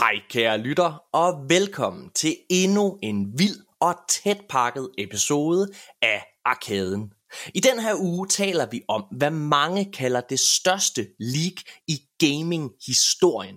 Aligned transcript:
Hej 0.00 0.20
kære 0.30 0.58
lytter, 0.58 1.02
og 1.12 1.44
velkommen 1.48 2.10
til 2.14 2.36
endnu 2.50 2.98
en 3.02 3.38
vild 3.38 3.56
og 3.80 3.94
tæt 4.08 4.40
pakket 4.48 4.90
episode 4.98 5.68
af 6.02 6.26
Arkaden. 6.44 7.12
I 7.54 7.60
den 7.60 7.80
her 7.80 7.94
uge 7.94 8.28
taler 8.28 8.66
vi 8.70 8.82
om, 8.88 9.04
hvad 9.18 9.30
mange 9.30 9.92
kalder 9.92 10.20
det 10.20 10.40
største 10.40 11.06
leak 11.18 11.54
i 11.88 12.00
gaming-historien. 12.18 13.56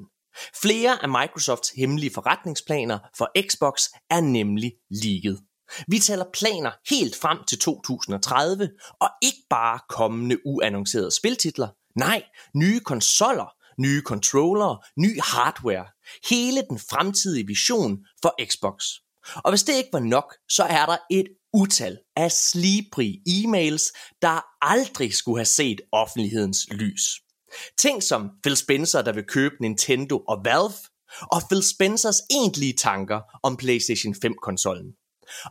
Flere 0.62 1.04
af 1.04 1.10
Microsofts 1.10 1.70
hemmelige 1.70 2.14
forretningsplaner 2.14 3.00
for 3.18 3.32
Xbox 3.50 3.82
er 4.10 4.22
nemlig 4.22 4.72
leaget. 4.90 5.40
Vi 5.88 6.00
taler 6.00 6.26
planer 6.34 6.72
helt 6.90 7.16
frem 7.16 7.38
til 7.48 7.60
2030, 7.60 8.70
og 9.02 9.10
ikke 9.22 9.46
bare 9.50 9.80
kommende 9.90 10.38
uannoncerede 10.46 11.12
spiltitler. 11.12 11.68
Nej, 11.96 12.24
nye 12.56 12.80
konsoller, 12.80 13.63
nye 13.78 14.02
controller, 14.02 14.86
ny 14.98 15.22
hardware. 15.22 15.86
Hele 16.30 16.64
den 16.70 16.80
fremtidige 16.80 17.48
vision 17.48 17.98
for 18.22 18.46
Xbox. 18.46 18.84
Og 19.36 19.52
hvis 19.52 19.64
det 19.64 19.76
ikke 19.76 19.90
var 19.94 20.00
nok, 20.00 20.36
så 20.50 20.64
er 20.64 20.86
der 20.86 20.98
et 21.12 21.28
utal 21.54 21.98
af 22.16 22.32
slibrige 22.32 23.22
e-mails, 23.28 23.92
der 24.22 24.42
aldrig 24.62 25.14
skulle 25.14 25.40
have 25.40 25.46
set 25.46 25.82
offentlighedens 25.92 26.68
lys. 26.72 27.02
Ting 27.78 28.04
som 28.04 28.30
Phil 28.44 28.58
Spencer, 28.58 29.02
der 29.02 29.14
vil 29.14 29.24
købe 29.24 29.56
Nintendo 29.62 30.18
og 30.28 30.42
Valve, 30.46 30.74
og 31.22 31.42
Phil 31.50 31.64
Spencers 31.64 32.20
egentlige 32.32 32.74
tanker 32.74 33.20
om 33.44 33.58
PlayStation 33.58 34.16
5-konsollen. 34.26 34.96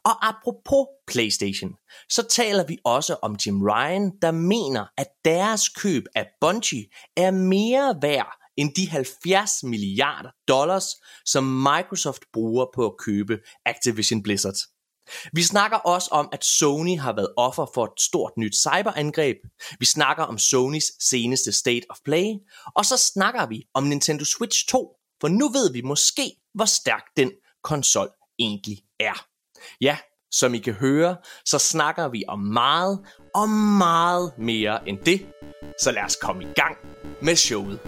Og 0.05 0.29
apropos 0.29 0.87
PlayStation, 1.07 1.71
så 2.09 2.23
taler 2.23 2.65
vi 2.65 2.79
også 2.85 3.17
om 3.23 3.37
Jim 3.47 3.63
Ryan, 3.63 4.13
der 4.23 4.31
mener, 4.31 4.87
at 4.97 5.07
deres 5.25 5.69
køb 5.69 6.03
af 6.15 6.27
Bungie 6.41 6.87
er 7.17 7.31
mere 7.31 7.97
værd 8.03 8.39
end 8.57 8.75
de 8.75 8.89
70 8.89 9.63
milliarder 9.63 10.31
dollars, 10.49 10.85
som 11.27 11.45
Microsoft 11.45 12.23
bruger 12.33 12.67
på 12.75 12.87
at 12.87 12.97
købe 12.99 13.39
Activision 13.67 14.23
Blizzard. 14.23 14.57
Vi 15.33 15.43
snakker 15.43 15.77
også 15.77 16.09
om, 16.13 16.29
at 16.33 16.45
Sony 16.45 16.99
har 16.99 17.13
været 17.13 17.35
offer 17.37 17.67
for 17.75 17.85
et 17.85 18.01
stort 18.01 18.33
nyt 18.39 18.57
cyberangreb. 18.57 19.37
Vi 19.79 19.87
snakker 19.87 20.25
om 20.25 20.39
Sonys 20.39 20.85
seneste 21.01 21.53
State 21.53 21.87
of 21.91 21.97
Play. 22.05 22.27
Og 22.77 22.85
så 22.85 22.97
snakker 22.97 23.47
vi 23.47 23.65
om 23.75 23.85
Nintendo 23.85 24.25
Switch 24.25 24.69
2, 24.69 24.97
for 25.21 25.29
nu 25.29 25.49
ved 25.49 25.73
vi 25.73 25.83
måske, 25.83 26.33
hvor 26.55 26.65
stærk 26.65 27.05
den 27.17 27.33
konsol 27.63 28.09
egentlig 28.39 28.79
er. 29.01 29.32
Ja, 29.81 29.97
som 30.31 30.55
I 30.55 30.59
kan 30.59 30.75
høre, 30.75 31.17
så 31.45 31.59
snakker 31.59 32.09
vi 32.09 32.25
om 32.29 32.39
meget 32.39 33.01
og 33.35 33.49
meget 33.79 34.33
mere 34.39 34.89
end 34.89 34.99
det. 34.99 35.27
Så 35.83 35.93
lad 35.93 36.03
os 36.03 36.17
komme 36.17 36.43
i 36.43 36.47
gang 36.55 36.77
med 37.23 37.37
showet. 37.37 37.79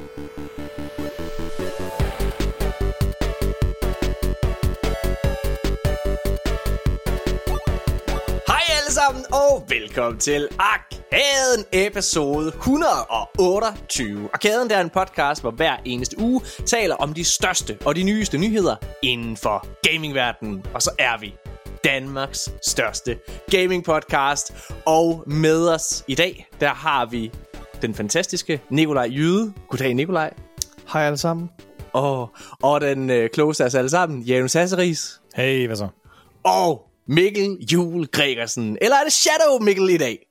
Hej 8.47 8.61
alle 8.79 8.93
sammen 8.93 9.25
og 9.33 9.65
velkommen 9.69 10.21
til 10.21 10.49
Arkaden 10.59 11.65
episode 11.73 12.49
128. 12.49 14.29
Arkaden 14.33 14.71
er 14.71 14.81
en 14.81 14.91
podcast, 14.91 15.41
hvor 15.41 15.51
hver 15.51 15.77
eneste 15.85 16.19
uge 16.19 16.41
taler 16.67 16.95
om 16.95 17.15
de 17.15 17.25
største 17.25 17.79
og 17.85 17.97
de 17.97 18.03
nyeste 18.03 18.39
nyheder 18.39 18.77
inden 19.03 19.37
for 19.37 19.67
gamingverdenen. 19.89 20.67
Og 20.75 20.83
så 20.83 20.91
er 20.99 21.19
vi 21.21 21.35
Danmarks 21.85 22.53
største 22.67 23.19
gaming 23.51 23.85
podcast. 23.85 24.73
Og 24.87 25.25
med 25.27 25.69
os 25.69 26.05
i 26.09 26.15
dag, 26.15 26.47
der 26.61 26.69
har 26.69 27.07
vi 27.07 27.33
den 27.83 27.95
fantastiske 27.95 28.61
Nikolaj 28.71 29.11
Jyde. 29.13 29.53
Goddag 29.69 29.95
Nikolaj. 29.95 30.35
Hej 30.93 31.03
alle 31.03 31.17
sammen. 31.17 31.51
Og, 31.93 32.35
og 32.63 32.81
den 32.81 33.11
øh, 33.11 33.31
klogeste 33.31 33.65
af 33.65 33.67
os 33.67 33.75
alle 33.75 33.91
sammen, 33.91 34.23
Janus 34.23 34.53
Hasseris. 34.53 35.21
Hey, 35.35 35.67
hvad 35.67 35.77
så? 35.77 35.89
Og 36.43 36.91
Mikkel 37.07 37.59
Jul 37.73 38.07
Gregersen. 38.07 38.79
Eller 38.81 38.97
er 38.97 39.05
det 39.05 39.13
Shadow 39.13 39.59
Mikkel 39.61 39.91
i 39.91 39.97
dag? 39.97 40.27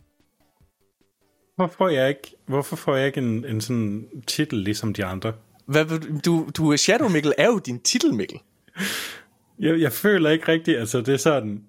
Hvorfor 1.56 1.75
får 1.78 1.90
jeg 1.90 2.09
ikke, 2.09 2.36
hvorfor 2.47 2.75
får 2.75 2.96
jeg 2.96 3.08
ikke 3.08 3.18
en, 3.18 3.46
en 3.46 3.62
sådan 3.62 4.08
titel 4.28 4.59
ligesom 4.59 4.94
de 4.94 5.06
andre? 5.06 5.34
Hvad, 5.66 5.86
du, 6.19 6.47
du, 6.58 6.78
Shadow 6.78 7.09
Mikkel 7.09 7.34
er 7.38 7.47
jo 7.47 7.59
din 7.59 7.80
titel, 7.80 8.13
Mikkel. 8.13 8.40
Jeg, 9.59 9.80
jeg 9.80 9.91
føler 9.91 10.30
ikke 10.30 10.47
rigtigt, 10.47 10.78
altså 10.80 11.02
det 11.02 11.14
er 11.14 11.18
sådan, 11.18 11.64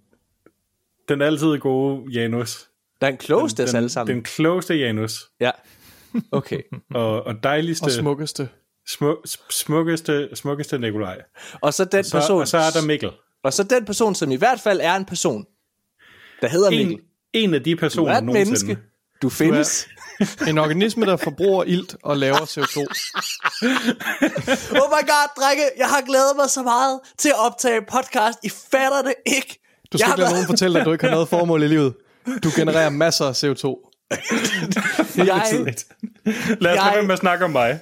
den 1.08 1.22
altid 1.22 1.58
gode 1.58 2.10
Janus. 2.12 2.68
Der 3.00 3.06
er 3.06 3.10
en 3.10 3.16
klogeste 3.16 3.62
af 3.62 3.64
os 3.64 3.70
den, 3.70 3.76
alle 3.76 3.88
sammen. 3.88 4.14
Den 4.16 4.22
klogeste 4.24 4.74
Janus. 4.74 5.30
Ja. 5.40 5.50
Okay. 6.32 6.60
Og, 6.94 7.22
og 7.22 7.42
dejligste, 7.42 7.84
Og 7.84 7.90
smukkeste. 7.90 8.48
smu, 8.86 9.16
smukkeste, 9.50 10.28
smukkeste 10.34 10.78
Nikolaj. 10.78 11.22
Og 11.60 11.74
så 11.74 11.84
den 11.84 12.04
Så, 12.04 12.12
person, 12.18 12.40
og 12.40 12.48
så 12.48 12.58
er 12.58 12.70
der 12.74 12.86
Mikkel. 12.86 13.10
og 13.42 13.52
så 13.52 13.62
den 13.62 13.84
person, 13.84 14.14
som 14.14 14.30
i 14.30 14.36
hvert 14.36 14.60
fald 14.60 14.80
er 14.82 14.94
en 14.96 15.04
person, 15.04 15.46
der 16.40 16.48
hedder 16.48 16.70
Mikkel. 16.70 16.92
En, 16.92 17.00
en 17.32 17.54
af 17.54 17.62
de 17.62 17.70
Du 17.72 17.76
personer 17.76 18.12
er 18.12 18.18
et 18.18 18.24
nogensinde. 18.24 18.66
menneske. 18.66 18.88
Du 19.22 19.28
findes. 19.28 19.88
En 20.48 20.58
organisme, 20.58 21.06
der 21.06 21.16
forbruger 21.16 21.64
ilt 21.64 21.96
og 22.02 22.16
laver 22.16 22.36
CO2. 22.38 22.78
oh 24.70 24.88
my 24.90 25.02
god, 25.08 25.28
drenge, 25.42 25.62
jeg 25.78 25.86
har 25.88 26.00
glædet 26.06 26.32
mig 26.36 26.50
så 26.50 26.62
meget 26.62 27.00
til 27.18 27.28
at 27.28 27.38
optage 27.46 27.80
podcast. 27.92 28.38
I 28.42 28.48
fatter 28.70 29.02
det 29.02 29.14
ikke. 29.26 29.60
Du 29.92 29.98
skal 29.98 30.06
Jeg 30.06 30.12
ikke 30.14 30.20
lade 30.20 30.32
nogen 30.32 30.46
fortælle 30.46 30.74
dig, 30.74 30.80
at 30.80 30.86
du 30.86 30.92
ikke 30.92 31.04
har 31.04 31.10
noget 31.10 31.28
formål 31.28 31.62
i 31.62 31.68
livet. 31.68 31.94
Du 32.44 32.50
genererer 32.56 32.90
masser 32.90 33.24
af 33.24 33.44
CO2. 33.44 33.90
jeg. 35.16 35.74
Lad 36.60 36.72
os 36.72 36.84
Jeg- 36.94 37.04
med 37.04 37.12
at 37.12 37.18
snakke 37.18 37.44
om 37.44 37.50
mig. 37.50 37.78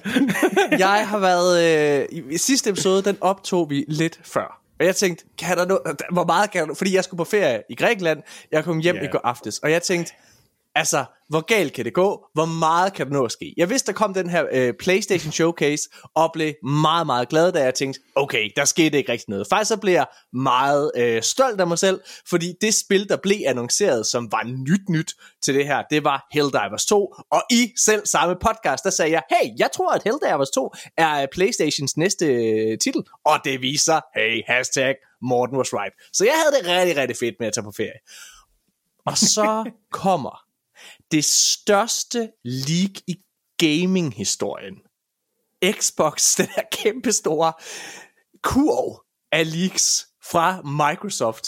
jeg 0.71 1.07
har 1.07 1.17
været... 1.19 1.63
Øh, 2.01 2.05
i, 2.31 2.37
sidste 2.37 2.69
episode, 2.69 3.01
den 3.03 3.17
optog 3.21 3.69
vi 3.69 3.85
lidt 3.87 4.19
før. 4.23 4.59
Og 4.79 4.85
jeg 4.85 4.95
tænkte, 4.95 5.25
kan 5.37 5.57
der 5.57 5.65
no, 5.65 5.77
hvor 6.11 6.25
meget 6.25 6.51
kan 6.51 6.67
der 6.67 6.73
Fordi 6.75 6.95
jeg 6.95 7.03
skulle 7.03 7.17
på 7.17 7.23
ferie 7.23 7.61
i 7.69 7.75
Grækenland. 7.75 8.19
Jeg 8.51 8.63
kom 8.63 8.79
hjem 8.79 8.95
Ja. 8.95 9.03
i 9.03 9.07
går 9.07 9.21
aftes. 9.23 9.59
Og 9.59 9.71
jeg 9.71 9.81
tænkte, 9.83 10.13
altså, 10.75 11.05
hvor 11.29 11.41
galt 11.41 11.73
kan 11.73 11.85
det 11.85 11.93
gå? 11.93 12.25
Hvor 12.33 12.45
meget 12.45 12.93
kan 12.93 13.07
der 13.07 13.13
nå 13.13 13.25
at 13.25 13.31
ske? 13.31 13.53
Jeg 13.57 13.69
vidste, 13.69 13.87
der 13.87 13.93
kom 13.93 14.13
den 14.13 14.29
her 14.29 14.45
øh, 14.51 14.73
PlayStation 14.79 15.31
Showcase, 15.31 15.89
og 16.15 16.29
blev 16.33 16.53
meget, 16.63 17.05
meget 17.05 17.29
glad, 17.29 17.51
da 17.51 17.63
jeg 17.63 17.73
tænkte, 17.73 17.99
okay, 18.15 18.49
der 18.55 18.65
skete 18.65 18.97
ikke 18.97 19.11
rigtig 19.11 19.29
noget. 19.29 19.47
Faktisk 19.49 19.67
så 19.67 19.77
blev 19.77 19.93
jeg 19.93 20.05
meget 20.33 20.91
øh, 20.95 21.21
stolt 21.21 21.61
af 21.61 21.67
mig 21.67 21.79
selv, 21.79 22.01
fordi 22.29 22.53
det 22.61 22.73
spil, 22.73 23.09
der 23.09 23.17
blev 23.23 23.37
annonceret, 23.47 24.07
som 24.07 24.31
var 24.31 24.43
nyt 24.43 24.89
nyt 24.89 25.13
til 25.43 25.55
det 25.55 25.65
her, 25.65 25.83
det 25.89 26.03
var 26.03 26.27
Helldivers 26.31 26.85
2. 26.85 27.13
Og 27.31 27.41
i 27.51 27.71
selv 27.77 28.05
samme 28.05 28.35
podcast, 28.35 28.83
der 28.83 28.89
sagde 28.89 29.11
jeg, 29.11 29.21
hey, 29.29 29.49
jeg 29.59 29.69
tror, 29.73 29.91
at 29.91 30.01
Helldivers 30.03 30.49
2 30.49 30.71
er 30.97 31.21
øh, 31.21 31.27
PlayStations 31.31 31.97
næste 31.97 32.25
øh, 32.25 32.77
titel. 32.77 33.03
Og 33.25 33.39
det 33.43 33.61
viser, 33.61 33.99
hey, 34.15 34.41
hashtag 34.47 34.95
Morten 35.21 35.57
was 35.57 35.73
right. 35.73 35.93
Så 36.13 36.25
jeg 36.25 36.33
havde 36.33 36.55
det 36.57 36.77
rigtig, 36.77 36.97
rigtig 36.97 37.17
fedt 37.17 37.35
med 37.39 37.47
at 37.47 37.53
tage 37.53 37.63
på 37.63 37.71
ferie. 37.77 37.99
Og 39.05 39.17
så 39.17 39.71
kommer 40.03 40.52
det 41.13 41.25
største 41.25 42.31
leak 42.43 42.95
i 43.07 43.15
gaming-historien. 43.57 44.75
Xbox, 45.71 46.15
den 46.37 46.47
her 46.55 46.63
kæmpe 46.71 47.11
store 47.11 47.53
kurv 48.43 49.05
af 49.31 49.51
leaks 49.51 50.07
fra 50.23 50.61
Microsoft. 50.61 51.47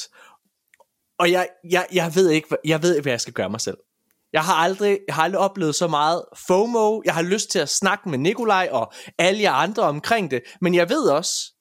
Og 1.20 1.32
jeg, 1.32 1.50
jeg, 1.70 1.88
jeg, 1.94 2.16
ved 2.16 2.30
ikke, 2.30 2.48
jeg 2.66 2.82
ved 2.82 2.96
ikke, 2.96 3.02
hvad 3.02 3.14
jeg 3.14 3.22
skal 3.22 3.34
gøre 3.34 3.50
mig 3.50 3.62
selv. 3.62 3.78
Jeg 4.34 4.44
har 4.44 4.54
aldrig, 4.54 5.00
jeg 5.08 5.16
har 5.16 5.24
aldrig 5.24 5.40
oplevet 5.40 5.76
så 5.76 5.88
meget 5.88 6.26
FOMO. 6.48 7.02
Jeg 7.06 7.14
har 7.14 7.22
lyst 7.22 7.50
til 7.50 7.60
at 7.60 7.70
snakke 7.70 8.10
med 8.10 8.18
Nikolaj 8.18 8.70
og 8.72 8.94
alle 9.18 9.42
jer 9.42 9.52
andre 9.52 9.84
omkring 9.84 10.32
det. 10.32 10.42
Men 10.62 10.76
jeg 10.76 10.90
ved 10.90 11.10
også, 11.10 11.55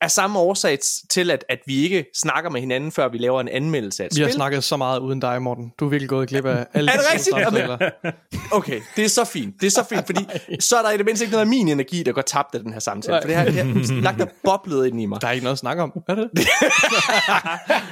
af 0.00 0.10
samme 0.10 0.38
årsag 0.38 0.78
til, 1.10 1.30
at, 1.30 1.44
at 1.48 1.58
vi 1.66 1.82
ikke 1.82 2.04
snakker 2.14 2.50
med 2.50 2.60
hinanden, 2.60 2.92
før 2.92 3.08
vi 3.08 3.18
laver 3.18 3.40
en 3.40 3.48
anmeldelse 3.48 4.02
af 4.02 4.06
et 4.06 4.16
Vi 4.16 4.22
har 4.22 4.30
snakket 4.30 4.64
så 4.64 4.76
meget 4.76 4.98
uden 4.98 5.20
dig, 5.20 5.42
Morten. 5.42 5.72
Du 5.80 5.84
er 5.84 5.88
virkelig 5.88 6.08
gået 6.08 6.28
glip 6.28 6.44
af 6.44 6.66
alle 6.74 6.90
Er 6.92 6.96
det 6.96 7.04
de 7.06 7.76
rigtigt? 7.76 8.14
Okay, 8.52 8.80
det 8.96 9.04
er 9.04 9.08
så 9.08 9.24
fint. 9.24 9.60
Det 9.60 9.66
er 9.66 9.70
så 9.70 9.84
fint, 9.84 10.06
fordi 10.06 10.26
så 10.68 10.76
er 10.76 10.82
der 10.82 10.90
i 10.90 10.96
det 10.96 11.06
mindste 11.06 11.24
ikke 11.24 11.32
noget 11.32 11.44
af 11.44 11.48
min 11.48 11.68
energi, 11.68 12.02
der 12.02 12.12
går 12.12 12.22
tabt 12.22 12.54
af 12.54 12.60
den 12.60 12.72
her 12.72 12.80
samtale. 12.80 13.18
For 13.22 13.26
det 13.26 13.36
har, 13.36 13.44
det 13.44 13.54
har 13.54 14.00
lagt 14.00 14.20
og 14.20 14.28
boblet 14.44 14.86
ind 14.86 15.00
i 15.00 15.06
mig. 15.06 15.20
Der 15.20 15.28
er 15.28 15.32
ikke 15.32 15.44
noget 15.44 15.54
at 15.54 15.58
snakke 15.58 15.82
om. 15.82 15.92
Er 16.08 16.14
det? 16.14 16.30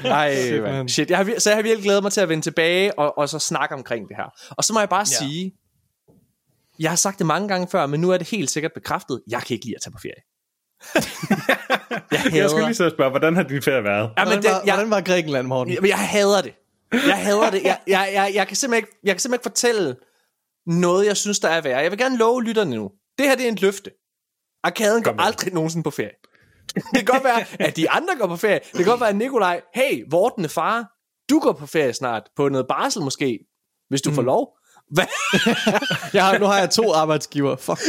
Ej, 0.04 0.42
Shit, 0.42 0.62
man. 0.62 0.88
Shit, 0.88 1.10
jeg 1.10 1.18
har, 1.18 1.34
så 1.38 1.50
jeg 1.50 1.56
har 1.56 1.62
virkelig 1.62 1.84
glædet 1.84 2.02
mig 2.02 2.12
til 2.12 2.20
at 2.20 2.28
vende 2.28 2.44
tilbage 2.44 2.98
og, 2.98 3.18
og 3.18 3.28
så 3.28 3.38
snakke 3.38 3.74
omkring 3.74 4.08
det 4.08 4.16
her. 4.16 4.32
Og 4.50 4.64
så 4.64 4.72
må 4.72 4.78
jeg 4.78 4.88
bare. 4.88 4.98
Ja. 4.98 5.04
sige, 5.04 5.52
jeg 6.78 6.90
har 6.90 6.96
sagt 6.96 7.18
det 7.18 7.26
mange 7.26 7.48
gange 7.48 7.68
før, 7.72 7.86
men 7.86 8.00
nu 8.00 8.10
er 8.10 8.18
det 8.18 8.28
helt 8.28 8.50
sikkert 8.50 8.72
bekræftet. 8.74 9.20
Jeg 9.30 9.42
kan 9.42 9.54
ikke 9.54 9.66
lide 9.66 9.76
at 9.76 9.82
tage 9.82 9.92
på 9.92 9.98
ferie. 10.02 10.37
jeg 12.12 12.20
hader, 12.20 12.36
Jeg 12.36 12.50
skulle 12.50 12.66
lige 12.66 12.74
så 12.74 12.90
spørge, 12.90 13.10
hvordan 13.10 13.36
har 13.36 13.42
din 13.42 13.62
ferie 13.62 13.84
været? 13.84 14.10
ja, 14.18 14.24
men 14.24 14.32
Hvordan 14.32 14.42
det, 14.42 14.50
var, 14.50 14.62
jeg, 14.66 14.74
hvordan 14.74 14.90
var 14.90 15.00
Grækenland, 15.00 15.46
Morten? 15.46 15.74
jeg, 15.74 15.88
jeg 15.88 15.98
hader 15.98 16.42
det. 16.42 16.54
Jeg 16.92 17.16
hader 17.16 17.50
det. 17.50 17.62
Jeg, 17.62 17.78
jeg, 17.96 18.10
jeg, 18.12 18.32
jeg, 18.34 18.46
kan 18.46 18.56
simpelthen 18.56 18.86
ikke, 18.86 18.98
jeg 19.04 19.14
kan 19.14 19.20
simpelthen 19.20 19.34
ikke 19.34 19.42
fortælle 19.42 19.96
noget, 20.66 21.06
jeg 21.06 21.16
synes, 21.16 21.38
der 21.38 21.48
er 21.48 21.60
værd. 21.60 21.82
Jeg 21.82 21.90
vil 21.90 21.98
gerne 21.98 22.18
love 22.18 22.42
lytterne 22.42 22.76
nu. 22.76 22.90
Det 23.18 23.26
her 23.26 23.36
det 23.36 23.44
er 23.44 23.48
en 23.48 23.58
løfte. 23.60 23.90
Arkaden 24.64 25.02
går 25.02 25.14
aldrig 25.18 25.54
nogensinde 25.54 25.84
på 25.84 25.90
ferie. 25.90 26.10
Det 26.74 26.84
kan 26.94 27.04
godt 27.04 27.24
være, 27.24 27.44
at 27.60 27.76
de 27.76 27.90
andre 27.90 28.14
går 28.18 28.26
på 28.26 28.36
ferie. 28.36 28.58
Det 28.58 28.76
kan 28.76 28.84
godt 28.84 29.00
være, 29.00 29.08
at 29.08 29.16
Nikolaj, 29.16 29.60
hey, 29.74 30.04
vortende 30.10 30.48
far, 30.48 30.86
du 31.30 31.38
går 31.38 31.52
på 31.52 31.66
ferie 31.66 31.92
snart. 31.92 32.22
På 32.36 32.48
noget 32.48 32.66
barsel 32.68 33.02
måske, 33.02 33.38
hvis 33.88 34.02
du 34.02 34.10
mm. 34.10 34.16
får 34.16 34.22
lov. 34.22 34.54
Hvad? 34.90 35.04
Jeg 36.14 36.26
har, 36.26 36.38
nu 36.38 36.46
har 36.46 36.58
jeg 36.58 36.70
to 36.70 36.92
arbejdsgiver. 36.92 37.56
Fuck. 37.56 37.80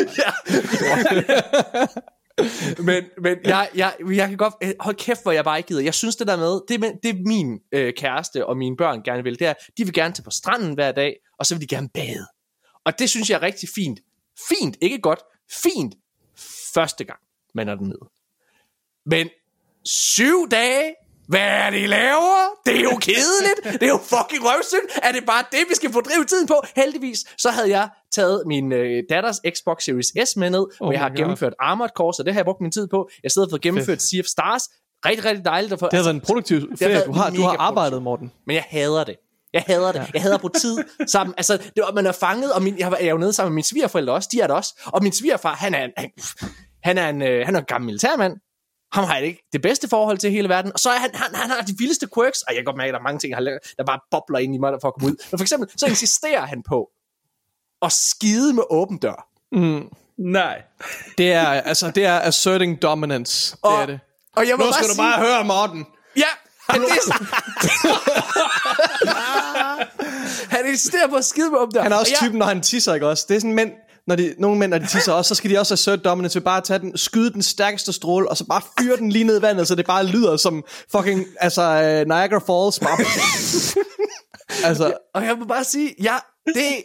Men, 2.84 3.04
men 3.22 3.38
jeg, 3.44 3.70
jeg, 3.76 3.94
jeg 4.12 4.28
kan 4.28 4.38
godt... 4.38 4.54
øh, 4.64 4.74
Hold 4.80 4.96
kæft, 4.96 5.24
hvor 5.24 5.32
jeg 5.32 5.44
bare 5.44 5.58
ikke 5.58 5.68
gider. 5.68 5.82
Jeg 5.82 5.94
synes 5.94 6.16
det 6.16 6.28
der 6.28 6.38
med... 6.38 6.62
Det, 6.68 6.80
med, 6.80 6.92
det 7.04 7.22
min 7.26 7.60
øh, 7.72 7.94
kæreste 7.94 8.46
og 8.46 8.58
mine 8.58 8.78
børn 8.78 9.04
gerne 9.04 9.24
vil, 9.24 9.40
det 9.40 9.48
er, 9.48 9.54
de 9.78 9.84
vil 9.84 9.94
gerne 9.94 10.14
tage 10.14 10.24
på 10.24 10.32
stranden 10.32 10.74
hver 10.74 10.92
dag, 10.92 11.16
og 11.40 11.46
så 11.46 11.56
vil 11.56 11.62
de 11.62 11.76
gerne 11.76 11.90
bade. 11.94 12.28
Og 12.86 13.00
det 13.00 13.10
synes 13.10 13.30
jeg 13.30 13.36
er 13.36 13.42
rigtig 13.42 13.70
fint. 13.76 14.00
Fint, 14.50 14.78
ikke 14.82 15.00
godt. 15.00 15.20
Fint. 15.52 15.96
Første 16.74 17.04
gang, 17.04 17.20
man 17.56 17.70
er 17.70 17.76
dernede. 17.76 18.10
Men 19.06 19.30
syv 19.86 20.50
dage, 20.50 20.94
hvad 21.30 21.40
er 21.42 21.70
det, 21.70 21.78
I 21.84 21.88
laver? 21.88 22.38
Det 22.66 22.76
er 22.78 22.82
jo 22.82 22.96
kedeligt. 23.02 23.60
Det 23.82 23.84
er 23.84 23.88
jo 23.88 23.98
fucking 23.98 24.44
røvsygt. 24.46 25.00
Er 25.04 25.12
det 25.12 25.24
bare 25.26 25.44
det, 25.52 25.60
vi 25.70 25.76
skal 25.76 25.92
fordrive 25.94 26.26
tiden 26.26 26.48
på? 26.48 26.62
Heldigvis, 26.76 27.20
så 27.38 27.50
havde 27.50 27.70
jeg 27.70 27.90
taget 28.16 28.44
min 28.46 28.72
øh, 28.72 29.04
datters 29.10 29.40
Xbox 29.56 29.84
Series 29.84 30.30
S 30.30 30.36
med 30.38 30.50
ned, 30.50 30.60
oh 30.60 30.68
hvor 30.80 30.92
jeg 30.92 31.02
har 31.02 31.10
God. 31.10 31.18
gennemført 31.18 31.54
Armored 31.60 31.90
Core, 31.98 32.14
så 32.14 32.24
det 32.24 32.34
har 32.34 32.40
jeg 32.40 32.46
brugt 32.46 32.62
min 32.62 32.72
tid 32.72 32.88
på. 32.88 33.10
Jeg 33.24 33.32
sidder 33.32 33.48
for 33.50 33.56
at 33.56 33.62
gennemført 33.62 34.02
Sea 34.02 34.20
of 34.20 34.26
Stars. 34.26 34.64
Rigtig, 35.06 35.26
rigtig 35.26 35.46
dejligt. 35.46 35.74
At 35.74 35.80
få, 35.80 35.86
Det 35.86 35.94
har 35.94 36.04
været 36.04 36.14
en 36.16 36.22
produktiv 36.22 36.78
ferie. 36.80 37.04
Du 37.06 37.12
har, 37.12 37.30
du 37.30 37.42
har 37.42 37.56
arbejdet. 37.60 38.02
Morten. 38.04 38.32
men 38.48 38.56
jeg 38.56 38.66
hader 38.70 39.04
det. 39.04 39.16
Jeg 39.54 39.64
hader 39.68 39.92
det. 39.92 40.10
Jeg 40.14 40.22
hader 40.22 40.36
at 40.36 40.42
bruge 40.42 40.52
tid 40.60 40.78
sammen. 41.08 41.34
Altså, 41.38 41.58
det 41.58 41.84
var, 41.86 41.92
man 41.92 42.06
er 42.06 42.12
fanget, 42.12 42.54
og 42.54 42.62
min, 42.64 42.80
jeg, 42.80 42.92
var, 42.92 42.98
jeg 42.98 43.06
er 43.08 43.12
jo 43.12 43.18
nede 43.18 43.34
sammen 43.34 43.52
med 43.52 43.56
mine 43.56 43.64
svigerforældre 43.64 44.14
også. 44.14 44.30
De 44.32 44.42
er 44.42 44.48
der 44.48 44.54
også. 44.54 44.82
Og 44.86 45.04
min 45.04 45.12
svigerfar, 45.12 45.54
han 45.56 45.74
er 45.74 45.84
en, 45.84 45.92
han, 45.98 46.12
han 46.84 46.98
er 46.98 47.10
en, 47.10 47.22
øh, 47.22 47.46
han 47.46 47.56
er 47.56 47.60
en 47.60 47.66
gammel 47.66 47.86
militærmand. 47.86 48.34
Ham 48.92 49.04
har 49.04 49.16
jeg 49.16 49.26
ikke 49.26 49.48
det 49.54 49.62
bedste 49.62 49.88
forhold 49.90 50.18
til 50.18 50.30
i 50.30 50.34
hele 50.34 50.50
verden. 50.50 50.72
Og 50.74 50.80
så 50.80 50.90
er 50.90 50.98
han, 50.98 51.10
han, 51.14 51.36
han 51.36 51.50
har 51.50 51.62
de 51.62 51.76
vildeste 51.78 52.08
quirks. 52.16 52.42
Og 52.42 52.48
jeg 52.54 52.56
kan 52.58 52.66
godt 52.66 52.78
mærke, 52.78 52.88
at 52.88 52.94
der 52.94 53.00
er 53.00 53.04
mange 53.04 53.20
ting, 53.20 53.34
der 53.36 53.58
der 53.78 53.84
bare 53.84 54.00
bobler 54.12 54.40
ind 54.40 54.56
i 54.56 54.58
mig, 54.58 54.74
for 54.82 54.88
at 54.88 54.94
komme 54.94 55.08
ud. 55.12 55.16
Men 55.32 55.38
for 55.40 55.44
eksempel, 55.44 55.70
så 55.78 55.86
insisterer 55.86 56.46
han 56.46 56.64
på 56.64 56.90
at 57.82 57.92
skide 57.92 58.54
med 58.54 58.64
åben 58.70 58.98
dør. 58.98 59.28
Nej. 60.18 60.62
Det 61.18 61.32
er, 61.34 61.48
altså, 61.48 61.92
det 61.92 62.06
er 62.06 62.20
asserting 62.20 62.82
dominance. 62.82 63.52
Det 63.52 63.60
Og, 63.62 63.82
er 63.82 63.86
det. 63.86 64.00
og 64.36 64.48
jeg 64.48 64.58
må 64.58 64.66
Nu 64.66 64.72
skal 64.72 64.86
bare 64.88 64.94
du 64.94 64.98
bare 64.98 65.20
sige, 65.26 65.34
høre, 65.34 65.44
Morten. 65.46 65.86
Ja, 66.16 66.24
han, 66.70 66.82
er, 66.82 66.88
han 70.56 70.66
insisterer 70.68 71.08
på 71.08 71.16
at 71.16 71.26
skide 71.26 71.50
med 71.52 71.60
åben 71.60 71.74
dør. 71.74 71.82
Han 71.84 71.92
er 71.92 71.96
også 71.96 72.10
Og 72.12 72.22
jeg- 72.22 72.28
typen, 72.28 72.40
når 72.40 72.46
han 72.46 72.62
tisser, 72.62 72.94
ikke 72.94 73.08
også? 73.08 73.26
Det 73.30 73.36
er 73.36 73.40
sådan 73.40 73.54
mænd, 73.54 73.72
når 74.10 74.16
de, 74.16 74.36
nogle 74.38 74.60
mænd, 74.60 74.72
når 74.72 74.78
de 74.78 74.88
tisser 74.88 75.14
også, 75.14 75.30
så 75.30 75.36
skal 75.36 75.52
de 75.52 75.60
også 75.60 75.74
assert 75.74 76.06
dominance 76.06 76.40
ved 76.40 76.44
bare 76.46 76.58
at 76.58 76.64
tage 76.64 76.80
den, 76.80 76.98
skyde 76.98 77.34
den 77.34 77.42
stærkeste 77.42 77.94
stråle, 77.94 78.30
og 78.30 78.38
så 78.38 78.46
bare 78.46 78.62
fyre 78.80 78.98
den 78.98 79.10
lige 79.12 79.24
ned 79.24 79.40
i 79.40 79.42
vandet, 79.42 79.68
så 79.68 79.76
det 79.76 79.86
bare 79.86 80.06
lyder 80.06 80.38
som 80.38 80.64
fucking, 80.92 81.26
altså, 81.40 81.62
uh, 81.62 82.08
Niagara 82.08 82.40
Falls. 82.40 82.80
Bare, 82.80 82.98
altså, 84.70 84.94
Og 85.14 85.26
jeg 85.26 85.36
må 85.38 85.46
bare 85.46 85.64
sige, 85.64 85.96
ja, 86.04 86.18
det, 86.46 86.84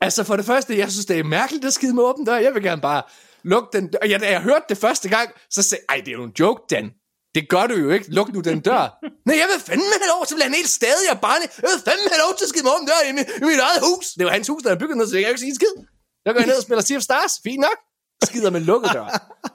altså 0.00 0.24
for 0.24 0.36
det 0.36 0.44
første, 0.44 0.78
jeg 0.78 0.90
synes, 0.92 1.06
det 1.06 1.18
er 1.18 1.24
mærkeligt 1.24 1.64
at 1.64 1.72
skide 1.72 1.94
med 1.94 2.02
åben 2.02 2.24
dør. 2.24 2.36
Jeg 2.36 2.54
vil 2.54 2.62
gerne 2.62 2.82
bare 2.82 3.02
lukke 3.44 3.68
den 3.72 3.88
dør. 3.88 3.98
Jeg, 4.08 4.20
da 4.20 4.30
jeg 4.30 4.40
hørte 4.40 4.64
det 4.68 4.78
første 4.78 5.08
gang, 5.08 5.30
så 5.50 5.62
sagde 5.62 5.84
jeg, 5.88 5.96
ej, 5.96 6.00
det 6.04 6.08
er 6.08 6.16
jo 6.18 6.24
en 6.24 6.32
joke, 6.40 6.62
Dan. 6.70 6.90
Det 7.34 7.48
gør 7.48 7.66
du 7.66 7.74
jo 7.74 7.90
ikke. 7.90 8.06
Luk 8.10 8.32
nu 8.34 8.40
den 8.40 8.60
dør. 8.60 8.98
Nej, 9.28 9.36
jeg 9.42 9.48
vil 9.52 9.60
fandme 9.68 9.96
have 10.02 10.10
lov 10.14 10.26
til 10.26 10.34
at 10.34 10.38
blive 10.38 10.56
helt 10.56 10.68
stadig 10.68 11.06
og 11.14 11.20
barne. 11.20 11.44
Jeg 11.62 11.70
vil 11.72 11.82
fandme 11.88 12.08
have 12.12 12.22
lov 12.26 12.32
til 12.38 12.44
at 12.44 12.48
skide 12.52 12.64
med 12.64 12.72
åben 12.76 12.86
dør 12.90 13.00
i, 13.08 13.12
mit, 13.18 13.28
i 13.42 13.44
mit 13.52 13.60
eget 13.68 13.80
hus. 13.88 14.04
Det 14.18 14.24
var 14.26 14.32
hans 14.36 14.48
hus, 14.52 14.62
der 14.62 14.68
havde 14.70 14.80
bygget 14.82 14.96
noget, 14.96 15.10
så 15.10 15.16
jeg 15.16 15.22
kan 15.24 15.30
jo 15.30 15.34
ikke 15.34 15.44
sige 15.44 15.54
en 15.56 15.60
skid. 15.60 15.74
Jeg 16.26 16.34
går 16.34 16.40
ned 16.40 16.56
og 16.56 16.62
spiller 16.62 16.82
Sea 16.82 16.96
of 16.96 17.02
Stars. 17.02 17.32
Fint 17.44 17.60
nok. 17.60 17.78
Skider 18.24 18.50
med 18.50 18.60
lukket 18.60 18.92
dør. 18.92 19.06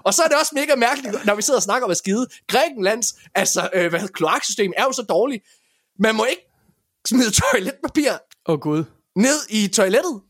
Og 0.05 0.13
så 0.13 0.23
er 0.23 0.27
det 0.27 0.37
også 0.37 0.51
mega 0.55 0.75
mærkeligt, 0.75 1.25
når 1.25 1.35
vi 1.35 1.41
sidder 1.41 1.57
og 1.57 1.63
snakker 1.63 1.85
om 1.85 1.91
at 1.91 1.97
skide. 1.97 2.27
Grækenlands, 2.47 3.13
altså, 3.35 3.69
øh, 3.73 3.89
hvad 3.89 4.07
kloaksystem 4.07 4.73
er 4.77 4.83
jo 4.83 4.91
så 4.91 5.01
dårligt. 5.01 5.43
Man 5.99 6.15
må 6.15 6.25
ikke 6.25 6.47
smide 7.07 7.31
toiletpapir 7.31 8.11
åh 8.11 8.53
oh, 8.53 8.59
gud. 8.59 8.83
ned 9.15 9.39
i 9.49 9.67
toilettet. 9.67 10.21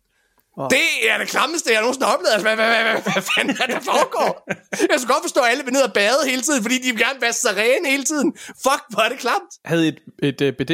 Oh. 0.58 0.70
Det 0.70 1.10
er 1.10 1.18
det 1.18 1.28
klammeste, 1.28 1.74
jeg 1.74 1.82
nogensinde 1.82 2.06
har 2.06 2.14
oplevet. 2.14 2.34
Altså, 2.34 2.48
hvad, 2.48 2.56
hvad, 2.56 2.68
hvad, 2.68 2.84
hvad, 2.84 3.14
hvad 3.14 3.24
fanden 3.36 3.58
er 3.62 3.66
der 3.66 3.80
foregår? 3.80 4.48
Jeg 4.92 5.00
skal 5.00 5.14
godt 5.14 5.24
forstå, 5.24 5.42
at 5.42 5.52
alle 5.52 5.64
vil 5.64 5.74
ned 5.74 5.82
og 5.82 5.94
bade 5.94 6.20
hele 6.26 6.42
tiden, 6.42 6.62
fordi 6.62 6.78
de 6.78 6.92
vil 6.92 7.00
gerne 7.00 7.22
vaske 7.22 7.42
sig 7.42 7.58
rene 7.58 7.90
hele 7.90 8.04
tiden. 8.04 8.34
Fuck, 8.38 8.84
hvor 8.90 9.02
er 9.02 9.10
det 9.10 9.20
klamt. 9.20 9.52
Havde 9.66 9.88
et, 9.88 10.00
et 10.24 10.42
uh, 10.42 10.54
BD? 10.58 10.72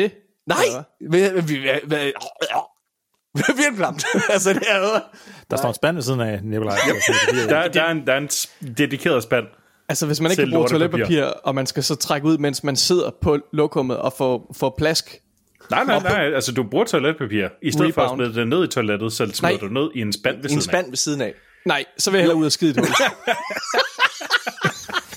Nej. 0.47 0.63
Eller 0.65 0.83
Virkelig 3.57 3.77
klamt. 3.77 4.05
altså, 4.29 4.53
det 4.53 4.63
er 4.69 4.79
noget. 4.79 5.01
Der 5.51 5.57
står 5.57 5.67
en 5.67 5.73
spand 5.75 5.95
ved 5.95 6.03
siden 6.03 6.19
af 6.19 6.39
Nikolaj. 6.43 6.77
Der, 7.49 7.67
der, 7.67 7.81
er 7.81 7.91
en, 7.91 8.07
der 8.07 8.13
er 8.13 8.17
en 8.17 8.29
dedikeret 8.77 9.23
spand. 9.23 9.45
Altså, 9.89 10.05
hvis 10.05 10.21
man 10.21 10.31
ikke 10.31 10.43
kan 10.43 10.51
bruge 10.51 10.67
toiletpapir, 10.67 11.23
og 11.23 11.55
man 11.55 11.65
skal 11.65 11.83
så 11.83 11.95
trække 11.95 12.27
ud, 12.27 12.37
mens 12.37 12.63
man 12.63 12.75
sidder 12.75 13.11
på 13.21 13.37
lokummet 13.53 13.97
og 13.97 14.13
får, 14.17 14.55
får 14.59 14.75
plask. 14.77 15.21
Nej, 15.71 15.83
nej, 15.83 15.99
nej. 15.99 16.31
Altså, 16.35 16.51
du 16.51 16.63
bruger 16.63 16.85
toiletpapir. 16.85 17.47
I 17.61 17.71
stedet 17.71 17.93
for 17.93 18.01
at 18.01 18.11
Rebound. 18.11 18.25
smide 18.25 18.39
det 18.39 18.47
ned 18.47 18.63
i 18.63 18.67
toilettet, 18.67 19.13
så 19.13 19.29
smider 19.33 19.53
Nej. 19.53 19.59
du 19.61 19.67
ned 19.67 19.89
i 19.95 20.01
en 20.01 20.13
spand 20.13 20.35
ved 20.35 20.43
En 20.43 20.49
siden 20.49 20.61
spand 20.61 20.89
ved 20.89 20.97
siden 20.97 21.21
af. 21.21 21.33
Nej, 21.65 21.85
så 21.97 22.11
vil 22.11 22.17
jeg 22.17 22.23
hellere 22.23 22.37
ud 22.37 22.45
og 22.45 22.51
skide 22.51 22.69
i 22.69 22.71
et 22.71 22.77
hul. 22.79 22.87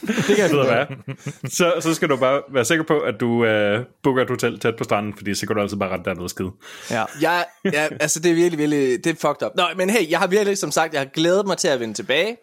det 0.07 0.37
kan 0.37 0.51
gøre. 0.51 0.87
hvad? 0.87 1.17
Så, 1.59 1.75
så 1.81 1.95
skal 1.95 2.09
du 2.09 2.17
bare 2.17 2.43
være 2.49 2.65
sikker 2.65 2.85
på, 2.85 3.01
at 3.01 3.15
du 3.21 3.27
uh, 3.27 3.85
booker 4.03 4.23
et 4.23 4.29
hotel 4.29 4.59
tæt 4.59 4.77
på 4.77 4.85
stranden, 4.85 5.15
fordi 5.17 5.35
så 5.35 5.47
kan 5.47 5.57
du 5.57 5.63
altid 5.63 5.77
bare 5.77 5.91
rette 5.91 6.05
derned 6.05 6.23
og 6.23 6.31
skide. 6.31 6.51
Ja. 6.91 7.05
Jeg, 7.21 7.45
ja, 7.65 7.89
altså, 8.01 8.21
det 8.21 8.31
er 8.31 8.35
virkelig, 8.35 8.59
virkelig, 8.59 9.05
det 9.05 9.11
er 9.11 9.29
fucked 9.29 9.47
up. 9.47 9.53
Nå, 9.57 9.63
men 9.77 9.91
hey, 9.91 10.11
jeg 10.11 10.19
har 10.19 10.27
virkelig, 10.27 10.59
som 10.59 10.71
sagt, 10.71 10.93
jeg 10.93 11.01
har 11.01 11.09
glædet 11.15 11.47
mig 11.47 11.59
til 11.59 11.69
at 11.69 11.81
vende 11.81 11.95
tilbage. 11.95 12.37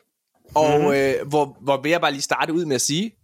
Og 0.55 0.79
mm. 0.81 0.91
øh, 0.91 1.13
hvor, 1.27 1.57
hvor 1.61 1.81
vil 1.81 1.89
jeg 1.89 2.01
bare 2.01 2.11
lige 2.11 2.21
starte 2.21 2.53
ud 2.53 2.65
med 2.65 2.75
at 2.75 2.81
sige, 2.81 3.15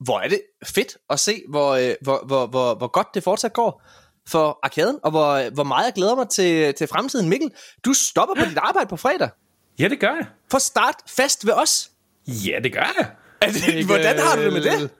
hvor 0.00 0.20
er 0.20 0.28
det 0.28 0.40
fedt 0.64 0.96
at 1.10 1.20
se, 1.20 1.42
hvor, 1.48 1.70
øh, 1.70 1.94
hvor, 2.02 2.24
hvor, 2.26 2.46
hvor, 2.46 2.74
hvor 2.74 2.88
godt 2.88 3.06
det 3.14 3.22
fortsat 3.22 3.52
går 3.52 3.82
for 4.28 4.58
arkaden, 4.62 4.98
og 5.02 5.10
hvor, 5.10 5.50
hvor 5.54 5.64
meget 5.64 5.84
jeg 5.84 5.92
glæder 5.92 6.14
mig 6.14 6.28
til, 6.28 6.74
til 6.74 6.86
fremtiden. 6.86 7.28
Mikkel, 7.28 7.50
du 7.84 7.92
stopper 7.92 8.34
på 8.34 8.44
dit 8.50 8.58
arbejde 8.58 8.88
på 8.88 8.96
fredag. 8.96 9.28
Ja, 9.78 9.88
det 9.88 10.00
gør 10.00 10.14
jeg. 10.14 10.26
For 10.50 10.58
start 10.58 10.94
fast 11.08 11.46
ved 11.46 11.52
os. 11.52 11.90
Ja, 12.26 12.58
det 12.64 12.72
gør 12.72 12.92
jeg. 12.98 13.10
Er 13.42 13.52
det, 13.74 13.86
hvordan 13.86 14.18
har 14.18 14.36
du 14.36 14.42
det 14.44 14.52
med 14.52 14.62
det? 14.62 14.90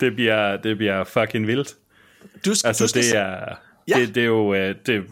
Det 0.00 0.14
bliver, 0.14 0.56
det 0.56 0.76
bliver 0.76 1.04
fucking 1.04 1.46
vildt. 1.46 1.76
Du, 2.44 2.54
skal, 2.54 2.68
Altså, 2.68 2.84
du 2.84 2.88
skal 2.88 3.02
det 3.02 3.16
er, 3.16 3.54
Ja. 3.88 4.00
det, 4.00 4.14
det 4.14 4.20
er 4.20 4.26
jo... 4.26 4.54
øh, 4.54 4.74
Det, 4.86 5.04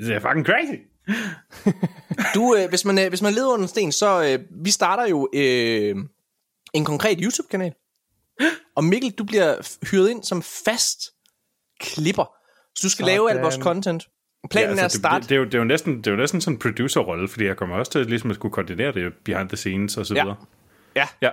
det 0.00 0.10
er 0.14 0.20
fucking 0.20 0.46
crazy. 0.46 0.74
Du, 2.34 2.56
øh, 2.58 2.68
hvis, 2.68 2.84
man, 2.84 2.98
øh, 2.98 3.08
hvis 3.08 3.22
man 3.22 3.32
leder 3.32 3.48
under 3.48 3.62
en 3.62 3.68
sten, 3.68 3.92
så 3.92 4.24
øh, 4.24 4.64
vi 4.64 4.70
starter 4.70 5.06
jo 5.08 5.28
øh, 5.34 5.96
en 6.74 6.84
konkret 6.84 7.18
YouTube-kanal. 7.22 7.72
Og 8.76 8.84
Mikkel, 8.84 9.10
du 9.10 9.24
bliver 9.24 9.76
hyret 9.90 10.10
ind 10.10 10.22
som 10.24 10.42
fast 10.42 10.98
klipper. 11.80 12.24
Så 12.74 12.80
du 12.82 12.88
skal 12.90 13.02
Sådan. 13.02 13.06
lave 13.06 13.30
alt 13.30 13.42
vores 13.42 13.54
content. 13.54 14.08
Planen 14.50 14.68
Ja, 14.68 14.72
er 14.74 14.78
at 14.78 14.82
altså, 14.82 14.98
starte... 14.98 15.22
det, 15.22 15.28
det, 15.28 15.34
er 15.34 15.38
jo, 15.38 15.44
det, 15.44 15.54
er 15.54 15.58
jo 15.58 15.64
næsten, 15.64 15.98
det 15.98 16.06
er 16.06 16.10
jo 16.10 16.16
næsten 16.16 16.40
sådan 16.40 16.54
en 16.54 16.58
producer-rolle, 16.58 17.28
fordi 17.28 17.44
jeg 17.44 17.56
kommer 17.56 17.76
også 17.76 17.92
til 17.92 18.06
ligesom 18.06 18.30
at 18.30 18.36
skulle 18.36 18.52
koordinere 18.52 18.92
det 18.92 19.12
behind 19.24 19.48
the 19.48 19.56
scenes 19.56 19.96
og 19.96 20.06
så 20.06 20.14
Ja. 20.14 20.22
videre. 20.22 20.36
Ja, 20.96 21.08
Ja. 21.22 21.30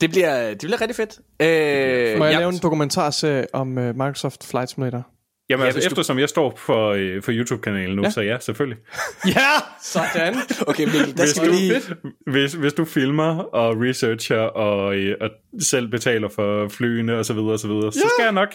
Det 0.00 0.10
bliver, 0.10 0.48
det 0.48 0.58
bliver 0.60 0.80
rigtig 0.80 0.96
fedt. 0.96 1.18
Øh, 1.42 2.18
Må 2.18 2.24
jeg 2.24 2.32
ja, 2.32 2.38
lave 2.38 2.52
en 2.52 2.58
dokumentarserie 2.62 3.46
om 3.52 3.68
uh, 3.78 3.84
Microsoft 3.84 4.46
Flight 4.46 4.70
Simulator? 4.70 5.06
Jamen 5.50 5.60
Ja, 5.62 5.66
altså, 5.66 5.78
hvis 5.80 5.84
du- 5.84 5.90
eftersom 5.92 6.18
jeg 6.18 6.28
står 6.28 6.56
for, 6.56 6.88
øh, 6.90 7.22
for 7.22 7.32
YouTube-kanalen 7.34 7.96
nu, 7.96 8.02
ja. 8.02 8.10
så 8.10 8.20
ja, 8.20 8.38
selvfølgelig. 8.40 8.78
Ja! 9.36 9.48
Sådan. 9.82 10.34
Okay, 10.66 10.84
Mikkel, 10.84 11.16
der 11.16 11.22
Hvis 11.22 11.30
skal 11.30 11.48
du, 11.48 11.52
lige... 11.52 11.82
hvis, 12.26 12.52
hvis 12.52 12.72
du 12.72 12.84
filmer 12.84 13.38
og 13.42 13.76
researcher 13.80 14.38
og, 14.40 14.96
øh, 14.96 15.16
og 15.20 15.30
selv 15.60 15.88
betaler 15.88 16.28
for 16.28 16.68
flyene 16.68 17.18
og 17.18 17.24
så 17.26 17.32
videre 17.32 17.52
og 17.52 17.58
så 17.58 17.68
videre, 17.68 17.92
så 17.92 18.12
skal 18.16 18.22
jeg 18.24 18.32
nok 18.32 18.48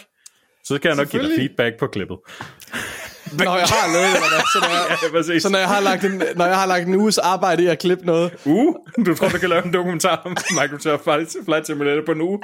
så 0.64 0.76
skal 0.76 0.88
jeg 0.88 0.96
nok 0.96 1.08
give 1.10 1.22
dig 1.22 1.30
feedback 1.38 1.78
på 1.78 1.86
klippet. 1.86 2.16
Når 3.32 3.56
jeg 3.56 3.66
har 3.66 3.92
lavet 3.92 4.08
det, 4.14 4.42
så, 4.52 4.58
når 4.60 4.68
jeg, 4.68 4.98
Ja, 5.02 5.08
præcis. 5.18 5.42
så 5.42 5.48
når 5.48 5.58
jeg 5.58 5.68
har 5.68 5.80
lagt 5.80 6.04
en, 6.04 6.22
når 6.36 6.46
jeg 6.46 6.56
har 6.56 6.66
lagt 6.66 6.86
en 6.86 6.94
uges 6.94 7.18
arbejde 7.18 7.62
i 7.62 7.66
at 7.66 7.78
klippe 7.78 8.06
noget, 8.06 8.30
Uh, 8.44 8.74
du 9.06 9.14
tror, 9.14 9.28
du 9.28 9.38
kan 9.38 9.48
lave 9.48 9.64
en 9.64 9.72
dokumentar 9.72 10.22
om 10.24 10.36
Microsoft 10.62 11.04
Flight, 11.04 11.36
Flight 11.44 11.66
Simulator 11.66 12.02
på 12.06 12.12
en 12.12 12.20
uge? 12.20 12.38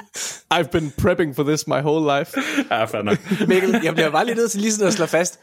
I've 0.53 0.69
been 0.71 0.93
prepping 1.01 1.35
for 1.35 1.43
this 1.43 1.67
my 1.67 1.73
whole 1.79 2.19
life. 2.19 2.31
Ja, 2.71 2.83
fair 2.83 3.01
nok. 3.01 3.17
Mikkel, 3.47 3.79
jeg 3.83 3.93
bliver 3.93 4.09
bare 4.09 4.25
lige 4.25 4.35
nødt 4.35 4.51
til 4.51 4.59
lige 4.61 4.71
sådan 4.71 4.87
at 4.87 4.93
slå 4.93 5.05
fast. 5.05 5.39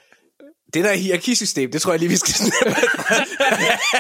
Det 0.75 0.84
der 0.84 0.92
hierarkisystem, 0.94 1.70
det 1.70 1.82
tror 1.82 1.92
jeg 1.92 2.00
lige, 2.00 2.08
vi 2.08 2.16
skal... 2.16 2.34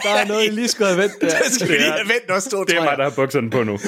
Der 0.02 0.10
er 0.10 0.24
noget, 0.26 0.44
I 0.46 0.48
lige 0.50 0.68
skulle 0.68 0.86
have 0.88 0.98
vendt 1.02 1.20
der. 1.20 1.38
det 1.38 1.52
skal 1.52 1.68
vi 1.68 1.72
lige 1.72 1.86
er- 1.86 1.92
have 1.92 2.08
vendt 2.08 2.30
også, 2.30 2.50
tror 2.50 2.64
Det 2.64 2.76
er 2.76 2.84
mig, 2.84 2.96
der 2.98 3.02
har 3.04 3.10
bukserne 3.10 3.50
på 3.50 3.62
nu. 3.62 3.72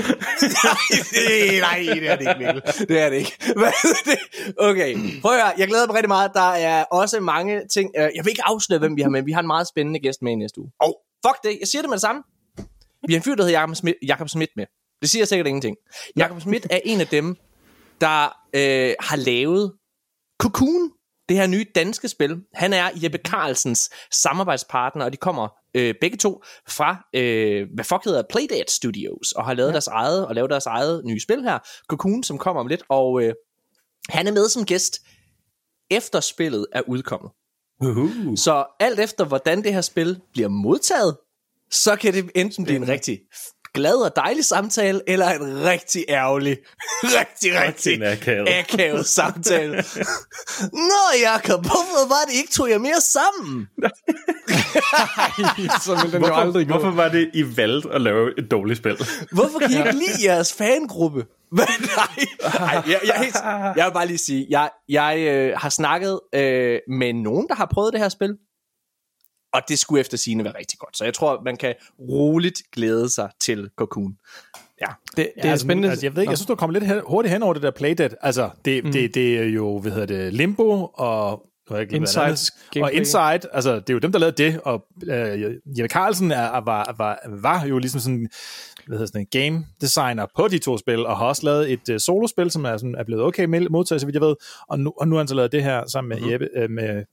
nej, 0.64 1.60
nej, 1.60 1.94
det 1.94 2.10
er 2.10 2.16
det 2.16 2.20
ikke, 2.20 2.34
Mikkel. 2.38 2.62
Det 2.88 2.98
er 3.00 3.08
det 3.10 3.16
ikke. 3.16 3.32
Er? 3.48 3.72
Okay, 4.58 4.96
prøv 5.22 5.32
at 5.32 5.40
høre. 5.42 5.52
Jeg 5.58 5.68
glæder 5.68 5.86
mig 5.86 5.94
rigtig 5.94 6.08
meget. 6.08 6.30
Der 6.34 6.50
er 6.50 6.84
også 6.84 7.20
mange 7.20 7.60
ting. 7.74 7.90
øh, 7.98 8.02
Jeg 8.02 8.24
vil 8.24 8.28
ikke 8.30 8.42
afsløre, 8.44 8.78
hvem 8.78 8.96
vi 8.96 9.02
har 9.02 9.08
med. 9.10 9.22
Vi 9.22 9.32
har 9.32 9.40
en 9.40 9.46
meget 9.46 9.68
spændende 9.68 10.00
gæst 10.00 10.22
med 10.22 10.32
i 10.32 10.34
næste 10.34 10.60
uge. 10.60 10.70
Og 10.80 11.00
fuck 11.26 11.36
det, 11.44 11.56
jeg 11.60 11.68
siger 11.68 11.82
det 11.82 11.88
med 11.88 11.96
det 11.96 12.02
samme. 12.02 12.22
Vi 13.06 13.12
har 13.12 13.18
en 13.18 13.22
fyr, 13.24 13.34
der 13.34 13.42
hedder 13.44 13.58
Jakob 13.60 13.76
Schmidt, 13.76 13.96
Jakob 14.06 14.28
Schmidt 14.28 14.50
med. 14.56 14.66
Det 15.02 15.10
siger 15.10 15.24
sikkert 15.24 15.46
ingenting. 15.46 15.76
Jakob 16.16 16.40
Schmidt 16.40 16.66
er 16.70 16.80
en 16.84 17.00
af 17.00 17.06
dem, 17.06 17.36
der 18.00 18.24
øh, 18.54 18.94
har 19.00 19.16
lavet 19.16 19.72
Cocoon, 20.42 20.90
det 21.30 21.38
her 21.38 21.46
nye 21.46 21.66
danske 21.74 22.08
spil. 22.08 22.40
Han 22.54 22.72
er 22.72 22.90
Jeppe 23.02 23.18
Carlsens 23.24 23.90
samarbejdspartner, 24.12 25.04
og 25.04 25.12
de 25.12 25.16
kommer 25.16 25.48
øh, 25.74 25.94
begge 26.00 26.16
to 26.16 26.42
fra, 26.68 27.08
øh, 27.14 27.68
hvad 27.74 27.84
fuck 27.84 28.04
hedder 28.04 28.22
Playdead 28.30 28.68
Studios, 28.68 29.32
og 29.32 29.44
har 29.44 29.54
lavet 29.54 29.68
ja. 29.68 29.72
deres 29.72 29.86
eget, 29.86 30.26
og 30.26 30.34
lavet 30.34 30.50
deres 30.50 30.66
eget 30.66 31.04
nye 31.04 31.20
spil 31.20 31.42
her, 31.42 31.58
Cocoon, 31.88 32.22
som 32.22 32.38
kommer 32.38 32.60
om 32.60 32.66
lidt, 32.66 32.82
og 32.88 33.22
øh, 33.22 33.34
han 34.08 34.26
er 34.26 34.32
med 34.32 34.48
som 34.48 34.64
gæst, 34.64 34.98
efter 35.90 36.20
spillet 36.20 36.66
er 36.72 36.82
udkommet. 36.88 37.30
Uh-huh. 37.82 38.36
Så 38.36 38.64
alt 38.80 39.00
efter, 39.00 39.24
hvordan 39.24 39.64
det 39.64 39.74
her 39.74 39.80
spil 39.80 40.20
bliver 40.32 40.48
modtaget, 40.48 41.16
så 41.70 41.96
kan 41.96 42.14
det 42.14 42.30
enten 42.34 42.64
blive 42.64 42.76
en 42.76 42.88
rigtig 42.88 43.20
glad 43.74 43.94
og 43.94 44.16
dejlig 44.16 44.44
samtale, 44.44 45.00
eller 45.06 45.28
en 45.28 45.64
rigtig 45.64 46.04
ærgerlig, 46.08 46.56
rigtig, 47.18 47.60
rigtig 47.60 48.06
akavet. 48.06 48.48
akavet 48.48 49.06
samtale. 49.06 49.76
Nå, 50.90 51.04
Jacob, 51.22 51.60
hvorfor 51.60 52.08
var 52.08 52.24
det 52.28 52.34
ikke 52.34 52.52
tog 52.52 52.70
jeg 52.70 52.80
mere 52.80 53.00
sammen? 53.00 53.68
Så 55.84 56.00
vil 56.02 56.12
den 56.12 56.24
jo 56.24 56.34
aldrig 56.34 56.68
gå. 56.68 56.72
Hvorfor 56.72 56.90
var 56.90 57.08
det, 57.08 57.30
I 57.34 57.56
valgte 57.56 57.88
at 57.92 58.00
lave 58.00 58.38
et 58.38 58.50
dårligt 58.50 58.78
spil? 58.78 58.96
Hvorfor 59.36 59.58
kan 59.58 59.70
I 59.70 59.76
ikke 59.76 59.92
lide 59.92 60.24
jeres 60.24 60.52
fangruppe? 60.52 61.26
Hvad? 61.50 61.66
Nej, 61.96 62.24
Nej 62.60 62.82
jeg, 62.86 63.00
jeg, 63.06 63.14
er 63.16 63.22
helt, 63.22 63.36
jeg 63.76 63.86
vil 63.86 63.92
bare 63.92 64.06
lige 64.06 64.18
sige, 64.18 64.46
jeg, 64.50 64.70
jeg 64.88 65.18
øh, 65.18 65.52
har 65.56 65.68
snakket 65.68 66.20
øh, 66.34 66.78
med 66.88 67.12
nogen, 67.12 67.48
der 67.48 67.54
har 67.54 67.68
prøvet 67.74 67.92
det 67.92 68.00
her 68.00 68.08
spil, 68.08 68.36
og 69.52 69.60
det 69.68 69.78
skulle 69.78 70.00
efter 70.00 70.16
sigende 70.16 70.44
være 70.44 70.54
rigtig 70.58 70.78
godt. 70.78 70.96
Så 70.96 71.04
jeg 71.04 71.14
tror, 71.14 71.40
man 71.44 71.56
kan 71.56 71.74
roligt 71.98 72.62
glæde 72.72 73.08
sig 73.10 73.30
til 73.40 73.70
Cocoon. 73.76 74.16
Ja. 74.80 74.86
Det, 74.86 75.16
det 75.16 75.30
Ja, 75.36 75.42
er 75.48 75.50
altså, 75.50 75.64
spændende. 75.66 75.90
Altså, 75.90 76.06
jeg 76.06 76.14
ved 76.16 76.22
ikke, 76.22 76.30
jeg 76.30 76.38
synes, 76.38 76.46
du 76.46 76.54
kommer 76.54 76.72
lidt 76.78 76.86
hen, 76.86 77.00
hurtigt 77.06 77.32
hen 77.32 77.42
over 77.42 77.54
det 77.54 77.62
der 77.62 77.70
Playdead. 77.70 78.10
Altså, 78.20 78.50
det, 78.64 78.84
mm. 78.84 78.92
det, 78.92 79.14
det 79.14 79.38
er 79.38 79.44
jo, 79.44 79.78
hvad 79.80 79.92
hedder 79.92 80.06
det, 80.06 80.32
Limbo 80.32 80.86
og... 80.94 81.42
ikke 81.80 81.94
andet- 81.96 82.08
Og. 82.82 82.92
Inside, 82.92 83.40
altså 83.52 83.74
det 83.74 83.90
er 83.90 83.94
jo 83.94 83.98
dem, 83.98 84.12
der 84.12 84.18
lavede 84.18 84.44
det, 84.44 84.60
og 84.60 84.84
øh, 85.06 85.40
Jeppe 85.78 85.88
Carlsen 85.88 86.30
er, 86.32 86.60
var, 86.60 86.94
var, 86.98 87.18
var 87.28 87.64
jo 87.64 87.78
ligesom 87.78 88.00
sådan, 88.00 88.28
hvad 88.86 88.98
hedder 88.98 89.06
sådan 89.06 89.20
en 89.32 89.52
game 89.52 89.66
designer 89.80 90.26
på 90.36 90.48
de 90.48 90.58
to 90.58 90.78
spil, 90.78 91.06
og 91.06 91.18
har 91.18 91.26
også 91.26 91.42
lavet 91.44 91.72
et 91.72 91.88
uh, 91.88 91.96
solospil, 91.98 92.50
som 92.50 92.64
er, 92.64 92.76
sådan, 92.76 92.94
er 92.94 93.04
blevet 93.04 93.22
okay 93.24 93.44
med- 93.44 93.68
modtaget, 93.70 94.00
så 94.00 94.06
vidt 94.06 94.14
jeg 94.14 94.22
ved, 94.22 94.34
og 94.68 94.80
nu, 94.80 94.92
og 95.00 95.08
nu 95.08 95.14
har 95.14 95.20
han 95.20 95.28
så 95.28 95.34
lavet 95.34 95.52
det 95.52 95.62
her 95.64 95.86
sammen 95.86 96.08
med, 96.08 96.16
mm-hmm. 96.16 96.32
Jeppe, 96.32 96.48
øh, 96.56 96.70
med 96.70 97.04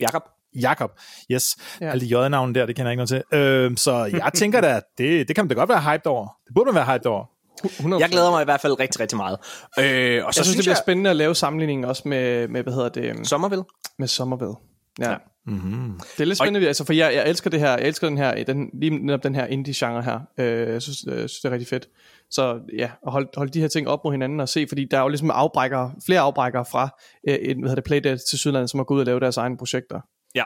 Jakob? 0.00 0.22
Jakob. 0.60 0.90
Yes, 1.32 1.56
Ja. 1.80 1.90
alle 1.90 2.08
de 2.08 2.24
J-navne 2.26 2.54
der, 2.54 2.66
det 2.66 2.76
kender 2.76 2.90
jeg 2.90 3.00
ikke 3.00 3.14
noget 3.14 3.24
til. 3.32 3.38
Øh, 3.38 3.76
så 3.76 4.04
jeg 4.04 4.30
tænker 4.40 4.60
da, 4.60 4.80
det, 4.98 5.28
det 5.28 5.36
kan 5.36 5.44
man 5.44 5.48
da 5.48 5.54
godt 5.54 5.68
være 5.68 5.80
hyped 5.82 6.06
over. 6.06 6.26
Det 6.46 6.54
burde 6.54 6.66
man 6.72 6.74
være 6.74 6.94
hyped 6.94 7.06
over. 7.06 7.24
100%. 7.64 7.98
Jeg 8.00 8.08
glæder 8.08 8.30
mig 8.30 8.42
i 8.42 8.44
hvert 8.44 8.60
fald 8.60 8.80
rigtig, 8.80 9.00
rigtig 9.00 9.16
meget. 9.16 9.38
Øh, 9.78 10.24
og 10.24 10.34
så 10.34 10.40
jeg 10.40 10.44
synes, 10.44 10.48
det 10.56 10.62
bliver 10.64 10.70
jeg, 10.70 10.76
spændende 10.76 11.10
at 11.10 11.16
lave 11.16 11.34
sammenligningen 11.34 11.84
også 11.84 12.02
med, 12.08 12.48
med 12.48 12.62
hvad 12.62 12.72
hedder 12.72 12.88
det, 12.88 13.26
Sommerville. 13.28 13.64
med 13.98 14.08
Somerville. 14.08 14.54
Ja. 14.98 15.10
Ja. 15.10 15.16
Mm-hmm. 15.46 16.00
Det 16.16 16.20
er 16.20 16.24
lidt 16.24 16.38
spændende, 16.38 16.68
altså, 16.68 16.84
for 16.84 16.92
jeg, 16.92 17.14
jeg 17.14 17.28
elsker 17.28 17.50
det 17.50 17.60
her, 17.60 17.70
jeg 17.70 17.82
elsker 17.88 18.08
den 18.08 18.18
her, 18.18 18.44
den, 18.44 18.70
lige 18.80 19.06
netop 19.06 19.22
den 19.22 19.34
her 19.34 19.46
indie-genre 19.46 20.02
her. 20.02 20.20
Øh, 20.38 20.72
jeg 20.72 20.82
synes, 20.82 21.04
øh, 21.08 21.20
jeg 21.20 21.30
synes, 21.30 21.40
det 21.40 21.48
er 21.48 21.52
rigtig 21.52 21.68
fedt. 21.68 21.88
Så 22.30 22.58
ja, 22.78 22.90
at 23.06 23.12
holde, 23.12 23.28
holde 23.36 23.52
de 23.52 23.60
her 23.60 23.68
ting 23.68 23.88
op 23.88 24.04
mod 24.04 24.12
hinanden 24.12 24.40
og 24.40 24.48
se, 24.48 24.66
fordi 24.68 24.86
der 24.90 24.98
er 24.98 25.02
jo 25.02 25.08
ligesom 25.08 25.30
afbrækker, 25.30 25.90
flere 26.06 26.20
afbrækker 26.20 26.62
fra 26.64 26.88
øh, 27.28 27.38
en, 27.42 27.58
hvad 27.60 27.70
hedder 27.70 27.74
det, 27.74 27.84
Playdead 27.84 28.18
til 28.30 28.38
Sydland, 28.38 28.68
som 28.68 28.78
har 28.78 28.84
gået 28.84 28.96
ud 28.96 29.00
og 29.00 29.06
lave 29.06 29.20
deres 29.20 29.36
egne 29.36 29.56
projekter. 29.56 30.00
Ja. 30.34 30.44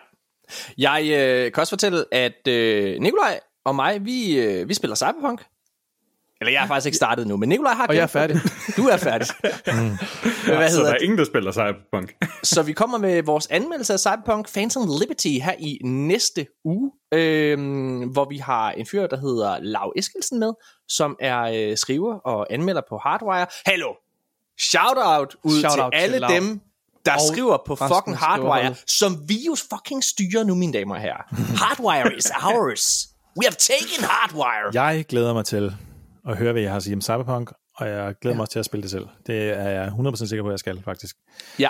Jeg 0.79 1.03
øh, 1.05 1.53
kan 1.53 1.61
også 1.61 1.71
fortælle, 1.71 2.05
at 2.13 2.49
øh, 2.49 3.01
Nikolaj 3.01 3.41
og 3.65 3.75
mig, 3.75 4.05
vi, 4.05 4.39
øh, 4.41 4.69
vi 4.69 4.75
spiller 4.75 4.95
Cyberpunk. 4.97 5.45
Eller 6.41 6.53
jeg 6.53 6.61
har 6.61 6.67
faktisk 6.67 6.87
ikke 6.87 6.97
startet 6.97 7.27
nu, 7.27 7.37
men 7.37 7.49
Nikolaj 7.49 7.73
har 7.73 7.87
Og 7.87 7.95
jeg 7.97 8.03
er 8.03 8.07
færdig. 8.07 8.37
Du 8.77 8.83
er 8.87 8.97
færdig. 8.97 9.29
Hvad 10.57 10.71
Så 10.71 10.77
hedder 10.77 10.83
der 10.83 10.89
er 10.89 10.93
det? 10.99 11.03
ingen, 11.05 11.19
der 11.19 11.25
spiller 11.25 11.53
Cyberpunk. 11.53 12.15
Så 12.43 12.63
vi 12.63 12.73
kommer 12.73 12.99
med 12.99 13.23
vores 13.23 13.47
anmeldelse 13.47 13.93
af 13.93 14.01
Cyberpunk 14.01 14.53
Phantom 14.53 14.89
Liberty 15.01 15.29
her 15.29 15.55
i 15.59 15.79
næste 15.85 16.47
uge, 16.65 16.93
øh, 17.15 17.59
hvor 18.13 18.29
vi 18.29 18.37
har 18.37 18.71
en 18.71 18.87
fyr, 18.87 19.07
der 19.07 19.17
hedder 19.21 19.59
Lav 19.61 19.93
Eskelsen 19.97 20.39
med, 20.39 20.53
som 20.89 21.17
er 21.21 21.41
øh, 21.71 21.77
skriver 21.77 22.15
og 22.15 22.47
anmelder 22.51 22.83
på 22.89 22.99
Hardwire. 22.99 23.47
Hallo! 23.67 23.95
Shout 24.61 24.97
out 25.05 25.37
ud 25.45 25.59
Shout 25.61 25.73
til 25.73 25.83
out 25.83 25.93
til 25.93 26.01
alle 26.01 26.19
Lav. 26.19 26.31
dem, 26.31 26.61
der 27.09 27.15
Og 27.15 27.21
skriver 27.33 27.59
på 27.67 27.77
fucking 27.77 28.17
Hardwire, 28.17 28.75
som 28.87 29.29
vi 29.29 29.39
jo 29.47 29.55
fucking 29.71 30.05
styrer 30.05 30.45
nu, 30.45 30.55
mine 30.55 30.73
damer 30.73 30.95
og 30.95 31.01
herrer. 31.01 31.23
Hardwire 31.63 32.17
is 32.17 32.31
ours. 32.43 33.09
We 33.39 33.45
have 33.47 33.57
taken 33.59 34.05
Hardwire. 34.05 34.85
Jeg 34.85 35.05
glæder 35.09 35.33
mig 35.33 35.45
til 35.45 35.73
at 36.29 36.37
høre, 36.37 36.53
hvad 36.53 36.63
jeg 36.63 36.71
har 36.71 36.77
at 36.77 36.83
sige 36.83 36.95
om 36.95 37.01
Cyberpunk, 37.01 37.51
og 37.77 37.89
jeg 37.89 38.15
glæder 38.21 38.37
mig 38.37 38.43
også 38.43 38.53
til 38.53 38.59
at 38.59 38.65
spille 38.65 38.83
det 38.83 38.91
selv. 38.91 39.07
Det 39.27 39.49
er 39.49 39.69
jeg 39.69 39.89
100% 39.89 40.27
sikker 40.27 40.43
på, 40.43 40.49
at 40.49 40.53
jeg 40.53 40.59
skal, 40.59 40.83
faktisk. 40.85 41.17
Ja. 41.59 41.69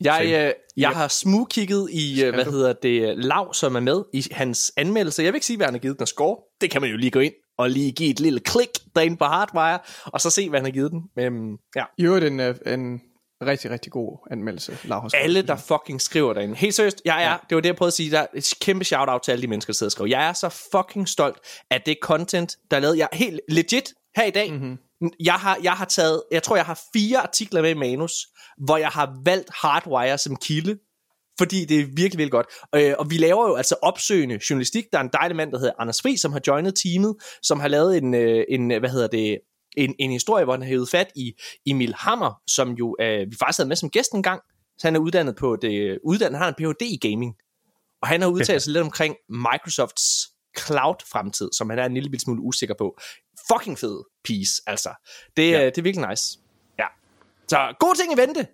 Jeg, 0.00 0.46
øh, 0.46 0.52
jeg 0.76 0.90
har 0.90 1.08
smugkigget 1.08 1.90
i, 1.90 2.24
øh, 2.24 2.34
hvad 2.34 2.44
du? 2.44 2.50
hedder 2.50 2.72
det, 2.72 3.18
Lav, 3.18 3.54
som 3.54 3.76
er 3.76 3.80
med 3.80 4.02
i 4.12 4.24
hans 4.30 4.72
anmeldelse. 4.76 5.22
Jeg 5.22 5.32
vil 5.32 5.36
ikke 5.36 5.46
sige, 5.46 5.56
hvad 5.56 5.66
han 5.66 5.74
har 5.74 5.78
givet 5.78 5.98
den 5.98 6.06
score. 6.06 6.36
Det 6.60 6.70
kan 6.70 6.80
man 6.80 6.90
jo 6.90 6.96
lige 6.96 7.10
gå 7.10 7.20
ind 7.20 7.32
og 7.58 7.70
lige 7.70 7.92
give 7.92 8.10
et 8.10 8.20
lille 8.20 8.40
klik 8.40 8.68
derinde 8.96 9.16
på 9.16 9.24
Hardwire, 9.24 9.78
og 10.04 10.20
så 10.20 10.30
se, 10.30 10.48
hvad 10.48 10.60
han 10.60 10.64
har 10.64 10.72
givet 10.72 10.90
den. 10.90 11.02
Øhm, 11.18 11.56
ja. 11.76 11.84
I 11.98 12.04
øvrigt 12.04 12.24
en, 12.24 12.40
øh, 12.40 12.54
en 12.66 13.00
rigtig, 13.42 13.70
rigtig 13.70 13.92
god 13.92 14.28
anmeldelse, 14.30 14.76
skrevet. 15.08 15.24
Alle, 15.24 15.42
der 15.42 15.56
fucking 15.56 16.00
skriver 16.00 16.32
derinde. 16.32 16.54
Helt 16.54 16.74
seriøst, 16.74 17.02
jeg 17.04 17.24
er, 17.24 17.38
det 17.48 17.54
var 17.54 17.60
det, 17.60 17.68
jeg 17.68 17.76
prøvede 17.76 17.88
at 17.88 17.94
sige, 17.94 18.10
der 18.10 18.20
er 18.20 18.26
et 18.34 18.54
kæmpe 18.60 18.84
shout-out 18.84 19.22
til 19.22 19.32
alle 19.32 19.42
de 19.42 19.48
mennesker, 19.48 19.72
der 19.72 19.76
sidder 19.76 19.88
og 19.88 19.92
skriver. 19.92 20.08
Jeg 20.08 20.28
er 20.28 20.32
så 20.32 20.48
fucking 20.72 21.08
stolt 21.08 21.38
af 21.70 21.82
det 21.86 21.96
content, 22.02 22.56
der 22.70 22.76
er 22.76 22.80
lavet. 22.80 22.98
Jeg 22.98 23.08
er 23.12 23.16
helt 23.16 23.40
legit 23.48 23.94
her 24.16 24.24
i 24.24 24.30
dag. 24.30 24.52
Mm-hmm. 24.52 24.78
Jeg 25.20 25.34
har, 25.34 25.58
jeg 25.62 25.72
har 25.72 25.84
taget, 25.84 26.22
jeg 26.32 26.42
tror, 26.42 26.56
jeg 26.56 26.64
har 26.64 26.80
fire 26.92 27.18
artikler 27.18 27.62
med 27.62 27.70
i 27.70 27.74
manus, 27.74 28.12
hvor 28.64 28.76
jeg 28.76 28.88
har 28.88 29.20
valgt 29.24 29.50
Hardwire 29.62 30.18
som 30.18 30.36
kilde, 30.36 30.78
fordi 31.38 31.64
det 31.64 31.80
er 31.80 31.84
virkelig, 31.84 32.18
virkelig 32.18 32.30
godt. 32.30 32.46
Øh, 32.74 32.94
og 32.98 33.10
vi 33.10 33.16
laver 33.16 33.48
jo 33.48 33.54
altså 33.54 33.74
opsøgende 33.82 34.40
journalistik. 34.50 34.84
Der 34.92 34.98
er 34.98 35.02
en 35.02 35.10
dejlig 35.12 35.36
mand, 35.36 35.52
der 35.52 35.58
hedder 35.58 35.72
Anders 35.78 36.02
Fri, 36.02 36.16
som 36.16 36.32
har 36.32 36.40
joinet 36.46 36.74
teamet, 36.84 37.16
som 37.42 37.60
har 37.60 37.68
lavet 37.68 37.96
en, 37.96 38.14
øh, 38.14 38.44
en 38.48 38.78
hvad 38.78 38.90
hedder 38.90 39.06
det, 39.06 39.38
en, 39.76 39.94
en 39.98 40.10
historie, 40.10 40.44
hvor 40.44 40.52
han 40.52 40.62
har 40.62 40.68
hævet 40.68 40.88
fat 40.88 41.12
i 41.16 41.32
Emil 41.66 41.94
Hammer, 41.94 42.42
som 42.46 42.70
jo 42.72 42.96
øh, 43.00 43.30
vi 43.30 43.36
faktisk 43.36 43.58
havde 43.58 43.68
med 43.68 43.76
som 43.76 43.90
gæst 43.90 44.12
en 44.12 44.22
gang. 44.22 44.42
Så 44.78 44.86
han 44.86 44.96
er 44.96 45.00
uddannet 45.00 45.36
på 45.36 45.56
det, 45.56 45.98
uddannet, 46.04 46.38
han 46.38 46.42
har 46.42 46.48
en 46.48 46.74
Ph.D. 46.74 46.82
i 46.82 47.10
gaming. 47.10 47.34
Og 48.02 48.08
han 48.08 48.20
har 48.20 48.28
udtalt 48.28 48.62
sig 48.62 48.72
lidt 48.72 48.84
omkring 48.84 49.16
Microsofts 49.28 50.04
cloud-fremtid, 50.58 51.48
som 51.52 51.70
han 51.70 51.78
er 51.78 51.84
en 51.84 51.94
lille 51.94 52.20
smule 52.20 52.42
usikker 52.42 52.74
på. 52.78 52.98
Fucking 53.52 53.78
fed 53.78 54.02
piece, 54.24 54.62
altså. 54.66 54.90
Det, 55.36 55.50
ja. 55.50 55.64
det 55.64 55.78
er 55.78 55.82
virkelig 55.82 56.08
nice. 56.08 56.38
Ja. 56.78 56.86
Så 57.48 57.74
gode 57.80 57.98
ting 57.98 58.12
i 58.12 58.16
vente. 58.16 58.46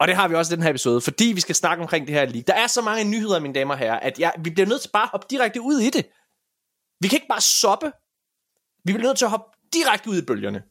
Og 0.00 0.08
det 0.08 0.16
har 0.16 0.28
vi 0.28 0.34
også 0.34 0.54
i 0.54 0.56
den 0.56 0.62
her 0.62 0.70
episode, 0.70 1.00
fordi 1.00 1.24
vi 1.24 1.40
skal 1.40 1.54
snakke 1.54 1.82
omkring 1.82 2.06
det 2.06 2.14
her 2.14 2.24
lige. 2.24 2.44
Der 2.46 2.54
er 2.54 2.66
så 2.66 2.82
mange 2.82 3.04
nyheder, 3.04 3.40
mine 3.40 3.54
damer 3.54 3.74
og 3.74 3.78
herrer, 3.78 4.00
at 4.00 4.18
jeg, 4.18 4.32
vi 4.38 4.50
bliver 4.50 4.66
nødt 4.66 4.82
til 4.82 4.90
bare 4.92 5.02
at 5.02 5.08
hoppe 5.08 5.26
direkte 5.30 5.60
ud 5.60 5.80
i 5.80 5.90
det. 5.90 6.06
Vi 7.00 7.08
kan 7.08 7.16
ikke 7.16 7.28
bare 7.28 7.40
soppe. 7.40 7.92
Vi 8.84 8.92
bliver 8.92 9.06
nødt 9.06 9.18
til 9.18 9.24
at 9.24 9.30
hoppe 9.30 9.53
direkte 9.72 10.10
ud 10.10 10.18
i 10.18 10.22
bølgerne. 10.22 10.62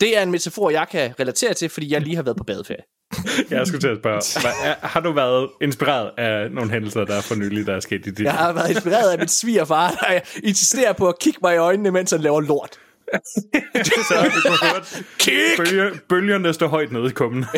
Det 0.00 0.18
er 0.18 0.22
en 0.22 0.30
metafor, 0.30 0.70
jeg 0.70 0.86
kan 0.90 1.14
relatere 1.20 1.54
til, 1.54 1.68
fordi 1.68 1.92
jeg 1.92 2.00
lige 2.00 2.16
har 2.16 2.22
været 2.22 2.36
på 2.36 2.44
badeferie. 2.44 2.82
Jeg 3.50 3.66
skulle 3.66 3.80
til 3.80 3.88
at 3.88 3.98
spørge, 3.98 4.40
hvad, 4.40 4.74
har 4.88 5.00
du 5.00 5.12
været 5.12 5.50
inspireret 5.62 6.10
af 6.18 6.50
nogle 6.50 6.70
hændelser, 6.70 7.04
der 7.04 7.14
er 7.16 7.20
for 7.20 7.34
nylig, 7.34 7.66
der 7.66 7.74
er 7.76 7.80
sket 7.80 8.06
i 8.06 8.10
dit 8.10 8.20
Jeg 8.20 8.32
har 8.32 8.52
været 8.52 8.70
inspireret 8.70 9.12
af 9.12 9.18
min 9.18 9.28
svigerfar, 9.28 9.90
der 9.90 10.20
insisterer 10.42 10.92
på 10.92 11.08
at 11.08 11.18
kigge 11.18 11.38
mig 11.42 11.54
i 11.54 11.58
øjnene, 11.58 11.90
mens 11.90 12.10
han 12.10 12.20
laver 12.20 12.40
lort. 12.40 12.78
Så 13.84 14.30
du 14.34 14.40
kunne 14.48 14.70
høre 14.70 14.84
Kick! 15.18 15.56
bølge, 15.56 16.00
bølgerne 16.08 16.52
stå 16.52 16.66
højt 16.66 16.92
nede 16.92 17.06
i 17.06 17.10
kummen. 17.10 17.44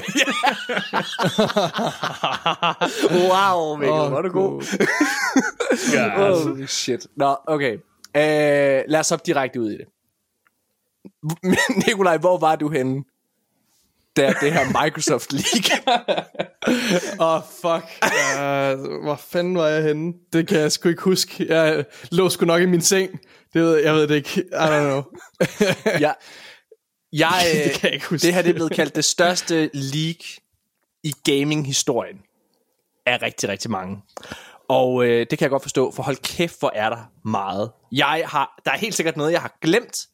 Wow, 3.11 3.77
Mikkel, 3.77 4.09
hvor 4.09 4.19
er 4.19 4.23
du 4.23 4.29
god. 4.29 4.63
Ja, 5.95 6.31
Oh, 6.31 6.67
shit. 6.67 7.07
Nå, 7.17 7.37
okay. 7.47 7.75
Uh, 7.75 8.91
lad 8.91 8.97
os 9.01 9.09
hoppe 9.09 9.23
direkte 9.27 9.61
ud 9.61 9.71
i 9.71 9.77
det. 9.77 9.85
Nikolaj, 11.87 12.17
hvor 12.17 12.39
var 12.39 12.57
du 12.57 12.69
henne? 12.69 13.05
Da 14.17 14.35
det 14.41 14.53
her 14.53 14.85
Microsoft 14.85 15.33
League. 15.33 15.95
Åh, 17.21 17.35
oh, 17.35 17.43
fuck. 17.43 17.85
Uh, 18.03 19.03
hvor 19.05 19.17
fanden 19.17 19.57
var 19.57 19.67
jeg 19.67 19.83
henne? 19.83 20.13
Det 20.33 20.49
kan 20.49 20.59
jeg 20.59 20.73
sgu 20.73 20.89
ikke 20.89 21.03
huske. 21.03 21.47
Jeg 21.49 21.85
lå 22.11 22.29
sgu 22.29 22.47
nok 22.47 22.63
i 22.63 22.67
min 22.67 22.81
seng. 22.81 23.21
Det 23.53 23.63
ved, 23.63 23.77
jeg 23.77 23.95
ved 23.95 24.09
det 24.09 24.15
ikke. 24.15 24.41
I 24.41 24.55
don't 24.55 24.81
know. 24.81 25.03
jeg, 26.07 26.15
jeg, 27.13 27.43
Det 27.65 27.73
kan 27.73 27.89
jeg 27.89 27.95
ikke 27.95 28.07
huske. 28.07 28.27
det 28.27 28.35
her 28.35 28.43
det 28.43 28.51
er 28.51 28.55
blevet 28.55 28.73
kaldt 28.73 28.97
det 28.97 29.05
største 29.05 29.71
league 29.73 30.27
i 31.03 31.15
gaming-historien 31.25 32.17
af 33.07 33.23
rigtig, 33.23 33.49
rigtig 33.49 33.71
mange. 33.71 34.03
Og 34.69 35.05
øh, 35.05 35.27
det 35.31 35.39
kan 35.39 35.41
jeg 35.41 35.51
godt 35.51 35.63
forstå, 35.63 35.93
for 35.93 36.03
hold 36.03 36.17
kæft, 36.17 36.59
hvor 36.59 36.73
er 36.75 36.91
der 36.91 37.11
meget. 37.25 37.71
Jeg 37.93 38.23
har, 38.27 38.61
der 38.65 38.71
er 38.71 38.77
helt 38.77 38.95
sikkert 38.95 39.17
noget, 39.17 39.33
jeg 39.33 39.41
har 39.41 39.59
glemt. 39.63 40.07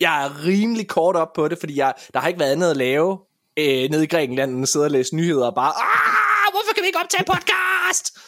Jeg 0.00 0.24
er 0.24 0.44
rimelig 0.44 0.88
kort 0.88 1.16
op 1.16 1.32
på 1.32 1.48
det, 1.48 1.58
fordi 1.58 1.76
jeg, 1.76 1.94
der 2.14 2.20
har 2.20 2.28
ikke 2.28 2.40
været 2.40 2.52
andet 2.52 2.70
at 2.70 2.76
lave 2.76 3.18
øh, 3.58 3.90
nede 3.90 4.04
i 4.04 4.06
Grækenland, 4.06 4.50
end 4.52 4.62
at 4.62 4.68
sidde 4.68 4.84
og 4.84 4.90
læse 4.90 5.16
nyheder 5.16 5.46
og 5.46 5.54
bare, 5.54 5.72
ah, 5.76 6.52
hvorfor 6.52 6.74
kan 6.74 6.82
vi 6.82 6.86
ikke 6.86 6.98
optage 6.98 7.24
podcast? 7.24 8.18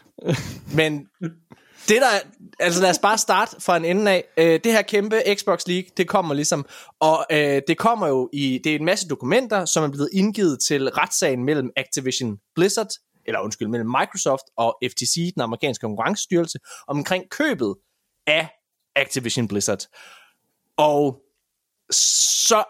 Men 0.78 1.06
det 1.88 2.00
der, 2.00 2.36
altså 2.58 2.82
lad 2.82 2.90
os 2.90 2.98
bare 2.98 3.18
starte 3.18 3.56
fra 3.60 3.76
en 3.76 3.84
ende 3.84 4.10
af. 4.10 4.24
Øh, 4.36 4.60
det 4.64 4.72
her 4.72 4.82
kæmpe 4.82 5.22
Xbox 5.34 5.66
League, 5.66 5.90
det 5.96 6.08
kommer 6.08 6.34
ligesom, 6.34 6.66
og 7.00 7.26
øh, 7.32 7.62
det 7.68 7.78
kommer 7.78 8.06
jo 8.06 8.28
i, 8.32 8.60
det 8.64 8.72
er 8.72 8.76
en 8.76 8.84
masse 8.84 9.08
dokumenter, 9.08 9.64
som 9.64 9.84
er 9.84 9.88
blevet 9.88 10.08
indgivet 10.12 10.58
til 10.68 10.88
retssagen 10.88 11.44
mellem 11.44 11.70
Activision 11.76 12.36
Blizzard, 12.54 12.90
eller 13.26 13.40
undskyld, 13.40 13.68
mellem 13.68 13.88
Microsoft 13.88 14.44
og 14.56 14.78
FTC, 14.90 15.32
den 15.34 15.42
amerikanske 15.42 15.82
konkurrencestyrelse, 15.82 16.58
omkring 16.88 17.24
købet 17.30 17.74
af 18.26 18.48
Activision 18.96 19.48
Blizzard. 19.48 19.86
Og 20.76 21.22
så 21.90 22.64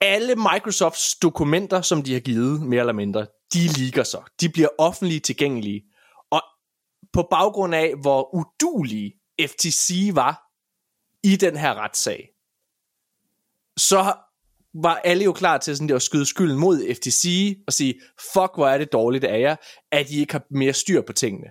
alle 0.00 0.34
Microsofts 0.36 1.14
dokumenter, 1.14 1.80
som 1.80 2.02
de 2.02 2.12
har 2.12 2.20
givet, 2.20 2.62
mere 2.62 2.80
eller 2.80 2.92
mindre, 2.92 3.26
de 3.52 3.68
ligger 3.78 4.02
så. 4.02 4.22
De 4.40 4.48
bliver 4.48 4.68
offentligt 4.78 5.24
tilgængelige. 5.24 5.82
Og 6.30 6.42
på 7.12 7.28
baggrund 7.30 7.74
af, 7.74 7.94
hvor 8.00 8.34
udulig 8.34 9.12
FTC 9.40 10.10
var 10.14 10.42
i 11.22 11.36
den 11.36 11.56
her 11.56 11.74
retssag, 11.74 12.28
så 13.78 14.14
var 14.82 14.94
alle 14.94 15.24
jo 15.24 15.32
klar 15.32 15.58
til 15.58 15.76
sådan 15.76 15.96
at 15.96 16.02
skyde 16.02 16.26
skylden 16.26 16.58
mod 16.58 16.94
FTC 16.94 17.56
og 17.66 17.72
sige, 17.72 18.00
fuck 18.32 18.54
hvor 18.54 18.68
er 18.68 18.78
det 18.78 18.92
dårligt 18.92 19.24
af 19.24 19.40
jer, 19.40 19.56
at 19.92 20.10
I 20.10 20.20
ikke 20.20 20.32
har 20.32 20.42
mere 20.50 20.72
styr 20.72 21.02
på 21.02 21.12
tingene. 21.12 21.46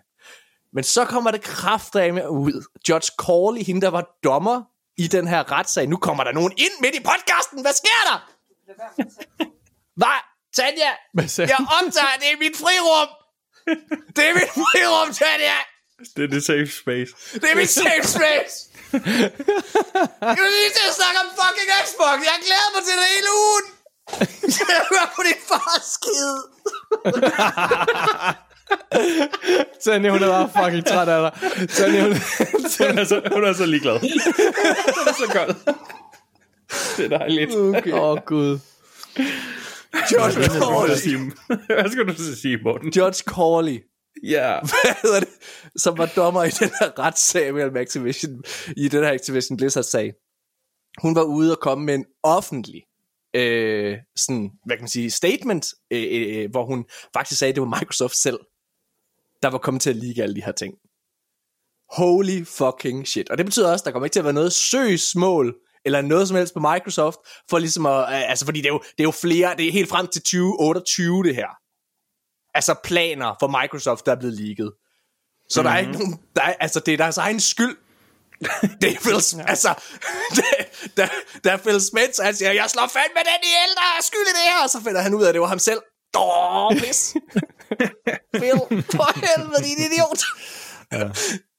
Men 0.73 0.83
så 0.83 1.05
kommer 1.05 1.31
det 1.31 1.41
kraftedeme 1.41 2.29
ud. 2.29 2.63
Judge 2.89 3.11
Corley, 3.17 3.63
hende 3.63 3.81
der 3.81 3.89
var 3.89 4.17
dommer 4.23 4.63
i 4.97 5.07
den 5.07 5.27
her 5.27 5.51
retssag. 5.51 5.87
Nu 5.87 5.97
kommer 5.97 6.23
der 6.23 6.31
nogen 6.31 6.53
ind 6.57 6.71
midt 6.81 6.95
i 6.95 6.99
podcasten. 6.99 7.61
Hvad 7.61 7.73
sker 7.73 8.01
der? 8.09 8.17
Hvad? 10.01 10.19
Tanja, 10.55 10.91
jeg 11.37 11.59
optager, 11.77 12.15
det 12.19 12.27
er 12.33 12.37
mit 12.45 12.57
frirum. 12.63 13.09
Det 14.15 14.23
er 14.29 14.33
mit 14.33 14.51
frirum, 14.61 15.13
Tanja. 15.13 15.57
Det 16.15 16.23
er 16.23 16.27
det 16.27 16.43
safe 16.51 16.71
space. 16.81 17.11
Det 17.41 17.51
er 17.51 17.55
mit 17.55 17.69
safe 17.69 18.07
space. 18.17 18.53
Jeg 20.31 20.41
vil 20.43 20.51
lige 20.59 20.71
til 20.77 20.85
at 20.89 20.95
snakke 20.99 21.17
om 21.23 21.29
fucking 21.39 21.69
Xbox. 21.85 22.15
Jeg 22.31 22.37
glæder 22.47 22.69
mig 22.75 22.83
til 22.87 22.95
det 23.01 23.07
hele 23.15 23.29
ugen. 23.47 23.65
Jeg 24.71 24.81
hører 24.91 25.09
på 25.15 25.21
din 25.27 25.39
fars 25.49 25.85
skid. 25.95 26.35
Tanja, 29.83 30.09
hun 30.09 30.23
er 30.23 30.27
bare 30.27 30.49
fucking 30.63 30.85
træt 30.85 31.07
af 31.09 31.31
dig. 31.31 31.69
Tanja, 31.69 32.01
hun... 32.01 32.11
Hun 32.87 32.97
er 32.97 33.03
så, 33.03 33.21
hun 33.33 33.43
er 33.43 33.53
så 33.53 33.65
ligeglad. 33.65 33.99
det 33.99 34.11
er 35.07 35.13
så 35.13 35.31
godt. 35.33 35.77
Det 36.97 37.05
er 37.05 37.17
dejligt. 37.17 37.55
Åh, 37.55 37.75
okay. 37.75 37.91
oh, 37.91 38.17
Gud. 38.25 38.59
Skal 40.05 40.19
Corley. 40.59 41.31
Hvad 41.67 41.91
skal 41.91 42.07
du 42.07 42.13
så 42.13 42.41
sige, 42.41 42.57
Morten? 42.63 42.93
Judge 42.97 43.23
Corley. 43.27 43.79
Ja. 44.23 44.59
Hvad 44.59 44.95
hedder 45.01 45.19
det? 45.19 45.29
Som 45.75 45.97
var 45.97 46.05
dommer 46.15 46.43
i 46.43 46.49
den 46.49 46.69
her 46.79 46.99
retssag 46.99 47.53
mellem 47.53 47.77
Activision, 47.77 48.43
i 48.77 48.87
den 48.87 49.03
her 49.03 49.11
Activision 49.11 49.57
Blizzard-sag. 49.57 50.13
Hun 51.01 51.15
var 51.15 51.23
ude 51.23 51.51
og 51.51 51.59
komme 51.59 51.85
med 51.85 51.95
en 51.95 52.05
offentlig 52.23 52.81
øh, 53.35 53.97
sådan, 54.15 54.51
hvad 54.65 54.77
kan 54.77 54.83
man 54.83 54.89
sige, 54.89 55.11
statement, 55.11 55.65
øh, 55.91 56.03
øh, 56.11 56.51
hvor 56.51 56.65
hun 56.65 56.85
faktisk 57.13 57.39
sagde, 57.39 57.49
at 57.49 57.55
det 57.55 57.61
var 57.61 57.77
Microsoft 57.79 58.15
selv, 58.15 58.39
der 59.45 59.51
var 59.51 59.57
kommet 59.57 59.81
til 59.81 59.89
at 59.89 59.95
ligge 59.95 60.23
alle 60.23 60.35
de 60.35 60.43
her 60.43 60.51
ting. 60.51 60.73
Holy 61.89 62.45
fucking 62.45 63.07
shit. 63.07 63.29
Og 63.29 63.37
det 63.37 63.45
betyder 63.45 63.71
også, 63.71 63.83
at 63.83 63.85
der 63.85 63.91
kommer 63.91 64.05
ikke 64.05 64.13
til 64.13 64.19
at 64.19 64.25
være 64.25 64.33
noget 64.33 64.53
søgsmål, 64.53 65.55
eller 65.85 66.01
noget 66.01 66.27
som 66.27 66.37
helst 66.37 66.53
på 66.53 66.59
Microsoft, 66.59 67.17
for 67.49 67.57
ligesom 67.59 67.85
at, 67.85 68.05
altså 68.09 68.45
fordi 68.45 68.61
det 68.61 68.67
er, 68.67 68.73
jo, 68.73 68.79
det 68.79 68.99
er 68.99 69.03
jo 69.03 69.11
flere, 69.11 69.55
det 69.57 69.67
er 69.67 69.71
helt 69.71 69.89
frem 69.89 70.07
til 70.07 70.21
2028 70.21 71.23
det 71.23 71.35
her. 71.35 71.49
Altså 72.57 72.75
planer 72.83 73.35
for 73.39 73.61
Microsoft, 73.61 74.05
der 74.05 74.11
er 74.11 74.19
blevet 74.19 74.35
leaget. 74.39 74.73
Så 75.49 75.61
mm-hmm. 75.61 75.65
der 75.65 75.71
er 75.75 75.79
ikke 75.79 75.91
nogen, 75.91 76.19
der 76.35 76.41
er, 76.41 76.53
altså 76.59 76.79
det 76.79 76.93
er 76.93 76.97
deres 76.97 77.17
egen 77.17 77.39
skyld. 77.39 77.77
Det 78.81 78.89
er 78.93 78.99
Phil, 79.05 79.41
altså, 79.47 79.71
det, 80.37 80.45
der, 80.97 81.07
der 81.43 81.51
er 81.51 81.57
Phil 81.57 81.81
Spencer, 81.81 82.23
han 82.23 82.35
siger, 82.35 82.51
jeg 82.51 82.69
slår 82.69 82.87
fandme 82.87 83.19
den 83.31 83.41
i 83.43 83.53
der 83.79 83.87
er 83.97 84.01
skyld 84.01 84.27
i 84.31 84.35
det 84.37 84.45
her, 84.49 84.63
og 84.63 84.69
så 84.69 84.79
finder 84.85 85.01
han 85.01 85.13
ud 85.13 85.23
af, 85.23 85.27
at 85.27 85.33
det 85.33 85.41
var 85.41 85.47
ham 85.47 85.59
selv. 85.59 85.81
Åh, 86.17 86.75
pis. 86.79 87.15
Phil, 88.39 88.59
for 88.95 89.19
helvede, 89.25 89.63
din 89.63 89.77
idiot. 89.91 90.21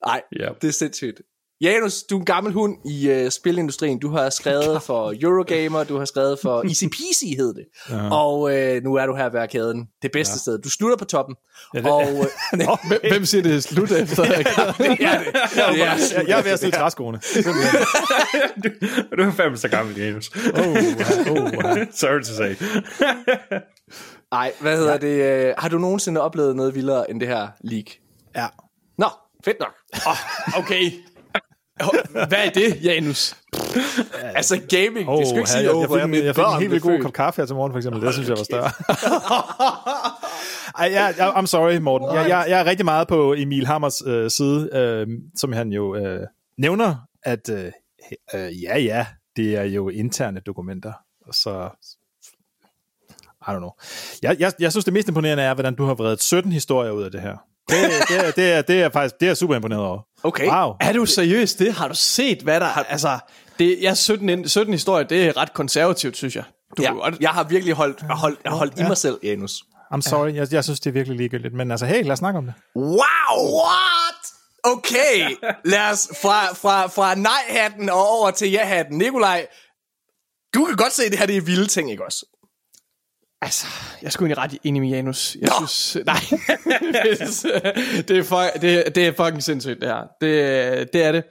Nej, 0.07 0.23
Ja. 0.41 0.49
det 0.63 0.69
er 0.69 0.73
sindssygt. 0.73 1.21
Janus, 1.61 2.03
du 2.03 2.17
er 2.17 2.21
en 2.21 2.25
gammel 2.27 2.53
hund 2.53 2.77
i 2.91 3.25
uh, 3.25 3.31
spilindustrien. 3.31 3.99
Du 3.99 4.11
har 4.11 4.31
skrevet 4.31 4.83
for 4.83 5.15
Eurogamer, 5.23 5.85
du 5.85 5.99
har 5.99 6.05
skrevet 6.05 6.39
for 6.43 6.63
Easy 6.69 6.85
Peasy, 6.85 7.37
hed 7.37 7.55
det. 7.55 7.65
Ja. 7.91 8.11
Og 8.15 8.41
uh, 8.41 8.85
nu 8.85 8.95
er 8.95 9.07
du 9.07 9.15
her 9.15 9.29
ved 9.29 9.41
arkaden. 9.41 9.87
Det 10.03 10.13
bedste 10.13 10.33
ja. 10.33 10.39
sted. 10.39 10.59
Du 10.59 10.71
slutter 10.71 10.97
på 10.97 11.05
toppen. 11.05 11.37
Ja, 11.75 11.79
det- 11.79 11.87
og, 11.91 12.09
uh, 12.13 12.89
Hvem, 12.89 13.01
hvem 13.11 13.25
siger 13.25 13.43
det 13.43 13.55
er 13.57 13.61
slut 13.61 13.91
efter? 13.91 14.25
det 14.25 14.35
er 14.39 14.73
det. 14.73 15.01
Jeg, 15.01 15.33
jeg, 15.77 15.99
jeg 16.29 16.39
er 16.39 16.43
ved 16.43 16.51
at 16.51 16.59
stille 16.59 16.73
træskoene. 16.79 17.21
Du, 18.65 18.69
du 19.17 19.23
er 19.29 19.33
fandme 19.33 19.57
så 19.57 19.69
gammel, 19.69 19.97
Janus. 19.99 20.31
Oh, 20.55 20.69
oh, 20.69 21.87
Sorry 21.93 22.23
to 22.23 22.33
say. 22.35 22.55
Nej, 24.31 24.53
hvad 24.61 24.77
hedder 24.77 24.99
det? 24.99 25.49
Uh, 25.49 25.55
har 25.59 25.69
du 25.69 25.79
nogensinde 25.79 26.21
oplevet 26.21 26.57
noget 26.57 26.75
vildere 26.75 27.11
end 27.11 27.21
det 27.21 27.29
her 27.29 27.49
leak? 27.61 27.85
ja. 28.37 28.47
Nå, 28.99 29.07
fedt 29.45 29.57
nok. 29.61 29.75
Okay. 30.57 30.91
Hvad 32.13 32.47
er 32.47 32.51
det, 32.51 32.85
Janus? 32.85 33.35
Altså 34.23 34.61
gaming, 34.69 35.09
oh, 35.09 35.19
det 35.19 35.29
skal 35.29 35.39
ikke 35.39 35.51
sige, 35.51 35.63
jeg, 35.63 35.71
at 35.71 35.91
jeg, 35.91 35.99
jeg, 35.99 36.11
mine 36.11 36.25
jeg 36.25 36.35
fik 36.35 36.45
en 36.45 36.59
helt 36.59 36.71
vildt 36.71 36.83
god 36.83 37.03
kop 37.03 37.13
kaffe 37.13 37.43
her 37.43 37.47
til 37.47 37.57
morgen, 37.57 37.73
for 37.73 37.77
eksempel. 37.77 38.03
Det 38.03 38.13
synes 38.13 38.29
jeg 38.29 38.37
var 38.39 38.45
større. 38.45 38.71
Ej, 40.83 40.93
jeg, 40.93 41.15
jeg, 41.19 41.33
I'm 41.37 41.47
sorry, 41.47 41.77
Morten. 41.77 42.17
Jeg, 42.17 42.29
jeg, 42.29 42.47
jeg 42.49 42.61
er 42.61 42.65
rigtig 42.65 42.85
meget 42.85 43.09
på 43.09 43.35
Emil 43.35 43.67
Hammers 43.67 44.03
øh, 44.07 44.31
side, 44.31 44.71
øh, 44.73 45.07
som 45.37 45.53
han 45.53 45.69
jo 45.69 45.97
øh, 45.97 46.21
nævner, 46.59 46.97
at 47.23 47.49
øh, 47.49 47.73
øh, 48.35 48.63
ja, 48.63 48.79
ja, 48.79 49.07
det 49.37 49.57
er 49.57 49.63
jo 49.63 49.89
interne 49.89 50.41
dokumenter. 50.41 50.93
Så 51.33 51.71
I 53.49 53.51
don't 53.51 53.59
know. 53.59 53.71
Jeg, 54.23 54.37
jeg, 54.39 54.53
jeg 54.59 54.71
synes, 54.73 54.85
det 54.85 54.95
mest 54.95 55.09
imponerende 55.09 55.43
er, 55.43 55.55
hvordan 55.55 55.75
du 55.75 55.85
har 55.87 55.95
vredet 55.95 56.23
17 56.23 56.53
historier 56.53 56.91
ud 56.91 57.03
af 57.03 57.11
det 57.11 57.21
her. 57.21 57.37
Det, 57.69 57.77
det, 58.09 58.27
er, 58.27 58.31
det, 58.31 58.53
er, 58.53 58.63
det 58.63 58.83
er 58.83 58.89
faktisk 58.93 59.15
det 59.21 59.27
er 59.27 59.31
jeg 59.31 59.37
super 59.37 59.55
imponeret 59.57 59.83
over. 59.83 60.01
Okay. 60.23 60.49
Wow. 60.51 60.73
Er 60.81 60.93
du 60.93 61.07
seriøs 61.07 61.55
det? 61.55 61.73
Har 61.75 61.89
du 61.89 61.95
set, 61.95 62.43
hvad 62.43 62.61
der... 62.61 62.67
Altså, 62.67 63.19
det, 63.59 63.79
jeg 63.81 63.97
17, 63.97 64.29
ind- 64.29 64.49
17 64.49 64.75
historier, 64.75 65.07
det 65.07 65.27
er 65.27 65.37
ret 65.37 65.53
konservativt, 65.55 66.17
synes 66.17 66.37
jeg. 66.37 66.45
Du 66.77 66.83
Ja, 66.83 66.93
jeg 67.21 67.31
har 67.31 67.45
virkelig 67.45 67.75
holdt, 67.75 68.03
holdt, 68.11 68.39
holdt 68.47 68.79
i 68.79 68.83
mig 68.83 68.97
selv, 68.97 69.19
Janus. 69.23 69.53
I'm 69.95 70.01
sorry, 70.01 70.35
jeg, 70.35 70.53
jeg 70.53 70.65
synes, 70.65 70.81
det 70.81 70.91
er 70.91 70.93
virkelig 70.93 71.17
ligegyldigt. 71.19 71.55
Men 71.55 71.71
altså, 71.71 71.87
hey, 71.87 72.03
lad 72.03 72.13
os 72.13 72.19
snakke 72.19 72.39
om 72.39 72.45
det. 72.45 72.55
Wow! 72.77 73.61
What? 73.63 74.23
Okay, 74.65 75.37
lad 75.65 75.91
os 75.93 76.09
fra, 76.23 76.55
fra, 76.55 76.87
fra 76.87 77.15
nej-hatten 77.15 77.91
og 77.91 78.09
over 78.09 78.31
til 78.31 78.51
ja-hatten. 78.51 78.99
Nikolaj, 78.99 79.47
du 80.55 80.65
kan 80.65 80.77
godt 80.77 80.93
se, 80.93 81.05
at 81.05 81.11
det 81.11 81.19
her 81.19 81.27
det 81.27 81.37
er 81.37 81.41
vilde 81.41 81.67
ting, 81.67 81.91
ikke 81.91 82.05
også? 82.05 82.27
Altså, 83.43 83.67
jeg 84.03 84.13
skulle 84.13 84.35
egentlig 84.35 84.53
ret 84.55 84.59
enig 84.65 84.83
med 84.83 84.89
Janus. 84.91 85.37
Jeg 85.41 85.49
Nå. 85.61 85.67
synes... 85.67 85.97
Nej. 86.07 86.17
det, 88.09 88.19
er 88.19 88.23
for, 88.23 88.43
det, 88.61 88.83
det 88.95 89.07
er 89.07 89.13
fucking 89.25 89.43
sindssygt, 89.43 89.81
det 89.81 89.89
her. 89.89 90.01
Det, 90.21 90.93
det 90.93 91.05
er 91.05 91.13
det. 91.13 91.25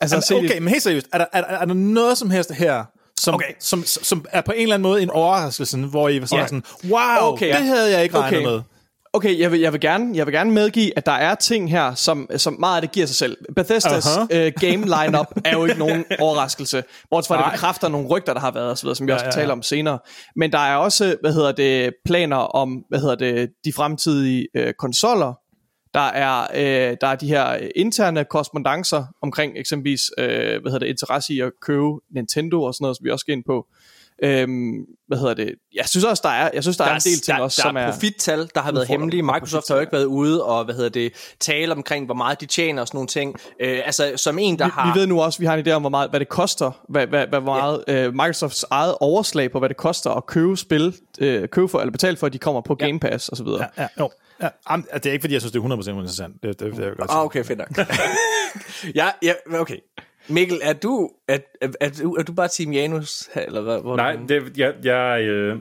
Altså, 0.00 0.20
se 0.20 0.34
okay, 0.34 0.48
det- 0.48 0.62
men 0.62 0.68
helt 0.68 0.82
seriøst, 0.82 1.06
er 1.12 1.18
der, 1.18 1.24
er, 1.32 1.40
der, 1.40 1.48
er 1.48 1.64
der 1.64 1.74
noget 1.74 2.18
som 2.18 2.30
helst 2.30 2.52
her, 2.52 2.84
som, 3.20 3.34
Okay. 3.34 3.52
som, 3.60 3.84
som 3.84 4.24
er 4.30 4.40
på 4.40 4.52
en 4.52 4.62
eller 4.62 4.74
anden 4.74 4.82
måde 4.82 5.02
en 5.02 5.10
overraskelse, 5.10 5.78
hvor 5.78 6.08
I 6.08 6.20
var 6.20 6.26
sådan, 6.26 6.38
yeah. 6.38 6.48
sådan 6.48 6.90
wow, 6.90 7.32
okay. 7.32 7.56
det 7.56 7.66
havde 7.66 7.90
jeg 7.92 8.02
ikke 8.02 8.18
regnet 8.18 8.38
Okay. 8.38 8.46
med. 8.50 8.60
Okay, 9.14 9.38
jeg 9.38 9.52
vil, 9.52 9.60
jeg, 9.60 9.72
vil 9.72 9.80
gerne, 9.80 10.16
jeg 10.16 10.26
vil 10.26 10.34
gerne 10.34 10.50
medgive, 10.50 10.98
at 10.98 11.06
der 11.06 11.12
er 11.12 11.34
ting 11.34 11.70
her, 11.70 11.94
som, 11.94 12.28
som 12.36 12.56
meget 12.60 12.76
af 12.76 12.82
det 12.82 12.92
giver 12.92 13.06
sig 13.06 13.16
selv. 13.16 13.36
Bethesdas 13.56 14.06
uh-huh. 14.06 14.20
uh, 14.20 14.52
game 14.60 15.04
lineup 15.04 15.26
er 15.44 15.52
jo 15.52 15.64
ikke 15.64 15.78
nogen 15.78 16.04
overraskelse. 16.20 16.84
Bortset 17.10 17.28
fra, 17.28 17.38
at 17.38 17.44
det 17.44 17.52
bekræfter 17.52 17.88
nogle 17.88 18.08
rygter, 18.08 18.32
der 18.32 18.40
har 18.40 18.50
været, 18.50 18.82
videre, 18.82 18.96
som 18.96 19.06
vi 19.06 19.12
Ja, 19.12 19.14
også 19.14 19.24
skal 19.24 19.32
ja, 19.34 19.40
ja. 19.40 19.42
tale 19.42 19.52
om 19.52 19.62
senere. 19.62 19.98
Men 20.36 20.52
der 20.52 20.58
er 20.58 20.76
også, 20.76 21.16
hvad 21.20 21.32
hedder 21.32 21.52
det, 21.52 21.94
planer 22.04 22.36
om, 22.36 22.84
hvad 22.88 23.00
hedder 23.00 23.14
det, 23.14 23.50
de 23.64 23.72
fremtidige 23.72 24.48
uh, 24.58 24.70
konsoller. 24.78 25.34
Der 25.94 26.00
er, 26.00 26.46
øh, 26.54 26.96
der 27.00 27.06
er 27.06 27.16
de 27.16 27.26
her 27.26 27.52
øh, 27.52 27.68
interne 27.76 28.24
korrespondencer 28.24 29.04
omkring 29.22 29.52
eksempelvis, 29.58 30.00
øh, 30.18 30.26
hvad 30.62 30.72
hedder 30.72 30.78
det, 30.78 30.86
interesse 30.86 31.34
i 31.34 31.40
at 31.40 31.52
købe 31.62 31.88
Nintendo 32.14 32.62
og 32.62 32.74
sådan 32.74 32.84
noget, 32.84 32.96
som 32.96 33.04
vi 33.04 33.10
også 33.10 33.22
skal 33.22 33.32
ind 33.32 33.44
på. 33.46 33.66
Øhm, 34.24 34.72
hvad 35.08 35.18
hedder 35.18 35.34
det? 35.34 35.54
Jeg 35.74 35.84
synes 35.88 36.04
også, 36.04 36.20
der 36.24 36.30
er, 36.30 36.50
jeg 36.54 36.62
synes, 36.62 36.76
der, 36.76 36.84
der 36.84 36.90
er 36.90 36.94
en 36.94 37.00
del 37.00 37.20
ting 37.20 37.36
der, 37.36 37.42
også, 37.42 37.62
der 37.62 37.68
som 37.68 37.76
er 37.76 37.80
er... 37.80 37.92
profittal, 37.92 38.50
der 38.54 38.60
har 38.60 38.72
været 38.72 38.88
hemmelige. 38.88 39.22
Microsoft 39.22 39.68
har 39.68 39.74
jo 39.74 39.80
ikke 39.80 39.92
været 39.92 40.04
ude 40.04 40.44
og 40.44 40.64
hvad 40.64 40.74
hedder 40.74 40.88
det, 40.88 41.12
tale 41.40 41.72
omkring, 41.72 42.04
hvor 42.04 42.14
meget 42.14 42.40
de 42.40 42.46
tjener 42.46 42.82
og 42.82 42.88
sådan 42.88 42.96
nogle 42.96 43.08
ting. 43.08 43.36
Øh, 43.60 43.80
altså, 43.84 44.12
som 44.16 44.38
en, 44.38 44.58
der 44.58 44.64
har... 44.64 44.92
Vi 44.94 45.00
ved 45.00 45.06
nu 45.06 45.22
også, 45.22 45.38
vi 45.38 45.46
har 45.46 45.54
en 45.54 45.66
idé 45.66 45.70
om, 45.70 45.82
hvor 45.82 45.90
meget, 45.90 46.10
hvad 46.10 46.20
det 46.20 46.28
koster, 46.28 46.70
hvad, 46.88 47.06
hvad, 47.06 47.26
hvad 47.26 47.40
hvor 47.40 47.54
meget 47.54 47.84
øh, 47.88 48.12
Microsofts 48.14 48.64
eget 48.70 48.94
overslag 49.00 49.50
på, 49.50 49.58
hvad 49.58 49.68
det 49.68 49.76
koster 49.76 50.10
at 50.10 50.26
købe 50.26 50.56
spil, 50.56 50.94
øh, 51.18 51.48
købe 51.48 51.68
for, 51.68 51.78
eller 51.80 51.92
betale 51.92 52.16
for, 52.16 52.26
at 52.26 52.32
de 52.32 52.38
kommer 52.38 52.60
på 52.60 52.74
Game 52.74 53.00
Pass 53.00 53.28
og 53.28 53.36
så 53.36 53.44
videre. 53.44 53.66
Ja, 53.78 53.86
jo. 54.00 54.10
Ja, 54.42 54.48
am- 54.70 54.86
det 54.94 55.06
er 55.06 55.12
ikke, 55.12 55.22
fordi 55.22 55.34
jeg 55.34 55.40
synes, 55.42 55.52
det 55.52 55.58
er 55.58 55.76
100% 55.76 55.90
interessant. 55.90 56.42
Det, 56.42 56.60
det, 56.60 56.76
det 56.76 56.84
jeg 56.84 56.92
godt. 56.98 57.10
Ah, 57.10 57.24
okay, 57.24 57.44
fedt 57.44 57.58
nok. 57.58 57.68
ja, 58.94 59.08
ja, 59.22 59.32
okay. 59.60 59.76
Mikkel, 60.28 60.60
er 60.62 60.72
du, 60.72 61.10
er, 61.28 61.38
er, 61.60 61.68
er, 61.80 61.90
du, 62.02 62.14
er 62.14 62.22
du 62.22 62.32
bare 62.32 62.48
Team 62.48 62.72
Janus? 62.72 63.28
Eller 63.34 63.60
hvad, 63.60 63.80
hvor 63.80 63.96
Nej, 63.96 64.16
det, 64.28 64.58
jeg, 64.58 64.74
jeg, 64.84 65.22
øh, 65.22 65.56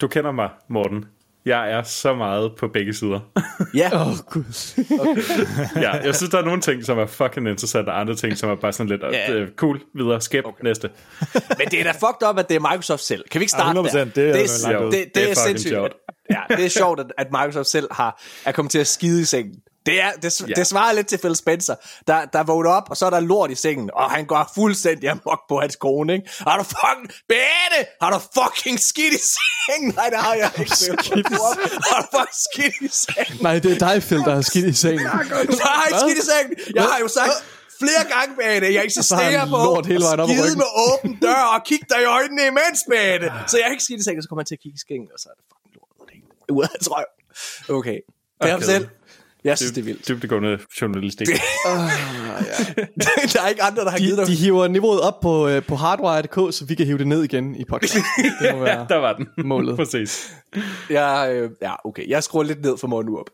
du 0.00 0.08
kender 0.08 0.32
mig, 0.32 0.48
Morten. 0.68 1.04
Jeg 1.44 1.72
er 1.72 1.82
så 1.82 2.14
meget 2.14 2.52
på 2.56 2.68
begge 2.68 2.94
sider. 2.94 3.20
Ja, 3.74 3.90
Åh, 4.00 4.08
oh, 4.08 4.14
gud. 4.30 4.44
ja, 5.82 5.90
jeg 5.92 6.14
synes, 6.14 6.30
der 6.30 6.38
er 6.38 6.44
nogle 6.44 6.60
ting, 6.60 6.84
som 6.84 6.98
er 6.98 7.06
fucking 7.06 7.48
interessante, 7.48 7.88
og 7.88 8.00
andre 8.00 8.14
ting, 8.14 8.36
som 8.38 8.50
er 8.50 8.54
bare 8.54 8.72
sådan 8.72 8.90
lidt 8.90 9.02
Ja. 9.02 9.34
yeah. 9.34 9.48
cool, 9.56 9.80
videre, 9.94 10.20
skæb, 10.20 10.46
okay. 10.46 10.64
næste. 10.64 10.90
men 11.58 11.68
det 11.70 11.80
er 11.80 11.84
da 11.84 11.90
fucked 11.90 12.28
up, 12.30 12.38
at 12.38 12.48
det 12.48 12.54
er 12.54 12.60
Microsoft 12.60 13.02
selv. 13.02 13.24
Kan 13.30 13.38
vi 13.38 13.42
ikke 13.42 13.50
starte 13.50 13.78
100%, 13.80 13.82
der? 13.98 14.04
det 14.04 14.28
er 14.28 14.32
det, 14.32 14.50
langt 14.62 14.78
det, 14.78 14.84
ud. 14.86 14.92
det, 14.92 15.04
det, 15.04 15.14
Det 15.14 15.24
er 15.24 15.30
er 15.30 15.34
sindssygt. 15.34 15.70
sjovt. 15.70 15.92
Ja, 16.30 16.56
det 16.56 16.64
er 16.64 16.68
sjovt, 16.68 17.00
at, 17.00 17.06
at 17.18 17.26
Microsoft 17.30 17.68
selv 17.68 17.88
har, 17.90 18.22
er 18.44 18.52
kommet 18.52 18.72
til 18.72 18.78
at 18.78 18.86
skide 18.86 19.20
i 19.20 19.24
sengen. 19.24 19.54
Det, 19.86 20.02
er, 20.02 20.12
det, 20.22 20.40
Ja. 20.40 20.54
det 20.56 20.66
svarer 20.66 20.92
lidt 20.92 21.06
til 21.06 21.18
Phil 21.18 21.36
Spencer, 21.36 21.74
der, 22.06 22.24
der 22.24 22.42
vågner 22.42 22.70
op, 22.70 22.82
og 22.90 22.96
så 22.96 23.06
er 23.06 23.10
der 23.10 23.20
lort 23.20 23.50
i 23.50 23.54
sengen, 23.54 23.90
og 23.94 24.10
han 24.10 24.24
går 24.26 24.50
fuldstændig 24.54 25.08
amok 25.10 25.40
på 25.48 25.60
hans 25.60 25.76
kone, 25.76 26.12
ikke? 26.14 26.30
Har 26.38 26.58
du 26.58 26.64
fucking... 26.64 27.10
Bette! 27.28 27.80
Har 28.02 28.10
du 28.10 28.18
fucking 28.38 28.80
skidt 28.80 29.14
i 29.14 29.22
sengen? 29.36 29.94
Nej, 29.94 30.08
det 30.08 30.18
har 30.18 30.34
jeg 30.34 30.50
ikke. 30.58 30.76
Skidt 30.76 31.28
i 31.30 31.34
Har 31.90 32.00
du 32.02 32.06
fucking 32.18 32.40
skidt 32.52 32.74
i 32.80 32.88
sengen? 33.04 33.42
Nej, 33.42 33.58
det 33.58 33.70
er 33.72 33.78
dig, 33.88 34.02
Phil, 34.02 34.18
der 34.18 34.34
har 34.34 34.42
skidt 34.42 34.66
i 34.66 34.72
sengen. 34.72 35.00
Jeg 35.02 35.10
har 35.80 35.86
ikke 35.86 36.00
skidt 36.06 36.18
i 36.24 36.26
sengen. 36.32 36.74
Jeg 36.74 36.82
har 36.82 36.98
jo 37.04 37.08
sagt 37.08 37.36
flere 37.82 38.04
gange, 38.14 38.32
Bane. 38.40 38.66
Jeg 38.74 38.82
har 38.82 39.38
han 39.38 39.48
på 39.50 39.56
lort 39.56 39.86
hele 39.86 40.04
vejen 40.04 40.20
op 40.20 40.28
skide 40.28 40.56
med 40.64 40.70
åben 40.88 41.10
dør 41.26 41.42
og 41.54 41.60
kigge 41.70 41.86
dig 41.92 42.00
i 42.02 42.08
øjnene 42.18 42.42
imens, 42.52 42.80
Bane. 42.90 43.26
Så 43.50 43.54
jeg 43.58 43.64
kan 43.66 43.72
ikke 43.76 43.86
skide 43.88 44.00
i 44.02 44.06
sengen, 44.06 44.22
så 44.22 44.28
kommer 44.28 44.40
han 44.42 44.46
til 44.50 44.54
at 44.58 44.62
kigge 44.64 44.76
i 44.80 44.82
skængen, 44.86 45.08
og 45.14 45.18
så 45.22 45.26
er 45.32 45.34
det 45.38 45.44
fucking 45.52 45.72
lort. 45.78 45.92
det 46.08 46.14
hele 46.16 46.26
Ud 46.58 46.64
af 46.74 46.78
røv. 46.94 47.08
Okay. 47.78 47.98
Det 48.40 48.48
er 48.48 48.54
ham 48.58 48.62
selv. 48.62 48.86
Jeg 49.46 49.58
synes, 49.58 49.72
det 49.72 49.80
er 49.80 49.84
vildt. 49.84 50.08
Dybdegående 50.08 50.58
journalistik. 50.80 51.28
der 53.32 53.40
er 53.44 53.48
ikke 53.48 53.62
andre, 53.62 53.84
der 53.84 53.90
har 53.90 53.98
givet 53.98 54.18
De, 54.18 54.22
dig. 54.22 54.26
de 54.30 54.34
hiver 54.34 54.68
niveauet 54.68 55.00
op 55.00 55.20
på, 55.20 55.48
øh, 55.48 55.62
på 55.62 55.76
hardwire.dk, 55.76 56.54
så 56.54 56.64
vi 56.68 56.74
kan 56.74 56.86
hive 56.86 56.98
det 56.98 57.06
ned 57.06 57.22
igen 57.24 57.56
i 57.56 57.64
podcast. 57.64 57.94
Det 58.42 58.54
må 58.54 58.58
være. 58.60 58.86
Der 58.88 58.96
var 58.96 59.12
den. 59.12 59.26
Målet. 59.44 59.76
Præcis. 59.76 60.32
Jeg, 60.90 61.30
øh, 61.32 61.50
ja, 61.62 61.72
okay. 61.84 62.08
Jeg 62.08 62.24
skruer 62.24 62.44
lidt 62.44 62.62
ned 62.62 62.78
for 62.78 62.86
morgen 62.86 63.06
nu 63.06 63.18
op. 63.18 63.30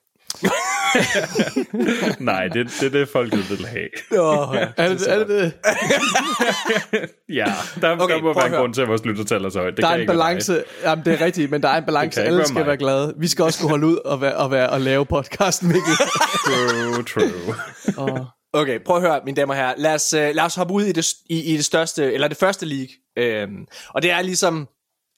Nej, 2.21 2.49
det, 2.49 2.67
det 2.81 2.87
er 2.87 2.91
det, 2.91 3.09
folket 3.09 3.51
vil 3.51 3.67
have. 3.67 3.89
Oh, 4.19 4.57
ja. 4.57 4.67
Er 4.77 4.89
det 4.89 5.13
er 5.13 5.19
det? 5.19 5.29
det? 5.29 5.53
Ja, 7.29 7.45
der, 7.81 7.97
Okay, 8.01 8.15
der 8.15 8.23
må 8.23 8.35
være 8.35 8.47
en 8.47 8.53
grund 8.53 8.75
til, 8.75 8.83
at 8.83 8.89
vores 8.89 9.05
lyttertal 9.05 9.45
er 9.45 9.49
så 9.49 9.59
højt. 9.59 9.77
Det 9.77 9.83
Der 9.83 9.89
er 9.89 9.95
en 9.95 10.01
ikke 10.01 10.09
være 10.09 10.17
balance. 10.17 10.65
Jamen, 10.83 11.05
det 11.05 11.13
er 11.21 11.25
rigtigt, 11.25 11.51
men 11.51 11.63
der 11.63 11.69
er 11.69 11.79
en 11.79 11.85
balance. 11.85 12.23
Alle 12.23 12.39
være 12.39 12.47
skal 12.47 12.59
mig. 12.59 12.67
være 12.67 12.77
glade. 12.77 13.15
Vi 13.19 13.29
skal 13.29 13.45
også 13.45 13.61
kunne 13.61 13.71
holde 13.71 13.87
ud 13.87 13.97
og, 13.97 14.21
være, 14.21 14.37
og, 14.37 14.51
være, 14.51 14.71
og 14.71 14.81
lave 14.81 15.07
podcasten, 15.07 15.69
Mikkel. 15.69 15.93
True, 16.47 17.03
true. 17.05 17.55
Og, 17.97 18.27
Okay, 18.55 18.81
prøv 18.85 18.97
at 18.97 19.03
høre, 19.03 19.21
mine 19.25 19.37
damer 19.37 19.55
og 19.55 19.59
herrer. 19.61 19.75
Lad 19.77 19.95
os, 19.95 20.15
uh, 20.15 20.21
lad 20.21 20.41
os 20.41 20.55
hoppe 20.55 20.75
ud 20.75 20.83
i 20.83 20.93
det, 20.93 21.07
i, 21.31 21.53
i 21.53 21.57
det 21.57 21.65
største, 21.65 22.13
eller 22.13 22.29
det 22.29 22.37
første 22.37 22.67
league. 22.67 23.45
Um, 23.45 23.67
og 23.89 24.03
det 24.03 24.11
er 24.11 24.23
ligesom, 24.23 24.69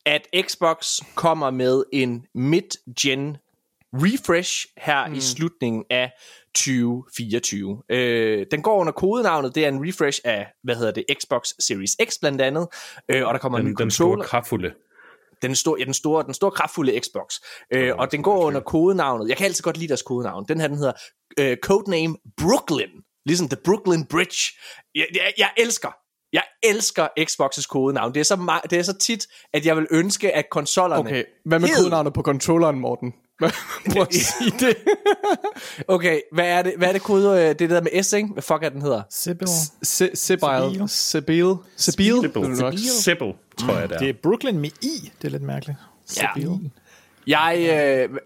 at 0.07 0.27
Xbox 0.49 1.01
kommer 1.15 1.51
med 1.51 1.85
en 1.93 2.23
mid-gen 2.35 3.37
refresh 3.95 4.67
her 4.77 5.09
mm. 5.09 5.15
i 5.15 5.21
slutningen 5.21 5.85
af 5.91 6.11
2024. 6.55 7.71
Uh, 7.71 8.47
den 8.51 8.63
går 8.63 8.79
under 8.79 8.93
kodenavnet, 8.93 9.55
det 9.55 9.65
er 9.65 9.69
en 9.69 9.89
refresh 9.89 10.21
af, 10.25 10.47
hvad 10.63 10.77
hedder 10.77 10.93
det, 10.93 11.05
Xbox 11.21 11.49
Series 11.59 11.97
X 12.09 12.13
blandt 12.21 12.41
andet. 12.41 12.69
Uh, 13.15 13.23
og 13.27 13.35
der 13.35 13.39
kommer 13.39 13.59
en 13.59 13.65
ny 13.65 13.69
Den, 13.69 13.77
den 13.77 13.91
store 13.91 14.07
controller. 14.07 14.25
kraftfulde. 14.25 14.75
Den 15.43 15.55
store, 15.55 15.77
ja, 15.79 15.85
den 15.85 15.95
store, 15.95 16.25
den 16.25 16.35
store 16.35 16.51
kraftfulde 16.51 17.01
Xbox. 17.01 17.35
Øh, 17.71 17.97
og 17.97 18.13
den 18.13 18.23
går 18.23 18.45
under 18.45 18.61
kodenavnet. 18.61 19.29
Jeg 19.29 19.37
kan 19.37 19.45
altid 19.45 19.63
godt 19.63 19.77
lide 19.77 19.89
deres 19.89 20.03
kodenavn. 20.03 20.45
Den 20.49 20.61
her, 20.61 20.69
den 20.69 20.77
hedder 20.77 20.93
øh, 21.39 21.57
Codename 21.63 22.17
Brooklyn. 22.37 22.91
Ligesom 23.27 23.49
The 23.49 23.59
Brooklyn 23.65 24.05
Bridge. 24.05 24.41
Jeg, 24.95 25.07
jeg, 25.15 25.33
jeg 25.39 25.51
elsker, 25.57 25.97
jeg 26.35 26.43
elsker 26.63 27.09
Xbox's 27.21 27.67
kodenavn. 27.67 28.15
Det 28.15 28.21
er, 28.21 28.25
så 28.25 28.35
ma- 28.35 28.67
det 28.71 28.79
er 28.79 28.83
så 28.83 28.93
tit, 28.99 29.27
at 29.53 29.67
jeg 29.67 29.77
vil 29.77 29.87
ønske, 29.91 30.33
at 30.33 30.51
konsollerne... 30.51 31.09
okay, 31.09 31.25
hvad 31.45 31.59
med 31.59 31.69
hed- 31.69 31.77
kodenavnet 31.77 32.13
på 32.13 32.23
controlleren, 32.23 32.81
Morten? 32.81 33.15
Prøv 33.93 34.03
at 34.03 34.15
sige 34.15 34.51
det. 34.61 34.77
Okay, 35.89 36.21
hvad 36.33 36.47
er 36.49 36.63
det, 36.63 36.75
hvad 36.77 36.89
er 36.89 36.93
det 36.93 37.03
kode, 37.03 37.43
øh, 37.49 37.59
det 37.59 37.71
der 37.71 37.81
med 37.81 38.03
S, 38.03 38.13
ikke? 38.13 38.29
Hvad 38.33 38.43
fuck 38.43 38.63
er 38.63 38.69
den 38.69 38.83
hedder? 38.83 39.03
Sibyl. 39.11 39.47
Du 42.35 42.41
nok 42.63 42.73
sige. 42.79 42.91
Sibyl, 42.91 43.33
tror 43.59 43.79
jeg, 43.79 43.89
det 43.89 43.95
er. 43.95 43.99
Det 43.99 44.09
er 44.09 44.13
Brooklyn 44.23 44.59
med 44.59 44.71
I. 44.83 45.13
Det 45.23 45.29
er 45.29 45.31
lidt 45.33 45.43
mærkeligt. 45.43 45.79
Ja. 46.17 46.29
Sibyl. 46.35 46.71
Jeg, 47.27 47.57
øh, 48.11 48.19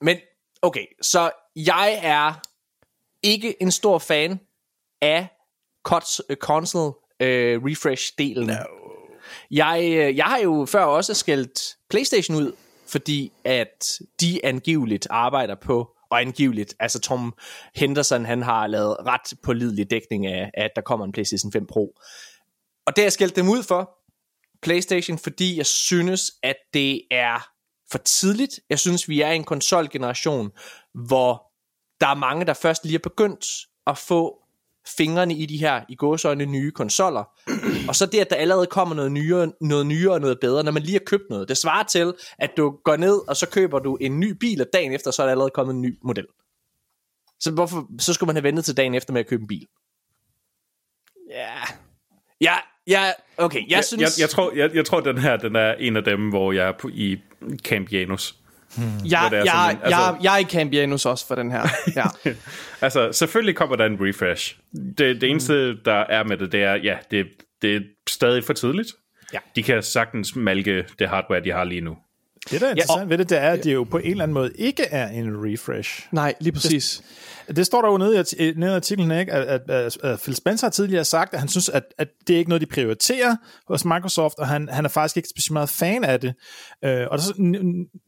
men 0.00 0.16
okay, 0.62 0.86
så 1.02 1.30
jeg 1.56 2.00
er 2.02 2.32
ikke 3.22 3.62
en 3.62 3.70
stor 3.70 3.98
fan 3.98 4.40
af 5.02 5.28
øh, 6.30 6.36
console 6.36 6.92
øh, 7.20 7.62
refresh-delen. 7.62 8.46
No. 8.46 8.54
Jeg, 9.50 9.80
øh, 9.82 10.16
jeg 10.16 10.24
har 10.24 10.38
jo 10.38 10.66
før 10.66 10.84
også 10.84 11.14
skældt 11.14 11.76
PlayStation 11.90 12.36
ud, 12.36 12.52
fordi 12.86 13.32
at 13.44 13.98
de 14.20 14.44
angiveligt 14.44 15.06
arbejder 15.10 15.54
på, 15.54 15.90
og 16.10 16.20
angiveligt, 16.20 16.74
altså 16.80 17.00
Tom 17.00 17.34
Henderson, 17.74 18.24
han 18.24 18.42
har 18.42 18.66
lavet 18.66 18.96
ret 19.06 19.38
pålidelig 19.42 19.90
dækning 19.90 20.26
af, 20.26 20.50
at 20.54 20.70
der 20.76 20.82
kommer 20.82 21.06
en 21.06 21.12
PlayStation 21.12 21.52
5 21.52 21.66
Pro. 21.66 21.94
Og 22.86 22.96
det 22.96 22.98
har 22.98 23.04
jeg 23.04 23.12
skældt 23.12 23.36
dem 23.36 23.48
ud 23.48 23.62
for, 23.62 23.90
PlayStation, 24.62 25.18
fordi 25.18 25.56
jeg 25.56 25.66
synes, 25.66 26.32
at 26.42 26.56
det 26.74 27.02
er 27.10 27.48
for 27.90 27.98
tidligt. 27.98 28.60
Jeg 28.70 28.78
synes, 28.78 29.08
vi 29.08 29.20
er 29.20 29.30
i 29.30 29.36
en 29.36 29.44
konsolgeneration, 29.44 30.50
hvor 31.06 31.52
der 32.00 32.06
er 32.06 32.14
mange, 32.14 32.44
der 32.44 32.54
først 32.54 32.84
lige 32.84 32.94
er 32.94 33.02
begyndt 33.02 33.46
at 33.86 33.98
få 33.98 34.43
fingrene 34.86 35.34
i 35.34 35.46
de 35.46 35.56
her, 35.56 35.82
i 35.88 35.94
gåsøjne, 35.94 36.46
nye 36.46 36.70
konsoller. 36.70 37.24
og 37.88 37.96
så 37.96 38.06
det, 38.06 38.18
at 38.18 38.30
der 38.30 38.36
allerede 38.36 38.66
kommer 38.66 38.94
noget 38.94 39.12
nyere, 39.12 39.52
noget 39.60 39.86
nyere 39.86 40.12
og 40.12 40.20
noget 40.20 40.40
bedre, 40.40 40.64
når 40.64 40.72
man 40.72 40.82
lige 40.82 40.92
har 40.92 41.04
købt 41.06 41.24
noget. 41.30 41.48
Det 41.48 41.56
svarer 41.56 41.82
til, 41.82 42.14
at 42.38 42.50
du 42.56 42.70
går 42.84 42.96
ned, 42.96 43.28
og 43.28 43.36
så 43.36 43.48
køber 43.50 43.78
du 43.78 43.96
en 43.96 44.20
ny 44.20 44.30
bil, 44.30 44.60
og 44.60 44.66
dagen 44.72 44.92
efter, 44.92 45.10
så 45.10 45.22
er 45.22 45.26
der 45.26 45.30
allerede 45.30 45.50
kommet 45.50 45.74
en 45.74 45.82
ny 45.82 45.98
model. 46.02 46.26
Så 47.40 47.50
hvorfor, 47.50 47.86
så 47.98 48.14
skulle 48.14 48.28
man 48.28 48.36
have 48.36 48.42
ventet 48.42 48.64
til 48.64 48.76
dagen 48.76 48.94
efter 48.94 49.12
med 49.12 49.20
at 49.20 49.26
købe 49.26 49.40
en 49.40 49.48
bil? 49.48 49.66
Ja. 51.30 51.56
Ja, 52.40 52.54
ja, 52.86 53.12
okay, 53.36 53.60
jeg, 53.60 53.70
Jeg, 53.70 53.84
synes... 53.84 54.02
jeg, 54.02 54.22
jeg, 54.22 54.30
tror, 54.30 54.52
jeg, 54.52 54.74
jeg 54.74 54.84
tror, 54.86 55.00
den 55.00 55.18
her 55.18 55.36
den 55.36 55.56
er 55.56 55.72
en 55.72 55.96
af 55.96 56.04
dem, 56.04 56.28
hvor 56.28 56.52
jeg 56.52 56.68
er 56.68 56.72
på, 56.72 56.88
i 56.88 57.18
Camp 57.62 57.92
Janus. 57.92 58.43
Jeg, 58.78 59.20
Hvor 59.20 59.28
det 59.28 59.38
er 59.38 59.44
jeg, 59.44 59.52
sådan 59.52 59.78
altså- 59.82 60.00
jeg, 60.00 60.16
jeg 60.22 60.34
er 60.34 60.38
i 60.38 60.44
Cambianus 60.44 61.06
også 61.06 61.26
for 61.26 61.34
den 61.34 61.50
her. 61.50 61.62
Ja. 61.96 62.32
Altså, 62.80 63.12
selvfølgelig 63.12 63.56
kommer 63.56 63.76
der 63.76 63.86
en 63.86 63.96
refresh. 64.00 64.56
Det, 64.98 65.20
det 65.20 65.30
eneste, 65.30 65.76
der 65.84 65.94
er 66.08 66.24
med 66.24 66.36
det, 66.36 66.52
det 66.52 66.62
er, 66.62 66.74
ja, 66.74 66.96
det, 67.10 67.26
det 67.62 67.76
er 67.76 67.80
stadig 68.08 68.44
for 68.44 68.52
tidligt. 68.52 68.88
Ja. 69.32 69.38
De 69.56 69.62
kan 69.62 69.82
sagtens 69.82 70.36
malke 70.36 70.84
det 70.98 71.08
hardware, 71.08 71.40
de 71.44 71.52
har 71.52 71.64
lige 71.64 71.80
nu. 71.80 71.96
Det, 72.50 72.60
der 72.60 72.66
er 72.66 72.70
interessant 72.70 73.00
ja, 73.00 73.06
ved 73.06 73.18
det, 73.18 73.30
det 73.30 73.38
er, 73.38 73.50
at 73.50 73.64
det 73.64 73.74
jo 73.74 73.84
på 73.84 73.98
en 73.98 74.10
eller 74.10 74.22
anden 74.22 74.34
måde 74.34 74.52
ikke 74.54 74.82
er 74.82 75.08
en 75.08 75.30
refresh. 75.36 76.08
Nej, 76.12 76.34
lige 76.40 76.52
præcis. 76.52 77.02
Det 77.56 77.66
står 77.66 77.82
der 77.82 77.90
jo 77.90 77.96
nede 77.96 78.24
i, 78.38 78.52
nede 78.56 78.72
i 78.72 78.74
artiklen, 78.74 79.10
ikke? 79.10 79.32
At, 79.32 79.44
at, 79.44 79.70
at, 79.70 79.98
at 80.02 80.20
Phil 80.20 80.36
Spencer 80.36 80.66
har 80.66 80.70
tidligere 80.70 81.04
sagt, 81.04 81.34
at 81.34 81.40
han 81.40 81.48
synes, 81.48 81.68
at, 81.68 81.82
at 81.98 82.08
det 82.26 82.34
er 82.34 82.38
ikke 82.38 82.48
noget, 82.48 82.60
de 82.60 82.66
prioriterer 82.66 83.36
hos 83.68 83.84
Microsoft, 83.84 84.38
og 84.38 84.48
han, 84.48 84.68
han 84.68 84.84
er 84.84 84.88
faktisk 84.88 85.16
ikke 85.16 85.28
specielt 85.28 85.52
meget 85.52 85.68
fan 85.68 86.04
af 86.04 86.20
det. 86.20 86.34
Øh, 86.84 87.06
og 87.10 87.20
så 87.20 87.34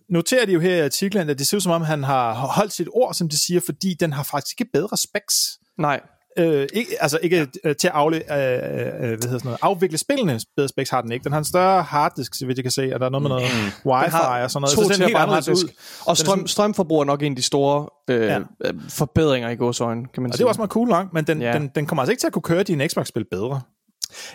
noterer 0.08 0.46
de 0.46 0.52
jo 0.52 0.60
her 0.60 0.76
i 0.76 0.80
artiklen, 0.80 1.30
at 1.30 1.38
det 1.38 1.48
ser 1.48 1.56
ud 1.56 1.60
som 1.60 1.72
om, 1.72 1.82
han 1.82 2.04
har 2.04 2.34
holdt 2.34 2.72
sit 2.72 2.88
ord, 2.92 3.14
som 3.14 3.28
de 3.28 3.46
siger, 3.46 3.60
fordi 3.66 3.94
den 4.00 4.12
har 4.12 4.22
faktisk 4.22 4.60
ikke 4.60 4.72
bedre 4.72 4.96
specs. 4.96 5.34
Nej. 5.78 6.00
Øh, 6.38 6.66
ikke, 6.72 6.90
altså 7.00 7.18
ikke 7.22 7.46
øh, 7.64 7.76
til 7.76 7.88
at 7.88 7.94
afle, 7.94 8.16
øh, 8.16 8.22
øh, 8.22 8.58
hvad 8.98 9.08
hedder 9.08 9.22
sådan 9.22 9.40
noget, 9.44 9.58
afvikle 9.62 9.98
spillene 9.98 10.40
bedre 10.56 10.68
specs 10.68 10.90
har 10.90 11.00
den 11.02 11.12
ikke. 11.12 11.24
Den 11.24 11.32
har 11.32 11.38
en 11.38 11.44
større 11.44 11.82
harddisk, 11.82 12.34
så 12.34 12.46
vidt 12.46 12.58
jeg 12.58 12.64
kan 12.64 12.70
se, 12.72 12.90
og 12.94 13.00
der 13.00 13.06
er 13.06 13.10
noget 13.10 13.22
med 13.22 13.28
noget 13.30 13.44
wifi 13.86 14.16
og 14.42 14.50
sådan 14.50 14.60
noget. 14.60 14.76
To 14.76 14.82
så 14.82 14.92
den 14.98 15.02
helt 15.02 15.16
anderledes 15.16 15.48
ud. 15.48 15.68
Og 16.06 16.16
strøm, 16.16 16.46
strømforbrug 16.46 17.00
er 17.00 17.04
nok 17.04 17.22
en 17.22 17.32
af 17.32 17.36
de 17.36 17.42
store 17.42 17.86
øh, 18.10 18.20
Ja. 18.26 18.32
ja. 18.64 18.70
forbedringer 18.88 19.50
i 19.50 19.56
gåsøjne, 19.56 20.06
kan 20.14 20.22
man 20.22 20.28
Og 20.28 20.32
det 20.32 20.36
sige. 20.38 20.44
er 20.44 20.48
også 20.48 20.60
meget 20.60 20.70
cool 20.70 20.88
nok, 20.88 21.12
men 21.12 21.24
den, 21.24 21.40
Ja. 21.42 21.46
ja. 21.46 21.58
den, 21.58 21.70
den 21.74 21.86
kommer 21.86 22.02
altså 22.02 22.10
ikke 22.10 22.20
til 22.20 22.26
at 22.26 22.32
kunne 22.32 22.42
køre 22.42 22.62
dine 22.62 22.88
Xbox-spil 22.88 23.24
bedre. 23.30 23.60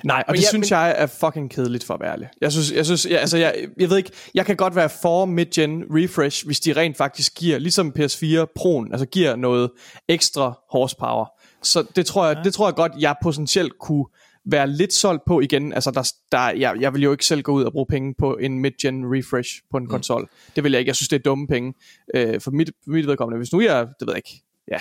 Nej, 0.04 0.24
og 0.28 0.34
det 0.36 0.42
jeg- 0.42 0.48
synes 0.50 0.72
men- 0.72 0.78
jeg 0.78 0.96
er 0.98 1.06
fucking 1.08 1.52
kedeligt 1.52 1.84
for 1.84 1.94
at 1.94 2.00
være 2.00 2.12
ærlig. 2.12 2.28
Jeg 2.42 2.52
synes, 2.52 2.72
jeg, 2.72 2.86
synes 2.86 3.06
jeg, 3.06 3.20
altså 3.20 3.38
jeg, 3.38 3.56
jeg 3.80 3.90
ved 3.90 3.98
ikke, 3.98 4.12
jeg 4.36 4.46
kan 4.46 4.56
godt 4.56 4.76
være 4.76 4.90
for 5.02 5.26
mid-gen 5.26 5.84
refresh, 5.90 6.46
hvis 6.46 6.60
de 6.60 6.74
rent 6.74 6.98
faktisk 6.98 7.36
giver, 7.36 7.58
ligesom 7.60 7.94
PS4 8.00 8.46
Pro'en, 8.60 8.92
altså 8.92 9.06
giver 9.06 9.36
noget 9.36 9.70
ekstra 10.10 10.60
horsepower. 10.72 11.26
Så 11.63 11.86
det 11.95 12.06
tror 12.06 12.28
jeg, 12.28 12.38
ja. 12.38 12.43
det 12.43 12.54
tror 12.54 12.67
jeg 12.67 12.76
godt, 12.76 12.91
jeg 13.00 13.15
potentielt 13.24 13.80
kunne 13.80 14.06
være 14.45 14.67
lidt 14.67 14.93
solgt 14.93 15.21
på 15.26 15.39
igen. 15.39 15.74
Altså 15.74 15.91
der, 15.91 16.13
der, 16.32 16.50
jeg, 16.52 16.76
jeg 16.80 16.93
vil 16.93 17.04
jo 17.04 17.12
ikke 17.12 17.26
selv 17.26 17.41
gå 17.41 17.52
ud 17.52 17.63
og 17.63 17.71
bruge 17.71 17.86
penge 17.89 18.15
på 18.17 18.36
en 18.36 18.60
mid-gen 18.60 19.06
refresh 19.06 19.50
på 19.71 19.78
en 19.78 19.84
mm. 19.84 19.89
konsol. 19.89 20.30
Det 20.56 20.63
vil 20.63 20.71
jeg 20.71 20.80
ikke. 20.80 20.89
Jeg 20.89 20.95
synes, 20.95 21.10
det 21.10 21.15
er 21.15 21.24
dumme 21.24 21.47
penge. 21.47 21.74
Øh, 22.15 22.41
for, 22.41 22.52
mit, 22.52 22.71
mit 22.88 23.08
vedkommende. 23.08 23.38
Hvis 23.38 23.54
nu 23.54 23.62
jeg, 23.62 23.88
det 24.00 24.08
ved 24.08 24.13
jeg 24.13 24.17
ikke, 24.17 24.43
ja. 24.71 24.80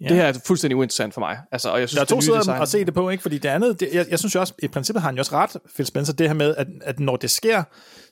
Ja. 0.00 0.08
Det 0.08 0.16
her 0.16 0.24
er 0.24 0.32
fuldstændig 0.46 0.76
uinteressant 0.76 1.14
for 1.14 1.20
mig. 1.20 1.38
Altså, 1.52 1.68
og 1.70 1.80
jeg 1.80 1.88
synes, 1.88 1.96
Der 1.96 2.00
er 2.02 2.16
to 2.16 2.20
sider 2.20 2.38
design- 2.40 2.62
at 2.62 2.68
se 2.68 2.84
det 2.84 2.94
på, 2.94 3.10
ikke? 3.10 3.22
fordi 3.22 3.38
det 3.38 3.48
andet, 3.48 3.80
det, 3.80 3.88
jeg, 3.92 4.06
jeg 4.10 4.18
synes 4.18 4.34
jo 4.34 4.40
også, 4.40 4.52
i 4.62 4.68
princippet 4.68 5.02
har 5.02 5.08
han 5.08 5.16
jo 5.16 5.20
også 5.20 5.32
ret, 5.34 5.56
Phil 5.74 5.86
Spencer, 5.86 6.12
det 6.12 6.26
her 6.28 6.34
med, 6.34 6.54
at, 6.56 6.66
at 6.84 7.00
når 7.00 7.16
det 7.16 7.30
sker, 7.30 7.62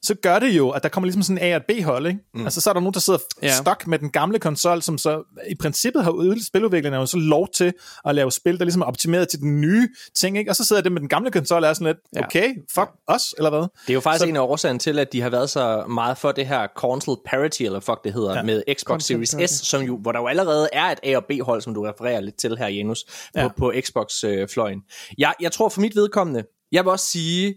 så 0.03 0.15
gør 0.15 0.39
det 0.39 0.49
jo, 0.51 0.71
at 0.71 0.83
der 0.83 0.89
kommer 0.89 1.07
ligesom 1.07 1.23
sådan 1.23 1.39
en 1.39 1.53
A 1.53 1.57
og 1.57 1.63
B-hold, 1.69 2.07
ikke? 2.07 2.19
Mm. 2.35 2.45
Altså 2.45 2.61
så 2.61 2.71
er 2.71 2.75
der 2.75 2.81
nogen, 2.81 2.95
der 2.95 3.01
sidder 3.01 3.19
Ja. 3.43 3.47
ja. 3.47 3.53
stok 3.57 3.87
med 3.87 3.99
den 3.99 4.11
gamle 4.11 4.39
konsol, 4.39 4.83
som 4.83 4.99
så 4.99 5.23
i 5.51 5.55
princippet 5.55 6.05
har 6.05 6.11
udviklet 6.11 6.47
spiludviklerne 6.47 6.97
jo 6.97 7.07
så 7.07 7.17
lov 7.17 7.49
til 7.55 7.73
at 8.05 8.15
lave 8.15 8.33
spil, 8.33 8.59
der 8.59 8.65
ligesom 8.65 8.83
er 8.83 8.87
optimeret 8.87 9.29
til 9.29 9.41
den 9.41 9.61
nye 9.61 9.89
ting, 10.19 10.39
ikke? 10.39 10.51
Og 10.51 10.57
så 10.57 10.65
sidder 10.65 10.83
det 10.83 10.93
med 10.93 11.01
den 11.01 11.09
gamle 11.09 11.31
konsol 11.31 11.65
og 11.65 11.71
er 11.71 11.75
sådan 11.75 11.87
lidt, 11.87 11.99
Ja. 12.17 12.25
okay, 12.25 12.49
fuck 12.75 12.91
os, 13.07 13.35
eller 13.39 13.51
hvad? 13.51 13.61
Det 13.61 13.69
er 13.89 13.95
jo 13.95 14.01
faktisk 14.01 14.23
Så- 14.23 14.29
en 14.29 14.37
af 14.37 14.41
årsagerne 14.41 14.79
til, 14.79 14.99
at 14.99 15.13
de 15.13 15.21
har 15.21 15.31
været 15.31 15.51
så 15.51 15.85
meget 15.89 16.19
for 16.19 16.33
det 16.33 16.47
her 16.47 16.67
console 16.77 17.17
parity, 17.27 17.63
eller 17.63 17.81
fuck 17.81 18.05
det 18.05 18.13
hedder, 18.13 18.31
ja. 18.31 18.37
Ja. 18.37 18.43
med 18.43 18.63
Xbox 18.75 18.87
Console 18.87 19.27
Series 19.27 19.51
S, 19.51 19.67
som 19.67 19.83
jo, 19.83 19.97
hvor 19.97 20.13
der 20.13 20.19
jo 20.21 20.27
allerede 20.27 20.69
er 20.73 20.85
et 20.85 20.99
A 21.03 21.17
og 21.23 21.27
B-hold, 21.29 21.61
som 21.63 21.75
du 21.75 21.83
refererer 21.83 22.21
lidt 22.21 22.37
til 22.39 22.57
her, 22.59 22.69
Janus, 22.69 23.05
på, 23.35 23.41
Ja. 23.41 23.49
på 23.49 23.73
Xbox-fløjen. 23.81 24.81
Jeg, 25.19 25.35
jeg 25.41 25.53
tror 25.53 25.69
for 25.69 25.81
mit 25.81 25.97
vedkommende, 25.97 26.45
jeg 26.73 26.85
vil 26.85 26.91
også 26.91 27.07
sige, 27.07 27.55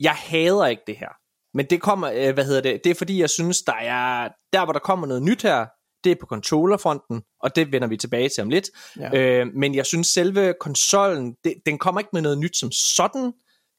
jeg 0.00 0.12
hader 0.14 0.66
ikke 0.66 0.82
det 0.86 0.96
her. 0.96 1.08
Men 1.56 1.66
det 1.70 1.80
kommer, 1.82 2.10
øh, 2.14 2.34
hvad 2.34 2.44
hedder 2.44 2.60
det, 2.60 2.80
det 2.84 2.90
er 2.90 2.94
fordi, 2.94 3.20
jeg 3.20 3.30
synes, 3.30 3.62
der 3.62 3.74
er, 3.74 4.28
der 4.52 4.64
hvor 4.64 4.72
der 4.72 4.80
kommer 4.80 5.06
noget 5.06 5.22
nyt 5.22 5.42
her, 5.42 5.66
det 6.04 6.12
er 6.12 6.16
på 6.20 6.26
controllerfronten, 6.26 7.22
og 7.42 7.56
det 7.56 7.72
vender 7.72 7.88
vi 7.88 7.96
tilbage 7.96 8.28
til 8.28 8.42
om 8.42 8.48
lidt. 8.50 8.70
Ja. 8.98 9.18
Øh, 9.18 9.46
men 9.54 9.74
jeg 9.74 9.86
synes, 9.86 10.06
selve 10.08 10.54
konsollen, 10.60 11.34
det, 11.44 11.54
den 11.66 11.78
kommer 11.78 12.00
ikke 12.00 12.10
med 12.12 12.22
noget 12.22 12.38
nyt 12.38 12.56
som 12.56 12.72
sådan. 12.72 13.32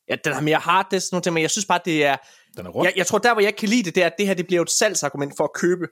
Ja, 0.10 0.16
den 0.26 0.34
har 0.34 0.42
mere 0.42 0.58
harddisk, 0.58 1.12
nogle 1.12 1.22
ting, 1.24 1.34
men 1.34 1.42
jeg 1.42 1.52
synes 1.52 1.66
bare, 1.66 1.80
det 1.86 2.06
er, 2.06 2.16
Den 2.58 2.66
er 2.66 2.70
rundt. 2.70 2.86
jeg, 2.86 2.98
jeg 2.98 3.08
tror, 3.08 3.18
der 3.18 3.34
hvor 3.34 3.42
jeg 3.42 3.56
kan 3.56 3.70
lide 3.70 3.84
det, 3.84 3.96
det 3.96 4.04
er, 4.04 4.08
at 4.08 4.14
det 4.18 4.28
her 4.28 4.34
det 4.34 4.48
bliver 4.48 4.62
et 4.62 4.70
salgsargument 4.70 5.34
for 5.38 5.44
at 5.44 5.54
købe 5.54 5.88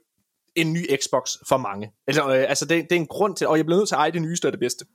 en 0.55 0.73
ny 0.73 0.85
Xbox 1.03 1.29
for 1.47 1.57
mange. 1.57 1.91
Altså, 2.07 2.35
øh, 2.35 2.45
altså 2.49 2.65
det, 2.65 2.83
det 2.89 2.91
er 2.95 2.99
en 2.99 3.07
grund 3.07 3.35
til, 3.35 3.47
og 3.47 3.57
jeg 3.57 3.65
bliver 3.65 3.77
nødt 3.79 3.87
til 3.89 3.95
at 3.95 3.99
eje 3.99 4.11
det 4.11 4.21
nyeste 4.21 4.45
og 4.45 4.51
det 4.51 4.59
bedste. 4.59 4.85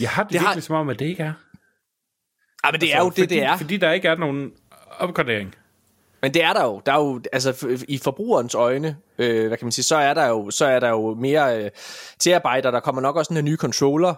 Jeg 0.00 0.10
har 0.10 0.22
det, 0.22 0.28
Det 0.28 0.32
det 0.32 0.40
har- 0.40 0.48
virkelig 0.48 0.62
som 0.64 0.76
om, 0.76 0.88
at 0.88 0.98
det 0.98 1.04
ikke 1.04 1.22
er. 1.22 1.32
Ja, 2.66 2.70
men 2.72 2.80
det 2.80 2.94
er 2.94 2.98
jo 2.98 3.04
fordi, 3.04 3.20
det, 3.20 3.30
det 3.30 3.42
er. 3.42 3.56
Fordi 3.56 3.76
der 3.76 3.92
ikke 3.92 4.08
er 4.08 4.16
nogen 4.16 4.50
opgradering. 4.98 5.54
Men 6.22 6.34
det 6.34 6.44
er 6.44 6.52
der 6.52 6.64
jo. 6.64 6.82
Der 6.86 6.92
er 6.92 6.96
jo 6.96 7.20
altså 7.32 7.78
i 7.88 7.98
forbrugerens 7.98 8.54
øjne, 8.54 8.96
øh, 9.18 9.46
hvad 9.48 9.56
kan 9.58 9.64
man 9.64 9.72
sige, 9.72 9.82
så 9.84 9.96
er 9.96 10.14
der 10.14 10.26
jo 10.26 10.50
så 10.50 10.64
er 10.66 10.80
der 10.80 10.88
jo 10.88 11.14
mere 11.14 11.64
øh, 11.64 11.70
tilarbejder. 12.18 12.70
Der 12.70 12.80
kommer 12.80 13.02
nok 13.02 13.16
også 13.16 13.34
en 13.34 13.44
ny 13.44 13.56
controller 13.56 14.14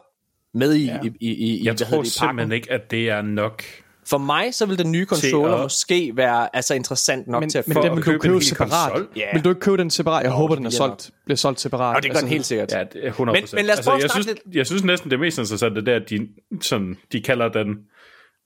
med 0.54 0.74
i, 0.74 0.84
ja. 0.86 1.00
i, 1.04 1.12
i, 1.20 1.32
i 1.60 1.64
Jeg 1.64 1.76
tror 1.76 1.84
det, 1.86 1.92
i 1.92 1.96
pakken. 1.96 2.04
simpelthen 2.10 2.52
ikke, 2.52 2.72
at 2.72 2.90
det 2.90 3.08
er 3.10 3.22
nok. 3.22 3.62
For 4.06 4.18
mig 4.18 4.54
så 4.54 4.66
vil 4.66 4.78
den 4.78 4.92
nye 4.92 5.06
controller 5.06 5.54
at- 5.56 5.62
måske 5.62 6.12
være 6.16 6.56
altså 6.56 6.74
interessant 6.74 7.28
nok 7.28 7.40
Men, 7.40 7.50
til 7.50 7.58
at 7.58 7.68
men 7.68 7.74
få. 7.74 7.82
den 7.82 7.90
at 7.90 7.96
vil 7.96 8.04
du 8.04 8.10
købe 8.10 8.18
købe 8.22 8.40
separat. 8.44 8.92
konsol? 8.92 9.08
Ja. 9.16 9.26
Vil 9.32 9.44
du 9.44 9.48
ikke 9.48 9.60
købe 9.60 9.76
den 9.76 9.90
separat? 9.90 10.22
Jeg 10.22 10.30
håber, 10.32 10.54
den 10.54 10.66
er 10.66 10.70
solgt, 10.70 11.10
bliver 11.24 11.36
solgt 11.36 11.60
separat. 11.60 11.96
Og 11.96 12.02
det 12.02 12.12
gør 12.12 12.20
den 12.20 12.28
helt 12.28 12.46
sikkert. 12.46 12.72
Ja, 12.72 12.84
det 12.92 13.06
er 13.06 13.12
100%. 13.12 13.24
Men- 13.32 13.44
men 13.52 13.64
lad 13.64 13.78
os 13.78 13.84
prøve 13.84 13.96
at 13.96 14.02
jeg, 14.02 14.10
synes, 14.10 14.26
jeg 14.54 14.66
synes 14.66 14.84
næsten, 14.84 15.10
det 15.10 15.20
mest 15.20 15.38
interessante, 15.38 15.80
det 15.80 15.88
er, 15.88 15.96
at 15.96 16.10
de, 16.10 16.28
sådan, 16.62 16.96
de 17.12 17.20
kalder 17.20 17.48
den 17.48 17.66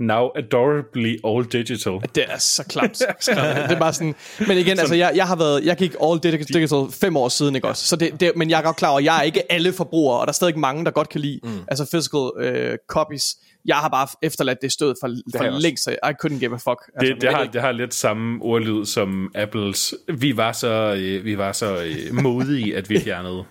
now 0.01 0.29
adorably 0.37 1.17
all 1.27 1.45
digital. 1.45 1.93
Det 2.15 2.25
er 2.29 2.39
så 2.39 2.65
klamt. 2.69 2.99
det 3.27 3.37
er 3.73 3.79
bare 3.79 3.93
sådan, 3.93 4.15
men 4.49 4.59
igen, 4.59 4.79
altså, 4.79 4.95
jeg, 4.95 5.13
jeg 5.15 5.27
har 5.27 5.37
været, 5.37 5.65
jeg 5.65 5.77
gik 5.77 5.95
all 6.03 6.19
digital, 6.23 6.55
digital 6.55 6.87
fem 6.91 7.17
år 7.17 7.29
siden, 7.29 7.55
ikke 7.55 7.69
også? 7.69 7.87
Så 7.87 7.97
det, 7.97 8.21
det, 8.21 8.33
men 8.37 8.51
jeg 8.51 8.59
er 8.59 8.63
godt 8.63 8.77
klar 8.77 8.89
over, 8.89 8.99
at 8.99 9.05
jeg 9.05 9.19
er 9.19 9.23
ikke 9.23 9.53
alle 9.53 9.73
forbrugere, 9.73 10.21
og 10.21 10.27
der 10.27 10.31
er 10.31 10.35
stadig 10.35 10.59
mange, 10.59 10.85
der 10.85 10.91
godt 10.91 11.09
kan 11.09 11.21
lide, 11.21 11.41
mm. 11.45 11.51
altså 11.69 11.87
physical 11.93 12.31
øh, 12.39 12.79
copies. 12.89 13.25
Jeg 13.67 13.77
har 13.77 13.89
bare 13.89 14.09
efterladt 14.23 14.59
det 14.63 14.73
stød 14.73 14.95
for, 15.01 15.09
har 15.39 15.51
for 15.53 15.59
længst, 15.59 15.85
så 15.85 15.91
I 15.91 16.13
couldn't 16.25 16.39
give 16.39 16.55
a 16.55 16.57
fuck. 16.57 16.87
Det, 16.87 16.93
Altså, 16.97 17.17
det, 17.21 17.31
har, 17.35 17.45
det 17.45 17.61
har 17.61 17.73
lidt 17.73 17.95
samme 17.95 18.43
ordlyd 18.43 18.85
som 18.85 19.31
Apples. 19.35 19.95
Vi 20.15 20.37
var 20.37 20.53
så, 20.53 20.95
øh, 20.99 21.25
vi 21.25 21.39
var 21.39 21.53
så 21.53 21.85
øh, 21.85 22.15
modige, 22.23 22.77
at 22.77 22.91
vi 22.91 23.01
fjernede. 23.01 23.45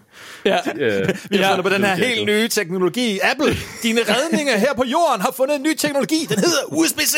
Ja. 0.45 0.57
Øh, 0.79 1.09
Vi 1.29 1.37
har 1.37 1.43
Ja. 1.43 1.49
fundet 1.49 1.63
på 1.63 1.69
den 1.69 1.83
her 1.83 1.95
helt 1.95 2.25
nye 2.25 2.47
teknologi. 2.47 3.19
Apple, 3.23 3.55
dine 3.83 4.01
redninger 4.15 4.57
her 4.57 4.73
på 4.73 4.83
jorden 4.83 5.21
har 5.21 5.33
fundet 5.37 5.55
en 5.55 5.63
ny 5.63 5.73
teknologi. 5.75 6.25
Den 6.29 6.37
hedder 6.39 6.63
USB-C. 6.71 7.15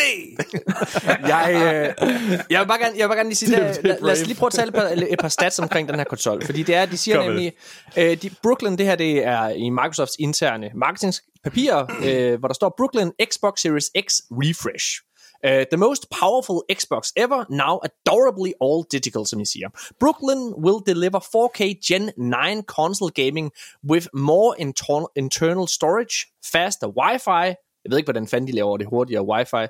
Jeg, 1.27 1.49
øh, 1.53 2.37
jeg, 2.49 2.59
vil 2.59 2.67
bare 2.67 2.79
gerne, 2.79 2.93
jeg 2.97 3.03
vil 3.03 3.07
bare 3.07 3.17
gerne 3.17 3.29
lige 3.29 3.35
sige, 3.35 3.51
Det 3.51 3.59
lad, 3.59 3.73
det 3.75 3.83
lad, 3.83 3.97
lad 4.01 4.11
os 4.21 4.25
lige 4.25 4.35
prøve 4.37 4.47
at 4.47 4.53
tale 4.53 4.67
et 4.67 4.73
par, 4.73 4.91
et 5.09 5.19
par 5.19 5.27
stats 5.29 5.59
omkring 5.59 5.87
den 5.89 5.95
her 5.97 6.03
konsol. 6.03 6.45
Fordi 6.45 6.63
det 6.63 6.75
er, 6.75 6.85
de 6.85 6.97
siger 6.97 7.17
Kom 7.17 7.25
nemlig, 7.25 7.53
øh, 7.97 8.21
de, 8.21 8.29
Brooklyn, 8.43 8.77
det 8.77 8.85
her 8.85 8.95
det 8.95 9.25
er 9.25 9.49
i 9.49 9.69
Microsofts 9.69 10.15
interne 10.19 10.69
marketingspapirer, 10.75 11.85
øh, 12.05 12.39
hvor 12.39 12.47
der 12.47 12.55
står 12.55 12.73
Brooklyn 12.77 13.11
Xbox 13.31 13.59
Series 13.59 13.85
X 13.85 14.13
Refresh. 14.31 15.01
Uh, 15.45 15.63
the 15.71 15.77
most 15.77 16.03
powerful 16.21 16.57
Xbox 16.77 17.03
ever, 17.15 17.39
now 17.49 17.73
adorably 17.89 18.51
all 18.65 18.83
digital, 18.91 19.25
som 19.25 19.39
I 19.39 19.45
siger. 19.45 19.69
Brooklyn 19.99 20.41
will 20.65 20.79
deliver 20.93 21.19
4K 21.19 21.61
Gen 21.87 22.11
9 22.17 22.63
console 22.77 23.11
gaming 23.11 23.51
with 23.91 24.07
more 24.13 24.55
inter- 24.59 25.11
internal 25.15 25.67
storage, 25.67 26.15
faster 26.53 26.87
Wi-Fi. 26.87 27.45
Jeg 27.83 27.89
ved 27.89 27.97
ikke, 27.97 28.07
hvordan 28.07 28.27
fanden 28.27 28.47
de 28.47 28.55
laver 28.55 28.77
det 28.77 28.87
hurtigere 28.87 29.23
Wi-Fi. 29.33 29.63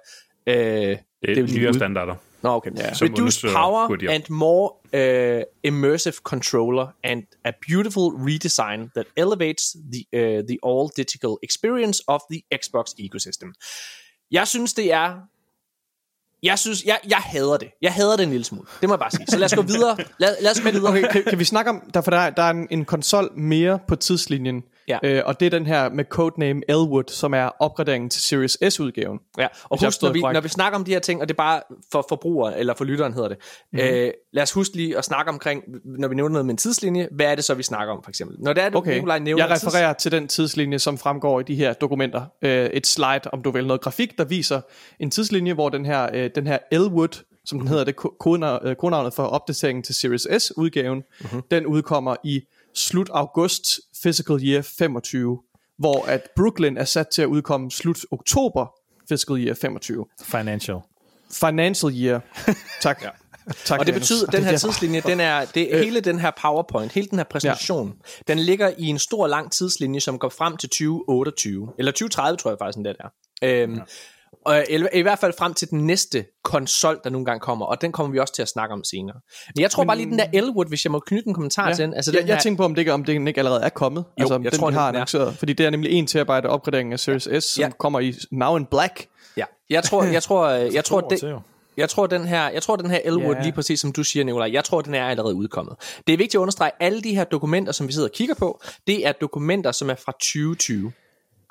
Uh, 0.47 0.53
det 0.53 0.99
det 1.21 1.37
er 1.37 1.69
ud- 1.69 1.73
standarder. 1.73 2.15
Nå, 2.43 2.49
okay. 2.55 2.71
Som 2.93 3.07
Reduced 3.07 3.53
power 3.53 3.87
hurtigere. 3.87 4.13
and 4.13 4.23
more 4.29 4.69
uh, 5.37 5.43
immersive 5.63 6.13
controller 6.23 6.87
and 7.03 7.23
a 7.45 7.51
beautiful 7.69 8.03
redesign 8.27 8.89
that 8.95 9.05
elevates 9.17 9.63
the, 9.93 10.01
uh, 10.13 10.43
the 10.47 10.57
all-digital 10.63 11.33
experience 11.43 12.03
of 12.07 12.21
the 12.31 12.41
Xbox 12.55 12.85
ecosystem. 12.99 13.53
Jeg 14.31 14.47
synes, 14.47 14.73
det 14.73 14.93
er... 14.93 15.15
Jeg 16.43 16.59
synes, 16.59 16.83
jeg, 16.85 16.99
jeg 17.09 17.17
hader 17.17 17.57
det. 17.57 17.67
Jeg 17.81 17.93
hader 17.93 18.15
det 18.15 18.23
en 18.23 18.29
lille 18.29 18.43
smule. 18.45 18.65
Det 18.81 18.89
må 18.89 18.95
jeg 18.95 18.99
bare 18.99 19.11
sige. 19.11 19.25
Så 19.29 19.37
lad 19.37 19.45
os 19.45 19.53
gå 19.55 19.61
videre. 19.73 19.97
Lad, 20.17 20.35
lad 20.41 20.51
os 20.51 20.59
gå 20.61 20.69
videre. 20.71 20.89
Okay, 20.89 21.07
kan, 21.11 21.23
kan 21.29 21.39
vi 21.39 21.43
snakke 21.43 21.69
om, 21.71 21.81
der, 21.93 22.01
for 22.01 22.11
der, 22.11 22.17
er- 22.17 22.29
der 22.29 22.43
er 22.43 22.49
en, 22.49 22.67
en 22.71 22.85
konsol 22.85 23.29
mere 23.37 23.79
på 23.87 23.95
tidslinjen, 23.95 24.61
Ja. 24.87 24.97
øh, 25.03 25.21
og 25.25 25.39
det 25.39 25.45
er 25.45 25.49
den 25.49 25.65
her 25.67 25.89
med 25.89 26.05
codename 26.05 26.61
Elwood, 26.67 27.03
som 27.07 27.33
er 27.33 27.49
opgraderingen 27.59 28.09
til 28.09 28.21
Series 28.21 28.57
S-udgaven. 28.69 29.19
Ja, 29.37 29.47
og 29.63 29.85
husk, 29.85 30.01
når 30.01 30.09
vi, 30.11 30.19
korrekt. 30.19 30.33
når 30.33 30.41
vi 30.41 30.49
snakker 30.49 30.79
om 30.79 30.85
de 30.85 30.91
her 30.91 30.99
ting, 30.99 31.21
og 31.21 31.27
det 31.27 31.33
er 31.33 31.37
bare 31.37 31.61
for 31.91 32.05
forbrugere, 32.09 32.59
eller 32.59 32.73
for 32.73 32.85
lytteren 32.85 33.13
hedder 33.13 33.27
det, 33.29 33.37
Mhm. 33.71 33.81
mm-hmm. 33.81 33.95
øh, 33.97 34.11
lad 34.33 34.43
os 34.43 34.51
huske 34.51 34.75
lige 34.75 34.97
at 34.97 35.05
snakke 35.05 35.29
omkring, 35.31 35.63
når 35.85 36.07
vi 36.07 36.15
nævner 36.15 36.31
noget 36.33 36.45
med 36.45 36.53
en 36.53 36.57
tidslinje, 36.57 37.07
hvad 37.11 37.25
er 37.25 37.35
det 37.35 37.43
så, 37.43 37.53
vi 37.53 37.63
snakker 37.63 37.93
om, 37.93 38.03
for 38.03 38.09
eksempel? 38.09 38.37
Når 38.39 38.53
det 38.53 38.63
er, 38.63 38.69
du, 38.69 38.77
Okay, 38.77 38.93
Nikolaj, 38.93 39.19
nævner 39.19 39.43
jeg 39.45 39.51
en 39.51 39.57
tids- 39.59 39.67
refererer 39.67 39.93
til 39.93 40.11
den 40.11 40.27
tidslinje, 40.27 40.79
som 40.79 40.97
fremgår 40.97 41.39
i 41.39 41.43
de 41.43 41.55
her 41.55 41.73
dokumenter. 41.73 42.25
Øh, 42.41 42.65
et 42.65 42.87
slide, 42.87 43.21
om 43.33 43.41
du 43.41 43.51
vil, 43.51 43.67
noget 43.67 43.81
grafik, 43.81 44.17
der 44.17 44.23
viser 44.25 44.61
en 44.99 45.11
tidslinje, 45.11 45.53
hvor 45.53 45.69
den 45.69 45.85
her, 45.85 46.09
øh, 46.13 46.29
den 46.35 46.47
her 46.47 46.57
Elwood, 46.71 47.23
som 47.45 47.59
den 47.59 47.67
hedder, 47.67 47.83
det 47.83 47.95
øh, 48.63 48.75
kodenavnet 48.75 49.13
for 49.13 49.23
opdateringen 49.23 49.83
til 49.83 49.95
Series 49.95 50.27
S-udgaven, 50.43 51.03
mm-hmm. 51.21 51.41
den 51.51 51.65
udkommer 51.65 52.15
i 52.23 52.41
slut 52.75 53.09
august 53.09 53.79
fiscal 54.03 54.37
year 54.47 54.61
25, 54.61 55.39
hvor 55.77 56.05
at 56.05 56.21
Brooklyn 56.35 56.77
er 56.77 56.85
sat 56.85 57.07
til 57.07 57.21
at 57.21 57.25
udkomme 57.25 57.71
slut 57.71 57.97
oktober 58.11 58.67
fiscal 59.09 59.37
year 59.45 59.53
25. 59.61 60.05
Financial. 60.23 60.77
Financial 61.31 61.91
year. 61.93 62.19
Tak. 62.81 63.03
ja. 63.03 63.09
tak 63.65 63.79
Og 63.79 63.85
det 63.85 63.93
betyder, 63.93 64.27
at 64.27 64.33
den 64.33 64.43
her 64.43 64.53
er- 64.53 64.57
tidslinje, 64.57 65.01
den 65.01 65.19
er, 65.19 65.45
det, 65.45 65.67
hele 65.83 65.99
den 66.01 66.19
her 66.19 66.31
PowerPoint, 66.41 66.91
hele 66.91 67.07
den 67.07 67.19
her 67.19 67.23
præsentation, 67.23 67.87
ja. 67.87 68.33
den 68.33 68.39
ligger 68.39 68.71
i 68.77 68.83
en 68.85 68.99
stor 68.99 69.27
lang 69.27 69.51
tidslinje, 69.51 69.99
som 69.99 70.19
går 70.19 70.29
frem 70.29 70.57
til 70.57 70.69
2028, 70.69 71.73
eller 71.79 71.91
2030 71.91 72.37
tror 72.37 72.51
jeg 72.51 72.57
faktisk, 72.61 72.75
den 72.75 72.85
der 72.85 72.93
er. 72.99 73.09
Øhm, 73.43 73.79
og 74.45 74.63
i 74.93 75.01
hvert 75.01 75.19
fald 75.19 75.33
frem 75.37 75.53
til 75.53 75.69
den 75.69 75.87
næste 75.87 76.25
konsol, 76.43 76.99
der 77.03 77.09
nogle 77.09 77.25
gange 77.25 77.39
kommer, 77.39 77.65
og 77.65 77.81
den 77.81 77.91
kommer 77.91 78.11
vi 78.13 78.19
også 78.19 78.33
til 78.33 78.41
at 78.41 78.47
snakke 78.47 78.73
om 78.73 78.83
senere. 78.83 79.15
Men 79.55 79.61
jeg 79.61 79.71
tror 79.71 79.83
Men, 79.83 79.87
bare 79.87 79.97
lige 79.97 80.09
den 80.09 80.19
der 80.19 80.25
Elwood, 80.33 80.65
hvis 80.65 80.85
jeg 80.85 80.91
må 80.91 80.99
knytte 80.99 81.27
en 81.27 81.33
kommentar 81.33 81.73
til 81.73 81.83
den. 81.85 81.93
Altså 81.93 82.11
jeg, 82.11 82.21
den 82.21 82.27
jeg 82.27 82.35
her, 82.35 82.41
tænker 82.41 82.57
på, 82.57 82.65
om 82.65 82.75
det, 82.75 82.81
ikke, 82.81 82.93
om 82.93 83.03
det 83.03 83.27
ikke 83.27 83.37
allerede 83.39 83.61
er 83.63 83.69
kommet. 83.69 84.03
Jo, 84.07 84.11
altså, 84.23 84.35
om 84.35 84.43
jeg 84.43 84.51
den, 84.51 84.59
tror, 84.59 84.69
de 84.69 84.75
har 84.75 84.85
den 84.87 84.95
er. 84.95 84.99
annonceret. 84.99 85.37
Fordi 85.37 85.53
det 85.53 85.65
er 85.65 85.69
nemlig 85.69 85.99
1 86.03 86.07
terabyte 86.07 86.49
opgradering 86.49 86.93
af 86.93 86.99
Series 86.99 87.43
S, 87.43 87.47
som 87.47 87.61
Ja. 87.61 87.69
kommer 87.79 87.99
i 87.99 88.13
Now 88.31 88.57
in 88.57 88.65
Black. 88.65 89.07
ja, 89.37 89.45
jeg 89.69 89.83
tror, 89.83 90.03
jeg 90.03 90.23
tror, 90.23 90.49
jeg, 90.49 90.73
jeg 90.77 90.85
tror, 90.85 91.01
det. 91.01 91.35
Jeg 91.77 91.89
tror, 91.89 92.07
den 92.07 92.25
her, 92.25 92.49
jeg 92.49 92.61
tror, 92.63 92.75
den 92.75 92.89
her 92.91 92.99
Elwood, 93.05 93.35
Ja. 93.35 93.41
lige 93.41 93.51
præcis 93.51 93.79
som 93.79 93.91
du 93.91 94.03
siger, 94.03 94.23
Nicolaj, 94.25 94.49
jeg 94.53 94.63
tror, 94.63 94.81
den 94.81 94.93
er 94.93 95.05
allerede 95.07 95.35
udkommet. 95.35 95.75
Det 96.07 96.13
er 96.13 96.17
vigtigt 96.17 96.35
at 96.35 96.39
understrege, 96.39 96.71
alle 96.79 97.01
de 97.01 97.15
her 97.15 97.23
dokumenter, 97.23 97.71
som 97.71 97.87
vi 97.87 97.93
sidder 97.93 98.07
og 98.07 98.13
kigger 98.13 98.35
på, 98.35 98.61
det 98.87 99.07
er 99.07 99.11
dokumenter, 99.11 99.71
som 99.71 99.89
er 99.89 99.95
fra 99.95 100.11
2020. 100.11 100.91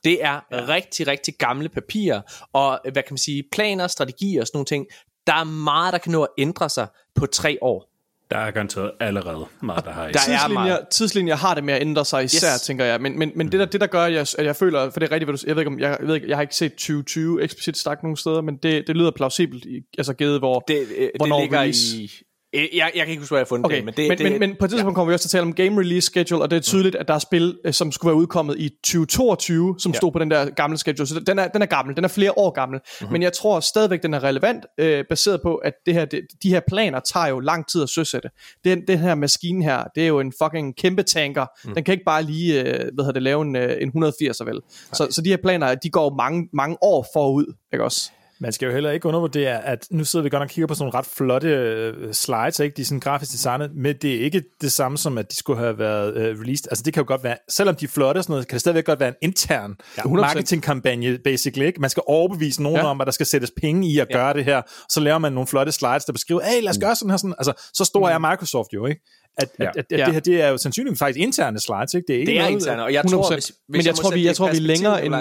Det 0.04 0.24
er 0.24 0.40
ja. 0.52 0.66
rigtig, 0.68 1.06
rigtig 1.06 1.34
gamle 1.38 1.68
papirer, 1.68 2.20
og 2.52 2.80
hvad 2.82 3.02
kan 3.02 3.06
man 3.12 3.18
sige, 3.18 3.44
planer, 3.52 3.86
strategier 3.86 4.40
og 4.40 4.46
sådan 4.46 4.56
nogle 4.56 4.66
ting. 4.66 4.86
Der 5.26 5.32
er 5.34 5.44
meget, 5.44 5.92
der 5.92 5.98
kan 5.98 6.12
nå 6.12 6.22
at 6.22 6.28
ændre 6.38 6.68
sig 6.68 6.86
på 7.14 7.26
tre 7.26 7.58
år. 7.62 7.90
Der 8.30 8.36
er 8.36 8.50
garanteret 8.50 8.90
allerede 9.00 9.46
meget, 9.62 9.84
der 9.84 9.90
har. 9.92 10.00
Der 10.02 10.08
er 10.08 10.12
Tidslinjer, 10.12 10.48
meget. 10.48 10.80
tidslinjer 10.90 11.36
har 11.36 11.54
det 11.54 11.64
med 11.64 11.74
at 11.74 11.80
ændre 11.80 12.04
sig 12.04 12.24
især, 12.24 12.54
Yes. 12.54 12.60
tænker 12.60 12.84
jeg. 12.84 13.00
Men, 13.00 13.18
men, 13.18 13.32
men 13.34 13.52
det, 13.52 13.60
der, 13.60 13.66
det 13.66 13.80
der 13.80 13.86
gør, 13.86 14.00
at 14.04 14.12
jeg, 14.12 14.26
at 14.38 14.44
jeg 14.46 14.56
føler, 14.56 14.90
for 14.90 15.00
det 15.00 15.06
er 15.06 15.12
rigtigt, 15.12 15.30
hvad 15.30 15.38
du, 15.38 15.44
jeg 15.46 15.56
ved 15.56 15.62
ikke, 15.62 15.70
om, 15.70 15.78
jeg, 15.80 15.96
jeg, 16.00 16.08
ved 16.08 16.14
ikke, 16.14 16.28
jeg 16.28 16.36
har 16.36 16.42
ikke 16.42 16.56
set 16.56 16.70
2020 16.72 17.42
eksplicit 17.42 17.76
stak 17.78 18.02
nogen 18.02 18.16
steder, 18.16 18.40
men 18.40 18.56
det, 18.56 18.86
det 18.86 18.96
lyder 18.96 19.10
plausibelt, 19.10 19.66
altså 19.98 20.12
givet 20.14 20.38
hvor, 20.38 20.60
Det, 20.68 20.78
øh, 20.78 20.86
det 21.02 21.10
hvornår 21.16 21.40
ligger 21.40 21.60
release. 21.60 21.96
i... 21.96 22.10
Øh, 22.54 22.76
Jeg, 22.76 22.90
jeg 22.94 23.02
kan 23.04 23.08
ikke 23.08 23.20
huske, 23.20 23.30
hvor 23.30 23.36
jeg 23.36 23.40
har 23.40 23.46
fundet 23.46 23.66
Okay, 23.66 23.76
det, 23.76 23.84
men 23.84 23.94
det, 23.94 24.08
men, 24.08 24.18
det, 24.18 24.30
men, 24.32 24.40
men 24.40 24.56
på 24.58 24.64
et 24.64 24.70
tidspunkt 24.70 24.92
ja. 24.92 24.94
kommer 24.94 25.10
vi 25.10 25.14
også 25.14 25.28
til 25.28 25.36
at 25.36 25.40
tale 25.40 25.42
om 25.42 25.54
game 25.54 25.80
release 25.80 26.06
schedule, 26.06 26.42
og 26.42 26.50
det 26.50 26.56
er 26.56 26.60
tydeligt, 26.60 26.94
at 26.94 27.08
der 27.08 27.14
er 27.14 27.18
spil, 27.18 27.58
øh, 27.64 27.72
som 27.72 27.92
skulle 27.92 28.10
være 28.10 28.16
udkommet 28.16 28.56
i 28.58 28.68
2022, 28.68 29.74
som 29.78 29.92
ja. 29.92 29.96
stod 29.96 30.12
på 30.12 30.18
den 30.18 30.30
der 30.30 30.50
gamle 30.50 30.78
schedule. 30.78 31.06
Så 31.06 31.20
den 31.20 31.38
er, 31.38 31.48
den 31.48 31.62
er 31.62 31.66
gammel, 31.66 31.96
den 31.96 32.04
er 32.04 32.08
flere 32.08 32.38
år 32.38 32.50
gammel. 32.50 32.80
Mm-hmm. 32.84 33.12
Men 33.12 33.22
jeg 33.22 33.32
tror 33.32 33.60
stadigvæk, 33.60 34.02
den 34.02 34.14
er 34.14 34.24
relevant, 34.24 34.66
øh, 34.78 35.04
baseret 35.08 35.42
på, 35.42 35.54
at 35.54 35.72
det 35.86 35.94
her, 35.94 36.04
det, 36.04 36.20
de 36.42 36.48
her 36.48 36.60
planer 36.68 37.00
tager 37.00 37.26
jo 37.26 37.40
lang 37.40 37.68
tid 37.68 37.82
at 37.82 37.88
søsætte. 37.88 38.28
Den, 38.64 38.86
den 38.88 38.98
her 38.98 39.14
maskine 39.14 39.64
her, 39.64 39.84
det 39.94 40.02
er 40.02 40.08
jo 40.08 40.20
en 40.20 40.32
fucking 40.42 40.76
kæmpe 40.76 41.02
tanker. 41.02 41.46
Mm. 41.64 41.74
Den 41.74 41.84
kan 41.84 41.92
ikke 41.92 42.04
bare 42.04 42.22
lige, 42.22 42.60
øh, 42.60 42.64
hvad 42.94 43.04
hedder 43.04 43.12
det, 43.12 43.22
lave 43.22 43.42
en, 43.42 43.56
øh, 43.56 43.76
en 43.80 44.04
180'er 44.04 44.44
vel. 44.44 44.60
Så, 44.92 45.06
så 45.10 45.22
de 45.22 45.30
her 45.30 45.36
planer, 45.36 45.74
de 45.74 45.90
går 45.90 46.14
mange, 46.16 46.48
mange 46.52 46.76
år 46.82 47.06
forud, 47.14 47.54
ikke 47.72 47.84
også? 47.84 48.10
Man 48.44 48.52
skal 48.52 48.66
jo 48.66 48.72
heller 48.72 48.90
ikke 48.90 49.08
undervurdere, 49.08 49.64
at 49.64 49.86
nu 49.90 50.04
sidder 50.04 50.22
vi 50.22 50.28
godt 50.28 50.42
og 50.42 50.48
kigger 50.48 50.66
på 50.66 50.74
sådan 50.74 50.82
nogle 50.84 50.98
ret 50.98 51.06
flotte 51.06 51.48
øh, 51.48 52.12
slides, 52.12 52.58
ikke? 52.60 52.76
de 52.76 52.82
er 52.82 52.86
sådan 52.86 53.00
grafisk 53.00 53.32
designet, 53.32 53.70
men 53.76 53.96
det 54.02 54.14
er 54.14 54.20
ikke 54.20 54.42
det 54.60 54.72
samme 54.72 54.98
som, 54.98 55.18
at 55.18 55.30
de 55.30 55.36
skulle 55.36 55.58
have 55.58 55.78
været 55.78 56.16
øh, 56.16 56.40
released. 56.40 56.66
Altså 56.70 56.82
det 56.82 56.92
kan 56.94 57.00
jo 57.02 57.08
godt 57.08 57.24
være, 57.24 57.36
selvom 57.50 57.74
de 57.76 57.84
er 57.84 57.88
flotte 57.88 58.18
og 58.18 58.24
sådan 58.24 58.32
noget, 58.32 58.48
kan 58.48 58.54
det 58.54 58.60
stadigvæk 58.60 58.84
godt 58.84 59.00
være 59.00 59.08
en 59.08 59.14
intern 59.22 59.76
ja, 59.98 60.02
100%. 60.02 60.08
marketingkampagne, 60.08 61.18
basically. 61.24 61.66
Ikke? 61.66 61.80
Man 61.80 61.90
skal 61.90 62.02
overbevise 62.06 62.62
nogen 62.62 62.78
Ja. 62.78 62.86
om, 62.86 63.00
at 63.00 63.06
der 63.06 63.12
skal 63.12 63.26
sættes 63.26 63.52
penge 63.60 63.88
i 63.88 63.98
at 63.98 64.06
ja. 64.10 64.16
gøre 64.16 64.34
det 64.34 64.44
her. 64.44 64.62
Så 64.90 65.00
laver 65.00 65.18
man 65.18 65.32
nogle 65.32 65.46
flotte 65.46 65.72
slides, 65.72 66.04
der 66.04 66.12
beskriver, 66.12 66.40
hey, 66.44 66.62
lad 66.62 66.70
os 66.70 66.78
gøre 66.78 66.96
sådan 66.96 67.10
her. 67.10 67.16
Sådan. 67.16 67.34
Altså, 67.38 67.52
så 67.74 67.84
stor 67.84 68.08
er 68.08 68.18
Microsoft 68.18 68.68
jo, 68.74 68.86
ikke? 68.86 69.00
At, 69.38 69.48
Ja. 69.60 69.64
at, 69.64 69.76
at, 69.76 69.84
at 69.92 69.98
Ja. 69.98 70.04
det 70.04 70.12
her, 70.14 70.20
det 70.20 70.42
er 70.42 70.48
jo 70.48 70.56
sandsynligvis 70.56 70.98
faktisk 70.98 71.18
interne 71.20 71.60
slides, 71.60 71.94
ikke? 71.94 72.06
Det 72.08 72.14
er 72.16 72.20
ikke 72.20 72.30
det 72.32 72.38
er 72.38 72.42
noget, 72.42 72.52
interne, 72.52 72.84
og 72.84 72.92
jeg 72.92 73.04
100%. 73.06 73.10
tror, 73.10 73.32
hvis, 73.34 73.46
hvis 73.46 73.54
Men 73.68 73.86
jeg 73.86 73.92
må 73.92 73.96
tror, 74.02 74.10
vi- 74.10 74.26
jeg 74.26 74.36
tror, 74.36 74.50
vi 74.50 74.56
er 74.56 74.60
længere 74.60 75.04
end- 75.06 75.14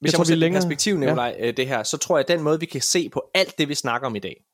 Hvis 0.00 0.12
jeg, 0.12 0.14
jeg 0.14 0.20
må 0.20 0.24
sætte 0.24 0.40
længere- 0.40 0.60
perspektiv, 0.62 0.94
ja. 0.94 1.00
Nikolaj, 1.00 1.36
ja. 1.38 1.50
det 1.50 1.66
her, 1.68 1.82
så 1.82 1.96
tror 1.96 2.16
jeg, 2.16 2.24
at 2.24 2.28
den 2.28 2.42
måde, 2.42 2.60
vi 2.60 2.66
kan 2.66 2.80
se 2.80 3.08
på 3.08 3.30
alt 3.34 3.58
det, 3.58 3.68
vi 3.68 3.74
snakker 3.74 4.06
om 4.06 4.16
i 4.16 4.18
dag, 4.18 4.44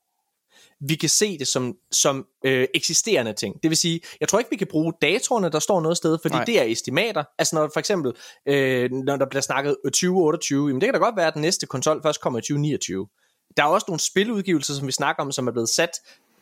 vi 0.79 0.95
kan 0.95 1.09
se 1.09 1.37
det 1.37 1.47
som, 1.47 1.75
som 1.91 2.25
øh, 2.45 2.67
eksisterende 2.73 3.33
ting. 3.33 3.63
Det 3.63 3.69
vil 3.69 3.77
sige, 3.77 4.01
jeg 4.19 4.27
tror 4.29 4.39
ikke, 4.39 4.51
vi 4.51 4.57
kan 4.57 4.67
bruge 4.67 4.93
datorerne, 5.01 5.49
der 5.49 5.59
står 5.59 5.81
noget 5.81 5.97
sted, 5.97 6.17
fordi. 6.21 6.35
Nej. 6.35 6.45
det 6.45 6.59
er 6.59 6.63
estimater. 6.63 7.23
Altså 7.37 7.55
når 7.55 7.69
for 7.73 7.79
eksempel, 7.79 8.13
øh, 8.47 8.91
når 8.91 9.15
der 9.15 9.25
bliver 9.29 9.41
snakket 9.41 9.77
2028, 9.85 10.67
jamen 10.67 10.81
det 10.81 10.87
kan 10.87 10.93
da 10.93 10.99
godt 10.99 11.15
være, 11.15 11.27
at 11.27 11.33
den 11.33 11.41
næste 11.41 11.65
konsol 11.65 12.01
først 12.03 12.21
kommer 12.21 12.39
i 12.39 12.41
2029. 12.41 13.07
Der 13.57 13.63
er 13.63 13.67
også 13.67 13.85
nogle 13.87 13.99
spiludgivelser, 13.99 14.73
som 14.73 14.87
vi 14.87 14.91
snakker 14.91 15.23
om, 15.23 15.31
som 15.31 15.47
er 15.47 15.51
blevet 15.51 15.69
sat 15.69 15.91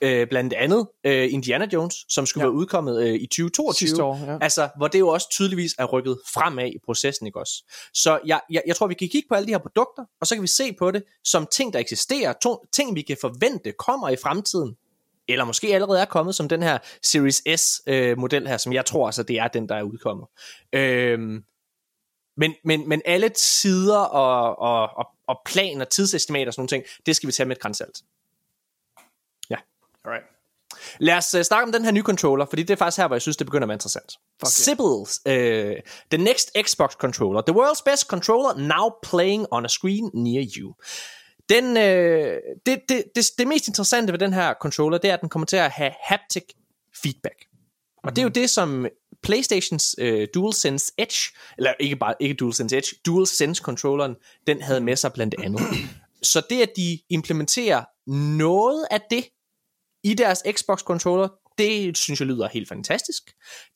øh, 0.01 0.27
blandt 0.27 0.53
andet 0.53 0.87
øh, 1.03 1.33
Indiana 1.33 1.67
Jones, 1.73 1.95
som 2.09 2.25
skulle 2.25 2.41
Ja. 2.43 2.47
være 2.49 2.55
udkommet 2.55 3.03
øh, 3.03 3.13
i 3.13 3.25
2022. 3.27 3.87
Sidste 3.87 4.03
år, 4.03 4.19
ja. 4.25 4.37
Altså, 4.41 4.69
hvor 4.77 4.87
det 4.87 4.99
jo 4.99 5.07
også 5.07 5.27
tydeligvis 5.31 5.75
er 5.79 5.85
rykket 5.85 6.19
fremad 6.33 6.67
i 6.67 6.77
processen, 6.85 7.27
ikke 7.27 7.39
også? 7.39 7.53
Så 7.93 8.19
jeg, 8.25 8.41
jeg, 8.49 8.61
jeg 8.67 8.75
tror, 8.75 8.87
vi 8.87 8.93
kan 8.93 9.09
kigge 9.09 9.27
på 9.29 9.35
alle 9.35 9.47
de 9.47 9.51
her 9.51 9.57
produkter, 9.59 10.03
og 10.21 10.27
så 10.27 10.35
kan 10.35 10.41
vi 10.41 10.47
se 10.47 10.73
på 10.73 10.91
det 10.91 11.03
som 11.23 11.47
ting, 11.53 11.73
der 11.73 11.79
eksisterer, 11.79 12.33
to, 12.43 12.65
ting, 12.73 12.95
vi 12.95 13.01
kan 13.01 13.17
forvente 13.21 13.71
kommer 13.71 14.09
i 14.09 14.15
fremtiden, 14.15 14.75
eller 15.27 15.45
måske 15.45 15.67
allerede 15.75 15.99
er 16.01 16.05
kommet, 16.05 16.35
som 16.35 16.49
den 16.49 16.63
her 16.63 16.77
Series 17.03 17.41
S-model 17.61 18.47
her, 18.47 18.57
som 18.57 18.73
jeg 18.73 18.85
tror 18.85 19.05
altså, 19.05 19.23
det 19.23 19.39
er 19.39 19.47
den, 19.47 19.69
der 19.69 19.75
er 19.75 19.83
udkommet. 19.83 20.27
Øhm, 20.73 21.43
men, 22.37 22.53
men, 22.65 22.89
men 22.89 23.01
alle 23.05 23.29
tider 23.29 23.97
og, 23.97 24.59
og, 24.59 24.89
og, 24.97 25.05
og 25.27 25.39
planer, 25.45 25.85
tidsestimater 25.85 26.47
og 26.47 26.53
sådan 26.53 26.61
nogle 26.61 26.67
ting, 26.69 26.83
det 27.05 27.15
skal 27.15 27.27
vi 27.27 27.31
tage 27.31 27.47
med 27.47 27.55
et 27.55 27.61
grænsalt. 27.61 27.97
Alright. 30.05 30.25
Lad 30.99 31.17
os 31.17 31.35
uh, 31.35 31.41
snakke 31.41 31.63
om 31.63 31.71
den 31.71 31.85
her 31.85 31.91
nye 31.91 32.01
controller, 32.01 32.45
fordi 32.45 32.63
det 32.63 32.73
er 32.73 32.77
faktisk 32.77 32.97
her, 32.97 33.07
hvor 33.07 33.15
jeg 33.15 33.21
synes, 33.21 33.37
det 33.37 33.47
begynder 33.47 33.65
at 33.65 33.69
være 33.69 33.75
interessant. 33.75 34.11
yeah. 34.45 34.51
Sibbles, 34.51 35.21
uh, 35.25 35.31
the 36.11 36.23
next 36.23 36.51
Xbox 36.61 36.91
controller, 36.91 37.41
the 37.41 37.55
world's 37.55 37.83
best 37.85 38.03
controller, 38.07 38.57
now 38.57 38.89
playing 39.03 39.45
on 39.51 39.65
a 39.65 39.67
screen 39.67 40.11
near 40.13 40.45
you. 40.57 40.73
Den, 41.49 41.77
øh, 41.77 42.37
det, 42.65 42.81
det, 42.89 43.03
det, 43.15 43.25
det 43.37 43.47
mest 43.47 43.67
interessante 43.67 44.13
ved 44.13 44.19
den 44.19 44.33
her 44.33 44.53
controller, 44.61 44.97
det 44.97 45.09
er, 45.09 45.13
at 45.13 45.21
den 45.21 45.29
kommer 45.29 45.45
til 45.45 45.57
at 45.57 45.71
have 45.71 45.91
haptic 46.03 46.43
feedback. 47.03 47.45
Og 48.03 48.15
det 48.15 48.17
er 48.17 48.23
jo 48.23 48.29
det, 48.29 48.49
som 48.49 48.87
PlayStations 49.23 49.95
øh, 49.97 50.27
DualSense 50.33 50.93
Edge, 50.97 51.37
eller 51.57 51.73
ikke 51.79 51.95
bare 51.95 52.13
ikke 52.19 52.35
DualSense 52.35 52.77
Edge, 52.77 52.95
DualSense 53.05 53.63
controlleren, 53.63 54.15
den 54.47 54.61
havde 54.61 54.81
med 54.81 54.95
sig 54.95 55.13
blandt 55.13 55.35
andet. 55.43 55.61
Så 56.23 56.41
det, 56.49 56.61
at 56.61 56.69
de 56.75 56.99
implementerer 57.09 57.83
noget 58.37 58.87
af 58.91 59.01
det 59.09 59.25
i 60.03 60.13
deres 60.13 60.43
Xbox 60.51 60.79
controller, 60.79 61.27
det 61.57 61.97
synes 61.97 62.19
jeg 62.19 62.27
lyder 62.27 62.47
helt 62.47 62.69
fantastisk. 62.69 63.23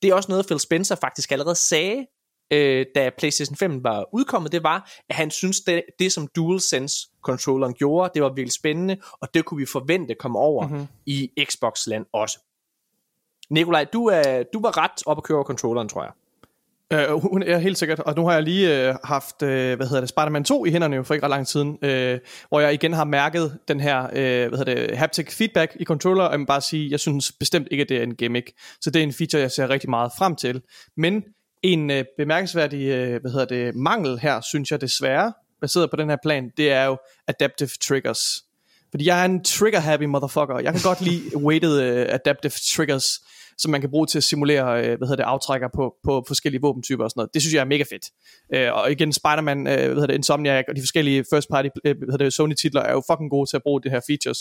Det 0.02 0.10
er 0.10 0.14
også 0.14 0.28
noget, 0.28 0.46
Phil 0.46 0.60
Spencer 0.60 0.94
faktisk 0.94 1.32
allerede 1.32 1.54
sagde, 1.54 2.06
øh, 2.50 2.86
da 2.94 3.10
PlayStation 3.18 3.56
5 3.56 3.84
var 3.84 4.04
udkommet, 4.12 4.52
det 4.52 4.62
var, 4.62 4.90
at 5.08 5.16
han 5.16 5.30
synes, 5.30 5.60
det, 5.60 5.82
det 5.98 6.12
som 6.12 6.26
DualSense 6.26 7.08
controlleren 7.22 7.74
gjorde, 7.74 8.10
det 8.14 8.22
var 8.22 8.28
virkelig 8.28 8.52
spændende, 8.52 8.96
og 9.20 9.34
det 9.34 9.44
kunne 9.44 9.58
vi 9.58 9.66
forvente 9.66 10.14
komme 10.14 10.38
over 10.38 10.68
mm-hmm. 10.68 10.86
i 11.06 11.30
Xbox-land 11.44 12.06
også. 12.12 12.38
Nikolaj, 13.50 13.84
du, 13.84 14.06
er, 14.06 14.42
du 14.52 14.60
var 14.60 14.78
ret 14.78 15.02
op 15.06 15.18
at 15.18 15.24
køre 15.24 15.36
over 15.36 15.44
controlleren, 15.44 15.88
tror 15.88 16.02
jeg. 16.02 16.12
Uh, 16.94 17.30
hun 17.30 17.42
er 17.42 17.58
helt 17.58 17.78
sikkert, 17.78 18.00
og 18.00 18.14
nu 18.16 18.26
har 18.26 18.32
jeg 18.32 18.42
lige 18.42 18.88
uh, 18.88 18.94
haft, 19.04 19.42
uh, 19.42 19.48
hvad 19.48 19.86
hedder 19.86 20.00
det, 20.00 20.08
Spider-Man 20.08 20.44
2 20.44 20.64
i 20.64 20.70
hænderne 20.70 20.96
jo 20.96 21.02
for 21.02 21.14
ikke 21.14 21.24
ret 21.24 21.30
lang 21.30 21.46
siden, 21.46 21.68
uh, 21.68 22.18
hvor 22.48 22.60
jeg 22.60 22.74
igen 22.74 22.92
har 22.92 23.04
mærket 23.04 23.58
den 23.68 23.80
her, 23.80 24.02
uh, 24.04 24.48
hvad 24.48 24.58
hedder 24.58 24.74
det, 24.74 24.96
haptic 24.96 25.34
feedback 25.34 25.76
i 25.80 25.84
controller, 25.84 26.24
og 26.24 26.32
jeg 26.32 26.40
må 26.40 26.46
bare 26.46 26.60
sige, 26.60 26.90
jeg 26.90 27.00
synes 27.00 27.32
bestemt 27.32 27.68
ikke, 27.70 27.82
at 27.82 27.88
det 27.88 27.96
er 27.96 28.02
en 28.02 28.14
gimmick. 28.14 28.50
Så 28.80 28.90
det 28.90 28.98
er 28.98 29.02
en 29.02 29.12
feature, 29.12 29.42
jeg 29.42 29.50
ser 29.50 29.70
rigtig 29.70 29.90
meget 29.90 30.12
frem 30.18 30.36
til. 30.36 30.62
Men 30.96 31.24
en 31.62 31.90
uh, 31.90 31.96
bemærkelsesværdig, 32.18 32.80
uh, 32.80 33.20
hvad 33.20 33.30
hedder 33.30 33.44
det, 33.44 33.74
mangel 33.74 34.18
her, 34.18 34.40
synes 34.40 34.70
jeg 34.70 34.80
desværre, 34.80 35.32
baseret 35.60 35.90
på 35.90 35.96
den 35.96 36.08
her 36.08 36.16
plan, 36.22 36.50
det 36.56 36.72
er 36.72 36.84
jo 36.84 36.98
adaptive 37.28 37.70
triggers. 37.82 38.42
Fordi 38.90 39.06
jeg 39.06 39.20
er 39.20 39.24
en 39.24 39.44
trigger-happy 39.44 40.04
motherfucker. 40.04 40.58
Jeg 40.58 40.72
kan 40.72 40.82
godt 40.82 41.00
lide 41.00 41.36
weighted 41.36 41.78
uh, 41.78 42.14
adaptive 42.14 42.52
triggers, 42.76 43.20
som 43.58 43.70
man 43.70 43.80
kan 43.80 43.90
bruge 43.90 44.06
til 44.06 44.18
at 44.18 44.24
simulere 44.24 44.78
øh, 44.80 44.84
hvad 44.98 45.08
hedder 45.08 45.16
det, 45.16 45.22
aftrækker 45.22 45.68
på, 45.74 45.94
på 46.04 46.24
forskellige 46.26 46.60
våbentyper 46.60 47.04
og 47.04 47.10
sådan 47.10 47.18
noget. 47.20 47.34
Det 47.34 47.42
synes 47.42 47.54
jeg 47.54 47.60
er 47.60 47.64
mega 47.64 47.82
fedt. 47.92 48.10
Øh, 48.54 48.72
og 48.72 48.92
igen, 48.92 49.12
Spider-Man, 49.12 49.58
øh, 49.66 49.74
hvad 49.74 49.88
hedder 49.88 50.06
det, 50.06 50.14
Insomniac 50.14 50.64
og 50.68 50.76
de 50.76 50.80
forskellige 50.80 51.24
first 51.34 51.48
party 51.48 51.68
øh, 51.84 51.96
hvad 51.98 52.12
hedder 52.12 52.24
det, 52.24 52.32
Sony-titler 52.32 52.80
er 52.82 52.92
jo 52.92 53.02
fucking 53.10 53.30
gode 53.30 53.50
til 53.50 53.56
at 53.56 53.62
bruge 53.62 53.82
de 53.82 53.90
her 53.90 54.00
features. 54.06 54.38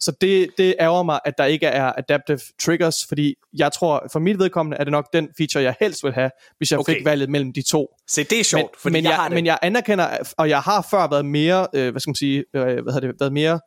Så 0.00 0.12
det, 0.20 0.48
det 0.58 0.74
ærger 0.80 1.02
mig, 1.02 1.20
at 1.24 1.38
der 1.38 1.44
ikke 1.44 1.66
er 1.66 1.92
adaptive 1.98 2.38
triggers, 2.60 2.96
fordi 3.08 3.34
jeg 3.58 3.72
tror, 3.72 4.06
for 4.12 4.18
mit 4.18 4.38
vedkommende 4.38 4.76
er 4.76 4.84
det 4.84 4.90
nok 4.90 5.12
den 5.12 5.28
feature, 5.38 5.62
jeg 5.62 5.74
helst 5.80 6.04
vil 6.04 6.12
have, 6.12 6.30
hvis 6.58 6.70
jeg 6.70 6.78
Okay. 6.78 6.94
fik 6.94 7.04
valget 7.04 7.30
mellem 7.30 7.52
de 7.52 7.62
to. 7.62 7.94
Se, 8.08 8.24
det 8.24 8.40
er 8.40 8.44
sjovt, 8.44 8.62
Men, 8.62 8.68
fordi 8.78 8.92
men, 8.92 9.04
jeg, 9.04 9.10
jeg, 9.10 9.16
har 9.16 9.28
det. 9.28 9.34
men 9.34 9.46
jeg 9.46 9.58
anerkender, 9.62 10.08
og 10.38 10.48
jeg 10.48 10.60
har 10.60 10.86
før 10.90 11.08
været 11.10 11.24
mere, 11.26 11.66
øh, 11.74 11.90
hvad 11.90 12.00
skal 12.00 12.08
man 12.10 12.14
sige, 12.14 12.44
øh, 12.54 12.62
hvad 12.62 12.92
hedder 12.92 13.00
det, 13.00 13.20
været 13.20 13.32
mere 13.32 13.60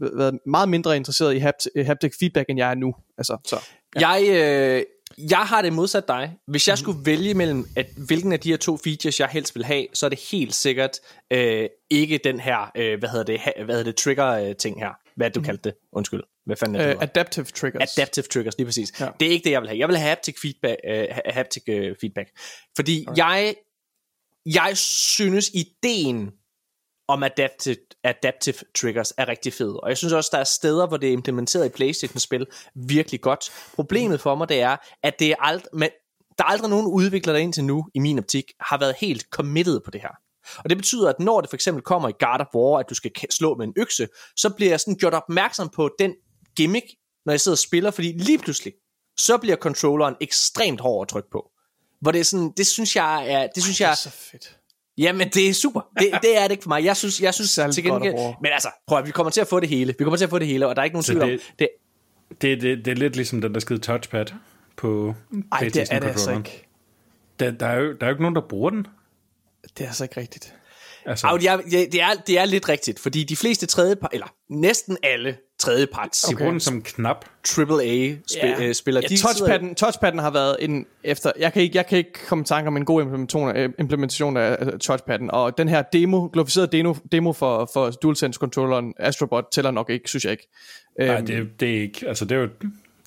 været 0.00 0.38
meget 0.46 0.68
mindre 0.68 0.96
interesseret 0.96 1.34
i 1.34 1.38
hapt, 1.38 1.68
haptic 1.76 2.14
feedback, 2.18 2.50
end 2.50 2.58
jeg 2.58 2.70
er 2.70 2.74
nu. 2.74 2.94
Altså, 3.18 3.38
så. 3.44 3.56
Jeg, 4.00 4.24
øh, 4.28 4.82
jeg 5.30 5.38
har 5.38 5.62
det 5.62 5.72
modsat 5.72 6.08
dig. 6.08 6.36
Hvis 6.46 6.68
jeg 6.68 6.78
skulle 6.78 6.98
vælge 7.04 7.34
mellem, 7.34 7.66
at, 7.76 7.86
hvilken 8.06 8.32
af 8.32 8.40
de 8.40 8.50
her 8.50 8.56
to 8.56 8.76
features, 8.76 9.20
jeg 9.20 9.28
helst 9.28 9.54
vil 9.54 9.64
have, 9.64 9.86
så 9.94 10.06
er 10.06 10.10
det 10.10 10.20
helt 10.30 10.54
sikkert 10.54 10.98
øh, 11.32 11.68
ikke 11.90 12.20
den 12.24 12.40
her, 12.40 12.70
øh, 12.76 12.98
hvad 12.98 13.08
hedder 13.08 13.24
det, 13.24 13.40
ha, 13.40 13.50
hvad 13.64 13.74
hedder 13.74 13.90
det 13.90 13.96
trigger-ting 13.96 14.80
her. 14.80 14.90
Hvad 15.16 15.30
du 15.30 15.42
kaldte 15.42 15.70
det? 15.70 15.78
Undskyld. 15.92 16.22
Hvad 16.46 16.56
fanden 16.56 16.76
er 16.76 16.80
det? 16.80 16.86
Øh, 16.86 16.90
hedder? 16.90 17.02
adaptive 17.02 17.44
triggers. 17.44 17.98
Adaptive 17.98 18.22
triggers, 18.22 18.58
lige 18.58 18.66
præcis. 18.66 19.00
Ja. 19.00 19.04
Ja. 19.04 19.10
Det 19.20 19.28
er 19.28 19.32
ikke 19.32 19.44
det, 19.44 19.50
jeg 19.50 19.60
vil 19.60 19.68
have. 19.68 19.78
Jeg 19.78 19.88
vil 19.88 19.96
have 19.96 20.08
haptic 20.08 20.36
feedback. 20.42 20.76
Øh, 20.88 21.06
ha- 21.10 21.20
haptic 21.26 21.62
øh, 21.68 21.96
feedback. 22.00 22.28
Fordi 22.76 23.04
okay. 23.08 23.18
jeg, 23.18 23.54
jeg 24.46 24.76
synes, 24.76 25.50
ideen 25.54 26.30
om 27.08 27.22
adaptive, 27.22 27.76
adaptive 28.04 28.54
triggers 28.74 29.12
er 29.18 29.28
rigtig 29.28 29.52
fed. 29.52 29.82
Og 29.82 29.88
jeg 29.88 29.98
synes 29.98 30.12
også, 30.12 30.28
der 30.32 30.38
er 30.38 30.44
steder, 30.44 30.86
hvor 30.86 30.96
det 30.96 31.08
er 31.08 31.12
implementeret 31.12 31.66
i 31.66 31.68
Playstation-spil 31.68 32.46
virkelig 32.74 33.20
godt. 33.20 33.52
Problemet 33.74 34.20
for 34.20 34.34
mig, 34.34 34.48
det 34.48 34.60
er, 34.60 34.76
at 35.02 35.18
det 35.18 35.30
er 35.30 35.36
ald- 35.36 35.68
men 35.72 35.90
der 36.38 36.44
er 36.44 36.48
aldrig 36.48 36.70
nogen 36.70 36.86
udvikler, 36.86 37.32
der 37.32 37.40
indtil 37.40 37.64
nu, 37.64 37.86
i 37.94 37.98
min 37.98 38.18
optik, 38.18 38.44
har 38.60 38.78
været 38.78 38.94
helt 39.00 39.26
committed 39.30 39.80
på 39.84 39.90
det 39.90 40.00
her. 40.00 40.10
Og 40.56 40.70
det 40.70 40.78
betyder, 40.78 41.08
at 41.08 41.20
når 41.20 41.40
det 41.40 41.50
for 41.50 41.56
eksempel 41.56 41.82
kommer 41.82 42.08
i 42.08 42.12
God 42.20 42.40
of 42.40 42.46
War, 42.54 42.78
at 42.78 42.86
du 42.90 42.94
skal 42.94 43.10
ka- 43.18 43.30
slå 43.30 43.54
med 43.54 43.66
en 43.66 43.72
økse, 43.76 44.08
så 44.36 44.50
bliver 44.50 44.70
jeg 44.70 44.80
sådan 44.80 44.96
gjort 44.96 45.14
opmærksom 45.14 45.68
på 45.68 45.90
den 45.98 46.14
gimmick, 46.56 46.86
når 47.26 47.32
jeg 47.32 47.40
sidder 47.40 47.54
og 47.54 47.58
spiller, 47.58 47.90
fordi 47.90 48.12
lige 48.12 48.38
pludselig, 48.38 48.72
så 49.16 49.38
bliver 49.38 49.56
controlleren 49.56 50.14
ekstremt 50.20 50.80
hård 50.80 51.04
at 51.04 51.08
trykke 51.08 51.30
på. 51.32 51.50
Hvor 52.00 52.12
det 52.12 52.20
er 52.20 52.24
sådan, 52.24 52.52
det 52.56 52.66
synes 52.66 52.96
jeg 52.96 53.28
er, 53.30 53.46
det 53.54 53.62
synes 53.62 53.76
Det 53.76 53.84
jeg, 53.84 53.90
er 53.90 53.94
så 53.94 54.10
fedt. 54.10 54.58
Jamen, 55.02 55.28
det 55.28 55.48
er 55.48 55.54
super. 55.54 55.80
Det, 55.98 56.08
det 56.22 56.38
er 56.38 56.42
det 56.42 56.50
ikke 56.50 56.62
for 56.62 56.68
mig. 56.68 56.84
Jeg 56.84 56.96
synes, 56.96 57.20
jeg 57.20 57.34
synes 57.34 57.50
Særligt 57.50 57.74
til 57.74 57.84
gengæld... 57.84 58.14
Men 58.42 58.52
altså, 58.52 58.68
prøv 58.86 58.98
at, 58.98 59.06
vi 59.06 59.10
kommer 59.10 59.30
til 59.30 59.40
at 59.40 59.48
få 59.48 59.60
det 59.60 59.68
hele. 59.68 59.94
Vi 59.98 60.04
kommer 60.04 60.16
til 60.16 60.24
at 60.24 60.30
få 60.30 60.38
det 60.38 60.46
hele, 60.46 60.66
og 60.68 60.76
der 60.76 60.82
er 60.82 60.84
ikke 60.84 60.94
nogen 60.94 61.02
Så 61.02 61.12
tvivl 61.12 61.22
om... 61.22 61.28
det- 61.28 61.40
Det, 61.58 61.68
Det, 62.42 62.62
det, 62.62 62.84
det 62.84 62.90
er 62.90 62.94
lidt 62.94 63.16
ligesom 63.16 63.40
den 63.40 63.54
der 63.54 63.60
skide 63.60 63.78
touchpad 63.78 64.26
på 64.76 65.14
Ej, 65.52 65.58
det 65.60 65.76
er 65.92 65.98
det 66.00 66.08
altså 66.08 66.30
ikke. 66.36 66.66
Der, 67.40 67.50
der, 67.50 67.66
er 67.66 67.78
jo, 67.80 67.92
der 67.92 67.96
er 68.00 68.06
jo 68.06 68.14
ikke 68.14 68.22
nogen, 68.22 68.34
der 68.34 68.42
bruger 68.48 68.70
den. 68.70 68.86
Det 69.78 69.84
er 69.84 69.88
altså 69.88 70.04
ikke 70.04 70.20
rigtigt. 70.20 70.54
Altså, 71.06 71.26
Au, 71.26 71.36
det, 71.36 71.48
er, 71.48 71.56
det, 71.56 72.02
er, 72.02 72.08
det 72.26 72.38
er 72.38 72.44
lidt 72.44 72.68
rigtigt, 72.68 72.98
fordi 73.00 73.24
de 73.24 73.36
fleste 73.36 73.66
tredjepart, 73.66 74.10
eller 74.12 74.26
næsten 74.50 74.96
alle 75.02 75.36
tredjeparts 75.62 76.22
de 76.22 76.36
bruger 76.36 76.50
den 76.50 76.60
som 76.60 76.82
knap. 76.82 77.24
AAA-spillere, 77.58 78.74
spiller, 78.74 79.00
Ja, 79.00 79.06
de 79.08 79.18
sidder- 79.18 79.32
touchpadden, 79.34 79.74
touchpadden 79.74 80.18
har 80.18 80.30
været 80.30 80.56
en 80.60 80.86
efter 81.04 81.32
jeg 81.38 81.52
kan 81.52 81.62
ikke 81.62 81.76
jeg 81.76 81.86
kan 81.86 81.98
ikke 81.98 82.12
komme 82.28 82.42
i 82.42 82.44
tanke 82.44 82.68
om 82.68 82.76
en 82.76 82.84
god 82.84 83.02
implementation 83.02 83.48
af, 83.56 83.68
implementation 83.78 84.36
af 84.36 84.56
af 84.60 84.78
touchpadden 84.80 85.30
og 85.30 85.58
den 85.58 85.68
her 85.68 85.82
demo 85.82 86.28
glorificerede 86.32 86.76
demo, 86.76 86.94
demo 87.12 87.32
for 87.32 87.70
for 87.72 87.90
DualSense 87.90 88.38
controlleren 88.38 88.94
Astrobot 88.98 89.44
tæller 89.52 89.70
nok 89.70 89.90
ikke 89.90 90.08
synes 90.08 90.24
jeg 90.24 90.32
ikke. 90.32 90.48
Nej, 90.98 91.16
Øhm, 91.16 91.26
det, 91.26 91.60
det 91.60 91.76
er 91.76 91.80
ikke. 91.82 92.08
Altså, 92.08 92.24
det 92.24 92.32
er 92.34 92.40
jo 92.40 92.48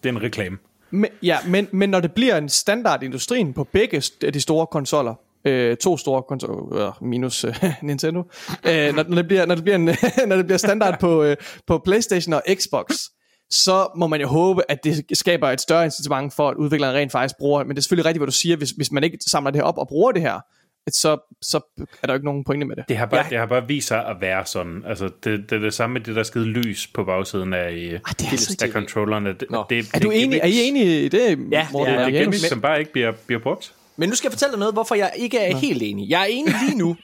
det 0.04 0.10
er 0.10 0.10
en 0.10 0.22
reklame. 0.22 0.58
Men, 0.92 1.10
ja, 1.24 1.38
men, 1.48 1.68
men 1.72 1.90
når 1.90 2.00
det 2.00 2.12
bliver 2.12 2.38
en 2.38 2.50
standard 2.50 3.04
i 3.04 3.06
industrien 3.06 3.54
på 3.54 3.64
begge 3.64 4.00
de 4.34 4.42
store 4.42 4.68
konsoller, 4.68 5.16
øh, 5.46 5.78
to 5.78 5.98
store 5.98 6.24
konsoller, 6.24 6.88
øh, 7.02 7.08
minus 7.08 7.44
øh, 7.44 7.56
Nintendo, 7.84 8.20
øh, 8.70 8.96
når, 8.96 9.04
når, 9.08 9.16
det 9.16 9.28
bliver, 9.28 9.46
når, 9.46 9.56
det 9.56 9.64
bliver 9.64 9.76
en, 9.76 9.86
når 10.30 10.36
det 10.36 10.46
bliver 10.46 10.58
standard 10.58 11.00
på, 11.00 11.24
øh, 11.24 11.38
på 11.68 11.82
Playstation 11.86 12.34
og 12.34 12.44
Xbox, 12.54 12.86
så 13.50 13.88
må 13.98 14.08
man 14.08 14.22
jo 14.22 14.28
håbe, 14.28 14.62
at 14.72 14.84
det 14.84 15.06
skaber 15.14 15.50
et 15.50 15.62
større 15.62 15.86
incitament 15.86 16.34
for, 16.34 16.50
at 16.50 16.56
udviklerne 16.58 16.98
rent 16.98 17.12
faktisk 17.12 17.38
bruger 17.40 17.64
Men 17.64 17.70
det 17.70 17.78
er 17.78 17.82
selvfølgelig 17.82 18.06
rigtigt, 18.06 18.20
hvad 18.20 18.28
du 18.28 18.32
siger, 18.32 18.56
hvis, 18.58 18.70
hvis 18.72 18.92
man 18.92 19.04
ikke 19.04 19.18
samler 19.28 19.52
det 19.52 19.60
her 19.62 19.64
op 19.66 19.78
og 19.78 19.88
bruger 19.88 20.12
det 20.12 20.22
her, 20.22 20.40
så, 20.92 21.36
så 21.42 21.58
er 21.78 22.08
der 22.08 22.14
jo 22.14 22.16
ikke 22.16 22.26
nogen 22.26 22.44
pointe 22.44 22.66
med 22.66 22.76
det. 22.76 22.86
Det 22.90 22.98
har 22.98 23.06
bare, 23.06 23.24
Ja. 23.24 23.30
det 23.30 23.38
har 23.38 23.46
bare 23.46 23.68
vist 23.68 23.88
sig 23.88 24.06
at 24.06 24.16
være 24.22 24.46
sådan. 24.46 24.84
Altså, 24.88 25.06
det, 25.24 25.50
det 25.50 25.56
er 25.56 25.60
det 25.60 25.74
samme 25.74 25.94
med 25.94 26.02
det 26.02 26.16
der 26.16 26.24
skide 26.24 26.46
lys 26.46 26.88
på 26.88 27.04
bagsiden 27.04 27.54
af, 27.54 27.68
Ah, 27.68 27.74
øh, 27.76 27.82
det 27.92 27.92
er 27.92 28.32
altså 28.32 28.58
af 28.62 28.66
ikke- 28.66 28.74
controllerne. 28.74 29.30
Det, 29.30 29.46
Nå. 29.50 29.66
det, 29.70 29.86
Er 29.94 30.00
du 30.00 30.10
enig? 30.12 30.40
Er 30.44 30.48
I 30.48 30.68
enige 30.68 31.06
i 31.06 31.08
det, 31.10 31.40
Ja, 31.52 31.68
Morten? 31.72 31.94
det 31.94 31.94
er 31.94 31.96
Det 31.96 31.96
er 31.96 31.96
og 31.96 32.00
jeg. 32.02 32.08
et 32.08 32.14
Janus? 32.14 32.36
gimmick, 32.36 32.46
som 32.50 32.62
bare 32.62 32.80
ikke 32.80 32.92
bliver, 32.92 33.12
bliver 33.28 33.42
brugt. 33.42 33.74
Men 33.98 34.10
nu 34.10 34.16
skal 34.16 34.28
jeg 34.28 34.32
fortælle 34.34 34.52
dig 34.52 34.60
noget, 34.60 34.76
hvorfor 34.76 34.96
jeg 34.96 35.14
ikke 35.16 35.38
er 35.40 35.56
helt 35.56 35.84
enig. 35.84 36.10
Jeg 36.10 36.22
er 36.22 36.26
enig 36.26 36.54
lige 36.68 36.78
nu. 36.78 36.96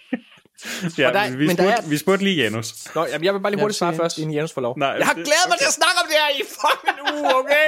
Ja, 0.98 1.08
Og 1.08 1.14
der- 1.14 1.30
vi, 1.38 1.48
men 1.48 1.58
der 1.58 1.64
spurgte, 1.64 1.84
er- 1.86 1.90
vi 1.90 1.98
spurgte 1.98 2.24
lige 2.24 2.36
Janus. 2.44 2.96
Nå, 2.96 3.06
jamen, 3.06 3.26
jeg 3.26 3.34
vil 3.34 3.40
bare 3.40 3.52
lige 3.52 3.62
hurtigt 3.62 3.78
svare 3.78 3.96
først, 3.96 4.18
inden 4.18 4.34
Janus 4.34 4.52
får 4.52 4.62
lov. 4.62 4.78
Nej, 4.80 4.88
jeg 4.88 5.06
har 5.08 5.14
det- 5.14 5.26
glædet 5.26 5.48
mig 5.50 5.58
til 5.58 5.66
at 5.66 5.74
snakke 5.74 5.98
om 6.04 6.08
det 6.10 6.16
her 6.22 6.30
i 6.40 6.44
fucking 6.62 6.98
uge, 7.18 7.36
okay? 7.36 7.68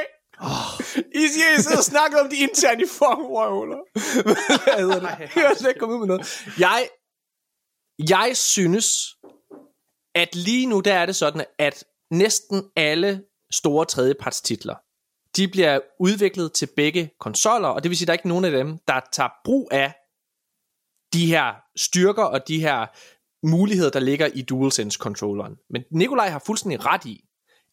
I 1.24 1.28
siger, 1.34 1.60
I 1.60 1.62
sidder 1.62 1.78
og 1.78 1.84
snakker 1.84 2.20
om 2.20 2.30
de 2.30 2.36
interne 2.38 2.82
i 2.84 2.86
fucking 2.88 3.30
røvhuller. 3.38 3.78
Hvad 4.24 4.82
hedder 4.82 5.00
det? 5.00 5.30
Jeg 5.36 5.44
er 5.52 5.56
slet 5.58 5.70
ikke 5.70 5.80
kommet 5.80 5.96
ud 5.96 6.00
med 6.00 6.08
noget. 6.08 6.44
Jeg, 6.60 6.88
jeg 8.10 8.38
synes, 8.38 8.88
at 10.16 10.36
lige 10.36 10.66
nu 10.68 10.80
der 10.80 10.94
er 10.94 11.06
det 11.06 11.16
sådan, 11.16 11.46
at 11.60 11.84
næsten 12.12 12.64
alle 12.76 13.22
store 13.54 13.86
tredjepartstitler, 13.86 14.76
de 15.38 15.48
bliver 15.48 15.80
udviklet 16.00 16.54
til 16.54 16.70
begge 16.76 17.12
konsoller, 17.20 17.68
og 17.68 17.84
det 17.84 17.90
vil 17.90 17.98
sige, 17.98 18.06
at 18.06 18.08
der 18.08 18.14
er 18.14 18.18
ikke 18.18 18.28
nogen 18.28 18.46
af 18.46 18.52
dem, 18.52 18.78
der 18.88 19.00
tager 19.12 19.30
brug 19.46 19.70
af 19.72 19.94
de 21.14 21.26
her 21.26 21.54
styrker 21.76 22.24
og 22.24 22.48
de 22.48 22.60
her 22.60 22.86
muligheder, 23.46 23.90
der 23.90 24.00
ligger 24.00 24.28
i 24.28 24.42
DualSense-controlleren. 24.42 25.58
Men 25.70 25.84
Nikolaj 25.92 26.30
har 26.30 26.44
fuldstændig 26.46 26.86
ret 26.86 27.06
i, 27.06 27.26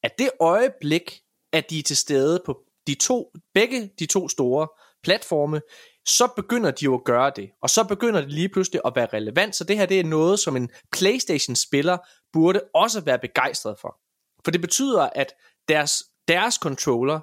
at 0.03 0.19
det 0.19 0.31
øjeblik, 0.41 1.21
at 1.53 1.71
de 1.71 1.79
er 1.79 1.83
til 1.83 1.97
stede 1.97 2.43
på 2.47 2.59
de 2.87 2.95
to, 2.95 3.33
begge 3.55 3.91
de 3.99 4.07
to 4.07 4.29
store 4.29 4.69
platforme, 5.03 5.61
så 6.07 6.29
begynder 6.37 6.71
de 6.71 6.85
jo 6.85 6.95
at 6.95 7.05
gøre 7.05 7.33
det. 7.37 7.51
Og 7.63 7.71
så 7.71 7.85
begynder 7.85 8.21
det 8.21 8.33
lige 8.33 8.49
pludselig 8.49 8.81
at 8.85 8.93
være 8.97 9.09
relevant. 9.13 9.57
Så 9.57 9.65
det 9.65 9.79
her 9.79 9.87
det 9.87 10.01
er 10.01 10.05
noget, 10.05 10.41
som 10.41 10.57
en 10.57 10.71
PlayStation-spiller 10.93 11.99
burde 12.33 12.61
også 12.75 13.01
være 13.01 13.19
begejstret 13.19 13.79
for. 13.81 14.01
For 14.45 14.51
det 14.51 14.61
betyder, 14.61 15.03
at 15.15 15.33
deres, 15.69 16.05
deres 16.29 16.55
controller 16.55 17.21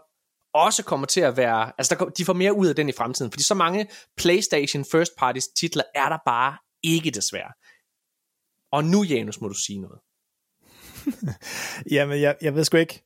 også 0.54 0.84
kommer 0.84 1.08
til 1.08 1.22
at 1.22 1.38
være, 1.38 1.72
altså 1.78 1.96
der, 2.00 2.06
de 2.06 2.26
får 2.26 2.34
mere 2.34 2.54
ud 2.54 2.68
af 2.68 2.76
den 2.76 2.90
i 2.90 2.92
fremtiden, 2.92 3.32
fordi 3.32 3.44
så 3.44 3.54
mange 3.54 3.88
PlayStation 4.18 4.86
First 4.86 5.12
Parties 5.18 5.48
titler 5.48 5.84
er 5.96 6.10
der 6.10 6.18
bare 6.26 6.58
ikke 6.84 7.12
desværre. 7.12 7.52
Og 8.72 8.84
nu, 8.84 9.04
Janus, 9.04 9.42
må 9.42 9.48
du 9.48 9.54
sige 9.54 9.80
noget. 9.80 10.00
Jamen, 11.92 12.22
jeg, 12.22 12.36
jeg 12.42 12.56
ved 12.56 12.64
sgu 12.64 12.78
ikke. 12.78 13.04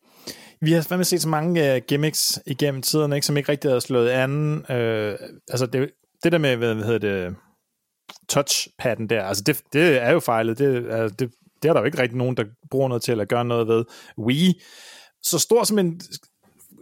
Vi 0.62 0.72
har 0.72 0.82
fandme 0.82 1.04
set 1.04 1.22
så 1.22 1.30
mange 1.30 1.76
uh, 1.76 1.82
gimmicks 1.88 2.40
igennem 2.48 2.82
tiden, 2.82 3.14
ikke, 3.14 3.28
som 3.28 3.38
ikke 3.38 3.52
rigtig 3.52 3.72
har 3.72 3.80
slået 3.80 4.10
anden. 4.10 4.58
Uh, 4.58 5.16
altså, 5.50 5.66
det, 5.74 5.92
det 6.24 6.32
der 6.32 6.38
med, 6.38 6.56
hvad, 6.56 6.76
hvad 6.76 6.86
hedder 6.86 7.00
det, 7.00 7.36
touchpadden 8.30 9.10
der, 9.10 9.24
altså 9.24 9.44
det, 9.44 9.62
det 9.74 10.02
er 10.02 10.12
jo 10.12 10.20
fejlet. 10.20 10.58
Det, 10.58 10.92
altså, 10.92 11.16
det, 11.20 11.32
det 11.62 11.70
er 11.70 11.74
der 11.74 11.80
jo 11.80 11.86
ikke 11.86 11.98
rigtig 11.98 12.18
nogen, 12.18 12.38
der 12.38 12.44
bruger 12.72 12.88
noget 12.88 13.04
til 13.04 13.22
at 13.22 13.30
gøre 13.30 13.46
noget 13.46 13.68
ved. 13.68 13.86
Wii, 14.18 14.62
så 15.24 15.40
stor 15.40 15.64
som 15.64 15.80
en 15.80 16.02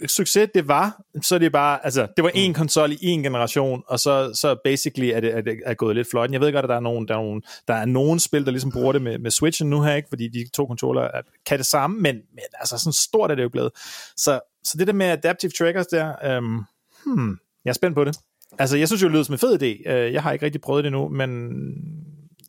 succes 0.07 0.49
det 0.53 0.67
var, 0.67 1.01
så 1.21 1.35
er 1.35 1.39
det 1.39 1.51
bare, 1.51 1.85
altså, 1.85 2.07
det 2.17 2.23
var 2.23 2.31
en 2.33 2.53
konsol 2.53 2.91
i 2.91 2.97
en 3.01 3.23
generation, 3.23 3.83
og 3.87 3.99
så, 3.99 4.31
så 4.33 4.55
basically 4.63 5.07
er 5.07 5.19
det, 5.19 5.37
er 5.37 5.41
det 5.41 5.59
er 5.65 5.73
gået 5.73 5.95
lidt 5.95 6.07
flot. 6.11 6.31
Jeg 6.31 6.41
ved 6.41 6.51
godt, 6.51 6.65
at 6.65 6.69
der 6.69 6.75
er 6.75 6.79
nogen, 6.79 7.07
der 7.07 7.13
er 7.13 7.21
nogen, 7.21 7.41
der 7.67 7.73
er 7.73 7.85
nogen 7.85 8.19
spil, 8.19 8.45
der 8.45 8.51
ligesom 8.51 8.71
bruger 8.71 8.91
det 8.91 9.01
med, 9.01 9.19
med 9.19 9.31
Switchen 9.31 9.69
nu 9.69 9.81
her, 9.81 9.95
ikke? 9.95 10.09
fordi 10.09 10.27
de 10.27 10.49
to 10.53 10.67
controller 10.67 11.01
er, 11.01 11.21
kan 11.45 11.57
det 11.57 11.65
samme, 11.65 12.01
men, 12.01 12.15
men 12.15 12.43
altså 12.53 12.77
sådan 12.77 12.93
stort 12.93 13.31
er 13.31 13.35
det 13.35 13.43
jo 13.43 13.49
blevet. 13.49 13.71
Så, 14.17 14.39
så 14.63 14.77
det 14.77 14.87
der 14.87 14.93
med 14.93 15.05
adaptive 15.05 15.51
triggers 15.51 15.87
der, 15.87 16.13
øhm, 16.23 16.63
hmm, 17.05 17.37
jeg 17.65 17.71
er 17.71 17.73
spændt 17.73 17.95
på 17.95 18.03
det. 18.03 18.17
Altså, 18.59 18.77
jeg 18.77 18.87
synes 18.87 19.01
jo, 19.01 19.07
det 19.07 19.13
lyder 19.13 19.23
som 19.23 19.33
en 19.33 19.39
fed 19.39 19.61
idé. 19.61 19.91
Øh, 19.91 20.13
jeg 20.13 20.23
har 20.23 20.31
ikke 20.31 20.45
rigtig 20.45 20.61
prøvet 20.61 20.83
det 20.83 20.91
nu, 20.91 21.09
men 21.09 21.51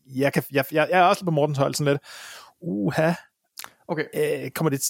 jeg, 0.07 0.33
kan, 0.33 0.43
jeg, 0.53 0.65
jeg, 0.73 0.89
jeg 0.91 0.99
er 0.99 1.05
også 1.05 1.21
lidt 1.21 1.27
på 1.27 1.31
Mortens 1.31 1.59
hold, 1.59 1.75
sådan 1.75 1.93
lidt, 1.93 2.03
uha, 2.61 3.13
Okay. 3.91 4.05
øh, 4.15 4.51
kommer 4.51 4.71
det... 4.71 4.83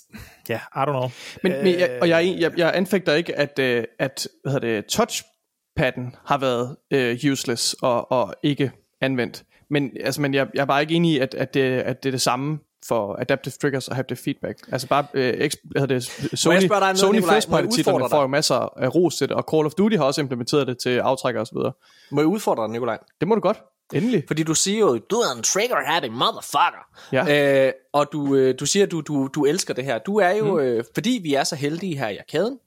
Ja, 0.49 0.61
I 0.77 0.79
don't 0.79 0.85
know. 0.85 1.09
Men, 1.43 1.53
men 1.53 1.81
jeg, 1.81 1.99
og 2.01 2.09
jeg, 2.09 2.37
jeg, 2.39 2.53
jeg 2.57 2.73
anfægter 2.75 3.15
ikke, 3.15 3.39
at, 3.39 3.59
øh, 3.59 3.85
at 3.99 4.29
hvad 4.43 4.53
hedder 4.53 4.69
det, 4.69 4.87
touchpadden 4.87 6.17
har 6.25 6.39
været 6.39 6.77
øh, 6.91 7.19
useless 7.33 7.77
og, 7.83 8.13
og 8.13 8.35
ikke 8.43 8.73
anvendt. 9.01 9.45
Men, 9.71 9.91
altså, 10.05 10.21
men 10.21 10.35
jeg, 10.35 10.47
jeg 10.55 10.61
er 10.61 10.65
bare 10.65 10.81
ikke 10.81 10.95
enig 10.95 11.13
i, 11.13 11.19
at, 11.19 11.35
at, 11.35 11.55
det, 11.55 11.61
at 11.61 12.03
det 12.03 12.09
er 12.09 12.11
det 12.11 12.21
samme 12.21 12.59
for 12.89 13.21
adaptive 13.21 13.53
triggers 13.53 13.89
og 13.89 13.97
haptic 13.97 14.19
feedback. 14.25 14.59
Altså 14.73 14.89
bare, 14.89 15.07
øh, 15.15 15.35
eksp, 15.37 15.59
hvad 15.65 15.81
hedder 15.81 15.95
det, 15.95 16.05
Sony, 16.39 16.55
noget, 16.55 16.99
Sony 16.99 17.23
first 17.23 17.51
party 17.51 17.67
titlerne 17.75 18.09
får 18.11 18.21
jo 18.21 18.27
masser 18.27 18.55
af 18.55 18.95
ros 18.95 19.17
til 19.17 19.29
det, 19.29 19.37
og 19.37 19.45
Call 19.53 19.67
of 19.67 19.73
Duty 19.73 19.97
har 19.97 20.05
også 20.05 20.21
implementeret 20.21 20.67
det 20.67 20.79
til 20.79 20.99
aftrækker 20.99 21.45
videre. 21.53 21.73
Må 22.11 22.21
jeg 22.21 22.27
udfordre 22.27 22.63
dig, 22.63 22.71
Nikolaj? 22.71 22.99
Det 23.21 23.29
må 23.29 23.35
du 23.35 23.41
godt. 23.41 23.63
Endelig. 23.95 24.25
Fordi 24.27 24.43
du 24.43 24.55
siger 24.55 24.79
jo, 24.79 24.99
du 24.99 25.17
er 25.17 25.33
en 25.37 25.43
trigger-happy 25.43 26.09
motherfucker. 26.09 26.87
Ja. 27.13 27.67
Øh, 27.67 27.73
og 27.93 28.09
du, 28.13 28.35
øh, 28.35 28.55
du 28.61 28.67
siger, 28.67 28.87
du, 28.87 29.01
du, 29.01 29.27
du 29.35 29.45
elsker 29.45 29.75
det 29.75 29.85
her. 29.85 29.99
Du 29.99 30.17
er 30.17 30.31
jo, 30.31 30.55
mm. 30.55 30.59
øh, 30.61 30.85
fordi 30.95 31.21
vi 31.23 31.35
er 31.35 31.45
så 31.45 31.57
heldige 31.57 31.99
her 31.99 32.09
i 32.09 32.17
arkaden, 32.17 32.59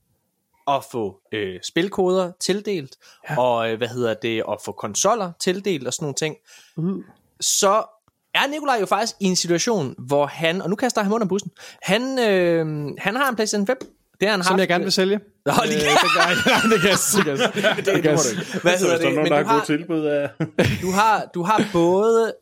at 0.68 0.84
få 0.92 1.20
øh, 1.34 1.60
spilkoder 1.64 2.32
tildelt, 2.40 2.96
ja. 3.30 3.40
og 3.40 3.72
øh, 3.72 3.78
hvad 3.78 3.88
hedder 3.88 4.14
det, 4.14 4.44
at 4.50 4.58
få 4.66 4.72
konsoller 4.72 5.32
tildelt 5.40 5.88
og 5.88 5.94
sådan 5.94 6.04
nogle 6.04 6.16
ting, 6.16 6.36
Mm. 6.78 7.04
så 7.42 7.84
er 8.34 8.48
Nikolaj 8.48 8.78
jo 8.80 8.86
faktisk 8.86 9.16
i 9.20 9.26
en 9.26 9.36
situation, 9.36 9.96
hvor 9.98 10.26
han, 10.26 10.62
og 10.62 10.70
nu 10.70 10.76
kaster 10.76 11.02
jeg 11.02 11.06
ham 11.06 11.14
under 11.14 11.28
bussen, 11.28 11.52
han, 11.82 12.20
øh, 12.20 12.88
han 12.98 13.16
har 13.16 13.30
en 13.30 13.36
PlayStation 13.36 13.68
5. 13.68 13.78
Det 14.24 14.30
har 14.30 14.38
han 14.38 14.44
Som 14.44 14.52
haft, 14.52 14.60
jeg 14.60 14.68
gerne 14.68 14.84
vil 14.84 14.92
sælge. 14.94 15.20
Nå, 15.46 15.54
lige, 15.66 15.76
Øh, 15.78 15.82
det, 15.82 15.90
nej, 16.16 16.34
nej, 16.46 16.62
det 16.72 16.82
kan 16.82 16.90
jeg 16.90 16.98
sikkert. 16.98 17.38
det, 17.56 17.86
det, 17.86 17.86
det 17.86 18.04
du 18.04 18.10
ikke. 18.10 18.60
Hvad 18.62 18.78
Så 18.78 18.86
hedder 18.86 18.94
er 18.94 18.98
det? 18.98 19.04
nogen, 19.04 19.16
Men 19.16 19.26
du 19.26 19.34
har 19.36 19.44
har, 19.44 19.54
gode 19.54 19.66
tilbud 19.66 20.06
af... 20.06 20.30
du 20.86 20.92
har, 20.92 21.26
du 21.34 21.44
har 21.44 21.70
både 21.74 22.34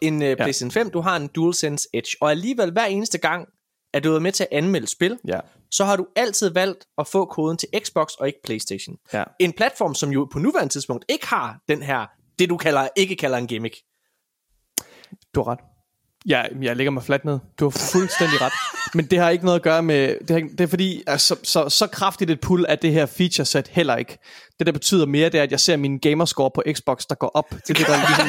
en 0.00 0.14
uh, 0.14 0.34
PlayStation 0.36 0.70
5, 0.70 0.90
du 0.90 1.00
har 1.00 1.16
en 1.16 1.26
DualSense 1.28 1.88
Edge, 1.94 2.16
og 2.20 2.30
alligevel 2.30 2.72
hver 2.72 2.84
eneste 2.84 3.18
gang, 3.18 3.48
at 3.94 4.04
du 4.04 4.14
er 4.14 4.18
med 4.18 4.32
til 4.32 4.42
at 4.42 4.48
anmelde 4.58 4.86
spil, 4.86 5.18
Ja. 5.28 5.40
så 5.70 5.84
har 5.84 5.96
du 5.96 6.06
altid 6.16 6.50
valgt 6.50 6.84
at 6.98 7.06
få 7.06 7.24
koden 7.24 7.56
til 7.56 7.68
Xbox 7.84 8.12
og 8.12 8.26
ikke 8.26 8.38
PlayStation. 8.44 8.96
Ja. 9.12 9.24
En 9.38 9.52
platform, 9.52 9.94
som 9.94 10.10
jo 10.10 10.28
på 10.32 10.38
nuværende 10.38 10.72
tidspunkt 10.72 11.04
ikke 11.08 11.26
har 11.26 11.58
den 11.68 11.82
her, 11.82 12.06
det 12.38 12.48
du 12.48 12.56
kalder, 12.56 12.88
ikke 12.96 13.16
kalder 13.16 13.38
en 13.38 13.46
gimmick. 13.46 13.74
Du 15.34 15.42
har 15.42 15.48
ret. 15.52 15.58
Ja, 16.28 16.42
jeg 16.62 16.76
lægger 16.76 16.90
mig 16.90 17.02
fladt 17.02 17.24
ned. 17.24 17.38
Du 17.60 17.64
har 17.64 17.70
fuldstændig 17.92 18.40
ret. 18.40 18.52
Men 18.94 19.06
det 19.06 19.18
har 19.18 19.30
ikke 19.30 19.44
noget 19.44 19.58
at 19.58 19.62
gøre 19.62 19.82
med... 19.82 20.14
Det, 20.28 20.30
har, 20.30 20.48
det 20.50 20.60
er 20.60 20.66
fordi, 20.66 21.02
altså, 21.06 21.36
så, 21.42 21.50
så, 21.50 21.68
så 21.68 21.86
kraftigt 21.86 22.30
et 22.30 22.40
pull 22.40 22.66
af 22.66 22.78
det 22.78 22.92
her 22.92 23.06
feature 23.06 23.44
set 23.44 23.68
heller 23.68 23.96
ikke. 23.96 24.18
Det, 24.58 24.66
der 24.66 24.72
betyder 24.72 25.06
mere, 25.06 25.28
det 25.28 25.38
er, 25.38 25.42
at 25.42 25.50
jeg 25.50 25.60
ser 25.60 25.76
min 25.76 25.98
gamerscore 25.98 26.50
på 26.54 26.62
Xbox, 26.72 27.04
der 27.08 27.14
går 27.14 27.30
op. 27.34 27.50
Det 27.50 27.70
er 27.70 27.74
det, 27.74 27.86
der, 27.86 27.96
ligesom, 28.06 28.28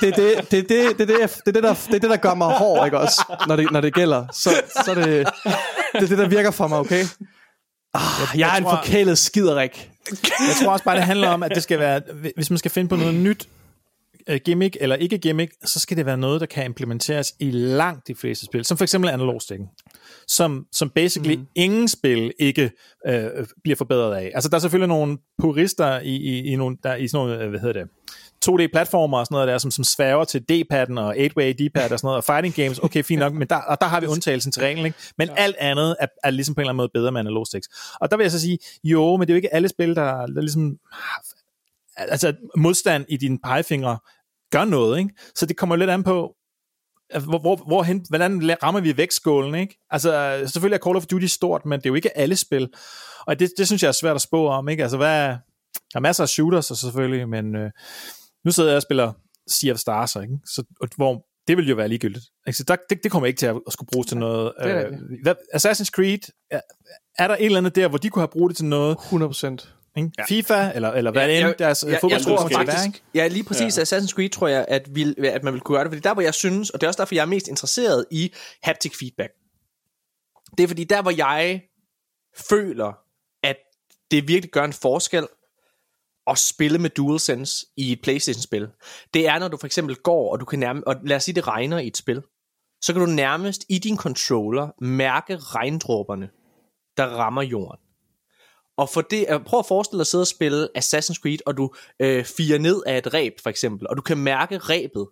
det, 0.00 0.16
det, 0.16 0.16
det, 0.16 0.50
det, 0.50 0.68
det, 0.68 0.68
det, 0.68 0.98
det, 0.98 1.08
det, 1.08 1.30
det, 1.44 1.54
det, 1.54 1.62
der, 1.62 1.74
det 1.92 2.02
det, 2.02 2.10
der 2.10 2.16
gør 2.16 2.34
mig 2.34 2.48
hård, 2.48 2.84
ikke 2.86 2.98
også? 2.98 3.36
Når 3.48 3.56
det, 3.56 3.72
når 3.72 3.80
det 3.80 3.94
gælder. 3.94 4.26
Så, 4.32 4.50
så 4.84 4.90
er 4.90 4.94
det, 4.94 5.04
det 5.92 6.02
er 6.02 6.06
det, 6.06 6.18
der 6.18 6.28
virker 6.28 6.50
for 6.50 6.68
mig, 6.68 6.78
okay? 6.78 7.04
Ah, 7.94 8.38
jeg 8.38 8.52
er 8.52 8.56
en 8.56 8.64
forkælet 8.64 9.18
skiderik. 9.18 9.90
Jeg 10.22 10.56
tror 10.62 10.72
også 10.72 10.84
bare, 10.84 10.96
det 10.96 11.04
handler 11.04 11.28
om, 11.28 11.42
at 11.42 11.52
det 11.54 11.62
skal 11.62 11.78
være, 11.78 12.00
hvis 12.34 12.50
man 12.50 12.58
skal 12.58 12.70
finde 12.70 12.88
på 12.88 12.96
noget 12.96 13.14
nyt 13.14 13.48
gimmick 14.44 14.76
eller 14.80 14.96
ikke 14.96 15.18
gimmick, 15.18 15.52
så 15.64 15.80
skal 15.80 15.96
det 15.96 16.06
være 16.06 16.18
noget, 16.18 16.40
der 16.40 16.46
kan 16.46 16.64
implementeres 16.64 17.34
i 17.40 17.50
langt 17.50 18.08
de 18.08 18.14
fleste 18.14 18.46
spil, 18.46 18.64
som 18.64 18.76
for 18.76 18.84
eksempel 18.84 19.10
analogstikken, 19.10 19.68
som, 20.28 20.66
som 20.72 20.90
basically 20.90 21.36
mm. 21.36 21.46
ingen 21.54 21.88
spil 21.88 22.32
ikke 22.38 22.70
øh, 23.06 23.24
bliver 23.62 23.76
forbedret 23.76 24.14
af. 24.14 24.30
Altså 24.34 24.48
der 24.48 24.56
er 24.56 24.60
selvfølgelig 24.60 24.88
nogle 24.88 25.18
purister 25.38 26.00
i, 26.00 26.16
i, 26.16 26.52
i, 26.52 26.56
nogle, 26.56 26.76
der, 26.82 26.94
i 26.94 27.08
sådan 27.08 27.26
nogle, 27.26 27.44
øh, 27.44 27.50
hvad 27.50 27.60
hedder 27.60 27.80
det, 27.80 27.90
2D-platformer 28.44 29.18
og 29.18 29.26
sådan 29.26 29.34
noget 29.34 29.48
der, 29.48 29.58
som, 29.58 29.70
som 29.70 29.84
sværger 29.84 30.24
til 30.24 30.40
D-padden 30.40 30.98
og 30.98 31.16
8-way 31.16 31.52
D-pad 31.52 31.92
og 31.92 31.98
sådan 31.98 32.06
noget, 32.06 32.16
og 32.16 32.24
fighting 32.24 32.54
games, 32.54 32.78
okay, 32.78 33.02
fint 33.02 33.18
nok, 33.18 33.34
men 33.34 33.48
der, 33.48 33.56
og 33.56 33.80
der 33.80 33.86
har 33.86 34.00
vi 34.00 34.06
undtagelsen 34.06 34.52
til 34.52 34.62
reglen, 34.62 34.86
ikke? 34.86 34.98
Men 35.18 35.28
ja. 35.28 35.34
alt 35.36 35.56
andet 35.58 35.96
er, 36.00 36.06
er 36.24 36.30
ligesom 36.30 36.54
på 36.54 36.60
en 36.60 36.62
eller 36.62 36.68
anden 36.68 36.76
måde 36.76 36.90
bedre 36.94 37.12
med 37.12 37.20
analog 37.20 37.46
sticks. 37.46 37.68
Og 38.00 38.10
der 38.10 38.16
vil 38.16 38.24
jeg 38.24 38.30
så 38.30 38.40
sige, 38.40 38.58
jo, 38.84 39.16
men 39.16 39.20
det 39.20 39.30
er 39.30 39.34
jo 39.34 39.36
ikke 39.36 39.54
alle 39.54 39.68
spil, 39.68 39.94
der, 39.96 40.26
der 40.26 40.40
ligesom 40.40 40.76
altså 41.96 42.34
modstand 42.56 43.04
i 43.08 43.16
dine 43.16 43.38
pegefingre 43.44 43.98
gør 44.52 44.64
noget, 44.64 44.98
ikke? 44.98 45.10
Så 45.34 45.46
det 45.46 45.56
kommer 45.56 45.76
lidt 45.76 45.90
an 45.90 46.02
på, 46.02 46.34
altså, 47.10 47.28
hvor, 47.28 47.38
hvor, 47.38 47.56
hvorhen, 47.56 48.04
hvordan 48.08 48.56
rammer 48.62 48.80
vi 48.80 48.96
vægtskålen, 48.96 49.54
ikke? 49.54 49.78
Altså, 49.90 50.40
selvfølgelig 50.46 50.76
er 50.76 50.84
Call 50.84 50.96
of 50.96 51.06
Duty 51.06 51.26
stort, 51.26 51.66
men 51.66 51.80
det 51.80 51.86
er 51.86 51.90
jo 51.90 51.94
ikke 51.94 52.18
alle 52.18 52.36
spil. 52.36 52.68
Og 53.26 53.38
det, 53.38 53.50
det 53.58 53.66
synes 53.66 53.82
jeg 53.82 53.88
er 53.88 53.92
svært 53.92 54.14
at 54.14 54.22
spå 54.22 54.46
om, 54.46 54.68
ikke? 54.68 54.82
Altså, 54.82 54.96
hvad 54.96 55.26
er, 55.26 55.38
der 55.92 55.96
er 55.96 56.00
masser 56.00 56.22
af 56.22 56.28
shooters 56.28 56.70
og 56.70 56.76
selvfølgelig, 56.76 57.28
men 57.28 57.56
øh, 57.56 57.70
nu 58.44 58.50
sidder 58.50 58.70
jeg 58.70 58.76
og 58.76 58.82
spiller 58.82 59.12
Sea 59.50 59.72
of 59.72 59.78
Stars, 59.78 60.16
ikke? 60.16 60.38
Så, 60.46 60.64
hvor 60.96 61.26
det 61.48 61.56
vil 61.56 61.68
jo 61.68 61.74
være 61.74 61.88
ligegyldigt. 61.88 62.24
Ikke? 62.46 62.56
Så 62.56 62.64
der, 62.64 62.76
det, 62.90 63.02
det 63.02 63.10
kommer 63.12 63.26
ikke 63.26 63.38
til 63.38 63.46
at, 63.46 63.60
at 63.66 63.72
skulle 63.72 63.88
bruges 63.92 64.06
til 64.06 64.16
noget. 64.16 64.52
Det 64.62 64.70
er 64.70 64.86
Øh, 65.26 65.34
Assassin's 65.54 65.90
Creed, 65.90 66.32
er, 66.50 66.60
er 67.18 67.28
der 67.28 67.34
et 67.34 67.44
eller 67.44 67.58
andet 67.58 67.76
der, 67.76 67.88
hvor 67.88 67.98
de 67.98 68.08
kunne 68.08 68.22
have 68.22 68.28
brugt 68.28 68.48
det 68.48 68.56
til 68.56 68.66
noget? 68.66 68.96
100 68.98 69.34
Ikke? 69.96 70.10
FIFA, 70.28 70.72
eller, 70.74 70.90
eller 70.90 71.10
hvad 71.10 71.28
Ja, 71.28 71.36
det 71.36 71.44
end 71.48 71.54
deres 71.58 71.82
jeg- 71.84 71.92
ja, 71.92 71.98
kommer 72.00 72.18
til 72.18 72.30
at 72.30 72.50
være, 72.50 72.66
faktisk- 72.66 72.86
ikke? 72.86 73.00
Ja, 73.14 73.26
lige 73.28 73.44
præcis. 73.44 73.78
Ja. 73.78 73.82
Assassin's 73.82 74.12
Creed 74.14 74.30
tror 74.30 74.48
jeg, 74.48 74.64
at, 74.68 74.94
vi, 74.94 75.14
at 75.24 75.42
man 75.44 75.52
vil 75.52 75.60
kunne 75.60 75.76
gøre 75.76 75.84
det. 75.84 75.90
Fordi 75.90 76.00
der, 76.00 76.12
hvor 76.12 76.22
jeg 76.22 76.34
synes, 76.34 76.70
og 76.70 76.80
det 76.80 76.86
er 76.86 76.88
også 76.88 76.98
derfor, 76.98 77.14
jeg 77.14 77.22
er 77.22 77.26
mest 77.26 77.48
interesseret 77.48 78.06
i 78.10 78.32
haptic 78.62 78.92
feedback. 78.98 79.32
Det 80.58 80.64
er 80.64 80.68
fordi, 80.68 80.84
der 80.84 81.02
hvor 81.02 81.10
jeg 81.10 81.62
føler, 82.50 82.92
at 83.42 83.56
det 84.10 84.28
virkelig 84.28 84.50
gør 84.52 84.64
en 84.64 84.72
forskel 84.72 85.26
at 86.26 86.38
spille 86.38 86.78
med 86.78 86.90
DualSense 86.90 87.66
i 87.76 87.92
et 87.92 88.00
Playstation-spil, 88.02 88.68
det 89.14 89.28
er, 89.28 89.38
når 89.38 89.48
du 89.48 89.56
for 89.56 89.66
eksempel 89.66 89.96
går, 89.96 90.32
og 90.32 90.40
du 90.40 90.44
kan 90.44 90.58
nærme, 90.58 90.86
og 90.86 90.96
lad 91.04 91.16
os 91.16 91.24
sige, 91.24 91.34
det 91.34 91.46
regner 91.48 91.78
i 91.78 91.86
et 91.86 91.96
spil, 91.96 92.22
så 92.82 92.92
kan 92.92 93.00
du 93.00 93.06
nærmest 93.06 93.64
i 93.68 93.78
din 93.78 93.96
controller 93.96 94.68
mærke 94.84 95.36
regndråberne, 95.36 96.30
der 96.96 97.04
rammer 97.06 97.42
jorden. 97.42 97.80
Og 98.78 98.88
for 98.88 99.00
det, 99.00 99.26
øh, 99.28 99.44
prøv 99.44 99.58
at 99.58 99.66
forestille 99.66 99.98
dig 99.98 100.02
at 100.02 100.06
sidde 100.06 100.22
og 100.22 100.26
spille 100.26 100.68
Assassin's 100.78 101.20
Creed, 101.20 101.38
og 101.46 101.56
du 101.56 101.70
øh, 102.00 102.24
firer 102.24 102.58
ned 102.58 102.82
af 102.86 102.98
et 102.98 103.14
ræb, 103.14 103.32
for 103.42 103.50
eksempel, 103.50 103.88
og 103.88 103.96
du 103.96 104.02
kan 104.02 104.18
mærke 104.18 104.58
ræbet 104.58 105.08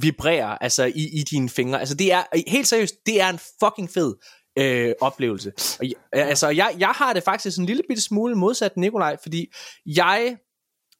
vibrere 0.00 0.62
altså 0.62 0.84
i, 0.84 1.08
i 1.12 1.22
dine 1.30 1.48
fingre. 1.48 1.80
Altså 1.80 1.94
det 1.94 2.12
er, 2.12 2.22
øh, 2.34 2.42
helt 2.46 2.66
seriøst, 2.66 2.94
det 3.06 3.20
er 3.20 3.28
en 3.28 3.38
fucking 3.64 3.90
fed 3.90 4.14
øh, 4.58 4.94
oplevelse. 5.00 5.52
Og, 5.80 5.86
øh, 5.86 6.28
altså 6.28 6.48
jeg, 6.48 6.76
jeg 6.78 6.88
har 6.88 7.12
det 7.12 7.22
faktisk 7.22 7.58
en 7.58 7.66
lille 7.66 7.82
bitte 7.88 8.02
smule 8.02 8.34
modsat 8.34 8.76
Nikolaj, 8.76 9.16
fordi 9.22 9.52
jeg, 9.86 10.36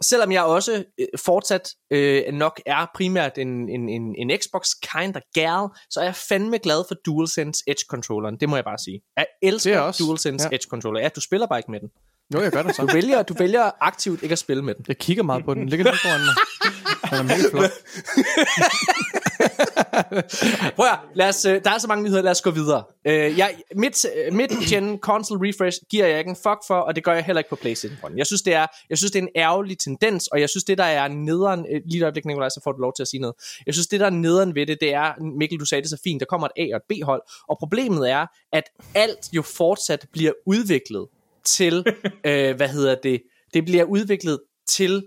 selvom 0.02 0.32
jeg 0.32 0.42
også 0.42 0.84
øh, 1.00 1.06
fortsat 1.18 1.68
øh, 1.90 2.22
nok 2.32 2.60
er 2.66 2.86
primært 2.94 3.38
en, 3.38 3.68
en, 3.68 3.88
en, 3.88 4.14
en 4.18 4.38
Xbox 4.40 4.68
kind 4.82 5.16
of 5.16 5.22
gal, 5.34 5.68
så 5.90 6.00
er 6.00 6.04
jeg 6.04 6.14
fandme 6.14 6.58
glad 6.58 6.84
for 6.88 6.94
DualSense 7.06 7.64
Edge 7.66 7.84
controlleren. 7.88 8.36
Det 8.40 8.48
må 8.48 8.56
jeg 8.56 8.64
bare 8.64 8.78
sige. 8.78 9.00
Jeg 9.16 9.26
elsker 9.42 9.76
er 9.76 9.80
også, 9.80 10.04
DualSense 10.04 10.48
ja. 10.50 10.54
Edge 10.54 10.66
controller. 10.68 11.00
Ja, 11.00 11.08
du 11.08 11.20
spiller 11.20 11.46
bare 11.46 11.58
ikke 11.58 11.70
med 11.70 11.80
den. 11.80 11.88
Jo, 12.34 12.40
jeg 12.40 12.52
gør 12.52 12.62
det 12.62 12.76
så. 12.76 12.82
Du 12.82 12.92
vælger, 12.92 13.22
du 13.22 13.34
vælger 13.34 13.70
aktivt 13.80 14.22
ikke 14.22 14.32
at 14.32 14.38
spille 14.38 14.62
med 14.62 14.74
den. 14.74 14.84
Jeg 14.88 14.98
kigger 14.98 15.22
meget 15.22 15.44
på 15.44 15.54
den. 15.54 15.60
Den 15.60 15.68
ligger 15.68 15.84
lige 15.84 15.98
foran 16.02 16.20
mig. 16.20 16.34
Den 17.10 17.18
er 17.18 17.22
mega 17.22 17.50
flot. 17.50 17.70
Prøv 20.76 20.86
at, 20.86 20.98
lad 21.14 21.28
os, 21.28 21.44
øh, 21.44 21.64
der 21.64 21.70
er 21.70 21.78
så 21.78 21.88
mange 21.88 22.04
nyheder, 22.04 22.22
lad 22.22 22.30
os 22.30 22.42
gå 22.42 22.50
videre. 22.50 22.84
Øh, 23.06 23.38
jeg, 23.38 23.54
midt, 23.76 24.06
øh, 24.16 24.34
mid-gen 24.34 24.98
console 25.08 25.48
refresh 25.48 25.78
giver 25.90 26.06
jeg 26.06 26.18
ikke 26.18 26.28
en 26.28 26.36
fuck 26.36 26.66
for, 26.66 26.74
og 26.74 26.96
det 26.96 27.04
gør 27.04 27.12
jeg 27.12 27.24
heller 27.24 27.40
ikke 27.40 27.50
på 27.50 27.56
PlayStation. 27.56 28.18
Jeg 28.18 28.26
synes, 28.26 28.42
det 28.42 28.54
er, 28.54 28.66
jeg 28.90 28.98
synes, 28.98 29.10
det 29.10 29.18
er 29.18 29.22
en 29.22 29.28
ærgerlig 29.36 29.78
tendens, 29.78 30.26
og 30.26 30.40
jeg 30.40 30.50
synes, 30.50 30.64
det 30.64 30.78
der 30.78 30.84
er 30.84 31.08
nederen, 31.08 31.66
øh, 31.70 31.80
lige 31.86 31.98
et 31.98 32.02
øjeblik, 32.02 32.24
Nikolaj, 32.24 32.48
så 32.48 32.60
får 32.64 32.72
du 32.72 32.78
lov 32.78 32.92
til 32.96 33.02
at 33.02 33.08
sige 33.08 33.20
noget. 33.20 33.34
Jeg 33.66 33.74
synes, 33.74 33.86
det 33.86 34.00
der 34.00 34.06
er 34.06 34.10
nederen 34.10 34.54
ved 34.54 34.66
det, 34.66 34.78
det 34.80 34.94
er, 34.94 35.22
Mikkel, 35.38 35.60
du 35.60 35.64
sagde 35.64 35.82
det 35.82 35.90
så 35.90 36.00
fint, 36.04 36.20
der 36.20 36.26
kommer 36.26 36.46
et 36.46 36.52
A- 36.56 36.74
og 36.74 36.76
et 36.76 36.82
B-hold, 36.88 37.22
og 37.48 37.58
problemet 37.58 38.10
er, 38.10 38.26
at 38.52 38.64
alt 38.94 39.28
jo 39.32 39.42
fortsat 39.42 40.06
bliver 40.12 40.32
udviklet 40.46 41.06
til, 41.44 41.84
øh, 42.26 42.56
hvad 42.56 42.68
hedder 42.68 42.94
det, 43.02 43.22
det 43.54 43.64
bliver 43.64 43.84
udviklet 43.84 44.38
til 44.68 45.02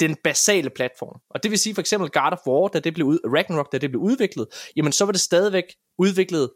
den 0.00 0.16
basale 0.24 0.70
platform. 0.70 1.20
Og 1.30 1.42
det 1.42 1.50
vil 1.50 1.58
sige 1.58 1.74
for 1.74 1.80
eksempel 1.80 2.10
God 2.10 2.32
of 2.32 2.46
War, 2.46 2.68
da 2.68 2.80
det 2.80 2.94
blev 2.94 3.06
ud, 3.06 3.18
Ragnarok, 3.24 3.72
da 3.72 3.78
det 3.78 3.90
blev 3.90 4.02
udviklet, 4.02 4.46
jamen 4.76 4.92
så 4.92 5.04
var 5.04 5.12
det 5.12 5.20
stadigvæk 5.20 5.64
udviklet 5.98 6.50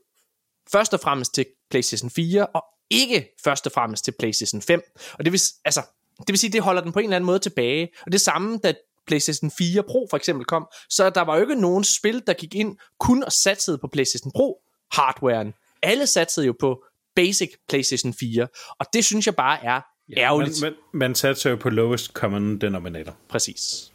først 0.72 0.94
og 0.94 1.00
fremmest 1.00 1.34
til 1.34 1.46
PlayStation 1.70 2.10
4, 2.10 2.46
og 2.46 2.64
ikke 2.90 3.34
først 3.44 3.66
og 3.66 3.72
fremmest 3.72 4.04
til 4.04 4.14
PlayStation 4.18 4.62
5. 4.62 4.82
Og 5.12 5.24
det 5.24 5.32
vil, 5.32 5.40
altså, 5.64 5.82
det 6.18 6.28
vil 6.28 6.38
sige, 6.38 6.52
det 6.52 6.62
holder 6.62 6.82
den 6.82 6.92
på 6.92 6.98
en 6.98 7.04
eller 7.04 7.16
anden 7.16 7.26
måde 7.26 7.38
tilbage. 7.38 7.88
Og 8.06 8.12
det 8.12 8.20
samme, 8.20 8.58
da 8.58 8.74
PlayStation 9.06 9.50
4 9.50 9.82
Pro 9.82 10.06
for 10.10 10.16
eksempel 10.16 10.44
kom, 10.46 10.66
så 10.90 11.10
der 11.10 11.20
var 11.20 11.36
jo 11.36 11.42
ikke 11.42 11.60
nogen 11.60 11.84
spil, 11.84 12.22
der 12.26 12.32
gik 12.32 12.54
ind 12.54 12.76
kun 12.98 13.24
og 13.24 13.32
satsede 13.32 13.78
på 13.78 13.88
PlayStation 13.92 14.32
Pro 14.32 14.60
hardwaren. 14.92 15.54
Alle 15.82 16.06
satsede 16.06 16.46
jo 16.46 16.54
på 16.60 16.84
basic 17.16 17.50
PlayStation 17.68 18.14
4, 18.14 18.46
og 18.80 18.86
det 18.92 19.04
synes 19.04 19.26
jeg 19.26 19.36
bare 19.36 19.64
er 19.64 19.80
ærgerligt. 20.16 20.62
Men, 20.62 20.72
men, 20.92 20.98
man 20.98 21.14
satser 21.14 21.50
jo 21.50 21.56
på 21.56 21.70
lowest 21.70 22.12
common 22.12 22.58
denominator. 22.58 23.16
Præcis. 23.28 23.92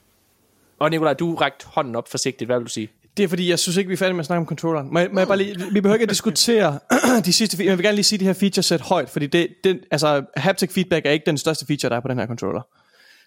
Og 0.79 0.89
Nikolaj, 0.89 1.13
du 1.13 1.35
rækte 1.35 1.65
hånden 1.67 1.95
op 1.95 2.09
forsigtigt. 2.09 2.47
Hvad 2.47 2.57
vil 2.57 2.65
du 2.65 2.71
sige? 2.71 2.89
Det 3.17 3.23
er 3.23 3.27
fordi, 3.27 3.49
jeg 3.49 3.59
synes 3.59 3.77
ikke, 3.77 3.87
vi 3.87 3.93
er 3.93 3.97
færdige 3.97 4.13
med 4.13 4.19
at 4.19 4.25
snakke 4.25 4.39
om 4.39 4.45
controlleren. 4.45 4.93
Må 4.93 4.99
jeg, 4.99 5.09
må 5.13 5.19
jeg 5.19 5.27
bare 5.27 5.37
lige, 5.37 5.55
vi 5.71 5.81
behøver 5.81 5.95
ikke 5.95 6.03
at 6.03 6.09
diskutere 6.09 6.79
de 7.25 7.33
sidste 7.33 7.65
Jeg 7.65 7.77
vil 7.77 7.85
gerne 7.85 7.95
lige 7.95 8.03
sige 8.03 8.19
de 8.19 8.25
her 8.25 8.33
feature 8.33 8.63
set 8.63 8.81
højt, 8.81 9.09
fordi 9.09 9.27
det, 9.27 9.47
det, 9.63 9.79
altså, 9.91 10.25
haptic 10.37 10.73
feedback 10.73 11.05
er 11.05 11.11
ikke 11.11 11.25
den 11.25 11.37
største 11.37 11.65
feature, 11.65 11.89
der 11.89 11.95
er 11.95 11.99
på 11.99 12.07
den 12.07 12.19
her 12.19 12.27
controller. 12.27 12.61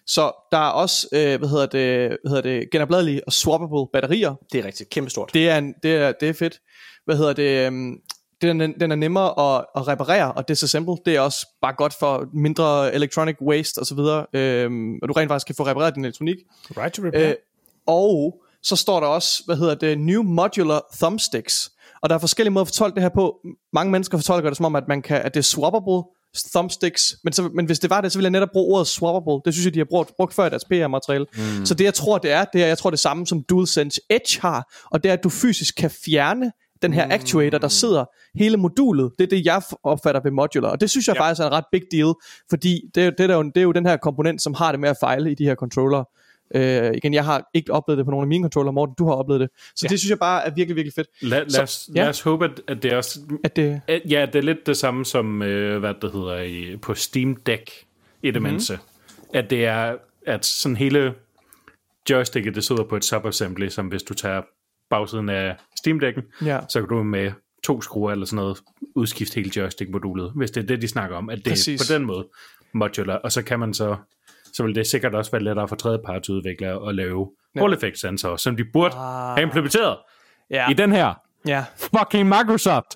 Så 0.07 0.47
der 0.51 0.57
er 0.57 0.69
også, 0.69 1.07
øh, 1.13 1.39
hvad 1.39 1.49
hedder 1.49 1.65
det, 1.65 2.17
hvad 2.23 2.29
hedder 2.29 2.41
det 2.41 2.71
genopladelige 2.71 3.21
og 3.27 3.33
swappable 3.33 3.87
batterier. 3.93 4.35
Det 4.51 4.59
er 4.59 4.65
rigtigt. 4.65 4.89
Kæmpe 4.89 5.09
stort. 5.09 5.33
Det 5.33 5.49
er, 5.49 5.57
en, 5.57 5.73
det 5.83 5.95
er, 5.95 6.11
det 6.11 6.29
er 6.29 6.33
fedt. 6.33 6.59
Hvad 7.05 7.17
hedder 7.17 7.33
det, 7.33 7.67
øhm, 7.67 7.97
den, 8.47 8.61
er- 8.61 8.73
den 8.79 8.91
er 8.91 8.95
nemmere 8.95 9.55
at, 9.57 9.65
at 9.75 9.87
reparere 9.87 10.31
og 10.31 10.47
disassemble. 10.47 10.95
Det 11.05 11.15
er 11.15 11.19
også 11.19 11.47
bare 11.61 11.73
godt 11.77 11.93
for 11.99 12.25
mindre 12.33 12.95
electronic 12.95 13.35
waste 13.41 13.79
osv. 13.79 13.99
Øhm, 14.33 14.95
og 15.01 15.07
du 15.09 15.13
rent 15.13 15.29
faktisk 15.29 15.45
kan 15.45 15.55
få 15.55 15.65
repareret 15.65 15.95
din 15.95 16.05
elektronik. 16.05 16.35
Right 16.77 16.93
to 16.93 17.01
repair. 17.05 17.29
Øh, 17.29 17.35
og 17.87 18.39
så 18.63 18.75
står 18.75 18.99
der 18.99 19.07
også, 19.07 19.41
hvad 19.45 19.55
hedder 19.55 19.75
det, 19.75 19.99
New 19.99 20.23
Modular 20.23 20.81
Thumbsticks. 21.01 21.71
Og 22.01 22.09
der 22.09 22.15
er 22.15 22.19
forskellige 22.19 22.51
måder 22.53 22.61
at 22.63 22.67
fortolke 22.67 22.95
det 22.95 23.01
her 23.03 23.09
på. 23.09 23.35
Mange 23.73 23.91
mennesker 23.91 24.17
fortolker 24.17 24.49
det 24.49 24.57
som 24.57 24.65
om, 24.65 24.75
at, 24.75 24.83
man 24.87 25.01
kan, 25.01 25.21
at 25.21 25.33
det 25.33 25.39
er 25.39 25.43
swappable 25.43 26.03
thumbsticks. 26.51 27.15
Men, 27.23 27.33
så, 27.33 27.49
men 27.53 27.65
hvis 27.65 27.79
det 27.79 27.89
var 27.89 28.01
det, 28.01 28.11
så 28.11 28.17
ville 28.19 28.25
jeg 28.25 28.31
netop 28.31 28.49
bruge 28.53 28.75
ordet 28.75 28.87
swappable. 28.87 29.41
Det 29.45 29.53
synes 29.53 29.65
jeg, 29.65 29.73
de 29.73 29.79
har 29.79 29.87
brugt, 29.89 30.15
brugt 30.17 30.33
før 30.33 30.45
i 30.45 30.49
deres 30.49 30.65
PR-materiale. 30.65 31.25
Mm. 31.33 31.65
Så 31.65 31.73
det, 31.73 31.83
jeg 31.83 31.93
tror, 31.93 32.17
det 32.17 32.31
er, 32.31 32.45
det 32.53 32.63
er, 32.63 32.67
jeg 32.67 32.77
tror, 32.77 32.89
det 32.89 32.97
er 32.97 33.01
samme 33.01 33.27
som 33.27 33.43
DualSense 33.49 34.01
Edge 34.09 34.41
har. 34.41 34.73
Og 34.91 35.03
det 35.03 35.09
er, 35.09 35.13
at 35.13 35.23
du 35.23 35.29
fysisk 35.29 35.75
kan 35.75 35.91
fjerne 36.05 36.51
den 36.83 36.93
her 36.93 37.07
actuator, 37.11 37.57
der 37.57 37.67
sidder 37.67 38.05
hele 38.35 38.57
modulet. 38.57 39.11
Det 39.19 39.23
er 39.23 39.29
det, 39.37 39.45
jeg 39.45 39.61
opfatter 39.83 40.21
ved 40.23 40.31
modular. 40.31 40.69
Og 40.69 40.81
det 40.81 40.89
synes 40.89 41.07
jeg 41.07 41.15
ja. 41.15 41.21
faktisk 41.21 41.41
er 41.41 41.45
en 41.47 41.51
ret 41.53 41.65
big 41.71 41.81
deal, 41.91 42.13
fordi 42.49 42.81
det, 42.95 43.01
er 43.01 43.05
jo- 43.05 43.11
det, 43.17 43.31
er 43.31 43.35
jo, 43.35 43.43
det 43.43 43.57
er 43.57 43.61
jo 43.61 43.71
den 43.71 43.85
her 43.85 43.97
komponent, 43.97 44.41
som 44.41 44.53
har 44.53 44.71
det 44.71 44.79
med 44.79 44.89
at 44.89 44.97
fejle 44.99 45.31
i 45.31 45.35
de 45.35 45.43
her 45.43 45.55
controller. 45.55 46.03
Øh, 46.55 46.91
igen, 46.93 47.13
jeg 47.13 47.25
har 47.25 47.49
ikke 47.53 47.73
oplevet 47.73 47.97
det 47.97 48.05
på 48.05 48.11
nogle 48.11 48.23
af 48.23 48.27
mine 48.27 48.43
controller, 48.43 48.71
Morten, 48.71 48.95
du 48.97 49.05
har 49.05 49.13
oplevet 49.13 49.41
det. 49.41 49.49
Så 49.75 49.85
ja. 49.85 49.87
det 49.87 49.99
synes 49.99 50.09
jeg 50.09 50.19
bare 50.19 50.45
er 50.45 50.51
virkelig, 50.55 50.75
virkelig 50.75 50.93
fedt. 50.93 51.07
Lad, 51.21 51.45
lad, 51.45 51.61
os, 51.63 51.89
ja. 51.95 52.01
lad 52.01 52.09
os 52.09 52.21
håbe, 52.21 52.45
at, 52.45 52.61
at 52.67 52.83
det 52.83 52.91
er 52.93 52.97
også... 52.97 53.19
At 53.43 53.55
det, 53.55 53.81
at- 53.87 54.01
Ja, 54.09 54.25
det 54.25 54.35
er 54.35 54.41
lidt 54.43 54.65
det 54.67 54.77
samme 54.77 55.05
som, 55.05 55.41
øh, 55.41 55.79
hvad 55.79 55.93
det 56.01 56.11
hedder, 56.11 56.41
i, 56.41 56.77
på 56.77 56.93
Steam 56.93 57.35
Deck 57.35 57.71
i 58.23 58.31
det 58.31 58.41
mindste. 58.41 58.79
At 59.33 59.49
det 59.49 59.65
er, 59.65 59.95
at 60.27 60.45
sådan 60.45 60.75
hele 60.77 61.13
joysticket, 62.09 62.55
det 62.55 62.63
sidder 62.63 62.83
på 62.83 62.95
et 62.95 63.05
subassembly, 63.05 63.67
som 63.69 63.87
hvis 63.87 64.03
du 64.03 64.13
tager 64.13 64.41
bagsiden 64.89 65.29
af 65.29 65.55
Steam 65.77 65.99
Decken, 65.99 66.23
Ja. 66.45 66.59
så 66.69 66.79
kan 66.79 66.89
du 66.89 67.03
med 67.03 67.31
to 67.63 67.81
skruer 67.81 68.11
eller 68.11 68.25
sådan 68.25 68.35
noget 68.35 68.57
udskifte 68.95 69.35
hele 69.35 69.51
joystick-modulet, 69.55 70.31
hvis 70.35 70.51
det 70.51 70.63
er 70.63 70.67
det, 70.67 70.81
de 70.81 70.87
snakker 70.87 71.17
om, 71.17 71.29
at 71.29 71.37
det 71.37 71.47
Præcis. 71.47 71.81
er 71.81 71.93
på 71.93 71.99
den 71.99 72.07
måde 72.07 72.27
modular, 72.73 73.15
og 73.15 73.31
så 73.31 73.41
kan 73.41 73.59
man 73.59 73.73
så 73.73 73.95
så 74.53 74.63
vil 74.63 74.75
det 74.75 74.87
sikkert 74.87 75.15
også 75.15 75.31
være 75.31 75.43
lettere 75.43 75.67
for 75.67 75.75
tredjepartsudviklere 75.75 76.89
at 76.89 76.95
lave 76.95 77.29
ja. 77.55 77.59
Hall 77.61 77.73
effect 77.73 77.99
sensorer, 77.99 78.37
som 78.37 78.57
de 78.57 78.63
burde 78.73 78.95
ah. 78.95 79.35
have 79.35 79.41
implementeret 79.43 79.97
ja. 80.51 80.69
i 80.69 80.73
den 80.73 80.91
her 80.91 81.13
ja. 81.47 81.65
fucking 81.77 82.29
Microsoft. 82.29 82.87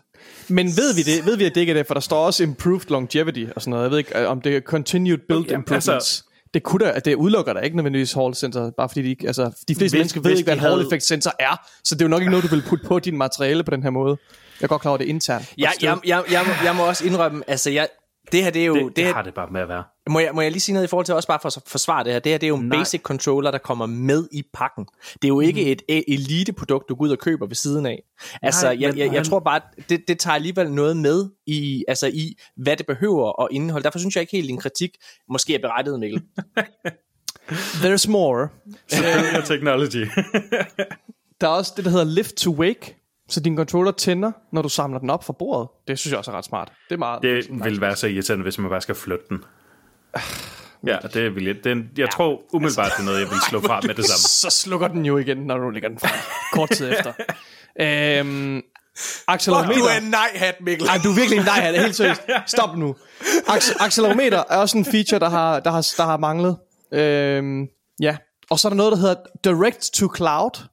Men 0.50 0.66
ved 0.68 0.96
vi 0.96 1.02
det? 1.02 1.26
Ved 1.26 1.38
vi, 1.38 1.46
at 1.46 1.56
det 1.56 1.62
ikke 1.62 1.72
er 1.72 1.78
det? 1.78 1.88
For 1.88 1.94
der 1.94 2.02
står 2.02 2.26
også 2.26 2.44
improved 2.44 2.90
longevity 2.90 3.46
og 3.56 3.62
sådan 3.62 3.70
noget. 3.72 3.84
Jeg 3.84 3.92
ved 3.92 3.98
ikke, 3.98 4.28
om 4.28 4.42
det 4.42 4.56
er 4.56 4.62
continued 4.62 5.18
build 5.18 5.40
Okay, 5.40 5.54
improvements. 5.54 5.90
altså- 5.90 6.24
det 6.58 6.64
kunne 6.64 6.86
da, 6.86 7.00
det 7.06 7.16
udelukker 7.16 7.54
der 7.54 7.62
ikke 7.62 7.76
nødvendigvis 7.78 8.14
Hall 8.14 8.36
sensor, 8.36 8.70
bare 8.78 8.90
fordi 8.90 9.02
de 9.02 9.10
ikke, 9.10 9.28
altså, 9.28 9.44
de 9.68 9.76
fleste 9.76 9.84
Hvis- 9.84 9.94
mennesker 9.94 10.22
ved 10.22 10.32
ikke, 10.32 10.44
hvad 10.44 10.54
en 10.54 10.60
Hall 10.60 10.82
effect 10.86 11.04
sensor 11.04 11.32
er, 11.40 11.68
så 11.84 11.96
det 11.96 12.02
er 12.02 12.06
jo 12.06 12.10
nok 12.10 12.22
ikke 12.22 12.32
noget, 12.32 12.44
du 12.50 12.56
vil 12.56 12.64
putte 12.70 12.86
på 12.88 13.00
din 13.00 13.18
materiale 13.18 13.64
på 13.64 13.72
den 13.72 13.84
her 13.84 13.90
måde. 13.90 14.18
Jeg 14.60 14.64
er 14.66 14.68
godt 14.68 14.82
klar 14.82 14.92
over, 14.92 14.98
det 14.98 15.06
er 15.06 15.10
internt. 15.10 15.54
Jeg, 15.58 15.72
jeg, 15.82 15.98
jeg, 16.06 16.24
jeg, 16.32 16.44
må, 16.48 16.54
jeg 16.66 16.76
må 16.76 16.88
også 16.88 17.06
indrømme, 17.06 17.44
altså 17.48 17.70
jeg, 17.70 17.88
det 18.32 18.44
her 18.44 18.50
det 18.50 18.62
er 18.62 18.66
jo... 18.66 18.76
Det, 18.76 18.84
Det, 18.86 18.96
det 18.96 19.06
her, 19.06 19.14
har 19.14 19.22
det 19.22 19.34
bare 19.34 19.48
med 19.52 19.62
at 19.62 19.68
være. 19.68 19.84
må, 20.10 20.20
jeg, 20.20 20.32
må 20.34 20.42
jeg 20.42 20.52
lige 20.52 20.60
sige 20.62 20.74
noget 20.74 20.88
i 20.88 20.90
forhold 20.90 21.06
til 21.06 21.16
også 21.16 21.28
bare 21.28 21.40
for 21.42 21.48
at 21.58 21.64
forsvare 21.68 22.04
det 22.04 22.14
her? 22.14 22.20
Det 22.20 22.32
her 22.32 22.38
det 22.38 22.48
er 22.48 22.50
jo 22.50 22.56
en 22.58 22.68
Nej. 22.68 22.78
basic 22.80 23.02
controller, 23.02 23.52
der 23.52 23.58
kommer 23.58 23.86
med 23.86 24.28
i 24.32 24.44
pakken. 24.54 24.86
Det 25.14 25.24
er 25.24 25.28
jo 25.28 25.40
ikke 25.40 25.62
Mhm. 25.62 25.72
et 25.90 26.04
elite-produkt, 26.08 26.90
du 26.90 26.96
går 26.96 27.06
ud 27.06 27.10
og 27.10 27.20
køber 27.20 27.48
ved 27.48 27.56
siden 27.56 27.86
af. 27.86 28.04
Altså, 28.42 28.66
Nej, 28.66 28.78
jeg, 28.82 28.98
jeg, 28.98 29.14
jeg 29.14 29.26
tror 29.26 29.40
bare, 29.40 29.62
det, 29.90 30.04
det 30.08 30.20
tager 30.20 30.36
alligevel 30.36 30.72
noget 30.72 30.98
med 30.98 31.30
i, 31.48 31.86
altså 31.88 32.08
i, 32.08 32.36
hvad 32.58 32.78
det 32.78 32.86
behøver 32.86 33.44
at 33.44 33.48
indeholde. 33.52 33.84
Derfor 33.84 34.00
synes 34.00 34.16
jeg 34.16 34.22
ikke 34.22 34.32
helt, 34.32 34.46
at 34.46 34.50
din 34.50 34.58
kritik 34.60 34.92
måske 35.30 35.56
er 35.56 35.60
berettiget, 35.60 36.00
Mikkel. 36.00 36.22
There's 37.84 38.10
more. 38.10 38.48
Superior 38.90 39.42
technology. 39.46 40.06
Der 41.42 41.48
er 41.48 41.52
også 41.52 41.74
det, 41.78 41.86
der 41.86 41.92
hedder 41.92 42.06
lift 42.06 42.36
to 42.36 42.52
wake, 42.52 42.96
så 43.30 43.40
din 43.40 43.58
controller 43.58 43.92
tænder, 43.92 44.32
når 44.52 44.62
du 44.62 44.70
samler 44.70 45.00
den 45.00 45.10
op 45.10 45.24
fra 45.24 45.34
bordet. 45.40 45.70
Det 45.88 46.00
synes 46.00 46.12
jeg 46.12 46.18
også 46.18 46.32
er 46.32 46.36
ret 46.36 46.46
smart. 46.46 46.72
Det 46.90 46.96
er 46.96 47.00
meget... 47.00 47.22
det 47.24 47.64
vil 47.64 47.82
være 47.82 47.96
så 47.96 48.08
irriterende, 48.08 48.44
hvis 48.44 48.58
man 48.58 48.70
bare 48.70 48.82
skal 48.82 48.96
flytte 48.96 49.26
den. 49.30 49.44
Ja, 50.88 50.98
det 51.14 51.36
vil 51.36 51.46
jeg. 51.46 51.56
Den, 51.64 51.90
jeg 51.98 52.10
tror 52.10 52.42
umiddelbart, 52.54 52.92
det 52.98 53.02
er 53.02 53.06
noget, 53.06 53.20
jeg 53.20 53.30
vil 53.30 53.38
slå 53.50 53.60
fra 53.62 53.82
med 53.84 53.96
det 53.96 54.06
samme. 54.06 54.20
så 54.42 54.50
slukker 54.50 54.88
den 54.88 55.06
jo 55.06 55.18
igen, 55.18 55.38
når 55.38 55.58
du 55.58 55.70
lægger 55.70 55.90
den 55.90 56.00
fra. 56.00 56.10
Kort 56.54 56.70
tid 56.70 56.92
efter. 56.92 57.14
øhm, 57.82 58.62
accelerometer. 59.28 60.00
nej-hat, 60.10 60.56
Mikkel. 60.62 60.88
Ej, 60.88 60.98
du 61.04 61.10
er 61.10 61.16
virkelig 61.16 61.40
en 61.40 61.46
nej, 61.46 61.72
det 61.72 61.78
er 61.78 61.82
helt 61.82 61.96
seriøst. 61.96 62.22
Stop 62.56 62.78
nu. 62.78 62.96
Ac- 63.48 63.84
accelerometer 63.86 64.44
er 64.50 64.58
også 64.58 64.78
en 64.78 64.86
feature, 64.86 65.20
der 65.20 65.30
har, 65.30 65.60
der 65.60 65.72
har, 65.72 65.88
der 65.98 66.04
har 66.06 66.18
manglet. 66.18 66.58
Øhm, 66.94 67.68
ja. 68.02 68.18
Og 68.50 68.60
så 68.60 68.68
er 68.68 68.70
der 68.70 68.76
noget, 68.78 68.92
der 68.92 68.98
hedder 68.98 69.16
Direct 69.44 69.92
to 69.94 70.08
Cloud. 70.16 70.68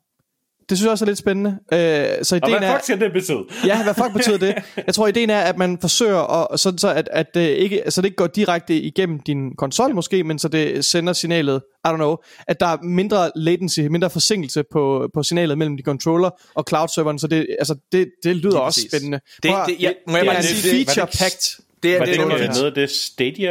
Det 0.68 0.78
synes 0.78 0.84
jeg 0.84 0.90
også 0.90 1.04
er 1.04 1.06
lidt 1.06 1.18
spændende. 1.18 1.50
Øh, 1.72 1.78
så 2.22 2.34
Og 2.42 2.48
ideen 2.48 2.58
hvad 2.58 2.68
er, 2.68 2.72
fuck 2.74 2.84
skal 2.84 3.00
det 3.00 3.12
betyde? 3.12 3.44
Ja, 3.66 3.82
hvad 3.82 3.94
fuck 3.94 4.12
betyder 4.12 4.38
det? 4.38 4.54
Jeg 4.86 4.94
tror, 4.94 5.06
ideen 5.06 5.30
er, 5.30 5.40
at 5.40 5.58
man 5.58 5.78
forsøger, 5.80 6.52
at, 6.52 6.60
sådan 6.60 6.78
så, 6.78 6.88
at, 6.94 7.08
at 7.12 7.26
det 7.34 7.40
ikke, 7.48 7.82
så 7.88 8.00
det 8.00 8.06
ikke 8.06 8.16
går 8.16 8.26
direkte 8.26 8.74
igennem 8.76 9.20
din 9.20 9.54
konsol 9.58 9.94
måske, 9.94 10.24
men 10.24 10.38
så 10.38 10.48
det 10.48 10.84
sender 10.84 11.12
signalet, 11.12 11.60
I 11.86 11.88
don't 11.88 11.96
know, 11.96 12.16
at 12.48 12.60
der 12.60 12.66
er 12.66 12.76
mindre 12.82 13.30
latency, 13.36 13.80
mindre 13.80 14.10
forsinkelse 14.10 14.62
på, 14.72 15.08
på 15.14 15.22
signalet 15.22 15.58
mellem 15.58 15.76
de 15.76 15.82
controller 15.82 16.30
og 16.54 16.64
cloud-serveren, 16.68 17.18
så 17.18 17.26
det, 17.26 17.46
altså, 17.58 17.74
det, 17.92 18.08
det 18.24 18.36
lyder 18.36 18.58
også 18.58 18.76
præcis. 18.80 18.90
spændende. 18.90 19.20
Det- 19.42 19.52
det- 19.66 19.76
ja, 19.80 19.90
må 20.08 20.16
jeg 20.16 20.20
det 20.24 20.28
bare 20.30 20.38
er 20.38 20.42
sige 20.42 20.76
det? 20.78 20.88
feature-packed. 20.90 21.63
Det 21.84 21.94
er, 21.94 21.98
Var 21.98 22.04
det, 22.06 22.14
det, 22.14 22.26
det, 22.40 22.48
noget, 22.48 22.64
af 22.66 22.72
det 22.74 22.90
Stadia 22.90 23.50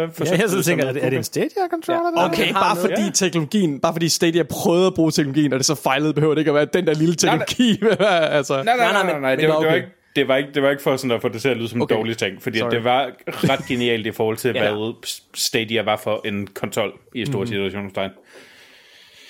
Ja, 0.00 0.04
forsøg? 0.04 0.38
jeg 0.38 0.48
sidder 0.48 0.58
og 0.58 0.64
tænker, 0.64 0.84
er 0.86 0.92
det, 0.92 1.04
er 1.04 1.10
det 1.10 1.16
en 1.16 1.24
Stadia-controller? 1.24 2.20
Ja. 2.20 2.26
Okay, 2.28 2.46
har 2.52 2.60
bare 2.60 2.74
noget. 2.74 2.90
fordi 2.90 3.02
Ja. 3.04 3.10
teknologien, 3.14 3.80
bare 3.80 3.92
fordi 3.94 4.08
Stadia 4.08 4.42
prøvede 4.42 4.86
at 4.86 4.94
bruge 4.94 5.10
teknologien, 5.10 5.52
og 5.52 5.58
det 5.58 5.66
så 5.66 5.74
fejlede, 5.74 6.14
behøver 6.14 6.34
det 6.34 6.40
ikke 6.40 6.50
at 6.50 6.54
være 6.54 6.64
den 6.72 6.86
der 6.86 6.94
lille 6.94 7.14
teknologi. 7.14 7.80
altså. 8.38 8.62
Nej, 8.62 8.76
nej, 8.76 8.92
nej, 8.92 9.02
nej, 9.02 9.20
nej, 9.20 9.36
det, 9.36 9.48
var, 9.48 9.54
det, 9.54 9.64
var 9.64 9.68
okay. 9.68 9.76
ikke, 9.76 9.88
det, 10.16 10.28
var 10.28 10.36
ikke, 10.36 10.48
det 10.54 10.62
var 10.62 10.70
ikke 10.70 10.82
for 10.82 10.96
sådan 10.96 11.10
at 11.10 11.20
få 11.22 11.28
det 11.28 11.40
til 11.42 11.48
at 11.48 11.56
lyde 11.56 11.68
som 11.68 11.78
en 11.78 11.82
Okay. 11.82 11.94
dårlig 11.94 12.18
ting, 12.18 12.42
fordi 12.42 12.58
Sorry. 12.58 12.70
det 12.70 12.84
var 12.84 13.10
ret 13.26 13.66
genialt 13.68 14.06
i 14.06 14.12
forhold 14.12 14.36
til, 14.36 14.52
Ja. 14.54 14.72
hvad 14.72 14.94
Stadia 15.34 15.82
var 15.82 15.96
for 15.96 16.20
en 16.24 16.46
konsol 16.54 16.92
i 17.14 17.26
store 17.26 17.40
mm. 17.40 17.46
situationstegn. 17.46 18.10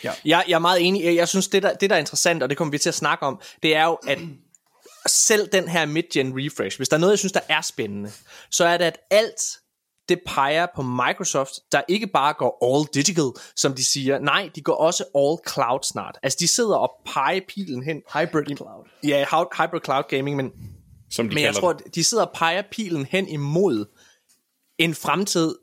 Jeg, 0.05 0.43
jeg 0.49 0.55
er 0.55 0.59
meget 0.59 0.79
enig. 0.87 1.17
Jeg 1.17 1.29
synes, 1.29 1.49
det 1.49 1.63
der, 1.63 1.73
det 1.75 1.91
der 1.91 1.97
er 1.97 2.01
interessant, 2.01 2.43
og 2.43 2.49
det 2.49 2.57
kommer 2.59 2.73
vi 2.73 2.79
til 2.79 2.89
at 2.89 2.95
snakke 2.95 3.27
om, 3.27 3.41
det 3.63 3.77
er 3.77 3.85
jo, 3.85 3.99
at 4.09 4.19
selv 5.07 5.49
den 5.53 5.69
her 5.69 5.87
mid-gen 5.87 6.33
refresh, 6.37 6.77
hvis 6.79 6.89
der 6.89 6.97
er 6.97 7.01
noget, 7.01 7.13
jeg 7.13 7.19
synes, 7.19 7.33
der 7.33 7.41
er 7.49 7.61
spændende, 7.61 8.13
så 8.51 8.65
er 8.65 8.77
det, 8.77 8.85
at 8.85 8.99
alt 9.11 9.41
det 10.09 10.19
peger 10.27 10.67
på 10.77 10.83
Microsoft, 10.83 11.53
der 11.73 11.83
ikke 11.89 12.07
bare 12.07 12.33
går 12.35 12.59
all 12.79 12.89
digital, 12.95 13.31
som 13.57 13.75
de 13.75 13.85
siger. 13.85 14.19
Nej, 14.19 14.51
de 14.55 14.61
går 14.61 14.75
også 14.75 15.05
all 15.15 15.53
cloud 15.55 15.79
snart. 15.83 16.19
Altså, 16.23 16.37
de 16.41 16.49
sidder 16.49 16.77
og 16.77 16.93
peger 17.07 17.41
pilen 17.49 17.83
hen. 17.83 17.97
Hybrid 18.15 18.57
cloud. 18.57 18.89
Ja, 19.05 19.25
hy- 19.25 19.63
hybrid 19.63 19.81
cloud 19.85 20.03
gaming, 20.09 20.37
men, 20.37 20.53
Som 21.11 21.29
de 21.29 21.35
men 21.35 21.45
jeg 21.45 21.55
tror, 21.55 21.73
det. 21.73 21.87
at 21.87 21.95
de 21.95 22.05
sidder 22.05 22.25
og 22.25 22.33
peger 22.35 22.63
pilen 22.71 23.05
hen 23.07 23.29
imod 23.29 23.85
en 24.79 24.95
fremtid, 24.95 25.55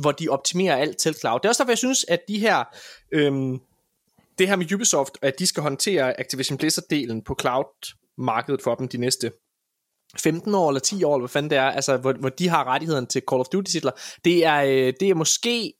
hvor 0.00 0.12
de 0.12 0.28
optimerer 0.28 0.76
alt 0.76 0.96
til 0.96 1.14
cloud. 1.20 1.38
Det 1.40 1.44
er 1.44 1.48
også 1.48 1.62
derfor, 1.62 1.70
jeg 1.72 1.78
synes, 1.78 2.04
at 2.08 2.20
de 2.28 2.38
her... 2.38 2.64
Øhm, 3.12 3.58
det 4.38 4.48
her 4.48 4.56
med 4.56 4.72
Ubisoft, 4.72 5.18
at 5.22 5.38
de 5.38 5.46
skal 5.46 5.62
håndtere 5.62 6.20
Activision 6.20 6.58
Blizzard-delen 6.58 7.22
på 7.26 7.34
cloud-markedet 8.18 8.62
for 8.62 8.74
dem 8.74 8.88
de 8.88 8.98
næste 8.98 9.32
15 10.18 10.54
år 10.54 10.68
eller 10.70 10.80
10 10.80 11.04
år, 11.04 11.14
eller 11.14 11.22
hvad 11.22 11.28
fanden 11.28 11.50
det 11.50 11.58
er, 11.58 11.62
altså 11.70 11.96
hvor, 11.96 12.12
hvor 12.12 12.28
de 12.28 12.48
har 12.48 12.64
rettigheden 12.64 13.06
til 13.06 13.22
Call 13.30 13.40
of 13.40 13.46
Duty-titler, 13.46 13.90
det 14.24 14.44
er, 14.44 14.56
øh, 14.62 14.92
det 15.00 15.02
er 15.10 15.14
måske 15.14 15.72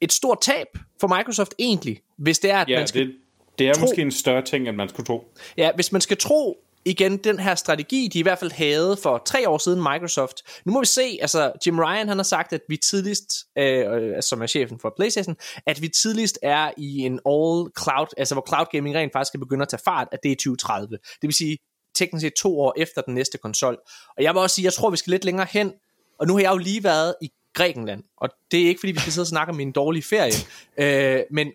et 0.00 0.12
stort 0.12 0.40
tab 0.40 0.66
for 1.00 1.16
Microsoft 1.16 1.54
egentlig, 1.58 2.00
hvis 2.18 2.38
det 2.38 2.50
er, 2.50 2.58
at 2.58 2.68
Ja, 2.68 2.78
man 2.78 2.86
skal 2.88 3.06
det, 3.06 3.14
det 3.58 3.68
er 3.68 3.74
tro- 3.74 3.80
måske 3.80 4.02
en 4.02 4.10
større 4.12 4.42
ting, 4.42 4.68
end 4.68 4.76
man 4.76 4.88
skulle 4.88 5.06
tro. 5.06 5.32
Ja, 5.56 5.70
hvis 5.74 5.92
man 5.92 6.00
skal 6.00 6.16
tro 6.16 6.56
igen 6.86 7.16
den 7.16 7.38
her 7.38 7.54
strategi, 7.54 8.08
de 8.12 8.18
i 8.18 8.22
hvert 8.22 8.38
fald 8.38 8.50
havde 8.50 8.96
for 9.02 9.22
tre 9.26 9.48
år 9.48 9.58
siden 9.58 9.78
Microsoft. 9.78 10.42
Nu 10.64 10.72
må 10.72 10.80
vi 10.80 10.86
se, 10.86 11.18
altså 11.20 11.52
Jim 11.66 11.78
Ryan 11.78 12.08
han 12.08 12.18
har 12.18 12.22
sagt, 12.22 12.52
at 12.52 12.60
vi 12.68 12.76
tidligst, 12.76 13.32
øh, 13.58 13.92
øh 13.92 14.22
som 14.22 14.42
er 14.42 14.46
chefen 14.46 14.80
for 14.80 14.92
Playstation, 14.96 15.36
at 15.66 15.82
vi 15.82 15.88
tidligst 15.88 16.38
er 16.42 16.70
i 16.76 16.98
en 16.98 17.12
all 17.12 17.70
cloud, 17.82 18.06
altså 18.16 18.34
hvor 18.34 18.44
cloud 18.48 18.66
gaming 18.72 18.96
rent 18.96 19.12
faktisk 19.12 19.30
skal 19.30 19.40
begynde 19.40 19.62
at 19.62 19.68
tage 19.68 19.80
fart, 19.84 20.08
at 20.12 20.18
det 20.22 20.32
er 20.32 20.36
2030. 20.36 20.88
Det 20.90 21.00
vil 21.22 21.34
sige 21.34 21.58
teknisk 21.94 22.22
set 22.22 22.34
to 22.34 22.60
år 22.60 22.74
efter 22.76 23.02
den 23.02 23.14
næste 23.14 23.38
konsol. 23.38 23.78
Og 24.16 24.22
jeg 24.22 24.34
vil 24.34 24.40
også 24.40 24.54
sige, 24.54 24.64
jeg 24.64 24.72
tror, 24.72 24.90
vi 24.90 24.96
skal 24.96 25.10
lidt 25.10 25.24
længere 25.24 25.46
hen, 25.50 25.72
og 26.18 26.26
nu 26.26 26.34
har 26.34 26.40
jeg 26.40 26.52
jo 26.52 26.58
lige 26.58 26.84
været 26.84 27.14
i 27.22 27.30
Grækenland, 27.54 28.02
og 28.16 28.28
det 28.50 28.62
er 28.62 28.68
ikke 28.68 28.80
fordi, 28.80 28.92
vi 28.92 28.98
skal 28.98 29.12
sidde 29.12 29.24
og 29.24 29.28
snakke 29.28 29.50
om 29.50 29.56
min 29.56 29.72
dårlige 29.72 30.02
ferie, 30.02 30.32
øh, 30.78 31.22
men 31.30 31.52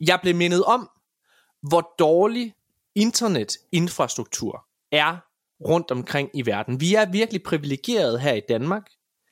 jeg 0.00 0.18
blev 0.22 0.34
mindet 0.34 0.64
om, 0.64 0.90
hvor 1.68 1.94
dårlig 1.98 2.54
internetinfrastruktur 2.94 4.64
er 4.92 5.16
rundt 5.68 5.90
omkring 5.90 6.30
i 6.34 6.46
verden. 6.46 6.80
Vi 6.80 6.94
er 6.94 7.10
virkelig 7.10 7.42
privilegeret 7.42 8.20
her 8.20 8.34
i 8.34 8.42
Danmark 8.48 8.82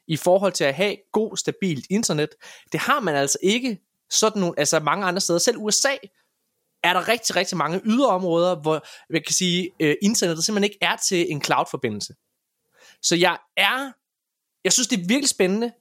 i 0.08 0.16
forhold 0.16 0.52
til 0.52 0.64
at 0.64 0.74
have 0.74 0.96
god, 1.12 1.36
stabilt 1.36 1.86
internet. 1.90 2.28
Det 2.72 2.80
har 2.80 3.00
man 3.00 3.14
altså 3.14 3.38
ikke 3.42 3.80
sådan 4.10 4.40
nogle, 4.40 4.58
altså 4.58 4.80
mange 4.80 5.06
andre 5.06 5.20
steder. 5.20 5.38
Selv 5.38 5.58
USA 5.58 5.96
er 6.82 6.92
der 6.92 7.08
rigtig, 7.08 7.36
rigtig 7.36 7.56
mange 7.56 7.80
yderområder, 7.84 8.60
hvor 8.62 8.86
jeg 9.10 9.24
kan 9.24 9.34
sige, 9.34 9.70
øh, 9.80 9.96
internettet 10.02 10.44
simpelthen 10.44 10.72
ikke 10.72 10.78
er 10.80 10.96
til 10.96 11.32
en 11.32 11.42
cloud-forbindelse. 11.42 12.14
Så 13.02 13.16
jeg 13.16 13.38
er, 13.56 13.92
jeg 14.64 14.72
synes 14.72 14.88
det 14.88 15.00
er 15.00 15.06
virkelig 15.08 15.28
spændende, 15.28 15.72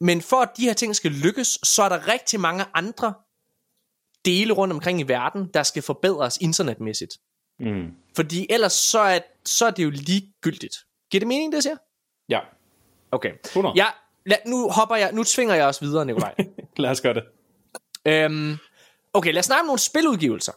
men 0.00 0.22
for 0.22 0.36
at 0.36 0.50
de 0.56 0.64
her 0.64 0.72
ting 0.72 0.96
skal 0.96 1.10
lykkes, 1.10 1.58
så 1.62 1.82
er 1.82 1.88
der 1.88 2.08
rigtig 2.08 2.40
mange 2.40 2.64
andre 2.74 3.14
dele 4.30 4.52
rundt 4.52 4.72
omkring 4.74 5.00
i 5.00 5.02
verden, 5.02 5.48
der 5.54 5.62
skal 5.62 5.82
forbedres 5.82 6.38
internetmæssigt. 6.40 7.12
Mm. 7.60 7.86
Fordi 8.16 8.46
ellers 8.50 8.72
så 8.72 8.98
er, 8.98 9.18
så 9.44 9.66
er 9.66 9.70
det 9.70 9.84
jo 9.84 9.90
ligegyldigt. 9.90 10.76
Giver 11.10 11.20
det 11.20 11.28
mening, 11.28 11.52
det 11.52 11.62
siger? 11.62 11.76
Ja, 12.28 12.40
Okay. 13.12 13.32
100. 13.44 13.72
Ja, 13.76 13.86
lad, 14.26 14.36
nu 14.46 14.70
hopper 14.70 14.96
jeg, 14.96 15.12
nu 15.12 15.24
tvinger 15.24 15.54
jeg 15.54 15.66
os 15.66 15.82
videre, 15.82 16.04
Nikolaj. 16.06 16.34
lad 16.76 16.90
os 16.90 17.00
gøre 17.00 17.14
det. 17.14 17.22
øhm, 18.06 18.56
okay, 19.12 19.32
lad 19.32 19.38
os 19.38 19.44
snakke 19.46 19.60
om 19.60 19.66
nogle 19.66 19.78
spiludgivelser. 19.78 20.52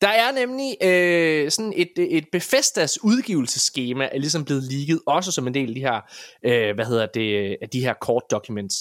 Der 0.00 0.08
er 0.08 0.32
nemlig 0.32 0.76
øh, 0.82 1.50
sådan 1.50 1.72
et, 1.76 1.92
et 1.96 2.24
Bethesdas 2.32 3.04
udgivelsesskema 3.04 4.08
er 4.12 4.18
ligesom 4.18 4.44
blevet 4.44 4.62
ligget, 4.62 5.00
også 5.06 5.32
som 5.32 5.46
en 5.46 5.54
del 5.54 5.68
af 5.68 5.74
de 5.74 5.80
her, 5.80 6.00
øh, 6.44 6.74
hvad 6.74 6.84
hedder 6.86 7.06
det, 7.06 7.56
af 7.62 7.68
de 7.68 7.80
her 7.80 7.94
court 7.94 8.22
documents. 8.30 8.74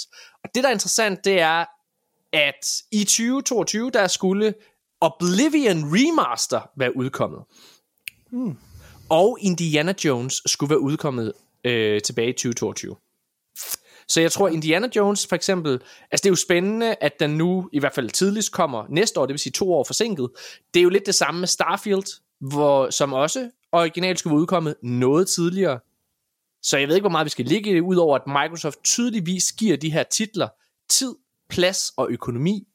Og 0.43 0.49
det, 0.55 0.63
der 0.63 0.69
er 0.69 0.73
interessant, 0.73 1.25
det 1.25 1.39
er, 1.39 1.65
at 2.33 2.81
i 2.91 3.03
2022, 3.03 3.91
der 3.91 4.07
skulle 4.07 4.53
Oblivion 5.01 5.83
Remaster 5.83 6.61
være 6.77 6.97
udkommet. 6.97 7.39
Hmm. 8.29 8.57
Og 9.09 9.37
Indiana 9.41 9.93
Jones 10.05 10.41
skulle 10.45 10.69
være 10.69 10.79
udkommet 10.79 11.33
øh, 11.63 12.01
tilbage 12.01 12.29
i 12.29 12.33
2022. 12.33 12.95
Så 14.07 14.21
jeg 14.21 14.31
tror, 14.31 14.47
Indiana 14.47 14.87
Jones 14.95 15.27
for 15.27 15.35
eksempel, 15.35 15.71
altså 16.11 16.23
det 16.23 16.25
er 16.25 16.29
jo 16.29 16.35
spændende, 16.35 16.95
at 17.01 17.19
den 17.19 17.29
nu 17.37 17.69
i 17.73 17.79
hvert 17.79 17.93
fald 17.93 18.09
tidligst 18.09 18.51
kommer 18.51 18.85
næste 18.89 19.19
år, 19.19 19.25
det 19.25 19.33
vil 19.33 19.39
sige 19.39 19.53
to 19.53 19.73
år 19.73 19.83
forsinket. 19.83 20.29
Det 20.73 20.79
er 20.79 20.83
jo 20.83 20.89
lidt 20.89 21.05
det 21.05 21.15
samme 21.15 21.39
med 21.39 21.47
Starfield, 21.47 22.21
hvor, 22.39 22.89
som 22.89 23.13
også 23.13 23.49
originalt 23.71 24.19
skulle 24.19 24.31
være 24.31 24.41
udkommet 24.41 24.75
noget 24.83 25.27
tidligere. 25.27 25.79
Så 26.63 26.77
jeg 26.77 26.87
ved 26.87 26.95
ikke, 26.95 27.03
hvor 27.03 27.09
meget 27.09 27.25
vi 27.25 27.29
skal 27.29 27.45
ligge 27.45 27.71
i 27.71 27.73
det, 27.73 27.81
udover 27.81 28.15
at 28.15 28.27
Microsoft 28.27 28.83
tydeligvis 28.83 29.51
giver 29.51 29.77
de 29.77 29.91
her 29.91 30.03
titler 30.03 30.47
tid, 30.89 31.15
plads 31.51 31.93
og 31.97 32.07
økonomi 32.09 32.67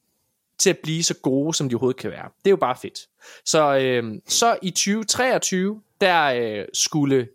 til 0.57 0.69
at 0.69 0.77
blive 0.83 1.03
så 1.03 1.13
gode, 1.13 1.53
som 1.53 1.69
de 1.69 1.75
overhovedet 1.75 2.01
kan 2.01 2.11
være. 2.11 2.29
Det 2.39 2.47
er 2.47 2.49
jo 2.49 2.57
bare 2.57 2.75
fedt. 2.81 2.99
Så, 3.45 3.77
øh, 3.77 4.21
så 4.27 4.57
i 4.61 4.69
2023, 4.69 5.81
der 6.01 6.23
øh, 6.25 6.65
skulle 6.73 7.27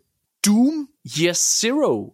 Doom 0.45 0.89
Year 1.19 1.33
Zero 1.33 2.13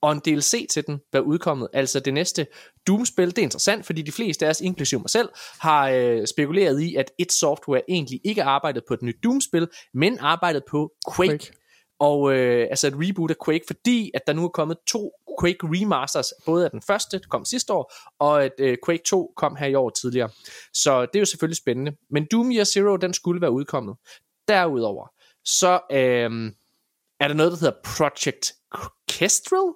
og 0.00 0.12
en 0.12 0.18
DLC 0.18 0.66
til 0.70 0.86
den 0.86 1.00
være 1.12 1.24
udkommet. 1.24 1.68
Altså 1.72 2.00
det 2.00 2.14
næste 2.14 2.46
Doom-spil, 2.86 3.28
det 3.28 3.38
er 3.38 3.42
interessant, 3.42 3.86
fordi 3.86 4.02
de 4.02 4.12
fleste 4.12 4.46
af 4.46 4.50
os, 4.50 4.60
inklusive 4.60 5.00
mig 5.00 5.10
selv, 5.10 5.28
har 5.58 5.88
øh, 5.88 6.26
spekuleret 6.26 6.80
i, 6.80 6.94
at 6.94 7.10
et 7.18 7.32
software 7.32 7.82
egentlig 7.88 8.20
ikke 8.24 8.42
arbejdede 8.42 8.84
på 8.88 8.94
et 8.94 9.02
nyt 9.02 9.16
Doom-spil, 9.24 9.68
men 9.94 10.18
arbejdede 10.20 10.64
på 10.70 10.92
Quake. 11.16 11.30
Quake. 11.30 11.44
Quake. 11.44 11.58
Og 12.00 12.32
øh, 12.32 12.66
altså 12.70 12.86
et 12.86 12.94
reboot 12.96 13.30
af 13.30 13.36
Quake, 13.44 13.64
fordi 13.66 14.10
at 14.14 14.22
der 14.26 14.32
nu 14.32 14.44
er 14.44 14.48
kommet 14.48 14.76
to 14.86 15.12
Quake 15.40 15.58
remasters, 15.62 16.32
både 16.46 16.64
af 16.64 16.70
den 16.70 16.82
første, 16.82 17.18
der 17.18 17.28
kom 17.30 17.44
sidste 17.44 17.72
år, 17.72 17.92
og 18.18 18.44
at 18.44 18.52
øh, 18.58 18.76
Quake 18.86 19.02
2 19.06 19.32
kom 19.36 19.56
her 19.56 19.66
i 19.66 19.74
år 19.74 19.90
tidligere. 19.90 20.30
Så 20.74 21.00
det 21.00 21.16
er 21.16 21.20
jo 21.20 21.24
selvfølgelig 21.24 21.56
spændende. 21.56 21.92
Men 22.10 22.26
Doom 22.32 22.52
Year 22.52 22.64
Zero, 22.64 22.96
den 22.96 23.14
skulle 23.14 23.40
være 23.40 23.50
udkommet. 23.50 23.96
Derudover, 24.48 25.06
så 25.44 25.80
øh, 25.92 26.52
er 27.20 27.28
der 27.28 27.34
noget, 27.34 27.52
der 27.52 27.58
hedder 27.58 27.78
Project 27.84 28.52
Kestrel? 29.08 29.72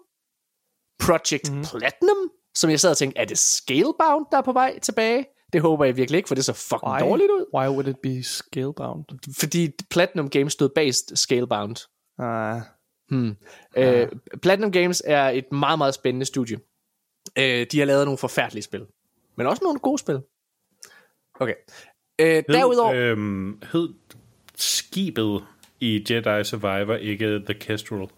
Project 0.98 1.52
mm. 1.52 1.62
Platinum? 1.62 2.30
Som 2.54 2.70
jeg 2.70 2.80
sad 2.80 2.90
og 2.90 2.96
tænkte, 2.96 3.20
er 3.20 3.24
det 3.24 3.38
Scalebound, 3.38 4.26
der 4.30 4.38
er 4.38 4.42
på 4.42 4.52
vej 4.52 4.78
tilbage? 4.78 5.26
Det 5.52 5.60
håber 5.60 5.84
jeg 5.84 5.96
virkelig 5.96 6.16
ikke, 6.16 6.28
for 6.28 6.34
det 6.34 6.44
så 6.44 6.52
fucking 6.52 6.92
Why? 6.92 7.00
dårligt 7.00 7.30
ud. 7.30 7.46
Why 7.54 7.68
would 7.68 7.88
it 7.88 7.96
be 8.02 8.22
scalebound? 8.22 9.04
Fordi 9.40 9.70
Platinum 9.90 10.30
Games 10.30 10.52
stod 10.52 10.68
bag 10.68 10.94
Scalebound. 10.94 11.76
Uh, 12.18 12.62
Hmm. 13.12 13.36
Øh, 13.76 14.08
Platinum 14.42 14.72
Games 14.72 15.02
er 15.06 15.28
et 15.28 15.52
meget, 15.52 15.78
meget 15.78 15.94
spændende 15.94 16.26
studie. 16.26 16.58
Øh, 17.38 17.66
de 17.72 17.78
har 17.78 17.84
lavet 17.84 18.04
nogle 18.04 18.18
forfærdelige 18.18 18.62
spil. 18.62 18.86
Men 19.36 19.46
også 19.46 19.64
nogle 19.64 19.78
gode 19.78 19.98
spil. 19.98 20.20
Okay. 21.40 21.54
Øh, 22.18 22.42
derudover... 22.48 22.92
Øh, 22.92 23.10
Øhm, 23.10 23.62
hed 23.72 23.94
skibet 24.56 25.44
i 25.80 26.06
Jedi 26.10 26.44
Survivor 26.44 26.94
ikke 26.94 27.42
The 27.44 27.54
Kestrel? 27.54 28.08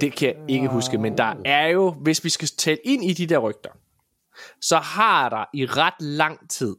Det 0.00 0.12
kan 0.12 0.28
jeg 0.28 0.36
ikke 0.48 0.68
huske, 0.68 0.98
men 0.98 1.18
der 1.18 1.34
er 1.44 1.66
jo, 1.66 1.90
hvis 1.90 2.24
vi 2.24 2.28
skal 2.28 2.48
tælle 2.48 2.80
ind 2.84 3.04
i 3.04 3.12
de 3.12 3.26
der 3.26 3.38
rygter, 3.38 3.70
så 4.60 4.76
har 4.76 5.28
der 5.28 5.44
i 5.54 5.66
ret 5.66 6.00
lang 6.00 6.50
tid 6.50 6.76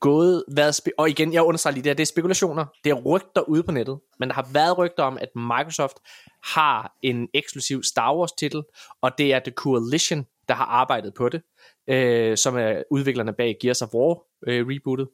gået, 0.00 0.44
været, 0.48 0.74
spe- 0.74 0.98
og 0.98 1.10
igen, 1.10 1.32
jeg 1.32 1.42
understreger 1.42 1.74
lige 1.74 1.82
det 1.84 1.90
her, 1.90 1.94
det 1.94 2.02
er 2.02 2.06
spekulationer, 2.06 2.66
det 2.84 2.90
er 2.90 2.94
rygter 2.94 3.40
ude 3.40 3.62
på 3.62 3.72
nettet, 3.72 3.98
men 4.18 4.28
der 4.28 4.34
har 4.34 4.48
været 4.52 4.78
rygter 4.78 5.02
om, 5.02 5.18
at 5.18 5.28
Microsoft 5.36 5.96
har 6.44 6.96
en 7.02 7.28
eksklusiv 7.34 7.82
Star 7.82 8.16
Wars 8.16 8.32
titel, 8.32 8.62
og 9.02 9.18
det 9.18 9.34
er 9.34 9.38
The 9.38 9.52
Coalition, 9.52 10.26
der 10.48 10.54
har 10.54 10.64
arbejdet 10.64 11.14
på 11.14 11.28
det, 11.28 11.42
øh, 11.88 12.36
som 12.36 12.56
er 12.56 12.82
udviklerne 12.90 13.32
bag 13.32 13.56
Gears 13.60 13.82
of 13.82 13.94
War 13.94 14.22
øh, 14.46 14.66
rebootet. 14.68 15.08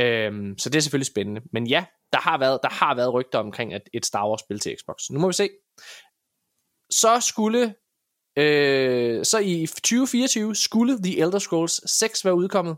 Øh, 0.00 0.54
så 0.58 0.70
det 0.70 0.76
er 0.76 0.80
selvfølgelig 0.82 1.06
spændende. 1.06 1.40
Men 1.52 1.66
ja, 1.66 1.84
der 2.12 2.18
har 2.18 2.38
været, 2.38 2.58
der 2.62 2.68
har 2.68 2.94
været 2.94 3.14
rygter 3.14 3.38
omkring 3.38 3.74
at 3.74 3.82
et 3.94 4.06
Star 4.06 4.28
Wars 4.28 4.40
spil 4.40 4.58
til 4.58 4.76
Xbox. 4.80 5.10
Nu 5.10 5.18
må 5.18 5.26
vi 5.26 5.32
se. 5.32 5.50
Så 6.90 7.20
skulle 7.20 7.74
øh, 8.38 9.24
så 9.24 9.38
i 9.38 9.66
2024 9.66 10.54
skulle 10.54 10.98
The 11.02 11.20
Elder 11.20 11.38
Scrolls 11.38 11.90
6 11.90 12.24
være 12.24 12.34
udkommet. 12.34 12.76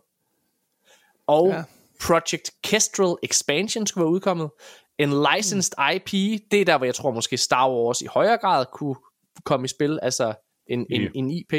Og 1.28 1.48
Ja. 1.48 1.62
Project 2.06 2.50
Kestrel 2.64 3.16
Expansion 3.22 3.86
skulle 3.86 4.04
være 4.04 4.12
udkommet. 4.12 4.50
En 4.98 5.10
licensed 5.34 5.72
IP, 5.94 6.10
det 6.50 6.60
er 6.60 6.64
der, 6.64 6.76
hvor 6.76 6.84
jeg 6.84 6.94
tror 6.94 7.10
måske 7.10 7.36
Star 7.36 7.70
Wars 7.70 8.00
i 8.02 8.06
højere 8.06 8.38
grad 8.38 8.66
kunne 8.72 8.96
komme 9.44 9.64
i 9.64 9.68
spil, 9.68 9.98
altså 10.02 10.34
en, 10.66 10.86
en, 10.90 11.02
Ja. 11.02 11.08
en 11.14 11.30
IP. 11.30 11.52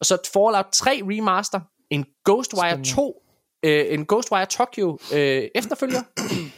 Og 0.00 0.06
så 0.06 0.18
Fallout 0.32 0.66
3 0.72 0.90
remaster, 1.04 1.60
en 1.90 2.06
Ghostwire 2.24 2.70
Spændende. 2.70 2.94
2, 2.94 3.22
øh, 3.62 3.86
en 3.94 4.06
Ghostwire 4.06 4.46
Tokyo 4.46 4.98
øh, 5.14 5.48
efterfølger, 5.54 6.02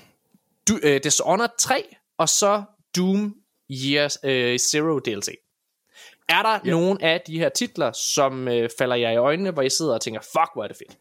du, 0.69 0.79
øh, 0.83 1.01
Dishonored 1.05 1.51
3, 1.59 1.97
og 2.19 2.29
så 2.29 2.63
Doom 2.97 3.35
Year 3.71 4.17
øh, 4.25 4.59
Zero 4.59 4.99
DLC. 4.99 5.29
Er 6.29 6.43
der 6.43 6.59
ja. 6.65 6.71
nogen 6.71 7.01
af 7.01 7.21
de 7.27 7.39
her 7.39 7.49
titler, 7.49 7.93
som 7.93 8.49
øh, 8.49 8.71
falder 8.79 8.97
jer 8.97 9.11
i 9.11 9.17
øjnene, 9.17 9.51
hvor 9.51 9.63
I 9.63 9.71
sidder 9.71 9.95
og 9.95 10.01
tænker, 10.01 10.21
fuck, 10.21 10.51
hvor 10.55 10.65
er 10.65 10.69
det 10.69 10.77
fedt? 10.77 10.99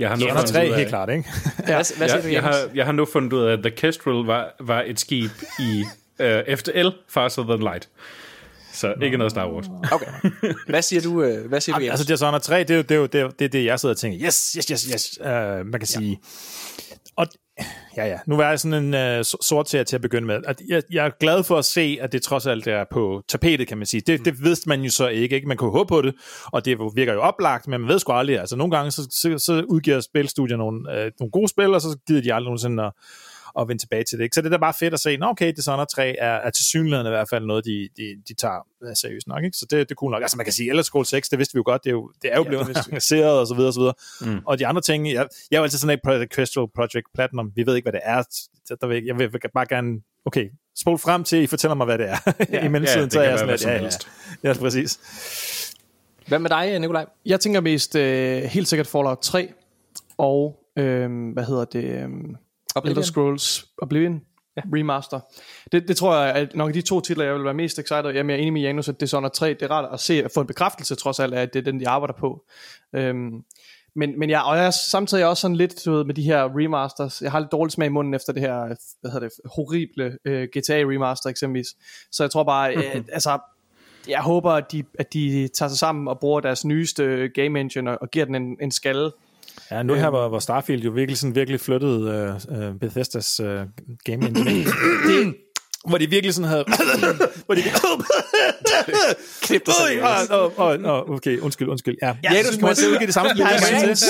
Jeg 0.00 0.08
har 0.08 0.16
nu 0.16 0.24
Under 0.24 0.36
fundet 0.36 0.52
tre, 0.54 0.64
ud 0.66 0.70
af- 0.70 0.76
helt 0.76 0.88
klart, 0.88 1.08
ikke? 1.10 1.24
Ja. 1.58 1.64
Hvad, 1.64 1.74
hvad 1.74 1.84
siger 1.84 2.14
jeg, 2.14 2.22
du, 2.24 2.28
jeg, 2.28 2.42
har, 2.42 2.68
jeg 2.74 2.84
har 2.84 2.92
nu 2.92 3.04
fundet 3.04 3.32
ud 3.32 3.42
af, 3.42 3.52
at 3.52 3.58
The 3.58 3.70
Kestrel 3.70 4.24
var, 4.26 4.54
var 4.60 4.82
et 4.86 5.00
skib 5.00 5.30
i 5.58 5.84
uh, 6.20 6.56
FTL, 6.56 6.88
Faster 7.08 7.42
Than 7.44 7.58
Light. 7.58 7.88
Så 8.72 8.94
ikke 9.02 9.16
noget 9.16 9.30
Star 9.32 9.52
Wars. 9.52 9.66
Okay. 9.92 10.06
Hvad 10.68 10.82
siger 10.82 11.02
du, 11.02 11.22
øh, 11.22 11.46
hvad 11.48 11.60
siger 11.60 11.76
du 11.76 11.82
Jens? 11.84 11.90
Altså, 11.90 12.06
Dishonored 12.06 12.40
3, 12.40 12.58
det 12.58 12.70
er 12.70 12.76
jo 12.76 12.82
det, 12.82 12.90
er 12.90 12.96
jo, 12.98 13.06
det, 13.06 13.20
er, 13.20 13.28
det, 13.28 13.44
er 13.44 13.48
det 13.48 13.64
jeg 13.64 13.80
sidder 13.80 13.94
og 13.94 13.98
tænker, 13.98 14.26
yes, 14.26 14.52
yes, 14.58 14.66
yes, 14.68 14.82
yes. 14.82 15.18
Uh, 15.20 15.26
man 15.66 15.72
kan 15.80 15.86
sige... 15.86 16.20
Og 17.16 17.26
ja, 17.96 18.06
ja. 18.06 18.18
Nu 18.26 18.36
var 18.36 18.48
jeg 18.48 18.60
sådan 18.60 18.94
en 18.94 19.18
uh, 19.18 19.24
sort 19.40 19.66
til 19.66 19.78
at 19.78 20.00
begynde 20.02 20.26
med. 20.26 20.40
At 20.46 20.62
jeg, 20.68 20.82
jeg 20.90 21.06
er 21.06 21.10
glad 21.20 21.44
for 21.44 21.58
at 21.58 21.64
se, 21.64 21.98
at 22.00 22.12
det 22.12 22.22
trods 22.22 22.46
alt 22.46 22.66
er 22.66 22.84
på 22.90 23.22
tapetet, 23.28 23.68
kan 23.68 23.78
man 23.78 23.86
sige. 23.86 24.00
Det, 24.00 24.24
det 24.24 24.44
vidste 24.44 24.68
man 24.68 24.80
jo 24.80 24.90
så 24.90 25.08
ikke, 25.08 25.34
ikke. 25.34 25.48
Man 25.48 25.56
kunne 25.56 25.70
håbe 25.70 25.88
på 25.88 26.02
det, 26.02 26.14
og 26.46 26.64
det 26.64 26.78
virker 26.94 27.12
jo 27.12 27.20
oplagt, 27.20 27.68
men 27.68 27.80
man 27.80 27.88
ved 27.88 27.98
sgu 27.98 28.12
aldrig. 28.12 28.40
Altså 28.40 28.56
nogle 28.56 28.76
gange, 28.76 28.90
så, 28.90 29.02
så, 29.10 29.38
så 29.38 29.64
udgiver 29.68 30.00
spilstudier 30.00 30.56
nogle, 30.56 30.78
uh, 30.78 31.10
nogle 31.20 31.30
gode 31.32 31.48
spil, 31.48 31.74
og 31.74 31.80
så 31.80 31.98
gider 32.06 32.22
de 32.22 32.34
aldrig 32.34 32.46
nogensinde 32.46 32.82
at, 32.82 32.92
at 33.58 33.68
vende 33.68 33.82
tilbage 33.82 34.04
til 34.04 34.18
det. 34.18 34.24
Ikke? 34.24 34.34
Så 34.34 34.40
det 34.40 34.46
er 34.46 34.50
da 34.50 34.56
bare 34.56 34.74
fedt 34.78 34.94
at 34.94 35.00
se, 35.00 35.16
Nå, 35.16 35.26
okay, 35.26 35.52
Dishonored 35.56 35.86
3 35.86 36.16
er, 36.18 36.26
er 36.26 36.50
til 36.50 36.64
synligheden 36.64 37.06
i 37.06 37.10
hvert 37.10 37.28
fald 37.28 37.44
noget, 37.44 37.64
de, 37.64 37.88
de, 37.96 38.22
de 38.28 38.34
tager 38.34 38.66
seriøst 38.94 39.26
nok. 39.26 39.44
Ikke? 39.44 39.56
Så 39.56 39.66
det, 39.70 39.78
det 39.88 39.90
er 39.90 39.94
cool 39.94 40.10
nok. 40.12 40.22
Altså 40.22 40.36
man 40.36 40.46
kan 40.46 40.52
sige, 40.52 40.70
Elder 40.70 40.82
Scrolls 40.82 41.08
6, 41.08 41.28
det 41.28 41.38
vidste 41.38 41.54
vi 41.54 41.58
jo 41.58 41.62
godt, 41.66 41.84
det 41.84 41.90
er 41.90 41.94
jo, 41.94 42.12
det 42.22 42.32
er 42.32 42.36
jo 42.36 42.42
ja, 42.42 42.48
blevet 42.48 42.76
annonceret 42.86 43.38
og 43.40 43.46
så 43.46 43.54
videre 43.54 43.68
og 43.68 43.74
så 43.74 43.80
videre. 43.80 43.94
Mm. 44.20 44.42
Og 44.46 44.58
de 44.58 44.66
andre 44.66 44.82
ting, 44.82 45.06
jeg, 45.06 45.28
jeg 45.50 45.56
er 45.56 45.60
jo 45.60 45.62
altid 45.62 45.78
sådan 45.78 45.94
et 45.94 46.00
Project 46.04 46.34
Crystal, 46.34 46.66
Project 46.74 47.06
Platinum, 47.14 47.52
vi 47.56 47.66
ved 47.66 47.76
ikke, 47.76 47.84
hvad 47.84 47.92
det 47.92 48.00
er. 48.04 48.22
Der 48.80 48.86
vil, 48.86 49.04
jeg 49.04 49.18
vil 49.18 49.30
bare 49.54 49.66
gerne, 49.66 50.00
okay, 50.24 50.50
spol 50.76 50.98
frem 50.98 51.24
til, 51.24 51.42
I 51.42 51.46
fortæller 51.46 51.74
mig, 51.74 51.84
hvad 51.84 51.98
det 51.98 52.08
er. 52.08 52.16
Ja, 52.52 52.64
I 52.66 52.68
mellemtiden, 52.68 53.04
ja, 53.04 53.08
så 53.08 53.20
er 53.20 53.28
jeg 53.28 53.38
sådan 53.38 53.82
lidt, 53.82 54.06
ja, 54.44 54.48
ja, 54.48 54.48
ja, 54.48 54.58
præcis. 54.58 54.98
Hvad 56.28 56.38
med 56.38 56.50
dig, 56.50 56.78
Nikolaj? 56.78 57.06
Jeg 57.26 57.40
tænker 57.40 57.60
mest 57.60 57.96
øh, 57.96 58.42
helt 58.42 58.68
sikkert 58.68 58.86
Fallout 58.86 59.18
3, 59.18 59.52
og 60.18 60.60
øh, 60.76 61.32
hvad 61.32 61.44
hedder 61.44 61.64
det... 61.64 61.84
Øh, 61.84 62.08
Oblivion. 62.76 62.98
Elder 62.98 63.02
Scrolls 63.02 63.64
Oblivion 63.82 64.20
ja. 64.56 64.62
remaster. 64.78 65.20
Det, 65.72 65.88
det 65.88 65.96
tror 65.96 66.16
jeg 66.16 66.42
er 66.42 66.46
nok 66.54 66.74
de 66.74 66.82
to 66.82 67.00
titler, 67.00 67.24
jeg 67.24 67.34
vil 67.34 67.44
være 67.44 67.54
mest 67.54 67.78
excited. 67.78 68.10
Jamen, 68.10 68.30
jeg 68.30 68.36
er 68.36 68.40
enig 68.40 68.52
med 68.52 68.60
Janus, 68.60 68.88
at 68.88 69.00
Dishonored 69.00 69.32
3, 69.32 69.48
det 69.48 69.62
er 69.62 69.70
rart 69.70 69.88
at 69.92 70.00
se, 70.00 70.24
at 70.24 70.30
få 70.34 70.40
en 70.40 70.46
bekræftelse 70.46 70.94
trods 70.94 71.20
alt 71.20 71.34
af, 71.34 71.42
at 71.42 71.52
det 71.52 71.58
er 71.58 71.64
den, 71.64 71.80
de 71.80 71.88
arbejder 71.88 72.14
på. 72.14 72.44
Øhm, 72.94 73.44
men, 73.96 74.18
men 74.18 74.30
jeg, 74.30 74.42
og 74.42 74.56
jeg 74.56 74.66
er 74.66 74.70
samtidig 74.90 75.26
også 75.26 75.40
sådan 75.40 75.56
lidt 75.56 75.84
du 75.84 75.92
ved, 75.92 76.04
med 76.04 76.14
de 76.14 76.22
her 76.22 76.48
remasters. 76.58 77.22
Jeg 77.22 77.32
har 77.32 77.38
lidt 77.38 77.52
dårligt 77.52 77.74
smag 77.74 77.86
i 77.86 77.90
munden 77.90 78.14
efter 78.14 78.32
det 78.32 78.42
her, 78.42 78.74
hvad 79.00 79.10
hedder 79.10 79.28
det, 79.28 79.36
horrible 79.44 80.18
øh, 80.24 80.48
GTA 80.56 80.74
remaster 80.74 81.30
eksempelvis. 81.30 81.66
Så 82.12 82.22
jeg 82.22 82.30
tror 82.30 82.44
bare, 82.44 82.76
øh, 82.76 83.04
altså, 83.12 83.38
jeg 84.08 84.20
håber, 84.20 84.50
at 84.50 84.72
de, 84.72 84.84
at 84.98 85.12
de 85.12 85.48
tager 85.48 85.68
sig 85.68 85.78
sammen 85.78 86.08
og 86.08 86.20
bruger 86.20 86.40
deres 86.40 86.64
nyeste 86.64 87.28
game 87.34 87.60
engine 87.60 87.90
og, 87.90 87.98
og 88.00 88.10
giver 88.10 88.24
den 88.24 88.34
en, 88.34 88.56
en 88.60 88.70
skalle 88.70 89.10
Ja, 89.70 89.82
nu 89.82 89.94
her, 89.94 90.10
hvor, 90.10 90.28
hvor 90.28 90.38
Starfield 90.38 90.82
jo 90.82 90.90
virkelig, 90.90 91.18
sådan, 91.18 91.34
virkelig 91.34 91.60
flyttede 91.60 92.36
uh, 92.48 92.78
Bethesdas 92.80 93.40
uh, 93.40 93.46
game 94.04 94.26
engine. 94.26 94.64
det, 95.06 95.34
hvor 95.88 95.98
de 95.98 96.10
virkelig 96.10 96.34
sådan 96.34 96.48
havde... 96.48 96.64
hvor 97.46 97.54
de 97.54 97.62
Klip 99.42 99.66
det 99.66 99.74
sådan. 99.74 100.86
Okay, 100.86 101.38
undskyld, 101.38 101.68
undskyld. 101.68 101.96
Ja, 102.02 102.14
ja 102.24 102.32
Janus, 102.34 102.56
kan 102.56 102.64
man 102.64 102.76
se 102.76 102.90
udgive 102.90 103.06
det 103.06 103.14
samme 103.14 103.30
spil? 103.30 103.40
Jeg, 103.40 103.60
synes, 103.78 104.04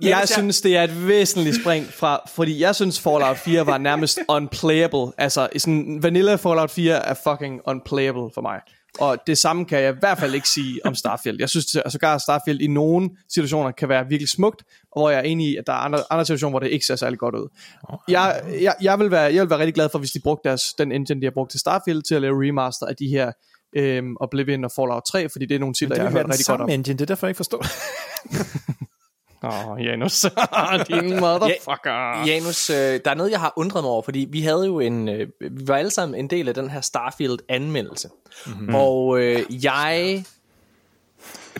jeg 0.00 0.28
synes, 0.28 0.60
det 0.60 0.76
er 0.76 0.82
et 0.82 1.08
væsentligt 1.08 1.56
spring 1.62 1.86
fra... 1.92 2.20
Fordi 2.34 2.60
jeg 2.60 2.74
synes, 2.74 3.00
Fallout 3.00 3.38
4 3.38 3.66
var 3.66 3.78
nærmest 3.78 4.18
unplayable. 4.28 5.12
Altså, 5.18 5.48
sådan, 5.58 5.98
vanilla 6.02 6.34
Fallout 6.34 6.70
4 6.70 6.94
er 6.94 7.14
fucking 7.24 7.60
unplayable 7.66 8.30
for 8.34 8.40
mig. 8.40 8.60
Og 8.98 9.18
det 9.26 9.38
samme 9.38 9.64
kan 9.64 9.80
jeg 9.80 9.92
i 9.94 9.96
hvert 10.00 10.18
fald 10.18 10.34
ikke 10.34 10.48
sige 10.48 10.80
om 10.84 10.94
Starfield. 10.94 11.36
Jeg 11.40 11.48
synes 11.48 11.76
at 11.76 11.92
sågar 11.92 12.18
Starfield 12.18 12.60
i 12.60 12.66
nogle 12.66 13.10
situationer 13.28 13.70
kan 13.70 13.88
være 13.88 14.06
virkelig 14.08 14.28
smukt, 14.28 14.62
og 14.96 15.02
hvor 15.02 15.10
jeg 15.10 15.18
er 15.18 15.22
enig 15.22 15.46
i, 15.48 15.56
at 15.56 15.66
der 15.66 15.72
er 15.72 15.76
andre, 15.76 15.98
andre 16.10 16.24
situationer, 16.24 16.50
hvor 16.50 16.60
det 16.60 16.70
ikke 16.70 16.86
ser 16.86 16.96
særlig 16.96 17.18
godt 17.18 17.34
ud. 17.34 17.48
Jeg, 18.08 18.42
jeg, 18.60 18.74
jeg, 18.82 18.98
vil 18.98 19.10
være, 19.10 19.34
jeg 19.34 19.42
vil 19.42 19.50
være 19.50 19.58
rigtig 19.58 19.74
glad 19.74 19.88
for, 19.88 19.98
hvis 19.98 20.10
de 20.10 20.20
brugte 20.20 20.48
deres, 20.48 20.62
den 20.78 20.92
engine, 20.92 21.20
de 21.20 21.26
har 21.26 21.30
brugt 21.30 21.50
til 21.50 21.60
Starfield, 21.60 22.02
til 22.02 22.14
at 22.14 22.22
lave 22.22 22.48
remaster 22.48 22.86
af 22.86 22.96
de 22.96 23.08
her 23.08 23.32
øhm, 23.76 24.16
Oblivion 24.20 24.64
og 24.64 24.70
Fallout 24.76 25.02
3, 25.08 25.28
fordi 25.28 25.46
det 25.46 25.54
er 25.54 25.58
nogle 25.58 25.74
titler, 25.74 25.96
jeg 25.96 26.04
har 26.04 26.10
hørt 26.10 26.28
rigtig 26.28 26.46
godt 26.46 26.60
om. 26.60 26.68
engine, 26.68 26.98
det 26.98 27.00
er 27.00 27.06
derfor, 27.06 27.26
jeg 27.26 27.30
ikke 27.30 27.36
forstår 27.36 27.64
Åh, 29.42 29.68
oh, 29.68 29.84
Janus. 29.84 30.26
Din 30.88 31.20
motherfucker. 31.20 31.90
Ja, 31.90 32.24
Janus, 32.24 32.70
øh, 32.70 33.00
der 33.04 33.10
er 33.10 33.14
noget, 33.14 33.30
jeg 33.30 33.40
har 33.40 33.52
undret 33.56 33.84
mig 33.84 33.90
over, 33.90 34.02
fordi 34.02 34.28
vi 34.30 34.40
havde 34.40 34.66
jo 34.66 34.80
en... 34.80 35.08
Øh, 35.08 35.28
vi 35.40 35.68
var 35.68 35.76
alle 35.76 35.90
sammen 35.90 36.18
en 36.18 36.30
del 36.30 36.48
af 36.48 36.54
den 36.54 36.70
her 36.70 36.80
Starfield-anmeldelse. 36.80 38.08
Mm-hmm. 38.46 38.74
Og 38.74 39.20
øh, 39.20 39.64
jeg... 39.64 40.24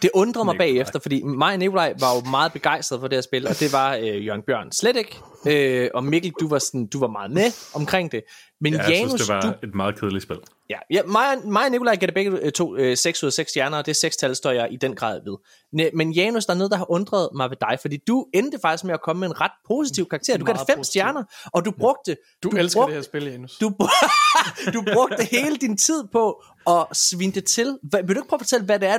Det 0.02 0.10
undrede 0.14 0.44
mig 0.44 0.56
bagefter, 0.58 0.98
fordi 0.98 1.22
mig 1.22 1.52
og 1.52 1.58
Nikolaj 1.58 1.94
var 2.00 2.14
jo 2.14 2.30
meget 2.30 2.52
begejstret 2.52 3.00
for 3.00 3.08
det 3.08 3.16
her 3.16 3.22
spil, 3.22 3.48
og 3.48 3.60
det 3.60 3.72
var 3.72 3.94
øh, 3.94 4.26
Jørgen 4.26 4.42
Bjørn 4.42 4.72
slet 4.72 4.96
ikke. 4.96 5.18
Øh, 5.46 5.90
og 5.94 6.04
Mikkel, 6.04 6.32
du 6.40 6.48
var, 6.48 6.58
sådan, 6.58 6.86
du 6.86 7.00
var 7.00 7.08
meget 7.08 7.30
med 7.30 7.52
omkring 7.74 8.12
det. 8.12 8.22
Men 8.60 8.72
ja, 8.72 8.82
jeg 8.82 8.90
Janus, 8.90 9.10
synes, 9.10 9.22
det 9.22 9.34
var 9.34 9.40
du, 9.40 9.66
et 9.66 9.74
meget 9.74 10.00
kedeligt 10.00 10.22
spil. 10.22 10.38
Ja, 10.70 10.78
ja 10.90 11.02
mig, 11.02 11.24
mig 11.44 11.64
og 11.64 11.70
Nikolaj 11.70 11.96
gætter 11.96 12.14
begge 12.14 12.38
øh, 12.42 12.52
to 12.52 12.76
øh, 12.76 12.96
6 12.96 13.22
ud 13.22 13.26
af 13.26 13.32
6 13.32 13.50
stjerner, 13.50 13.78
og 13.78 13.86
det 13.86 13.96
6 13.96 14.16
tal 14.16 14.36
står 14.36 14.50
jeg 14.50 14.72
i 14.72 14.76
den 14.76 14.94
grad 14.94 15.20
ved. 15.24 15.36
Ne, 15.72 15.90
men 15.94 16.12
Janus, 16.12 16.46
der 16.46 16.52
er 16.52 16.56
noget, 16.56 16.70
der 16.70 16.76
har 16.76 16.90
undret 16.90 17.28
mig 17.34 17.50
ved 17.50 17.56
dig, 17.60 17.78
fordi 17.80 17.98
du 18.06 18.26
endte 18.34 18.58
faktisk 18.62 18.84
med 18.84 18.94
at 18.94 19.02
komme 19.02 19.20
med 19.20 19.28
en 19.28 19.40
ret 19.40 19.50
positiv 19.66 20.08
karakter. 20.08 20.36
Du 20.36 20.44
gav 20.44 20.54
det 20.54 20.62
5 20.66 20.84
stjerner, 20.84 21.24
og 21.52 21.64
du 21.64 21.70
brugte... 21.70 22.10
Ja. 22.10 22.14
Du, 22.42 22.50
du 22.50 22.56
elsker 22.56 22.80
brugte, 22.80 22.94
det 22.94 22.98
her 22.98 23.02
spil, 23.02 23.24
Janus. 23.24 23.56
Du, 23.56 23.68
du 24.74 24.84
brugte 24.92 25.24
hele 25.30 25.56
din 25.56 25.76
tid 25.76 26.04
på 26.12 26.42
at 26.66 26.96
svine 26.96 27.32
det 27.32 27.44
til. 27.44 27.78
Vil 27.92 28.08
du 28.08 28.20
ikke 28.20 28.28
prøve 28.28 28.36
at 28.36 28.40
fortælle, 28.40 28.66
hvad 28.66 28.78
det 28.78 28.88
er? 28.88 28.98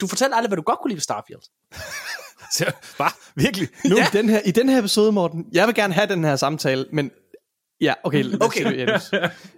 Du 0.00 0.06
fortæller 0.06 0.36
aldrig, 0.36 0.48
hvad 0.48 0.56
du 0.56 0.62
godt 0.62 0.78
kunne 0.78 0.88
lide 0.88 0.96
ved 0.96 1.02
Starfield. 1.02 1.42
Bare, 2.98 3.10
virkelig? 3.34 3.68
Nu, 3.90 3.96
ja. 3.96 4.06
i, 4.06 4.08
den 4.12 4.28
her, 4.28 4.40
I 4.44 4.50
den 4.50 4.68
her 4.68 4.78
episode, 4.78 5.12
Morten, 5.12 5.46
jeg 5.52 5.66
vil 5.66 5.74
gerne 5.74 5.94
have 5.94 6.06
den 6.06 6.24
her 6.24 6.36
samtale, 6.36 6.86
men 6.92 7.10
Ja, 7.80 7.94
okay. 8.04 8.24
okay. 8.40 8.86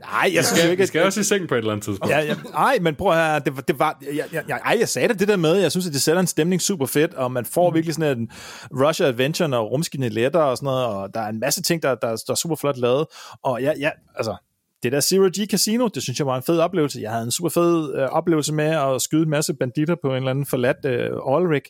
Nej, 0.00 0.30
jeg 0.34 0.44
skal, 0.44 0.70
ikke, 0.70 0.86
skal 0.86 1.02
også 1.02 1.20
i 1.20 1.22
seng 1.22 1.48
på 1.48 1.54
et 1.54 1.58
eller 1.58 1.72
andet 1.72 1.84
tidspunkt. 1.84 2.14
Ja, 2.14 2.20
ja, 2.20 2.34
ej, 2.54 2.78
men 2.80 2.94
prøv 2.94 3.12
at 3.12 3.18
høre, 3.18 3.38
det, 3.38 3.68
det 3.68 3.78
var, 3.78 3.98
jeg, 4.02 4.24
jeg, 4.32 4.44
jeg, 4.48 4.60
ej, 4.64 4.76
jeg 4.80 4.88
sagde 4.88 5.08
det, 5.08 5.20
det 5.20 5.28
der 5.28 5.36
med, 5.36 5.56
jeg 5.56 5.70
synes, 5.70 5.86
at 5.86 5.92
det 5.92 6.02
sætter 6.02 6.20
en 6.20 6.26
stemning 6.26 6.62
super 6.62 6.86
fedt, 6.86 7.14
og 7.14 7.32
man 7.32 7.44
får 7.44 7.70
mm. 7.70 7.74
virkelig 7.74 7.94
sådan 7.94 8.18
en 8.18 8.30
Russia 8.70 9.06
Adventure 9.06 9.58
og 9.58 9.70
rumskine 9.70 10.08
letter 10.08 10.40
og 10.40 10.56
sådan 10.56 10.66
noget, 10.66 10.86
og 10.86 11.14
der 11.14 11.20
er 11.20 11.28
en 11.28 11.40
masse 11.40 11.62
ting, 11.62 11.82
der, 11.82 11.94
der, 11.94 12.08
der 12.08 12.30
er 12.30 12.34
super 12.34 12.56
flot 12.56 12.76
lavet, 12.76 13.06
og 13.42 13.62
ja, 13.62 13.72
ja, 13.78 13.90
altså, 14.16 14.36
det 14.82 14.92
der 14.92 15.00
Zero 15.00 15.24
G 15.24 15.50
Casino, 15.50 15.88
det 15.88 16.02
synes 16.02 16.18
jeg 16.18 16.26
var 16.26 16.36
en 16.36 16.42
fed 16.42 16.58
oplevelse. 16.58 17.00
Jeg 17.00 17.10
havde 17.10 17.24
en 17.24 17.30
super 17.30 17.48
fed 17.48 17.94
øh, 17.94 18.08
oplevelse 18.08 18.54
med 18.54 18.64
at 18.64 19.02
skyde 19.02 19.22
en 19.22 19.30
masse 19.30 19.54
banditter 19.54 19.96
på 20.02 20.08
en 20.08 20.16
eller 20.16 20.30
anden 20.30 20.46
forladt 20.46 20.84
øh, 20.84 21.16
rig. 21.26 21.62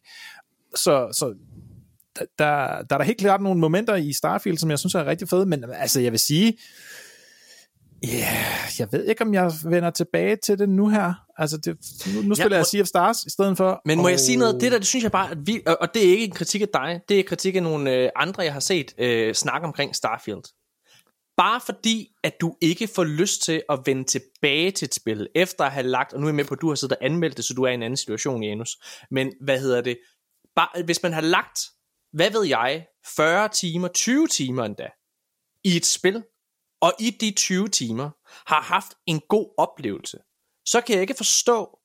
Så, 0.75 1.09
så 1.13 1.35
der, 2.19 2.25
der, 2.39 2.83
der 2.83 2.95
er 2.95 2.99
der 2.99 3.03
helt 3.03 3.19
klart 3.19 3.43
nogle 3.43 3.61
momenter 3.61 3.95
i 3.95 4.13
Starfield, 4.13 4.59
som 4.59 4.71
jeg 4.71 4.79
synes 4.79 4.95
er 4.95 5.07
rigtig 5.07 5.29
fede, 5.29 5.47
men 5.47 5.65
altså 5.75 6.01
jeg 6.01 6.13
vil 6.13 6.21
sige, 6.21 6.59
Ja, 8.03 8.09
yeah, 8.09 8.71
jeg 8.79 8.89
ved 8.93 9.05
ikke, 9.05 9.23
om 9.23 9.35
jeg 9.35 9.53
vender 9.65 9.91
tilbage 9.91 10.37
til 10.37 10.59
det 10.59 10.69
nu 10.69 10.89
her. 10.89 11.15
Altså, 11.37 11.57
det, 11.57 11.77
nu, 12.15 12.23
nu 12.23 12.35
spiller 12.35 12.57
ja, 12.57 12.59
jeg 12.59 12.67
Sea 12.67 12.81
of 12.81 12.87
Stars 12.87 13.25
i 13.25 13.31
stedet 13.31 13.57
for. 13.57 13.83
Men 13.85 13.99
må 13.99 14.05
og... 14.05 14.11
jeg 14.11 14.21
sige 14.21 14.37
noget? 14.37 14.61
Det 14.61 14.73
der, 14.73 14.79
det 14.79 14.87
synes 14.87 15.03
jeg 15.03 15.13
bare, 15.13 15.31
at 15.31 15.39
vi, 15.47 15.63
og 15.81 15.95
det 15.95 16.07
er 16.07 16.11
ikke 16.11 16.25
en 16.25 16.31
kritik 16.31 16.63
af 16.63 16.69
dig, 16.69 17.01
det 17.09 17.19
er 17.19 17.23
kritik 17.23 17.57
af 17.57 17.63
nogle 17.63 17.95
øh, 17.95 18.11
andre, 18.17 18.43
jeg 18.43 18.53
har 18.53 18.61
set 18.61 18.95
øh, 18.99 19.35
snakke 19.35 19.67
omkring 19.67 19.97
Starfield. 19.97 20.43
Bare 21.37 21.61
fordi, 21.67 22.09
at 22.25 22.33
du 22.41 22.57
ikke 22.61 22.89
får 22.95 23.05
lyst 23.05 23.43
til 23.43 23.63
at 23.69 23.79
vende 23.87 24.05
tilbage 24.05 24.71
til 24.71 24.87
et 24.87 24.95
spil, 24.95 25.29
efter 25.35 25.65
at 25.65 25.73
have 25.73 25.87
lagt, 25.87 26.13
og 26.13 26.21
nu 26.21 26.27
er 26.27 26.31
jeg 26.31 26.35
med 26.35 26.45
på, 26.45 26.55
at 26.55 26.61
du 26.61 26.69
har 26.69 26.75
siddet 26.75 26.97
og 26.97 27.05
anmeldt 27.05 27.37
det, 27.37 27.45
så 27.45 27.55
du 27.55 27.63
er 27.63 27.71
i 27.71 27.75
en 27.75 27.83
anden 27.83 27.97
situation, 27.97 28.43
Janus. 28.43 28.77
Men 29.11 29.33
hvad 29.41 29.61
hedder 29.61 29.81
det? 29.81 29.99
Bare, 30.57 30.83
hvis 30.83 31.03
man 31.03 31.13
har 31.13 31.21
lagt 31.21 31.61
hvad 32.13 32.31
ved 32.31 32.45
jeg, 32.45 32.87
40 33.07 33.49
timer, 33.49 33.89
20 33.89 34.27
timer 34.29 34.65
endda, 34.65 34.89
i 35.65 35.77
et 35.77 35.87
spil, 35.87 36.23
og 36.81 36.93
i 36.99 37.11
de 37.11 37.31
20 37.31 37.69
timer 37.69 38.11
har 38.47 38.61
haft 38.61 38.93
en 39.07 39.21
god 39.29 39.55
oplevelse, 39.59 40.19
så 40.67 40.81
kan 40.81 40.95
jeg 40.95 41.03
ikke 41.03 41.15
forstå, 41.15 41.79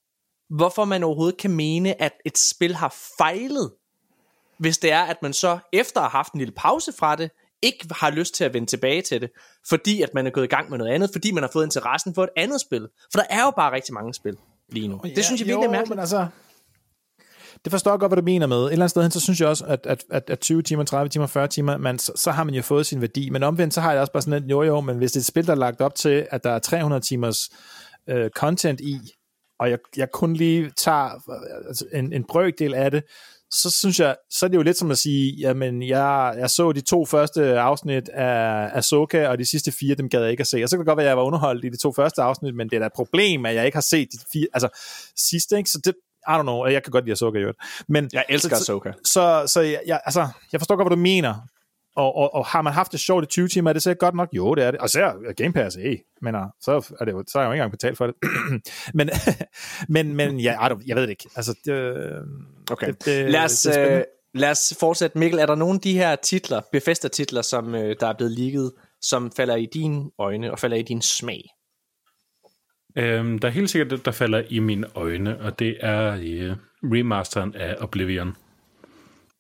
hvorfor 0.50 0.86
man 0.86 1.04
overhovedet 1.04 1.38
kan 1.38 1.52
mene, 1.52 2.02
at 2.02 2.14
et 2.26 2.38
spil 2.38 2.76
har 2.76 2.96
fejlet, 3.18 3.72
hvis 4.58 4.78
det 4.78 4.92
er, 4.92 5.04
at 5.04 5.22
man 5.22 5.34
så 5.34 5.60
efter 5.74 6.02
at 6.02 6.12
have 6.12 6.18
haft 6.18 6.34
en 6.34 6.40
lille 6.40 6.54
pause 6.58 6.94
fra 6.94 7.16
det, 7.16 7.32
ikke 7.62 7.88
har 7.92 8.10
lyst 8.10 8.36
til 8.36 8.44
at 8.44 8.54
vende 8.54 8.68
tilbage 8.68 9.02
til 9.02 9.22
det, 9.22 9.30
fordi 9.70 10.02
at 10.02 10.10
man 10.14 10.28
er 10.28 10.32
gået 10.32 10.44
i 10.44 10.48
gang 10.48 10.70
med 10.70 10.78
noget 10.78 10.92
andet, 10.92 11.10
fordi 11.14 11.32
man 11.32 11.44
har 11.44 11.50
fået 11.54 11.66
interessen 11.66 12.16
for 12.16 12.24
et 12.24 12.30
andet 12.36 12.62
spil. 12.62 12.88
For 13.12 13.20
der 13.20 13.26
er 13.30 13.44
jo 13.44 13.52
bare 13.52 13.72
rigtig 13.72 13.94
mange 13.94 14.14
spil 14.14 14.38
lige 14.70 14.88
nu. 14.88 15.02
Det 15.04 15.26
synes 15.26 15.42
jeg 15.42 15.48
virkelig 15.48 15.66
er 15.66 15.72
mærkeligt. 15.72 15.90
Men 15.90 16.00
altså, 16.00 16.28
det 17.66 17.72
forstår 17.72 17.92
jeg 17.92 18.00
godt, 18.00 18.10
hvad 18.10 18.18
du 18.18 18.26
mener 18.26 18.48
med. 18.48 18.58
Et 18.58 18.64
eller 18.64 18.76
andet 18.76 18.90
sted 18.90 19.02
hen, 19.02 19.12
så 19.12 19.20
synes 19.20 19.42
jeg 19.42 19.50
også, 19.50 19.66
at, 19.66 19.86
at, 19.86 20.06
at, 20.12 20.30
at 20.30 20.40
20 20.40 20.62
timer, 20.62 20.84
30 20.84 21.10
timer, 21.10 21.28
40 21.28 21.48
timer, 21.48 21.78
man, 21.78 22.00
så, 22.00 22.12
så 22.16 22.32
har 22.32 22.44
man 22.44 22.54
jo 22.54 22.62
fået 22.62 22.86
sin 22.86 23.02
værdi. 23.02 23.30
Men 23.30 23.44
omvendt, 23.44 23.74
så 23.74 23.82
har 23.82 23.92
jeg 23.92 24.02
også 24.02 24.14
bare 24.14 24.22
sådan 24.22 24.44
et, 24.44 24.52
jo 24.52 24.64
jo, 24.64 24.82
men 24.82 24.98
hvis 24.98 25.12
det 25.12 25.18
er 25.18 25.22
et 25.22 25.26
spil, 25.26 25.46
der 25.46 25.52
er 25.52 25.58
lagt 25.58 25.82
op 25.82 25.96
til, 25.96 26.28
at 26.32 26.44
der 26.44 26.50
er 26.50 26.60
300 26.60 27.02
timers 27.02 27.50
øh, 28.10 28.30
content 28.30 28.82
i, 28.82 29.00
og 29.60 29.70
jeg, 29.70 29.78
jeg 29.98 30.12
kun 30.12 30.34
lige 30.34 30.72
tager 30.78 31.06
øh, 31.06 31.68
altså 31.68 31.86
en, 31.94 32.14
en 32.14 32.24
brøkdel 32.24 32.74
af 32.74 32.92
det, 32.92 33.04
så 33.52 33.70
synes 33.70 34.00
jeg, 34.00 34.16
så 34.30 34.46
er 34.46 34.48
det 34.48 34.58
jo 34.58 34.62
lidt 34.62 34.78
som 34.78 34.92
at 34.92 34.98
sige, 34.98 35.36
jamen, 35.40 35.84
jeg, 35.84 36.36
jeg 36.38 36.50
så 36.50 36.72
de 36.72 36.82
to 36.82 37.06
første 37.06 37.60
afsnit 37.60 38.10
af 38.10 38.70
Ahsoka, 38.74 39.28
og 39.28 39.38
de 39.38 39.46
sidste 39.46 39.72
fire, 39.72 39.96
dem 39.96 40.10
gad 40.10 40.22
jeg 40.22 40.32
ikke 40.32 40.42
at 40.42 40.48
se. 40.48 40.64
Og 40.64 40.70
så 40.70 40.76
kan 40.76 40.80
det 40.80 40.88
godt 40.88 40.98
være, 40.98 41.06
at 41.06 41.10
jeg 41.10 41.18
var 41.18 41.24
underholdt 41.24 41.66
i 41.66 41.70
de 41.70 41.78
to 41.78 41.94
første 41.94 42.22
afsnit, 42.22 42.56
men 42.56 42.70
det 42.70 42.76
er 42.76 42.80
da 42.80 42.86
et 42.86 42.94
problem, 42.96 43.46
at 43.46 43.56
jeg 43.56 43.66
ikke 43.66 43.76
har 43.76 43.82
set 43.82 44.08
de 44.12 44.18
fire, 44.34 44.48
altså 44.54 44.70
sidste, 45.16 45.58
ikke? 45.58 45.70
Så 45.70 45.82
det, 45.86 45.94
i 46.28 46.32
don't 46.32 46.42
know, 46.42 46.66
jeg 46.66 46.84
kan 46.84 46.92
godt 46.92 47.04
lide 47.06 47.12
Ahsoka 47.12 47.38
i 47.38 47.42
øvrigt. 47.42 47.58
Men, 47.90 48.10
jeg 48.14 48.26
elsker 48.30 48.56
Ahsoka. 48.56 48.92
Så, 48.92 49.02
så, 49.04 49.44
så 49.48 49.62
jeg, 49.62 49.82
jeg, 49.86 50.02
altså, 50.06 50.28
jeg 50.52 50.60
forstår 50.60 50.76
godt, 50.76 50.88
hvad 50.88 50.98
du 50.98 51.02
mener. 51.02 51.36
Og, 51.96 52.16
og, 52.16 52.34
og 52.34 52.46
har 52.46 52.62
man 52.62 52.74
haft 52.74 52.92
det 52.92 53.00
sjovt 53.00 53.24
i 53.24 53.28
20 53.28 53.48
timer, 53.48 53.70
er 53.70 53.74
det 53.74 53.84
så 53.84 53.94
godt 53.94 54.16
nok? 54.16 54.30
Jo, 54.34 54.56
det 54.56 54.64
er 54.64 54.72
det. 54.72 54.80
Og 54.80 54.90
så 54.90 55.02
er 55.02 55.34
Game 55.34 55.54
Pass, 55.54 55.76
hey, 55.76 55.98
men 56.22 56.36
så 56.62 56.96
er, 57.00 57.06
det 57.06 57.12
jo, 57.12 57.24
så 57.28 57.40
er 57.40 57.42
jeg 57.42 57.48
jo 57.48 57.54
ikke 57.54 57.62
engang 57.62 57.72
betalt 57.72 57.98
for 57.98 58.08
det. 58.08 58.16
men, 58.98 59.10
men, 59.96 60.16
men 60.16 60.40
ja, 60.40 60.64
jeg 60.88 60.96
ved 60.96 61.04
det 61.04 61.10
ikke. 61.10 61.30
Altså, 61.36 61.56
det, 61.66 61.74
okay. 62.72 62.88
Det, 62.88 63.06
det, 63.06 63.32
lad, 63.32 63.44
os, 63.44 63.62
det 63.62 63.78
øh, 63.78 64.04
lad 64.34 64.52
os 64.52 64.74
fortsætte. 64.80 65.18
Mikkel, 65.18 65.40
er 65.40 65.46
der 65.46 65.56
nogle 65.56 65.76
af 65.76 65.82
de 65.82 65.94
her 65.94 66.16
titler, 66.16 66.62
Bethesda-titler, 66.72 67.42
som 67.42 67.76
øh, 67.76 67.96
der 68.00 68.08
er 68.08 68.14
blevet 68.18 68.32
ligget, 68.32 68.72
som 69.02 69.32
falder 69.32 69.56
i 69.56 69.68
dine 69.74 70.04
øjne 70.20 70.52
og 70.52 70.60
falder 70.60 70.78
i 70.78 70.82
din 70.82 71.02
smag? 71.02 71.42
Øhm, 72.96 73.40
der 73.40 73.48
er 73.48 73.52
helt 73.52 73.70
sikkert 73.70 73.92
det, 73.92 74.06
der 74.06 74.12
falder 74.12 74.44
i 74.50 74.60
mine 74.60 74.88
øjne, 74.96 75.40
og 75.40 75.60
det 75.60 75.78
er 75.80 76.14
øh, 76.14 76.56
remasteren 76.84 77.56
af 77.56 77.76
Oblivion. 77.80 78.36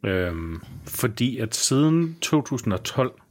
Øhm, 0.05 0.61
fordi 0.87 1.37
at 1.37 1.55
siden 1.55 2.17
2012 2.21 3.21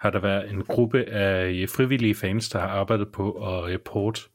har 0.00 0.10
der 0.10 0.18
været 0.18 0.50
en 0.50 0.64
gruppe 0.64 1.04
af 1.04 1.52
øh, 1.52 1.68
frivillige 1.68 2.14
fans, 2.14 2.48
der 2.48 2.60
har 2.60 2.68
arbejdet 2.68 3.08
på 3.12 3.30
at 3.30 3.70
øh, 3.70 3.74
report 3.74 4.28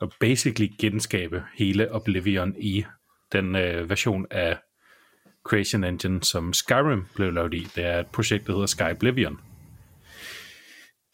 og 0.00 0.12
basically 0.20 0.68
genskabe 0.78 1.42
hele 1.54 1.92
Oblivion 1.92 2.54
i 2.58 2.84
den 3.32 3.56
øh, 3.56 3.90
version 3.90 4.26
af 4.30 4.58
Creation 5.44 5.84
Engine, 5.84 6.22
som 6.22 6.52
Skyrim 6.52 7.06
blev 7.14 7.32
lavet 7.32 7.54
i. 7.54 7.68
Det 7.76 7.84
er 7.84 8.00
et 8.00 8.06
projekt, 8.06 8.46
der 8.46 8.52
hedder 8.52 8.66
Sky 8.66 8.90
Oblivion. 8.90 9.40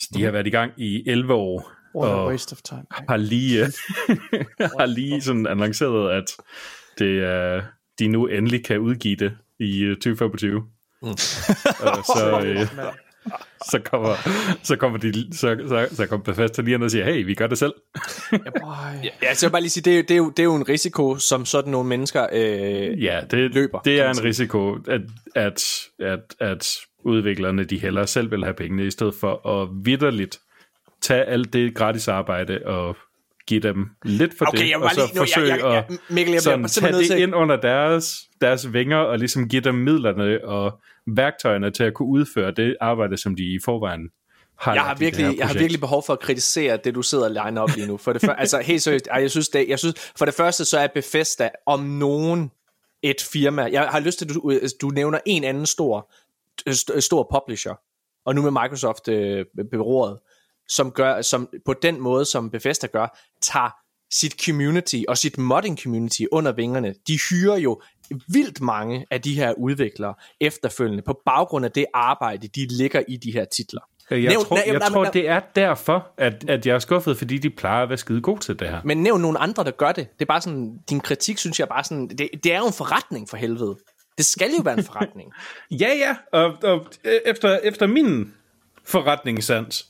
Så 0.00 0.08
de 0.14 0.22
har 0.22 0.30
været 0.30 0.46
i 0.46 0.50
gang 0.50 0.72
i 0.76 1.08
11 1.08 1.34
år, 1.34 1.77
What 1.94 2.10
a 2.10 2.14
og 2.14 2.26
waste 2.28 2.52
of 2.52 2.58
time. 2.62 2.84
har 3.08 3.16
lige, 3.16 3.64
har 4.78 4.86
lige 4.86 5.20
sådan 5.22 5.46
annonceret, 5.46 6.10
at 6.10 6.36
det 6.98 7.24
er, 7.24 7.62
de 7.98 8.08
nu 8.08 8.26
endelig 8.26 8.64
kan 8.64 8.78
udgive 8.78 9.16
det 9.16 9.36
i 9.60 9.80
øh, 9.82 9.96
2025. 9.96 10.62
Mm. 11.02 11.08
og 11.08 11.16
så, 12.16 12.42
øh, 12.44 12.66
så 13.70 13.78
kommer, 13.84 14.14
så 14.62 14.76
kommer 14.76 14.98
de, 14.98 15.36
så, 15.36 15.56
så, 15.68 15.88
så 15.96 16.06
kommer 16.06 16.24
Bethesda 16.24 16.62
lige 16.62 16.74
ind 16.74 16.82
og 16.84 16.90
siger, 16.90 17.04
hey, 17.04 17.24
vi 17.26 17.34
gør 17.34 17.46
det 17.46 17.58
selv. 17.58 17.72
Ja, 19.22 19.34
så 19.34 19.46
jeg 19.46 19.48
vil 19.48 19.50
bare 19.52 19.60
lige 19.60 19.70
sige, 19.70 19.84
det 19.84 19.92
er, 19.92 19.96
jo- 19.96 20.02
det, 20.02 20.10
er 20.10 20.16
jo, 20.16 20.30
det 20.30 20.38
er 20.38 20.44
jo 20.44 20.54
en 20.54 20.68
risiko, 20.68 21.16
som 21.16 21.44
sådan 21.46 21.70
nogle 21.70 21.88
mennesker 21.88 22.26
øh, 22.32 23.02
Ja, 23.02 23.20
det, 23.30 23.54
Løber, 23.54 23.78
det 23.78 24.00
er 24.00 24.10
en 24.10 24.24
risiko, 24.24 24.74
at, 24.88 25.00
at, 25.34 25.64
at, 26.00 26.20
at 26.40 26.76
udviklerne 27.04 27.64
de 27.64 27.78
hellere 27.78 28.06
selv 28.06 28.30
vil 28.30 28.44
have 28.44 28.54
pengene, 28.54 28.86
i 28.86 28.90
stedet 28.90 29.14
for 29.14 29.48
at 29.62 29.68
vidderligt 29.84 30.40
tage 31.00 31.24
alt 31.24 31.52
det 31.52 31.74
gratis 31.74 32.08
arbejde 32.08 32.60
og 32.66 32.96
give 33.46 33.60
dem 33.60 33.86
lidt 34.04 34.38
for 34.38 34.44
Okay, 34.48 34.58
det, 34.58 34.68
jeg 34.70 34.76
og 34.82 34.90
så 34.90 34.96
lige- 35.00 35.10
jeg- 35.14 35.18
forsøge 35.18 35.48
jeg- 35.48 35.58
jeg- 35.58 35.84
at 35.90 35.98
Mikkel, 36.10 36.32
jeg 36.32 36.42
sådan, 36.42 36.64
tage 36.68 36.92
det 36.92 37.06
til- 37.06 37.18
ind 37.22 37.34
under 37.34 37.56
deres, 37.56 38.20
deres 38.40 38.72
vinger 38.72 38.96
og 38.96 39.18
ligesom 39.18 39.48
give 39.48 39.62
dem 39.62 39.74
midlerne 39.74 40.44
og 40.44 40.80
værktøjerne 41.06 41.70
til 41.70 41.84
at 41.84 41.94
kunne 41.94 42.08
udføre 42.08 42.50
det 42.50 42.76
arbejde, 42.80 43.16
som 43.16 43.36
de 43.36 43.42
i 43.42 43.58
forvejen 43.64 44.08
har 44.58 44.74
jeg 44.74 44.82
har 44.82 44.94
virkelig, 44.94 45.38
jeg 45.38 45.46
har 45.46 45.54
virkelig 45.54 45.80
behov 45.80 46.02
for 46.06 46.12
at 46.12 46.20
kritisere 46.20 46.76
det, 46.84 46.94
du 46.94 47.02
sidder 47.02 47.24
og 47.24 47.30
line 47.30 47.60
op 47.60 47.70
lige 47.76 47.86
nu. 47.86 47.96
For 47.96 48.12
det 48.12 48.22
før, 48.22 48.32
altså 48.32 48.58
helt 48.60 48.82
seriøst, 48.82 49.08
jeg 49.14 49.30
synes, 49.30 49.48
det, 49.48 49.68
jeg 49.68 49.78
synes, 49.78 50.12
for 50.18 50.24
det 50.24 50.34
første, 50.34 50.64
så 50.64 50.78
er 50.78 50.86
Bethesda 50.94 51.50
om 51.66 51.80
nogen 51.80 52.50
et 53.02 53.16
firma. 53.32 53.68
Jeg 53.72 53.82
har 53.88 54.00
lyst 54.00 54.18
til, 54.18 54.24
at 54.24 54.34
du, 54.34 54.52
du 54.80 54.88
nævner 54.88 55.18
en 55.26 55.44
anden 55.44 55.66
stor, 55.66 56.10
st- 56.70 57.00
stor 57.00 57.28
publisher, 57.32 57.74
og 58.24 58.34
nu 58.34 58.42
med 58.42 58.50
Microsoft 58.50 59.08
øh, 59.08 59.44
beroret, 59.70 60.18
som 60.68 60.90
gør, 60.90 61.22
som 61.22 61.48
på 61.66 61.72
den 61.82 62.00
måde, 62.00 62.24
som 62.24 62.50
Bethesda 62.50 62.86
gør, 62.86 63.18
tager 63.42 63.70
sit 64.12 64.34
community 64.44 64.96
og 65.08 65.18
sit 65.18 65.38
modding 65.38 65.78
community 65.82 66.22
under 66.32 66.52
vingerne. 66.52 66.94
De 67.08 67.18
hyrer 67.30 67.56
jo 67.56 67.80
vildt 68.28 68.60
mange 68.60 69.06
af 69.10 69.22
de 69.22 69.34
her 69.34 69.52
udviklere 69.52 70.14
efterfølgende 70.40 71.02
på 71.02 71.20
baggrund 71.26 71.64
af 71.64 71.72
det 71.72 71.86
arbejde, 71.94 72.48
de 72.48 72.66
ligger 72.70 73.02
i 73.08 73.16
de 73.16 73.32
her 73.32 73.44
titler. 73.44 73.80
Jeg 74.10 74.18
Nævn- 74.32 74.44
tror, 74.44 74.56
næ- 74.56 74.62
jeg 74.66 74.78
nej, 74.78 74.88
tror 74.88 75.04
det 75.04 75.28
er 75.28 75.40
derfor, 75.54 76.08
at, 76.18 76.44
at 76.50 76.66
jeg 76.66 76.74
er 76.74 76.78
skuffet, 76.78 77.18
fordi 77.18 77.38
de 77.38 77.50
plejer 77.50 77.82
at 77.82 77.88
være 77.88 77.98
skide 77.98 78.20
gode 78.20 78.40
til 78.40 78.58
det 78.58 78.68
her. 78.68 78.80
Men 78.84 79.02
nævn 79.02 79.20
nogle 79.20 79.38
andre, 79.38 79.64
der 79.64 79.70
gør 79.70 79.92
det. 79.92 80.08
Det 80.18 80.22
er 80.24 80.26
bare 80.26 80.40
sådan, 80.40 80.78
din 80.90 81.00
kritik 81.00 81.38
synes 81.38 81.60
jeg 81.60 81.68
bare 81.68 81.84
sådan, 81.84 82.08
det, 82.08 82.28
det 82.44 82.52
er 82.52 82.58
jo 82.58 82.66
en 82.66 82.72
forretning 82.72 83.28
for 83.28 83.36
helvede. 83.36 83.76
Det 84.18 84.26
skal 84.26 84.50
jo 84.58 84.62
være 84.62 84.78
en 84.78 84.84
forretning. 84.84 85.32
Ja, 85.80 85.88
ja, 85.98 86.16
og, 86.32 86.54
og 86.62 86.86
øh, 87.04 87.12
efter, 87.26 87.58
efter 87.58 87.86
min 87.86 88.32
forretningssans, 88.84 89.88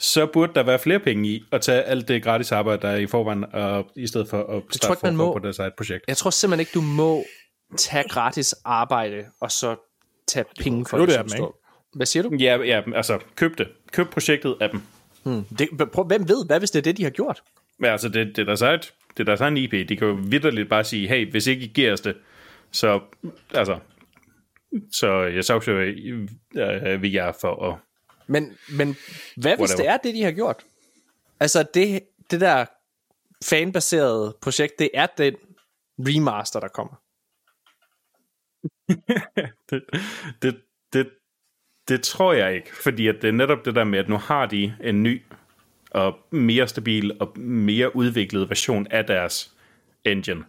så 0.00 0.26
burde 0.26 0.54
der 0.54 0.62
være 0.62 0.78
flere 0.78 0.98
penge 0.98 1.28
i 1.28 1.44
at 1.52 1.60
tage 1.60 1.82
alt 1.82 2.08
det 2.08 2.22
gratis 2.22 2.52
arbejde, 2.52 2.82
der 2.82 2.88
er 2.88 2.96
i 2.96 3.06
forvejen, 3.06 3.44
og, 3.52 3.90
i 3.96 4.06
stedet 4.06 4.28
for 4.28 4.38
at 4.38 4.46
tror 4.46 4.70
starte 4.70 4.92
ikke, 4.92 5.04
man 5.04 5.16
må. 5.16 5.32
på 5.32 5.38
deres 5.38 5.58
eget 5.58 5.74
projekt. 5.74 6.04
Jeg 6.08 6.16
tror 6.16 6.30
simpelthen 6.30 6.60
ikke, 6.60 6.72
du 6.74 6.80
må 6.80 7.24
tage 7.76 8.08
gratis 8.08 8.54
arbejde, 8.64 9.24
og 9.40 9.50
så 9.50 9.76
tage 10.28 10.44
penge 10.60 10.86
for 10.86 10.98
det 10.98 11.12
som 11.12 11.26
er 11.32 11.36
dem. 11.36 11.46
Hvad 11.94 12.06
siger 12.06 12.22
du? 12.22 12.34
Ja, 12.34 12.56
ja, 12.56 12.82
altså, 12.94 13.18
køb 13.36 13.58
det. 13.58 13.68
Køb 13.92 14.10
projektet 14.10 14.56
af 14.60 14.70
dem. 14.70 14.80
Det, 15.58 15.90
prøv, 15.92 16.04
hvem 16.04 16.28
ved, 16.28 16.46
hvad 16.46 16.58
hvis 16.58 16.70
det 16.70 16.78
er 16.78 16.82
det, 16.82 16.96
de 16.96 17.02
har 17.02 17.10
gjort? 17.10 17.42
Men 17.78 17.90
altså, 17.90 18.08
det, 18.08 18.26
det 18.26 18.38
er 18.38 18.44
deres 18.44 18.62
eget, 18.62 18.92
det 19.16 19.20
er 19.20 19.24
deres 19.24 19.40
egen 19.40 19.56
IP. 19.56 19.72
De 19.72 19.96
kan 19.96 20.08
jo 20.08 20.18
vidderligt 20.22 20.68
bare 20.68 20.84
sige, 20.84 21.08
hey, 21.08 21.30
hvis 21.30 21.46
ikke 21.46 21.64
I 21.64 21.68
giver 21.68 21.92
os 21.92 22.00
det, 22.00 22.16
så, 22.72 23.00
altså, 23.54 23.78
så 24.92 25.22
jeg 25.22 25.44
sagsøger 25.44 25.94
øh, 26.56 27.02
vi 27.02 27.14
jer 27.14 27.32
for 27.40 27.70
at... 27.70 27.76
Men, 28.30 28.56
men 28.68 28.96
hvad 29.36 29.56
hvis 29.56 29.70
Whatever. 29.70 29.76
det 29.76 29.88
er 29.88 29.96
det, 29.96 30.14
de 30.14 30.22
har 30.22 30.32
gjort? 30.32 30.64
Altså, 31.40 31.64
det, 31.74 32.02
det 32.30 32.40
der 32.40 32.66
fanbaserede 33.44 34.36
projekt, 34.40 34.78
det 34.78 34.90
er 34.94 35.06
den 35.06 35.34
remaster, 35.98 36.60
der 36.60 36.68
kommer. 36.68 36.94
Det, 39.70 39.82
det, 40.42 40.60
det, 40.92 41.10
det 41.88 42.02
tror 42.02 42.32
jeg 42.32 42.54
ikke, 42.54 42.76
fordi 42.76 43.08
at 43.08 43.14
det 43.22 43.28
er 43.28 43.32
netop 43.32 43.64
det 43.64 43.74
der 43.74 43.84
med, 43.84 43.98
at 43.98 44.08
nu 44.08 44.16
har 44.16 44.46
de 44.46 44.74
en 44.80 45.02
ny 45.02 45.22
og 45.90 46.18
mere 46.30 46.68
stabil 46.68 47.20
og 47.20 47.38
mere 47.38 47.96
udviklet 47.96 48.48
version 48.48 48.86
af 48.90 49.04
deres 49.04 49.54
engine. 50.04 50.44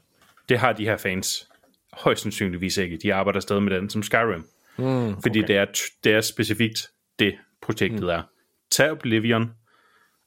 Det 0.50 0.60
har 0.60 0.74
de 0.74 0.86
her 0.86 0.98
fans 0.98 1.50
højst 1.94 2.22
sandsynligvis 2.22 2.78
ikke. 2.78 2.98
De 2.98 3.14
arbejder 3.14 3.40
stadig 3.40 3.64
med 3.64 3.76
den 3.76 3.90
som 3.90 4.04
Skyrim. 4.04 4.46
Mm, 4.78 5.22
fordi 5.22 5.40
okay. 5.40 5.48
det, 5.48 5.58
er, 5.58 5.66
det 6.04 6.14
er 6.14 6.22
specifikt 6.22 6.90
det, 7.20 7.38
projektet 7.62 8.01
mm. 8.01 8.09
er. 8.09 8.24
Tag 8.72 8.91
Oblivion 8.91 9.51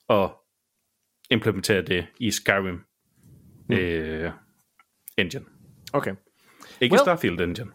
og 0.09 0.33
implementere 1.31 1.83
det 1.83 2.07
i 2.21 2.31
Skyrim 2.31 2.81
mm. 3.69 3.75
øh, 3.75 4.33
engine. 5.19 5.45
Okay. 5.93 6.15
Ikke 6.81 6.97
Well- 6.97 7.03
Starfield 7.03 7.41
engine. 7.41 7.71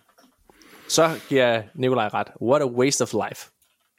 Så 0.88 1.20
giver 1.30 1.64
Nikolaj 1.76 2.10
ret. 2.14 2.28
What 2.41 2.62
a 2.62 2.66
waste 2.66 3.01
of 3.01 3.14
life. 3.14 3.49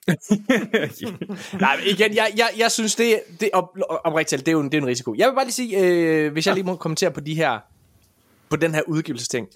Nej, 1.61 1.77
men 1.77 1.87
igen, 1.87 2.15
jeg, 2.15 2.33
jeg, 2.37 2.51
jeg 2.57 2.73
synes, 2.73 2.95
det, 2.95 3.23
det 3.41 3.51
op, 3.53 3.77
oprigtigt 3.89 4.41
det 4.41 4.49
er 4.49 4.53
jo 4.53 4.61
en, 4.61 4.73
det 4.73 4.79
er 4.79 4.83
en 4.83 4.87
risiko. 4.87 5.15
Jeg 5.15 5.29
vil 5.29 5.35
bare 5.35 5.45
lige 5.45 5.53
sige, 5.53 5.79
øh, 5.79 6.33
hvis 6.33 6.47
jeg 6.47 6.55
lige 6.55 6.65
må 6.65 6.77
kommentere 6.77 7.11
på 7.11 7.21
de 7.21 7.35
her, 7.35 7.59
på 8.49 8.57
den 8.57 8.75
her 8.75 8.83
udgivelsesting, 8.87 9.49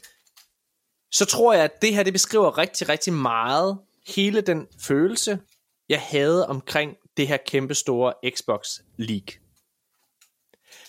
så 1.13 1.25
tror 1.25 1.53
jeg, 1.53 1.65
at 1.65 1.83
det 1.83 1.95
her, 1.95 2.03
det 2.03 2.13
beskriver 2.13 2.59
rigtig, 2.59 2.89
rigtig 2.89 3.13
meget 3.13 3.79
hele 4.07 4.41
den 4.41 4.67
følelse, 4.81 5.39
jeg 5.89 6.01
havde 6.01 6.47
omkring 6.49 6.97
det 7.17 7.29
her 7.29 7.37
kæmpe 7.47 7.75
store 7.75 8.15
Xbox 8.37 8.69
League. 8.97 9.41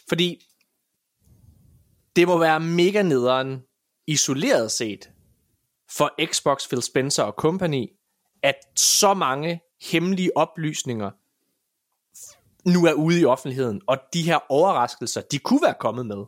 Fordi 0.10 0.46
det 2.16 2.28
må 2.28 2.38
være 2.38 2.60
mega 2.60 3.02
nederen, 3.02 3.64
isoleret 4.08 4.72
set, 4.72 5.12
for 5.92 6.26
Xbox, 6.26 6.68
Phil 6.68 6.82
Spencer 6.82 7.24
og 7.24 7.34
company, 7.34 7.88
at 8.44 8.56
så 8.76 9.14
mange 9.14 9.62
hemmelige 9.82 10.38
oplysninger 10.38 11.12
nu 12.66 12.86
er 12.86 12.94
ude 12.94 13.22
i 13.22 13.26
offentligheden, 13.26 13.82
og 13.88 13.98
de 14.14 14.22
her 14.22 14.40
overraskelser, 14.50 15.22
de 15.22 15.40
kunne 15.40 15.62
være 15.62 15.76
kommet 15.80 16.06
med, 16.06 16.26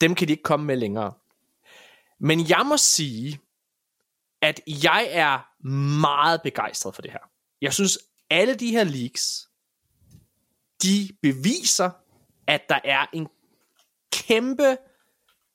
dem 0.00 0.14
kan 0.14 0.28
de 0.28 0.32
ikke 0.32 0.42
komme 0.42 0.66
med 0.66 0.76
længere. 0.76 1.12
Men 2.18 2.48
jeg 2.48 2.66
må 2.66 2.76
sige, 2.76 3.40
at 4.42 4.60
jeg 4.66 5.08
er 5.10 5.64
meget 5.98 6.42
begejstret 6.42 6.94
for 6.94 7.02
det 7.02 7.10
her. 7.12 7.35
Jeg 7.62 7.74
synes, 7.74 7.98
alle 8.30 8.54
de 8.54 8.70
her 8.70 8.84
leaks, 8.84 9.48
de 10.82 11.08
beviser, 11.22 11.90
at 12.46 12.62
der 12.68 12.78
er 12.84 13.06
en 13.12 13.28
kæmpe 14.12 14.76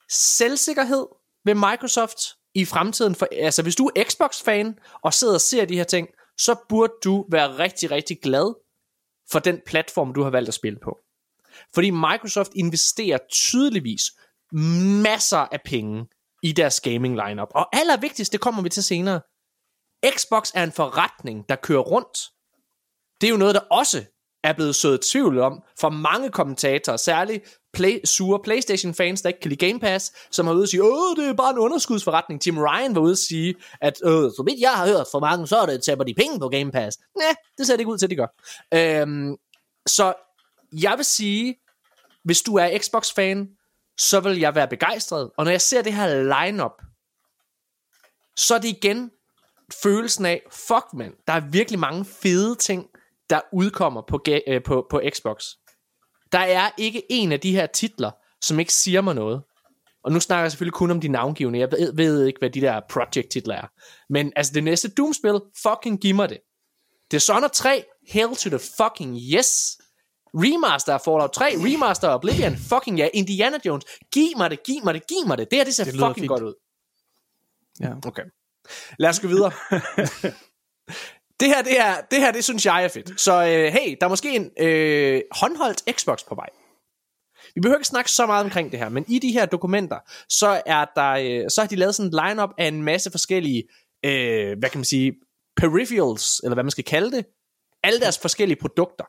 selvsikkerhed 0.10 1.08
ved 1.45 1.56
Microsoft 1.56 2.20
i 2.54 2.66
fremtiden. 2.66 3.16
For, 3.16 3.28
altså, 3.32 3.64
hvis 3.64 3.76
du 3.76 3.91
er 3.95 4.04
Xbox-fan 4.04 4.80
og 5.04 5.14
sidder 5.14 5.34
og 5.34 5.41
ser 5.41 5.66
de 5.66 5.76
her 5.76 5.84
ting, 5.84 6.08
så 6.38 6.56
burde 6.70 6.93
du 7.04 7.26
være 7.30 7.60
rigtig, 7.60 7.91
rigtig 7.91 8.20
glad 8.22 8.56
for 9.32 9.39
den 9.39 9.62
platform, 9.66 10.14
du 10.14 10.24
har 10.24 10.30
valgt 10.30 10.47
at 10.47 10.54
spille 10.54 10.80
på. 10.84 10.99
Fordi 11.74 11.89
Microsoft 11.89 12.52
investerer 12.56 13.18
tydeligvis 13.32 14.04
masser 15.04 15.38
af 15.38 15.62
penge 15.66 16.08
i 16.43 16.52
deres 16.52 16.82
gaming 16.82 17.28
lineup. 17.28 17.49
Og 17.56 17.76
allervigtigst, 17.76 18.32
det 18.32 18.41
kommer 18.41 18.62
vi 18.62 18.70
til 18.70 18.84
senere. 18.84 19.22
Xbox 20.10 20.52
er 20.56 20.64
en 20.64 20.72
forretning, 20.72 21.49
der 21.49 21.56
kører 21.56 21.82
rundt. 21.82 22.18
Det 23.22 23.28
er 23.28 23.32
jo 23.32 23.38
noget, 23.38 23.56
der 23.56 23.62
også 23.62 24.04
er 24.43 24.54
blevet 24.54 24.76
sået 24.76 25.02
tvivl 25.02 25.39
om 25.39 25.64
for 25.80 25.89
mange 25.89 26.30
kommentatorer, 26.30 26.97
særligt 26.97 27.60
play, 27.74 27.99
sure 28.06 28.39
Playstation-fans, 28.43 29.22
der 29.22 29.30
ikke 29.30 29.39
kan 29.39 29.49
lide 29.49 29.68
Game 29.68 29.80
Pass, 29.80 30.12
som 30.32 30.47
har 30.47 30.54
ude 30.54 30.64
og 30.64 30.68
sige, 30.68 30.84
åh, 30.84 31.16
det 31.16 31.30
er 31.30 31.34
bare 31.34 31.52
en 31.52 31.58
underskudsforretning. 31.58 32.47
Jim 32.47 32.58
Ryan 32.58 32.95
var 32.95 33.02
ude 33.02 33.12
at 33.12 33.18
sige, 33.18 33.56
at 33.82 33.93
øh, 34.04 34.12
så 34.12 34.43
vidt 34.47 34.60
jeg 34.60 34.72
har 34.72 34.88
hørt 34.88 35.08
for 35.12 35.20
mange, 35.20 35.47
så 35.47 35.58
er 35.58 35.66
det, 35.66 35.84
taber 35.84 36.04
de 36.04 36.14
penge 36.14 36.39
på 36.39 36.49
Game 36.49 36.72
Pass. 36.72 36.97
Nej, 37.18 37.36
det 37.58 37.68
ser 37.68 37.74
det 37.74 37.80
ikke 37.80 37.91
ud 37.91 37.97
til, 37.97 38.06
at 38.06 38.10
de 38.10 38.16
gør. 38.16 38.28
Øhm, 38.74 39.36
så 39.88 40.14
jeg 40.72 40.93
vil 40.97 41.06
sige, 41.06 41.56
hvis 42.24 42.41
du 42.41 42.56
er 42.56 42.78
Xbox-fan, 42.78 43.49
så 43.97 44.20
vil 44.20 44.39
jeg 44.39 44.56
være 44.56 44.68
begejstret. 44.68 45.32
Og 45.38 45.43
når 45.45 45.52
jeg 45.52 45.62
ser 45.62 45.82
det 45.82 45.93
her 45.93 46.45
lineup, 46.45 46.82
så 48.38 48.56
er 48.56 48.60
det 48.60 48.68
igen 48.68 49.12
følelsen 49.84 50.26
af, 50.26 50.41
fuck 50.51 50.86
man, 50.93 51.11
der 51.28 51.34
er 51.34 51.39
virkelig 51.39 51.80
mange 51.80 52.05
fede 52.05 52.55
ting, 52.55 52.86
der 53.30 53.41
udkommer 53.53 54.01
på, 54.07 54.19
øh, 54.47 54.63
på, 54.63 54.88
på 54.89 55.01
Xbox. 55.13 55.45
Der 56.32 56.39
er 56.39 56.69
ikke 56.78 57.03
en 57.09 57.32
af 57.32 57.39
de 57.39 57.51
her 57.51 57.65
titler, 57.65 58.11
som 58.41 58.59
ikke 58.59 58.74
siger 58.74 59.01
mig 59.01 59.15
noget. 59.15 59.41
Og 60.03 60.11
nu 60.11 60.19
snakker 60.19 60.43
jeg 60.43 60.51
selvfølgelig 60.51 60.74
kun 60.74 60.91
om 60.91 61.01
de 61.01 61.07
navngivende. 61.07 61.59
Jeg 61.59 61.72
ved, 61.72 61.93
ved 61.95 62.26
ikke, 62.26 62.39
hvad 62.39 62.49
de 62.49 62.61
der 62.61 62.82
project-titler 62.89 63.55
er. 63.55 63.67
Men 64.09 64.34
altså 64.36 64.51
det 64.53 64.63
næste 64.63 64.89
Doom-spil, 64.89 65.39
fucking 65.63 65.99
giv 66.01 66.15
mig 66.15 66.30
det. 66.30 66.38
Dishonored 67.11 67.49
3, 67.49 67.84
hell 68.07 68.36
to 68.36 68.49
the 68.49 68.59
fucking 68.59 69.17
yes. 69.36 69.78
Remaster 70.34 70.93
af 70.93 71.01
Fallout 71.01 71.32
3, 71.32 71.45
remaster 71.45 72.09
af 72.09 72.15
Oblivion, 72.15 72.55
fucking 72.57 72.97
ja. 72.97 73.07
Indiana 73.13 73.57
Jones, 73.65 73.86
giv 74.13 74.38
mig 74.38 74.49
det, 74.51 74.63
giv 74.63 74.84
mig 74.84 74.93
det, 74.93 75.07
giv 75.07 75.28
mig 75.28 75.38
det. 75.38 75.51
Det 75.51 75.57
her, 75.59 75.63
det 75.63 75.76
ser 75.76 75.84
Det 75.84 75.93
fucking 75.93 76.15
fint. 76.15 76.28
godt 76.28 76.43
ud. 76.43 76.53
Ja. 77.80 77.93
Okay. 78.07 78.24
Lad 78.99 79.09
os 79.09 79.20
gå 79.20 79.28
videre. 79.28 79.51
det 81.39 81.47
her, 81.47 81.62
det 81.62 81.72
her, 81.72 82.01
det 82.12 82.20
her, 82.20 82.32
det 82.32 82.43
synes 82.43 82.66
jeg 82.66 82.84
er 82.84 82.88
fedt. 82.88 83.22
Så 83.22 83.34
øh, 83.34 83.74
hey, 83.74 83.97
der 83.99 84.05
er 84.05 84.09
måske 84.09 84.36
en 84.36 84.51
øh, 84.59 85.22
håndholdt 85.32 85.84
Xbox 85.99 86.20
på 86.28 86.36
vej. 86.36 86.49
Vi 87.55 87.62
behøver 87.62 87.78
ikke 87.78 87.88
snakke 87.88 88.12
så 88.12 88.26
meget 88.26 88.43
omkring 88.43 88.72
det 88.72 88.80
her, 88.80 88.89
men 88.89 89.05
i 89.07 89.20
de 89.20 89.32
her 89.32 89.45
dokumenter, 89.45 89.99
så 90.30 90.62
er 90.66 90.86
der, 90.95 91.12
øh, 91.12 91.49
så 91.49 91.62
har 91.62 91.68
de 91.68 91.76
lavet 91.76 91.95
sådan 91.95 92.12
en 92.14 92.20
lineup 92.28 92.49
af 92.57 92.68
en 92.68 92.84
masse 92.84 93.12
forskellige, 93.12 93.64
øh, 94.05 94.59
hvad 94.59 94.70
kan 94.70 94.78
man 94.78 94.86
sige, 94.86 95.14
peripherals, 95.55 96.39
eller 96.39 96.53
hvad 96.53 96.64
man 96.64 96.72
skal 96.72 96.84
kalde 96.84 97.12
det, 97.12 97.26
alle 97.84 97.99
deres 97.99 98.20
forskellige 98.20 98.59
produkter 98.62 99.05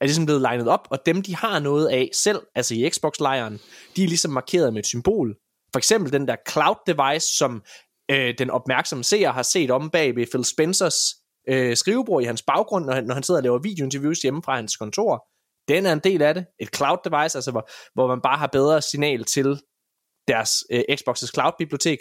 er 0.00 0.04
ligesom 0.04 0.26
blevet 0.26 0.42
legnet 0.42 0.68
op, 0.68 0.88
og 0.90 1.06
dem 1.06 1.22
de 1.22 1.36
har 1.36 1.58
noget 1.58 1.88
af 1.88 2.10
selv, 2.12 2.40
altså 2.54 2.74
i 2.74 2.90
Xbox-lejren, 2.90 3.60
de 3.96 4.04
er 4.04 4.08
ligesom 4.08 4.30
markeret 4.30 4.72
med 4.72 4.80
et 4.80 4.86
symbol. 4.86 5.36
For 5.72 5.78
eksempel 5.78 6.12
den 6.12 6.28
der 6.28 6.36
cloud 6.50 6.76
device, 6.86 7.36
som 7.36 7.62
øh, 8.10 8.34
den 8.38 8.50
opmærksomme 8.50 9.04
seer 9.04 9.32
har 9.32 9.42
set 9.42 9.70
om 9.70 9.90
bag 9.90 10.16
ved 10.16 10.26
Phil 10.26 10.44
Spencers 10.44 10.96
øh, 11.48 11.76
skrivebord 11.76 12.22
i 12.22 12.26
hans 12.26 12.42
baggrund, 12.42 12.84
når 12.84 12.92
han, 12.92 13.04
når 13.04 13.14
han 13.14 13.22
sidder 13.22 13.40
og 13.40 13.44
laver 13.44 13.58
videointerviews 13.58 14.22
hjemme 14.22 14.42
fra 14.42 14.56
hans 14.56 14.76
kontor. 14.76 15.26
Den 15.68 15.86
er 15.86 15.92
en 15.92 15.98
del 15.98 16.22
af 16.22 16.34
det. 16.34 16.46
Et 16.60 16.76
cloud 16.76 16.98
device, 17.04 17.38
altså 17.38 17.50
hvor, 17.50 17.70
hvor 17.94 18.06
man 18.06 18.20
bare 18.20 18.38
har 18.38 18.46
bedre 18.46 18.82
signal 18.82 19.24
til 19.24 19.60
deres 20.28 20.64
øh, 20.70 20.82
Xbox's 20.90 21.32
cloud-bibliotek. 21.34 21.98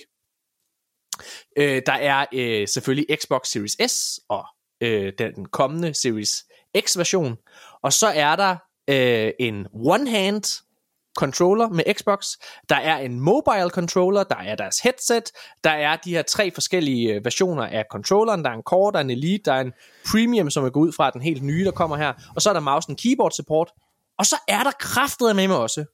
Øh, 1.57 1.81
der 1.85 1.93
er 1.93 2.25
øh, 2.33 2.67
selvfølgelig 2.67 3.17
Xbox 3.21 3.47
Series 3.47 3.91
S 3.91 4.19
og 4.29 4.45
øh, 4.81 5.13
den 5.17 5.45
kommende 5.45 5.93
Series 5.93 6.43
X-version. 6.79 7.37
Og 7.83 7.93
så 7.93 8.07
er 8.07 8.35
der 8.35 8.57
øh, 8.89 9.31
en 9.39 9.67
one-hand 9.73 10.68
controller 11.17 11.69
med 11.69 11.83
Xbox, 11.93 12.27
der 12.69 12.75
er 12.75 12.97
en 12.97 13.19
mobile 13.19 13.69
controller, 13.69 14.23
der 14.23 14.35
er 14.35 14.55
deres 14.55 14.79
headset, 14.79 15.31
der 15.63 15.69
er 15.69 15.95
de 15.95 16.11
her 16.11 16.21
tre 16.21 16.51
forskellige 16.51 17.13
øh, 17.13 17.25
versioner 17.25 17.67
af 17.67 17.85
controlleren, 17.91 18.43
der 18.43 18.49
er 18.49 18.53
en 18.53 18.63
core, 18.63 18.91
der 18.91 18.97
er 18.97 19.03
en 19.03 19.09
elite, 19.09 19.43
der 19.45 19.53
er 19.53 19.61
en 19.61 19.73
premium, 20.11 20.49
som 20.49 20.65
er 20.65 20.69
gået 20.69 20.87
ud 20.87 20.93
fra 20.93 21.09
den 21.09 21.21
helt 21.21 21.43
nye, 21.43 21.65
der 21.65 21.71
kommer 21.71 21.97
her, 21.97 22.13
og 22.35 22.41
så 22.41 22.49
er 22.49 22.53
der 22.53 22.59
mouse 22.59 22.89
og 22.89 22.97
keyboard 22.97 23.31
support, 23.31 23.71
og 24.17 24.25
så 24.25 24.35
er 24.47 24.63
der 24.63 24.71
kraftet 24.71 25.35
med 25.35 25.47
mig 25.47 25.57
også 25.57 25.85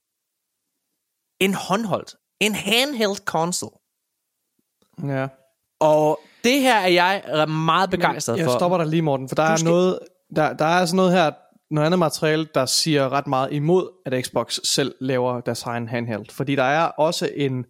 en 1.40 1.54
håndholdt, 1.54 2.16
en 2.40 2.56
handheld 2.56 3.26
console. 3.26 3.78
Ja. 5.04 5.28
Og 5.80 6.20
det 6.44 6.62
her 6.62 6.76
er 6.76 6.88
jeg 6.88 7.50
meget 7.50 7.90
begejstret 7.90 8.38
jeg 8.38 8.46
for. 8.46 8.58
stopper 8.58 8.78
dig 8.78 8.88
lige, 8.88 9.02
Morten, 9.02 9.30
for 9.30 9.36
der 9.36 9.48
Du 9.48 9.52
er 9.52 9.64
noget, 9.64 10.00
der, 10.36 10.54
der 10.54 10.66
er 10.66 10.86
sådan 10.86 10.96
noget 10.96 11.12
her, 11.12 11.32
noget 11.72 11.86
andet 11.86 12.00
materiale, 12.00 12.48
der 12.54 12.66
siger 12.66 13.10
ret 13.10 13.28
meget 13.28 13.54
imod, 13.54 13.90
at 14.06 14.26
Xbox 14.26 14.60
selv 14.64 14.96
laver 15.02 15.42
deres 15.42 15.64
egen 15.64 15.88
handheld. 15.88 16.26
Fordi 16.32 16.56
der 16.56 16.64
er 16.64 16.86
også 16.86 17.30
en 17.36 17.66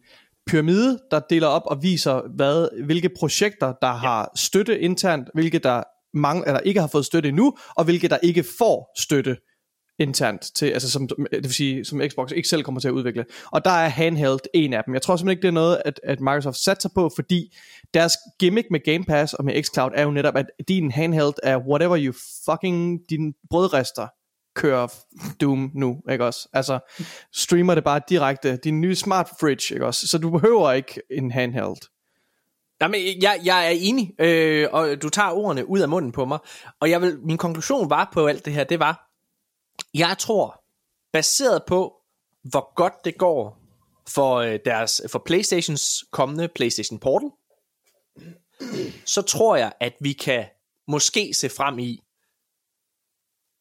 pyramide, 0.48 1.00
der 1.12 1.20
deler 1.20 1.48
op 1.48 1.62
og 1.66 1.84
viser, 1.84 2.22
hvad, 2.36 2.84
hvilke 2.86 3.10
projekter, 3.20 3.74
der 3.82 3.94
har 3.94 4.32
støtte 4.36 4.80
internt, 4.80 5.30
hvilke 5.34 5.60
der, 5.60 5.84
mange, 6.14 6.48
eller 6.48 6.60
ikke 6.60 6.80
har 6.80 6.88
fået 6.88 7.06
støtte 7.06 7.30
endnu, 7.30 7.58
og 7.76 7.84
hvilke 7.84 8.08
der 8.08 8.18
ikke 8.24 8.46
får 8.58 8.92
støtte 9.00 9.38
internt 10.00 10.42
til, 10.56 10.66
altså 10.66 10.92
som, 10.92 11.08
det 11.08 11.44
vil 11.44 11.54
sige, 11.54 11.86
som 11.86 12.02
Xbox 12.10 12.32
ikke 12.32 12.50
selv 12.50 12.64
kommer 12.64 12.82
til 12.82 12.88
at 12.88 12.92
udvikle. 12.92 13.26
Og 13.52 13.66
der 13.66 13.72
er 13.72 13.88
handheld 13.88 14.40
en 14.54 14.74
af 14.74 14.84
dem. 14.84 14.94
Jeg 14.94 15.02
tror 15.02 15.16
simpelthen 15.16 15.32
ikke, 15.32 15.42
det 15.42 15.48
er 15.48 15.52
noget, 15.52 15.82
at, 15.86 16.00
at 16.04 16.20
Microsoft 16.20 16.58
satser 16.58 16.90
på, 16.96 17.12
fordi 17.16 17.56
deres 17.94 18.14
gimmick 18.40 18.68
med 18.72 18.80
Game 18.86 19.04
Pass 19.04 19.34
og 19.34 19.46
med 19.46 19.64
xCloud 19.64 19.92
er 19.96 20.04
jo 20.04 20.12
netop, 20.12 20.36
at 20.36 20.46
din 20.68 20.92
handheld 20.92 21.34
er 21.44 21.58
whatever 21.58 21.98
you 21.98 22.14
fucking, 22.46 23.00
din 23.10 23.34
brødrester 23.50 24.08
kører 24.56 24.88
Doom 25.42 25.72
nu, 25.76 26.02
ikke 26.12 26.26
også? 26.26 26.50
Altså, 26.54 26.80
streamer 27.34 27.76
det 27.76 27.84
bare 27.84 28.02
direkte, 28.10 28.58
din 28.58 28.82
nye 28.82 28.96
smart 28.96 29.30
fridge, 29.40 29.74
ikke 29.74 29.86
også? 29.86 30.08
Så 30.08 30.18
du 30.18 30.30
behøver 30.30 30.72
ikke 30.72 31.02
en 31.12 31.32
handheld. 31.32 31.90
Jamen, 32.82 33.02
jeg, 33.22 33.40
jeg 33.44 33.66
er 33.66 33.70
enig, 33.70 34.12
øh, 34.20 34.68
og 34.72 35.02
du 35.02 35.10
tager 35.10 35.32
ordene 35.32 35.70
ud 35.70 35.80
af 35.80 35.90
munden 35.90 36.12
på 36.12 36.26
mig. 36.26 36.40
Og 36.80 36.90
jeg 36.90 37.02
vil, 37.02 37.20
min 37.24 37.38
konklusion 37.38 37.90
var 37.90 38.10
på 38.14 38.28
alt 38.28 38.46
det 38.46 38.54
her, 38.54 38.64
det 38.64 38.80
var, 38.80 39.05
jeg 40.00 40.18
tror, 40.20 40.64
baseret 41.14 41.64
på, 41.68 41.96
hvor 42.44 42.74
godt 42.76 42.94
det 43.06 43.18
går 43.18 43.62
for, 44.08 44.36
øh, 44.36 44.60
deres, 44.66 45.02
for 45.10 45.20
Playstations 45.26 46.06
kommende 46.12 46.48
Playstation 46.48 47.00
Portal, 47.00 47.30
så 49.06 49.22
tror 49.22 49.56
jeg, 49.56 49.74
at 49.80 49.94
vi 50.02 50.14
kan 50.14 50.46
måske 50.88 51.34
se 51.34 51.50
frem 51.50 51.80
i 51.80 52.04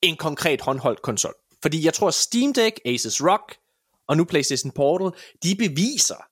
en 0.02 0.16
konkret 0.16 0.60
håndholdt 0.60 1.02
konsol. 1.02 1.34
Fordi 1.62 1.84
jeg 1.84 1.94
tror, 1.94 2.10
Steam 2.10 2.52
Deck, 2.52 2.80
Asus 2.84 3.22
Rock 3.22 3.56
og 4.06 4.16
nu 4.16 4.24
PlayStation 4.24 4.70
Portal, 4.72 5.20
de 5.42 5.56
beviser, 5.56 6.24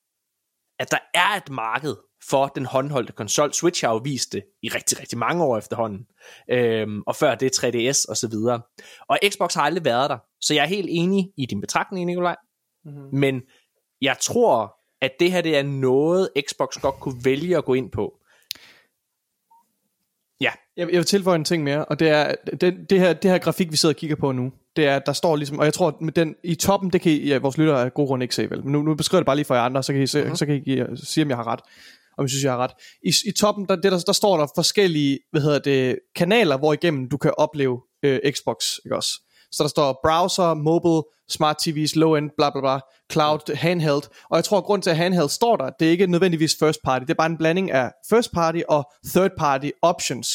at 0.78 0.90
der 0.90 0.98
er 1.14 1.28
et 1.36 1.50
marked 1.50 1.96
for 2.28 2.46
den 2.46 2.66
håndholdte 2.66 3.12
konsol. 3.12 3.52
Switch 3.52 3.84
har 3.84 3.92
jo 3.92 4.00
vist 4.04 4.32
det 4.32 4.42
i 4.62 4.68
rigtig, 4.68 5.00
rigtig 5.00 5.18
mange 5.18 5.44
år 5.44 5.58
efterhånden. 5.58 6.06
Øhm, 6.50 7.02
og 7.06 7.16
før 7.16 7.34
det 7.34 7.64
3DS 7.64 8.04
og 8.08 8.16
så 8.16 8.28
videre. 8.30 8.60
Og 9.08 9.18
Xbox 9.28 9.54
har 9.54 9.62
aldrig 9.62 9.84
været 9.84 10.10
der. 10.10 10.18
Så 10.40 10.54
jeg 10.54 10.62
er 10.62 10.68
helt 10.68 10.88
enig 10.90 11.32
i 11.36 11.46
din 11.46 11.60
betragtning, 11.60 12.06
Nikolaj. 12.06 12.36
Mm-hmm. 12.84 13.18
Men 13.18 13.42
jeg 14.00 14.16
tror, 14.20 14.74
at 15.00 15.12
det 15.20 15.32
her 15.32 15.40
det 15.40 15.56
er 15.56 15.62
noget, 15.62 16.28
Xbox 16.48 16.78
godt 16.82 16.94
kunne 16.94 17.24
vælge 17.24 17.56
at 17.56 17.64
gå 17.64 17.74
ind 17.74 17.90
på. 17.90 18.18
Ja, 20.40 20.50
Jeg, 20.76 20.90
jeg 20.90 20.98
vil 20.98 21.04
tilføje 21.04 21.36
en 21.36 21.44
ting 21.44 21.62
mere, 21.62 21.84
og 21.84 21.98
det 21.98 22.08
er, 22.08 22.34
det, 22.60 22.90
det, 22.90 23.00
her, 23.00 23.12
det 23.12 23.30
her 23.30 23.38
grafik, 23.38 23.70
vi 23.70 23.76
sidder 23.76 23.92
og 23.92 23.96
kigger 23.96 24.16
på 24.16 24.32
nu, 24.32 24.52
det 24.76 24.86
er, 24.86 24.98
der 24.98 25.12
står 25.12 25.36
ligesom, 25.36 25.58
og 25.58 25.64
jeg 25.64 25.74
tror, 25.74 25.88
at 25.88 26.00
med 26.00 26.12
den, 26.12 26.36
i 26.44 26.54
toppen, 26.54 26.90
det 26.90 27.00
kan 27.00 27.12
I, 27.12 27.26
ja, 27.26 27.38
vores 27.38 27.58
lyttere 27.58 27.84
af 27.84 27.94
god 27.94 28.06
grund 28.06 28.22
ikke 28.22 28.34
se 28.34 28.50
vel, 28.50 28.64
men 28.64 28.72
nu, 28.72 28.82
nu 28.82 28.94
beskriver 28.94 29.20
det 29.20 29.26
bare 29.26 29.36
lige 29.36 29.44
for 29.44 29.54
jer 29.54 29.62
andre, 29.62 29.82
så 29.82 29.92
kan 29.92 30.02
I, 30.02 30.06
se, 30.06 30.20
mm-hmm. 30.20 30.36
så 30.36 30.46
kan 30.46 30.62
I 30.66 30.82
sige, 30.94 31.24
om 31.24 31.30
jeg 31.30 31.36
har 31.36 31.46
ret, 31.46 31.60
om 32.18 32.22
jeg 32.22 32.30
synes, 32.30 32.44
jeg 32.44 32.52
har 32.52 32.58
ret. 32.58 32.72
I, 33.02 33.12
i 33.26 33.32
toppen, 33.32 33.66
der, 33.68 33.76
det 33.76 33.92
der, 33.92 33.98
der 33.98 34.12
står 34.12 34.36
der 34.36 34.46
forskellige, 34.54 35.18
hvad 35.30 35.40
hedder 35.40 35.58
det, 35.58 35.98
kanaler, 36.16 36.58
hvor 36.58 36.72
igennem 36.72 37.08
du 37.08 37.16
kan 37.16 37.32
opleve 37.38 37.80
øh, 38.02 38.20
Xbox, 38.32 38.78
ikke 38.84 38.96
også? 38.96 39.20
Så 39.52 39.62
der 39.62 39.68
står 39.68 40.00
browser, 40.04 40.54
mobile, 40.54 41.02
smart 41.28 41.56
TV's, 41.62 41.92
low-end, 41.94 42.30
bla 42.36 42.50
bla 42.50 42.60
bla, 42.60 42.80
cloud, 43.12 43.56
handheld. 43.56 44.02
Og 44.30 44.36
jeg 44.36 44.44
tror, 44.44 44.58
at 44.58 44.64
grund 44.64 44.82
til, 44.82 44.90
at 44.90 44.96
handheld 44.96 45.28
står 45.28 45.56
der, 45.56 45.70
det 45.70 45.86
er 45.86 45.90
ikke 45.90 46.06
nødvendigvis 46.06 46.56
first 46.58 46.78
party. 46.84 47.02
Det 47.02 47.10
er 47.10 47.14
bare 47.14 47.30
en 47.30 47.38
blanding 47.38 47.70
af 47.70 47.92
first 48.10 48.32
party 48.32 48.60
og 48.68 48.92
third 49.06 49.30
party 49.38 49.70
options. 49.82 50.28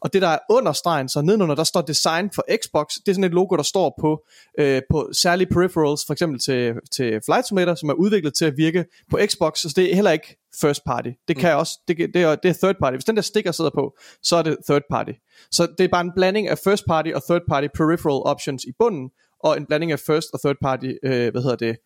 Og 0.00 0.12
det 0.12 0.22
der 0.22 0.28
er 0.28 0.38
under 0.50 0.72
stregen, 0.72 1.08
så 1.08 1.22
nedenunder, 1.22 1.54
der 1.54 1.64
står 1.64 1.80
design 1.80 2.30
for 2.34 2.44
Xbox. 2.62 2.86
Det 3.06 3.08
er 3.08 3.14
sådan 3.14 3.24
et 3.24 3.34
logo, 3.34 3.56
der 3.56 3.62
står 3.62 3.94
på, 4.00 4.24
øh, 4.58 4.82
på 4.90 5.10
særlige 5.12 5.48
peripherals, 5.52 6.06
for 6.06 6.12
eksempel 6.12 6.40
til, 6.40 6.74
til 6.92 7.20
Flight 7.24 7.48
Simulator, 7.48 7.74
som 7.74 7.88
er 7.88 7.92
udviklet 7.92 8.34
til 8.34 8.44
at 8.44 8.56
virke 8.56 8.84
på 9.10 9.18
Xbox. 9.26 9.58
Så 9.58 9.72
det 9.76 9.90
er 9.90 9.94
heller 9.94 10.10
ikke 10.10 10.36
first 10.60 10.84
party. 10.86 11.08
Det 11.28 11.36
kan 11.36 11.56
også, 11.56 11.78
det, 11.88 11.96
det, 12.14 12.22
er, 12.22 12.34
det 12.34 12.48
er 12.48 12.54
third 12.62 12.76
party. 12.82 12.94
Hvis 12.94 13.04
den 13.04 13.16
der 13.16 13.22
sticker 13.22 13.52
sidder 13.52 13.70
på, 13.74 13.98
så 14.22 14.36
er 14.36 14.42
det 14.42 14.56
third 14.68 14.82
party. 14.90 15.12
Så 15.50 15.68
det 15.78 15.84
er 15.84 15.88
bare 15.88 16.00
en 16.00 16.12
blanding 16.16 16.48
af 16.48 16.58
first 16.58 16.84
party 16.86 17.10
og 17.14 17.22
third 17.30 17.42
party 17.48 17.66
peripheral 17.74 18.22
options 18.24 18.64
i 18.64 18.72
bunden, 18.78 19.10
og 19.44 19.56
en 19.56 19.66
blanding 19.66 19.92
af 19.92 19.98
first 19.98 20.28
og 20.32 20.40
third 20.40 20.56
party, 20.62 20.92
øh, 21.02 21.30
hvad 21.30 21.42
hedder 21.42 21.56
det, 21.56 21.76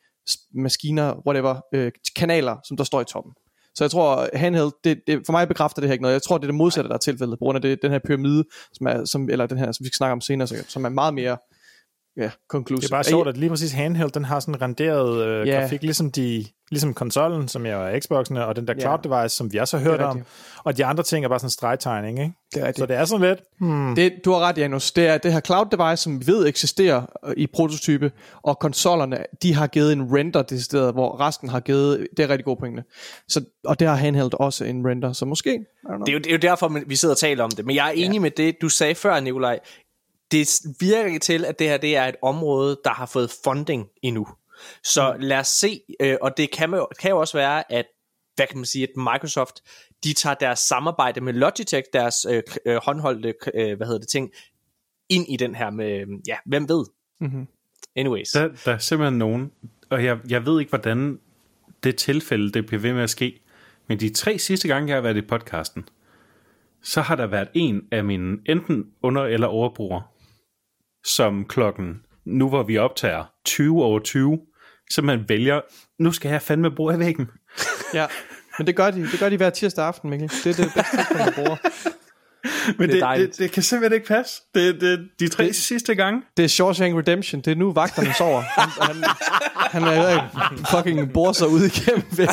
maskiner, 0.55 1.23
whatever, 1.27 1.61
øh, 1.75 1.93
kanaler, 2.17 2.57
som 2.65 2.77
der 2.77 2.85
står 2.85 3.01
i 3.01 3.05
toppen. 3.05 3.33
Så 3.75 3.85
jeg 3.85 3.91
tror, 3.91 4.29
handheld, 4.35 4.71
det, 4.85 5.01
det, 5.07 5.23
for 5.27 5.33
mig 5.33 5.49
bekræfter 5.49 5.81
det 5.81 5.89
her 5.89 5.93
ikke 5.93 6.03
noget. 6.03 6.13
Jeg 6.13 6.23
tror, 6.23 6.39
det 6.39 6.45
er 6.45 6.49
det 6.49 6.55
modsatte, 6.55 6.89
der 6.89 6.95
er 6.95 6.99
tilfældet, 6.99 7.39
på 7.39 7.45
grund 7.45 7.57
af 7.57 7.63
det, 7.63 7.83
den 7.83 7.91
her 7.91 7.99
pyramide, 8.07 8.45
som 8.73 8.87
er, 8.87 9.05
som, 9.05 9.31
eller 9.31 9.47
den 9.47 9.59
her, 9.59 9.73
som 9.73 9.85
vi 9.85 9.89
skal 9.89 9.97
snakke 9.97 10.13
om 10.13 10.21
senere, 10.21 10.47
som 10.47 10.85
er 10.85 10.89
meget 10.89 11.15
mere 11.15 11.37
ja, 12.17 12.31
conclusive. 12.49 12.81
Det 12.81 12.87
er 12.93 12.97
bare 12.97 13.05
sjovt, 13.05 13.29
at 13.29 13.37
lige 13.37 13.51
præcis 13.51 13.73
handheld, 13.73 14.11
den 14.11 14.25
har 14.25 14.41
sådan 14.41 14.55
en 14.55 14.63
renderet 14.63 15.25
øh, 15.27 15.49
Ja. 15.49 15.61
grafik, 15.61 15.83
ligesom, 15.83 16.11
de, 16.13 16.45
ligesom 16.71 16.95
konsollen, 16.95 17.49
som 17.49 17.67
jeg 17.67 17.95
er 17.95 18.01
Xbox'ene, 18.01 18.39
og 18.41 18.57
den 18.57 18.67
der 18.69 18.75
Ja. 18.77 18.81
cloud 18.81 18.99
device, 19.05 19.37
som 19.37 19.53
vi 19.53 19.59
også 19.59 19.77
har 19.79 19.85
hørt 19.85 20.01
om. 20.01 20.23
Og 20.65 20.77
de 20.77 20.85
andre 20.85 21.03
ting 21.03 21.25
er 21.25 21.29
bare 21.29 21.39
sådan 21.39 21.47
en 21.47 21.51
stregtegning, 21.51 22.19
ikke? 22.19 22.33
Det 22.55 22.63
er 22.63 22.67
rigtigt. 22.67 22.79
Så 22.83 22.87
det 22.87 22.97
er 22.97 23.05
sådan 23.05 23.27
lidt, 23.29 23.39
hmm, 23.61 23.95
Det, 23.95 24.13
du 24.25 24.33
har 24.33 24.39
ret, 24.41 24.59
Janus. 24.59 24.93
Det 24.93 25.07
er 25.07 25.19
det 25.19 25.33
her 25.33 25.41
cloud 25.41 25.67
device, 25.73 26.03
som 26.03 26.21
vi 26.21 26.27
ved 26.33 26.47
eksisterer 26.47 27.03
øh, 27.27 27.35
i 27.37 27.47
prototype, 27.47 28.13
og 28.43 28.59
konsollerne, 28.59 29.19
de 29.43 29.55
har 29.55 29.67
givet 29.67 29.93
en 29.93 30.17
render 30.17 30.43
det 30.43 30.65
sted, 30.65 30.93
hvor 30.93 31.21
resten 31.21 31.49
har 31.49 31.61
givet, 31.61 32.07
det 32.17 32.23
er 32.23 32.29
rigtig 32.29 32.45
gode 32.45 32.57
pointe. 32.61 32.85
Så, 33.29 33.45
og 33.65 33.81
det 33.81 33.89
har 33.89 33.95
handheld 33.95 34.31
også 34.41 34.65
en 34.65 34.87
render, 34.89 35.13
så 35.13 35.25
måske, 35.25 35.51
det 35.51 36.09
er, 36.09 36.13
jo, 36.13 36.19
det 36.19 36.27
er 36.27 36.33
jo 36.33 36.39
derfor, 36.39 36.81
vi 36.87 36.97
sidder 36.97 37.15
og 37.15 37.19
taler 37.19 37.45
om 37.45 37.51
det. 37.51 37.67
Men 37.67 37.77
jeg 37.77 37.87
er 37.89 37.93
enig 37.93 38.23
med 38.23 38.31
det, 38.31 38.57
du 38.63 38.69
sagde 38.69 38.95
før, 38.95 39.21
Nikolaj. 39.21 39.59
Det 40.31 40.49
virker 40.81 41.19
til, 41.19 41.45
at 41.45 41.59
det 41.59 41.69
her 41.69 41.77
det 41.77 41.97
er 41.97 42.05
et 42.05 42.17
område, 42.23 42.81
der 42.85 42.91
har 42.91 43.07
fået 43.07 43.31
funding 43.45 43.89
endnu. 44.03 44.29
Så 44.85 45.17
lad 45.21 45.39
os 45.39 45.49
se, 45.49 45.81
øh, 46.01 46.17
og 46.23 46.37
det 46.37 46.51
kan, 46.51 46.75
jo, 46.75 46.89
kan 47.01 47.11
jo 47.11 47.19
også 47.21 47.37
være, 47.37 47.73
at 47.73 47.87
hvad 48.37 48.47
kan 48.47 48.57
man 48.57 48.65
sige, 48.65 48.83
at 48.83 48.97
Microsoft, 48.97 49.61
de 50.05 50.13
tager 50.13 50.35
deres 50.35 50.59
samarbejde 50.59 51.21
med 51.21 51.33
Logitech, 51.33 51.89
deres 51.93 52.27
øh, 52.31 52.43
øh, 52.67 52.77
håndholdte, 52.77 53.35
øh, 53.55 53.77
hvad 53.77 53.87
hedder 53.87 54.01
det, 54.01 54.09
ting, 54.09 54.31
ind 55.09 55.27
i 55.29 55.37
den 55.37 55.55
her 55.55 55.71
med, 55.71 56.07
ja, 56.29 56.37
hvem 56.47 56.69
ved? 56.69 56.85
Mhm. 57.21 57.47
Anyways. 57.97 58.31
Der, 58.31 58.49
der 58.65 58.73
er 58.73 58.79
simpelthen 58.79 59.19
nogen, 59.19 59.53
og 59.91 60.05
jeg, 60.05 60.19
jeg 60.29 60.47
ved 60.47 60.61
ikke, 60.61 60.71
hvordan 60.71 61.19
det 61.85 61.97
tilfælde, 61.97 62.53
det 62.53 62.67
bliver 62.67 62.81
ved 62.81 62.93
med 62.93 63.03
at 63.03 63.11
ske, 63.11 63.41
men 63.87 64.01
de 64.01 64.13
tre 64.13 64.39
sidste 64.39 64.69
gange, 64.69 64.89
jeg 64.89 64.97
har 64.97 65.03
været 65.03 65.17
i 65.17 65.23
podcasten, 65.23 65.89
så 66.83 67.01
har 67.01 67.17
der 67.17 67.27
været 67.27 67.49
en 67.55 67.83
af 67.91 68.05
mine 68.05 68.39
enten 68.47 68.91
under- 69.03 69.25
eller 69.25 69.47
overbrugere, 69.47 70.03
som 71.05 71.45
klokken, 71.45 72.01
nu 72.25 72.49
hvor 72.49 72.63
vi 72.63 72.79
optager 72.79 73.25
20 73.45 73.85
over 73.85 74.01
20, 74.01 74.39
så 74.91 75.03
man 75.03 75.25
vælger, 75.29 75.61
nu 75.99 76.13
skal 76.13 76.31
jeg 76.31 76.43
fandme 76.43 76.71
bruge 76.71 76.93
af 76.93 76.99
væggen. 76.99 77.31
Ja. 77.95 78.07
Men 78.59 78.67
det 78.67 78.77
gør 78.77 78.91
de, 78.91 79.03
det 79.03 79.19
gør 79.19 79.29
de 79.29 79.37
hver 79.37 79.51
tirsdag 79.51 79.85
aften, 79.85 80.11
Mikkel. 80.11 80.29
Det 80.29 80.47
er 80.47 80.65
det 80.65 80.73
bedste 80.75 80.97
tidspunkt 80.97 81.23
at 81.23 81.35
bruge. 81.35 81.59
Men 82.79 82.91
Det 82.91 83.03
det, 83.03 83.19
det, 83.19 83.39
det 83.39 83.53
kan 83.53 83.63
simpelthen 83.63 83.95
ikke 83.95 84.07
passe. 84.07 84.43
Det, 84.55 84.81
det, 84.81 85.09
de 85.21 85.29
tre 85.29 85.45
det, 85.45 85.57
sidste 85.57 85.95
gange. 85.95 86.23
Det 86.37 86.45
er 86.45 86.49
Shawshank 86.49 86.97
Redemption. 86.99 87.41
Det 87.41 87.51
er 87.51 87.55
nu 87.55 87.73
vagterne 87.73 88.15
sover. 88.15 88.41
Han, 88.41 88.69
han, 88.81 89.05
han 89.57 89.83
er 89.83 90.29
fucking 90.71 91.13
bor 91.13 91.33
sig 91.33 91.49
ud 91.49 91.63
igennem. 91.63 92.03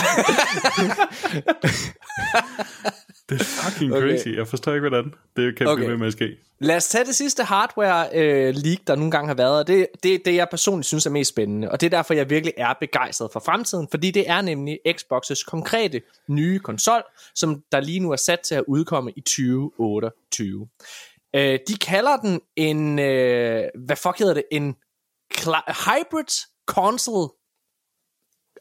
Det 3.32 3.40
er 3.42 3.44
fucking 3.44 3.94
Okay. 3.94 4.10
crazy. 4.18 4.28
Jeg 4.28 4.48
forstår 4.48 4.74
ikke, 4.74 4.90
hvordan 4.90 5.14
det 5.36 5.58
kan 5.58 5.68
Okay. 5.68 5.76
blive 5.80 5.92
ved 5.92 5.98
med 5.98 6.08
at 6.08 6.14
ske. 6.14 6.38
Lad 6.60 6.76
os 6.76 6.88
tage 6.88 7.06
det 7.06 7.16
sidste 7.16 7.44
hardware 7.44 8.10
øh, 8.14 8.56
leak, 8.56 8.78
der 8.88 8.96
nogle 8.96 9.12
gange 9.12 9.28
har 9.28 9.34
været, 9.36 9.60
og 9.60 9.68
det, 9.68 9.88
det 10.04 10.14
er 10.16 10.20
det, 10.26 10.36
jeg 10.36 10.48
personligt 10.50 10.88
synes 10.88 11.06
er 11.06 11.10
mest 11.10 11.30
spændende, 11.30 11.72
og 11.72 11.82
det 11.82 11.86
er 11.86 11.90
derfor, 11.90 12.14
jeg 12.14 12.30
virkelig 12.30 12.54
er 12.58 12.74
begejstret 12.80 13.32
for 13.32 13.40
fremtiden, 13.40 13.88
fordi 13.92 14.12
det 14.12 14.30
er 14.30 14.42
nemlig 14.42 14.80
Xbox's 14.88 15.44
konkrete 15.48 16.02
nye 16.28 16.60
konsol, 16.60 17.02
som 17.36 17.64
der 17.72 17.80
lige 17.80 18.00
nu 18.00 18.12
er 18.12 18.16
sat 18.16 18.40
til 18.40 18.56
at 18.56 18.64
udkomme 18.68 19.12
i 19.16 19.22
2028. 19.22 20.68
Øh, 21.36 21.60
de 21.68 21.76
kalder 21.82 22.18
den 22.18 22.42
en, 22.56 23.00
øh, 23.00 23.64
hvad 23.86 23.96
fuck 23.96 24.20
hedder 24.20 24.34
det, 24.34 24.44
en 24.52 24.76
hybrid 25.68 26.48
console, 26.68 27.30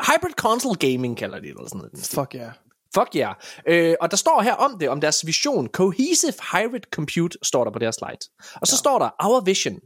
hybrid 0.00 0.32
console 0.36 0.76
gaming 0.76 1.16
kalder 1.16 1.36
de 1.38 1.42
det, 1.42 1.50
eller 1.50 1.68
sådan 1.68 1.78
noget. 1.78 2.10
Fuck 2.14 2.34
ja. 2.34 2.40
Yeah. 2.40 2.52
Fuck. 2.95 3.09
Yeah. 3.16 3.34
Øh, 3.66 3.95
og 4.01 4.11
der 4.11 4.16
står 4.16 4.43
her 4.43 4.55
om 4.55 4.78
det, 4.78 4.88
om 4.88 5.01
deres 5.01 5.26
vision. 5.26 5.68
Cohesive 5.68 6.32
Hybrid 6.53 6.80
Compute 6.91 7.38
står 7.43 7.64
der 7.64 7.70
på 7.70 7.78
deres 7.78 7.95
slide. 7.95 8.30
Og 8.55 8.66
så 8.66 8.74
ja. 8.74 8.78
står 8.78 8.99
der, 8.99 9.11
Our 9.24 9.41
vision. 9.41 9.80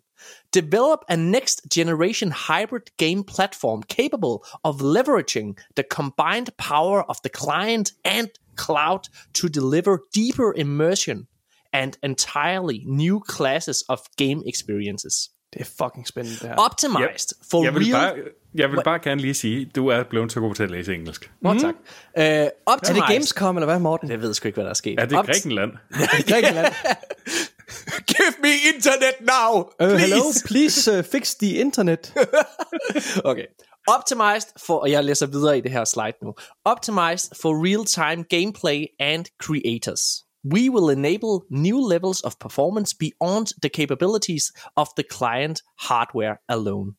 Develop 0.55 0.99
a 1.09 1.17
next 1.17 1.61
generation 1.75 2.33
hybrid 2.33 2.87
game 2.97 3.25
platform 3.25 3.83
capable 3.83 4.39
of 4.63 4.81
leveraging 4.81 5.57
the 5.77 5.85
combined 5.91 6.49
power 6.59 7.03
of 7.03 7.17
the 7.17 7.31
client 7.41 7.93
and 8.05 8.29
cloud 8.57 9.09
to 9.35 9.49
deliver 9.49 9.99
deeper 10.15 10.53
immersion 10.57 11.27
and 11.73 11.99
entirely 12.03 12.85
new 12.87 13.21
classes 13.21 13.85
of 13.89 13.99
game 14.17 14.43
experiences. 14.47 15.34
Det 15.55 15.61
er 15.61 15.85
fucking 15.85 16.07
spændende, 16.09 16.39
det 16.39 16.49
her. 16.49 16.57
Optimized 16.57 17.37
for 17.51 17.65
Jeg 17.65 17.75
vil, 17.75 17.83
real... 17.83 17.93
bare, 17.93 18.25
jeg 18.55 18.71
vil 18.71 18.81
bare 18.85 18.99
gerne 18.99 19.21
lige 19.21 19.35
sige, 19.35 19.65
du 19.65 19.89
er 19.89 20.03
blevet 20.03 20.33
så 20.33 20.41
god 20.41 20.55
til 20.55 20.63
at 20.63 20.71
læse 20.71 20.95
engelsk. 20.95 21.31
Nå, 21.43 21.55
tak. 21.59 21.75
Uh, 21.75 21.83
Er 22.15 22.51
optimized... 22.67 23.03
det 23.03 23.09
Gamescom, 23.09 23.57
eller 23.57 23.67
hvad, 23.67 23.79
Morten? 23.79 24.11
Jeg 24.11 24.21
ved 24.21 24.35
sgu 24.35 24.49
ikke, 24.49 24.57
hvad 24.57 24.65
der 24.65 24.71
er 24.71 24.75
sket. 24.75 25.01
Er 25.01 25.07
det 25.07 25.19
Grækenland? 25.27 25.73
Grækenland. 26.31 26.75
Give 28.13 28.33
me 28.43 28.49
internet 28.75 29.15
now, 29.21 29.61
Uh, 29.63 29.67
please. 29.79 29.99
hello, 29.99 30.23
please 30.47 30.99
uh, 30.99 31.05
fix 31.05 31.35
the 31.35 31.51
internet. 31.55 32.13
Okay. 33.25 33.45
Optimized 33.89 34.49
for, 34.67 34.79
og 34.79 34.91
jeg 34.91 35.05
læser 35.05 35.27
videre 35.27 35.59
i 35.59 35.61
det 35.61 35.71
her 35.71 35.85
slide 35.85 36.13
nu. 36.23 36.35
Optimized 36.65 37.31
for 37.43 37.65
real-time 37.67 38.25
gameplay 38.31 38.85
and 39.01 39.25
creators. 39.43 40.25
We 40.45 40.71
will 40.71 40.99
enable 40.99 41.47
new 41.51 41.89
levels 41.89 42.21
of 42.21 42.33
performance 42.41 42.97
beyond 42.99 43.47
the 43.63 43.69
capabilities 43.69 44.53
of 44.77 44.89
the 44.97 45.05
client 45.13 45.63
hardware 45.79 46.37
alone. 46.49 46.93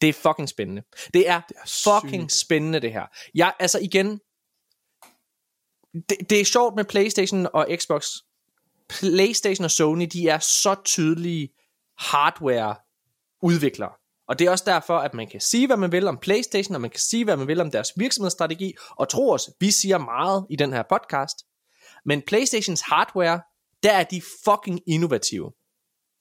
Det 0.00 0.08
er 0.08 0.12
fucking 0.12 0.48
spændende. 0.48 0.82
Det 1.14 1.28
er, 1.28 1.40
det 1.48 1.56
er 1.56 2.00
fucking 2.00 2.30
spændende, 2.30 2.80
det 2.80 2.92
her. 2.92 3.06
Jeg, 3.34 3.52
altså 3.58 3.78
igen, 3.78 4.20
det, 6.08 6.30
det 6.30 6.40
er 6.40 6.44
sjovt 6.44 6.76
med 6.76 6.84
PlayStation 6.84 7.46
og 7.54 7.68
Xbox. 7.76 8.06
PlayStation 8.88 9.64
og 9.64 9.70
Sony, 9.70 10.08
de 10.12 10.28
er 10.28 10.38
så 10.38 10.76
tydelige 10.84 11.48
hardware 11.98 12.76
udviklere. 13.42 13.90
Og 14.28 14.38
det 14.38 14.46
er 14.46 14.50
også 14.50 14.64
derfor, 14.66 14.98
at 14.98 15.14
man 15.14 15.28
kan 15.28 15.40
sige, 15.40 15.66
hvad 15.66 15.76
man 15.76 15.92
vil 15.92 16.08
om 16.08 16.18
PlayStation, 16.18 16.74
og 16.74 16.80
man 16.80 16.90
kan 16.90 17.00
sige, 17.00 17.24
hvad 17.24 17.36
man 17.36 17.46
vil 17.46 17.60
om 17.60 17.70
deres 17.70 17.92
virksomhedsstrategi, 17.96 18.74
og 18.90 19.08
tro 19.08 19.30
os, 19.30 19.50
vi 19.60 19.70
siger 19.70 19.98
meget 19.98 20.46
i 20.50 20.56
den 20.56 20.72
her 20.72 20.82
podcast. 20.90 21.36
Men 22.04 22.22
PlayStations 22.22 22.80
hardware, 22.80 23.40
der 23.82 23.92
er 23.92 24.04
de 24.04 24.22
fucking 24.44 24.80
innovative. 24.86 25.52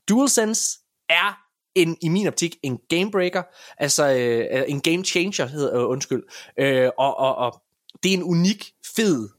DualSense 0.09 0.79
er 1.09 1.39
en, 1.75 1.97
i 2.01 2.09
min 2.09 2.27
optik 2.27 2.55
en 2.63 2.79
gamebreaker, 2.89 3.43
altså 3.77 4.09
øh, 4.09 4.63
en 4.67 4.81
game 4.81 5.05
changer, 5.05 5.45
hedder, 5.45 5.81
øh, 5.81 5.89
undskyld. 5.89 6.23
Øh, 6.59 6.89
og, 6.97 7.17
og, 7.17 7.35
og 7.35 7.61
det 8.03 8.09
er 8.09 8.17
en 8.17 8.23
unik, 8.23 8.73
fed 8.95 9.29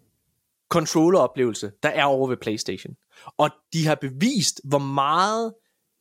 controlleroplevelse, 0.70 1.72
der 1.82 1.88
er 1.88 2.05
over 2.05 2.28
ved 2.28 2.36
PlayStation. 2.36 2.95
Og 3.38 3.51
de 3.72 3.86
har 3.86 3.95
bevist, 3.95 4.61
hvor 4.64 4.78
meget 4.78 5.55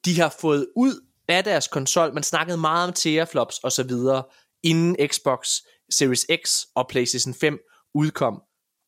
de 0.06 0.20
har 0.20 0.36
fået 0.42 0.68
ud 0.76 1.06
af 1.28 1.44
deres 1.44 1.68
konsol. 1.68 2.14
Man 2.14 2.24
snakkede 2.24 2.58
meget 2.58 2.88
om 2.88 2.94
teraflops 2.94 3.58
og 3.58 3.72
så 3.72 3.84
videre, 3.84 4.24
inden 4.64 5.08
Xbox 5.08 5.48
Series 5.90 6.26
X 6.46 6.64
og 6.76 6.88
PlayStation 6.88 7.34
5 7.34 7.60
udkom. 7.94 8.42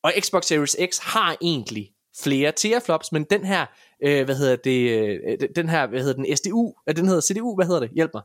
Og 0.04 0.14
Xbox 0.20 0.46
Series 0.46 0.76
X 0.92 0.98
har 0.98 1.38
egentlig 1.42 1.92
flere 2.20 2.52
teraflops, 2.52 3.12
men 3.12 3.24
den 3.24 3.46
her, 3.46 3.66
øh, 4.04 4.26
hvad 4.26 4.36
hedder 4.36 4.56
det, 4.56 4.90
øh, 4.90 5.38
den 5.56 5.70
her, 5.70 5.88
hvad 5.88 6.00
hedder 6.00 6.14
den, 6.14 6.38
SDU, 6.38 6.74
øh, 6.90 6.96
den 6.96 7.08
hedder 7.08 7.22
CDU, 7.22 7.56
hvad 7.56 7.66
hedder 7.66 7.80
det? 7.80 7.90
Hjælp 7.90 8.12
mig. 8.14 8.24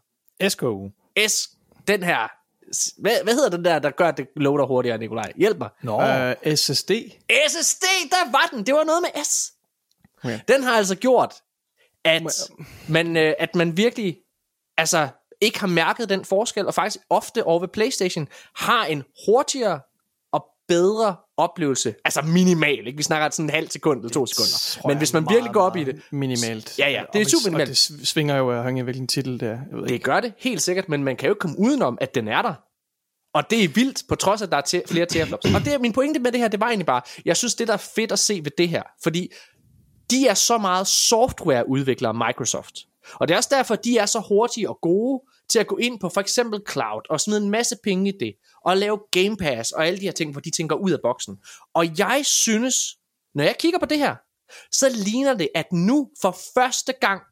SKU. 0.51 0.89
S, 1.29 1.51
den 1.89 2.03
her, 2.03 2.29
hvad, 3.01 3.23
hvad 3.25 3.35
hedder 3.35 3.51
den 3.51 3.65
der, 3.65 3.79
der 3.79 3.91
gør, 3.91 4.09
at 4.09 4.17
det 4.17 4.29
loader 4.37 4.67
hurtigere, 4.67 4.99
Nikolaj? 4.99 5.33
Hjælp 5.37 5.59
mig. 5.59 5.69
Nå. 5.83 5.97
Uh, 5.97 6.55
SSD. 6.55 6.91
SSD, 7.49 7.85
der 8.11 8.31
var 8.33 8.49
den. 8.53 8.67
Det 8.67 8.75
var 8.75 8.85
noget 8.85 9.03
med 9.03 9.25
S. 9.25 9.53
Okay. 10.25 10.41
Den 10.49 10.63
har 10.63 10.77
altså 10.77 10.95
gjort, 10.95 11.35
at 12.05 12.23
man, 12.89 13.17
øh, 13.17 13.35
at 13.39 13.55
man 13.55 13.77
virkelig 13.77 14.19
altså 14.77 15.09
ikke 15.41 15.61
har 15.61 15.67
mærket 15.67 16.09
den 16.09 16.25
forskel, 16.25 16.67
og 16.67 16.75
faktisk 16.75 17.05
ofte 17.11 17.45
over 17.45 17.61
ved 17.61 17.69
PlayStation 17.69 18.29
har 18.55 18.85
en 18.85 19.05
hurtigere 19.27 19.81
bedre 20.69 21.17
oplevelse. 21.37 21.95
Altså 22.05 22.23
minimal, 22.23 22.87
ikke? 22.87 22.97
Vi 22.97 23.03
snakker 23.03 23.31
sådan 23.31 23.45
en 23.47 23.51
halv 23.51 23.71
sekund 23.71 24.01
eller 24.01 24.11
to 24.13 24.27
sekunder. 24.27 24.89
Men 24.89 24.99
hvis 24.99 25.13
man 25.13 25.27
virkelig 25.31 25.53
går 25.53 25.63
op 25.63 25.77
i 25.77 25.85
det, 25.85 26.03
Minimalt. 26.13 26.79
Ja, 26.79 26.89
ja, 26.91 27.03
det 27.13 27.21
er 27.21 27.25
super 27.25 27.51
minimalt. 27.51 27.69
det 27.69 28.09
svinger 28.09 28.37
jo 28.37 28.51
afhængig 28.53 28.81
af, 28.81 28.85
hvilken 28.85 29.07
titel 29.09 29.33
det 29.41 29.49
er. 29.49 29.49
Jeg 29.49 29.61
ved 29.73 29.83
det 29.83 29.91
ikke. 29.91 30.03
gør 30.05 30.21
det 30.21 30.33
helt 30.39 30.63
sikkert, 30.63 30.89
men 30.89 31.05
man 31.05 31.17
kan 31.17 31.27
jo 31.27 31.33
ikke 31.33 31.41
komme 31.41 31.59
udenom, 31.59 31.99
at 32.01 32.15
den 32.15 32.29
er 32.29 32.43
der. 32.43 32.55
Og 33.35 33.51
det 33.51 33.65
er 33.65 33.69
vildt, 33.69 34.03
på 34.09 34.15
trods 34.15 34.43
af, 34.43 34.47
at 34.47 34.51
der 34.53 34.57
er 34.59 34.61
te- 34.63 34.83
flere 34.89 35.07
teraflops. 35.07 35.55
Og 35.55 35.61
det 35.65 35.75
er 35.75 35.79
min 35.79 35.93
pointe 35.93 36.21
med 36.21 36.33
det 36.33 36.41
her, 36.41 36.49
det 36.49 36.61
var 36.61 36.67
egentlig 36.67 36.87
bare, 36.87 37.03
jeg 37.25 37.37
synes, 37.37 37.55
det 37.55 37.69
der 37.69 37.75
er 37.75 37.89
fedt 37.95 38.13
at 38.13 38.19
se 38.19 38.41
ved 38.45 38.51
det 38.59 38.69
her, 38.69 38.83
fordi 39.03 39.33
de 40.11 40.29
er 40.29 40.35
så 40.35 40.59
meget 40.59 40.87
softwareudviklere 40.87 42.15
Microsoft. 42.15 42.75
Og 43.15 43.29
det 43.29 43.35
er 43.35 43.39
også 43.39 43.51
derfor, 43.53 43.75
de 43.75 43.99
er 43.99 44.07
så 44.07 44.21
hurtige 44.29 44.69
og 44.71 44.79
gode 44.83 45.23
til 45.51 45.59
at 45.59 45.67
gå 45.67 45.77
ind 45.77 46.01
på 46.01 46.09
for 46.09 46.21
eksempel 46.21 46.61
cloud 46.71 47.03
og 47.11 47.21
smide 47.21 47.41
en 47.41 47.51
masse 47.51 47.77
penge 47.85 48.09
i 48.09 48.13
det, 48.21 48.35
og 48.65 48.77
lave 48.77 48.99
Game 49.13 49.37
Pass 49.37 49.73
og 49.73 49.87
alle 49.87 49.99
de 50.01 50.05
her 50.05 50.13
ting, 50.13 50.33
hvor 50.33 50.41
de 50.41 50.51
tænker 50.51 50.77
ud 50.77 50.91
af 50.91 50.99
boksen. 51.03 51.37
Og 51.75 51.99
jeg 51.99 52.21
synes, 52.25 52.75
når 53.35 53.45
jeg 53.45 53.57
kigger 53.59 53.79
på 53.79 53.87
det 53.87 53.99
her, 53.99 54.15
så 54.73 54.89
ligner 54.89 55.35
det, 55.35 55.49
at 55.55 55.73
nu 55.73 56.09
for 56.23 56.37
første 56.55 56.93
gang, 57.01 57.23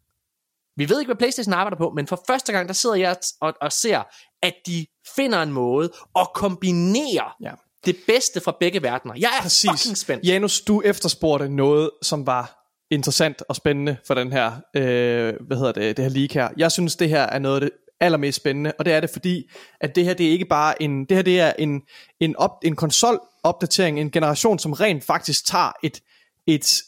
vi 0.76 0.88
ved 0.88 0.98
ikke, 1.00 1.08
hvad 1.08 1.16
PlayStation 1.16 1.52
arbejder 1.52 1.76
på, 1.76 1.90
men 1.96 2.06
for 2.06 2.22
første 2.26 2.52
gang, 2.52 2.68
der 2.68 2.74
sidder 2.74 2.96
jeg 2.96 3.16
og, 3.40 3.54
og 3.60 3.72
ser, 3.72 4.02
at 4.42 4.54
de 4.66 4.86
finder 5.16 5.42
en 5.42 5.52
måde 5.52 5.92
at 6.18 6.28
kombinere 6.34 7.30
Ja. 7.40 7.52
det 7.86 7.96
bedste 8.06 8.40
fra 8.40 8.56
begge 8.60 8.82
verdener. 8.82 9.14
Jeg 9.18 9.30
er 9.38 9.42
Præcis. 9.42 9.70
fucking 9.70 9.96
spændt. 9.98 10.24
Janus, 10.26 10.60
du 10.60 10.80
efterspurgte 10.84 11.48
noget, 11.48 11.90
som 12.02 12.26
var 12.26 12.60
interessant 12.90 13.42
og 13.48 13.56
spændende 13.56 13.96
for 14.06 14.14
den 14.14 14.32
her, 14.32 14.52
øh, 14.76 15.34
hvad 15.46 15.56
hedder 15.56 15.72
det, 15.72 15.96
det 15.96 16.04
her 16.04 16.10
leak 16.12 16.32
her. 16.32 16.48
Jeg 16.56 16.72
synes, 16.72 16.96
det 16.96 17.08
her 17.08 17.22
er 17.22 17.38
noget 17.38 17.54
af 17.54 17.60
det 17.60 17.70
allermest 18.00 18.36
spændende, 18.36 18.72
og 18.78 18.84
det 18.84 18.92
er 18.92 19.00
det 19.00 19.10
fordi, 19.10 19.50
at 19.80 19.96
det 19.96 20.04
her, 20.04 20.14
det 20.14 20.26
er 20.26 20.30
ikke 20.30 20.46
bare 20.50 20.82
en, 20.82 21.04
det 21.04 21.16
her, 21.16 21.22
det 21.22 21.40
er 21.40 21.52
en, 21.58 21.82
en, 22.20 22.36
op, 22.36 22.50
en 22.64 22.76
konsolopdatering, 22.76 24.00
en 24.00 24.10
generation, 24.10 24.58
som 24.58 24.72
rent 24.72 25.04
faktisk 25.04 25.46
tager 25.46 25.72
et, 25.82 26.00
et 26.46 26.82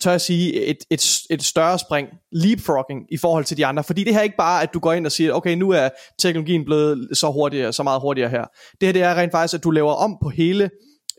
tør 0.00 0.10
jeg 0.10 0.20
sige, 0.20 0.52
et, 0.52 0.76
et, 0.90 1.20
et 1.30 1.44
større 1.44 1.78
spring, 1.78 2.08
leapfrogging 2.32 3.06
i 3.10 3.16
forhold 3.16 3.44
til 3.44 3.56
de 3.56 3.66
andre. 3.66 3.84
Fordi 3.84 4.04
det 4.04 4.12
her 4.12 4.20
er 4.20 4.24
ikke 4.24 4.36
bare, 4.36 4.62
at 4.62 4.74
du 4.74 4.78
går 4.78 4.92
ind 4.92 5.06
og 5.06 5.12
siger, 5.12 5.32
okay, 5.32 5.54
nu 5.54 5.70
er 5.70 5.88
teknologien 6.18 6.64
blevet 6.64 7.08
så 7.18 7.30
hurtigere, 7.30 7.72
så 7.72 7.82
meget 7.82 8.00
hurtigere 8.00 8.30
her. 8.30 8.44
Det 8.80 8.88
her, 8.88 8.92
det 8.92 9.02
er 9.02 9.14
rent 9.14 9.32
faktisk, 9.32 9.54
at 9.54 9.64
du 9.64 9.70
laver 9.70 9.92
om 9.92 10.18
på 10.22 10.28
hele 10.28 10.70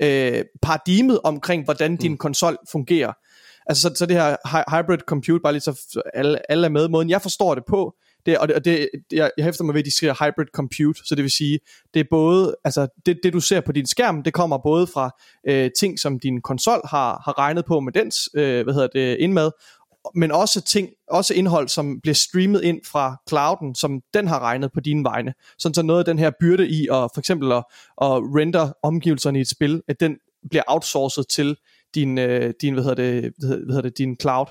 øh, 0.02 0.44
paradigmet 0.62 1.20
omkring, 1.24 1.64
hvordan 1.64 1.96
din 1.96 2.18
konsol 2.18 2.58
fungerer. 2.72 3.14
Altså 3.66 3.82
så, 3.82 3.96
så 3.96 4.06
det 4.06 4.16
her 4.16 4.36
hy- 4.46 4.76
hybrid 4.76 4.98
compute, 4.98 5.42
bare 5.42 5.54
lige 5.54 5.62
så 5.62 5.98
alle, 6.14 6.52
alle 6.52 6.66
er 6.66 6.70
med, 6.70 6.88
måden 6.90 7.10
jeg 7.10 7.22
forstår 7.22 7.56
det 7.56 7.64
på, 7.68 7.94
det, 8.26 8.38
og 8.38 8.48
det, 8.48 8.56
og 8.56 8.66
det, 8.66 8.90
jeg, 9.12 9.32
jeg 9.38 9.44
hæfter 9.46 9.64
mig 9.64 9.74
ved, 9.74 9.82
at 9.82 9.86
de 9.86 9.96
skriver 9.96 10.14
hybrid 10.14 10.46
compute, 10.54 11.02
så 11.06 11.16
det 11.16 11.24
vil 11.24 11.32
sige, 11.32 11.60
det 11.94 12.00
er 12.00 12.04
både, 12.10 12.56
altså 12.64 12.88
det, 13.06 13.20
det 13.24 13.34
du 13.34 13.40
ser 13.40 13.62
på 13.62 13.72
din 13.72 13.86
skærm, 13.86 14.24
det 14.24 14.34
kommer 14.34 14.58
både 14.58 14.88
fra 14.88 15.10
øh, 15.48 15.72
ting, 15.80 16.00
som 16.00 16.20
din 16.20 16.42
konsol 16.42 16.82
har, 16.90 17.22
har 17.26 17.38
regnet 17.38 17.66
på 17.66 17.80
med 17.80 17.94
dens, 17.94 18.30
øh, 18.34 18.64
hvad 18.64 18.74
hedder 18.74 18.88
det, 18.88 19.18
indmad, 19.20 19.52
men 20.16 20.32
også 20.32 20.62
ting, 20.62 20.90
også 21.08 21.34
indhold, 21.34 21.68
som 21.68 22.02
bliver 22.02 22.16
streamet 22.16 22.64
ind 22.64 22.80
fra 22.86 23.22
clouden, 23.30 23.76
som 23.76 24.02
den 24.14 24.28
har 24.28 24.40
regnet 24.40 24.72
på 24.74 24.80
dine 24.80 25.04
vegne. 25.04 25.34
Sådan 25.60 25.74
så 25.74 25.82
noget 25.82 26.00
af 26.00 26.06
den 26.06 26.20
her 26.20 26.32
byrde 26.40 26.70
i 26.70 26.84
at 26.84 27.10
for 27.14 27.20
eksempel 27.20 27.52
at, 27.52 27.64
at 28.02 28.08
render 28.38 28.72
omgivelserne 28.84 29.38
i 29.38 29.42
et 29.42 29.50
spil, 29.50 29.82
at 29.88 30.00
den 30.00 30.18
bliver 30.50 30.64
outsourcet 30.68 31.28
til 31.28 31.56
din, 31.96 32.18
øh, 32.18 32.54
din 32.62 32.74
hvad 32.74 32.84
hedder 32.84 33.04
det, 33.04 33.34
hvad 33.40 33.76
hedder 33.76 33.82
det, 33.82 33.98
din 33.98 34.18
cloud. 34.22 34.46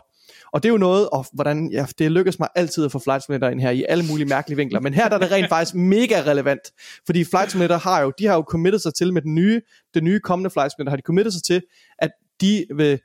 Og 0.52 0.62
det 0.62 0.68
er 0.68 0.72
jo 0.72 0.78
noget, 0.78 1.08
og 1.08 1.26
hvordan, 1.32 1.70
ja, 1.72 1.86
det 1.98 2.12
lykkes 2.12 2.38
mig 2.38 2.48
altid 2.54 2.84
at 2.84 2.92
få 2.92 2.98
Flight 2.98 3.24
Simulator 3.24 3.48
ind 3.48 3.60
her 3.60 3.70
i 3.70 3.84
alle 3.88 4.04
mulige 4.10 4.28
mærkelige 4.28 4.56
vinkler, 4.56 4.80
men 4.80 4.94
her 4.94 5.08
der 5.08 5.16
er 5.16 5.20
det 5.20 5.32
rent 5.32 5.48
faktisk 5.48 5.74
mega 5.74 6.22
relevant, 6.26 6.60
fordi 7.06 7.24
Flight 7.24 7.50
Simulator 7.50 7.76
har 7.76 8.02
jo, 8.02 8.12
de 8.18 8.26
har 8.26 8.34
jo 8.34 8.44
committed 8.48 8.78
sig 8.78 8.94
til 8.94 9.12
med 9.12 9.22
den 9.22 9.34
nye, 9.34 9.60
den 9.94 10.04
nye 10.04 10.20
kommende 10.20 10.50
Flight 10.50 10.72
Simulator, 10.72 10.90
har 10.90 10.96
de 10.96 11.02
committed 11.02 11.32
sig 11.32 11.42
til, 11.42 11.62
at 11.98 12.10
de 12.40 12.66
vil 12.74 13.00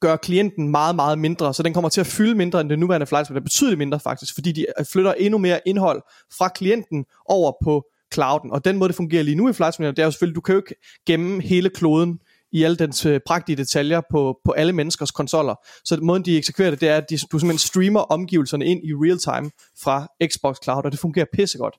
gøre 0.00 0.18
klienten 0.18 0.68
meget, 0.68 0.96
meget 0.96 1.18
mindre, 1.18 1.54
så 1.54 1.62
den 1.62 1.74
kommer 1.74 1.88
til 1.88 2.00
at 2.00 2.06
fylde 2.06 2.34
mindre 2.34 2.60
end 2.60 2.70
den 2.70 2.78
nuværende 2.78 3.06
Flight 3.06 3.26
Simulator, 3.26 3.44
betydeligt 3.44 3.78
mindre 3.78 4.00
faktisk, 4.00 4.34
fordi 4.34 4.52
de 4.52 4.66
øh, 4.78 4.84
flytter 4.92 5.12
endnu 5.12 5.38
mere 5.38 5.60
indhold 5.66 6.02
fra 6.38 6.48
klienten 6.48 7.04
over 7.26 7.52
på 7.64 7.84
clouden, 8.14 8.50
og 8.50 8.64
den 8.64 8.76
måde 8.76 8.88
det 8.88 8.96
fungerer 8.96 9.22
lige 9.22 9.34
nu 9.34 9.48
i 9.48 9.52
Flight 9.52 9.74
Simulator, 9.74 9.94
det 9.94 10.02
er 10.02 10.06
jo 10.06 10.10
selvfølgelig, 10.10 10.36
du 10.36 10.40
kan 10.40 10.52
jo 10.52 10.58
ikke 10.58 10.74
gemme 11.06 11.42
hele 11.42 11.70
kloden 11.70 12.18
i 12.56 12.62
alle 12.62 12.76
dens 12.76 13.06
øh, 13.06 13.20
prægtige 13.26 13.56
detaljer 13.56 14.00
på, 14.10 14.38
på 14.44 14.52
alle 14.52 14.72
menneskers 14.72 15.10
konsoller. 15.10 15.54
Så 15.84 15.98
måden 16.02 16.24
de 16.24 16.36
eksekverer 16.36 16.70
det, 16.70 16.80
det 16.80 16.88
er, 16.88 16.96
at 16.96 17.10
de, 17.10 17.18
du 17.32 17.38
simpelthen 17.38 17.58
streamer 17.58 18.00
omgivelserne 18.00 18.64
ind 18.64 18.80
i 18.84 18.92
real 18.92 19.18
time 19.18 19.50
fra 19.82 20.06
Xbox 20.26 20.56
Cloud, 20.64 20.84
og 20.84 20.92
det 20.92 21.00
fungerer 21.00 21.26
pissegodt. 21.32 21.74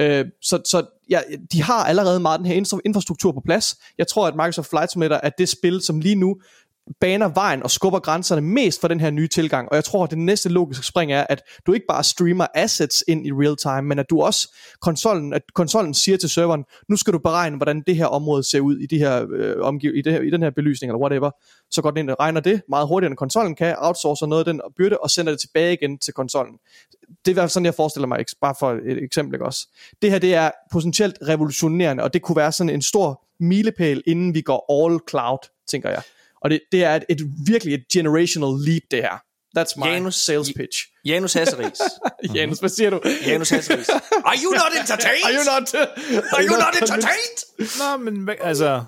Øh, 0.00 0.24
så 0.42 0.60
så 0.64 0.86
ja, 1.10 1.20
de 1.52 1.62
har 1.62 1.84
allerede 1.84 2.20
meget 2.20 2.38
den 2.38 2.46
her 2.46 2.78
infrastruktur 2.84 3.32
på 3.32 3.40
plads. 3.44 3.76
Jeg 3.98 4.06
tror, 4.06 4.26
at 4.26 4.34
Microsoft 4.34 4.70
Flight 4.70 4.92
Simulator 4.92 5.20
er 5.22 5.30
det 5.38 5.48
spil, 5.48 5.80
som 5.80 6.00
lige 6.00 6.14
nu 6.14 6.36
baner 7.00 7.28
vejen 7.28 7.62
og 7.62 7.70
skubber 7.70 7.98
grænserne 7.98 8.40
mest 8.40 8.80
for 8.80 8.88
den 8.88 9.00
her 9.00 9.10
nye 9.10 9.28
tilgang. 9.28 9.68
Og 9.68 9.76
jeg 9.76 9.84
tror, 9.84 10.04
at 10.04 10.10
det 10.10 10.18
næste 10.18 10.48
logiske 10.48 10.86
spring 10.86 11.12
er, 11.12 11.26
at 11.28 11.42
du 11.66 11.72
ikke 11.72 11.86
bare 11.88 12.04
streamer 12.04 12.46
assets 12.54 13.04
ind 13.08 13.26
i 13.26 13.32
real 13.32 13.56
time, 13.56 13.82
men 13.88 13.98
at 13.98 14.10
du 14.10 14.22
også 14.22 14.56
konsollen, 14.80 15.32
at 15.32 15.42
konsollen 15.54 15.94
siger 15.94 16.18
til 16.18 16.30
serveren, 16.30 16.64
nu 16.88 16.96
skal 16.96 17.12
du 17.12 17.18
beregne, 17.18 17.56
hvordan 17.56 17.82
det 17.86 17.96
her 17.96 18.06
område 18.06 18.42
ser 18.42 18.60
ud 18.60 18.78
i, 18.78 18.86
de 18.86 18.98
her, 18.98 19.26
øh, 19.32 19.54
omgiv, 19.60 19.94
i, 19.94 20.02
det 20.02 20.12
her, 20.12 20.20
i 20.20 20.30
den 20.30 20.42
her 20.42 20.50
belysning, 20.50 20.90
eller 20.90 21.00
whatever. 21.00 21.30
Så 21.70 21.82
går 21.82 21.90
den 21.90 21.98
ind 21.98 22.10
og 22.10 22.16
regner 22.20 22.40
det 22.40 22.62
meget 22.68 22.88
hurtigere, 22.88 23.10
end 23.10 23.16
konsollen 23.16 23.54
kan, 23.54 23.74
outsourcer 23.78 24.26
noget 24.26 24.46
af 24.46 24.52
den 24.52 24.60
byrde, 24.76 24.98
og 24.98 25.10
sender 25.10 25.32
det 25.32 25.40
tilbage 25.40 25.72
igen 25.72 25.98
til 25.98 26.14
konsollen. 26.14 26.54
Det 27.08 27.28
er 27.28 27.30
i 27.30 27.32
hvert 27.32 27.42
fald 27.42 27.50
sådan, 27.50 27.66
jeg 27.66 27.74
forestiller 27.74 28.06
mig, 28.06 28.24
bare 28.40 28.54
for 28.58 28.72
et 28.72 29.04
eksempel 29.04 29.34
ikke 29.34 29.46
også. 29.46 29.68
Det 30.02 30.10
her, 30.10 30.18
det 30.18 30.34
er 30.34 30.50
potentielt 30.72 31.18
revolutionerende, 31.28 32.02
og 32.02 32.14
det 32.14 32.22
kunne 32.22 32.36
være 32.36 32.52
sådan 32.52 32.70
en 32.70 32.82
stor 32.82 33.22
milepæl, 33.40 34.02
inden 34.06 34.34
vi 34.34 34.40
går 34.40 34.84
all 34.84 35.00
cloud, 35.10 35.38
tænker 35.68 35.90
jeg. 35.90 36.02
Og 36.46 36.50
det, 36.50 36.60
det 36.72 36.84
er 36.84 36.94
et, 36.94 37.04
et 37.08 37.20
virkelig 37.46 37.74
et 37.74 37.84
generational 37.92 38.60
leap, 38.66 38.82
det 38.90 39.02
her. 39.02 39.16
That's 39.58 39.74
my 39.76 39.86
Janus, 39.86 40.14
sales 40.14 40.52
pitch. 40.56 40.78
Janus 41.04 41.32
Hasseris. 41.32 41.80
Janus, 42.36 42.58
hvad 42.58 42.68
siger 42.68 42.90
du? 42.90 43.00
Janus 43.26 43.50
Hasseris. 43.50 43.88
Are 43.88 44.36
you 44.44 44.50
not 44.50 44.72
entertained? 44.80 45.24
Are 45.24 45.32
you 45.32 45.44
not, 45.52 45.74
are 46.34 46.44
you 46.44 46.56
not 46.64 46.74
entertained? 46.82 47.38
Nå, 47.78 47.96
men 47.96 48.28
altså, 48.40 48.84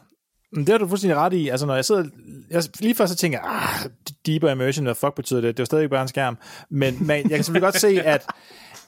det 0.54 0.68
har 0.68 0.78
du 0.78 0.88
fuldstændig 0.88 1.16
ret 1.16 1.32
i. 1.32 1.48
Altså, 1.48 1.66
når 1.66 1.74
jeg 1.74 1.84
sidder... 1.84 2.04
Jeg, 2.50 2.62
lige 2.80 2.94
først 2.94 3.10
så 3.10 3.16
tænker 3.16 3.38
jeg, 3.38 3.48
ah, 3.50 3.90
deeper 4.26 4.50
immersion, 4.50 4.84
hvad 4.84 4.94
fuck 4.94 5.14
betyder 5.16 5.40
det? 5.40 5.56
Det 5.56 5.60
er 5.60 5.62
jo 5.62 5.66
stadig 5.66 5.90
bare 5.90 6.02
en 6.02 6.08
skærm. 6.08 6.38
Men, 6.70 7.06
men 7.06 7.30
jeg 7.30 7.36
kan 7.36 7.44
selvfølgelig 7.44 7.72
godt 7.72 7.80
se, 7.80 8.02
at... 8.02 8.26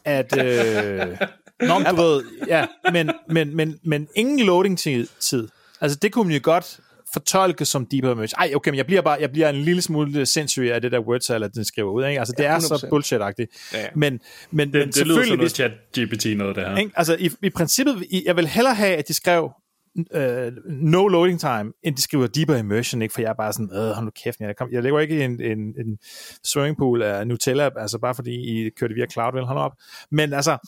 at 0.05 0.39
øh, 0.39 1.19
Nå, 1.61 1.79
du 1.91 1.97
ved, 1.97 2.23
ja, 2.47 2.67
men, 2.93 3.11
men, 3.29 3.57
men, 3.57 3.79
men 3.85 4.09
ingen 4.17 4.47
loading 4.47 4.79
tid. 4.79 5.49
Altså, 5.81 5.99
det 6.03 6.13
kunne 6.13 6.25
man 6.25 6.35
jo 6.35 6.41
godt 6.43 6.81
fortolke 7.13 7.65
som 7.65 7.87
deeper 7.87 8.13
immersion. 8.13 8.39
Ej, 8.39 8.53
okay, 8.55 8.71
men 8.71 8.77
jeg 8.77 8.87
bliver 8.87 9.03
bare 9.03 9.17
jeg 9.21 9.31
bliver 9.31 9.49
en 9.49 9.57
lille 9.57 9.83
smule 9.83 10.27
sindssyg 10.27 10.71
af 10.73 10.81
det 10.81 10.93
der 10.93 11.01
word 11.01 11.21
salad, 11.21 11.51
den 11.51 11.65
skriver 11.65 11.91
ud. 11.91 12.05
Ikke? 12.05 12.19
Altså, 12.19 12.35
det 12.39 12.45
ja, 12.45 12.55
er 12.55 12.59
så 12.59 12.87
bullshit-agtigt. 12.91 13.73
Ja, 13.75 13.81
ja. 13.81 13.89
Men, 13.95 14.21
men, 14.51 14.73
det, 14.73 14.81
men 14.81 14.89
det 14.89 15.07
lyder 15.07 15.25
som 15.25 15.37
noget 15.37 15.53
chat 15.53 15.71
GPT 15.99 16.39
noget, 16.39 16.57
det 16.57 16.65
her. 16.65 16.77
Ikke? 16.77 16.93
Altså, 16.97 17.17
i, 17.19 17.31
i 17.43 17.51
princippet, 17.51 18.05
jeg 18.27 18.37
vil 18.37 18.47
hellere 18.47 18.75
have, 18.75 18.97
at 18.97 19.09
de 19.09 19.15
skrev 19.15 19.51
uh, 19.97 20.23
no 20.67 21.07
loading 21.07 21.41
time, 21.41 21.73
end 21.83 21.97
de 21.97 22.03
skriver 22.03 22.27
deeper 22.27 22.57
immersion, 22.57 23.03
ikke? 23.03 23.15
for 23.15 23.21
jeg 23.21 23.29
er 23.29 23.35
bare 23.35 23.53
sådan, 23.53 23.71
øh, 23.73 23.91
hold 23.91 24.05
nu 24.05 24.11
kæft, 24.25 24.41
jeg, 24.41 24.57
kom, 24.57 24.69
jeg 24.73 24.83
lægger 24.83 25.01
ikke 25.01 25.19
i 25.19 25.23
en, 25.23 25.43
en, 25.43 25.59
en 25.59 25.99
swimmingpool 26.45 27.03
af 27.03 27.27
Nutella, 27.27 27.71
altså 27.77 27.99
bare 27.99 28.15
fordi 28.15 28.31
I 28.33 28.71
kørte 28.71 28.95
via 28.95 29.07
cloud, 29.13 29.33
vel, 29.35 29.45
hold 29.45 29.59
op. 29.59 29.73
Men 30.11 30.33
altså, 30.33 30.59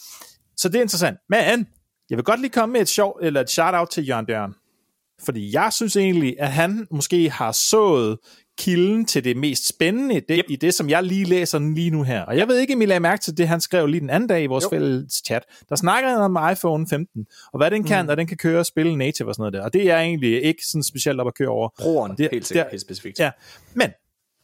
så 0.56 0.68
det 0.68 0.76
er 0.78 0.82
interessant. 0.82 1.18
Men, 1.28 1.66
jeg 2.10 2.16
vil 2.18 2.24
godt 2.24 2.40
lige 2.40 2.50
komme 2.50 2.72
med 2.72 2.80
et 2.80 2.88
sjov, 2.88 3.18
eller 3.22 3.40
et 3.40 3.50
shout-out 3.50 3.88
til 3.88 4.08
Jørgen 4.08 4.26
Bjørn. 4.26 4.54
Fordi 5.24 5.54
jeg 5.54 5.72
synes 5.72 5.96
egentlig, 5.96 6.36
at 6.38 6.52
han 6.52 6.86
måske 6.90 7.30
har 7.30 7.52
sået 7.52 8.18
kilden 8.58 9.04
til 9.04 9.24
det 9.24 9.36
mest 9.36 9.68
spændende 9.68 10.14
det, 10.14 10.36
yep. 10.38 10.44
i 10.48 10.56
det, 10.56 10.74
som 10.74 10.90
jeg 10.90 11.02
lige 11.02 11.24
læser 11.24 11.58
lige 11.58 11.90
nu 11.90 12.02
her. 12.02 12.22
Og 12.22 12.36
jeg 12.36 12.48
ved 12.48 12.58
ikke, 12.58 12.74
om 12.74 12.82
I 12.82 12.86
lagde 12.86 13.00
mærke 13.00 13.22
til 13.22 13.36
det, 13.36 13.48
han 13.48 13.60
skrev 13.60 13.86
lige 13.86 14.00
den 14.00 14.10
anden 14.10 14.28
dag 14.28 14.42
i 14.42 14.46
vores 14.46 14.64
jo. 14.64 14.68
fælles 14.68 15.12
chat. 15.26 15.42
Der 15.68 15.76
snakker 15.76 16.10
han 16.10 16.18
om 16.18 16.38
iPhone 16.52 16.86
15, 16.90 17.26
og 17.52 17.58
hvad 17.58 17.70
den 17.70 17.84
kan, 17.84 18.04
mm. 18.04 18.08
og 18.08 18.16
den 18.16 18.26
kan 18.26 18.36
køre 18.36 18.58
og 18.58 18.66
spille 18.66 18.96
native 18.96 19.28
og 19.28 19.34
sådan 19.34 19.42
noget 19.42 19.52
der. 19.52 19.62
Og 19.62 19.72
det 19.72 19.90
er 19.90 19.98
egentlig 19.98 20.42
ikke 20.44 20.66
sådan 20.66 20.82
specielt 20.82 21.20
op 21.20 21.26
at 21.26 21.34
køre 21.34 21.48
over. 21.48 21.68
Brugeren, 21.78 22.16
det, 22.18 22.28
helt, 22.32 22.46
sikkert, 22.46 22.66
helt 22.70 22.82
specifikt. 22.82 23.18
Ja. 23.18 23.30
Men 23.74 23.90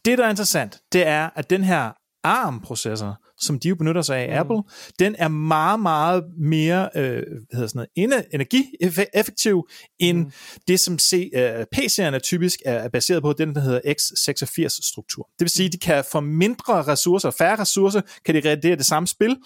det, 0.05 0.17
der 0.17 0.25
er 0.25 0.29
interessant, 0.29 0.79
det 0.93 1.07
er, 1.07 1.29
at 1.35 1.49
den 1.49 1.63
her 1.63 1.91
ARM-processor, 2.23 3.17
som 3.39 3.59
de 3.59 3.69
jo 3.69 3.75
benytter 3.75 4.01
sig 4.01 4.17
af 4.17 4.27
mm. 4.27 4.39
Apple, 4.39 4.71
den 4.99 5.15
er 5.19 5.27
meget, 5.27 5.79
meget 5.79 6.23
mere 6.37 6.89
øh, 6.95 7.03
hvad 7.03 7.53
hedder 7.53 7.67
sådan 7.67 7.87
noget, 7.95 8.25
energieffektiv 8.33 9.67
end 9.99 10.17
mm. 10.17 10.31
det, 10.67 10.79
som 10.79 10.99
C, 10.99 11.31
øh, 11.33 11.65
PC'erne 11.75 12.19
typisk 12.19 12.59
er 12.65 12.89
baseret 12.89 13.21
på, 13.21 13.33
den 13.33 13.55
der 13.55 13.61
hedder 13.61 13.79
x86-struktur. 13.79 15.23
Det 15.23 15.39
vil 15.39 15.49
sige, 15.49 15.65
at 15.65 15.73
de 15.73 15.77
kan 15.77 16.03
få 16.11 16.19
mindre 16.19 16.83
ressourcer, 16.83 17.31
færre 17.31 17.59
ressourcer, 17.59 18.01
kan 18.25 18.35
de 18.35 18.39
reagere 18.39 18.75
det 18.75 18.85
samme 18.85 19.07
spil, 19.07 19.37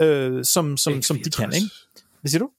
øh, 0.00 0.44
som, 0.44 0.76
som, 0.76 1.02
som 1.02 1.18
de 1.24 1.30
kan. 1.30 1.52
Ikke? 1.54 1.66
Hvad 2.20 2.30
siger 2.30 2.38
du? 2.38 2.50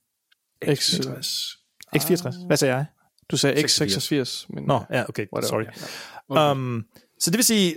X64. 0.65 1.59
X64. 1.97 2.45
Hvad 2.47 2.57
sagde 2.57 2.75
jeg? 2.75 2.85
Du 3.31 3.37
sagde 3.37 3.63
x86. 3.63 4.45
Men, 4.49 4.63
Nå, 4.63 4.83
ja, 4.93 5.03
okay, 5.09 5.25
sorry. 5.43 5.63
Okay. 6.29 6.51
Um, 6.51 6.85
så 7.19 7.31
det 7.31 7.37
vil 7.37 7.45
sige, 7.45 7.75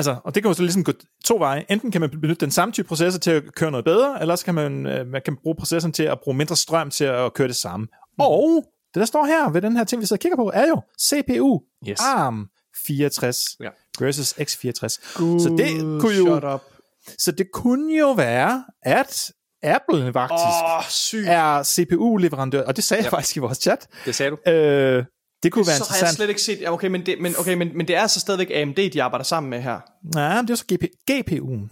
altså, 0.00 0.16
og 0.24 0.34
det 0.34 0.42
kan 0.42 0.50
jo 0.50 0.54
så 0.54 0.62
ligesom 0.62 0.84
gå 0.84 0.92
to 1.24 1.36
veje. 1.36 1.64
Enten 1.68 1.90
kan 1.90 2.00
man 2.00 2.10
benytte 2.10 2.34
den 2.34 2.50
samme 2.50 2.72
type 2.72 2.88
processor 2.88 3.18
til 3.18 3.30
at 3.30 3.54
køre 3.54 3.70
noget 3.70 3.84
bedre, 3.84 4.20
eller 4.20 4.36
så 4.36 4.44
kan 4.44 4.54
man, 4.54 4.86
øh, 4.86 5.06
man 5.06 5.22
kan 5.24 5.36
bruge 5.42 5.56
processoren 5.56 5.92
til 5.92 6.02
at 6.02 6.20
bruge 6.20 6.36
mindre 6.36 6.56
strøm 6.56 6.90
til 6.90 7.04
at 7.04 7.34
køre 7.34 7.48
det 7.48 7.56
samme. 7.56 7.86
Mm. 7.86 8.18
Og 8.18 8.64
det, 8.94 9.00
der 9.00 9.06
står 9.06 9.24
her 9.24 9.50
ved 9.50 9.62
den 9.62 9.76
her 9.76 9.84
ting, 9.84 10.00
vi 10.00 10.06
sidder 10.06 10.18
og 10.18 10.20
kigger 10.20 10.36
på, 10.36 10.50
er 10.54 10.68
jo 10.68 10.82
CPU 11.00 11.60
yes. 11.88 12.00
ARM 12.00 12.46
64 12.86 13.56
ja. 13.60 13.68
versus 14.00 14.32
x64. 14.32 15.14
Good, 15.18 15.40
så 15.40 15.54
det 15.58 16.00
kunne 16.00 16.16
jo, 16.16 16.54
up. 16.54 16.60
så 17.18 17.32
det 17.32 17.52
kunne 17.52 17.98
jo 17.98 18.12
være, 18.12 18.64
at 18.82 19.32
Apple 19.62 20.12
faktisk 20.12 21.14
oh, 21.14 21.26
er 21.26 21.62
CPU-leverandør, 21.62 22.62
og 22.62 22.76
det 22.76 22.84
sagde 22.84 23.00
ja. 23.00 23.04
jeg 23.04 23.10
faktisk 23.10 23.36
i 23.36 23.40
vores 23.40 23.58
chat. 23.58 23.88
Det 24.04 24.14
sagde 24.14 24.30
du. 24.30 24.50
Øh, 24.50 25.04
det 25.42 25.52
kunne 25.52 25.66
være 25.66 25.76
så 25.76 25.82
interessant. 25.82 25.98
Så 25.98 26.04
har 26.04 26.06
jeg 26.06 26.14
slet 26.14 26.28
ikke 26.28 26.42
set, 26.42 26.60
ja, 26.60 26.72
okay, 26.72 26.88
men 26.88 27.06
det, 27.06 27.16
men, 27.20 27.34
okay, 27.38 27.54
men, 27.54 27.70
men 27.74 27.88
det 27.88 27.96
er 27.96 28.06
så 28.06 28.20
stadigvæk 28.20 28.50
AMD, 28.54 28.90
de 28.90 29.02
arbejder 29.02 29.24
sammen 29.24 29.50
med 29.50 29.60
her. 29.60 29.80
Nej, 30.14 30.36
men 30.36 30.48
det 30.48 30.52
er 30.52 30.56
så 30.56 30.64
GP, 30.64 30.84
GPU'en. 31.10 31.68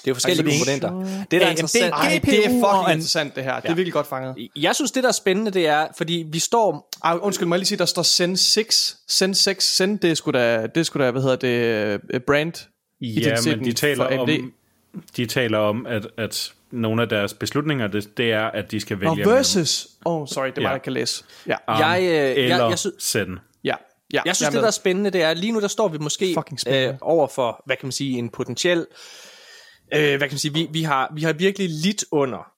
Det 0.00 0.06
er 0.06 0.10
jo 0.10 0.14
forskellige 0.14 0.46
altså, 0.46 0.80
komponenter. 0.80 1.24
Det, 1.30 1.40
der 1.40 1.46
er 1.46 1.50
interessant, 1.50 1.92
Ej, 1.92 2.20
det 2.24 2.46
er 2.46 2.48
fucking 2.48 2.92
interessant 2.92 3.36
det 3.36 3.44
her. 3.44 3.54
Ja. 3.54 3.60
Det 3.60 3.70
er 3.70 3.74
virkelig 3.74 3.92
godt 3.92 4.06
fanget. 4.06 4.48
Jeg 4.56 4.74
synes, 4.74 4.90
det 4.90 5.02
der 5.02 5.08
er 5.08 5.12
spændende, 5.12 5.50
det 5.50 5.66
er, 5.66 5.86
fordi 5.96 6.26
vi 6.32 6.38
står... 6.38 6.88
Ej, 7.04 7.18
undskyld, 7.22 7.48
må 7.48 7.54
jeg 7.54 7.58
lige 7.58 7.66
sige, 7.66 7.78
der 7.78 7.84
står 7.84 8.02
Zen 8.02 8.36
6. 8.36 8.96
Zen 9.10 9.34
6, 9.34 9.76
Zen, 9.76 9.96
det 9.96 10.10
er 10.10 10.14
sgu 10.14 10.30
da, 10.30 10.62
det 10.62 10.76
er 10.76 10.82
sgu 10.82 10.98
da 10.98 11.10
hvad 11.10 11.22
hedder 11.22 11.36
det, 11.36 12.00
uh, 12.14 12.20
brand 12.20 12.52
Ja, 13.00 13.36
men 13.46 13.64
de 13.64 13.72
taler 13.72 14.18
om, 14.18 14.52
de 15.16 15.26
taler 15.26 15.58
om, 15.58 15.86
at, 15.86 16.06
at 16.18 16.52
nogle 16.72 17.02
af 17.02 17.08
deres 17.08 17.34
beslutninger, 17.34 17.86
det, 17.86 18.16
det 18.16 18.32
er, 18.32 18.46
at 18.46 18.70
de 18.70 18.80
skal 18.80 19.00
vælge... 19.00 19.10
Og 19.10 19.18
versus... 19.18 19.88
Åh, 20.06 20.20
oh, 20.20 20.28
sorry, 20.28 20.46
det 20.46 20.56
var 20.56 20.62
ja. 20.62 20.70
jeg 20.70 20.82
kan 20.82 20.92
læse. 20.92 21.24
Ja. 21.46 21.56
Um, 21.68 21.80
jeg, 21.80 22.00
øh, 22.02 22.44
eller 22.44 22.56
jeg, 22.56 22.70
jeg 22.70 22.78
sy- 22.78 22.86
send. 22.98 23.38
Ja. 23.64 23.74
Ja, 24.12 24.22
jeg 24.24 24.36
synes, 24.36 24.50
det 24.50 24.60
der 24.60 24.66
er 24.66 24.70
spændende, 24.70 25.10
det 25.10 25.22
er, 25.22 25.34
lige 25.34 25.52
nu 25.52 25.60
der 25.60 25.68
står 25.68 25.88
vi 25.88 25.98
måske 25.98 26.36
øh, 26.68 26.94
over 27.00 27.28
for, 27.28 27.62
hvad 27.66 27.76
kan 27.76 27.86
man 27.86 27.92
sige, 27.92 28.18
en 28.18 28.28
potentiel, 28.28 28.86
øh, 29.94 30.16
hvad 30.16 30.18
kan 30.18 30.32
man 30.32 30.38
sige, 30.38 30.54
vi, 30.54 30.68
vi, 30.72 30.82
har, 30.82 31.12
vi 31.14 31.22
har 31.22 31.32
virkelig 31.32 31.68
lidt 31.70 32.04
under 32.10 32.52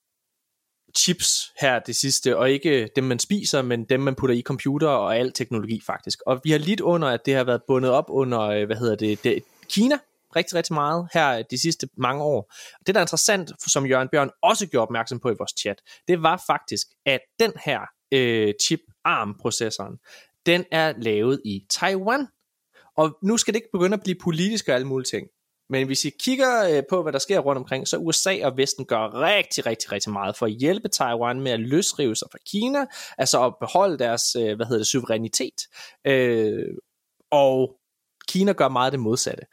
chips 0.97 1.51
her 1.61 1.79
det 1.79 1.95
sidste, 1.95 2.37
og 2.37 2.51
ikke 2.51 2.89
dem 2.95 3.03
man 3.03 3.19
spiser, 3.19 3.61
men 3.61 3.83
dem 3.83 3.99
man 3.99 4.15
putter 4.15 4.35
i 4.35 4.41
computer 4.41 4.87
og 4.87 5.17
al 5.17 5.31
teknologi 5.31 5.81
faktisk. 5.85 6.19
Og 6.25 6.41
vi 6.43 6.51
har 6.51 6.57
lidt 6.57 6.81
under, 6.81 7.07
at 7.07 7.25
det 7.25 7.35
har 7.35 7.43
været 7.43 7.61
bundet 7.67 7.91
op 7.91 8.05
under, 8.09 8.41
øh, 8.41 8.65
hvad 8.65 8.75
hedder 8.75 8.95
det, 8.95 9.23
det 9.23 9.43
Kina, 9.69 9.97
rigtig, 10.35 10.55
rigtig 10.55 10.73
meget 10.73 11.07
her 11.13 11.41
de 11.41 11.61
sidste 11.61 11.87
mange 11.97 12.23
år. 12.23 12.53
Det, 12.87 12.95
der 12.95 13.01
er 13.01 13.03
interessant, 13.03 13.51
som 13.67 13.85
Jørgen 13.85 14.09
Bjørn 14.11 14.29
også 14.41 14.67
gjorde 14.67 14.83
opmærksom 14.83 15.19
på 15.19 15.29
i 15.29 15.35
vores 15.39 15.53
chat, 15.59 15.81
det 16.07 16.23
var 16.23 16.43
faktisk, 16.47 16.87
at 17.05 17.19
den 17.39 17.51
her 17.65 17.79
øh, 18.11 18.53
chip 18.61 18.79
ARM-processoren, 19.05 19.97
den 20.45 20.65
er 20.71 20.93
lavet 20.97 21.41
i 21.45 21.65
Taiwan. 21.69 22.27
Og 22.97 23.17
nu 23.23 23.37
skal 23.37 23.53
det 23.53 23.57
ikke 23.57 23.71
begynde 23.73 23.93
at 23.93 24.03
blive 24.03 24.17
politisk 24.23 24.67
og 24.67 24.75
alle 24.75 24.87
mulige 24.87 25.05
ting. 25.05 25.27
Men 25.69 25.85
hvis 25.85 26.05
I 26.05 26.09
kigger 26.19 26.69
øh, 26.69 26.83
på, 26.89 27.03
hvad 27.03 27.13
der 27.13 27.19
sker 27.19 27.39
rundt 27.39 27.57
omkring, 27.57 27.87
så 27.87 27.97
USA 27.97 28.45
og 28.45 28.57
Vesten 28.57 28.85
gør 28.85 29.21
rigtig, 29.21 29.65
rigtig, 29.65 29.91
rigtig 29.91 30.11
meget 30.11 30.37
for 30.37 30.45
at 30.45 30.51
hjælpe 30.51 30.87
Taiwan 30.87 31.41
med 31.41 31.51
at 31.51 31.59
løsrive 31.59 32.15
sig 32.15 32.27
fra 32.31 32.37
Kina, 32.45 32.85
altså 33.17 33.45
at 33.45 33.53
beholde 33.59 33.97
deres, 33.97 34.35
øh, 34.35 34.55
hvad 34.55 34.65
hedder 34.65 34.79
det, 34.79 34.87
suverænitet. 34.87 35.61
Øh, 36.05 36.75
og 37.31 37.75
Kina 38.27 38.51
gør 38.51 38.69
meget 38.69 38.91
det 38.91 38.99
modsatte, 38.99 39.43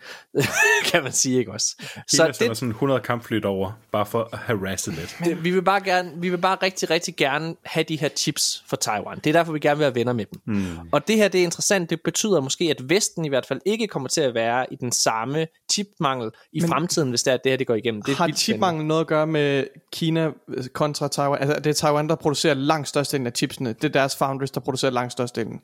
kan 0.91 1.03
man 1.03 1.13
sige, 1.13 1.39
ikke 1.39 1.53
også? 1.53 1.77
Kina 1.79 2.03
så 2.07 2.27
det, 2.27 2.57
sådan 2.57 2.69
100 2.69 3.01
kampfly 3.01 3.45
over, 3.45 3.73
bare 3.93 4.07
for 4.07 4.29
at 4.33 4.39
harasse 4.39 4.91
lidt. 4.91 5.17
det, 5.25 5.45
vi 5.45 5.51
vil 5.51 5.63
bare 5.63 5.81
gerne, 5.81 6.13
vi 6.17 6.29
vil 6.29 6.39
bare 6.39 6.57
rigtig, 6.63 6.91
rigtig 6.91 7.17
gerne 7.17 7.57
have 7.65 7.85
de 7.85 7.97
her 7.97 8.09
chips 8.09 8.65
for 8.67 8.77
Taiwan. 8.77 9.19
Det 9.19 9.27
er 9.27 9.33
derfor, 9.33 9.53
vi 9.53 9.59
gerne 9.59 9.79
vil 9.79 9.85
være 9.85 9.95
venner 9.95 10.13
med 10.13 10.25
dem. 10.27 10.41
Mm. 10.45 10.77
Og 10.93 11.09
det 11.09 11.17
her, 11.17 11.29
det 11.29 11.41
er 11.41 11.45
interessant. 11.45 11.91
Det 11.91 12.01
betyder 12.05 12.41
måske, 12.41 12.65
at 12.65 12.91
Vesten 12.91 13.25
i 13.25 13.29
hvert 13.29 13.47
fald 13.47 13.61
ikke 13.67 13.87
kommer 13.87 14.09
til 14.09 14.21
at 14.21 14.35
være 14.35 14.67
i 14.73 14.77
den 14.77 14.93
samme 14.93 15.47
chipmangel 15.73 16.31
i 16.53 16.61
Men, 16.61 16.69
fremtiden, 16.69 17.09
hvis 17.09 17.23
det 17.23 17.31
er, 17.31 17.35
at 17.35 17.45
det 17.45 17.53
her 17.53 17.57
det 17.57 17.67
går 17.67 17.75
igennem. 17.75 18.03
Det 18.03 18.13
er 18.13 18.17
Har 18.17 18.29
chipmangel 18.29 18.87
noget 18.87 19.01
at 19.01 19.07
gøre 19.07 19.27
med 19.27 19.65
Kina 19.93 20.31
kontra 20.73 21.09
Taiwan? 21.09 21.39
Altså, 21.41 21.59
det 21.59 21.67
er 21.67 21.75
Taiwan, 21.75 22.09
der 22.09 22.15
producerer 22.15 22.55
langt 22.55 22.89
størstedelen 22.89 23.27
af 23.27 23.33
chipsene. 23.37 23.73
Det 23.73 23.85
er 23.85 23.89
deres 23.89 24.17
foundries, 24.17 24.51
der 24.51 24.61
producerer 24.61 24.93
langt 24.93 25.13
størstedelen. 25.13 25.61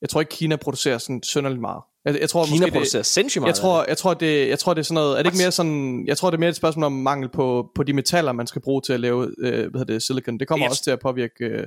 Jeg 0.00 0.08
tror 0.08 0.20
ikke, 0.20 0.30
Kina 0.30 0.56
producerer 0.56 0.98
sådan 0.98 1.22
sønderligt 1.22 1.60
meget. 1.60 1.82
Jeg, 2.04 2.20
jeg 2.20 2.28
tror, 2.28 2.44
Kina 2.44 2.60
måske, 2.60 2.72
producerer 2.72 3.00
det, 3.02 3.06
sindssygt 3.06 3.42
meget 3.42 3.48
jeg 3.48 3.54
tror, 3.56 3.84
jeg 3.88 3.96
tror, 3.96 4.14
det, 4.14 4.48
jeg 4.48 4.58
tror, 4.58 4.74
det 4.74 4.80
er 4.80 4.84
sådan 4.84 4.94
noget... 4.94 5.18
Er 5.18 5.22
det 5.22 5.26
ikke 5.26 5.42
mere 5.42 5.50
sådan... 5.52 6.04
Jeg 6.06 6.16
tror, 6.16 6.30
det 6.30 6.36
er 6.36 6.40
mere 6.40 6.48
et 6.50 6.56
spørgsmål 6.56 6.84
om 6.84 6.92
mangel 6.92 7.28
på, 7.28 7.70
på 7.74 7.82
de 7.82 7.92
metaller, 7.92 8.32
man 8.32 8.46
skal 8.46 8.62
bruge 8.62 8.80
til 8.80 8.92
at 8.92 9.00
lave 9.00 9.34
øh, 9.38 9.52
hvad 9.52 9.60
hedder 9.80 9.84
det, 9.84 10.02
silicon. 10.02 10.38
Det 10.38 10.48
kommer 10.48 10.66
Yes. 10.66 10.70
også 10.70 10.84
til 10.84 10.90
at 10.90 10.98
påvirke... 11.00 11.44
Øh, 11.44 11.66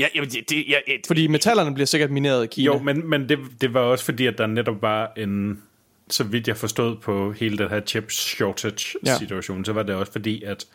Ja, 0.00 0.06
jamen, 0.14 0.30
det, 0.30 0.50
det, 0.50 0.64
ja, 0.68 0.76
et, 0.86 1.00
fordi 1.06 1.26
metallerne 1.26 1.74
bliver 1.74 1.86
sikkert 1.86 2.10
mineret 2.10 2.44
i 2.44 2.46
Kina. 2.46 2.66
Jo, 2.66 2.78
men, 2.78 3.10
men 3.10 3.28
det, 3.28 3.38
det 3.60 3.74
var 3.74 3.80
også 3.80 4.04
fordi, 4.04 4.26
at 4.26 4.38
der 4.38 4.46
netop 4.46 4.82
var 4.82 5.12
en, 5.16 5.62
så 6.10 6.24
vidt 6.24 6.48
jeg 6.48 6.56
forstod 6.56 6.96
på 6.96 7.32
hele 7.32 7.58
den 7.58 7.68
her 7.68 7.80
chip 7.80 8.10
shortage 8.10 8.98
Ja. 9.06 9.18
situation, 9.18 9.64
så 9.64 9.72
var 9.72 9.82
det 9.82 9.94
også 9.94 10.12
fordi, 10.12 10.42
at 10.42 10.66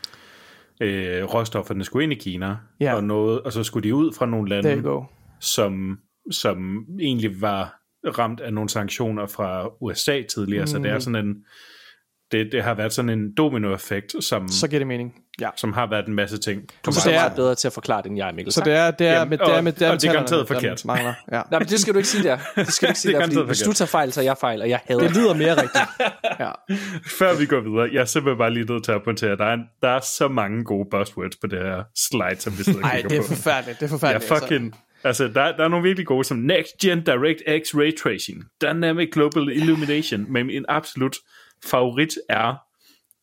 øh, 0.82 1.24
råstofferne 1.24 1.84
skulle 1.84 2.04
ind 2.04 2.14
i 2.14 2.16
Kina, 2.16 2.56
Ja. 2.80 2.94
og, 2.96 3.04
noget, 3.04 3.42
og 3.42 3.54
så 3.54 3.64
skulle 3.64 3.90
de 3.90 3.96
ud 3.96 4.14
fra 4.14 4.26
nogle 4.26 4.50
lande, 4.50 4.84
som, 5.40 5.98
som 6.32 6.86
egentlig 7.02 7.42
var 7.42 7.83
ramt 8.08 8.40
af 8.40 8.54
nogle 8.54 8.70
sanktioner 8.70 9.28
fra 9.28 9.68
USA 9.82 10.22
tidligere, 10.36 10.64
mm. 10.64 10.68
så 10.68 10.78
det 10.78 10.92
er 10.92 11.00
sådan 11.00 11.26
en, 11.26 11.36
det, 12.32 12.50
det 12.52 12.64
har 12.64 12.74
været 12.74 12.94
sådan 12.94 13.10
en 13.10 13.34
dominoeffekt, 13.38 14.16
som, 14.24 14.48
Så 14.48 14.68
giver 14.68 14.80
det 14.80 14.88
mening. 14.88 15.14
Ja. 15.42 15.50
som 15.58 15.74
har 15.74 15.88
været 15.90 16.08
en 16.08 16.14
masse 16.14 16.38
ting. 16.38 16.62
du 16.86 16.90
er 16.90 16.94
så 16.94 17.10
det 17.10 17.16
er- 17.16 17.20
meget 17.20 17.36
bedre 17.36 17.56
til 17.56 17.68
at 17.68 17.74
forklare 17.74 18.02
det, 18.02 18.10
end 18.10 18.18
jeg, 18.18 18.32
Mikkel. 18.36 18.54
Så 18.54 18.62
det 18.66 18.74
er, 18.74 18.92
det 18.92 19.08
er, 19.08 19.26
med, 19.26 19.38
det 19.38 19.48
er, 19.48 19.58
og- 19.58 19.64
med, 19.64 19.72
det 19.72 19.82
er, 19.88 19.92
og 19.92 20.02
det 20.02 20.08
er 20.08 20.12
metallerne, 20.12 20.14
garanteret 20.14 20.48
forkert. 20.48 20.86
Mangler. 20.86 21.14
Ja. 21.32 21.42
Nej, 21.52 21.60
men 21.60 21.68
det 21.68 21.80
skal 21.80 21.94
du 21.94 22.00
ikke 22.00 22.10
sige 22.10 22.24
der. 22.24 22.38
Det 22.56 22.74
skal 22.74 22.88
du 22.88 22.90
ikke 22.90 23.00
sige 23.00 23.12
Det 23.14 23.22
er 23.22 23.26
der, 23.26 23.34
fordi 23.34 23.46
hvis 23.48 23.60
du 23.62 23.74
tager 23.74 23.88
fejl, 23.88 24.12
så 24.12 24.20
er 24.20 24.24
jeg 24.24 24.38
fejl, 24.38 24.62
og 24.62 24.70
jeg 24.70 24.80
hader 24.86 25.00
Det 25.02 25.16
lyder 25.16 25.34
mere 25.34 25.52
rigtigt. 25.62 25.84
Ja. 26.40 26.52
Før 27.20 27.40
vi 27.40 27.46
går 27.46 27.60
videre, 27.60 27.90
jeg 27.94 28.02
er 28.02 28.06
simpelthen 28.06 28.38
bare 28.38 28.54
lige 28.54 28.66
nødt 28.66 28.84
til 28.84 28.92
at 28.92 29.04
pointere, 29.04 29.38
der 29.38 29.46
er, 29.46 29.58
der 29.82 29.90
er 29.90 30.00
så 30.00 30.28
mange 30.28 30.64
gode 30.64 30.88
buzzwords 30.92 31.36
på 31.36 31.48
det 31.48 31.60
her 31.60 31.84
slide, 32.10 32.42
som 32.42 32.58
vi 32.58 32.64
sidder 32.64 32.84
og 32.84 32.92
kigger 32.92 33.10
det 33.10 33.18
er 33.18 33.22
på. 33.22 33.28
forfærdeligt. 33.28 33.80
Det 33.80 33.86
er 33.86 33.90
forfærdeligt. 33.90 34.32
altså. 34.32 34.46
fucking... 34.46 34.66
Altså, 34.66 34.80
der, 35.04 35.28
der 35.28 35.64
er 35.64 35.68
nogle 35.68 35.84
virkelig 35.84 36.08
gode, 36.08 36.24
som 36.24 36.38
Next 36.38 36.78
Gen 36.82 37.04
DirectX 37.04 37.76
Ray 37.76 37.98
Tracing, 37.98 38.44
Dynamic 38.62 39.10
Global 39.12 39.50
Illumination, 39.50 40.34
men 40.34 40.46
min 40.46 40.66
absolut 40.70 41.18
favorit 41.66 42.18
er 42.30 42.56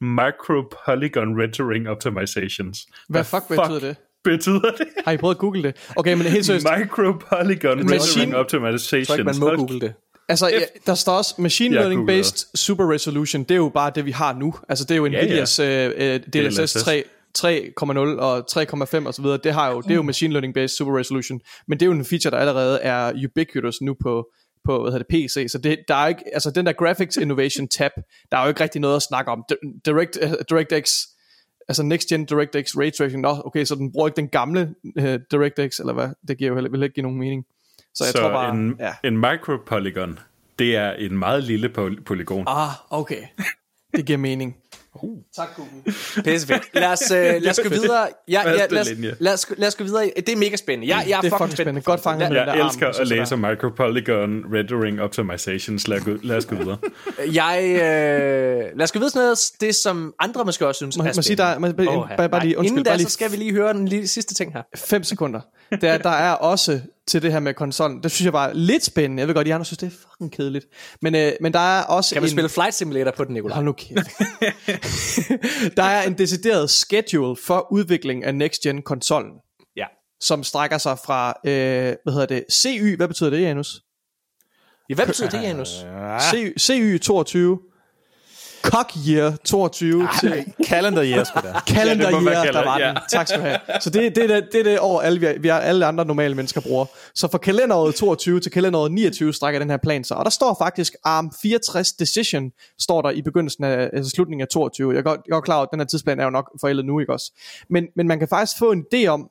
Micro 0.05 0.63
Polygon 0.85 1.43
Rendering 1.43 1.89
Optimizations. 1.89 2.79
Hvad 3.09 3.25
fuck 3.25 3.49
betyder 3.49 3.81
det? 3.81 3.97
betyder 4.25 4.61
det? 4.79 4.87
Har 5.05 5.13
I 5.13 5.17
prøvet 5.17 5.35
at 5.35 5.39
google 5.39 5.63
det? 5.63 5.77
Okay, 5.97 6.15
men 6.15 6.27
helt 6.27 6.47
seriøst. 6.47 6.67
Micro 6.79 7.13
Polygon 7.13 7.79
Rendering 7.79 8.37
Optimizations. 8.37 8.93
Jeg 8.93 9.07
tror 9.07 9.15
ikke, 9.15 9.25
man 9.25 9.39
må 9.41 9.57
google 9.57 9.81
det. 9.81 9.95
Altså, 10.29 10.49
ja, 10.49 10.61
der 10.87 10.95
står 10.95 11.13
også 11.13 11.35
Machine 11.39 11.75
Learning 11.75 12.07
Based 12.07 12.57
Super 12.59 12.93
Resolution. 12.93 13.43
Det 13.43 13.51
er 13.51 13.57
jo 13.57 13.69
bare 13.69 13.93
det, 13.95 14.05
vi 14.07 14.11
har 14.11 14.33
nu. 14.35 14.55
Altså, 14.69 14.85
det 14.85 14.91
er 14.91 14.97
jo. 14.97 15.09
Nvidias 15.09 15.59
ja, 15.59 15.89
ja. 15.89 16.15
uh, 16.15 16.21
DLSS 16.21 16.57
DLSS. 16.57 16.73
3, 16.73 17.05
3,0 17.39 17.99
og 18.19 18.39
3,5 18.51 19.07
og 19.07 19.15
så 19.15 19.23
videre. 19.23 19.39
Det, 19.45 19.53
har 19.53 19.71
jo, 19.71 19.81
det 19.81 19.91
er 19.91 19.95
jo 19.95 20.03
Machine 20.03 20.33
Learning 20.33 20.55
Based 20.55 20.77
Super 20.77 20.99
Resolution. 20.99 21.41
Men 21.69 21.81
det 21.81 21.87
er 21.87 21.87
jo 21.87 21.93
en 21.93 22.05
feature, 22.05 22.31
der 22.31 22.39
allerede 22.39 22.81
er 22.81 23.13
ubiquitous 23.27 23.81
nu 23.81 23.97
på, 24.03 24.29
på 24.65 24.83
hvad 24.83 24.93
hedder 24.93 25.05
det, 25.11 25.27
PC. 25.29 25.47
Så 25.53 25.59
det, 25.59 25.79
der 25.89 25.95
er 25.95 26.07
ikke, 26.07 26.23
altså 26.33 26.51
den 26.51 26.67
der 26.67 26.73
Graphics 26.73 27.17
Innovation 27.17 27.69
tab, 27.69 27.91
der 28.33 28.39
er 28.39 28.43
jo 28.43 28.49
ikke 28.49 28.63
rigtig 28.63 28.81
noget 28.81 28.97
at 28.97 29.03
snakke 29.03 29.31
om. 29.31 29.45
Di- 29.53 29.81
Direct, 29.87 30.19
uh, 30.25 30.31
DirectX 30.51 30.93
altså 31.69 31.83
Next 31.83 32.09
Gen 32.09 32.25
DirectX 32.25 32.77
Ray 32.77 32.91
Tracing, 32.99 33.23
nå, 33.23 33.43
okay, 33.45 33.65
så 33.65 33.75
den 33.75 33.93
bruger 33.93 34.09
ikke 34.09 34.17
den 34.17 34.29
gamle 34.29 34.75
uh, 34.99 35.05
DirectX, 35.31 35.79
eller 35.81 35.93
hvad? 35.93 36.09
Det 36.29 36.39
giver 36.39 36.49
jo 36.49 36.55
heller, 36.55 36.71
vil 36.71 36.83
ikke 36.83 36.95
give 36.95 37.03
nogen 37.03 37.19
mening. 37.19 37.45
Så 37.95 38.05
jeg 38.05 38.13
Så 38.13 38.19
tror 38.19 38.29
bare, 38.29 38.55
en, 38.55 38.77
ja. 38.81 38.95
en 39.05 39.17
Micro 39.17 39.57
Polygon, 39.67 40.19
det 40.59 40.77
er 40.77 40.93
en 40.93 41.19
meget 41.19 41.45
lille 41.45 41.69
poly- 41.69 42.03
polygon. 42.03 42.45
Ah, 42.49 42.69
okay. 42.91 43.23
Det 43.97 44.07
giver 44.07 44.19
mening. 44.19 44.57
Tak, 45.37 45.49
Google. 45.57 45.73
Pisse 46.25 46.47
fedt. 46.47 46.63
Lad 46.75 46.87
os, 46.93 47.11
øh, 47.11 47.17
lad 47.43 47.51
os 47.51 47.61
gå 47.63 47.69
videre. 47.69 48.09
Ja, 48.29 48.51
ja, 48.51 48.67
lad, 48.71 48.81
os, 48.81 48.89
lad, 49.21 49.33
os, 49.35 49.47
lad 49.57 49.69
os 49.69 49.75
gå 49.75 49.85
videre. 49.85 50.11
Det 50.17 50.29
er 50.29 50.37
mega 50.37 50.57
spændende. 50.57 50.95
Jeg, 50.97 51.05
jeg 51.09 51.17
er, 51.17 51.21
Det 51.21 51.33
er 51.33 51.37
fucking 51.39 51.53
spændende. 51.57 51.81
Godt 51.81 52.03
fanget 52.03 52.21
det. 52.21 52.31
med 52.31 52.37
Jeg 52.41 52.49
arm, 52.49 52.67
elsker 52.67 52.87
og 52.87 52.95
så 52.95 53.01
at 53.03 53.09
læse 53.09 53.37
Micro 53.37 53.69
Polygon 53.77 54.45
Rendering 54.55 55.01
Optimizations. 55.01 55.89
Lad, 55.89 56.01
gå, 56.01 56.11
lad 56.23 56.37
os 56.37 56.47
gå 56.47 56.55
videre. 56.57 56.79
Jeg, 57.41 57.63
øh, 57.65 57.79
lad 58.79 58.83
os 58.83 58.93
gå 58.93 58.99
videre 58.99 59.11
til 59.11 59.19
noget, 59.21 59.39
det 59.61 59.75
som 59.75 60.15
andre 60.19 60.45
måske 60.45 60.67
også 60.67 60.79
synes 60.79 60.97
Må- 60.97 61.01
er 61.03 61.05
må 61.05 61.09
jeg 61.09 61.15
sige, 61.15 61.23
spændende. 61.25 61.43
der 61.77 61.83
er- 61.93 61.99
må- 61.99 62.07
bare- 62.17 62.29
bare 62.29 62.43
lige- 62.43 62.59
undskyld, 62.59 62.73
Inden 62.73 62.85
da, 62.85 62.91
bare 62.91 62.97
lige- 62.99 63.07
så 63.09 63.13
skal 63.13 63.31
vi 63.33 63.37
lige 63.37 63.53
høre 63.53 63.73
den 63.73 63.89
lige 63.89 64.09
sidste 64.09 64.35
ting 64.35 64.53
her. 64.53 64.63
5 64.77 65.05
sekunder. 65.05 65.41
Der, 65.81 65.99
der 65.99 66.11
er 66.11 66.33
også 66.33 66.81
til 67.11 67.23
det 67.23 67.33
her 67.33 67.41
med 67.41 67.55
konsollen. 67.55 68.03
Det 68.03 68.11
synes 68.11 68.25
jeg 68.25 68.33
var 68.33 68.53
lidt 68.55 68.85
spændende. 68.85 69.21
Jeg 69.21 69.29
ved 69.29 69.35
godt, 69.35 69.47
de 69.47 69.55
andre 69.55 69.65
synes, 69.65 69.79
det 69.79 69.87
er 69.87 69.91
fucking 70.11 70.33
kedeligt. 70.33 70.67
Men, 71.03 71.15
øh, 71.15 71.33
men 71.41 71.53
der 71.53 71.59
er 71.79 71.83
også 71.83 72.15
Kan 72.15 72.23
man 72.23 72.29
en... 72.29 72.33
spille 72.33 72.49
Flight 72.49 72.75
Simulator 72.75 73.11
på 73.11 73.25
den, 73.25 73.35
Nicolaj? 73.35 73.55
Hold 73.55 73.65
nu 73.65 73.73
kæft. 73.73 74.01
der 75.77 75.83
er 75.83 76.03
en 76.03 76.19
decideret 76.19 76.71
schedule 76.71 77.37
for 77.47 77.67
udvikling 77.73 78.25
af 78.25 78.35
Next 78.35 78.61
Gen 78.63 78.83
konsollen, 78.83 79.33
Ja. 79.77 79.87
som 80.21 80.45
strækker 80.45 80.79
sig 80.79 80.99
fra, 81.07 81.35
øh, 81.47 81.53
hvad 82.03 82.13
hedder 82.13 82.27
det, 82.27 82.45
CY, 82.53 82.97
hvad 82.97 83.09
betyder 83.09 83.31
det, 83.31 83.41
Janus? 83.41 83.81
ja. 84.91 84.95
Hvad 84.95 85.07
betyder 85.07 85.31
det, 85.31 85.43
Janus? 85.43 85.69
CY, 86.31 86.59
CY 86.59 86.99
22, 86.99 87.59
Cock 88.63 88.93
Year 89.09 89.37
22 89.45 90.09
til 90.21 90.45
Calendar 90.67 91.03
year, 91.03 91.25
sgu 91.25 91.41
da. 91.41 91.53
Calendar 91.75 92.11
Ja, 92.11 92.21
year, 92.21 92.53
der 92.53 92.65
var 92.65 92.79
det, 92.79 92.87
den. 92.87 92.97
ja. 92.97 93.01
Tak 93.19 93.27
skal 93.29 93.41
du 93.41 93.45
have. 93.47 93.59
Så 93.81 93.91
det, 93.91 94.17
det, 94.17 94.25
er 94.31 94.41
det, 94.41 94.49
det 94.53 94.61
er 94.61 94.65
det 94.65 94.81
år, 94.81 95.01
alle, 95.01 95.21
vi, 95.21 95.27
vi 95.41 95.49
er, 95.49 95.55
alle 95.55 95.87
andre 95.87 96.05
normale 96.05 96.35
mennesker 96.35 96.61
bruger. 96.61 96.87
Så 97.15 97.29
fra 97.31 97.39
kalenderåret 97.39 97.95
22 97.95 98.41
til 98.41 98.53
kalenderåret 98.53 98.93
29 98.93 99.33
strækker 99.35 99.61
den 99.61 99.71
her 99.71 99.77
plan 99.77 100.05
sig. 100.05 100.17
Og 100.17 100.25
der 100.25 100.31
står 100.31 100.57
faktisk 100.59 100.95
ARM 101.05 101.31
64 101.43 101.93
Decision, 101.93 102.51
står 102.79 103.03
der 103.03 103.11
i 103.11 103.23
begyndelsen 103.23 103.65
af 103.65 103.91
altså 103.93 104.11
slutningen 104.11 104.43
af 104.43 104.49
22. 104.49 104.93
Jeg 104.93 104.99
er 104.99 105.03
godt, 105.03 105.21
jeg 105.27 105.33
er 105.33 105.37
godt 105.37 105.45
klar 105.45 105.57
over, 105.57 105.65
at 105.65 105.69
den 105.73 105.81
her 105.81 105.87
tidsplan 105.87 106.21
er 106.21 106.25
jo 106.25 106.31
nok 106.31 106.51
forældet 106.61 106.85
nu, 106.85 107.01
ikke 107.01 107.13
også? 107.13 107.33
Men, 107.71 107.87
men 107.97 108.09
man 108.09 108.19
kan 108.19 108.29
faktisk 108.29 108.59
få 108.59 108.73
en 108.73 108.85
idé 108.95 109.07
om, 109.07 109.29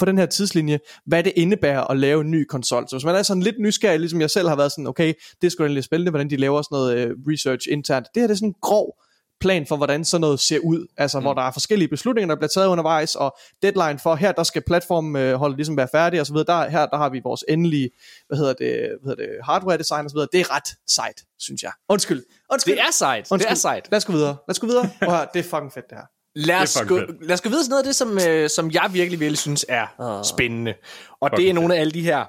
på 0.00 0.04
den 0.04 0.18
her 0.18 0.26
tidslinje, 0.26 0.78
hvad 1.06 1.24
det 1.24 1.32
indebærer 1.36 1.90
at 1.90 1.96
lave 1.96 2.20
en 2.20 2.30
ny 2.30 2.44
konsol. 2.44 2.88
Så 2.88 2.96
hvis 2.96 3.04
man 3.04 3.14
er 3.14 3.22
sådan 3.22 3.42
lidt 3.42 3.56
nysgerrig, 3.58 4.00
ligesom 4.00 4.20
jeg 4.20 4.30
selv 4.30 4.48
har 4.48 4.56
været 4.56 4.72
sådan, 4.72 4.86
okay, 4.86 5.14
det 5.42 5.54
da 5.58 5.66
lidt 5.66 5.84
spændende, 5.84 6.10
hvordan 6.10 6.30
de 6.30 6.36
laver 6.36 6.62
sådan 6.62 6.76
noget 6.76 6.96
øh, 6.96 7.16
research 7.28 7.66
internt. 7.70 8.06
Det 8.14 8.20
her 8.20 8.26
det 8.26 8.34
er 8.34 8.36
sådan 8.36 8.48
en 8.48 8.54
grov 8.62 8.96
plan 9.40 9.66
for, 9.66 9.76
hvordan 9.76 10.04
sådan 10.04 10.20
noget 10.20 10.40
ser 10.40 10.58
ud. 10.58 10.86
Altså, 10.96 11.18
mm. 11.18 11.24
hvor 11.24 11.34
der 11.34 11.42
er 11.42 11.50
forskellige 11.50 11.88
beslutninger, 11.88 12.34
der 12.34 12.36
bliver 12.36 12.48
taget 12.48 12.66
undervejs, 12.66 13.14
og 13.14 13.36
deadline 13.62 13.98
for, 13.98 14.14
her 14.14 14.32
der 14.32 14.42
skal 14.42 14.62
platformen 14.66 15.22
øh, 15.22 15.34
holde 15.34 15.56
ligesom 15.56 15.76
være 15.76 15.88
færdig, 15.92 16.20
og 16.20 16.26
så 16.26 16.32
videre. 16.32 16.46
Der, 16.46 16.68
her 16.68 16.86
der 16.86 16.96
har 16.96 17.08
vi 17.08 17.20
vores 17.24 17.44
endelige, 17.48 17.90
hvad 18.28 18.38
hedder 18.38 18.52
det, 18.52 18.70
hvad 19.02 19.10
hedder 19.10 19.26
det 19.26 19.44
hardware 19.44 19.78
design, 19.78 20.04
og 20.04 20.10
så 20.10 20.16
videre. 20.16 20.28
Det 20.32 20.40
er 20.40 20.54
ret 20.56 20.68
sejt, 20.88 21.20
synes 21.38 21.62
jeg. 21.62 21.72
Undskyld. 21.88 22.22
Undskyld. 22.52 22.74
Det 22.74 22.80
er 22.80 22.92
sejt. 22.92 23.24
Det 23.24 23.32
Undskyld. 23.32 23.50
er 23.50 23.54
sejt. 23.54 23.88
Lad 23.90 23.96
os 23.96 24.04
gå 24.04 24.12
videre. 24.12 24.36
Lad 24.48 24.54
os 24.54 24.58
gå 24.58 24.66
videre. 24.66 24.90
Og 25.00 25.18
her, 25.18 25.24
det 25.24 25.38
er 25.38 25.42
fucking 25.42 25.72
fedt, 25.72 25.90
det 25.90 25.98
her. 25.98 26.19
Lad 26.34 26.62
os, 26.62 26.82
gå, 26.88 26.98
fedt. 26.98 27.26
lad 27.26 27.34
os 27.34 27.40
gå 27.40 27.48
videre 27.48 27.64
til 27.64 27.70
noget 27.70 27.82
af 27.82 27.86
det, 27.86 27.96
som, 27.96 28.18
øh, 28.28 28.50
som 28.50 28.70
jeg 28.70 28.90
virkelig, 28.92 29.20
virkelig 29.20 29.38
synes 29.38 29.66
er 29.68 29.86
uh. 29.98 30.24
spændende. 30.24 30.74
Og 31.20 31.30
det 31.36 31.50
er 31.50 31.52
nogle 31.52 31.74
af 31.76 31.80
alle 31.80 31.92
de 31.92 32.02
her 32.02 32.24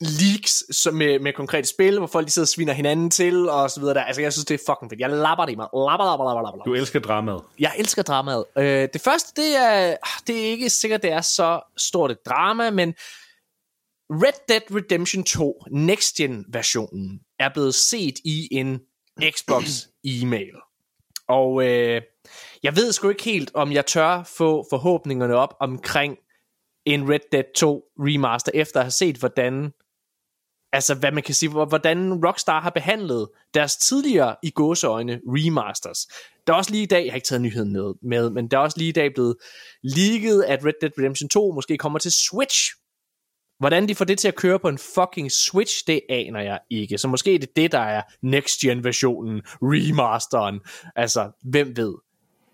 leaks 0.00 0.64
som 0.70 0.94
med, 0.94 1.18
med 1.18 1.32
konkrete 1.32 1.68
spil, 1.68 1.98
hvor 1.98 2.06
folk 2.06 2.26
de 2.26 2.32
sidder 2.32 2.44
og 2.44 2.48
sviner 2.48 2.72
hinanden 2.72 3.10
til, 3.10 3.48
og 3.48 3.70
så 3.70 3.80
videre 3.80 3.94
der. 3.94 4.02
Altså, 4.02 4.22
jeg 4.22 4.32
synes, 4.32 4.44
det 4.44 4.54
er 4.54 4.64
fucking 4.66 4.90
fedt. 4.90 5.00
Jeg 5.00 5.10
lapper 5.10 5.44
det 5.44 5.52
i 5.52 5.56
mig. 5.56 5.68
Lapper, 5.74 6.04
lapper, 6.04 6.24
lapper, 6.24 6.42
lapper. 6.42 6.62
Du 6.64 6.74
elsker 6.74 7.00
dramaet. 7.00 7.42
Jeg 7.58 7.72
elsker 7.78 8.02
dramaet. 8.02 8.44
Øh, 8.58 8.88
det 8.92 9.00
første, 9.00 9.42
det 9.42 9.56
er, 9.56 9.96
det 10.26 10.36
er 10.36 10.50
ikke 10.50 10.70
sikkert, 10.70 11.02
det 11.02 11.12
er 11.12 11.20
så 11.20 11.60
stort 11.76 12.10
et 12.10 12.26
drama, 12.26 12.70
men 12.70 12.94
Red 14.10 14.38
Dead 14.48 14.76
Redemption 14.76 15.24
2 15.24 15.62
Next 15.70 16.16
Gen 16.16 16.44
versionen 16.48 17.20
er 17.38 17.48
blevet 17.54 17.74
set 17.74 18.18
i 18.24 18.48
en 18.50 18.80
Xbox 19.30 19.64
e-mail. 20.04 20.54
Og 21.28 21.66
øh, 21.66 22.02
jeg 22.64 22.76
ved 22.76 22.92
sgu 22.92 23.08
ikke 23.08 23.24
helt, 23.24 23.50
om 23.54 23.72
jeg 23.72 23.86
tør 23.86 24.22
få 24.22 24.66
forhåbningerne 24.70 25.34
op 25.34 25.54
omkring 25.60 26.16
en 26.84 27.10
Red 27.10 27.20
Dead 27.32 27.44
2 27.56 27.84
remaster, 27.98 28.52
efter 28.54 28.80
at 28.80 28.84
have 28.84 28.90
set, 28.90 29.16
hvordan 29.16 29.72
altså 30.72 30.94
hvad 30.94 31.12
man 31.12 31.22
kan 31.22 31.34
sige, 31.34 31.50
hvordan 31.50 32.26
Rockstar 32.26 32.60
har 32.60 32.70
behandlet 32.70 33.28
deres 33.54 33.76
tidligere 33.76 34.36
i 34.42 34.50
gåseøjne 34.50 35.20
remasters. 35.26 36.06
Der 36.46 36.52
er 36.52 36.56
også 36.56 36.70
lige 36.70 36.82
i 36.82 36.86
dag, 36.86 37.04
jeg 37.04 37.12
har 37.12 37.16
ikke 37.16 37.26
taget 37.26 37.42
nyheden 37.42 37.72
med, 37.72 37.94
med, 38.02 38.30
men 38.30 38.48
der 38.48 38.56
er 38.56 38.62
også 38.62 38.78
lige 38.78 38.88
i 38.88 38.92
dag 38.92 39.14
blevet 39.14 39.36
leaget, 39.82 40.44
at 40.44 40.64
Red 40.64 40.72
Dead 40.80 40.98
Redemption 40.98 41.28
2 41.28 41.52
måske 41.52 41.78
kommer 41.78 41.98
til 41.98 42.12
Switch. 42.12 42.72
Hvordan 43.58 43.88
de 43.88 43.94
får 43.94 44.04
det 44.04 44.18
til 44.18 44.28
at 44.28 44.34
køre 44.34 44.58
på 44.58 44.68
en 44.68 44.78
fucking 44.78 45.32
Switch, 45.32 45.86
det 45.86 46.00
aner 46.08 46.40
jeg 46.40 46.58
ikke. 46.70 46.98
Så 46.98 47.08
måske 47.08 47.34
er 47.34 47.38
det 47.38 47.56
det, 47.56 47.72
der 47.72 47.78
er 47.78 48.02
next 48.22 48.60
gen 48.60 48.84
versionen, 48.84 49.42
remasteren. 49.62 50.60
Altså, 50.96 51.30
hvem 51.42 51.76
ved. 51.76 51.94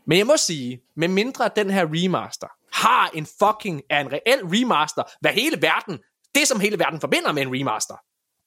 Men 0.07 0.19
jeg 0.19 0.27
må 0.27 0.37
sige, 0.37 0.83
med 0.97 1.09
mindre 1.09 1.51
den 1.57 1.71
her 1.71 1.87
remaster 1.87 2.47
har 2.73 3.11
en 3.15 3.27
fucking, 3.27 3.83
er 3.91 4.01
en 4.01 4.13
reel 4.13 4.41
remaster, 4.45 5.03
hvad 5.21 5.33
hele 5.33 5.63
verden, 5.63 5.99
det 6.35 6.49
som 6.49 6.61
hele 6.61 6.79
verden 6.79 7.01
forbinder 7.01 7.33
med 7.33 7.43
en 7.43 7.55
remaster, 7.55 7.95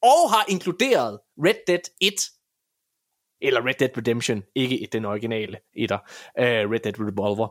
og 0.02 0.32
har 0.32 0.46
inkluderet 0.50 1.20
Red 1.38 1.56
Dead 1.68 1.80
1, 2.02 2.14
eller 3.42 3.68
Red 3.68 3.74
Dead 3.74 3.98
Redemption, 3.98 4.44
ikke 4.56 4.88
den 4.92 5.06
originale 5.06 5.60
etter, 5.74 5.98
uh, 6.40 6.72
Red 6.72 6.80
Dead 6.80 7.00
Revolver, 7.00 7.48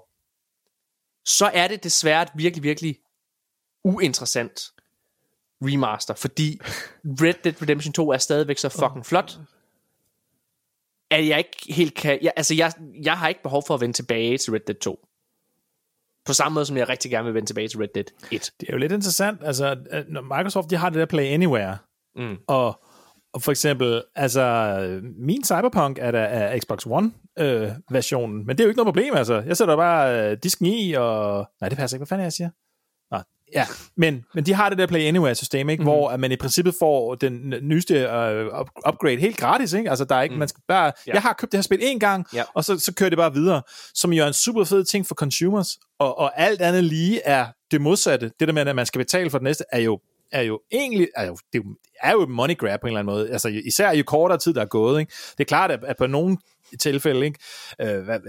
så 1.25 1.51
er 1.55 1.69
det 1.69 1.85
desværre 1.85 2.23
et 2.23 2.31
virkelig, 2.35 2.63
virkelig 2.63 2.99
uinteressant 3.85 4.61
remaster, 5.63 6.15
fordi 6.15 6.61
Red 7.05 7.35
Dead 7.45 7.63
Redemption 7.63 7.93
2 7.93 8.11
er 8.11 8.19
stadigvæk 8.19 8.59
så 8.59 8.69
fucking 8.69 9.07
flot, 9.07 9.39
at 11.13 11.29
jeg 11.29 11.39
ikke 11.39 11.75
helt 11.75 11.95
kan... 11.95 12.19
Jeg, 12.23 12.33
altså, 12.37 12.55
jeg, 12.55 12.73
jeg 13.03 13.19
har 13.19 13.29
ikke 13.29 13.43
behov 13.43 13.63
for 13.67 13.75
at 13.75 13.81
vende 13.81 13.95
tilbage 13.95 14.39
til 14.39 14.53
Red 14.53 14.61
Dead 14.61 14.77
2. 14.77 15.07
På 16.27 16.33
samme 16.33 16.55
måde, 16.55 16.67
som 16.67 16.77
jeg 16.77 16.89
rigtig 16.89 17.11
gerne 17.11 17.25
vil 17.25 17.35
vende 17.35 17.49
tilbage 17.49 17.69
til 17.69 17.79
Red 17.79 17.89
Dead 17.95 18.05
1. 18.31 18.51
Det 18.61 18.69
er 18.69 18.73
jo 18.73 18.79
lidt 18.79 18.93
interessant, 18.93 19.41
altså, 19.45 19.77
når 20.09 20.21
Microsoft 20.21 20.71
de 20.71 20.77
har 20.77 20.91
det 20.91 20.99
der 20.99 21.07
Play 21.07 21.25
Anywhere, 21.25 21.79
mm. 22.17 22.37
og, 22.47 22.83
og 23.35 23.43
for 23.43 23.51
eksempel, 23.51 24.03
altså, 24.15 24.45
min 25.19 25.45
Cyberpunk 25.45 25.99
er 26.01 26.11
der 26.11 26.25
af 26.25 26.61
Xbox 26.61 26.87
One-versionen, 26.87 28.41
øh, 28.41 28.47
men 28.47 28.49
det 28.49 28.61
er 28.61 28.65
jo 28.65 28.69
ikke 28.69 28.79
noget 28.79 28.95
problem, 28.95 29.15
altså. 29.15 29.41
Jeg 29.47 29.57
sætter 29.57 29.77
bare 29.77 30.31
øh, 30.31 30.39
disken 30.43 30.67
i, 30.67 30.93
og... 30.93 31.47
Nej, 31.61 31.69
det 31.69 31.79
passer 31.79 31.97
ikke. 31.97 32.01
Hvad 32.01 32.07
fanden 32.07 32.21
er 32.21 32.27
jeg 32.27 32.33
siger? 32.33 32.51
Ja, 33.55 33.67
men, 33.97 34.25
men 34.35 34.47
de 34.47 34.55
har 34.55 34.69
det 34.69 34.79
der 34.79 34.87
Play 34.87 35.01
Anywhere-system, 35.01 35.69
ikke? 35.69 35.83
Mm-hmm. 35.83 35.93
hvor 35.93 36.11
at 36.11 36.21
man 36.21 36.33
i 36.33 36.37
princippet 36.37 36.75
får 36.79 37.15
den 37.15 37.55
nyeste 37.63 37.95
uh, 37.95 38.61
upgrade 38.89 39.17
helt 39.17 39.37
gratis. 39.37 39.73
Ikke? 39.73 39.91
Altså, 39.91 40.05
der 40.05 40.15
er 40.15 40.23
ikke, 40.23 40.35
mm. 40.35 40.39
man 40.39 40.49
skal 40.49 40.63
bare, 40.69 40.93
ja. 41.07 41.13
Jeg 41.13 41.23
har 41.23 41.33
købt 41.33 41.53
det 41.53 41.59
her 41.59 41.63
spil 41.63 41.79
en 41.83 41.99
gang, 41.99 42.27
ja. 42.35 42.43
og 42.55 42.65
så, 42.65 42.79
så 42.79 42.95
kører 42.95 43.11
det 43.11 43.19
bare 43.19 43.35
videre, 43.35 43.63
som 43.95 44.13
jo 44.13 44.23
er 44.23 44.27
en 44.27 44.33
super 44.33 44.65
fed 44.65 44.85
ting 44.85 45.07
for 45.07 45.15
consumers, 45.15 45.79
og, 45.99 46.19
og 46.19 46.41
alt 46.41 46.63
andet 46.63 46.85
lige 46.85 47.21
er 47.25 47.47
det 47.71 47.81
modsatte. 47.81 48.31
Det 48.41 48.49
der 48.49 48.55
med, 48.55 48.67
at 48.67 48.77
man 48.77 48.87
skal 48.87 48.99
betale 48.99 49.31
for 49.31 49.39
det 49.39 49.45
næste, 49.45 49.65
er 49.73 49.79
jo 49.79 50.01
er 50.33 50.43
jo 50.43 50.61
egentlig, 50.73 51.09
er 51.17 51.27
jo, 51.27 51.37
det 51.53 51.63
er 52.03 52.13
jo 52.13 52.27
money 52.27 52.59
grab 52.59 52.81
på 52.81 52.87
en 52.87 52.89
eller 52.89 53.01
anden 53.01 53.15
måde. 53.15 53.31
Altså, 53.31 53.49
især 53.49 53.93
jo 53.93 54.05
kortere 54.07 54.39
tid, 54.39 54.55
der 54.55 54.61
er 54.61 54.67
gået. 54.67 55.01
Ikke? 55.01 55.13
Det 55.33 55.41
er 55.41 55.45
klart, 55.45 55.71
at, 55.71 55.85
at 55.85 55.97
på 55.97 56.07
nogle 56.07 56.37
tilfælde, 56.81 57.27
ikke? 57.27 57.39
Øh, 57.81 58.05
hvad, 58.05 58.21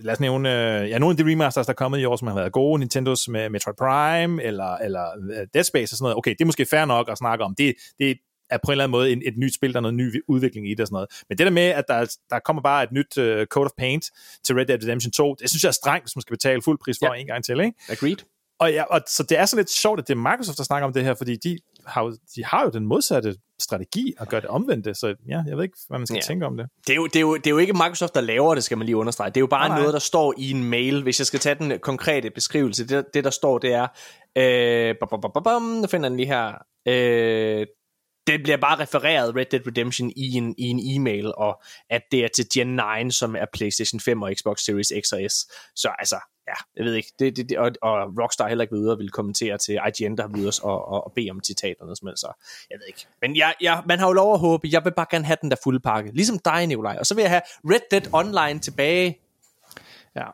lad 0.00 0.12
os 0.12 0.20
nævne, 0.20 0.80
øh, 0.82 0.90
ja, 0.90 0.98
nogle 0.98 1.12
af 1.12 1.16
de 1.16 1.32
remasters, 1.32 1.66
der 1.66 1.72
er 1.72 1.74
kommet 1.74 1.98
i 1.98 2.04
år, 2.04 2.16
som 2.16 2.28
har 2.28 2.34
været 2.34 2.52
gode, 2.52 2.78
Nintendos 2.78 3.28
med 3.28 3.50
Metroid 3.50 3.76
Prime, 3.78 4.42
eller, 4.42 4.76
eller 4.76 5.04
øh, 5.40 5.46
Dead 5.54 5.64
Space 5.64 5.92
og 5.94 5.96
sådan 5.96 6.04
noget, 6.04 6.16
okay, 6.16 6.30
det 6.30 6.40
er 6.40 6.46
måske 6.46 6.66
fair 6.66 6.84
nok 6.84 7.10
at 7.10 7.18
snakke 7.18 7.44
om, 7.44 7.54
det, 7.58 7.74
det 7.98 8.18
er 8.50 8.58
på 8.64 8.70
en 8.70 8.72
eller 8.72 8.84
anden 8.84 8.92
måde 8.92 9.12
et, 9.12 9.22
et 9.26 9.34
nyt 9.36 9.54
spil, 9.54 9.72
der 9.72 9.76
er 9.76 9.80
noget 9.80 9.94
ny 9.94 10.22
udvikling 10.28 10.70
i 10.70 10.70
det 10.70 10.80
og 10.80 10.86
sådan 10.86 10.94
noget. 10.94 11.08
Men 11.28 11.38
det 11.38 11.46
der 11.46 11.52
med, 11.52 11.62
at 11.62 11.84
der, 11.88 12.16
der 12.30 12.38
kommer 12.38 12.62
bare 12.62 12.82
et 12.82 12.92
nyt 12.92 13.18
uh, 13.18 13.44
Code 13.44 13.64
of 13.64 13.70
Paint 13.78 14.04
til 14.44 14.54
Red 14.54 14.66
Dead 14.66 14.82
Redemption 14.82 15.12
2, 15.12 15.34
det 15.34 15.50
synes 15.50 15.64
jeg 15.64 15.68
er 15.68 15.72
strengt, 15.82 16.04
hvis 16.04 16.16
man 16.16 16.22
skal 16.22 16.34
betale 16.34 16.62
fuld 16.62 16.78
pris 16.84 16.96
for 17.02 17.14
ja. 17.14 17.20
en 17.20 17.26
gang 17.26 17.44
til, 17.44 17.60
ikke? 17.60 17.72
Agreed. 17.88 18.16
Og, 18.60 18.72
ja, 18.72 18.82
og 18.82 19.00
så 19.06 19.22
det 19.22 19.38
er 19.38 19.46
sådan 19.46 19.60
lidt 19.60 19.70
sjovt, 19.70 20.00
at 20.00 20.08
det 20.08 20.14
er 20.14 20.18
Microsoft, 20.18 20.58
der 20.58 20.64
snakker 20.64 20.86
om 20.86 20.92
det 20.92 21.04
her, 21.04 21.14
fordi 21.14 21.36
de 21.36 21.58
har 21.88 22.04
jo, 22.04 22.16
de 22.36 22.44
har 22.44 22.64
jo 22.64 22.70
den 22.70 22.86
modsatte 22.86 23.36
strategi 23.60 24.14
at 24.20 24.28
gøre 24.28 24.40
det 24.40 24.48
omvendte, 24.48 24.94
så 24.94 25.14
ja, 25.28 25.42
jeg 25.46 25.56
ved 25.56 25.64
ikke, 25.64 25.78
hvad 25.88 25.98
man 25.98 26.06
skal 26.06 26.14
ja. 26.14 26.20
tænke 26.20 26.46
om 26.46 26.56
det. 26.56 26.66
Det 26.86 26.92
er, 26.92 26.96
jo, 26.96 27.06
det, 27.06 27.16
er 27.16 27.20
jo, 27.20 27.36
det 27.36 27.46
er 27.46 27.50
jo 27.50 27.58
ikke 27.58 27.72
Microsoft, 27.72 28.14
der 28.14 28.20
laver 28.20 28.54
det, 28.54 28.64
skal 28.64 28.78
man 28.78 28.84
lige 28.84 28.96
understrege. 28.96 29.28
Det 29.30 29.36
er 29.36 29.40
jo 29.40 29.46
bare 29.46 29.68
nej, 29.68 29.78
noget, 29.78 29.92
der 29.92 30.00
står 30.00 30.34
i 30.38 30.50
en 30.50 30.64
mail. 30.64 31.02
Hvis 31.02 31.20
jeg 31.20 31.26
skal 31.26 31.40
tage 31.40 31.54
den 31.54 31.78
konkrete 31.78 32.30
beskrivelse, 32.30 32.88
det, 32.88 33.04
det 33.14 33.24
der 33.24 33.30
står, 33.30 33.58
det 33.58 33.72
er, 33.72 33.86
øh, 34.36 34.94
bum, 35.00 35.20
bum, 35.20 35.42
bum, 35.44 35.62
nu 35.62 35.86
finder 35.86 36.08
den 36.08 36.16
lige 36.16 36.26
her, 36.26 36.54
øh, 36.88 37.66
det 38.26 38.42
bliver 38.42 38.56
bare 38.56 38.78
refereret 38.80 39.36
Red 39.36 39.44
Dead 39.50 39.66
Redemption 39.66 40.12
i 40.16 40.32
en, 40.32 40.54
i 40.58 40.64
en 40.64 40.80
e-mail, 40.82 41.32
og 41.36 41.62
at 41.90 42.02
det 42.12 42.24
er 42.24 42.28
til 42.28 42.46
Gen 42.54 42.80
9, 43.04 43.10
som 43.10 43.36
er 43.36 43.46
PlayStation 43.52 44.00
5 44.00 44.22
og 44.22 44.32
Xbox 44.38 44.60
Series 44.60 44.92
X 45.06 45.12
og 45.12 45.20
S. 45.30 45.34
Så 45.76 45.90
altså, 45.98 46.16
ja, 46.48 46.54
jeg 46.76 46.84
ved 46.84 46.94
ikke, 46.94 47.12
det, 47.18 47.36
det, 47.36 47.48
det, 47.48 47.58
og, 47.58 47.70
og 47.82 48.12
Rockstar 48.22 48.48
heller 48.48 48.62
ikke 48.62 48.76
ved 48.76 48.92
at 48.92 48.98
ville 48.98 49.10
kommentere 49.10 49.58
til 49.58 49.74
IGN, 49.74 50.16
der 50.16 50.22
har 50.22 50.30
videre 50.34 50.52
og, 50.62 50.88
og, 50.88 51.04
og 51.04 51.12
bede 51.12 51.30
om 51.30 51.40
citaterne, 51.44 51.96
som 51.96 52.08
så 52.16 52.32
jeg 52.70 52.78
ved 52.80 52.86
ikke. 52.86 53.06
Men 53.20 53.36
jeg, 53.36 53.54
jeg, 53.60 53.82
man 53.86 53.98
har 53.98 54.06
jo 54.06 54.12
lov 54.12 54.34
at 54.34 54.40
håbe, 54.40 54.68
jeg 54.72 54.84
vil 54.84 54.92
bare 54.96 55.06
gerne 55.10 55.24
have 55.24 55.36
den 55.42 55.50
der 55.50 55.56
fulde 55.64 55.80
pakke, 55.80 56.10
ligesom 56.12 56.38
dig, 56.38 56.66
Nikolaj, 56.66 56.96
og 57.00 57.06
så 57.06 57.14
vil 57.14 57.22
jeg 57.22 57.30
have 57.30 57.42
Red 57.64 57.80
Dead 57.90 58.14
Online 58.14 58.60
tilbage. 58.60 59.18
Ja, 60.16 60.26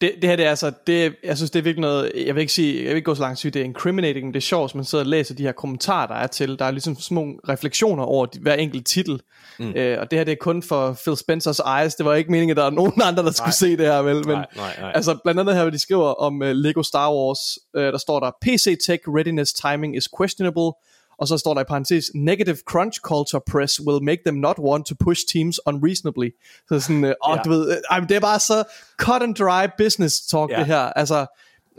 det, 0.00 0.12
det 0.22 0.30
her, 0.30 0.36
det 0.36 0.44
er 0.44 0.50
altså, 0.50 0.72
det, 0.86 1.14
jeg 1.24 1.36
synes, 1.36 1.50
det 1.50 1.58
er 1.58 1.62
virkelig 1.62 1.80
noget, 1.80 2.12
jeg 2.26 2.34
vil 2.34 2.40
ikke 2.40 2.52
sige, 2.52 2.76
jeg 2.76 2.88
vil 2.88 2.96
ikke 2.96 3.04
gå 3.04 3.14
så 3.14 3.22
langt 3.22 3.38
sige, 3.38 3.50
det 3.50 3.60
er 3.60 3.64
incriminating, 3.64 4.34
det 4.34 4.40
er 4.40 4.44
sjovt, 4.44 4.74
man 4.74 4.84
sidder 4.84 5.04
og 5.04 5.08
læser 5.08 5.34
de 5.34 5.42
her 5.42 5.52
kommentarer, 5.52 6.06
der 6.06 6.14
er 6.14 6.26
til, 6.26 6.58
der 6.58 6.64
er 6.64 6.70
ligesom 6.70 6.96
små 6.96 7.22
refleksioner 7.48 8.02
over 8.02 8.26
hver 8.40 8.54
enkelt 8.54 8.86
titel, 8.86 9.20
mm. 9.58 9.72
øh, 9.76 10.00
og 10.00 10.10
det 10.10 10.18
her, 10.18 10.24
det 10.24 10.32
er 10.32 10.36
kun 10.40 10.62
for 10.62 10.98
Phil 11.04 11.16
Spencers 11.16 11.60
eyes, 11.80 11.94
det 11.94 12.06
var 12.06 12.14
ikke 12.14 12.30
meningen, 12.30 12.50
at 12.50 12.56
der 12.56 12.64
er 12.64 12.70
nogen 12.70 13.02
andre, 13.02 13.22
der 13.22 13.32
skulle 13.32 13.46
nej. 13.46 13.52
se 13.52 13.76
det 13.76 13.86
her, 13.86 14.02
vel, 14.02 14.16
men, 14.16 14.26
nej, 14.26 14.46
nej, 14.56 14.80
nej. 14.80 14.92
altså, 14.94 15.18
blandt 15.24 15.40
andet 15.40 15.54
her, 15.54 15.62
hvor 15.62 15.70
de 15.70 15.78
skriver 15.78 16.08
om 16.14 16.40
uh, 16.42 16.48
Lego 16.48 16.82
Star 16.82 17.14
Wars, 17.14 17.58
uh, 17.74 17.82
der 17.82 17.98
står 17.98 18.20
der, 18.20 18.30
PC 18.42 18.78
tech 18.86 19.02
readiness 19.08 19.52
timing 19.52 19.96
is 19.96 20.08
questionable, 20.20 20.72
og 21.18 21.28
så 21.28 21.38
står 21.38 21.54
der 21.54 21.60
i 21.60 21.64
parentes, 21.64 22.10
negative 22.14 22.56
crunch 22.56 23.00
culture 23.00 23.42
press 23.50 23.80
will 23.80 24.04
make 24.04 24.22
them 24.26 24.36
not 24.36 24.58
want 24.58 24.86
to 24.86 24.94
push 25.00 25.22
teams 25.32 25.60
unreasonably. 25.66 26.30
Så 26.68 26.80
sådan, 26.80 27.04
øh, 27.04 27.14
åh, 27.28 27.36
ja. 27.36 27.42
du 27.42 27.50
ved, 27.50 27.70
øh, 27.70 28.08
det 28.08 28.16
er 28.16 28.20
bare 28.20 28.40
så 28.40 28.64
cut 28.96 29.22
and 29.22 29.34
dry 29.34 29.66
business 29.78 30.20
talk, 30.20 30.50
ja. 30.50 30.58
det 30.58 30.66
her. 30.66 30.78
Altså, 30.80 31.26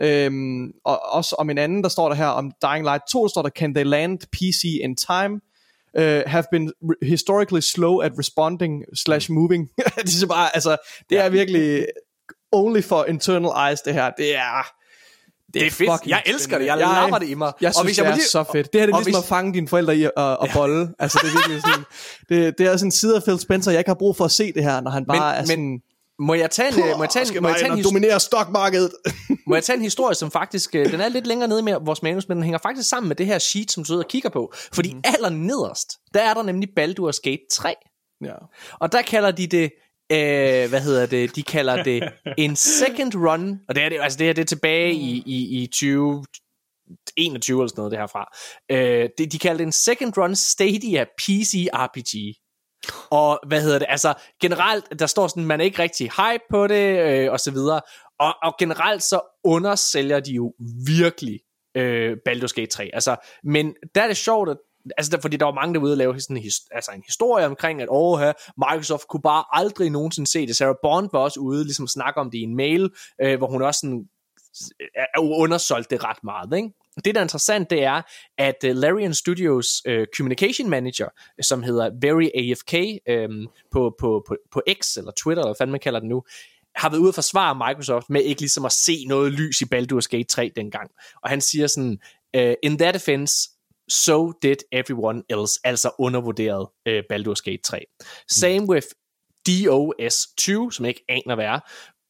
øhm, 0.02 0.72
og 0.86 1.14
også 1.14 1.36
om 1.40 1.50
en 1.50 1.58
anden, 1.58 1.84
der 1.84 1.90
står 1.90 2.10
der 2.10 2.16
her, 2.16 2.28
om 2.28 2.52
Dying 2.62 2.84
Light 2.84 3.04
2, 3.12 3.22
der 3.22 3.28
står 3.28 3.42
der, 3.42 3.50
can 3.50 3.74
they 3.74 3.84
land 3.84 4.20
PC 4.32 4.80
in 4.84 4.96
time? 4.96 5.42
Uh, 6.00 6.22
have 6.26 6.44
been 6.52 6.72
historically 7.02 7.62
slow 7.62 8.00
at 8.00 8.12
responding 8.20 8.84
slash 8.94 9.32
moving. 9.32 9.70
det 10.06 10.24
er 10.24 10.28
bare, 10.28 10.56
altså, 10.56 10.78
det 11.10 11.18
er 11.18 11.30
virkelig 11.30 11.86
only 12.52 12.82
for 12.82 13.06
internal 13.06 13.70
eyes, 13.70 13.82
det 13.82 13.94
her. 13.94 14.12
Det 14.18 14.36
er 14.36 14.79
det, 15.54 15.66
er 15.66 15.72
fedt. 15.72 15.92
Jeg 16.06 16.24
elsker 16.26 16.58
det. 16.58 16.66
Jeg, 16.66 16.80
jeg 16.80 17.22
det 17.22 17.30
i 17.30 17.34
mig. 17.34 17.54
Jeg 17.62 17.74
synes, 17.74 17.78
og 17.78 17.86
hvis 17.86 17.98
jeg 17.98 18.06
det 18.06 18.12
er 18.12 18.16
lige, 18.16 18.26
så 18.26 18.44
fedt. 18.52 18.74
Det 18.74 18.82
her 18.82 18.88
det 18.88 18.94
er 18.94 18.98
ligesom 18.98 19.14
hvis... 19.14 19.24
at 19.24 19.30
fange 19.30 19.54
dine 19.54 19.68
forældre 19.68 19.98
i 19.98 20.04
at, 20.04 20.12
at 20.18 20.50
bolle. 20.54 20.90
Altså, 21.00 21.20
det 21.24 21.30
er 21.30 21.34
virkelig 21.34 21.62
sådan... 21.62 21.86
Det, 22.30 22.58
det 22.58 22.68
er 22.68 22.78
sådan 22.78 22.88
en 22.88 22.92
side 22.92 23.16
af 23.16 23.24
Phil 23.24 23.40
Spencer, 23.40 23.72
jeg 23.72 23.80
ikke 23.80 23.90
har 23.90 23.96
brug 23.96 24.18
for 24.18 24.26
at 24.26 24.32
se 24.32 24.54
det 24.54 24.64
her, 24.64 24.82
når 24.82 24.92
han 24.92 25.06
bare 25.06 25.34
men, 25.34 25.42
er 25.42 25.46
sådan... 25.46 25.70
Men, 25.70 25.82
må 26.22 26.34
jeg 26.34 26.52
tage 26.52 26.68
en, 26.68 26.74
Puh, 26.74 26.98
må 26.98 27.04
jeg 27.04 27.10
tage 27.10 27.38
en, 27.38 27.44
må 27.44 27.50
jeg 27.50 27.58
tage 27.60 27.74
en 27.74 27.84
dominere 27.84 28.20
stokmarkedet. 28.20 28.92
må 29.48 29.56
jeg 29.56 29.64
tage 29.64 29.78
en 29.78 29.82
historie, 29.82 30.16
som 30.16 30.32
faktisk, 30.32 30.76
øh, 30.76 30.92
den 30.92 31.02
er 31.02 31.10
lidt 31.10 31.28
længere 31.28 31.48
nede 31.48 31.62
med 31.62 31.76
vores 31.86 32.04
manus, 32.04 32.28
men 32.28 32.38
den 32.38 32.44
hænger 32.44 32.60
faktisk 32.60 32.90
sammen 32.90 33.08
med 33.08 33.16
det 33.16 33.26
her 33.26 33.40
sheet, 33.40 33.72
som 33.72 33.84
du 33.84 33.88
sidder 33.88 34.04
og 34.04 34.10
kigger 34.10 34.30
på. 34.30 34.54
Fordi 34.74 34.94
mm. 34.94 35.02
aller 35.04 35.30
nederst, 35.30 35.98
der 36.14 36.22
er 36.22 36.34
der 36.34 36.44
nemlig 36.44 36.70
Baldur's 36.80 37.20
Gate 37.24 37.44
3. 37.52 37.76
Ja. 38.24 38.34
Og 38.80 38.92
der 38.92 39.02
kalder 39.02 39.32
de 39.32 39.48
det 39.48 39.72
øh, 40.12 40.70
hvad 40.70 40.82
hedder 40.82 41.06
det, 41.06 41.36
de 41.36 41.44
kalder 41.44 41.84
det 41.84 42.04
en 42.38 42.56
second 42.56 43.16
run, 43.16 43.60
og 43.68 43.76
det 43.76 43.84
er 43.84 43.90
det, 43.90 44.00
altså 44.02 44.18
det 44.18 44.28
her 44.28 44.34
det 44.34 44.42
er 44.42 44.46
tilbage 44.46 44.94
i, 44.94 45.24
i, 45.26 45.64
i 45.64 45.68
20, 45.68 46.26
21 47.18 47.62
eller 47.62 47.68
sådan 47.68 47.80
noget 47.80 47.92
det 47.92 48.00
herfra. 48.00 48.38
Øh, 48.72 49.10
de, 49.18 49.26
de 49.26 49.40
kalder 49.40 49.58
det 49.58 49.66
en 49.66 49.72
second 49.72 50.18
run 50.18 50.36
Stadia 50.36 51.06
PC 51.18 51.68
RPG. 51.74 52.36
Og 53.12 53.40
hvad 53.48 53.62
hedder 53.62 53.80
det, 53.80 53.88
altså 53.90 54.14
generelt, 54.42 55.00
der 55.00 55.06
står 55.06 55.28
sådan, 55.28 55.46
man 55.46 55.60
er 55.60 55.66
ikke 55.66 55.82
rigtig 55.82 56.10
hype 56.10 56.44
på 56.50 56.68
det, 56.68 57.00
øh, 57.00 57.32
og 57.32 57.40
så 57.40 57.52
videre. 57.52 57.82
Og, 58.20 58.36
og 58.44 58.54
generelt 58.60 59.04
så 59.04 59.22
undersælger 59.44 60.20
de 60.20 60.32
jo 60.32 60.54
virkelig 60.88 61.40
øh, 61.78 62.18
Baldur's 62.30 62.54
Gate 62.56 62.72
3. 62.72 62.90
Altså, 62.94 63.16
men 63.44 63.76
der 63.96 64.02
er 64.02 64.08
det 64.08 64.18
sjovt, 64.18 64.50
at 64.50 64.58
altså 64.98 65.12
der, 65.12 65.22
fordi 65.22 65.38
der 65.38 65.46
var 65.46 65.54
mange, 65.54 65.74
der 65.74 65.80
var 65.80 65.86
ude 65.86 65.94
og 65.94 65.98
lave 65.98 66.20
sådan 66.20 66.38
en, 66.38 66.44
altså 66.72 66.92
en 66.92 67.04
historie 67.06 67.46
omkring, 67.46 67.82
at 67.82 67.88
åh, 67.92 68.20
her, 68.20 68.34
Microsoft 68.58 69.08
kunne 69.08 69.22
bare 69.22 69.44
aldrig 69.52 69.90
nogensinde 69.90 70.32
se 70.32 70.48
det. 70.48 70.56
Sarah 70.56 70.76
Bond 70.84 71.10
var 71.12 71.20
også 71.20 71.40
ude, 71.40 71.64
ligesom 71.64 71.88
snakke 71.88 72.20
om 72.20 72.32
det 72.32 72.38
i 72.38 72.42
en 72.42 72.56
mail, 72.56 72.90
øh, 73.22 73.38
hvor 73.38 73.48
hun 73.48 73.62
også 73.62 73.80
sådan, 73.80 74.08
øh, 74.82 74.88
er 74.96 75.20
undersolgt 75.20 75.90
det 75.90 76.04
ret 76.04 76.24
meget, 76.24 76.58
ikke? 76.58 76.70
Det, 77.06 77.16
der 77.16 77.22
er 77.22 77.26
interessant, 77.26 77.70
det 77.70 77.84
er, 77.84 78.02
at 78.38 78.56
øh, 78.66 78.76
Larian 78.76 79.14
Studios 79.14 79.82
øh, 79.86 80.08
communication 80.18 80.70
manager, 80.70 81.10
som 81.42 81.64
hedder 81.64 81.90
Very 82.02 82.28
AFK 82.36 82.74
øh, 83.08 83.30
på, 83.72 83.96
på, 84.00 84.24
på, 84.28 84.38
på 84.52 84.62
X, 84.82 84.98
eller 84.98 85.12
Twitter, 85.12 85.44
eller 85.44 85.56
hvad 85.58 85.68
man 85.68 85.80
kalder 85.80 86.00
det 86.00 86.10
nu, 86.10 86.24
har 86.76 86.90
været 86.90 87.00
ude 87.00 87.10
at 87.10 87.16
forsvare 87.16 87.56
Microsoft 87.56 88.10
med 88.10 88.22
ikke 88.22 88.42
ligesom 88.42 88.66
at 88.66 88.72
se 88.72 89.06
noget 89.08 89.32
lys 89.32 89.62
i 89.62 89.66
Baldur's 89.66 90.08
Gate 90.10 90.24
3 90.24 90.52
dengang. 90.56 90.92
Og 91.24 91.30
han 91.30 91.42
siger 91.42 91.68
sådan, 91.68 92.00
uh, 92.38 92.54
in 92.64 92.78
that 92.78 92.94
defense, 92.94 93.50
so 93.90 94.32
did 94.42 94.58
everyone 94.72 95.24
else, 95.30 95.60
altså 95.64 95.92
undervurderet 96.00 96.68
uh, 96.90 96.94
Baldur's 97.14 97.42
Gate 97.44 97.62
3. 97.64 97.80
Same 98.30 98.60
mm. 98.60 98.70
with 98.70 98.88
DOS 99.48 100.28
20, 100.38 100.72
som 100.72 100.86
jeg 100.86 100.90
ikke 100.90 101.06
aner 101.10 101.36
hvad 101.36 101.46
er. 101.46 101.60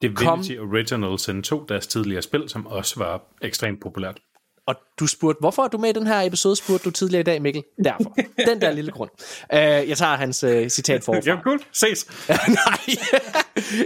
Divinity 0.01 0.55
kom... 0.55 0.69
Original 0.71 1.19
Sin 1.19 1.43
2, 1.43 1.65
deres 1.69 1.87
tidligere 1.87 2.21
spil, 2.21 2.49
som 2.49 2.67
også 2.67 2.99
var 2.99 3.21
ekstremt 3.41 3.81
populært. 3.81 4.19
Og 4.67 4.75
du 4.99 5.07
spurgte, 5.07 5.39
hvorfor 5.39 5.63
er 5.63 5.67
du 5.67 5.77
med 5.77 5.89
i 5.89 5.93
den 5.93 6.07
her 6.07 6.21
episode, 6.21 6.55
spurgte 6.55 6.85
du 6.85 6.91
tidligere 6.91 7.19
i 7.19 7.23
dag, 7.23 7.41
Mikkel. 7.41 7.63
Derfor. 7.83 8.15
Den 8.49 8.61
der 8.61 8.71
lille 8.71 8.91
grund. 8.91 9.09
Uh, 9.53 9.57
jeg 9.89 9.97
tager 9.97 10.15
hans 10.15 10.43
uh, 10.43 10.67
citat 10.67 11.03
forfra. 11.03 11.21
ja, 11.31 11.41
cool. 11.43 11.63
Ses. 11.71 12.07
Nej. 12.29 12.95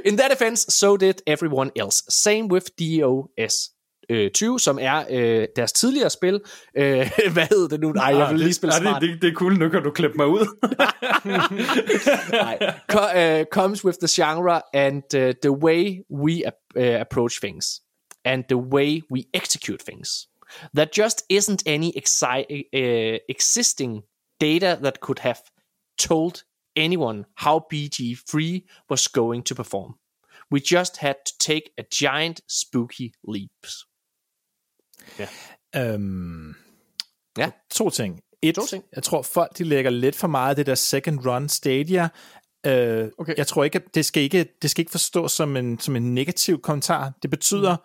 In 0.06 0.18
that 0.18 0.32
defense, 0.32 0.72
so 0.72 0.98
did 0.98 1.14
everyone 1.28 1.72
else. 1.76 2.04
Same 2.10 2.44
with 2.44 2.66
DOS 2.80 3.70
2020, 4.16 4.60
som 4.60 4.78
er 4.82 5.06
øh, 5.10 5.48
deres 5.56 5.72
tidligere 5.72 6.10
spil. 6.10 6.42
Øh, 6.78 7.12
hvad 7.34 7.48
hed 7.50 7.70
det 7.70 7.80
nu? 7.80 7.92
Nej, 7.92 8.06
jeg 8.16 8.30
vil 8.30 8.40
lige 8.40 8.54
spille 8.54 8.74
smart. 8.74 9.02
det, 9.02 9.10
det, 9.10 9.22
det 9.22 9.28
er 9.30 9.34
cool, 9.34 9.54
nu 9.60 9.70
kan 9.70 9.84
du 9.84 9.92
klippe 9.92 10.18
mig 10.18 10.28
ud. 10.28 10.46
Nej. 12.32 12.58
Co- 12.92 13.40
uh, 13.40 13.46
comes 13.52 13.86
with 13.86 13.98
the 14.00 14.08
genre 14.08 14.62
and 14.74 15.04
uh, 15.16 15.34
the 15.42 15.52
way 15.52 16.02
we 16.10 16.46
ap- 16.46 16.76
uh, 16.78 17.02
approach 17.02 17.40
things 17.40 17.82
and 18.26 18.44
the 18.50 18.58
way 18.58 19.02
we 19.12 19.24
execute 19.34 19.84
things. 19.86 20.28
There 20.76 20.90
just 20.98 21.24
isn't 21.30 21.64
any 21.66 21.92
exi- 21.98 22.66
uh, 22.74 23.18
existing 23.30 24.04
data 24.42 24.78
that 24.84 25.00
could 25.02 25.20
have 25.20 25.40
told 25.98 26.44
anyone 26.76 27.26
how 27.38 27.60
BG3 27.74 28.62
was 28.90 29.08
going 29.08 29.44
to 29.46 29.56
perform. 29.56 29.96
We 30.52 30.60
just 30.60 30.98
had 30.98 31.16
to 31.26 31.34
take 31.40 31.72
a 31.78 31.84
giant 31.92 32.42
spooky 32.48 33.14
leaps. 33.28 33.86
Øhm, 35.76 36.56
Ja. 37.38 37.50
To 37.72 37.90
ting. 37.90 38.20
Et, 38.42 38.56
To 38.56 38.66
ting. 38.66 38.84
jeg 38.96 39.04
tror 39.04 39.22
folk 39.22 39.58
de 39.58 39.64
lægger 39.64 39.92
lidt 39.92 40.16
for 40.16 40.28
meget 40.28 40.50
af 40.50 40.56
det 40.56 40.66
der 40.66 40.76
second 40.76 41.26
run 41.26 41.50
Stadia. 41.50 42.10
Øh, 42.66 43.08
Okay. 43.20 43.34
Jeg 43.38 43.48
tror 43.48 43.64
ikke, 43.64 43.76
at 43.80 43.96
det 43.96 44.06
skal 44.06 44.24
ikke, 44.24 44.46
det 44.62 44.70
skal 44.70 44.82
ikke 44.82 44.92
forstås 44.92 45.32
som 45.32 45.58
en, 45.58 45.80
som 45.80 45.96
en 45.96 46.14
negativ 46.14 46.62
kommentar. 46.62 47.12
Det 47.22 47.30
betyder, 47.30 47.76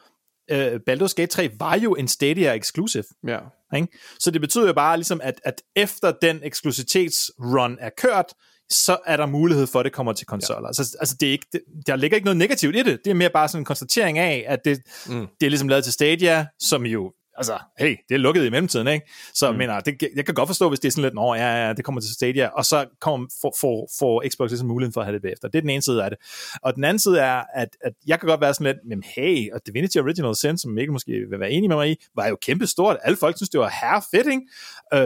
mm. 0.50 0.56
øh, 0.56 0.80
Baldur's 0.90 1.14
Gate 1.16 1.26
3 1.26 1.50
var 1.58 1.76
jo 1.78 1.94
en 1.94 2.08
Stadia 2.08 2.52
exclusive. 2.54 3.04
Ja. 3.26 3.38
Ikke? 3.76 3.88
Så 4.20 4.30
det 4.30 4.40
betyder 4.40 4.66
jo 4.66 4.72
bare, 4.72 4.96
ligesom, 4.96 5.20
at, 5.22 5.40
at 5.44 5.62
efter 5.76 6.12
den 6.22 6.40
eksklusivitetsrun 6.42 7.76
er 7.80 7.90
kørt, 7.96 8.26
så 8.70 8.98
er 9.06 9.16
der 9.16 9.26
mulighed 9.26 9.66
for, 9.66 9.78
at 9.80 9.84
det 9.84 9.92
kommer 9.92 10.12
til 10.12 10.26
konsoller. 10.26 10.62
Ja. 10.62 10.66
Altså, 10.66 10.96
altså 11.00 11.16
det 11.20 11.28
er 11.28 11.32
ikke, 11.32 11.46
det, 11.52 11.60
der 11.86 11.96
ligger 11.96 12.16
ikke 12.16 12.24
noget 12.24 12.36
negativt 12.36 12.76
i 12.76 12.82
det. 12.82 12.98
Det 13.04 13.10
er 13.10 13.14
mere 13.14 13.30
bare 13.30 13.48
sådan 13.48 13.60
en 13.60 13.64
konstatering 13.64 14.18
af, 14.18 14.44
at 14.48 14.64
det, 14.64 14.82
mm. 15.06 15.26
det 15.40 15.46
er 15.46 15.50
ligesom 15.50 15.68
lavet 15.68 15.84
til 15.84 15.92
Stadia, 15.92 16.46
som 16.58 16.86
jo 16.86 17.12
altså, 17.38 17.58
hey, 17.78 17.96
det 18.08 18.14
er 18.14 18.18
lukket 18.18 18.46
i 18.46 18.50
mellemtiden, 18.50 18.88
ikke? 18.88 19.06
Så 19.34 19.52
mm. 19.52 19.58
mener, 19.58 19.80
det, 19.80 20.02
jeg 20.16 20.24
kan 20.24 20.34
godt 20.34 20.48
forstå, 20.48 20.68
hvis 20.68 20.80
det 20.80 20.88
er 20.88 20.92
sådan 20.92 21.02
lidt, 21.02 21.14
nå, 21.14 21.34
ja, 21.34 21.66
ja, 21.66 21.72
det 21.72 21.84
kommer 21.84 22.00
til 22.00 22.14
Stadia, 22.14 22.46
og 22.48 22.64
så 22.64 22.86
kommer, 23.00 23.26
får, 23.42 23.54
får, 23.60 23.88
får 23.98 24.24
Xbox 24.28 24.50
ligesom 24.50 24.68
muligheden 24.68 24.92
for 24.92 25.00
at 25.00 25.06
have 25.06 25.14
det 25.14 25.22
bagefter. 25.22 25.48
Det 25.48 25.58
er 25.58 25.60
den 25.60 25.70
ene 25.70 25.82
side 25.82 26.04
af 26.04 26.10
det. 26.10 26.18
Og 26.62 26.74
den 26.74 26.84
anden 26.84 26.98
side 26.98 27.20
er, 27.20 27.42
at, 27.54 27.68
at 27.80 27.92
jeg 28.06 28.20
kan 28.20 28.28
godt 28.28 28.40
være 28.40 28.54
sådan 28.54 28.74
lidt, 28.74 28.88
men 28.88 29.02
hey, 29.14 29.52
og 29.52 29.60
Divinity 29.66 29.98
Original 29.98 30.36
Sin, 30.36 30.58
som 30.58 30.70
Mikkel 30.70 30.92
måske 30.92 31.12
vil 31.30 31.40
være 31.40 31.50
enig 31.50 31.68
med 31.68 31.76
mig 31.76 31.90
i, 31.90 31.96
var 32.16 32.26
jo 32.26 32.36
kæmpe 32.42 32.66
stort. 32.66 32.96
Alle 33.02 33.16
folk 33.16 33.36
synes, 33.36 33.50
det 33.50 33.60
var 33.60 33.72
herre 33.80 34.02
fedt, 34.10 34.26
ikke? 34.26 34.42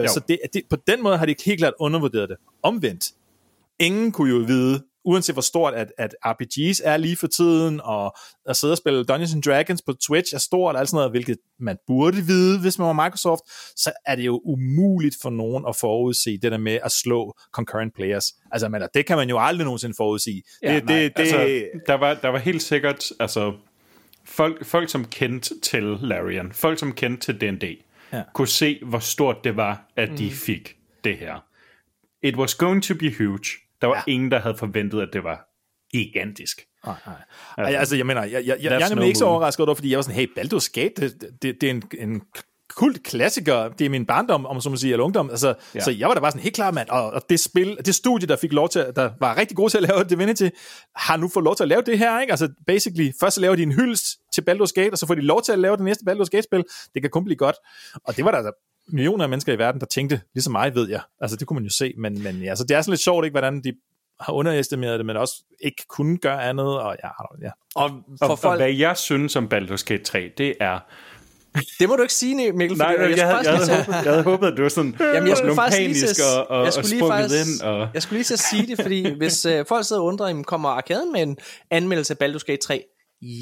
Uh, 0.01 0.07
så 0.07 0.21
det, 0.27 0.39
det, 0.53 0.61
på 0.69 0.75
den 0.87 1.03
måde 1.03 1.17
har 1.17 1.25
de 1.25 1.35
helt 1.45 1.59
klart 1.59 1.73
undervurderet 1.79 2.29
det. 2.29 2.37
Omvendt, 2.63 3.11
ingen 3.79 4.11
kunne 4.11 4.29
jo 4.29 4.37
vide, 4.37 4.83
uanset 5.05 5.35
hvor 5.35 5.41
stort 5.41 5.73
at, 5.73 5.91
at 5.97 6.15
RPGs 6.25 6.81
er 6.85 6.97
lige 6.97 7.17
for 7.17 7.27
tiden, 7.27 7.81
og 7.83 8.15
at 8.45 8.55
sidde 8.57 8.73
og 8.73 8.77
spille 8.77 9.03
Dungeons 9.03 9.33
and 9.33 9.43
Dragons 9.43 9.81
på 9.81 9.93
Twitch 9.93 10.35
er 10.35 10.39
stort, 10.39 10.75
og 10.75 10.79
alt 10.79 10.89
sådan 10.89 10.97
noget, 10.97 11.11
hvilket 11.11 11.37
man 11.59 11.77
burde 11.87 12.17
vide, 12.17 12.59
hvis 12.61 12.79
man 12.79 12.87
var 12.87 12.93
Microsoft, 13.05 13.41
så 13.75 13.91
er 14.05 14.15
det 14.15 14.23
jo 14.25 14.41
umuligt 14.45 15.15
for 15.21 15.29
nogen 15.29 15.65
at 15.67 15.75
forudse 15.75 16.37
det 16.37 16.51
der 16.51 16.57
med 16.57 16.79
at 16.83 16.91
slå 16.91 17.33
concurrent 17.51 17.95
players. 17.95 18.33
Altså, 18.51 18.69
men 18.69 18.81
det 18.93 19.05
kan 19.05 19.17
man 19.17 19.29
jo 19.29 19.39
aldrig 19.39 19.65
nogensinde 19.65 19.95
forudsige. 19.97 20.43
Ja, 20.63 20.75
det, 20.75 20.87
det, 20.87 21.17
det, 21.17 21.21
altså, 21.21 21.65
der, 21.87 21.93
var, 21.93 22.13
der 22.13 22.29
var 22.29 22.39
helt 22.39 22.61
sikkert, 22.63 23.09
altså, 23.19 23.53
folk, 24.25 24.65
folk 24.65 24.89
som 24.89 25.05
kendte 25.05 25.59
til 25.59 25.83
Larian, 25.83 26.51
folk 26.51 26.79
som 26.79 26.91
kendte 26.93 27.25
til 27.25 27.41
D&D, 27.41 27.83
Ja. 28.13 28.23
kunne 28.33 28.47
se, 28.47 28.79
hvor 28.85 28.99
stort 28.99 29.43
det 29.43 29.55
var, 29.55 29.91
at 29.95 30.09
de 30.17 30.31
fik 30.31 30.75
det 31.03 31.17
her. 31.17 31.45
It 32.21 32.35
was 32.35 32.55
going 32.55 32.83
to 32.83 32.95
be 32.95 33.11
huge. 33.17 33.45
Der 33.83 33.87
var 33.89 34.03
Ja. 34.07 34.11
ingen, 34.11 34.31
der 34.31 34.39
havde 34.39 34.55
forventet, 34.57 35.01
at 35.01 35.09
det 35.13 35.23
var 35.23 35.45
gigantisk. 35.91 36.61
Nej, 36.85 36.95
nej. 37.05 37.15
Altså, 37.57 37.79
altså, 37.79 37.95
jeg 37.95 38.05
mener, 38.05 38.23
jeg, 38.23 38.31
jeg, 38.33 38.45
jeg, 38.47 38.71
jeg 38.71 38.81
er 38.81 38.89
nemlig 38.89 39.07
ikke 39.07 39.19
så 39.19 39.25
overrasket 39.25 39.65
over, 39.65 39.75
fordi 39.75 39.89
jeg 39.89 39.97
var 39.97 40.01
sådan, 40.03 40.15
hey, 40.15 40.27
Baldur's 40.39 40.69
Gate, 40.73 40.93
det, 41.01 41.21
det, 41.41 41.61
det 41.61 41.63
er 41.63 41.71
en, 41.71 41.83
en 41.99 42.21
kult 42.75 43.03
klassiker, 43.03 43.67
det 43.69 43.85
er 43.85 43.89
min 43.89 44.05
barndom, 44.05 44.45
om 44.45 44.61
så 44.61 44.69
må 44.69 44.75
sige, 44.75 44.91
eller 44.93 45.05
ungdom, 45.05 45.29
altså, 45.29 45.53
ja. 45.75 45.79
så 45.79 45.91
jeg 45.91 46.07
var 46.07 46.13
da 46.13 46.19
bare 46.19 46.31
sådan 46.31 46.43
helt 46.43 46.55
klar, 46.55 46.71
mand, 46.71 46.89
og, 46.89 47.11
og 47.11 47.21
det 47.29 47.39
spil, 47.39 47.77
det 47.85 47.95
studie, 47.95 48.27
der 48.27 48.35
fik 48.35 48.53
lov 48.53 48.69
til, 48.69 48.85
der 48.95 49.09
var 49.19 49.37
rigtig 49.37 49.57
god 49.57 49.69
til 49.69 49.77
at 49.77 49.83
lave 49.83 50.03
Divinity, 50.03 50.47
har 50.95 51.17
nu 51.17 51.27
fået 51.27 51.43
lov 51.43 51.55
til 51.55 51.63
at 51.63 51.69
lave 51.69 51.81
det 51.81 51.97
her, 51.99 52.19
ikke? 52.19 52.31
Altså, 52.31 52.49
basically, 52.67 53.11
først 53.19 53.35
så 53.35 53.41
laver 53.41 53.55
de 53.55 53.63
en 53.63 53.71
hyldest 53.71 54.05
til 54.33 54.41
Baldur's 54.49 54.73
Gate, 54.75 54.91
og 54.91 54.97
så 54.97 55.07
får 55.07 55.15
de 55.15 55.21
lov 55.21 55.41
til 55.41 55.51
at 55.51 55.59
lave 55.59 55.77
det 55.77 55.83
næste 55.85 56.03
Baldur's 56.09 56.29
Gate-spil, 56.31 56.63
det 56.93 57.01
kan 57.01 57.11
kun 57.11 57.23
blive 57.23 57.37
godt, 57.37 57.55
og 58.07 58.17
det 58.17 58.25
var 58.25 58.31
der 58.31 58.37
altså 58.37 58.69
millioner 58.87 59.23
af 59.23 59.29
mennesker 59.29 59.53
i 59.53 59.57
verden, 59.57 59.81
der 59.81 59.85
tænkte, 59.85 60.21
ligesom 60.33 60.51
mig, 60.51 60.75
ved 60.75 60.89
jeg, 60.89 61.01
altså, 61.21 61.37
det 61.37 61.47
kunne 61.47 61.55
man 61.55 61.63
jo 61.63 61.69
se, 61.69 61.93
men, 61.97 62.23
men 62.23 62.35
ja, 62.35 62.55
så 62.55 62.63
det 62.63 62.77
er 62.77 62.81
sådan 62.81 62.91
lidt 62.91 63.01
sjovt, 63.01 63.25
ikke, 63.25 63.33
hvordan 63.33 63.61
de 63.63 63.73
har 64.19 64.33
underestimeret 64.33 64.99
det, 64.99 65.05
men 65.05 65.17
også 65.17 65.43
ikke 65.59 65.83
kunne 65.87 66.17
gøre 66.17 66.43
andet, 66.43 66.79
og 66.79 66.95
ja, 67.03 67.09
ja. 67.41 67.51
Og 67.75 67.89
For 68.19 68.25
og, 68.25 68.39
folk, 68.39 68.51
og 68.51 68.57
hvad 68.57 68.73
jeg 68.73 68.97
synes 68.97 69.35
om 69.35 69.49
Baldur's 69.53 69.83
Gate 69.85 70.03
3, 70.03 70.31
det 70.37 70.55
er... 70.59 70.79
det 71.79 71.89
må 71.89 71.95
du 71.95 72.01
ikke 72.01 72.13
sige, 72.13 72.51
Mikkel. 72.51 72.77
Nej, 72.77 72.87
jeg, 72.87 72.99
jeg, 72.99 73.17
skulle 73.17 73.51
jeg, 73.51 73.67
havde, 73.67 73.85
jeg 74.03 74.11
havde 74.11 74.23
håbet, 74.23 74.47
at 74.47 74.53
det 74.53 74.63
var 74.63 74.69
sådan 74.69 74.95
Jamen, 74.99 75.29
jeg 75.29 75.37
skulle 75.37 75.55
faktisk 75.55 75.81
lige 75.81 76.07
til, 76.07 76.23
og, 76.23 76.49
og, 76.49 76.57
jeg 76.57 76.67
og 76.67 76.73
skulle 76.73 76.89
lige 76.89 77.07
faktisk, 77.07 77.61
ind. 77.61 77.61
Og, 77.61 77.87
jeg 77.93 78.01
skulle 78.01 78.17
lige 78.17 78.23
til 78.23 78.33
at 78.33 78.39
sige 78.39 78.67
det, 78.67 78.81
fordi 78.81 79.17
hvis 79.17 79.45
øh, 79.45 79.65
folk 79.67 79.85
sidder 79.85 80.01
og 80.01 80.07
undrer, 80.07 80.27
jamen, 80.27 80.43
kommer 80.43 80.69
arkaden 80.69 81.11
med 81.11 81.21
en 81.21 81.37
anmeldelse 81.71 82.15
af 82.19 82.25
Baldur's 82.25 82.45
Gate 82.45 82.61
3? 82.61 82.83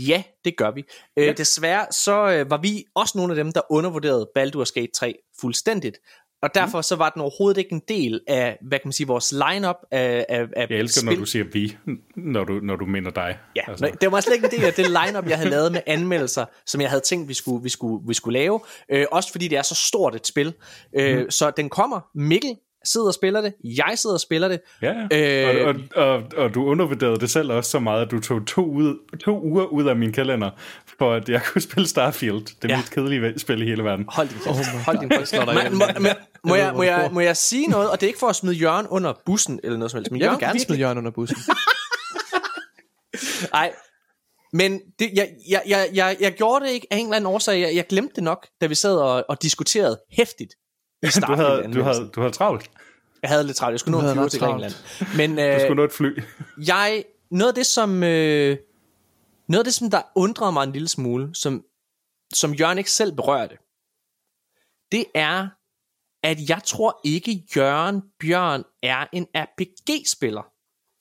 Ja, 0.08 0.24
det 0.46 0.58
gør 0.58 0.72
vi. 0.72 0.84
Øh, 1.18 1.38
desværre 1.38 1.86
så 1.92 2.32
øh, 2.32 2.50
var 2.50 2.58
vi 2.58 2.84
også 2.96 3.18
nogle 3.18 3.32
af 3.34 3.36
dem, 3.36 3.52
der 3.52 3.62
undervurderede 3.70 4.28
Baldur's 4.40 4.72
Gate 4.76 4.92
3 4.96 5.16
fuldstændigt. 5.42 5.98
Og 6.44 6.56
derfor 6.56 6.82
så 6.82 6.96
var 6.96 7.10
den 7.10 7.22
overhovedet 7.22 7.58
ikke 7.58 7.72
en 7.74 7.82
del 7.88 8.22
af, 8.28 8.58
hvad 8.68 8.80
kan 8.80 8.88
man 8.88 8.94
sige, 8.94 9.08
vores 9.08 9.32
lineup 9.32 9.76
af, 9.92 10.26
af, 10.30 10.48
af 10.56 10.68
jeg 10.70 10.78
elsker, 10.80 11.02
spil. 11.02 11.10
når 11.14 11.20
du 11.20 11.26
siger 11.26 11.46
vi, 11.54 11.78
når 12.16 12.44
du, 12.44 12.54
når 12.64 12.76
du 12.76 12.86
mener 12.86 13.12
dig. 13.12 13.38
Ja, 13.56 13.62
altså. 13.68 13.92
det 14.02 14.12
var 14.12 14.20
slet 14.22 14.34
ikke 14.34 14.46
en 14.46 14.52
del 14.52 14.66
af 14.66 14.74
det 14.74 14.86
lineup 14.88 15.28
jeg 15.30 15.38
havde 15.38 15.50
lavet 15.50 15.72
med 15.72 15.82
anmeldelser, 15.88 16.46
som 16.66 16.82
jeg 16.82 16.90
havde 16.90 17.02
tænkt, 17.02 17.30
vi 17.30 17.34
skulle, 17.34 17.64
vi 17.64 17.70
skulle, 17.70 18.08
vi 18.08 18.14
skulle 18.14 18.40
lave. 18.40 18.60
Øh, 18.92 19.06
også 19.12 19.32
fordi 19.32 19.48
det 19.48 19.58
er 19.58 19.62
så 19.62 19.76
stort 19.76 20.16
et 20.16 20.28
spil. 20.28 20.54
Øh, 20.96 21.18
Mhm. 21.20 21.32
Så 21.32 21.52
den 21.58 21.70
kommer. 21.70 22.00
Mikkel 22.16 22.56
sidder 22.86 23.08
og 23.08 23.14
spiller 23.14 23.42
det. 23.42 23.54
Jeg 23.64 23.94
sidder 23.96 24.14
og 24.14 24.20
spiller 24.20 24.48
det. 24.48 24.60
Ja, 24.82 24.94
ja. 25.12 25.60
Øh, 25.62 25.68
og, 25.68 25.76
og, 25.96 26.14
og, 26.16 26.24
og 26.38 26.54
du 26.54 26.64
undervurderede 26.66 27.20
det 27.20 27.30
selv 27.32 27.52
også 27.52 27.72
så 27.72 27.80
meget, 27.80 28.06
at 28.06 28.12
du 28.12 28.20
tog 28.20 28.46
to, 28.48 28.66
ud, 28.66 29.18
to 29.24 29.42
uger 29.44 29.66
ud 29.66 29.86
af 29.88 29.96
min 29.96 30.14
kalender, 30.14 30.50
for 31.00 31.14
at 31.14 31.30
jeg 31.30 31.42
kunne 31.54 31.62
spille 31.62 31.88
Starfield. 31.88 32.46
Det 32.62 32.70
Ja. 32.70 32.78
mest 32.78 32.92
kedelige 32.94 33.40
spil 33.40 33.62
i 33.62 33.66
hele 33.66 33.84
verden. 33.84 34.06
Hold 34.10 34.28
din 34.28 34.38
kæft. 34.38 34.68
Hold 34.86 35.00
din 35.00 35.10
kæft. 35.10 35.34
må, 35.34 35.44
må, 36.02 36.10
må, 36.44 36.56
jeg, 36.56 36.74
må, 36.76 36.84
jeg, 36.84 37.10
må 37.12 37.20
jeg 37.20 37.38
sige 37.38 37.68
noget? 37.68 37.90
Og 37.90 38.00
det 38.02 38.06
er 38.06 38.08
ikke 38.08 38.20
for 38.20 38.28
at 38.28 38.36
smide 38.36 38.56
Jørgen 38.56 38.88
under 38.88 39.14
bussen 39.26 39.60
eller 39.64 39.78
noget 39.78 39.92
som 39.92 39.98
helst. 39.98 40.12
Men 40.12 40.22
Jeg 40.22 40.30
vil 40.32 40.40
gerne 40.40 40.46
virkelig- 40.54 40.66
smide 40.66 40.80
Jørgen 40.80 40.98
under 40.98 41.12
bussen. 41.12 41.38
Nej, 43.54 43.74
men 44.54 44.80
det, 45.00 45.10
jeg, 45.14 45.30
jeg, 45.50 45.62
jeg, 45.68 45.90
jeg, 45.94 46.18
jeg 46.20 46.34
gjorde 46.34 46.66
det 46.66 46.72
ikke 46.72 46.88
af 46.92 46.98
en 46.98 47.06
eller 47.06 47.16
anden 47.16 47.28
årsag. 47.34 47.60
Jeg, 47.62 47.76
jeg 47.76 47.86
glemte 47.90 48.16
det 48.16 48.24
nok, 48.24 48.48
da 48.62 48.66
vi 48.66 48.76
sad 48.76 48.96
og, 48.98 49.26
og 49.30 49.42
diskuterede 49.42 50.00
hæftigt. 50.12 50.54
Du 51.28 51.34
havde, 51.36 51.74
du, 51.74 51.82
havde, 51.82 52.10
du 52.16 52.22
havde 52.22 52.34
travlt. 52.34 52.72
Jeg 53.22 53.30
havde 53.30 53.44
lidt 53.44 53.58
travlt. 53.58 53.72
Jeg 53.72 53.80
skulle 53.80 53.98
Du 53.98 54.02
nå 54.02 54.08
en 54.08 54.14
flyver 54.14 54.26
ret 54.26 54.32
til. 54.32 54.40
Grækenland. 54.40 54.74
Men 55.18 55.36
Du 55.36 55.42
øh, 55.42 55.60
skulle 55.60 55.76
nå 55.76 55.84
et 55.84 55.92
fly. 55.92 56.20
jeg, 56.68 57.04
noget 57.32 57.52
af 57.52 57.56
det, 57.56 57.66
som, 57.66 58.04
øh, 58.04 58.58
noget 59.48 59.60
af 59.60 59.64
det, 59.66 59.74
som 59.74 59.90
der 59.90 60.02
undrede 60.16 60.52
mig 60.52 60.64
en 60.64 60.72
lille 60.72 60.88
smule, 60.88 61.36
som, 61.36 61.64
som 62.34 62.54
Jørgen 62.54 62.78
ikke 62.78 62.92
selv 62.92 63.16
berørte, 63.16 63.58
det 64.92 65.06
er, 65.16 65.48
at 66.24 66.50
jeg 66.50 66.62
tror 66.66 67.00
ikke, 67.04 67.44
Jørgen 67.56 68.02
Bjørn 68.20 68.64
er 68.84 69.06
en 69.14 69.28
RPG-spiller. 69.36 70.44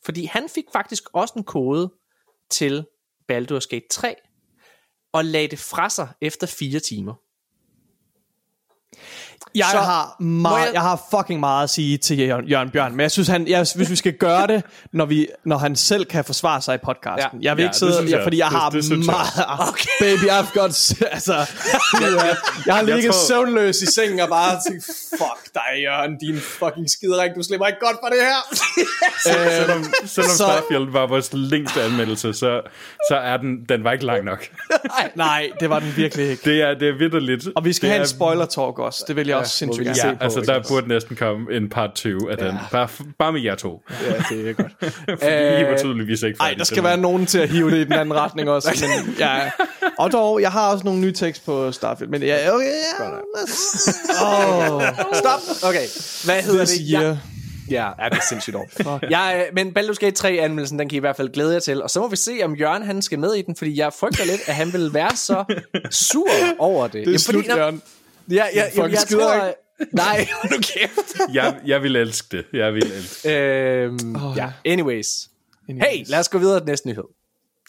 Fordi 0.05 0.25
han 0.25 0.49
fik 0.49 0.65
faktisk 0.73 1.03
også 1.13 1.35
en 1.37 1.45
kode 1.45 1.93
til 2.51 2.87
Baldur's 3.33 3.69
Gate 3.71 3.87
3, 3.91 4.15
og 5.13 5.25
lagde 5.25 5.49
det 5.49 5.59
fra 5.59 5.89
sig 5.89 6.09
efter 6.21 6.47
fire 6.47 6.81
timer. 6.81 7.15
Jeg 9.55 9.67
Så- 9.73 9.79
har, 9.79 10.17
meget, 10.23 10.57
jeg- 10.59 10.67
jeg... 10.67 10.75
jeg 10.75 10.83
har 10.83 11.01
fucking 11.11 11.41
meget 11.41 11.65
at 11.65 11.71
sige 11.71 11.99
til 11.99 12.19
Jørgen, 12.19 12.45
Jørgen 12.45 12.71
Bjørn, 12.71 12.93
men 12.93 13.01
jeg 13.01 13.11
synes, 13.11 13.29
han, 13.29 13.49
jeg, 13.49 13.67
hvis 13.77 13.91
vi 13.91 13.97
skal 13.97 14.13
gøre 14.13 14.47
det, 14.47 14.63
når, 14.93 15.05
vi, 15.05 15.29
når 15.45 15.59
han 15.59 15.77
selv 15.77 16.05
kan 16.05 16.25
forsvare 16.25 16.63
sig 16.63 16.75
i 16.75 16.79
podcasten. 16.85 17.41
Ja. 17.43 17.49
Jeg 17.49 17.57
vil 17.57 17.63
Ja, 17.63 17.67
ikke 17.69 17.73
det 17.73 17.79
sidde, 17.79 18.03
ja, 18.11 18.17
jeg. 18.17 18.23
fordi 18.23 18.39
jeg 18.39 18.49
Det- 18.51 18.59
har 18.59 18.71
det 18.71 18.91
jeg. 18.91 18.99
meget... 18.99 19.69
Okay. 19.69 19.89
Baby, 20.01 20.25
I've 20.31 20.53
got... 20.61 20.93
Altså, 21.13 21.35
jeg, 22.01 22.37
jeg 22.67 22.75
har 22.75 22.83
ligget 22.83 23.13
tror- 23.13 23.27
søvnløs 23.29 23.83
i 23.83 23.87
sengen 23.87 24.21
og 24.21 24.29
bare 24.29 24.61
tænkt, 24.69 24.85
fuck 25.19 25.55
dig, 25.55 25.83
Jørgen, 25.83 26.19
din 26.19 26.41
fucking 26.41 26.91
skiderik, 26.91 27.31
du 27.37 27.43
slipper 27.43 27.67
ikke 27.67 27.79
godt 27.81 27.97
for 28.05 28.09
det 28.09 28.19
her. 28.21 28.41
Selvom, 29.27 29.85
selvom 30.07 30.31
så- 30.31 30.37
Starfield 30.37 30.91
var 30.93 31.07
vores 31.07 31.31
længste 31.33 31.83
anmeldelse, 31.83 32.33
så, 32.35 32.61
så 33.11 33.17
er 33.17 33.37
den, 33.37 33.65
den 33.69 33.85
var 33.85 33.93
ikke 33.93 34.05
lang 34.07 34.25
nok. 34.25 34.47
Nej, 35.15 35.51
det 35.61 35.71
var 35.71 35.79
den 35.79 35.93
virkelig 35.97 36.31
ikke. 36.31 36.51
Det 36.51 36.63
er, 36.63 36.75
det 36.75 36.89
er 36.89 36.99
vidderligt. 36.99 37.49
Og 37.57 37.65
vi 37.65 37.73
skal 37.73 37.87
det 37.87 37.91
have 37.93 37.99
er, 38.01 38.05
en 38.05 38.09
spoiler 38.09 38.47
talk 38.47 38.79
også. 38.79 39.05
Det 39.09 39.17
vil 39.17 39.27
jeg 39.31 39.39
også 39.39 39.57
sindssygt 39.57 39.81
vi 39.81 39.85
gerne 39.85 39.97
se 39.97 40.07
Ja, 40.07 40.13
se 40.13 40.19
på. 40.19 40.25
altså 40.25 40.41
der 40.41 40.63
burde 40.69 40.89
næsten 40.89 41.17
komme 41.17 41.53
en 41.53 41.69
part 41.69 41.91
20 41.95 42.31
af 42.31 42.39
den. 42.39 42.55
Bare, 42.73 42.89
bare 43.19 43.33
med 43.33 43.41
jer 43.41 43.55
to. 43.55 43.83
Ja, 43.91 44.37
det 44.37 44.49
er 44.49 44.53
godt. 44.53 44.73
Fordi 45.23 45.61
I 45.61 45.65
var 45.65 45.77
tydeligvis 45.79 46.23
ikke 46.23 46.37
Ej, 46.41 46.47
færdige 46.47 46.59
der 46.59 46.65
skal 46.65 46.85
være 46.85 46.97
nogen 46.97 47.27
til 47.27 47.39
at 47.39 47.49
hive 47.49 47.71
det 47.71 47.77
i 47.77 47.85
den 47.85 47.93
anden 47.93 48.15
retning 48.15 48.51
også. 48.51 48.87
Men, 49.07 49.15
ja. 49.19 49.51
Og 49.99 50.13
dog, 50.13 50.41
jeg 50.43 50.51
har 50.51 50.73
også 50.73 50.85
nogle 50.85 51.01
nye 51.01 51.13
tekst 51.13 51.45
på 51.45 51.73
Starfield. 51.73 52.11
Men 52.11 52.23
ja, 52.23 52.55
okay, 52.55 52.67
ja. 53.01 53.07
Oh, 54.23 54.83
Stop. 55.15 55.69
Okay. 55.69 55.87
Hvad 56.25 56.43
hedder 56.43 56.65
this 56.65 56.79
det? 56.79 56.87
year. 56.91 57.03
Jeg, 57.03 57.19
Ja, 57.71 57.87
ja 58.03 58.09
det 58.09 58.17
er 58.17 58.23
sindssygt 58.29 58.57
over. 58.57 58.99
jeg, 59.11 59.45
øh, 59.49 59.55
men 59.55 59.77
Baldur's 59.79 59.99
Gate 59.99 60.29
3-anmeldelsen, 60.29 60.79
den 60.79 60.89
kan 60.89 60.93
I 60.93 60.97
i 60.97 61.01
hvert 61.01 61.17
fald 61.17 61.33
glæde 61.33 61.53
jer 61.53 61.61
til. 61.61 61.83
Og 61.83 61.91
så 61.91 62.01
må 62.01 62.09
vi 62.09 62.17
se, 62.17 62.33
om 62.45 62.55
Jørgen 62.55 62.83
han 62.83 63.03
skal 63.03 63.19
med 63.19 63.35
i 63.35 63.43
den, 63.43 63.57
fordi 63.57 63.79
jeg 63.79 63.93
frygter 63.93 64.25
lidt, 64.25 64.41
at 64.47 64.55
han 64.55 64.73
vil 64.73 64.95
være 64.95 65.17
så 65.17 65.45
sur 65.91 66.29
over 66.59 66.87
det. 66.87 67.07
Det 67.07 67.15
er 67.15 67.19
slut, 67.19 67.45
fordi, 67.45 67.59
Jørgen. 67.59 67.83
Ja, 68.31 68.35
ja, 68.35 68.43
ja, 68.55 68.65
Fucking 68.67 68.85
jeg, 68.85 68.91
jeg 68.93 68.99
skider 69.01 69.39
tror... 69.39 69.55
Nej, 69.93 70.27
nu 70.51 70.57
kæft. 70.57 71.35
Jeg, 71.35 71.57
jeg 71.67 71.83
vil 71.83 71.97
elske 71.97 72.37
det. 72.37 72.47
Jeg 72.53 72.75
vil 72.75 72.93
elske 72.93 73.29
det. 73.29 73.37
øhm, 73.37 74.17
Åh, 74.17 74.37
ja, 74.37 74.53
anyways. 74.67 75.29
Anyways. 75.69 75.89
Hey, 75.91 76.05
lad 76.07 76.19
os 76.19 76.29
gå 76.29 76.39
videre 76.39 76.61
til 76.61 76.67
næste 76.67 76.89
nyhed. 76.89 77.05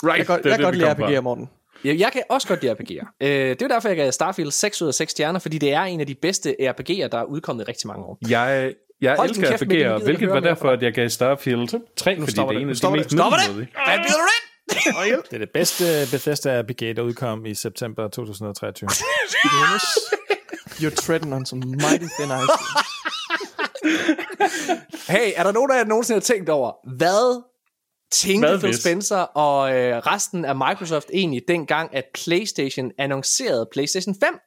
Right, 0.04 0.18
Jeg 0.18 0.26
kan 0.26 0.26
godt, 0.26 0.44
det 0.44 0.50
jeg 0.50 0.60
kan 0.60 0.74
det, 0.74 0.82
godt 0.82 1.00
lide. 1.08 1.18
RPG'er, 1.18 1.22
Morten. 1.22 1.50
Jeg, 1.84 2.00
jeg 2.00 2.10
kan 2.14 2.24
også 2.30 2.48
godt 2.48 2.62
lide 2.62 2.74
RPG'er. 2.74 3.06
Øh, 3.22 3.30
det 3.30 3.62
er 3.62 3.68
derfor, 3.68 3.88
jeg 3.90 3.98
gav 3.98 4.12
Starfield 4.12 4.52
6 4.52 4.82
ud 4.82 4.88
af 4.88 4.94
6 4.94 5.12
stjerner, 5.12 5.40
fordi 5.40 5.58
det 5.58 5.74
er 5.74 5.82
en 5.82 6.00
af 6.00 6.08
de 6.08 6.16
bedste 6.16 6.56
RPG'er, 6.60 7.08
der 7.08 7.18
er 7.18 7.24
udkommet 7.24 7.64
i 7.64 7.70
rigtig 7.70 7.88
mange 7.88 8.04
år. 8.04 8.18
Jeg, 8.30 8.74
jeg 9.02 9.16
Hold 9.16 9.30
elsker 9.30 9.50
kæft, 9.50 9.62
RPG'er, 9.64 9.68
hvilket 10.04 10.10
ikke 10.22 10.28
var 10.30 10.40
derfor, 10.40 10.70
at 10.70 10.84
jeg 10.84 10.94
gav 10.94 11.10
Starfield 11.10 11.68
3, 11.96 12.20
fordi 12.20 12.32
det 12.32 12.38
er 12.40 12.48
det. 12.48 12.56
en 12.62 12.62
Nu 12.62 12.70
af 12.70 12.74
de 12.74 12.78
stopper 12.78 12.98
mest 12.98 13.10
det. 13.10 13.18
Stopper 13.20 13.38
det. 13.38 13.68
Hvad 13.86 13.98
du 13.98 15.04
ind? 15.08 15.24
Det 15.30 15.34
er 15.34 15.38
det 15.38 15.50
bedste 15.50 15.84
Bethesda 16.12 16.62
RPG, 16.62 16.96
der 16.96 17.02
udkom 17.02 17.46
i 17.46 17.54
september 17.54 18.08
2023. 18.08 18.90
You're 20.82 20.96
treading 20.96 21.34
on 21.34 21.46
some 21.46 21.62
mighty 21.66 22.08
thin 22.18 22.30
ice. 22.42 22.52
Hey, 25.08 25.34
er 25.36 25.44
der 25.44 25.52
nogen 25.52 25.72
af 25.72 25.76
jer, 25.76 25.84
der 25.84 25.90
nogensinde 25.90 26.16
har 26.16 26.22
tænkt 26.22 26.50
over, 26.50 26.96
hvad 26.98 27.44
tænkte 28.12 28.48
Hvad 28.48 28.60
Phil? 28.60 28.78
Spencer 28.78 29.18
og 29.18 29.76
øh, 29.76 29.98
resten 29.98 30.46
af 30.46 30.56
Microsoft 30.56 31.10
egentlig 31.14 31.42
dengang, 31.48 31.96
at 31.96 32.04
PlayStation 32.14 32.92
annoncerede 32.98 33.68
PlayStation 33.72 34.16
5? 34.24 34.40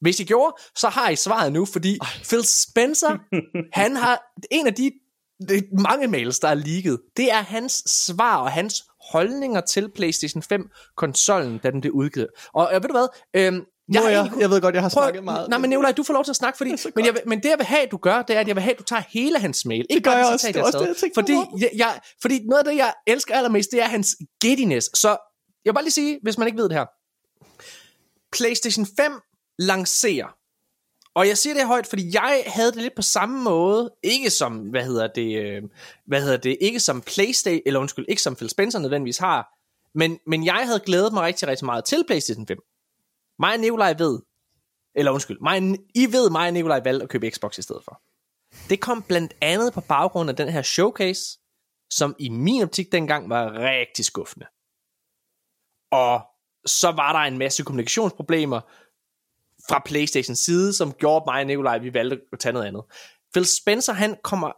Hvis 0.00 0.20
I 0.20 0.24
gjorde, 0.24 0.56
så 0.76 0.88
har 0.88 1.10
I 1.10 1.16
svaret 1.16 1.52
nu, 1.52 1.64
fordi 1.64 1.98
Ej. 2.00 2.08
Phil 2.28 2.44
Spencer, 2.44 3.18
han 3.80 3.96
har 3.96 4.22
en 4.50 4.66
af 4.66 4.74
de, 4.74 4.92
de 5.48 5.62
mange 5.82 6.06
mails, 6.08 6.38
der 6.38 6.48
er 6.48 6.54
leaget, 6.54 7.00
det 7.16 7.32
er 7.32 7.42
hans 7.42 7.72
svar 7.86 8.36
og 8.36 8.50
hans 8.50 8.84
holdninger 9.12 9.60
til 9.60 9.90
PlayStation 9.94 10.42
5-konsollen, 10.52 11.58
da 11.58 11.70
den 11.70 11.80
blev 11.80 11.92
udgivet. 11.92 12.28
Og 12.52 12.70
øh, 12.74 12.82
ved 12.82 12.88
du 12.88 12.94
hvad? 12.94 13.08
Øhm, 13.34 13.64
Jeg, 13.92 14.02
jeg, 14.02 14.12
egentlig- 14.20 14.40
jeg 14.40 14.50
ved 14.50 14.60
godt, 14.60 14.74
jeg 14.74 14.82
har 14.82 14.90
Prøv, 14.90 15.02
snakket 15.04 15.24
meget. 15.24 15.48
Nej, 15.48 15.58
men 15.58 15.70
Nicolaj, 15.70 15.92
du 15.92 16.02
får 16.02 16.14
lov 16.14 16.24
til 16.24 16.32
at 16.32 16.36
snakke, 16.36 16.56
fordi, 16.56 16.70
men, 16.96 17.04
jeg, 17.06 17.16
men 17.26 17.42
det 17.42 17.48
jeg 17.48 17.58
vil 17.58 17.66
have, 17.66 17.86
du 17.90 17.96
gør, 17.96 18.22
det 18.22 18.36
er, 18.36 18.40
at 18.40 18.48
jeg 18.48 18.56
vil 18.56 18.62
have, 18.62 18.72
at 18.72 18.78
du 18.78 18.84
tager 18.84 19.02
hele 19.08 19.38
hans 19.38 19.64
mail. 19.64 19.86
Ikke 19.90 20.02
gør 20.02 20.10
bare 20.10 20.18
jeg 20.18 20.26
det 20.26 20.32
også. 20.32 20.46
Det 20.48 20.56
også 20.62 20.78
det, 20.78 21.02
jeg 21.02 21.10
fordi, 21.14 21.32
jeg, 21.60 21.70
jeg, 21.76 22.00
fordi 22.22 22.40
noget 22.46 22.58
af 22.58 22.64
det, 22.64 22.76
jeg 22.76 22.94
elsker 23.06 23.34
allermest, 23.34 23.70
det 23.72 23.82
er 23.82 23.86
hans 23.86 24.16
giddiness. 24.40 24.98
Så 24.98 25.08
jeg 25.08 25.16
vil 25.70 25.72
bare 25.74 25.84
lige 25.84 25.92
sige, 25.92 26.18
hvis 26.22 26.38
man 26.38 26.46
ikke 26.48 26.58
ved 26.58 26.68
det 26.68 26.72
her. 26.78 26.86
PlayStation 28.32 28.86
5 29.00 29.12
lancerer. 29.58 30.26
Og 31.14 31.28
jeg 31.28 31.38
siger 31.38 31.54
det 31.54 31.66
højt, 31.66 31.86
fordi 31.86 32.14
jeg 32.14 32.42
havde 32.46 32.72
det 32.72 32.82
lidt 32.82 32.94
på 32.96 33.02
samme 33.02 33.42
måde, 33.42 33.90
ikke 34.02 34.30
som, 34.30 34.56
hvad 34.58 34.84
hedder 34.84 35.06
det, 35.06 35.38
øh, 35.42 35.62
hvad 36.06 36.22
hedder 36.22 36.36
det, 36.36 36.56
ikke 36.60 36.80
som 36.80 37.00
PlayStation, 37.00 37.62
eller 37.66 37.80
undskyld, 37.80 38.04
ikke 38.08 38.22
som 38.22 38.36
Phil 38.36 38.48
Spencer 38.50 38.78
nødvendigvis 38.78 39.18
har, 39.18 39.46
men, 39.98 40.18
men 40.26 40.44
jeg 40.44 40.60
havde 40.64 40.80
glædet 40.80 41.12
mig 41.12 41.22
rigtig, 41.22 41.48
rigtig 41.48 41.64
meget 41.64 41.84
til 41.84 42.04
PlayStation 42.06 42.46
5. 42.46 42.58
Mig 43.38 43.52
og 43.52 43.60
Nikolaj 43.60 43.94
ved, 43.98 44.20
eller 44.94 45.12
undskyld, 45.12 45.38
mig, 45.40 45.78
I 45.94 46.06
ved 46.12 46.30
mig 46.30 46.46
og 46.46 46.52
Nikolaj 46.52 46.80
valgte 46.84 47.02
at 47.02 47.08
købe 47.08 47.30
Xbox 47.30 47.58
i 47.58 47.62
stedet 47.62 47.84
for. 47.84 48.02
Det 48.70 48.80
kom 48.80 49.02
blandt 49.02 49.34
andet 49.40 49.72
på 49.72 49.80
baggrund 49.80 50.30
af 50.30 50.36
den 50.36 50.48
her 50.48 50.62
showcase, 50.62 51.38
som 51.90 52.16
i 52.18 52.28
min 52.28 52.62
optik 52.62 52.92
dengang 52.92 53.30
var 53.30 53.52
rigtig 53.52 54.04
skuffende. 54.04 54.46
Og 55.90 56.20
så 56.66 56.90
var 56.90 57.12
der 57.12 57.18
en 57.18 57.38
masse 57.38 57.62
kommunikationsproblemer 57.62 58.60
fra 59.68 59.82
Playstations 59.84 60.38
side, 60.38 60.72
som 60.72 60.92
gjorde 60.92 61.24
mig 61.26 61.40
og 61.40 61.46
Nikolaj, 61.46 61.78
vi 61.78 61.94
valgte 61.94 62.20
at 62.32 62.38
tage 62.38 62.52
noget 62.52 62.66
andet. 62.66 62.84
Phil 63.32 63.46
Spencer, 63.46 63.92
han 63.92 64.16
kommer... 64.22 64.52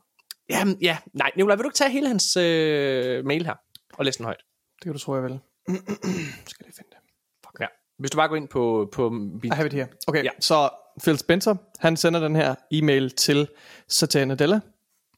Jamen, 0.51 0.79
ja, 0.83 0.99
nej, 1.13 1.31
Nikolaj, 1.37 1.57
vil 1.57 1.65
du 1.65 1.69
ikke 1.69 1.77
tage 1.77 1.91
hele 1.91 2.09
hans 2.09 2.37
øh, 2.37 3.25
mail 3.25 3.47
her 3.47 3.55
og 3.95 4.05
læse 4.05 4.19
den 4.19 4.25
højt? 4.25 4.45
Det 4.75 4.83
kan 4.83 4.93
du 4.93 4.99
tro, 4.99 5.15
jeg 5.15 5.23
vil. 5.23 5.41
Skal 6.53 6.67
jeg 6.67 6.75
finde 6.75 6.91
det. 6.91 6.98
Hvis 7.99 8.11
du 8.11 8.17
bare 8.17 8.29
går 8.29 8.37
ind 8.37 8.49
på... 8.49 8.89
på 8.93 9.09
mit, 9.09 9.45
I 9.45 9.49
have 9.53 9.67
it 9.67 9.73
here. 9.73 9.87
Okay, 10.07 10.25
ja. 10.25 10.31
så 10.41 10.71
Phil 11.03 11.19
Spencer, 11.19 11.55
han 11.79 11.97
sender 11.97 12.21
den 12.21 12.37
her 12.37 12.55
e-mail 12.71 13.11
til 13.11 13.49
Satya 13.89 14.25
Nadella, 14.25 14.61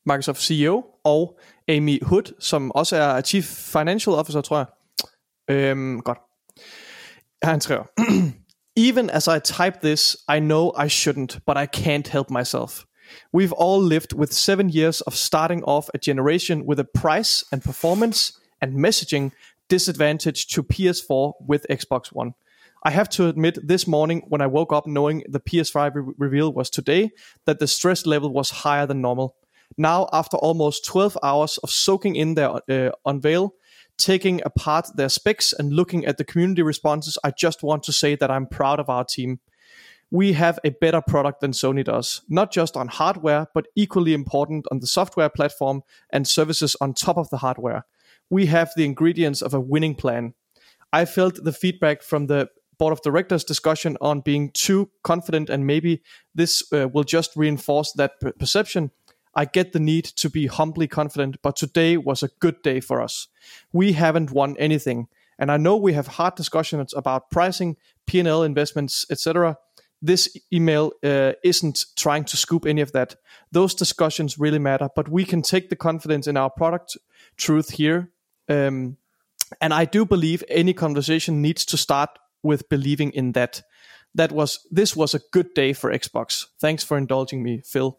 Microsoft 0.06 0.42
CEO, 0.42 0.84
og 1.04 1.38
Amy 1.68 2.04
Hood, 2.04 2.34
som 2.38 2.70
også 2.70 2.96
er 2.96 3.20
Chief 3.20 3.44
Financial 3.44 4.14
Officer, 4.14 4.40
tror 4.40 4.56
jeg. 4.56 4.66
Øhm, 5.56 6.00
godt. 6.00 6.18
Han 7.42 7.60
skriver, 7.60 7.84
Even 8.88 9.10
as 9.10 9.26
I 9.26 9.40
type 9.44 9.78
this, 9.82 10.16
I 10.36 10.38
know 10.38 10.72
I 10.84 10.86
shouldn't, 10.86 11.38
but 11.46 11.56
I 11.56 11.66
can't 11.80 12.08
help 12.08 12.30
myself. 12.30 12.84
We've 13.36 13.52
all 13.52 13.82
lived 13.82 14.14
with 14.14 14.32
seven 14.32 14.70
years 14.70 15.00
of 15.00 15.14
starting 15.14 15.64
off 15.64 15.88
a 15.94 15.98
generation 15.98 16.62
with 16.68 16.80
a 16.80 16.84
price 16.94 17.44
and 17.52 17.62
performance 17.62 18.32
and 18.60 18.74
messaging 18.74 19.32
disadvantage 19.68 20.46
to 20.54 20.62
PS4 20.62 21.32
with 21.48 21.66
Xbox 21.68 22.12
One. 22.12 22.34
I 22.82 22.90
have 22.90 23.10
to 23.10 23.28
admit, 23.28 23.58
this 23.62 23.86
morning 23.86 24.22
when 24.28 24.40
I 24.40 24.46
woke 24.46 24.72
up 24.72 24.86
knowing 24.86 25.22
the 25.28 25.40
PS5 25.40 25.94
re- 25.94 26.14
reveal 26.16 26.52
was 26.52 26.70
today, 26.70 27.10
that 27.44 27.58
the 27.58 27.66
stress 27.66 28.06
level 28.06 28.32
was 28.32 28.50
higher 28.50 28.86
than 28.86 29.02
normal. 29.02 29.36
Now, 29.76 30.08
after 30.12 30.38
almost 30.38 30.86
12 30.86 31.18
hours 31.22 31.58
of 31.58 31.70
soaking 31.70 32.16
in 32.16 32.34
their 32.34 32.50
uh, 32.70 32.90
unveil, 33.04 33.54
taking 33.98 34.40
apart 34.46 34.88
their 34.96 35.10
specs, 35.10 35.52
and 35.52 35.74
looking 35.74 36.06
at 36.06 36.16
the 36.16 36.24
community 36.24 36.62
responses, 36.62 37.18
I 37.22 37.32
just 37.32 37.62
want 37.62 37.82
to 37.84 37.92
say 37.92 38.16
that 38.16 38.30
I'm 38.30 38.46
proud 38.46 38.80
of 38.80 38.88
our 38.88 39.04
team. 39.04 39.40
We 40.10 40.32
have 40.32 40.58
a 40.64 40.70
better 40.70 41.02
product 41.02 41.40
than 41.40 41.52
Sony 41.52 41.84
does, 41.84 42.22
not 42.28 42.50
just 42.50 42.76
on 42.76 42.88
hardware, 42.88 43.46
but 43.54 43.68
equally 43.76 44.14
important 44.14 44.66
on 44.70 44.80
the 44.80 44.86
software 44.86 45.28
platform 45.28 45.82
and 46.10 46.26
services 46.26 46.76
on 46.80 46.94
top 46.94 47.18
of 47.18 47.28
the 47.28 47.36
hardware. 47.36 47.84
We 48.30 48.46
have 48.46 48.72
the 48.74 48.86
ingredients 48.86 49.42
of 49.42 49.54
a 49.54 49.60
winning 49.60 49.94
plan. 49.94 50.34
I 50.92 51.04
felt 51.04 51.44
the 51.44 51.52
feedback 51.52 52.02
from 52.02 52.26
the 52.26 52.48
board 52.80 52.92
of 52.92 53.02
directors 53.02 53.44
discussion 53.44 53.98
on 54.00 54.22
being 54.22 54.50
too 54.50 54.90
confident, 55.02 55.50
and 55.50 55.66
maybe 55.66 56.02
this 56.34 56.64
uh, 56.72 56.88
will 56.88 57.04
just 57.04 57.36
reinforce 57.36 57.92
that 57.92 58.18
per- 58.20 58.32
perception. 58.32 58.90
I 59.34 59.44
get 59.44 59.72
the 59.72 59.78
need 59.78 60.06
to 60.16 60.30
be 60.30 60.46
humbly 60.46 60.88
confident, 60.88 61.36
but 61.42 61.56
today 61.56 61.98
was 61.98 62.22
a 62.22 62.30
good 62.40 62.62
day 62.62 62.80
for 62.80 63.02
us. 63.02 63.28
We 63.70 63.92
haven't 63.92 64.32
won 64.32 64.56
anything, 64.58 65.08
and 65.38 65.52
I 65.52 65.58
know 65.58 65.76
we 65.76 65.92
have 65.92 66.06
hard 66.06 66.36
discussions 66.36 66.94
about 66.94 67.30
pricing, 67.30 67.76
P&L 68.06 68.42
investments, 68.42 69.04
etc. 69.10 69.58
This 70.00 70.34
email 70.50 70.92
uh, 71.04 71.32
isn't 71.44 71.84
trying 71.96 72.24
to 72.24 72.36
scoop 72.38 72.64
any 72.64 72.80
of 72.80 72.92
that. 72.92 73.16
Those 73.52 73.74
discussions 73.74 74.38
really 74.38 74.58
matter, 74.58 74.88
but 74.96 75.08
we 75.08 75.26
can 75.26 75.42
take 75.42 75.68
the 75.68 75.76
confidence 75.76 76.26
in 76.26 76.38
our 76.38 76.50
product 76.50 76.96
truth 77.36 77.70
here. 77.72 78.10
Um, 78.48 78.96
and 79.60 79.74
I 79.74 79.84
do 79.84 80.06
believe 80.06 80.42
any 80.48 80.72
conversation 80.72 81.42
needs 81.42 81.66
to 81.66 81.76
start 81.76 82.10
with 82.44 82.62
believing 82.70 83.14
in 83.14 83.32
that. 83.32 83.62
That 84.18 84.32
was 84.32 84.58
this 84.76 84.96
was 84.96 85.14
a 85.14 85.18
good 85.32 85.44
day 85.56 85.74
for 85.74 85.92
Xbox. 85.92 86.46
Thanks 86.60 86.84
for 86.84 86.96
indulging 86.96 87.42
me, 87.42 87.62
Phil. 87.72 87.92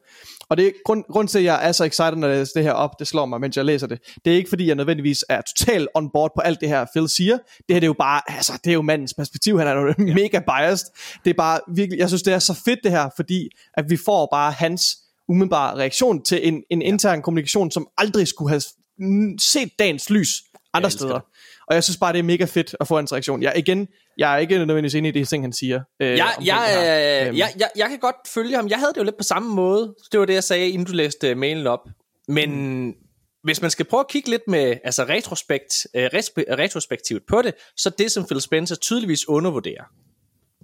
Og 0.49 0.57
det 0.57 0.67
er 0.67 0.71
grund, 0.85 1.03
grund 1.11 1.27
til, 1.27 1.39
at 1.39 1.45
jeg 1.45 1.67
er 1.67 1.71
så 1.71 1.83
excited, 1.83 2.15
når 2.15 2.27
jeg 2.27 2.37
læser 2.37 2.53
det 2.55 2.63
her 2.63 2.71
op, 2.71 2.99
det 2.99 3.07
slår 3.07 3.25
mig, 3.25 3.41
mens 3.41 3.57
jeg 3.57 3.65
læser 3.65 3.87
det. 3.87 3.99
Det 4.25 4.33
er 4.33 4.37
ikke 4.37 4.49
fordi, 4.49 4.67
jeg 4.67 4.75
nødvendigvis 4.75 5.25
er 5.29 5.41
totalt 5.41 5.87
on 5.95 6.09
board 6.13 6.31
på 6.35 6.41
alt 6.41 6.61
det 6.61 6.69
her, 6.69 6.85
Phil 6.95 7.09
siger. 7.09 7.37
Det 7.37 7.65
her 7.69 7.75
det 7.75 7.83
er 7.83 7.87
jo 7.87 7.93
bare, 7.93 8.21
altså, 8.27 8.59
det 8.63 8.69
er 8.69 8.73
jo 8.73 8.81
mandens 8.81 9.13
perspektiv. 9.13 9.57
Han 9.57 9.67
er 9.67 9.71
jo 9.71 9.87
ja. 9.87 9.93
mega 10.13 10.39
biased. 10.39 10.87
Det 11.23 11.29
er 11.29 11.33
bare 11.37 11.59
virkelig, 11.75 11.99
jeg 11.99 12.07
synes, 12.07 12.23
det 12.23 12.33
er 12.33 12.39
så 12.39 12.53
fedt 12.65 12.79
det 12.83 12.91
her, 12.91 13.09
fordi 13.15 13.49
at 13.73 13.89
vi 13.89 13.97
får 13.97 14.27
bare 14.31 14.51
hans 14.51 14.97
umiddelbare 15.27 15.77
reaktion 15.77 16.23
til 16.23 16.47
en, 16.47 16.63
en 16.69 16.81
intern 16.81 17.21
kommunikation, 17.21 17.71
som 17.71 17.87
aldrig 17.97 18.27
skulle 18.27 18.49
have 18.49 18.61
set 19.39 19.69
dagens 19.79 20.09
lys 20.09 20.43
andre 20.73 20.87
elsker 20.87 20.99
steder. 20.99 21.13
det. 21.13 21.23
Og 21.67 21.75
jeg 21.75 21.83
synes 21.83 21.97
bare, 21.97 22.13
det 22.13 22.19
er 22.19 22.23
mega 22.23 22.45
fedt 22.45 22.75
at 22.79 22.87
få 22.87 22.95
hans 22.95 23.13
reaktion. 23.13 23.43
Jeg, 23.43 23.53
igen, 23.57 23.87
jeg 24.17 24.33
er 24.33 24.37
ikke 24.37 24.57
nødvendigvis 24.57 24.95
enig 24.95 25.15
i 25.15 25.19
de 25.19 25.25
ting, 25.25 25.43
han 25.43 25.53
siger. 25.53 25.81
Øh, 26.01 26.17
jeg, 26.17 26.35
jeg, 26.45 26.67
det 26.69 27.21
øh, 27.21 27.27
Øhm, 27.27 27.37
jeg, 27.37 27.53
jeg, 27.59 27.69
jeg 27.75 27.89
kan 27.89 27.99
godt 27.99 28.15
følge 28.27 28.55
ham. 28.55 28.67
Jeg 28.67 28.77
havde 28.77 28.93
det 28.93 28.97
jo 28.97 29.03
lidt 29.03 29.17
på 29.17 29.23
samme 29.23 29.55
måde. 29.55 29.95
Det 30.11 30.19
var 30.19 30.25
det, 30.25 30.33
jeg 30.33 30.43
sagde, 30.43 30.69
inden 30.69 30.85
du 30.85 30.93
læste 30.93 31.29
øh, 31.29 31.37
mailen 31.37 31.67
op. 31.67 31.79
Men 32.27 32.85
mm. 32.85 32.93
hvis 33.43 33.61
man 33.61 33.71
skal 33.71 33.85
prøve 33.85 33.99
at 33.99 34.07
kigge 34.07 34.29
lidt 34.29 34.47
med 34.47 34.77
altså 34.83 35.03
retrospekt, 35.03 35.87
øh, 35.95 36.09
retrospektivt 36.13 37.23
på 37.27 37.41
det, 37.41 37.53
så 37.77 37.89
det, 37.89 38.11
som 38.11 38.25
Phil 38.25 38.41
Spencer 38.41 38.75
tydeligvis 38.75 39.29
undervurderer, 39.29 39.83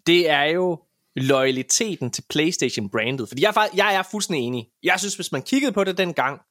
det 0.08 0.30
er 0.30 0.44
jo 0.44 0.80
loyaliteten 1.16 2.12
til 2.12 2.24
PlayStation-brandet. 2.30 3.28
Fordi 3.28 3.44
jeg, 3.44 3.70
jeg 3.76 3.96
er 3.96 4.04
fuldstændig 4.12 4.46
enig. 4.46 4.68
Jeg 4.84 5.00
synes, 5.00 5.16
hvis 5.16 5.32
man 5.32 5.42
kiggede 5.42 5.72
på 5.72 5.84
det 5.84 5.98
dengang, 5.98 6.42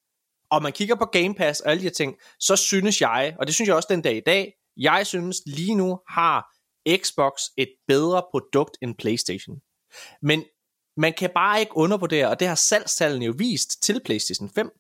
og 0.50 0.62
man 0.62 0.72
kigger 0.72 0.94
på 0.94 1.04
Game 1.04 1.34
Pass 1.34 1.60
og 1.60 1.70
alle 1.70 1.80
de 1.80 1.86
her 1.86 1.90
ting, 1.90 2.14
så 2.40 2.56
synes 2.56 3.00
jeg, 3.00 3.36
og 3.38 3.46
det 3.46 3.54
synes 3.54 3.68
jeg 3.68 3.76
også 3.76 3.88
den 3.90 4.02
dag 4.02 4.16
i 4.16 4.22
dag, 4.26 4.52
jeg 4.76 5.06
synes 5.06 5.42
lige 5.46 5.74
nu 5.74 5.98
har 6.08 6.46
Xbox 6.96 7.32
et 7.56 7.68
bedre 7.88 8.22
produkt 8.30 8.78
end 8.82 8.94
PlayStation. 8.98 9.56
Men 10.22 10.44
man 10.96 11.12
kan 11.12 11.30
bare 11.34 11.60
ikke 11.60 11.76
undervurdere, 11.76 12.28
og 12.28 12.40
det 12.40 12.48
har 12.48 12.54
salgstallene 12.54 13.24
jo 13.24 13.34
vist 13.38 13.82
til 13.82 14.00
PlayStation 14.04 14.50
5, 14.54 14.70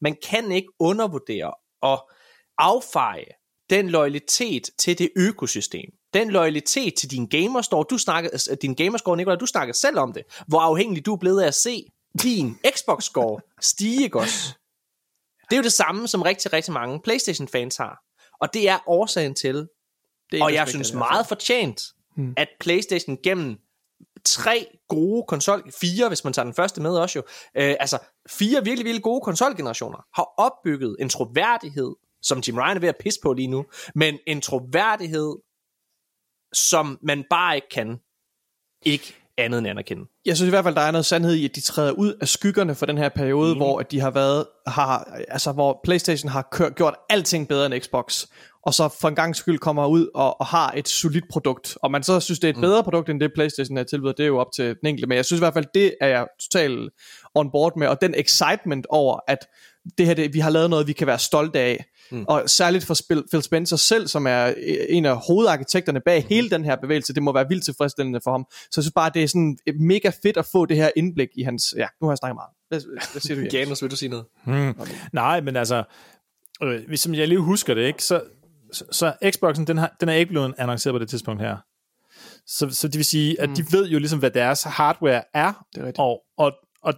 man 0.00 0.16
kan 0.22 0.52
ikke 0.52 0.68
undervurdere 0.78 1.54
og 1.82 2.10
affeje 2.58 3.24
den 3.70 3.90
loyalitet 3.90 4.70
til 4.78 4.98
det 4.98 5.10
økosystem. 5.16 5.90
Den 6.14 6.30
loyalitet 6.30 6.94
til 6.94 7.10
din 7.10 7.26
gamerstore. 7.26 7.84
Du 7.90 7.98
snakkede, 7.98 8.32
altså, 8.32 8.54
din 8.54 8.74
gamerscore, 8.74 9.16
Nicolai, 9.16 9.36
du 9.36 9.46
snakkede 9.46 9.78
selv 9.78 9.98
om 9.98 10.12
det. 10.12 10.22
Hvor 10.46 10.60
afhængig 10.60 11.06
du 11.06 11.12
er 11.12 11.18
blevet 11.18 11.42
af 11.42 11.46
at 11.46 11.54
se 11.54 11.84
din 12.22 12.58
Xbox-score 12.66 13.56
stige, 13.60 14.02
ikke 14.02 14.18
også? 14.18 14.54
Det 15.50 15.56
er 15.56 15.56
jo 15.56 15.62
det 15.62 15.72
samme, 15.72 16.08
som 16.08 16.22
rigtig, 16.22 16.52
rigtig 16.52 16.72
mange 16.72 17.00
PlayStation-fans 17.00 17.76
har. 17.76 17.98
Og 18.40 18.54
det 18.54 18.68
er 18.68 18.78
årsagen 18.86 19.34
til, 19.34 19.68
Det 20.32 20.38
er 20.38 20.44
og 20.44 20.54
jeg 20.54 20.68
synes 20.68 20.92
meget 20.92 21.26
fortjent, 21.26 21.82
Hmm. 22.18 22.34
at 22.36 22.48
PlayStation 22.60 23.18
gennem 23.22 23.56
tre 24.24 24.66
gode 24.88 25.24
konsol, 25.28 25.72
fire 25.80 26.08
hvis 26.08 26.24
man 26.24 26.32
tager 26.32 26.44
den 26.44 26.54
første 26.54 26.80
med 26.80 26.90
også 26.90 27.18
jo, 27.18 27.22
øh, 27.62 27.76
altså 27.80 27.98
fire 28.30 28.64
virkelig, 28.64 28.84
virkelig 28.84 29.02
gode 29.02 29.20
konsolgenerationer, 29.20 29.98
har 30.14 30.28
opbygget 30.38 30.96
en 31.00 31.08
troværdighed, 31.08 31.94
som 32.22 32.38
Jim 32.38 32.56
Ryan 32.58 32.76
er 32.76 32.80
ved 32.80 32.88
at 32.88 32.96
pisse 33.00 33.20
på 33.22 33.32
lige 33.32 33.48
nu, 33.48 33.64
men 33.94 34.18
en 34.26 34.40
troværdighed, 34.40 35.36
som 36.52 36.98
man 37.02 37.24
bare 37.30 37.54
ikke 37.54 37.68
kan, 37.68 38.00
ikke 38.82 39.27
andet 39.38 39.58
end 39.58 39.68
anerkende. 39.68 40.04
Jeg 40.26 40.36
synes 40.36 40.48
i 40.48 40.50
hvert 40.50 40.64
fald, 40.64 40.74
der 40.74 40.80
er 40.80 40.90
noget 40.90 41.06
sandhed 41.06 41.34
i, 41.34 41.44
at 41.44 41.54
de 41.54 41.60
træder 41.60 41.92
ud 41.92 42.14
af 42.20 42.28
skyggerne 42.28 42.74
for 42.74 42.86
den 42.86 42.98
her 42.98 43.08
periode, 43.08 43.52
mm. 43.52 43.58
hvor 43.58 43.80
at 43.80 43.90
de 43.90 44.00
har 44.00 44.10
været, 44.10 44.46
har, 44.66 45.18
altså 45.28 45.52
hvor 45.52 45.80
Playstation 45.84 46.30
har 46.30 46.48
kørt, 46.52 46.74
gjort 46.74 46.94
alting 47.08 47.48
bedre 47.48 47.66
end 47.66 47.80
Xbox, 47.80 48.26
og 48.62 48.74
så 48.74 48.88
for 49.00 49.08
en 49.08 49.14
gang 49.14 49.36
skyld 49.36 49.58
kommer 49.58 49.86
ud 49.86 50.06
og, 50.14 50.40
og 50.40 50.46
har 50.46 50.72
et 50.76 50.88
solidt 50.88 51.24
produkt, 51.30 51.78
og 51.82 51.90
man 51.90 52.02
så 52.02 52.20
synes, 52.20 52.38
det 52.38 52.48
er 52.48 52.52
et 52.52 52.60
bedre 52.60 52.82
produkt, 52.84 53.08
end 53.08 53.20
det 53.20 53.30
Playstation 53.34 53.78
er 53.78 53.82
tilbyder, 53.82 54.12
det 54.12 54.22
er 54.22 54.26
jo 54.26 54.38
op 54.38 54.52
til 54.56 54.64
den 54.64 54.86
enkelte, 54.86 55.08
men 55.08 55.16
jeg 55.16 55.24
synes 55.24 55.40
i 55.40 55.42
hvert 55.42 55.54
fald, 55.54 55.66
det 55.74 55.94
er 56.00 56.08
jeg 56.08 56.26
totalt 56.40 56.90
on 57.34 57.50
board 57.50 57.72
med, 57.76 57.86
og 57.86 58.00
den 58.02 58.14
excitement 58.16 58.86
over, 58.90 59.20
at 59.28 59.38
det 59.98 60.06
her, 60.06 60.14
det, 60.14 60.34
vi 60.34 60.38
har 60.38 60.50
lavet 60.50 60.70
noget, 60.70 60.86
vi 60.86 60.92
kan 60.92 61.06
være 61.06 61.18
stolte 61.18 61.58
af, 61.58 61.84
mm. 62.10 62.24
og 62.28 62.42
særligt 62.46 62.84
for 62.84 62.94
Spil- 62.94 63.24
Phil 63.30 63.42
Spencer 63.42 63.76
selv, 63.76 64.08
som 64.08 64.26
er 64.26 64.54
en 64.88 65.04
af 65.04 65.16
hovedarkitekterne 65.26 66.00
bag 66.00 66.20
mm. 66.22 66.28
hele 66.28 66.50
den 66.50 66.64
her 66.64 66.76
bevægelse, 66.76 67.14
det 67.14 67.22
må 67.22 67.32
være 67.32 67.48
vildt 67.48 67.64
tilfredsstillende 67.64 68.20
for 68.24 68.30
ham, 68.30 68.46
så 68.50 68.72
jeg 68.76 68.82
synes 68.84 68.92
bare, 68.94 69.10
det 69.14 69.22
er 69.22 69.28
sådan 69.28 69.58
mega 69.80 70.10
fedt 70.22 70.36
at 70.36 70.46
få 70.52 70.66
det 70.66 70.76
her 70.76 70.90
indblik 70.96 71.28
i 71.36 71.42
hans, 71.42 71.74
ja, 71.76 71.86
nu 72.00 72.06
har 72.06 72.12
jeg 72.12 72.18
snakket 72.18 72.36
meget. 72.36 72.50
Hvad, 72.68 73.12
hvad 73.12 73.20
siger 73.20 73.34
du, 73.34 73.40
Jens? 73.40 73.54
Janus, 73.58 73.82
vil 73.82 73.90
du 73.90 73.96
sige 73.96 74.08
noget? 74.08 74.24
Hmm. 74.44 74.74
Nej, 75.12 75.40
men 75.40 75.56
altså, 75.56 75.84
øh, 76.62 76.80
hvis 76.88 77.00
som 77.00 77.14
jeg 77.14 77.28
lige 77.28 77.38
husker 77.40 77.74
det, 77.74 77.86
ikke, 77.86 78.04
så, 78.04 78.22
så, 78.72 78.84
så 78.92 79.12
Xboxen, 79.30 79.66
den, 79.66 79.78
har, 79.78 79.96
den 80.00 80.08
er 80.08 80.12
ikke 80.12 80.30
blevet 80.30 80.54
annonceret 80.58 80.94
på 80.94 80.98
det 80.98 81.08
tidspunkt 81.08 81.42
her. 81.42 81.56
Så, 82.46 82.70
så 82.70 82.88
det 82.88 82.96
vil 82.96 83.04
sige, 83.04 83.40
at 83.40 83.50
de 83.56 83.64
ved 83.72 83.88
jo 83.88 83.98
ligesom, 83.98 84.18
hvad 84.18 84.30
deres 84.30 84.62
hardware 84.62 85.22
er, 85.34 85.66
Det 85.74 85.80
er 85.80 85.86
rigtigt. 85.86 85.98
og, 85.98 86.22
og, 86.38 86.52
og 86.82 86.94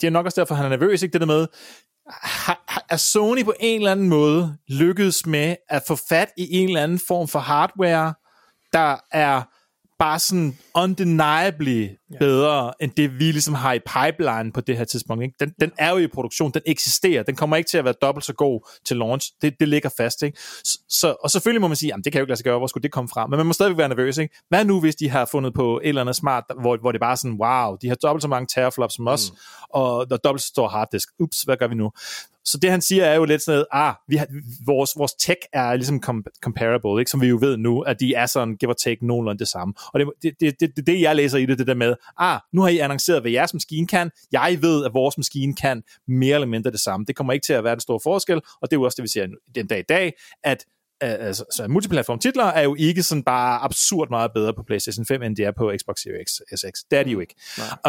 det 0.00 0.06
er 0.06 0.10
nok 0.10 0.26
også 0.26 0.40
derfor, 0.40 0.54
han 0.54 0.64
er 0.64 0.68
nervøs, 0.68 1.02
ikke 1.02 1.12
det 1.12 1.20
der 1.20 1.26
med, 1.26 1.46
har, 2.22 2.84
er 2.90 2.96
Sony 2.96 3.44
på 3.44 3.54
en 3.60 3.80
eller 3.80 3.92
anden 3.92 4.08
måde 4.08 4.56
lykkedes 4.68 5.26
med 5.26 5.56
at 5.68 5.82
få 5.86 5.96
fat 6.08 6.28
i 6.36 6.56
en 6.56 6.68
eller 6.68 6.82
anden 6.82 7.00
form 7.08 7.28
for 7.28 7.38
hardware, 7.38 8.14
der 8.72 8.96
er 9.12 9.42
bare 9.98 10.18
sådan 10.18 10.58
undeniably 10.74 11.88
bedre, 12.18 12.72
end 12.80 12.92
det 12.96 13.18
vi 13.18 13.24
ligesom 13.24 13.54
har 13.54 13.72
i 13.72 13.78
pipeline 13.78 14.52
på 14.52 14.60
det 14.60 14.76
her 14.76 14.84
tidspunkt. 14.84 15.22
Ikke? 15.24 15.34
Den, 15.40 15.54
den 15.60 15.72
er 15.78 15.90
jo 15.90 15.96
i 15.96 16.06
produktion, 16.06 16.50
den 16.50 16.62
eksisterer, 16.66 17.22
den 17.22 17.36
kommer 17.36 17.56
ikke 17.56 17.68
til 17.68 17.78
at 17.78 17.84
være 17.84 17.94
dobbelt 18.02 18.24
så 18.24 18.32
god 18.32 18.68
til 18.84 18.96
launch, 18.96 19.32
det, 19.42 19.54
det 19.60 19.68
ligger 19.68 19.90
fast. 19.96 20.22
Ikke? 20.22 20.38
Så, 20.88 21.16
og 21.22 21.30
selvfølgelig 21.30 21.60
må 21.60 21.68
man 21.68 21.76
sige, 21.76 21.88
jamen 21.88 22.04
det 22.04 22.12
kan 22.12 22.18
jo 22.18 22.22
ikke 22.22 22.30
lade 22.30 22.38
sig 22.38 22.44
gøre, 22.44 22.58
hvor 22.58 22.66
skulle 22.66 22.82
det 22.82 22.92
komme 22.92 23.08
fra? 23.08 23.26
Men 23.26 23.36
man 23.36 23.46
må 23.46 23.52
stadigvæk 23.52 23.78
være 23.78 23.88
nervøs. 23.88 24.18
Ikke? 24.18 24.34
Hvad 24.48 24.64
nu, 24.64 24.80
hvis 24.80 24.96
de 24.96 25.08
har 25.08 25.24
fundet 25.24 25.54
på 25.54 25.80
et 25.82 25.88
eller 25.88 26.00
andet 26.00 26.16
smart, 26.16 26.44
hvor, 26.60 26.76
hvor 26.80 26.92
det 26.92 27.00
bare 27.00 27.12
er 27.12 27.16
sådan, 27.16 27.38
wow, 27.40 27.76
de 27.82 27.88
har 27.88 27.94
dobbelt 27.94 28.22
så 28.22 28.28
mange 28.28 28.46
teraflops 28.46 28.94
som 28.94 29.08
os, 29.08 29.30
mm. 29.30 29.36
og 29.70 30.10
der 30.10 30.14
er 30.16 30.18
dobbelt 30.18 30.42
så 30.42 30.48
stor 30.48 30.68
harddisk. 30.68 31.08
Ups, 31.18 31.42
hvad 31.42 31.56
gør 31.56 31.68
vi 31.68 31.74
nu? 31.74 31.90
Så 32.44 32.58
det 32.58 32.70
han 32.70 32.80
siger 32.80 33.04
er 33.04 33.14
jo 33.14 33.24
lidt 33.24 33.42
sådan 33.42 33.54
noget, 33.54 33.66
ah, 33.72 33.94
vi 34.08 34.16
har, 34.16 34.26
vores, 34.66 34.92
vores 34.96 35.12
tech 35.12 35.40
er 35.52 35.76
ligesom 35.76 36.00
com- 36.06 36.40
comparable, 36.42 37.00
ikke? 37.00 37.10
som 37.10 37.20
vi 37.20 37.26
jo 37.26 37.38
ved 37.40 37.56
nu, 37.56 37.80
at 37.80 38.00
de 38.00 38.14
er 38.14 38.26
sådan, 38.26 38.56
give 38.56 38.68
or 38.68 38.74
take, 38.74 39.06
nogenlunde 39.06 39.38
det 39.38 39.48
samme. 39.48 39.74
Og 39.92 40.00
det 40.00 40.08
det, 40.22 40.32
det, 40.40 40.60
det, 40.60 40.76
det, 40.76 40.86
det, 40.86 41.00
jeg 41.00 41.16
læser 41.16 41.38
i 41.38 41.46
det, 41.46 41.58
det 41.58 41.66
der 41.66 41.74
med, 41.74 41.94
ah, 42.18 42.40
nu 42.52 42.60
har 42.60 42.68
I 42.68 42.78
annonceret, 42.78 43.20
hvad 43.20 43.30
jeres 43.30 43.54
maskine 43.54 43.86
kan, 43.86 44.10
jeg 44.32 44.58
ved, 44.60 44.84
at 44.84 44.94
vores 44.94 45.18
maskine 45.18 45.54
kan 45.54 45.82
mere 46.08 46.34
eller 46.34 46.46
mindre 46.46 46.70
det 46.70 46.80
samme. 46.80 47.06
Det 47.06 47.16
kommer 47.16 47.32
ikke 47.32 47.44
til 47.44 47.52
at 47.52 47.64
være 47.64 47.74
den 47.74 47.80
store 47.80 48.00
forskel, 48.02 48.36
og 48.36 48.70
det 48.70 48.76
er 48.76 48.80
jo 48.80 48.82
også 48.82 48.96
det, 48.96 49.02
vi 49.02 49.08
ser 49.08 49.26
den 49.54 49.66
dag 49.66 49.78
i 49.78 49.84
dag, 49.88 50.12
at 50.44 50.64
altså, 51.00 51.44
så 51.52 51.68
multiplatform 51.68 52.18
titler 52.18 52.44
er 52.44 52.62
jo 52.62 52.76
ikke 52.78 53.02
sådan 53.02 53.22
bare 53.22 53.60
absurd 53.62 54.10
meget 54.10 54.30
bedre 54.34 54.54
på 54.54 54.62
PlayStation 54.62 55.06
5, 55.06 55.22
end 55.22 55.36
det 55.36 55.44
er 55.44 55.52
på 55.58 55.72
Xbox 55.80 55.98
Series 56.00 56.42
X. 56.70 56.78
Det 56.90 56.98
er 56.98 57.02
de 57.02 57.10
jo 57.10 57.20
ikke. 57.20 57.34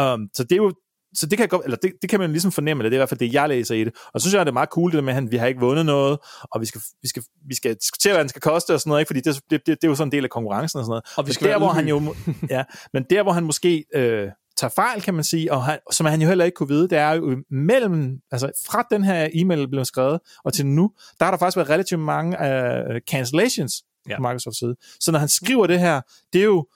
Um, 0.00 0.28
så 0.34 0.44
det 0.44 0.52
er 0.52 0.56
jo 0.56 0.74
så 1.14 1.26
det 1.26 1.38
kan, 1.38 1.48
godt, 1.48 1.64
eller 1.64 1.76
det, 1.76 1.92
det 2.02 2.10
kan 2.10 2.20
man 2.20 2.30
ligesom 2.30 2.52
fornemme, 2.52 2.80
eller 2.80 2.90
det 2.90 2.96
er 2.96 2.98
i 2.98 3.00
hvert 3.00 3.08
fald 3.08 3.20
det, 3.20 3.32
jeg 3.32 3.48
læser 3.48 3.74
i 3.74 3.84
det. 3.84 3.92
Og 4.14 4.20
så 4.20 4.24
synes 4.24 4.34
jeg, 4.34 4.46
det 4.46 4.50
er 4.50 4.54
meget 4.54 4.68
cool, 4.68 4.90
det 4.90 4.96
der 4.96 5.02
med, 5.02 5.14
at 5.14 5.30
vi 5.30 5.36
har 5.36 5.46
ikke 5.46 5.60
vundet 5.60 5.86
noget, 5.86 6.18
og 6.52 6.60
vi 6.60 6.66
skal, 6.66 6.80
vi 7.02 7.08
skal, 7.08 7.22
vi 7.48 7.54
skal 7.54 7.74
diskutere, 7.74 8.12
hvad 8.12 8.24
den 8.24 8.28
skal 8.28 8.40
koste 8.40 8.74
og 8.74 8.80
sådan 8.80 8.90
noget, 8.90 9.00
ikke? 9.00 9.08
fordi 9.08 9.20
det, 9.20 9.40
det, 9.50 9.50
det, 9.50 9.66
det 9.66 9.84
er 9.84 9.88
jo 9.88 9.94
sådan 9.94 10.08
en 10.08 10.12
del 10.12 10.24
af 10.24 10.30
konkurrencen 10.30 10.78
og 10.78 10.84
sådan 10.84 10.90
noget. 10.90 11.04
Og 11.16 11.24
vi 11.24 11.28
Men 11.28 11.34
skal 11.34 11.44
der, 11.44 11.50
være 11.50 11.58
hvor 11.58 11.68
han 11.68 11.88
jo, 11.88 12.14
ja, 12.50 12.64
men 12.92 13.04
der, 13.10 13.22
hvor 13.22 13.32
han 13.32 13.44
måske 13.44 13.84
øh, 13.94 14.28
tager 14.56 14.70
fejl, 14.70 15.02
kan 15.02 15.14
man 15.14 15.24
sige, 15.24 15.52
og 15.52 15.64
han, 15.64 15.78
som 15.92 16.06
han 16.06 16.22
jo 16.22 16.28
heller 16.28 16.44
ikke 16.44 16.54
kunne 16.54 16.68
vide, 16.68 16.88
det 16.88 16.98
er 16.98 17.10
jo 17.12 17.36
mellem, 17.50 18.18
altså 18.30 18.50
fra 18.66 18.86
den 18.90 19.04
her 19.04 19.28
e-mail 19.34 19.68
blev 19.68 19.84
skrevet, 19.84 20.20
og 20.44 20.52
til 20.52 20.66
nu, 20.66 20.90
der 21.18 21.24
har 21.24 21.32
der 21.32 21.38
faktisk 21.38 21.56
været 21.56 21.70
relativt 21.70 22.00
mange 22.00 22.46
øh, 22.46 23.00
cancellations 23.10 23.74
ja. 24.08 24.16
på 24.16 24.22
Microsofts 24.22 24.58
side. 24.58 24.76
Så 25.00 25.12
når 25.12 25.18
han 25.18 25.28
skriver 25.28 25.66
det 25.66 25.80
her, 25.80 26.00
det 26.32 26.40
er 26.40 26.44
jo, 26.44 26.66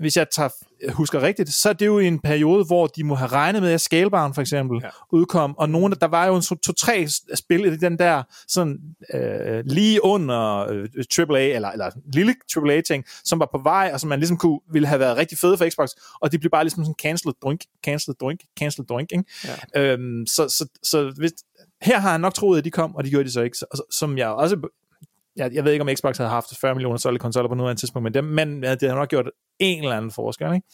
hvis 0.00 0.16
jeg 0.16 0.26
tager, 0.36 0.48
husker 0.92 1.22
rigtigt, 1.22 1.52
så 1.52 1.68
er 1.68 1.72
det 1.72 1.86
jo 1.86 1.98
i 1.98 2.06
en 2.06 2.18
periode, 2.18 2.64
hvor 2.64 2.86
de 2.86 3.04
må 3.04 3.14
have 3.14 3.28
regnet 3.28 3.62
med, 3.62 3.72
at 3.72 3.80
Scalebound 3.80 4.34
for 4.34 4.40
eksempel 4.40 4.80
Ja. 4.82 4.88
udkom, 5.12 5.54
og 5.58 5.68
nogle, 5.68 5.94
der 6.00 6.06
var 6.06 6.26
jo 6.26 6.36
en 6.36 6.42
to- 6.42 6.54
to-tre 6.54 7.06
spil 7.34 7.64
i 7.64 7.76
den 7.76 7.98
der 7.98 8.22
sådan 8.48 8.78
øh, 9.14 9.62
lige 9.66 10.04
under 10.04 10.66
øh, 10.70 10.88
AAA, 11.18 11.40
eller, 11.42 11.68
eller 11.70 11.90
lille 12.14 12.34
AAA-ting, 12.56 13.04
som 13.24 13.40
var 13.40 13.48
på 13.54 13.60
vej, 13.62 13.90
og 13.94 14.00
som 14.00 14.08
man 14.08 14.18
ligesom 14.18 14.36
kunne, 14.36 14.60
ville 14.72 14.88
have 14.88 15.00
været 15.00 15.16
rigtig 15.16 15.38
fede 15.38 15.56
for 15.56 15.68
Xbox, 15.70 15.88
og 16.20 16.32
de 16.32 16.38
blev 16.38 16.50
bare 16.50 16.64
ligesom 16.64 16.84
sådan 16.84 16.94
cancelled 17.02 17.34
drink, 17.42 17.60
cancelled 17.84 18.16
drink, 18.20 18.40
cancelled 18.58 18.86
drink, 18.86 19.12
ikke? 19.12 19.24
Ja. 19.74 19.92
Øhm, 19.92 20.26
så, 20.26 20.48
så, 20.48 20.66
så 20.82 21.12
hvis, 21.16 21.32
her 21.82 21.98
har 21.98 22.10
han 22.12 22.20
nok 22.20 22.34
troet, 22.34 22.58
at 22.58 22.64
de 22.64 22.70
kom, 22.70 22.96
og 22.96 23.04
de 23.04 23.10
gjorde 23.10 23.24
de 23.24 23.32
så 23.32 23.40
ikke, 23.40 23.56
som 23.90 24.18
jeg 24.18 24.28
også 24.28 24.56
jeg, 25.36 25.54
jeg 25.54 25.64
ved 25.64 25.72
ikke, 25.72 25.82
om 25.82 25.88
Xbox 25.96 26.16
havde 26.16 26.30
haft 26.30 26.46
40 26.60 26.74
millioner 26.74 26.96
solgte 26.96 27.18
konsoller 27.18 27.48
på 27.48 27.54
noget 27.54 27.78
tidspunkt, 27.78 28.02
men 28.04 28.14
det, 28.14 28.24
men 28.24 28.64
ja, 28.64 28.74
det 28.74 28.88
har 28.88 28.96
nok 28.96 29.08
gjort 29.08 29.30
en 29.58 29.82
eller 29.82 29.96
anden 29.96 30.10
forskel, 30.10 30.54
ikke? 30.54 30.66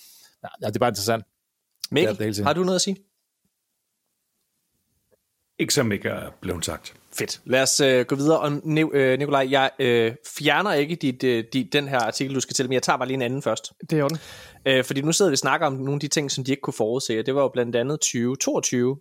Ja, 0.42 0.48
ja, 0.62 0.66
det 0.66 0.74
er 0.76 0.80
bare 0.80 0.88
interessant. 0.88 1.24
Mikkel, 1.90 2.18
det 2.18 2.28
er 2.28 2.32
sikkert. 2.32 2.46
har 2.46 2.52
du 2.54 2.60
noget 2.64 2.74
at 2.74 2.80
sige? 2.80 2.96
Ikke 5.58 5.74
som 5.74 5.92
ikke 5.92 6.08
er 6.08 6.30
blevet 6.40 6.64
sagt. 6.64 6.94
Fedt. 7.12 7.40
Lad 7.44 7.62
os 7.62 7.80
øh, 7.80 8.06
gå 8.06 8.14
videre. 8.16 8.40
Og 8.40 8.52
Ni- 8.52 8.90
øh, 8.92 9.18
Nikolaj, 9.18 9.46
jeg 9.50 9.70
øh, 9.78 10.14
fjerner 10.38 10.72
ikke 10.72 10.94
dit, 10.96 11.24
øh, 11.24 11.44
dit, 11.52 11.72
den 11.72 11.88
her 11.88 11.98
artikel, 11.98 12.34
du 12.34 12.40
skal 12.40 12.54
til, 12.54 12.64
men 12.66 12.72
jeg 12.72 12.82
tager 12.82 12.96
bare 12.96 13.06
lige 13.08 13.14
en 13.14 13.22
anden 13.22 13.42
først. 13.42 13.72
Det 13.90 13.92
er 13.92 14.00
jo 14.00 14.08
den. 14.08 14.18
Øh, 14.66 14.84
fordi 14.84 15.00
nu 15.00 15.12
sidder 15.12 15.30
vi 15.30 15.34
og 15.34 15.38
snakker 15.38 15.66
om 15.66 15.72
nogle 15.72 15.92
af 15.94 16.00
de 16.00 16.08
ting, 16.08 16.30
som 16.30 16.44
de 16.44 16.50
ikke 16.50 16.60
kunne 16.60 16.74
forudse. 16.74 17.18
og 17.18 17.26
Det 17.26 17.34
var 17.34 17.42
jo 17.42 17.48
blandt 17.48 17.76
andet 17.76 18.00
2022, 18.00 18.96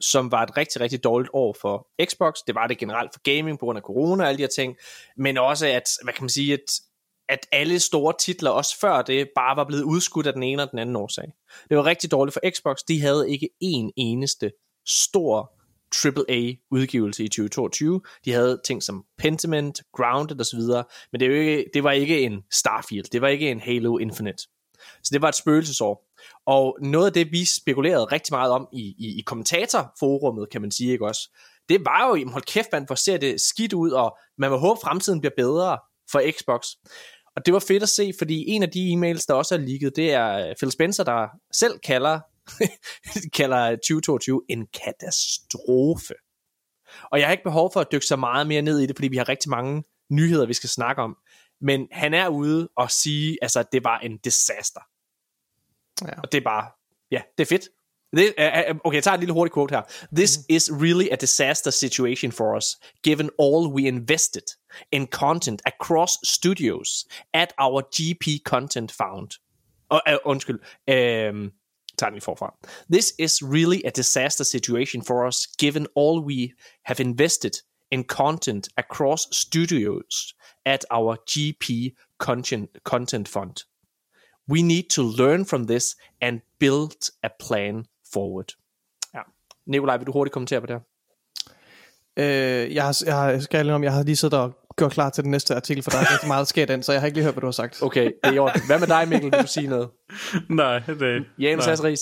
som 0.00 0.32
var 0.32 0.42
et 0.42 0.56
rigtig, 0.56 0.80
rigtig 0.80 1.04
dårligt 1.04 1.30
år 1.32 1.56
for 1.60 1.88
Xbox. 2.04 2.34
Det 2.46 2.54
var 2.54 2.66
det 2.66 2.78
generelt 2.78 3.10
for 3.14 3.20
gaming 3.22 3.58
på 3.58 3.66
grund 3.66 3.76
af 3.76 3.82
corona 3.82 4.22
og 4.22 4.28
alle 4.28 4.38
de 4.38 4.42
her 4.42 4.48
ting. 4.48 4.76
Men 5.16 5.38
også, 5.38 5.66
at, 5.66 5.88
hvad 6.02 6.14
kan 6.14 6.22
man 6.24 6.28
sige, 6.28 6.52
at, 6.52 6.80
at 7.28 7.46
alle 7.52 7.80
store 7.80 8.14
titler, 8.20 8.50
også 8.50 8.78
før 8.80 9.02
det, 9.02 9.28
bare 9.34 9.56
var 9.56 9.64
blevet 9.64 9.82
udskudt 9.82 10.26
af 10.26 10.32
den 10.32 10.42
ene 10.42 10.62
og 10.62 10.70
den 10.70 10.78
anden 10.78 10.96
årsag. 10.96 11.32
Det 11.68 11.76
var 11.76 11.86
rigtig 11.86 12.10
dårligt 12.10 12.32
for 12.32 12.50
Xbox. 12.50 12.78
De 12.88 13.00
havde 13.00 13.30
ikke 13.30 13.48
en 13.60 13.92
eneste 13.96 14.52
stor 14.86 15.52
AAA-udgivelse 16.04 17.24
i 17.24 17.28
2022. 17.28 18.00
De 18.24 18.32
havde 18.32 18.60
ting 18.64 18.82
som 18.82 19.04
Pentiment, 19.18 19.82
Grounded 19.92 20.40
osv., 20.40 20.60
men 21.12 21.20
det, 21.20 21.22
er 21.22 21.26
jo 21.26 21.40
ikke, 21.40 21.64
det 21.74 21.84
var 21.84 21.92
ikke 21.92 22.20
en 22.20 22.42
Starfield, 22.52 23.04
det 23.12 23.20
var 23.20 23.28
ikke 23.28 23.50
en 23.50 23.60
Halo 23.60 23.98
Infinite. 23.98 24.42
Så 25.02 25.10
det 25.12 25.22
var 25.22 25.28
et 25.28 25.34
spøgelsesår. 25.34 26.09
Og 26.46 26.78
noget 26.82 27.06
af 27.06 27.12
det, 27.12 27.32
vi 27.32 27.44
spekulerede 27.44 28.04
rigtig 28.04 28.32
meget 28.32 28.52
om 28.52 28.68
i, 28.72 28.94
i, 28.98 29.18
i 29.18 29.22
kommentatorforummet, 29.26 30.50
kan 30.50 30.60
man 30.60 30.70
sige, 30.70 30.92
ikke 30.92 31.06
også? 31.06 31.36
Det 31.68 31.84
var 31.84 32.08
jo, 32.08 32.30
hold 32.30 32.42
kæft, 32.42 32.68
man, 32.72 32.84
hvor 32.84 32.94
ser 32.94 33.16
det 33.16 33.40
skidt 33.40 33.72
ud, 33.72 33.90
og 33.90 34.18
man 34.38 34.50
må 34.50 34.56
håbe, 34.56 34.80
fremtiden 34.80 35.20
bliver 35.20 35.34
bedre 35.36 35.78
for 36.12 36.22
Xbox. 36.38 36.66
Og 37.36 37.46
det 37.46 37.54
var 37.54 37.60
fedt 37.60 37.82
at 37.82 37.88
se, 37.88 38.12
fordi 38.18 38.48
en 38.48 38.62
af 38.62 38.70
de 38.70 38.92
e-mails, 38.92 39.24
der 39.28 39.34
også 39.34 39.54
er 39.54 39.58
ligget, 39.58 39.96
det 39.96 40.12
er 40.12 40.48
øh, 40.48 40.54
Phil 40.58 40.70
Spencer, 40.70 41.04
der 41.04 41.28
selv 41.52 41.78
kalder, 41.78 42.20
kalder 43.38 43.70
2022 43.70 44.42
en 44.48 44.66
katastrofe. 44.66 46.14
Og 47.12 47.18
jeg 47.18 47.26
har 47.26 47.32
ikke 47.32 47.44
behov 47.44 47.72
for 47.72 47.80
at 47.80 47.86
dykke 47.92 48.06
så 48.06 48.16
meget 48.16 48.46
mere 48.46 48.62
ned 48.62 48.78
i 48.78 48.86
det, 48.86 48.96
fordi 48.96 49.08
vi 49.08 49.16
har 49.16 49.28
rigtig 49.28 49.50
mange 49.50 49.82
nyheder, 50.10 50.46
vi 50.46 50.54
skal 50.54 50.68
snakke 50.68 51.02
om. 51.02 51.16
Men 51.60 51.88
han 51.92 52.14
er 52.14 52.28
ude 52.28 52.68
og 52.76 52.90
sige, 52.90 53.38
altså, 53.42 53.60
at 53.60 53.72
det 53.72 53.84
var 53.84 53.98
en 53.98 54.18
disaster. 54.18 54.80
Ja. 56.02 56.20
Og 56.22 56.32
det 56.32 56.38
er 56.38 56.44
bare, 56.44 56.66
ja, 57.10 57.22
det 57.38 57.44
er 57.44 57.48
fedt. 57.48 57.68
Det, 58.16 58.34
uh, 58.38 58.76
okay, 58.84 58.94
jeg 58.94 59.04
tager 59.04 59.14
et 59.14 59.20
lille 59.20 59.32
hurtigt 59.32 59.54
quote 59.54 59.74
her. 59.74 59.82
This 60.16 60.38
is 60.48 60.70
really 60.72 61.08
a 61.12 61.16
disaster 61.16 61.70
situation 61.70 62.32
for 62.32 62.56
us, 62.56 62.76
given 63.02 63.30
all 63.38 63.68
we 63.68 63.88
invested 63.88 64.56
in 64.92 65.06
content 65.06 65.62
across 65.66 66.18
studios 66.24 67.06
at 67.34 67.54
our 67.58 67.82
GP 67.94 68.42
content 68.44 68.92
found. 68.92 69.38
Uh, 69.90 70.00
uh, 70.06 70.16
undskyld, 70.26 70.58
um, 70.88 71.52
tager 71.98 72.10
den 72.10 72.20
forfra. 72.20 72.54
This 72.92 73.14
is 73.18 73.42
really 73.42 73.84
a 73.84 73.90
disaster 73.90 74.44
situation 74.44 75.02
for 75.02 75.26
us, 75.26 75.46
given 75.58 75.86
all 75.96 76.24
we 76.24 76.54
have 76.84 77.02
invested 77.02 77.62
in 77.90 78.04
content 78.04 78.68
across 78.76 79.28
studios 79.32 80.34
at 80.64 80.84
our 80.90 81.16
GP 81.26 81.94
content, 82.18 82.70
content 82.84 83.28
fund. 83.28 83.64
We 84.50 84.62
need 84.62 84.84
to 84.90 85.02
learn 85.02 85.46
from 85.46 85.66
this 85.66 85.96
and 86.20 86.40
build 86.58 87.10
a 87.22 87.28
plan 87.40 87.84
forward. 88.12 88.56
Ja. 89.14 89.20
Nikolaj, 89.66 89.96
vil 89.96 90.06
du 90.06 90.12
hurtigt 90.12 90.32
kommentere 90.32 90.60
på 90.60 90.66
det 90.66 90.74
her? 90.74 90.80
Øh, 92.16 92.74
jeg, 92.74 92.84
har, 92.84 93.02
jeg, 93.06 93.14
har, 93.14 93.38
skal 93.38 93.66
jeg, 93.66 93.74
om, 93.74 93.84
jeg 93.84 93.92
har 93.92 94.02
lige 94.02 94.16
siddet 94.16 94.38
og 94.38 94.52
gjort 94.76 94.92
klar 94.92 95.10
til 95.10 95.24
den 95.24 95.30
næste 95.30 95.54
artikel, 95.54 95.82
for 95.82 95.90
der 95.90 95.98
er 95.98 96.12
rigtig 96.12 96.28
meget, 96.28 96.48
sker 96.48 96.66
den, 96.66 96.82
så 96.82 96.92
jeg 96.92 97.00
har 97.00 97.06
ikke 97.06 97.16
lige 97.16 97.24
hørt, 97.24 97.34
hvad 97.34 97.40
du 97.40 97.46
har 97.46 97.52
sagt. 97.52 97.82
Okay, 97.82 98.04
det 98.04 98.14
er 98.22 98.32
i 98.32 98.38
orden. 98.38 98.62
Hvad 98.66 98.78
med 98.78 98.86
dig, 98.86 99.08
Mikkel? 99.08 99.32
Vil 99.32 99.42
du 99.42 99.46
sige 99.46 99.66
noget? 99.66 99.88
Nej, 100.48 100.78
det 100.78 101.24
Janus 101.38 101.66
nej. 101.66 101.94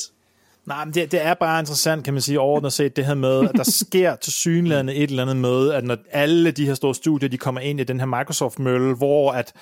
Nej, 0.68 0.84
men 0.84 0.94
det, 0.94 1.12
det 1.12 1.24
er 1.24 1.34
bare 1.34 1.60
interessant, 1.60 2.04
kan 2.04 2.14
man 2.14 2.22
sige, 2.22 2.40
overordnet 2.40 2.72
set, 2.72 2.96
det 2.96 3.06
her 3.06 3.14
med, 3.14 3.48
at 3.48 3.50
der 3.56 3.62
sker 3.86 4.16
til 4.16 4.32
synlædende 4.32 4.94
et 4.94 5.10
eller 5.10 5.22
andet 5.22 5.36
med, 5.36 5.70
at 5.70 5.84
når 5.84 5.96
alle 6.10 6.50
de 6.50 6.66
her 6.66 6.74
store 6.74 6.94
studier, 6.94 7.28
de 7.28 7.38
kommer 7.38 7.60
ind 7.60 7.80
i 7.80 7.84
den 7.84 8.00
her 8.00 8.06
Microsoft-mølle, 8.06 8.94
hvor 8.94 9.32
at, 9.32 9.52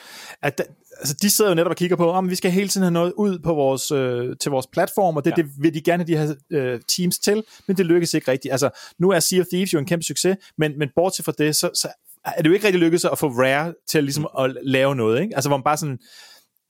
at 0.43 0.63
altså, 0.99 1.15
de 1.23 1.31
sidder 1.31 1.51
jo 1.51 1.55
netop 1.55 1.71
og 1.71 1.77
kigger 1.77 1.97
på, 1.97 2.11
om 2.11 2.31
vi 2.31 2.35
skal 2.35 2.51
hele 2.51 2.69
tiden 2.69 2.83
have 2.83 2.93
noget 2.93 3.13
ud 3.17 3.39
på 3.39 3.55
vores, 3.55 3.91
øh, 3.91 4.37
til 4.41 4.51
vores 4.51 4.67
platform, 4.67 5.17
og 5.17 5.25
det, 5.25 5.31
ja. 5.31 5.43
det 5.43 5.51
vil 5.59 5.75
de 5.75 5.81
gerne 5.81 6.05
have 6.05 6.27
de 6.27 6.27
her 6.27 6.35
øh, 6.51 6.81
teams 6.89 7.19
til, 7.19 7.43
men 7.67 7.77
det 7.77 7.87
lykkes 7.87 8.15
ikke 8.15 8.31
rigtigt. 8.31 8.53
Altså, 8.53 8.71
nu 8.99 9.11
er 9.11 9.21
Sea 9.21 9.41
of 9.41 9.47
Thieves 9.53 9.75
jo 9.75 9.79
en 9.79 9.87
kæmpe 9.87 10.05
succes, 10.05 10.37
men, 10.59 10.79
men 10.79 10.89
bortset 10.97 11.25
fra 11.25 11.33
det, 11.39 11.57
så, 11.57 11.71
så 11.75 11.89
er 12.25 12.43
det 12.43 12.49
jo 12.49 12.55
ikke 12.55 12.67
rigtig 12.67 12.81
lykkedes 12.81 13.05
at 13.05 13.19
få 13.19 13.29
Rare 13.29 13.75
til 13.89 14.05
ligesom 14.05 14.29
at 14.39 14.57
lave 14.63 14.97
noget, 14.97 15.23
ikke? 15.23 15.35
Altså, 15.35 15.49
hvor 15.49 15.57
man 15.57 15.65
bare 15.65 15.77
sådan, 15.77 15.99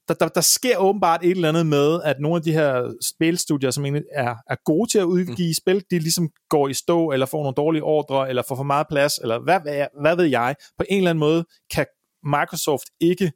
der, 0.09 0.15
der, 0.15 0.29
der 0.29 0.41
sker 0.41 0.77
åbenbart 0.77 1.25
et 1.25 1.31
eller 1.31 1.49
andet 1.49 1.67
med, 1.67 2.01
at 2.05 2.17
nogle 2.21 2.37
af 2.37 2.43
de 2.43 2.53
her 2.53 2.95
spilstudier, 3.03 3.71
som 3.71 3.85
egentlig 3.85 4.05
er, 4.13 4.35
er 4.51 4.57
gode 4.65 4.91
til 4.91 4.99
at 4.99 5.05
udgive 5.05 5.49
mm. 5.49 5.55
spil, 5.55 5.85
de 5.91 5.99
ligesom 5.99 6.29
går 6.49 6.69
i 6.69 6.75
stå, 6.75 7.11
eller 7.11 7.27
får 7.27 7.43
nogle 7.43 7.55
dårlige 7.55 7.83
ordre, 7.83 8.29
eller 8.29 8.43
får 8.49 8.57
for 8.57 8.63
meget 8.63 8.87
plads, 8.89 9.19
eller 9.19 9.39
hvad, 9.39 9.61
hvad, 9.61 9.87
hvad 10.01 10.17
ved 10.17 10.25
jeg. 10.25 10.55
På 10.79 10.85
en 10.91 10.97
eller 10.97 11.11
anden 11.11 11.21
måde 11.21 11.45
kan 11.71 11.87
Microsoft 12.25 12.91
ikke 13.01 13.33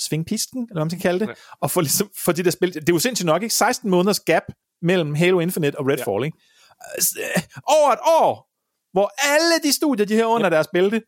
svinge 0.00 0.24
pisken, 0.24 0.62
eller 0.62 0.74
hvad 0.74 0.84
man 0.84 0.90
skal 0.90 1.02
kalde 1.02 1.20
det, 1.20 1.28
ja. 1.28 1.34
og 1.60 1.70
få, 1.70 1.80
ligesom, 1.80 2.10
få 2.24 2.32
de 2.32 2.42
der 2.42 2.50
spil. 2.50 2.74
Det 2.74 2.88
er 2.88 2.92
jo 2.92 2.98
sindssygt 2.98 3.26
nok, 3.26 3.42
ikke? 3.42 3.54
16 3.54 3.90
måneders 3.90 4.20
gap 4.20 4.42
mellem 4.82 5.14
Halo 5.14 5.40
Infinite 5.40 5.78
og 5.78 5.86
Redfall, 5.86 6.20
ja. 6.20 6.24
ikke? 6.24 6.38
Altså, 6.94 7.18
over 7.66 7.90
et 7.92 7.98
år, 8.22 8.48
hvor 8.92 9.10
alle 9.34 9.54
de 9.62 9.72
studier, 9.72 10.06
de 10.06 10.14
her 10.14 10.24
under 10.24 10.46
ja. 10.46 10.54
deres 10.54 10.68
bælte, 10.72 11.02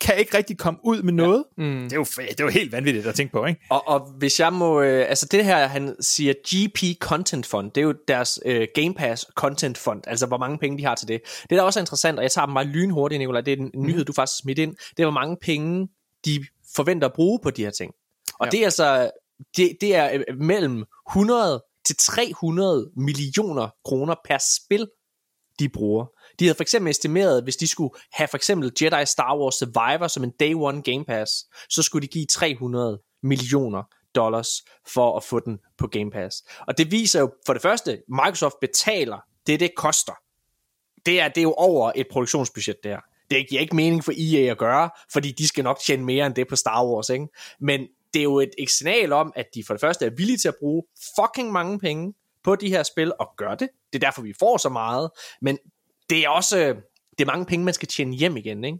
kan 0.00 0.16
ikke 0.18 0.36
rigtig 0.36 0.58
komme 0.58 0.80
ud 0.84 1.02
med 1.02 1.12
noget. 1.12 1.44
Ja. 1.58 1.62
Mm. 1.62 1.82
Det, 1.82 1.92
er 1.92 1.96
jo, 1.96 2.04
det 2.04 2.40
er 2.40 2.44
jo 2.44 2.50
helt 2.50 2.72
vanvittigt 2.72 3.06
at 3.06 3.14
tænke 3.14 3.32
på, 3.32 3.44
ikke? 3.44 3.60
Og, 3.70 3.88
og 3.88 4.00
hvis 4.18 4.40
jeg 4.40 4.52
må... 4.52 4.80
Øh, 4.80 5.08
altså 5.08 5.26
det 5.26 5.44
her, 5.44 5.66
han 5.66 5.96
siger 6.00 6.32
GP 6.32 7.00
Content 7.00 7.46
Fund, 7.46 7.70
det 7.70 7.80
er 7.80 7.84
jo 7.84 7.94
deres 8.08 8.40
øh, 8.44 8.68
Game 8.74 8.94
Pass 8.94 9.26
Content 9.34 9.78
Fund, 9.78 10.02
altså 10.06 10.26
hvor 10.26 10.38
mange 10.38 10.58
penge 10.58 10.78
de 10.78 10.84
har 10.84 10.94
til 10.94 11.08
det. 11.08 11.20
Det 11.42 11.50
der 11.50 11.62
også 11.62 11.78
er 11.78 11.82
interessant, 11.82 12.18
og 12.18 12.22
jeg 12.22 12.32
tager 12.32 12.46
dem 12.46 12.54
bare 12.54 12.64
lynhurtigt, 12.64 13.18
Nicolaj, 13.18 13.40
det 13.40 13.52
er 13.52 13.56
en 13.56 13.70
nyhed, 13.74 14.04
du 14.04 14.12
faktisk 14.12 14.42
smidt 14.42 14.58
ind, 14.58 14.76
det 14.96 15.02
er 15.02 15.04
hvor 15.04 15.20
mange 15.20 15.36
penge 15.42 15.88
de 16.24 16.46
forventer 16.76 17.08
at 17.08 17.14
bruge 17.14 17.40
på 17.42 17.50
de 17.50 17.64
her 17.64 17.70
ting. 17.70 17.92
Og 18.40 18.46
ja. 18.46 18.50
det 18.50 18.60
er 18.60 18.64
altså... 18.64 19.10
Det, 19.56 19.76
det 19.80 19.96
er 19.96 20.10
øh, 20.28 20.38
mellem 20.38 20.84
100 21.10 21.64
til 21.86 21.96
300 21.96 22.90
millioner 22.96 23.68
kroner 23.84 24.14
per 24.24 24.38
spil, 24.38 24.88
de 25.58 25.68
bruger. 25.68 26.06
De 26.38 26.44
havde 26.44 26.54
for 26.54 26.62
eksempel 26.62 26.90
estimeret, 26.90 27.38
at 27.38 27.44
hvis 27.44 27.56
de 27.56 27.66
skulle 27.66 27.94
have 28.12 28.28
for 28.28 28.36
eksempel 28.36 28.72
Jedi 28.82 29.06
Star 29.06 29.38
Wars 29.38 29.54
Survivor 29.54 30.08
som 30.08 30.24
en 30.24 30.30
Day 30.30 30.54
One 30.54 30.82
Game 30.82 31.04
Pass, 31.04 31.32
så 31.68 31.82
skulle 31.82 32.02
de 32.02 32.12
give 32.12 32.26
300 32.26 32.98
millioner 33.22 33.82
dollars 34.14 34.64
for 34.86 35.16
at 35.16 35.24
få 35.24 35.40
den 35.40 35.58
på 35.78 35.86
Game 35.86 36.10
Pass. 36.10 36.42
Og 36.66 36.78
det 36.78 36.90
viser 36.90 37.20
jo 37.20 37.32
for 37.46 37.52
det 37.52 37.62
første, 37.62 38.02
Microsoft 38.08 38.54
betaler 38.60 39.18
det, 39.46 39.60
det 39.60 39.70
koster. 39.76 40.12
Det 41.06 41.20
er, 41.20 41.28
det 41.28 41.38
er 41.38 41.42
jo 41.42 41.52
over 41.52 41.92
et 41.94 42.06
produktionsbudget 42.10 42.76
der. 42.84 42.98
Det 43.30 43.48
giver 43.48 43.60
ikke 43.60 43.76
mening 43.76 44.04
for 44.04 44.12
EA 44.16 44.50
at 44.50 44.58
gøre, 44.58 44.90
fordi 45.12 45.32
de 45.32 45.48
skal 45.48 45.64
nok 45.64 45.78
tjene 45.80 46.04
mere 46.04 46.26
end 46.26 46.34
det 46.34 46.48
på 46.48 46.56
Star 46.56 46.86
Wars, 46.86 47.08
ikke? 47.08 47.28
Men 47.60 47.80
det 48.14 48.20
er 48.20 48.24
jo 48.24 48.40
et, 48.40 48.50
et 48.58 48.70
signal 48.70 49.12
om, 49.12 49.32
at 49.36 49.46
de 49.54 49.64
for 49.64 49.74
det 49.74 49.80
første 49.80 50.06
er 50.06 50.10
villige 50.10 50.38
til 50.38 50.48
at 50.48 50.54
bruge 50.60 50.82
fucking 51.16 51.52
mange 51.52 51.78
penge 51.78 52.14
på 52.44 52.56
de 52.56 52.68
her 52.68 52.82
spil, 52.82 53.12
og 53.20 53.28
gør 53.36 53.54
det. 53.54 53.68
Det 53.92 54.04
er 54.04 54.06
derfor, 54.06 54.22
vi 54.22 54.34
får 54.38 54.56
så 54.56 54.68
meget. 54.68 55.10
Men 55.42 55.58
det 56.10 56.24
er 56.24 56.28
også 56.28 56.74
det 57.18 57.24
er 57.24 57.32
mange 57.32 57.46
penge, 57.46 57.64
man 57.64 57.74
skal 57.74 57.88
tjene 57.88 58.16
hjem 58.16 58.36
igen, 58.36 58.64
ikke? 58.64 58.78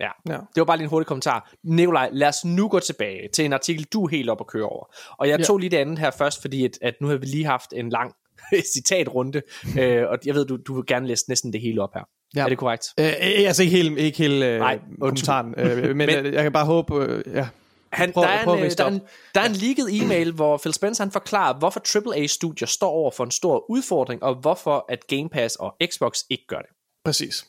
Ja. 0.00 0.10
ja, 0.28 0.32
det 0.32 0.56
var 0.56 0.64
bare 0.64 0.76
lige 0.76 0.84
en 0.84 0.90
hurtig 0.90 1.06
kommentar. 1.06 1.54
Nikolaj, 1.64 2.08
lad 2.12 2.28
os 2.28 2.44
nu 2.44 2.68
gå 2.68 2.80
tilbage 2.80 3.28
til 3.34 3.44
en 3.44 3.52
artikel, 3.52 3.84
du 3.92 4.04
er 4.04 4.08
helt 4.08 4.30
op 4.30 4.40
at 4.40 4.46
køre 4.46 4.64
over. 4.64 4.94
Og 5.18 5.28
jeg 5.28 5.38
ja. 5.38 5.44
tog 5.44 5.58
lige 5.58 5.70
det 5.70 5.76
andet 5.76 5.98
her 5.98 6.10
først, 6.10 6.40
fordi 6.40 6.64
at, 6.64 6.78
at 6.82 6.94
nu 7.00 7.08
har 7.08 7.16
vi 7.16 7.26
lige 7.26 7.44
haft 7.44 7.72
en 7.76 7.88
lang 7.88 8.14
citatrunde, 8.74 9.42
øh, 9.78 10.08
og 10.08 10.18
jeg 10.26 10.34
ved, 10.34 10.46
du, 10.46 10.56
du 10.56 10.74
vil 10.74 10.84
gerne 10.86 11.06
læse 11.06 11.24
næsten 11.28 11.52
det 11.52 11.60
hele 11.60 11.82
op 11.82 11.94
her. 11.94 12.02
Ja. 12.36 12.44
Er 12.44 12.48
det 12.48 12.58
korrekt? 12.58 12.86
Øh, 13.00 13.12
altså 13.20 13.62
ikke 13.62 13.76
helt, 13.76 13.98
ikke 13.98 14.18
helt 14.18 14.44
øh, 14.44 14.58
Nej, 14.58 14.80
kommentaren, 15.00 15.54
øh, 15.58 15.96
men, 15.96 15.96
men 15.96 16.08
jeg 16.34 16.42
kan 16.42 16.52
bare 16.52 16.66
håbe, 16.66 16.94
øh, 16.94 17.22
ja. 17.34 17.48
Han, 17.92 18.12
prøv, 18.12 18.24
der, 18.24 18.30
er 18.30 18.42
en, 18.42 18.70
der, 18.70 18.84
er 18.84 18.88
en, 18.88 19.00
der 19.34 19.40
er 19.40 19.46
en 19.46 19.52
leaked 19.52 19.88
e-mail, 19.90 20.32
hvor 20.32 20.56
Phil 20.56 20.72
Spencer 20.72 21.04
han 21.04 21.12
forklarer, 21.12 21.58
hvorfor 21.58 21.80
AAA-studier 22.08 22.66
står 22.66 22.90
over 22.90 23.10
for 23.10 23.24
en 23.24 23.30
stor 23.30 23.70
udfordring, 23.70 24.22
og 24.22 24.34
hvorfor 24.34 24.84
at 24.88 25.06
Game 25.06 25.28
Pass 25.28 25.56
og 25.56 25.76
Xbox 25.92 26.18
ikke 26.30 26.46
gør 26.46 26.58
det. 26.58 26.70
Præcis. 27.04 27.46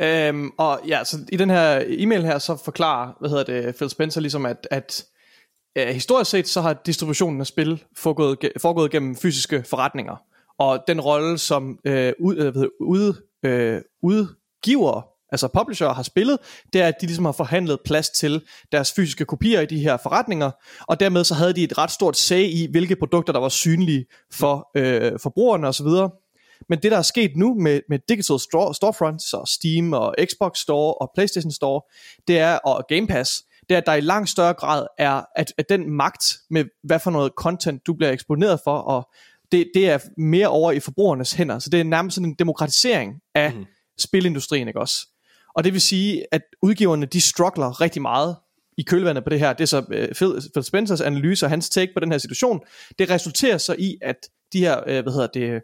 Øhm, 0.00 0.50
og 0.58 0.80
ja, 0.88 1.04
så 1.04 1.18
i 1.32 1.36
den 1.36 1.50
her 1.50 1.84
e-mail 1.86 2.22
her, 2.22 2.38
så 2.38 2.56
forklarer, 2.64 3.12
hvad 3.20 3.30
hedder 3.30 3.44
det, 3.44 3.76
Phil 3.76 3.90
Spencer 3.90 4.20
ligesom, 4.20 4.46
at, 4.46 4.68
at 4.70 5.04
øh, 5.78 5.88
historisk 5.88 6.30
set, 6.30 6.48
så 6.48 6.60
har 6.60 6.72
distributionen 6.72 7.40
af 7.40 7.46
spil 7.46 7.84
foregået, 7.96 8.52
foregået 8.58 8.90
gennem 8.90 9.16
fysiske 9.16 9.62
forretninger. 9.62 10.16
Og 10.58 10.84
den 10.88 11.00
rolle, 11.00 11.38
som 11.38 11.78
øh, 11.84 12.12
ud, 12.18 12.36
øh, 12.36 12.68
ud, 12.80 13.22
øh, 13.42 13.82
udgiver 14.02 15.17
altså 15.32 15.48
publisher 15.48 15.88
har 15.88 16.02
spillet, 16.02 16.38
det 16.72 16.80
er, 16.80 16.86
at 16.86 16.94
de 17.00 17.06
ligesom 17.06 17.24
har 17.24 17.32
forhandlet 17.32 17.78
plads 17.84 18.10
til 18.10 18.42
deres 18.72 18.92
fysiske 18.92 19.24
kopier 19.24 19.60
i 19.60 19.66
de 19.66 19.78
her 19.78 19.96
forretninger, 19.96 20.50
og 20.88 21.00
dermed 21.00 21.24
så 21.24 21.34
havde 21.34 21.52
de 21.52 21.64
et 21.64 21.78
ret 21.78 21.90
stort 21.90 22.16
sag 22.16 22.52
i, 22.52 22.68
hvilke 22.70 22.96
produkter, 22.96 23.32
der 23.32 23.40
var 23.40 23.48
synlige 23.48 24.06
for 24.32 24.70
øh, 24.76 25.12
forbrugerne 25.22 25.68
osv. 25.68 25.86
Men 26.68 26.82
det, 26.82 26.92
der 26.92 26.98
er 26.98 27.02
sket 27.02 27.36
nu 27.36 27.54
med, 27.54 27.80
med 27.88 27.98
Digital 28.08 28.38
Store, 28.38 28.74
Storefronts 28.74 29.32
og 29.32 29.48
Steam 29.48 29.92
og 29.92 30.14
Xbox 30.24 30.58
Store 30.58 30.94
og 30.94 31.10
PlayStation 31.14 31.52
Store, 31.52 31.80
det 32.28 32.38
er, 32.38 32.54
og 32.54 32.84
Game 32.88 33.06
Pass, 33.06 33.42
det 33.68 33.74
er, 33.74 33.78
at 33.78 33.86
der 33.86 33.94
i 33.94 34.00
langt 34.00 34.28
større 34.28 34.54
grad 34.54 34.86
er, 34.98 35.22
at, 35.36 35.52
at 35.58 35.68
den 35.68 35.90
magt 35.90 36.24
med, 36.50 36.64
hvad 36.84 36.98
for 36.98 37.10
noget 37.10 37.32
content, 37.36 37.86
du 37.86 37.94
bliver 37.94 38.10
eksponeret 38.10 38.60
for, 38.64 38.78
og 38.78 39.08
det, 39.52 39.70
det 39.74 39.90
er 39.90 39.98
mere 40.16 40.48
over 40.48 40.72
i 40.72 40.80
forbrugernes 40.80 41.32
hænder. 41.32 41.58
Så 41.58 41.70
det 41.70 41.80
er 41.80 41.84
nærmest 41.84 42.14
sådan 42.14 42.28
en 42.28 42.34
demokratisering 42.34 43.14
af 43.34 43.54
mm. 43.54 43.64
spilindustrien, 43.98 44.68
ikke 44.68 44.80
også? 44.80 45.06
Og 45.54 45.64
det 45.64 45.72
vil 45.72 45.80
sige, 45.80 46.24
at 46.32 46.42
udgiverne, 46.62 47.06
de 47.06 47.20
struggler 47.20 47.80
rigtig 47.80 48.02
meget 48.02 48.36
i 48.78 48.82
kølvandet 48.82 49.24
på 49.24 49.30
det 49.30 49.40
her. 49.40 49.52
Det 49.52 49.60
er 49.60 49.66
så 49.66 49.78
uh, 49.78 50.14
Phil, 50.16 50.50
Phil 50.54 50.64
Spencers 50.64 51.00
analyse 51.00 51.46
og 51.46 51.50
hans 51.50 51.70
take 51.70 51.92
på 51.94 52.00
den 52.00 52.10
her 52.10 52.18
situation. 52.18 52.60
Det 52.98 53.10
resulterer 53.10 53.58
så 53.58 53.74
i, 53.78 53.96
at 54.02 54.16
de 54.52 54.58
her, 54.58 54.80
øh, 54.86 55.02
hvad 55.02 55.12
hedder 55.12 55.26
det, 55.26 55.62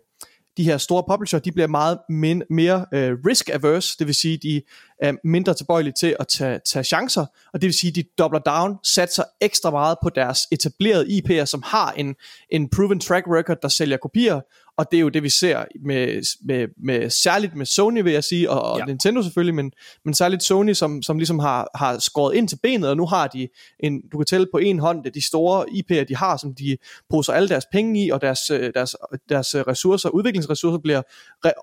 de 0.56 0.64
her 0.64 0.78
store 0.78 1.04
publisher, 1.08 1.38
de 1.38 1.52
bliver 1.52 1.66
meget 1.66 1.98
min, 2.08 2.42
mere 2.50 2.86
øh, 2.94 3.12
uh, 3.12 3.18
risk 3.26 3.48
averse, 3.48 3.96
det 3.98 4.06
vil 4.06 4.14
sige, 4.14 4.38
de 4.42 4.62
er 4.98 5.12
mindre 5.24 5.54
tilbøjelige 5.54 5.94
til 6.00 6.16
at 6.20 6.28
tage, 6.28 6.60
tage 6.72 6.84
chancer, 6.84 7.26
og 7.52 7.60
det 7.60 7.66
vil 7.66 7.74
sige, 7.74 7.92
de 7.92 8.04
dobler 8.18 8.38
down, 8.38 8.76
satser 8.84 9.24
ekstra 9.40 9.70
meget 9.70 9.96
på 10.02 10.08
deres 10.08 10.40
etablerede 10.52 11.06
IP'er, 11.06 11.44
som 11.44 11.62
har 11.66 11.92
en, 11.92 12.14
en 12.50 12.70
proven 12.70 13.00
track 13.00 13.26
record, 13.28 13.56
der 13.62 13.68
sælger 13.68 13.96
kopier, 13.96 14.40
og 14.76 14.90
det 14.90 14.96
er 14.96 15.00
jo 15.00 15.08
det 15.08 15.22
vi 15.22 15.28
ser 15.28 15.64
med, 15.84 16.22
med, 16.44 16.68
med 16.84 17.10
særligt 17.10 17.54
med 17.54 17.66
Sony 17.66 18.02
vil 18.02 18.12
jeg 18.12 18.24
sige 18.24 18.50
og, 18.50 18.62
og 18.62 18.78
ja. 18.78 18.84
Nintendo 18.84 19.22
selvfølgelig 19.22 19.54
men, 19.54 19.72
men 20.04 20.14
særligt 20.14 20.42
Sony 20.42 20.72
som, 20.72 21.02
som 21.02 21.18
ligesom 21.18 21.38
har, 21.38 21.70
har 21.74 21.98
skåret 21.98 22.34
ind 22.34 22.48
til 22.48 22.58
benet 22.62 22.90
og 22.90 22.96
nu 22.96 23.06
har 23.06 23.26
de 23.26 23.48
en, 23.80 24.02
du 24.12 24.18
kan 24.18 24.26
tælle 24.26 24.46
på 24.52 24.58
en 24.58 24.78
hånd 24.78 25.04
det 25.04 25.14
de 25.14 25.26
store 25.26 25.68
IP'er 25.68 26.04
de 26.04 26.16
har 26.16 26.36
som 26.36 26.54
de 26.54 26.76
poser 27.10 27.32
alle 27.32 27.48
deres 27.48 27.66
penge 27.72 28.06
i 28.06 28.10
og 28.10 28.20
deres, 28.20 28.40
deres, 28.74 28.96
deres 29.28 29.54
ressourcer 29.54 30.08
udviklingsressourcer 30.08 30.78
bliver 30.78 31.02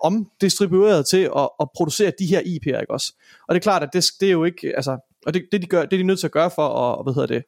omdistribueret 0.02 1.06
til 1.06 1.30
at, 1.36 1.48
at 1.60 1.68
producere 1.76 2.12
de 2.18 2.26
her 2.26 2.40
IP'er 2.40 2.80
ikke 2.80 2.90
også 2.90 3.12
og 3.48 3.54
det 3.54 3.60
er 3.60 3.62
klart 3.62 3.82
at 3.82 3.88
det, 3.92 4.04
det 4.20 4.28
er 4.28 4.32
jo 4.32 4.44
ikke 4.44 4.76
altså 4.76 4.98
og 5.26 5.34
det, 5.34 5.42
det 5.52 5.62
de 5.62 5.66
gør 5.66 5.84
det 5.84 5.92
er 5.92 5.96
de 5.96 6.02
nødt 6.02 6.20
til 6.20 6.26
at 6.26 6.32
gøre 6.32 6.50
for 6.50 6.68
at 6.68 7.04
hvad 7.04 7.14
hedder 7.14 7.34
det 7.34 7.44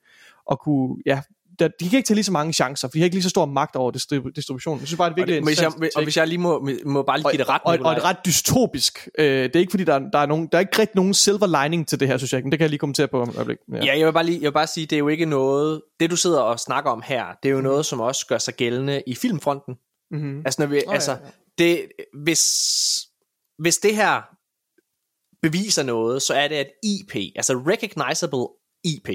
at 0.51 0.59
kunne 0.59 0.97
ja, 1.07 1.23
der, 1.59 1.69
de 1.81 1.89
kan 1.89 1.97
ikke 1.97 2.07
tage 2.07 2.15
lige 2.15 2.25
så 2.25 2.33
mange 2.33 2.53
chancer, 2.53 2.89
for 2.89 2.93
de 2.93 2.99
har 2.99 3.05
ikke 3.05 3.15
lige 3.15 3.23
så 3.23 3.29
stor 3.29 3.47
magt 3.47 3.77
over 3.77 3.93
distribu- 3.93 4.33
distributionen. 4.37 4.81
Jeg 4.81 4.89
synes 4.89 4.99
bare, 4.99 5.11
det 5.11 5.13
er 5.13 5.17
virkelig 5.17 5.41
og, 5.41 5.47
det, 5.47 5.51
hvis 5.51 5.63
jeg, 5.63 5.91
og 5.97 6.03
hvis 6.03 6.17
jeg 6.17 6.29
lige 6.29 6.39
må, 6.39 6.69
må 6.87 7.03
bare 7.03 7.19
lige 7.19 7.31
give 7.31 7.39
det 7.39 7.49
ret. 7.49 7.63
Og, 7.65 7.79
og, 7.81 7.87
og 7.87 7.93
et 7.93 8.05
ret 8.05 8.17
dystopisk. 8.27 9.09
Øh, 9.19 9.27
det 9.27 9.57
er 9.57 9.61
ikke 9.61 9.71
fordi, 9.71 9.85
der, 9.85 9.99
der, 9.99 10.19
er 10.19 10.27
nogen, 10.27 10.49
der 10.53 10.59
er 10.59 10.61
ikke 10.61 10.79
rigtig 10.79 10.97
nogen 10.97 11.15
silver 11.15 11.63
lining 11.63 11.89
til 11.89 12.01
det 12.01 12.09
her, 12.09 12.17
synes 12.17 12.33
jeg. 12.33 12.43
Men 12.43 12.53
det 12.53 12.59
kan 12.59 12.65
jeg 12.65 12.71
lige 12.71 12.79
kommentere 12.79 13.09
på 13.09 13.23
om 13.23 13.29
et 13.29 13.37
øjeblik. 13.37 13.59
Ja. 13.73 13.85
ja, 13.85 13.99
jeg 13.99 14.07
vil, 14.07 14.13
bare 14.13 14.27
lige, 14.27 14.39
jeg 14.43 14.47
vil 14.47 14.53
bare 14.53 14.67
sige, 14.67 14.87
det 14.87 14.97
er 14.97 15.01
jo 15.01 15.09
ikke 15.09 15.27
noget... 15.27 15.83
Det, 16.01 16.11
du 16.11 16.17
sidder 16.17 16.41
og 16.41 16.61
snakker 16.61 16.91
om 16.91 17.03
her, 17.05 17.27
det 17.43 17.49
er 17.49 17.53
jo 17.53 17.59
mm. 17.59 17.65
noget, 17.65 17.87
som 17.87 18.01
også 18.01 18.27
gør 18.27 18.39
sig 18.39 18.55
gældende 18.55 19.03
i 19.07 19.15
filmfronten. 19.15 19.75
Mm-hmm. 20.11 20.43
Altså, 20.45 20.63
når 20.63 20.67
vi, 20.67 20.83
oh, 20.87 20.95
altså 20.95 21.13
ja, 21.13 21.19
ja. 21.25 21.31
Det, 21.59 21.87
hvis, 22.25 22.43
hvis 23.59 23.79
det 23.79 23.97
her 23.97 24.23
beviser 25.43 25.83
noget, 25.83 26.23
så 26.23 26.35
er 26.35 26.49
det, 26.49 26.55
at 26.55 26.71
IP, 26.83 27.17
altså 27.37 27.53
recognizable 27.53 28.47
IP, 28.85 29.09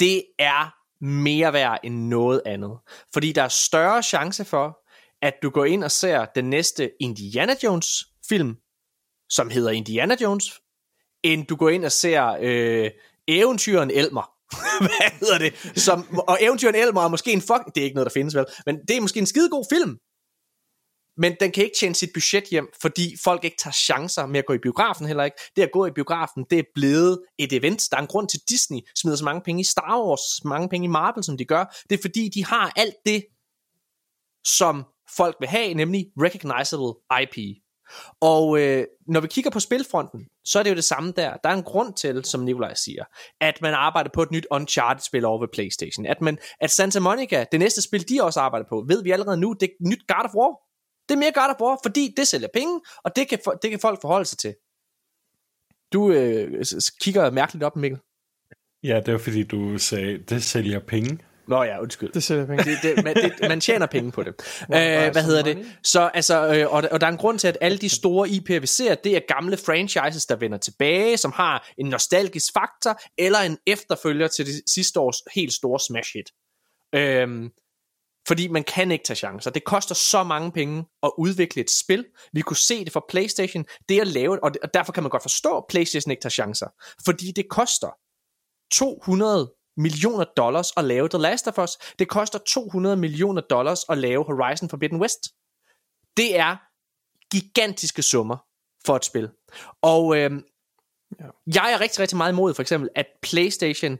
det 0.00 0.24
er 0.38 0.83
mere 1.00 1.52
værd 1.52 1.80
end 1.84 1.94
noget 1.94 2.42
andet. 2.46 2.78
Fordi 3.12 3.32
der 3.32 3.42
er 3.42 3.48
større 3.48 4.02
chance 4.02 4.44
for, 4.44 4.78
at 5.22 5.34
du 5.42 5.50
går 5.50 5.64
ind 5.64 5.84
og 5.84 5.90
ser 5.90 6.24
den 6.24 6.50
næste 6.50 6.90
Indiana 7.00 7.54
Jones 7.62 8.04
film, 8.28 8.56
som 9.30 9.50
hedder 9.50 9.70
Indiana 9.70 10.16
Jones, 10.22 10.60
end 11.22 11.46
du 11.46 11.56
går 11.56 11.68
ind 11.68 11.84
og 11.84 11.92
ser 11.92 12.36
øh, 12.40 12.90
eventyren 13.28 13.90
Elmer. 13.90 14.30
Hvad 14.80 15.10
hedder 15.20 15.38
det? 15.38 15.80
Som, 15.82 16.18
og 16.28 16.38
eventyren 16.40 16.74
Elmer 16.74 17.02
er 17.02 17.08
måske 17.08 17.32
en 17.32 17.40
fuck... 17.40 17.64
Det 17.74 17.80
er 17.80 17.84
ikke 17.84 17.94
noget, 17.94 18.06
der 18.06 18.20
findes 18.20 18.34
vel, 18.34 18.44
men 18.66 18.78
det 18.88 18.96
er 18.96 19.00
måske 19.00 19.20
en 19.20 19.26
skidegod 19.26 19.64
film 19.72 19.98
men 21.16 21.36
den 21.40 21.52
kan 21.52 21.64
ikke 21.64 21.76
tjene 21.80 21.94
sit 21.94 22.10
budget 22.14 22.44
hjem, 22.44 22.68
fordi 22.82 23.16
folk 23.24 23.44
ikke 23.44 23.56
tager 23.56 23.72
chancer 23.72 24.26
med 24.26 24.38
at 24.38 24.46
gå 24.46 24.52
i 24.52 24.58
biografen 24.58 25.06
heller 25.06 25.24
ikke. 25.24 25.36
Det 25.56 25.62
at 25.62 25.72
gå 25.72 25.86
i 25.86 25.90
biografen, 25.90 26.44
det 26.50 26.58
er 26.58 26.62
blevet 26.74 27.22
et 27.38 27.52
event. 27.52 27.88
Der 27.90 27.96
er 27.96 28.00
en 28.00 28.06
grund 28.06 28.28
til, 28.28 28.38
at 28.38 28.48
Disney 28.48 28.78
smider 28.96 29.16
så 29.16 29.24
mange 29.24 29.40
penge 29.40 29.60
i 29.60 29.64
Star 29.64 30.02
Wars, 30.06 30.20
så 30.20 30.42
mange 30.44 30.68
penge 30.68 30.84
i 30.84 30.88
Marvel, 30.88 31.24
som 31.24 31.38
de 31.38 31.44
gør. 31.44 31.64
Det 31.90 31.98
er 31.98 32.02
fordi, 32.02 32.28
de 32.28 32.44
har 32.44 32.72
alt 32.76 32.94
det, 33.06 33.24
som 34.46 34.84
folk 35.16 35.36
vil 35.40 35.48
have, 35.48 35.74
nemlig 35.74 36.06
recognizable 36.18 37.20
IP. 37.22 37.56
Og 38.20 38.60
øh, 38.60 38.86
når 39.06 39.20
vi 39.20 39.28
kigger 39.28 39.50
på 39.50 39.60
spilfronten, 39.60 40.26
så 40.44 40.58
er 40.58 40.62
det 40.62 40.70
jo 40.70 40.74
det 40.74 40.84
samme 40.84 41.12
der. 41.16 41.36
Der 41.44 41.48
er 41.48 41.54
en 41.54 41.62
grund 41.62 41.94
til, 41.94 42.24
som 42.24 42.40
Nikolaj 42.40 42.74
siger, 42.74 43.04
at 43.40 43.62
man 43.62 43.74
arbejder 43.74 44.10
på 44.14 44.22
et 44.22 44.30
nyt 44.30 44.46
Uncharted-spil 44.50 45.24
over 45.24 45.40
ved 45.40 45.48
Playstation. 45.52 46.06
At, 46.06 46.20
man, 46.20 46.38
at 46.60 46.70
Santa 46.70 47.00
Monica, 47.00 47.44
det 47.52 47.60
næste 47.60 47.82
spil, 47.82 48.08
de 48.08 48.22
også 48.22 48.40
arbejder 48.40 48.66
på, 48.68 48.84
ved 48.88 49.02
vi 49.02 49.10
allerede 49.10 49.36
nu, 49.36 49.52
det 49.60 49.66
er 49.66 49.88
nyt 49.88 50.06
God 50.08 50.24
of 50.24 50.34
War. 50.34 50.63
Det 51.08 51.14
er 51.14 51.18
mere 51.18 51.32
God 51.32 51.54
of 51.54 51.60
War, 51.60 51.78
fordi 51.82 52.14
det 52.16 52.28
sælger 52.28 52.48
penge, 52.54 52.80
og 53.04 53.16
det 53.16 53.28
kan, 53.28 53.38
det 53.62 53.70
kan 53.70 53.80
folk 53.80 54.00
forholde 54.00 54.24
sig 54.24 54.38
til. 54.38 54.54
Du 55.92 56.12
øh, 56.12 56.64
kigger 57.00 57.30
mærkeligt 57.30 57.64
op, 57.64 57.76
Mikkel. 57.76 58.00
Ja, 58.82 59.00
det 59.06 59.12
var 59.12 59.18
fordi, 59.18 59.42
du 59.42 59.78
sagde, 59.78 60.18
det 60.18 60.44
sælger 60.44 60.78
penge. 60.78 61.18
Nå 61.48 61.62
ja, 61.62 61.80
undskyld. 61.82 62.12
Det 62.12 62.22
sælger 62.22 62.46
penge. 62.46 62.64
Det, 62.64 62.78
det, 62.82 63.04
man, 63.04 63.16
det, 63.16 63.32
man 63.40 63.60
tjener 63.60 63.86
penge 63.86 64.12
på 64.12 64.22
det. 64.22 64.34
Æh, 64.62 65.12
hvad 65.12 65.22
hedder 65.22 65.42
det? 65.42 65.66
Så 65.82 66.00
altså, 66.14 66.54
øh, 66.54 66.72
og, 66.72 66.82
og 66.90 67.00
der 67.00 67.06
er 67.06 67.10
en 67.10 67.16
grund 67.16 67.38
til, 67.38 67.48
at 67.48 67.58
alle 67.60 67.78
de 67.78 67.88
store 67.88 68.28
IP'er, 68.28 68.58
vi 68.58 68.66
ser, 68.66 68.94
det 68.94 69.16
er 69.16 69.20
gamle 69.28 69.56
franchises, 69.56 70.26
der 70.26 70.36
vender 70.36 70.58
tilbage, 70.58 71.16
som 71.16 71.32
har 71.32 71.68
en 71.78 71.86
nostalgisk 71.86 72.52
faktor, 72.52 73.00
eller 73.18 73.38
en 73.38 73.58
efterfølger 73.66 74.28
til 74.28 74.46
det 74.46 74.62
sidste 74.66 75.00
års 75.00 75.16
helt 75.34 75.52
store 75.52 75.80
smash 75.80 76.10
hit. 76.14 76.30
Øhm, 76.94 77.50
fordi 78.28 78.48
man 78.48 78.64
kan 78.64 78.90
ikke 78.90 79.04
tage 79.04 79.16
chancer. 79.16 79.50
Det 79.50 79.64
koster 79.64 79.94
så 79.94 80.22
mange 80.22 80.52
penge 80.52 80.84
at 81.02 81.12
udvikle 81.18 81.62
et 81.62 81.70
spil. 81.70 82.06
Vi 82.32 82.40
kunne 82.40 82.56
se 82.56 82.84
det 82.84 82.92
for 82.92 83.04
PlayStation. 83.08 83.64
Det 83.88 84.00
at 84.00 84.06
lave, 84.06 84.44
og 84.44 84.74
derfor 84.74 84.92
kan 84.92 85.02
man 85.02 85.10
godt 85.10 85.22
forstå, 85.22 85.56
at 85.56 85.64
PlayStation 85.68 86.10
ikke 86.10 86.20
tager 86.20 86.30
chancer. 86.30 86.66
Fordi 87.04 87.32
det 87.32 87.48
koster 87.48 87.88
200 88.72 89.52
millioner 89.76 90.24
dollars 90.24 90.72
at 90.76 90.84
lave 90.84 91.08
The 91.08 91.18
Last 91.18 91.48
of 91.48 91.58
Us. 91.58 91.70
Det 91.98 92.08
koster 92.08 92.38
200 92.38 92.96
millioner 92.96 93.40
dollars 93.40 93.84
at 93.88 93.98
lave 93.98 94.24
Horizon 94.24 94.68
Forbidden 94.68 95.00
West. 95.00 95.34
Det 96.16 96.38
er 96.38 96.56
gigantiske 97.30 98.02
summer 98.02 98.36
for 98.86 98.96
et 98.96 99.04
spil. 99.04 99.30
Og 99.82 100.16
øh, 100.16 100.30
jeg 101.54 101.72
er 101.72 101.80
rigtig, 101.80 102.00
rigtig 102.00 102.16
meget 102.16 102.32
imod 102.32 102.54
for 102.54 102.62
eksempel, 102.62 102.88
at 102.94 103.06
PlayStation 103.22 103.98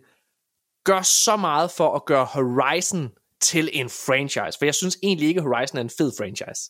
gør 0.84 1.02
så 1.02 1.36
meget 1.36 1.70
for 1.70 1.94
at 1.94 2.04
gøre 2.04 2.24
Horizon 2.24 3.10
til 3.44 3.70
en 3.72 3.88
franchise. 3.88 4.58
For 4.58 4.64
jeg 4.64 4.74
synes 4.74 4.98
egentlig 5.02 5.28
ikke, 5.28 5.40
Horizon 5.40 5.78
er 5.78 5.82
en 5.82 5.90
fed 5.90 6.12
franchise. 6.18 6.62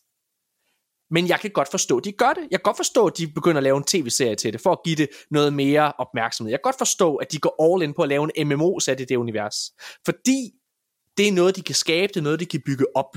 Men 1.11 1.27
jeg 1.27 1.39
kan 1.39 1.51
godt 1.51 1.71
forstå, 1.71 1.97
at 1.97 2.03
de 2.03 2.11
gør 2.11 2.33
det. 2.33 2.41
Jeg 2.51 2.59
kan 2.59 2.63
godt 2.63 2.77
forstå, 2.77 3.07
at 3.07 3.17
de 3.17 3.27
begynder 3.27 3.57
at 3.57 3.63
lave 3.63 3.77
en 3.77 3.83
tv-serie 3.83 4.35
til 4.35 4.53
det, 4.53 4.61
for 4.61 4.71
at 4.71 4.79
give 4.85 4.95
det 4.95 5.09
noget 5.31 5.53
mere 5.53 5.93
opmærksomhed. 5.97 6.51
Jeg 6.51 6.59
kan 6.59 6.63
godt 6.69 6.77
forstå, 6.77 7.15
at 7.15 7.31
de 7.31 7.39
går 7.39 7.73
all 7.73 7.83
in 7.83 7.93
på 7.93 8.01
at 8.01 8.09
lave 8.09 8.29
en 8.35 8.47
MMO 8.47 8.79
sat 8.79 8.99
i 8.99 9.05
det 9.05 9.15
univers. 9.15 9.55
Fordi 10.05 10.51
det 11.17 11.27
er 11.27 11.31
noget, 11.31 11.55
de 11.55 11.61
kan 11.61 11.75
skabe, 11.75 12.13
det 12.13 12.19
er 12.19 12.23
noget, 12.23 12.39
de 12.39 12.45
kan 12.45 12.61
bygge 12.65 12.85
op. 12.95 13.15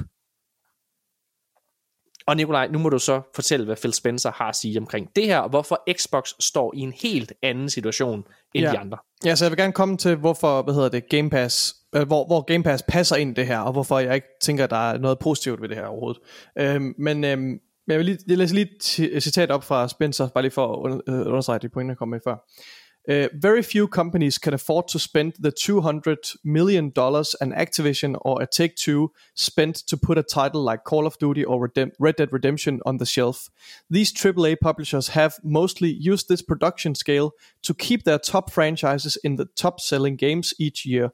Og 2.26 2.36
Nikolaj, 2.36 2.68
nu 2.68 2.78
må 2.78 2.88
du 2.88 2.98
så 2.98 3.22
fortælle, 3.34 3.66
hvad 3.66 3.76
Phil 3.76 3.92
Spencer 3.92 4.30
har 4.30 4.48
at 4.48 4.56
sige 4.56 4.78
omkring 4.78 5.16
det 5.16 5.26
her, 5.26 5.38
og 5.38 5.50
hvorfor 5.50 5.82
Xbox 5.92 6.32
står 6.40 6.74
i 6.74 6.78
en 6.78 6.92
helt 6.92 7.32
anden 7.42 7.70
situation 7.70 8.24
end 8.54 8.64
ja. 8.64 8.72
de 8.72 8.78
andre. 8.78 8.98
Ja, 9.24 9.34
så 9.34 9.44
jeg 9.44 9.50
vil 9.50 9.58
gerne 9.58 9.72
komme 9.72 9.96
til, 9.96 10.16
hvorfor, 10.16 10.62
hvad 10.62 10.74
hedder 10.74 10.88
det, 10.88 11.08
Game 11.08 11.30
Pass, 11.30 11.74
Øh, 11.96 12.06
hvor, 12.06 12.26
hvor 12.26 12.40
Game 12.40 12.64
Pass 12.64 12.82
passer 12.88 13.16
ind 13.16 13.30
i 13.30 13.34
det 13.34 13.46
her, 13.46 13.58
og 13.58 13.72
hvorfor 13.72 13.98
jeg 13.98 14.14
ikke 14.14 14.28
tænker, 14.40 14.64
at 14.64 14.70
der 14.70 14.90
er 14.90 14.98
noget 14.98 15.18
positivt 15.18 15.62
ved 15.62 15.68
det 15.68 15.76
her 15.76 15.86
overhovedet. 15.86 16.22
Øhm, 16.58 16.94
men 16.98 17.24
øhm, 17.24 17.60
jeg 17.88 17.98
vil 17.98 18.06
lige, 18.06 18.18
jeg 18.28 18.38
læser 18.38 18.54
lige 18.54 18.70
et 19.12 19.22
citat 19.22 19.50
op 19.50 19.64
fra 19.64 19.88
Spencer, 19.88 20.28
bare 20.28 20.42
lige 20.42 20.52
for 20.52 20.72
at 20.72 20.78
under, 20.78 21.00
øh, 21.08 21.26
understrege 21.26 21.58
de 21.58 21.68
pointer, 21.68 21.92
jeg 21.92 21.98
kom 21.98 22.08
med 22.08 22.20
før. 22.24 22.36
Uh, 23.10 23.28
very 23.32 23.62
few 23.62 23.86
companies 23.86 24.38
can 24.38 24.52
afford 24.52 24.88
to 24.88 24.98
spend 24.98 25.32
the 25.42 25.50
200 25.50 26.18
million 26.44 26.90
dollars 26.90 27.34
an 27.40 27.54
Activision 27.54 28.16
or 28.20 28.42
a 28.42 28.46
Take-Two 28.46 29.12
spent 29.34 29.76
to 29.86 29.96
put 29.96 30.18
a 30.18 30.22
title 30.22 30.62
like 30.62 30.80
Call 30.84 31.06
of 31.06 31.16
Duty 31.18 31.42
or 31.42 31.58
Redem- 31.58 31.92
Red 31.98 32.16
Dead 32.18 32.28
Redemption 32.32 32.82
on 32.84 32.98
the 32.98 33.06
shelf. 33.06 33.48
These 33.88 34.12
AAA 34.12 34.56
publishers 34.60 35.08
have 35.08 35.32
mostly 35.42 35.88
used 35.88 36.28
this 36.28 36.42
production 36.42 36.94
scale 36.94 37.30
to 37.62 37.72
keep 37.72 38.04
their 38.04 38.18
top 38.18 38.50
franchises 38.50 39.16
in 39.24 39.36
the 39.36 39.46
top-selling 39.56 40.16
games 40.16 40.52
each 40.58 40.84
year. 40.84 41.08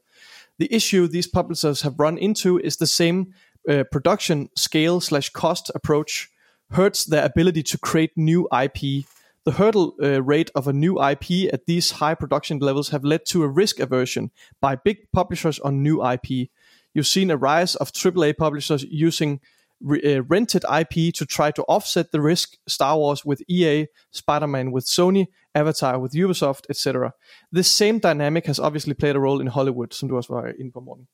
The 0.58 0.72
issue 0.72 1.08
these 1.08 1.26
publishers 1.26 1.82
have 1.82 1.98
run 1.98 2.18
into 2.18 2.58
is 2.58 2.76
the 2.76 2.86
same 2.86 3.34
uh, 3.68 3.84
production 3.90 4.48
scale 4.56 5.00
slash 5.00 5.30
cost 5.30 5.70
approach 5.74 6.30
hurts 6.70 7.04
their 7.04 7.24
ability 7.24 7.62
to 7.62 7.78
create 7.78 8.12
new 8.16 8.48
IP. 8.52 9.04
The 9.44 9.52
hurdle 9.52 9.94
uh, 10.02 10.22
rate 10.22 10.50
of 10.54 10.68
a 10.68 10.72
new 10.72 11.02
IP 11.02 11.52
at 11.52 11.66
these 11.66 11.92
high 11.92 12.14
production 12.14 12.58
levels 12.58 12.90
have 12.90 13.04
led 13.04 13.26
to 13.26 13.42
a 13.42 13.48
risk 13.48 13.78
aversion 13.78 14.30
by 14.60 14.76
big 14.76 15.10
publishers 15.12 15.58
on 15.58 15.82
new 15.82 16.04
IP. 16.06 16.48
You've 16.94 17.06
seen 17.06 17.30
a 17.30 17.36
rise 17.36 17.74
of 17.74 17.92
AAA 17.92 18.36
publishers 18.36 18.84
using 18.84 19.40
re- 19.80 20.18
uh, 20.18 20.22
rented 20.28 20.64
IP 20.80 21.14
to 21.14 21.24
try 21.24 21.50
to 21.50 21.62
offset 21.68 22.06
the 22.12 22.22
risk. 22.22 22.48
Star 22.68 22.98
Wars 22.98 23.26
with 23.26 23.42
EA, 23.48 23.86
Spider-Man 24.12 24.72
with 24.74 24.86
Sony, 24.86 25.24
Avatar 25.54 25.98
with 25.98 26.14
Ubisoft, 26.14 26.62
etc. 26.70 27.12
This 27.52 27.66
same 27.66 27.98
dynamic 27.98 28.46
has 28.46 28.58
obviously 28.58 28.94
played 28.94 29.16
a 29.16 29.20
role 29.20 29.40
in 29.40 29.46
Hollywood, 29.46 29.92
som 29.92 30.08
du 30.08 30.16
også 30.16 30.32
var 30.32 30.52
inde 30.60 30.72
på, 30.72 30.80
Morten. 30.80 31.06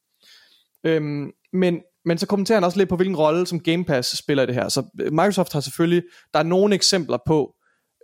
Øhm, 0.85 1.31
men 1.53 1.83
men 2.05 2.19
så 2.19 2.27
kommenterer 2.27 2.57
han 2.57 2.65
også 2.65 2.79
lidt 2.79 2.89
på, 2.89 2.97
hvilken 2.97 3.17
rolle 3.17 3.47
som 3.47 3.61
Game 3.61 3.85
Pass 3.85 4.19
spiller 4.19 4.43
i 4.43 4.47
det 4.47 4.55
her. 4.55 4.69
Så 4.69 4.83
øh, 5.01 5.13
Microsoft 5.13 5.53
har 5.53 5.61
selvfølgelig, 5.61 6.03
der 6.35 6.39
er 6.39 6.43
nogle 6.43 6.75
eksempler 6.75 7.19
på 7.27 7.55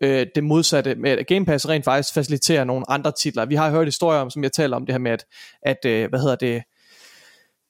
øh, 0.02 0.26
det 0.34 0.44
modsatte, 0.44 0.94
med 0.94 1.10
at 1.10 1.26
Game 1.26 1.46
Pass 1.46 1.68
rent 1.68 1.84
faktisk 1.84 2.14
faciliterer 2.14 2.64
nogle 2.64 2.90
andre 2.90 3.12
titler. 3.12 3.44
Vi 3.44 3.54
har 3.54 3.70
hørt 3.70 3.86
historier 3.86 4.20
om, 4.20 4.30
som 4.30 4.42
jeg 4.42 4.52
taler 4.52 4.76
om 4.76 4.86
det 4.86 4.92
her 4.92 4.98
med, 4.98 5.10
at, 5.10 5.24
at 5.62 5.84
øh, 5.86 6.08
hvad 6.08 6.20
hedder 6.20 6.36
det, 6.36 6.62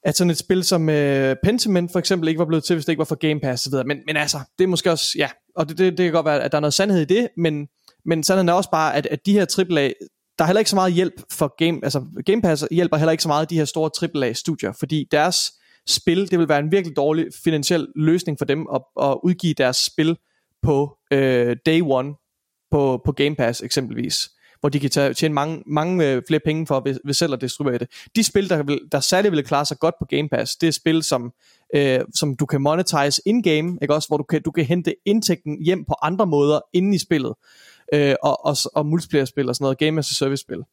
at 0.07 0.17
sådan 0.17 0.31
et 0.31 0.37
spil 0.37 0.63
som 0.63 0.89
øh, 0.89 1.35
Pentiment 1.43 1.91
for 1.91 1.99
eksempel 1.99 2.29
ikke 2.29 2.39
var 2.39 2.45
blevet 2.45 2.63
til, 2.63 2.75
hvis 2.75 2.85
det 2.85 2.91
ikke 2.91 2.99
var 2.99 3.05
for 3.05 3.15
Game 3.15 3.39
Pass 3.39 3.67
osv. 3.67 3.73
Men, 3.85 3.97
men 4.05 4.17
altså, 4.17 4.39
det 4.57 4.63
er 4.63 4.67
måske 4.67 4.91
også, 4.91 5.13
ja, 5.17 5.29
og 5.55 5.69
det, 5.69 5.77
det, 5.77 5.97
det 5.97 6.03
kan 6.03 6.13
godt 6.13 6.25
være, 6.25 6.43
at 6.43 6.51
der 6.51 6.57
er 6.57 6.61
noget 6.61 6.73
sandhed 6.73 7.01
i 7.01 7.05
det, 7.05 7.29
men, 7.37 7.67
men 8.05 8.23
sandheden 8.23 8.49
er 8.49 8.53
også 8.53 8.69
bare, 8.71 8.95
at, 8.95 9.05
at 9.05 9.25
de 9.25 9.33
her 9.33 9.65
AAA, 9.71 9.91
der 10.37 10.43
er 10.43 10.45
heller 10.45 10.59
ikke 10.59 10.69
så 10.69 10.75
meget 10.75 10.93
hjælp 10.93 11.13
for 11.31 11.55
Game, 11.57 11.79
altså 11.83 12.05
Game 12.25 12.41
Pass 12.41 12.65
hjælper 12.71 12.97
heller 12.97 13.11
ikke 13.11 13.23
så 13.23 13.29
meget 13.29 13.49
de 13.49 13.55
her 13.55 13.65
store 13.65 14.09
AAA-studier, 14.15 14.71
fordi 14.71 15.07
deres 15.11 15.51
spil, 15.87 16.31
det 16.31 16.39
vil 16.39 16.49
være 16.49 16.59
en 16.59 16.71
virkelig 16.71 16.95
dårlig 16.95 17.27
finansiel 17.43 17.87
løsning 17.95 18.37
for 18.37 18.45
dem 18.45 18.67
at, 18.73 18.81
at 19.01 19.17
udgive 19.23 19.53
deres 19.53 19.77
spil 19.77 20.17
på 20.61 20.97
øh, 21.11 21.57
day 21.65 21.81
one 21.81 22.13
på, 22.71 23.01
på 23.05 23.11
Game 23.11 23.35
Pass 23.35 23.61
eksempelvis 23.61 24.29
hvor 24.59 24.69
de 24.69 24.79
kan 24.79 24.89
tage, 24.89 25.13
tjene 25.13 25.33
mange, 25.33 25.63
mange 25.65 26.11
øh, 26.11 26.21
flere 26.27 26.41
penge 26.45 26.67
for 26.67 26.79
ved, 26.79 26.99
ved 27.05 27.13
selv 27.13 27.33
at 27.33 27.41
distribuere 27.41 27.77
det. 27.77 27.87
De 28.15 28.23
spil, 28.23 28.49
der, 28.49 28.63
vil, 28.63 28.79
der 28.91 28.99
særligt 28.99 29.31
vil 29.31 29.43
klare 29.43 29.65
sig 29.65 29.79
godt 29.79 29.95
på 29.99 30.05
Game 30.05 30.29
Pass, 30.29 30.55
det 30.55 30.67
er 30.67 30.71
spil, 30.71 31.03
som, 31.03 31.31
øh, 31.75 31.99
som 32.15 32.35
du 32.35 32.45
kan 32.45 32.61
monetize 32.61 33.21
in-game, 33.25 33.77
ikke 33.81 33.93
også, 33.93 34.07
hvor 34.07 34.17
du 34.17 34.23
kan, 34.23 34.41
du 34.41 34.51
kan 34.51 34.65
hente 34.65 34.95
indtægten 35.05 35.63
hjem 35.65 35.85
på 35.85 35.95
andre 36.01 36.25
måder 36.25 36.59
inde 36.73 36.95
i 36.95 36.97
spillet, 36.97 37.33
øh, 37.93 38.15
og, 38.23 38.45
og, 38.45 38.55
og 38.75 38.85
multiplayer-spil 38.85 39.49
og 39.49 39.55
sådan 39.55 39.63
noget, 39.63 39.77
game 39.77 39.99
as 39.99 40.11
a 40.11 40.13
service-spil. 40.13 40.63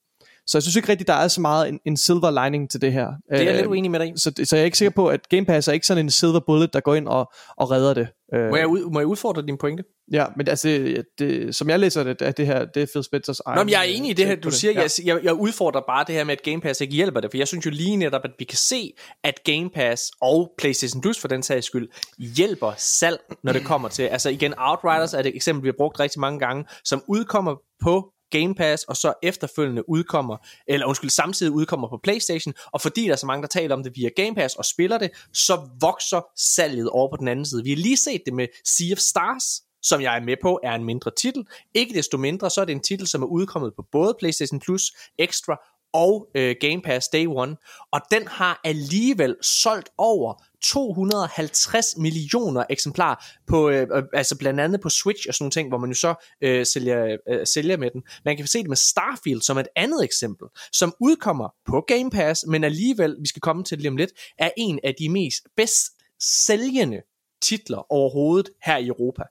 Så 0.47 0.59
jeg 0.59 0.63
synes 0.63 0.77
ikke 0.77 0.89
rigtigt, 0.89 1.09
der 1.09 1.15
er 1.15 1.29
så 1.29 1.41
meget 1.41 1.69
en, 1.69 1.81
en 1.85 1.97
silver 1.97 2.45
lining 2.45 2.71
til 2.71 2.81
det 2.81 2.93
her. 2.93 3.07
Det 3.07 3.17
er 3.31 3.43
jeg 3.43 3.49
øh, 3.49 3.57
lidt 3.57 3.67
uenig 3.67 3.91
med 3.91 4.01
dig 4.01 4.13
så, 4.17 4.33
så 4.45 4.57
jeg 4.57 4.61
er 4.61 4.65
ikke 4.65 4.79
sikker 4.79 4.95
på, 4.95 5.09
at 5.09 5.29
Game 5.29 5.47
Pass 5.47 5.69
er 5.69 5.73
ikke 5.73 5.87
sådan 5.87 6.05
en 6.05 6.11
silver 6.11 6.41
bullet, 6.47 6.73
der 6.73 6.81
går 6.81 6.95
ind 6.95 7.09
og, 7.09 7.33
og 7.57 7.71
redder 7.71 7.95
det. 7.95 8.09
Øh, 8.35 8.49
må 8.49 8.57
jeg, 8.57 8.67
ud, 8.67 8.91
må 8.91 9.01
jeg 9.01 9.07
udfordre 9.07 9.43
din 9.43 9.59
pointe? 9.59 9.85
Ja, 10.13 10.27
men 10.37 10.49
altså, 10.49 10.69
det, 10.69 11.05
det, 11.19 11.55
som 11.55 11.71
jeg 11.71 11.81
læser 11.81 12.03
det, 12.03 12.23
at 12.23 12.37
det 12.37 12.47
her, 12.47 12.65
det 12.65 12.83
er 12.83 12.87
Phil 12.87 13.01
Spencer's 13.01 13.39
egen... 13.47 13.59
Nå, 13.59 13.65
men 13.65 13.71
jeg 13.71 13.81
er 13.81 13.85
enig 13.85 14.11
i 14.11 14.13
det 14.13 14.27
her, 14.27 14.37
du 14.37 14.51
siger. 14.51 14.73
Ja. 14.73 14.89
Jeg, 15.05 15.25
jeg, 15.25 15.35
udfordrer 15.35 15.81
bare 15.89 16.05
det 16.07 16.15
her 16.15 16.25
med, 16.25 16.33
at 16.33 16.43
Game 16.43 16.61
Pass 16.61 16.81
ikke 16.81 16.95
hjælper 16.95 17.21
det, 17.21 17.31
for 17.31 17.39
jeg 17.39 17.49
synes 17.49 17.67
jo 17.67 17.71
lige 17.71 17.97
netop, 17.97 18.25
at 18.25 18.31
vi 18.39 18.45
kan 18.45 18.59
se, 18.59 18.93
at 19.23 19.45
Game 19.45 19.71
Pass 19.71 20.11
og 20.21 20.53
PlayStation 20.59 21.03
Plus 21.03 21.19
for 21.19 21.29
den 21.29 21.43
sags 21.43 21.67
skyld, 21.67 21.89
hjælper 22.19 22.73
salg, 22.77 23.21
når 23.43 23.53
det 23.53 23.65
kommer 23.65 23.89
til... 23.89 24.03
Altså 24.03 24.29
igen, 24.29 24.55
Outriders 24.59 25.15
er 25.15 25.23
det 25.23 25.37
eksempel, 25.37 25.63
vi 25.63 25.69
har 25.69 25.75
brugt 25.79 26.01
rigtig 26.01 26.21
mange 26.21 26.39
gange, 26.39 26.65
som 26.85 27.03
udkommer 27.09 27.57
på 27.83 28.11
Game 28.31 28.55
Pass, 28.55 28.85
og 28.85 28.97
så 28.97 29.13
efterfølgende 29.23 29.89
udkommer, 29.89 30.37
eller 30.69 30.87
undskyld, 30.87 31.11
samtidig 31.11 31.53
udkommer 31.53 31.89
på 31.89 32.01
Playstation, 32.03 32.55
og 32.73 32.81
fordi 32.81 33.05
der 33.05 33.13
er 33.13 33.17
så 33.17 33.27
mange, 33.27 33.43
der 33.43 33.49
taler 33.49 33.77
om 33.77 33.83
det 33.83 33.93
via 33.95 34.09
Game 34.17 34.35
Pass 34.35 34.55
og 34.55 34.65
spiller 34.65 34.99
det, 34.99 35.11
så 35.33 35.69
vokser 35.81 36.21
salget 36.37 36.89
over 36.89 37.09
på 37.11 37.17
den 37.17 37.29
anden 37.29 37.47
side. 37.47 37.65
Vi 37.65 37.71
har 37.71 37.77
lige 37.77 37.97
set 37.97 38.23
det 38.27 38.35
med 38.35 38.47
Sea 38.65 38.93
of 38.93 38.99
Stars, 38.99 39.63
som 39.85 40.01
jeg 40.01 40.17
er 40.17 40.21
med 40.21 40.37
på, 40.43 40.61
er 40.63 40.75
en 40.75 40.85
mindre 40.85 41.11
titel. 41.17 41.47
Ikke 41.75 41.95
desto 41.95 42.19
mindre, 42.19 42.51
så 42.51 42.61
er 42.61 42.65
det 42.65 42.73
en 42.73 42.83
titel, 42.83 43.07
som 43.07 43.23
er 43.23 43.27
udkommet 43.27 43.73
på 43.77 43.85
både 43.93 44.17
PlayStation 44.19 44.61
Plus, 44.61 44.93
Extra 45.19 45.59
og 45.95 46.29
øh, 46.35 46.57
Game 46.61 46.83
Pass 46.83 47.09
Day 47.09 47.27
One, 47.27 47.57
og 47.93 48.01
den 48.11 48.27
har 48.27 48.61
alligevel 48.65 49.37
solgt 49.43 49.89
over 49.99 50.43
250 50.65 51.97
millioner 51.97 52.65
eksemplarer 52.71 53.25
på, 53.47 53.69
øh, 53.69 53.89
øh, 53.93 54.03
altså 54.13 54.39
blandt 54.39 54.61
andet 54.61 54.81
på 54.81 54.89
Switch 54.89 55.29
og 55.29 55.35
sådan 55.35 55.45
nogle 55.45 55.51
ting, 55.51 55.69
hvor 55.69 55.79
man 55.79 55.91
jo 55.91 55.95
så 55.95 56.29
øh, 56.41 56.67
sælger, 56.67 57.17
øh, 57.29 57.47
sælger 57.47 57.77
med 57.77 57.91
den. 57.91 58.03
Man 58.25 58.37
kan 58.37 58.47
se 58.47 58.59
det 58.59 58.69
med 58.69 58.77
Starfield 58.77 59.43
som 59.43 59.59
et 59.59 59.69
andet 59.77 60.05
eksempel, 60.05 60.49
som 60.73 60.95
udkommer 61.01 61.49
på 61.67 61.85
Game 61.89 62.11
Pass, 62.11 62.45
men 62.47 62.65
alligevel, 62.65 63.17
vi 63.21 63.29
skal 63.29 63.41
komme 63.41 63.65
til 63.65 63.77
det 63.77 63.83
lige 63.83 63.91
om 63.91 63.97
lidt, 63.97 64.11
er 64.39 64.51
en 64.57 64.79
af 64.85 64.95
de 64.99 65.09
mest 65.09 65.43
bedst 65.57 65.93
sælgende 66.21 67.01
titler 67.43 67.93
overhovedet 67.93 68.49
her 68.65 68.77
i 68.77 68.87
Europa. 68.87 69.23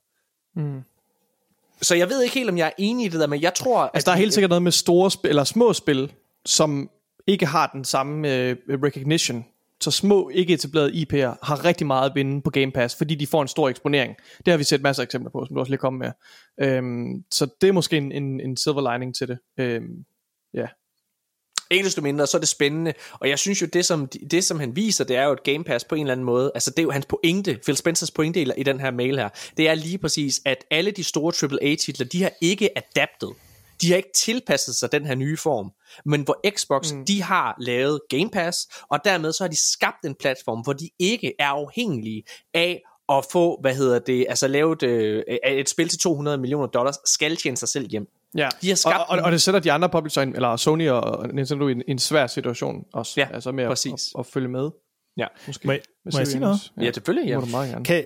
Mm. 0.56 0.82
Så 1.82 1.96
jeg 1.96 2.10
ved 2.10 2.22
ikke 2.22 2.36
helt, 2.36 2.50
om 2.50 2.58
jeg 2.58 2.68
er 2.68 2.72
enig 2.78 3.06
i 3.06 3.10
det 3.10 3.20
der, 3.20 3.28
men 3.28 3.42
jeg 3.42 3.54
tror... 3.54 3.92
Altså, 3.94 4.06
der 4.06 4.12
er 4.12 4.20
helt 4.20 4.34
sikkert 4.34 4.50
noget 4.50 4.62
med 4.62 4.72
store 4.72 5.12
spil, 5.12 5.30
eller 5.30 5.44
små 5.44 5.74
spil, 5.74 6.14
som 6.46 6.90
ikke 7.28 7.46
har 7.46 7.70
den 7.74 7.86
samme 7.86 8.36
øh, 8.36 8.56
recognition. 8.70 9.46
Så 9.82 9.92
små, 9.92 10.30
ikke 10.30 10.54
etablerede 10.54 10.92
IP'er 10.92 11.38
har 11.44 11.66
rigtig 11.66 11.88
meget 11.88 12.10
at 12.10 12.16
vinde 12.16 12.42
på 12.42 12.50
Game 12.50 12.72
Pass, 12.72 12.96
fordi 12.96 13.16
de 13.16 13.28
får 13.28 13.42
en 13.42 13.48
stor 13.48 13.70
eksponering. 13.70 14.16
Det 14.46 14.52
har 14.52 14.58
vi 14.58 14.64
set 14.64 14.82
masser 14.82 15.04
af 15.04 15.06
eksempler 15.06 15.32
på, 15.32 15.46
som 15.46 15.56
du 15.56 15.60
også 15.60 15.72
lige 15.72 15.80
kom 15.80 15.94
med. 15.94 16.12
Øhm, 16.58 17.24
så 17.32 17.48
det 17.62 17.68
er 17.70 17.74
måske 17.74 17.98
en, 17.98 18.12
en, 18.12 18.40
en 18.40 18.58
silver 18.58 18.94
lining 18.94 19.16
til 19.16 19.28
det. 19.28 19.38
Øhm, 19.58 20.06
ja. 20.54 20.68
Ikke 21.74 21.86
desto 21.86 22.02
mindre, 22.02 22.28
så 22.28 22.38
er 22.38 22.40
det 22.40 22.50
spændende. 22.50 22.94
Og 23.20 23.30
jeg 23.30 23.40
synes 23.40 23.62
jo, 23.62 23.68
det 23.74 23.86
som, 23.86 24.08
det 24.08 24.44
som 24.44 24.60
han 24.60 24.76
viser, 24.76 25.04
det 25.04 25.16
er 25.16 25.24
jo 25.24 25.34
et 25.34 25.44
Game 25.44 25.64
Pass 25.64 25.86
på 25.86 25.96
en 25.96 26.02
eller 26.02 26.12
anden 26.12 26.26
måde. 26.26 26.52
Altså 26.56 26.72
det 26.72 26.80
er 26.80 26.84
jo 26.84 26.92
hans 26.92 27.06
pointe, 27.06 27.60
Phil 27.64 27.78
Spencers 27.78 28.12
pointe 28.12 28.42
i, 28.42 28.48
i 28.58 28.64
den 28.64 28.80
her 28.80 28.92
mail 28.92 29.18
her. 29.18 29.30
Det 29.58 29.70
er 29.70 29.76
lige 29.76 29.98
præcis, 29.98 30.42
at 30.46 30.66
alle 30.72 30.92
de 30.92 31.04
store 31.04 31.34
AAA-titler, 31.44 32.06
de 32.06 32.24
har 32.24 32.32
ikke 32.42 32.70
adaptet. 32.78 33.30
De 33.82 33.90
har 33.90 33.98
ikke 33.98 34.14
tilpasset 34.16 34.76
sig 34.76 34.92
den 34.92 35.06
her 35.06 35.16
nye 35.16 35.38
form. 35.38 35.72
Men 36.06 36.22
hvor 36.22 36.40
Xbox, 36.58 36.94
mm. 36.94 37.06
de 37.06 37.22
har 37.22 37.56
lavet 37.60 38.00
Game 38.10 38.30
Pass, 38.30 38.68
og 38.90 39.00
dermed 39.06 39.34
så 39.34 39.44
har 39.44 39.50
de 39.50 39.72
skabt 39.72 40.06
en 40.06 40.16
platform, 40.16 40.62
hvor 40.62 40.74
de 40.74 40.90
ikke 41.00 41.34
er 41.40 41.48
afhængige 41.48 42.24
af 42.54 42.82
at 43.10 43.26
få, 43.32 43.62
hvad 43.62 43.76
hedder 43.76 44.00
det, 44.00 44.26
altså 44.30 44.48
lavet 44.48 44.84
øh, 44.84 45.24
et 45.48 45.70
spil 45.70 45.90
til 45.90 46.00
200 46.00 46.38
millioner 46.38 46.68
dollars, 46.68 46.96
skal 47.06 47.36
tjene 47.36 47.58
sig 47.58 47.70
selv 47.70 47.90
hjem. 47.90 48.08
Ja, 48.38 48.50
de 48.62 48.70
har 48.70 48.76
skabt 48.76 48.96
og, 48.96 49.06
og, 49.10 49.20
og 49.24 49.32
det 49.32 49.42
sætter 49.42 49.60
de 49.60 49.72
andre 49.72 49.90
publisher, 49.90 50.24
eller 50.24 50.56
Sony 50.56 50.90
og 50.90 51.34
Nintendo 51.34 51.68
i 51.68 51.72
en, 51.72 51.82
en 51.88 52.00
svær 52.00 52.28
situation 52.28 52.86
også. 52.94 53.14
Ja, 53.18 53.28
altså 53.34 53.52
med 53.52 53.68
præcis. 53.68 53.94
At, 53.94 54.20
at, 54.20 54.26
følge 54.26 54.48
med. 54.48 54.70
Ja. 55.18 55.28
Måske. 55.48 55.68
Må, 55.68 55.72
jeg, 55.72 55.82
må 56.14 56.18
jeg 56.18 56.28
sige 56.28 56.40
noget? 56.40 56.72
Ja, 56.78 56.84
ja 56.84 56.92
selvfølgelig. 56.92 57.30
Ja. 57.30 57.40
Må 57.40 57.46
du 57.46 57.52
meget 57.52 57.72
gerne. 57.72 57.86
Kan, 57.86 58.06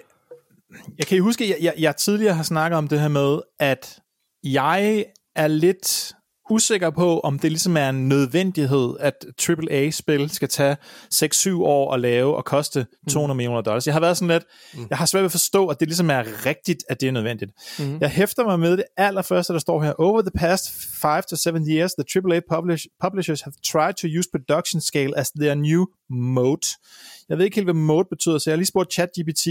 jeg 0.98 1.08
kan 1.08 1.18
I 1.18 1.20
huske, 1.20 1.50
jeg, 1.50 1.58
jeg, 1.62 1.74
jeg 1.78 1.96
tidligere 1.96 2.34
har 2.34 2.44
snakket 2.44 2.78
om 2.78 2.88
det 2.88 3.00
her 3.00 3.08
med, 3.08 3.40
at 3.60 4.00
jeg 4.44 5.06
er 5.36 5.48
lidt 5.48 6.14
usikker 6.50 6.90
på, 6.90 7.20
om 7.20 7.40
det 7.40 7.52
ligesom 7.52 7.78
er 7.78 7.90
en 7.90 8.10
nødvendighed, 8.10 8.96
at 9.00 9.26
AAA-spil 9.50 10.30
skal 10.30 10.50
tage 10.50 10.78
6-7 11.14 11.62
år 11.64 11.94
at 11.94 12.00
lave 12.00 12.36
og 12.36 12.46
koste 12.46 12.86
200 13.10 13.34
mm. 13.34 13.38
millioner 13.38 13.62
dollars. 13.62 13.86
Jeg 13.86 13.96
har 13.96 14.00
været 14.00 14.18
sådan 14.18 14.28
lidt, 14.28 14.44
mm. 14.74 14.88
jeg 14.90 14.98
har 14.98 15.06
svært 15.06 15.22
ved 15.22 15.26
at 15.26 15.32
forstå, 15.32 15.68
at 15.68 15.80
det 15.80 15.88
ligesom 15.88 16.10
er 16.10 16.46
rigtigt, 16.46 16.84
at 16.90 17.02
det 17.02 17.08
er 17.08 17.12
nødvendigt. 17.12 17.52
Mm. 17.80 17.98
Jeg 18.02 18.10
hæfter 18.10 18.44
mig 18.44 18.60
med 18.60 18.78
det 18.78 18.84
allerførste, 18.98 19.54
der 19.54 19.60
står 19.60 19.84
her. 19.84 19.94
Over 19.94 20.22
the 20.22 20.32
past 20.36 20.64
5 21.02 21.24
to 21.30 21.36
7 21.36 21.56
years, 21.56 21.92
the 21.94 22.22
AAA 22.22 22.40
publish, 22.50 22.86
publishers 23.02 23.42
have 23.42 23.54
tried 23.66 23.94
to 23.94 24.08
use 24.20 24.30
production 24.32 24.82
scale 24.82 25.18
as 25.18 25.32
their 25.32 25.56
new 25.56 25.86
mode. 26.10 26.68
Jeg 27.30 27.38
ved 27.38 27.46
ikke 27.46 27.56
helt, 27.56 27.66
hvad 27.66 27.74
mode 27.74 28.08
betyder, 28.10 28.38
så 28.38 28.50
jeg 28.50 28.54
har 28.54 28.58
lige 28.58 28.68
spurgt 28.68 28.94
ChatGPT, 28.94 29.48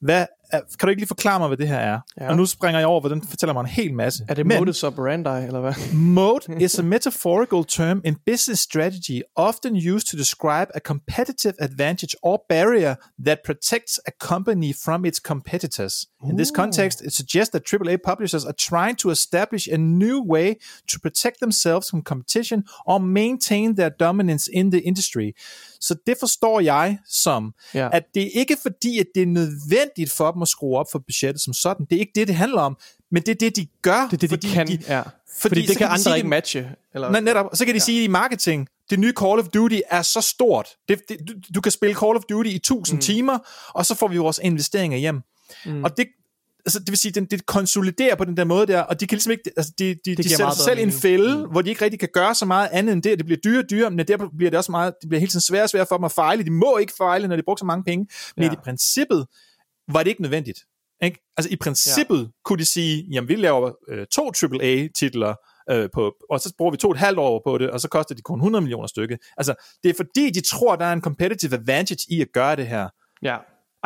hvad, 0.00 0.26
kan 0.50 0.62
du 0.82 0.88
ikke 0.88 1.00
lige 1.00 1.08
forklare 1.08 1.38
mig, 1.38 1.48
hvad 1.48 1.56
det 1.56 1.68
her 1.68 1.76
er? 1.76 2.00
Ja. 2.20 2.28
Og 2.28 2.36
nu 2.36 2.46
springer 2.46 2.78
jeg 2.78 2.88
over, 2.88 3.00
hvor 3.00 3.08
den 3.08 3.22
fortæller 3.22 3.52
mig 3.52 3.60
en 3.60 3.66
hel 3.66 3.94
masse. 3.94 4.24
Er 4.28 4.34
det 4.34 4.46
Men, 4.46 4.58
modus 4.58 4.82
operandi, 4.82 5.46
eller 5.46 5.60
hvad? 5.60 5.74
mode 6.18 6.40
is 6.64 6.78
a 6.78 6.82
metaphorical 6.82 7.64
term 7.64 8.00
in 8.04 8.16
business 8.26 8.60
strategy, 8.60 9.20
often 9.36 9.76
used 9.76 10.06
to 10.06 10.16
describe 10.16 10.70
a 10.74 10.80
competitive 10.80 11.54
advantage 11.58 12.14
or 12.22 12.44
barrier 12.48 12.94
that 13.24 13.38
protects 13.44 14.00
a 14.06 14.26
company 14.26 14.72
from 14.84 15.04
its 15.04 15.20
competitors. 15.20 16.06
In 16.30 16.36
this 16.36 16.50
context, 16.50 17.02
it 17.02 17.12
suggests 17.12 17.52
that 17.52 17.64
AAA 17.64 17.96
publishers 18.02 18.44
are 18.44 18.56
trying 18.70 18.96
to 18.96 19.10
establish 19.10 19.68
a 19.68 19.78
new 19.78 20.20
way 20.20 20.56
to 20.88 20.98
protect 21.00 21.40
themselves 21.40 21.88
from 21.90 22.02
competition 22.02 22.64
or 22.86 23.00
maintain 23.00 23.74
their 23.74 23.90
dominance 23.90 24.48
in 24.48 24.70
the 24.70 24.80
industry. 24.80 25.34
Så 25.80 25.96
det 26.06 26.16
forstår 26.20 26.60
jeg 26.60 26.98
som, 27.08 27.52
ja. 27.74 27.88
at 27.92 28.02
det 28.14 28.22
er 28.22 28.30
ikke 28.34 28.56
fordi, 28.62 28.98
at 28.98 29.06
det 29.14 29.22
er 29.22 29.26
nødvendigt 29.26 30.10
for 30.10 30.32
dem 30.32 30.42
at 30.42 30.48
skrue 30.48 30.78
op 30.78 30.86
for 30.92 30.98
budgettet 30.98 31.42
som 31.42 31.54
sådan. 31.54 31.86
Det 31.90 31.96
er 31.96 32.00
ikke 32.00 32.12
det, 32.14 32.28
det 32.28 32.36
handler 32.36 32.60
om. 32.60 32.76
Men 33.10 33.22
det 33.22 33.28
er 33.28 33.34
det, 33.34 33.56
de 33.56 33.66
gør. 33.82 34.08
Det 34.10 34.22
er 34.22 34.28
det, 34.28 34.42
de 34.42 34.48
kan. 34.48 34.66
De, 34.66 34.78
ja. 34.88 35.00
Fordi, 35.00 35.10
fordi 35.40 35.60
det 35.60 35.68
kan, 35.68 35.76
kan 35.76 35.86
andre 35.86 35.98
sige, 35.98 36.16
ikke 36.16 36.28
matche. 36.28 36.70
Eller? 36.94 37.20
Netop. 37.20 37.46
Så 37.54 37.64
kan 37.64 37.74
de 37.74 37.78
ja. 37.78 37.84
sige 37.84 38.04
i 38.04 38.08
marketing, 38.08 38.68
det 38.90 38.98
nye 38.98 39.12
Call 39.20 39.38
of 39.38 39.48
Duty 39.48 39.80
er 39.90 40.02
så 40.02 40.20
stort. 40.20 40.68
Det, 40.88 41.00
det, 41.08 41.18
du, 41.28 41.32
du 41.54 41.60
kan 41.60 41.72
spille 41.72 41.94
Call 41.94 42.16
of 42.16 42.22
Duty 42.28 42.50
i 42.50 42.56
1000 42.56 42.96
mm. 42.96 43.00
timer, 43.00 43.38
og 43.68 43.86
så 43.86 43.94
får 43.94 44.08
vi 44.08 44.16
vores 44.16 44.40
investeringer 44.42 44.98
hjem. 44.98 45.22
Mm. 45.66 45.84
Og 45.84 45.96
det, 45.96 46.06
altså, 46.68 46.78
det 46.78 46.88
vil 46.88 46.98
sige, 46.98 47.12
det, 47.12 47.30
det 47.30 47.46
konsoliderer 47.46 48.14
på 48.14 48.24
den 48.24 48.36
der 48.36 48.44
måde 48.44 48.66
der, 48.66 48.80
og 48.80 49.00
de 49.00 49.06
kan 49.06 49.16
ligesom 49.16 49.30
ikke, 49.30 49.50
altså, 49.56 49.72
de, 49.78 49.96
de, 50.04 50.14
de 50.16 50.28
sætter 50.28 50.50
sig 50.50 50.64
selv 50.64 50.78
i 50.78 50.82
en 50.82 50.92
fælde, 50.92 51.36
mm. 51.36 51.50
hvor 51.50 51.62
de 51.62 51.70
ikke 51.70 51.84
rigtig 51.84 52.00
kan 52.00 52.08
gøre 52.12 52.34
så 52.34 52.46
meget 52.46 52.68
andet 52.72 52.92
end 52.92 53.02
det, 53.02 53.18
det 53.18 53.26
bliver 53.26 53.40
dyre 53.44 53.58
og 53.58 53.70
dyre, 53.70 53.90
men 53.90 54.08
der 54.08 54.16
bliver 54.36 54.50
det 54.50 54.58
også 54.58 54.72
meget, 54.72 54.94
det 55.02 55.08
bliver 55.08 55.20
helt 55.20 55.30
tiden 55.30 55.40
svært 55.40 55.62
og 55.62 55.70
svært 55.70 55.88
for 55.88 55.96
dem 55.96 56.04
at 56.04 56.12
fejle, 56.12 56.44
de 56.44 56.50
må 56.50 56.76
ikke 56.76 56.92
fejle, 56.98 57.28
når 57.28 57.36
de 57.36 57.42
bruger 57.42 57.56
så 57.56 57.64
mange 57.64 57.84
penge, 57.84 58.06
men 58.36 58.44
ja. 58.44 58.52
i 58.52 58.56
princippet 58.64 59.26
var 59.92 60.02
det 60.02 60.10
ikke 60.10 60.22
nødvendigt. 60.22 60.60
Ikke? 61.02 61.32
Altså 61.36 61.52
i 61.52 61.56
princippet 61.56 62.18
ja. 62.18 62.30
kunne 62.44 62.58
de 62.58 62.64
sige, 62.64 63.06
jamen 63.12 63.28
vi 63.28 63.36
laver 63.36 63.72
øh, 63.88 64.06
to 64.06 64.32
AAA-titler, 64.42 65.34
øh, 65.70 65.88
på, 65.94 66.14
og 66.30 66.40
så 66.40 66.54
bruger 66.58 66.70
vi 66.70 66.76
to 66.76 66.90
et 66.90 66.98
halvt 66.98 67.18
år 67.18 67.42
på 67.46 67.58
det, 67.58 67.70
og 67.70 67.80
så 67.80 67.88
koster 67.88 68.14
de 68.14 68.22
kun 68.22 68.38
100 68.38 68.62
millioner 68.62 68.86
stykke. 68.86 69.18
Altså, 69.36 69.54
det 69.82 69.88
er 69.88 69.94
fordi, 69.96 70.30
de 70.30 70.40
tror, 70.40 70.76
der 70.76 70.84
er 70.84 70.92
en 70.92 71.00
competitive 71.00 71.54
advantage 71.54 72.06
i 72.08 72.20
at 72.20 72.28
gøre 72.32 72.56
det 72.56 72.66
her. 72.66 72.88
Ja. 73.22 73.36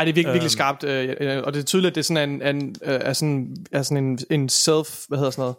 Ej, 0.02 0.04
det 0.04 0.10
er 0.10 0.14
virkelig, 0.14 0.32
virkelig 0.32 0.46
øhm. 0.46 0.50
skarpt, 0.50 0.84
øh, 0.84 1.16
øh, 1.20 1.42
og 1.44 1.54
det 1.54 1.60
er 1.60 1.64
tydeligt, 1.64 1.90
at 1.90 1.94
det 1.94 2.00
er 2.00 2.04
sådan 2.04 2.30
en, 2.30 2.56
en, 2.56 2.74
øh, 2.82 3.00
er 3.02 3.12
sådan, 3.12 3.56
er 3.72 3.82
sådan 3.82 4.04
en, 4.04 4.18
en 4.30 4.48
self, 4.48 5.04
hvad 5.08 5.18
hedder 5.18 5.30
sådan 5.30 5.42
noget, 5.42 5.56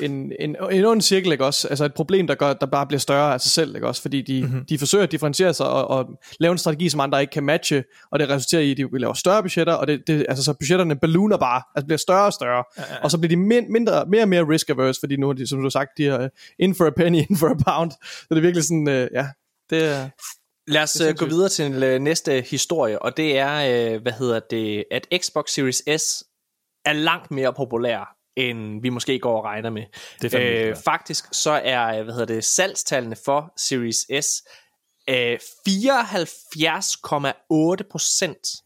en, 0.00 0.32
en, 0.40 0.56
en 0.70 0.84
ond 0.84 1.02
cirkel, 1.02 1.32
ikke 1.32 1.44
også? 1.44 1.68
Altså 1.68 1.84
et 1.84 1.94
problem, 1.94 2.26
der, 2.26 2.34
gør, 2.34 2.52
der 2.52 2.66
bare 2.66 2.86
bliver 2.86 2.98
større 2.98 3.34
af 3.34 3.40
sig 3.40 3.50
selv, 3.50 3.74
ikke 3.74 3.86
også? 3.86 4.02
Fordi 4.02 4.22
de, 4.22 4.42
mm-hmm. 4.42 4.64
de 4.64 4.78
forsøger 4.78 5.04
at 5.04 5.12
differentiere 5.12 5.54
sig 5.54 5.66
og, 5.66 5.88
og 5.88 6.06
lave 6.40 6.52
en 6.52 6.58
strategi, 6.58 6.88
som 6.88 7.00
andre 7.00 7.20
ikke 7.20 7.30
kan 7.30 7.44
matche, 7.44 7.84
og 8.10 8.18
det 8.18 8.28
resulterer 8.28 8.62
i, 8.62 8.70
at 8.70 8.76
de 8.76 8.90
vil 8.92 9.00
lave 9.00 9.16
større 9.16 9.42
budgetter, 9.42 9.72
og 9.72 9.86
det, 9.86 10.02
det, 10.06 10.26
altså 10.28 10.44
så 10.44 10.52
budgetterne 10.52 10.96
ballooner 10.96 11.36
bare, 11.36 11.62
altså 11.74 11.86
bliver 11.86 11.98
større 11.98 12.26
og 12.26 12.32
større, 12.32 12.64
ja, 12.78 12.82
ja. 12.90 13.02
og 13.02 13.10
så 13.10 13.18
bliver 13.18 13.28
de 13.28 13.36
min, 13.36 13.72
mindre, 13.72 14.06
mere 14.06 14.22
og 14.22 14.28
mere 14.28 14.48
risk 14.48 14.70
averse, 14.70 15.00
fordi 15.00 15.16
nu, 15.16 15.32
de, 15.32 15.46
som 15.46 15.58
du 15.58 15.64
har 15.64 15.70
sagt, 15.70 15.90
de 15.98 16.06
er 16.06 16.28
in 16.58 16.74
for 16.74 16.86
a 16.86 16.90
penny, 16.90 17.18
in 17.30 17.36
for 17.36 17.48
a 17.48 17.72
pound, 17.72 17.90
så 17.90 18.26
det 18.30 18.36
er 18.36 18.40
virkelig 18.40 18.64
sådan, 18.64 18.88
uh, 18.88 18.94
ja, 18.94 19.26
det 19.70 19.84
er... 19.84 20.08
Lad 20.66 20.82
os 20.82 21.00
uh, 21.00 21.14
gå 21.16 21.26
videre 21.26 21.48
til 21.48 21.94
uh, 21.94 22.00
næste 22.00 22.40
historie, 22.40 23.02
og 23.02 23.16
det 23.16 23.38
er, 23.38 23.94
uh, 23.94 24.02
hvad 24.02 24.12
hedder 24.12 24.40
det, 24.50 24.84
at 24.90 25.06
Xbox 25.22 25.50
Series 25.50 26.02
S 26.02 26.24
er 26.84 26.92
langt 26.92 27.30
mere 27.30 27.54
populær 27.54 28.16
end 28.36 28.82
vi 28.82 28.88
måske 28.88 29.18
går 29.18 29.38
og 29.38 29.44
regner 29.44 29.70
med. 29.70 29.82
Det 30.22 30.34
er 30.34 30.68
øh, 30.68 30.76
faktisk 30.84 31.24
så 31.32 31.50
er 31.50 32.02
hvad 32.02 32.14
hedder 32.14 32.34
det, 32.34 32.44
salgstallene 32.44 33.16
for 33.24 33.52
Series 33.56 34.26
S 34.26 34.42
øh, 35.08 35.38
74,8% 35.68 38.62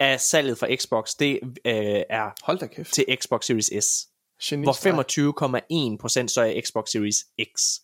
af 0.00 0.20
salget 0.20 0.58
for 0.58 0.76
Xbox, 0.76 1.14
det 1.18 1.40
øh, 1.64 2.02
er 2.10 2.30
Hold 2.42 2.58
da 2.58 2.66
kæft. 2.66 2.92
til 2.92 3.04
Xbox 3.20 3.44
Series 3.44 3.84
S. 3.84 4.08
Genies, 4.44 4.82
hvor 4.82 6.22
25,1% 6.22 6.28
så 6.28 6.42
er 6.42 6.60
Xbox 6.60 6.88
Series 6.88 7.26
X. 7.56 7.80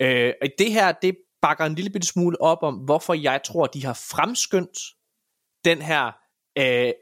Øh, 0.00 0.32
det 0.58 0.72
her, 0.72 0.92
det 0.92 1.16
bakker 1.42 1.64
en 1.64 1.74
lille 1.74 1.90
bitte 1.90 2.06
smule 2.06 2.40
op 2.40 2.62
om, 2.62 2.74
hvorfor 2.74 3.14
jeg 3.14 3.40
tror, 3.44 3.66
de 3.66 3.84
har 3.84 3.94
fremskyndt 3.94 4.78
den 5.64 5.82
her 5.82 6.12
øh, 6.58 6.92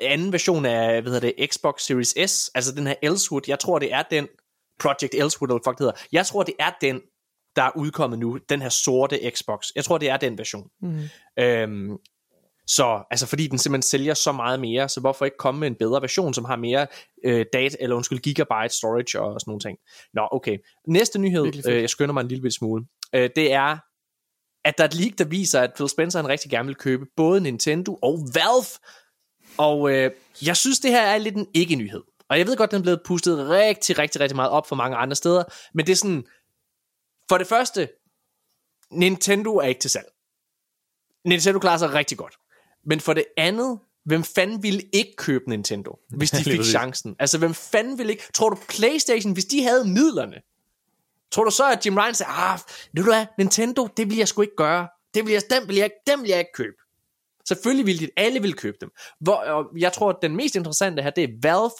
anden 0.00 0.32
version 0.32 0.64
af 0.64 1.02
hvad 1.02 1.12
hedder 1.12 1.32
det, 1.32 1.50
Xbox 1.52 1.82
Series 1.82 2.30
S, 2.30 2.50
altså 2.54 2.74
den 2.74 2.86
her 2.86 2.94
Elsewood, 3.02 3.42
jeg 3.48 3.58
tror 3.58 3.78
det 3.78 3.92
er 3.92 4.02
den, 4.02 4.28
Project 4.80 5.14
Elsewood, 5.14 5.48
eller 5.48 5.60
fuck 5.64 5.78
det 5.78 5.84
hedder, 5.84 6.00
jeg 6.12 6.26
tror 6.26 6.42
det 6.42 6.54
er 6.58 6.72
den, 6.80 7.00
der 7.56 7.62
er 7.62 7.76
udkommet 7.76 8.18
nu, 8.18 8.38
den 8.48 8.62
her 8.62 8.68
sorte 8.68 9.30
Xbox. 9.30 9.66
Jeg 9.76 9.84
tror 9.84 9.98
det 9.98 10.08
er 10.08 10.16
den 10.16 10.38
version. 10.38 10.68
Mm. 10.82 11.00
Øhm, 11.38 11.96
så, 12.66 13.04
altså 13.10 13.26
fordi 13.26 13.46
den 13.46 13.58
simpelthen 13.58 13.90
sælger 13.90 14.14
så 14.14 14.32
meget 14.32 14.60
mere, 14.60 14.88
så 14.88 15.00
hvorfor 15.00 15.24
ikke 15.24 15.36
komme 15.36 15.60
med 15.60 15.68
en 15.68 15.74
bedre 15.74 16.02
version, 16.02 16.34
som 16.34 16.44
har 16.44 16.56
mere 16.56 16.86
øh, 17.24 17.46
data, 17.52 17.76
eller 17.80 17.96
undskyld, 17.96 18.18
gigabyte 18.18 18.74
storage 18.74 19.20
og 19.20 19.40
sådan 19.40 19.50
nogle 19.50 19.60
ting. 19.60 19.78
Nå, 20.14 20.28
okay. 20.32 20.58
Næste 20.88 21.18
nyhed, 21.18 21.66
øh, 21.68 21.80
jeg 21.80 21.90
skynder 21.90 22.12
mig 22.12 22.20
en 22.20 22.28
lille 22.28 22.50
smule, 22.50 22.84
øh, 23.14 23.30
det 23.36 23.52
er, 23.52 23.78
at 24.64 24.78
der 24.78 24.84
er 24.84 24.88
et 24.88 24.94
leak, 24.94 25.18
der 25.18 25.24
viser, 25.24 25.60
at 25.60 25.72
Phil 25.74 25.88
Spencer 25.88 26.18
han 26.18 26.28
rigtig 26.28 26.50
gerne 26.50 26.66
vil 26.66 26.76
købe 26.76 27.06
både 27.16 27.40
Nintendo 27.40 27.98
og 28.02 28.18
Valve. 28.34 28.68
Og 29.58 29.92
øh, 29.92 30.10
jeg 30.46 30.56
synes, 30.56 30.80
det 30.80 30.90
her 30.90 31.02
er 31.02 31.18
lidt 31.18 31.36
en 31.36 31.46
ikke-nyhed. 31.54 32.02
Og 32.28 32.38
jeg 32.38 32.46
ved 32.46 32.56
godt, 32.56 32.70
den 32.70 32.78
er 32.78 32.82
blevet 32.82 33.02
pustet 33.04 33.48
rigtig, 33.48 33.98
rigtig, 33.98 34.20
rigtig 34.20 34.36
meget 34.36 34.50
op 34.50 34.66
for 34.66 34.76
mange 34.76 34.96
andre 34.96 35.16
steder. 35.16 35.44
Men 35.74 35.86
det 35.86 35.92
er 35.92 35.96
sådan, 35.96 36.24
for 37.28 37.38
det 37.38 37.46
første, 37.46 37.88
Nintendo 38.90 39.56
er 39.56 39.66
ikke 39.66 39.80
til 39.80 39.90
salg. 39.90 40.06
Nintendo 41.24 41.58
klarer 41.58 41.78
sig 41.78 41.94
rigtig 41.94 42.18
godt. 42.18 42.34
Men 42.86 43.00
for 43.00 43.12
det 43.12 43.24
andet, 43.36 43.78
hvem 44.04 44.24
fanden 44.24 44.62
ville 44.62 44.82
ikke 44.92 45.14
købe 45.16 45.50
Nintendo, 45.50 45.98
hvis 46.18 46.30
de 46.30 46.44
fik 46.44 46.62
chancen? 46.62 47.16
Altså, 47.18 47.38
hvem 47.38 47.54
fanden 47.54 47.98
ville 47.98 48.12
ikke... 48.12 48.24
Tror 48.34 48.50
du 48.50 48.58
PlayStation, 48.68 49.32
hvis 49.32 49.44
de 49.44 49.62
havde 49.62 49.84
midlerne, 49.84 50.36
Tror 51.32 51.44
du 51.44 51.50
så, 51.50 51.70
at 51.72 51.86
Jim 51.86 51.96
Ryan 51.96 52.14
siger, 52.14 52.28
ah, 52.28 52.58
ved 52.92 53.04
du 53.04 53.10
hvad, 53.10 53.26
Nintendo, 53.38 53.88
det 53.96 54.10
vil 54.10 54.16
jeg 54.16 54.28
sgu 54.28 54.42
ikke 54.42 54.56
gøre. 54.56 54.88
Det 55.14 55.26
vil 55.26 55.32
jeg, 55.32 55.42
dem, 55.50 55.68
vil 55.68 55.76
jeg, 55.76 55.90
dem 56.06 56.22
vil 56.22 56.28
jeg 56.28 56.38
ikke 56.38 56.52
købe. 56.54 56.76
Selvfølgelig 57.48 57.86
vil 57.86 58.00
de, 58.00 58.08
alle 58.16 58.42
vil 58.42 58.54
købe 58.54 58.76
dem. 58.80 58.90
Hvor, 59.20 59.34
og 59.34 59.66
jeg 59.78 59.92
tror, 59.92 60.10
at 60.10 60.16
den 60.22 60.36
mest 60.36 60.54
interessante 60.54 61.02
her, 61.02 61.10
det 61.10 61.24
er 61.24 61.28
Valve, 61.42 61.70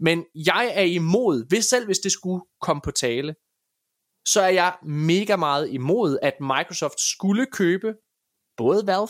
men 0.00 0.24
jeg 0.34 0.72
er 0.74 0.82
imod, 0.82 1.48
hvis 1.48 1.64
selv 1.64 1.86
hvis 1.86 1.98
det 1.98 2.12
skulle 2.12 2.44
komme 2.60 2.82
på 2.84 2.90
tale, 2.90 3.34
så 4.26 4.40
er 4.40 4.48
jeg 4.48 4.76
mega 4.82 5.36
meget 5.36 5.68
imod, 5.70 6.18
at 6.22 6.34
Microsoft 6.40 7.00
skulle 7.00 7.46
købe 7.46 7.94
både 8.56 8.86
Valve 8.86 9.08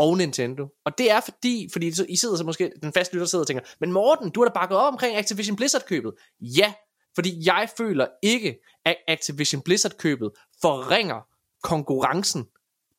og 0.00 0.16
Nintendo. 0.16 0.68
Og 0.84 0.98
det 0.98 1.10
er 1.10 1.20
fordi, 1.20 1.68
fordi 1.72 1.92
I 2.08 2.16
sidder 2.16 2.36
så 2.36 2.44
måske, 2.44 2.72
den 2.82 2.92
faste 2.92 3.14
lytter 3.14 3.26
sidder 3.26 3.42
og 3.42 3.46
tænker, 3.46 3.64
men 3.80 3.92
Morten, 3.92 4.30
du 4.30 4.40
har 4.40 4.48
da 4.48 4.52
bakket 4.54 4.78
op 4.78 4.92
omkring 4.92 5.16
Activision 5.16 5.56
Blizzard-købet. 5.56 6.12
Ja, 6.40 6.72
fordi 7.14 7.46
jeg 7.46 7.68
føler 7.76 8.06
ikke, 8.22 8.56
at 8.84 8.96
Activision 9.08 9.62
Blizzard-købet 9.62 10.30
forringer 10.62 11.20
konkurrencen 11.62 12.44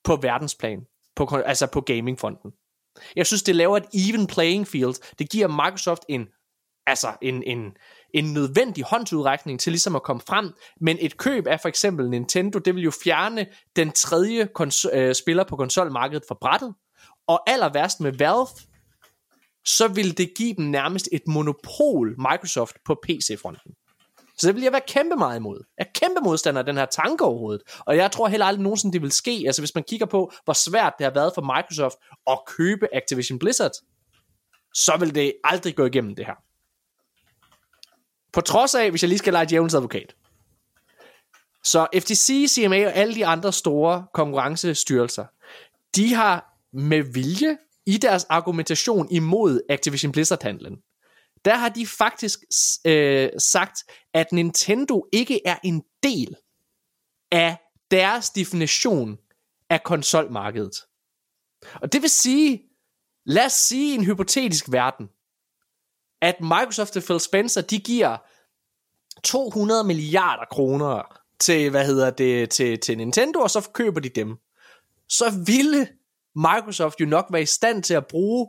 på 0.03 0.15
verdensplan, 0.15 0.79
på, 1.15 1.27
altså 1.45 1.67
på 1.67 1.81
gamingfronten. 1.81 2.51
Jeg 3.15 3.25
synes, 3.25 3.43
det 3.43 3.55
laver 3.55 3.77
et 3.77 3.85
even 3.93 4.27
playing 4.27 4.67
field. 4.67 5.15
Det 5.19 5.29
giver 5.29 5.47
Microsoft 5.47 6.05
en, 6.09 6.27
altså 6.87 7.07
en, 7.21 7.43
en, 7.43 7.77
en 8.13 8.33
nødvendig 8.33 8.83
håndsudrækning 8.83 9.59
til 9.59 9.71
ligesom 9.71 9.95
at 9.95 10.03
komme 10.03 10.21
frem. 10.27 10.53
Men 10.81 10.97
et 11.01 11.17
køb 11.17 11.47
af 11.47 11.59
for 11.59 11.69
eksempel 11.69 12.09
Nintendo, 12.09 12.59
det 12.59 12.75
vil 12.75 12.83
jo 12.83 12.91
fjerne 13.03 13.47
den 13.75 13.91
tredje 13.91 14.49
kons- 14.59 14.95
øh, 14.97 15.15
spiller 15.15 15.43
på 15.43 15.55
konsolmarkedet 15.55 16.23
fra 16.27 16.37
brættet. 16.41 16.73
Og 17.31 17.49
aller 17.49 17.69
værst 17.69 17.99
med 17.99 18.11
Valve, 18.11 18.47
så 19.65 19.87
ville 19.87 20.11
det 20.11 20.33
give 20.37 20.53
dem 20.53 20.65
nærmest 20.65 21.09
et 21.11 21.21
monopol 21.27 22.15
Microsoft 22.17 22.75
på 22.85 22.95
PC-fronten. 23.03 23.71
Så 24.37 24.47
det 24.47 24.55
vil 24.55 24.63
jeg 24.63 24.71
være 24.71 24.81
kæmpe 24.87 25.15
meget 25.15 25.39
imod. 25.39 25.63
Jeg 25.77 25.85
er 25.85 25.99
kæmpe 25.99 26.21
modstander 26.23 26.59
af 26.59 26.65
den 26.65 26.77
her 26.77 26.85
tanke 26.85 27.23
overhovedet. 27.25 27.61
Og 27.79 27.97
jeg 27.97 28.11
tror 28.11 28.27
heller 28.27 28.45
aldrig 28.45 28.63
nogensinde, 28.63 28.93
det 28.93 29.01
vil 29.01 29.11
ske. 29.11 29.43
Altså 29.45 29.61
hvis 29.61 29.75
man 29.75 29.83
kigger 29.83 30.05
på, 30.05 30.31
hvor 30.43 30.53
svært 30.53 30.93
det 30.97 31.03
har 31.03 31.13
været 31.13 31.31
for 31.35 31.41
Microsoft 31.41 31.95
at 32.27 32.39
købe 32.47 32.95
Activision 32.95 33.39
Blizzard, 33.39 33.71
så 34.73 34.97
vil 34.99 35.15
det 35.15 35.33
aldrig 35.43 35.75
gå 35.75 35.85
igennem 35.85 36.15
det 36.15 36.25
her. 36.25 36.35
På 38.33 38.41
trods 38.41 38.75
af, 38.75 38.89
hvis 38.89 39.03
jeg 39.03 39.09
lige 39.09 39.19
skal 39.19 39.33
lege 39.33 39.45
djævelens 39.49 39.73
advokat. 39.73 40.15
Så 41.63 41.87
FTC, 41.95 42.47
CMA 42.47 42.85
og 42.85 42.93
alle 42.93 43.15
de 43.15 43.25
andre 43.25 43.53
store 43.53 44.05
konkurrencestyrelser, 44.13 45.25
de 45.95 46.13
har 46.13 46.50
med 46.73 47.03
vilje 47.13 47.57
i 47.85 47.97
deres 47.97 48.23
argumentation 48.23 49.11
imod 49.11 49.61
Activision 49.69 50.11
Blizzard-handlen, 50.11 50.77
der 51.45 51.55
har 51.55 51.69
de 51.69 51.87
faktisk 51.87 52.39
øh, 52.85 53.29
sagt, 53.37 53.83
at 54.13 54.31
Nintendo 54.31 55.05
ikke 55.13 55.41
er 55.45 55.57
en 55.63 55.83
del 56.03 56.35
af 57.31 57.57
deres 57.91 58.29
definition 58.29 59.17
af 59.69 59.83
konsolmarkedet. 59.83 60.75
Og 61.73 61.93
det 61.93 62.01
vil 62.01 62.09
sige, 62.09 62.61
lad 63.25 63.45
os 63.45 63.53
sige 63.53 63.91
i 63.91 63.95
en 63.95 64.05
hypotetisk 64.05 64.71
verden, 64.71 65.09
at 66.21 66.41
Microsoft 66.41 66.97
og 66.97 67.03
Phil 67.03 67.19
Spencer, 67.19 67.61
de 67.61 67.79
giver 67.79 68.17
200 69.23 69.83
milliarder 69.83 70.45
kroner 70.51 71.21
til, 71.39 71.69
hvad 71.69 71.85
hedder 71.85 72.09
det, 72.09 72.49
til, 72.49 72.79
til 72.79 72.97
Nintendo, 72.97 73.39
og 73.39 73.49
så 73.49 73.69
køber 73.73 73.99
de 73.99 74.09
dem. 74.09 74.37
Så 75.09 75.43
ville 75.45 75.87
Microsoft 76.35 77.01
jo 77.01 77.05
nok 77.05 77.25
være 77.31 77.41
i 77.41 77.45
stand 77.45 77.83
til 77.83 77.93
at 77.93 78.07
bruge 78.07 78.47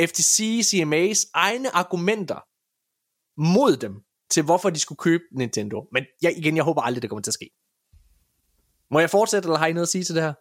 FTC, 0.00 0.60
CMA's 0.64 1.30
egne 1.34 1.74
argumenter 1.74 2.40
mod 3.40 3.76
dem, 3.76 3.94
til 4.30 4.42
hvorfor 4.42 4.70
de 4.70 4.78
skulle 4.78 4.98
købe 4.98 5.24
Nintendo. 5.32 5.88
Men 5.92 6.04
jeg, 6.22 6.38
igen, 6.38 6.56
jeg 6.56 6.64
håber 6.64 6.82
aldrig, 6.82 7.02
det 7.02 7.10
kommer 7.10 7.22
til 7.22 7.30
at 7.30 7.34
ske. 7.34 7.50
Må 8.90 9.00
jeg 9.00 9.10
fortsætte, 9.10 9.46
eller 9.46 9.58
har 9.58 9.66
I 9.66 9.72
noget 9.72 9.86
at 9.86 9.88
sige 9.88 10.04
til 10.04 10.14
det 10.14 10.22
her? 10.22 10.32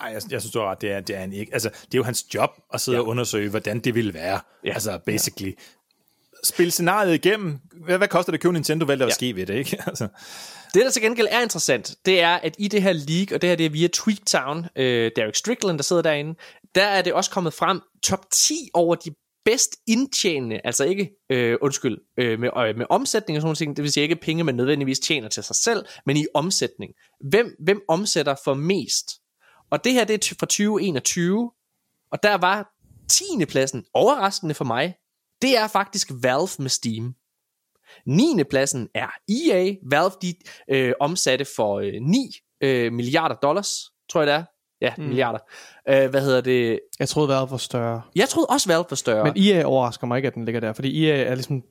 Ej, 0.00 0.08
jeg, 0.08 0.22
jeg 0.30 0.40
synes 0.40 0.52
du 0.52 0.58
har 0.58 0.70
ret, 0.70 0.80
det 0.80 0.92
er, 0.92 1.00
det 1.00 1.16
er 1.16 1.24
en 1.24 1.32
ikke. 1.32 1.52
Altså, 1.52 1.68
det 1.68 1.94
er 1.94 1.98
jo 1.98 2.02
hans 2.02 2.34
job 2.34 2.50
at 2.72 2.80
sidde 2.80 2.98
ja. 2.98 3.02
og 3.02 3.08
undersøge, 3.08 3.50
hvordan 3.50 3.80
det 3.80 3.94
ville 3.94 4.14
være. 4.14 4.40
Ja. 4.64 4.72
Altså, 4.72 4.98
basically. 5.06 5.50
Ja. 5.50 5.62
Spil 6.44 6.72
scenariet 6.72 7.14
igennem. 7.14 7.58
Hvad, 7.84 7.98
hvad 7.98 8.08
koster 8.08 8.32
det 8.32 8.38
at 8.38 8.42
købe 8.42 8.52
Nintendo? 8.52 8.86
Hvad 8.86 8.96
der. 8.96 9.04
Ja. 9.04 9.10
ske 9.10 9.36
ved 9.36 9.46
det, 9.46 9.54
ikke? 9.54 9.78
Altså, 9.86 10.08
det, 10.74 10.84
der 10.84 10.90
til 10.90 11.02
gengæld 11.02 11.28
er 11.30 11.40
interessant, 11.40 11.94
det 12.06 12.20
er, 12.20 12.34
at 12.34 12.54
i 12.58 12.68
det 12.68 12.82
her 12.82 12.92
league, 12.92 13.36
og 13.36 13.42
det 13.42 13.48
her 13.48 13.56
det 13.56 13.66
er 13.66 13.70
via 13.70 13.88
Tweaktown, 13.88 14.66
øh, 14.76 15.10
Derek 15.16 15.34
Strickland, 15.34 15.78
der 15.78 15.82
sidder 15.82 16.02
derinde, 16.02 16.34
der 16.74 16.84
er 16.84 17.02
det 17.02 17.12
også 17.12 17.30
kommet 17.30 17.54
frem 17.54 17.80
top 18.02 18.24
10 18.30 18.70
over 18.74 18.94
de 18.94 19.10
bedst 19.44 19.76
indtjenende, 19.86 20.60
altså 20.64 20.84
ikke, 20.84 21.10
øh, 21.30 21.58
undskyld, 21.62 21.98
øh, 22.18 22.40
med, 22.40 22.50
øh, 22.56 22.76
med 22.76 22.86
omsætning 22.90 23.36
og 23.36 23.40
sådan 23.40 23.46
noget, 23.46 23.58
ting, 23.58 23.76
det 23.76 23.82
vil 23.82 23.92
sige 23.92 24.02
ikke 24.02 24.16
penge, 24.16 24.44
man 24.44 24.54
nødvendigvis 24.54 25.00
tjener 25.00 25.28
til 25.28 25.42
sig 25.42 25.56
selv, 25.56 25.84
men 26.06 26.16
i 26.16 26.26
omsætning. 26.34 26.92
Hvem, 27.20 27.56
hvem 27.58 27.80
omsætter 27.88 28.34
for 28.44 28.54
mest? 28.54 29.10
Og 29.70 29.84
det 29.84 29.92
her, 29.92 30.04
det 30.04 30.14
er 30.14 30.34
fra 30.38 30.46
2021, 30.46 31.50
og 32.12 32.22
der 32.22 32.34
var 32.34 32.68
10. 33.08 33.24
pladsen, 33.48 33.84
overraskende 33.94 34.54
for 34.54 34.64
mig, 34.64 34.94
det 35.42 35.56
er 35.56 35.68
faktisk 35.68 36.10
Valve 36.22 36.48
med 36.58 36.68
Steam. 36.68 37.14
9. 38.06 38.44
pladsen 38.50 38.88
er 38.94 39.08
EA. 39.28 39.74
Valve 39.90 40.10
de 40.22 40.34
øh, 40.70 40.92
omsatte 41.00 41.44
for 41.56 41.80
øh, 41.80 41.92
9 42.00 42.30
øh, 42.62 42.92
milliarder 42.92 43.34
dollars, 43.34 43.80
tror 44.12 44.20
jeg 44.20 44.26
det 44.26 44.34
er. 44.34 44.44
Ja, 44.80 44.92
mm. 44.98 45.04
milliarder. 45.04 45.38
Øh, 45.88 46.10
hvad 46.10 46.20
hedder 46.20 46.40
det? 46.40 46.80
Jeg 46.98 47.08
troede, 47.08 47.28
Valve 47.28 47.50
var 47.50 47.56
større. 47.56 48.02
Jeg 48.16 48.28
troede 48.28 48.46
også 48.46 48.68
Valve 48.68 48.84
var 48.90 48.96
større. 48.96 49.24
Men 49.24 49.32
EA 49.36 49.64
overrasker 49.64 50.06
mig 50.06 50.16
ikke, 50.16 50.26
at 50.26 50.34
den 50.34 50.44
ligger 50.44 50.60
der, 50.60 50.72
fordi 50.72 51.08
EA 51.08 51.24
er 51.24 51.34
ligesom 51.34 51.62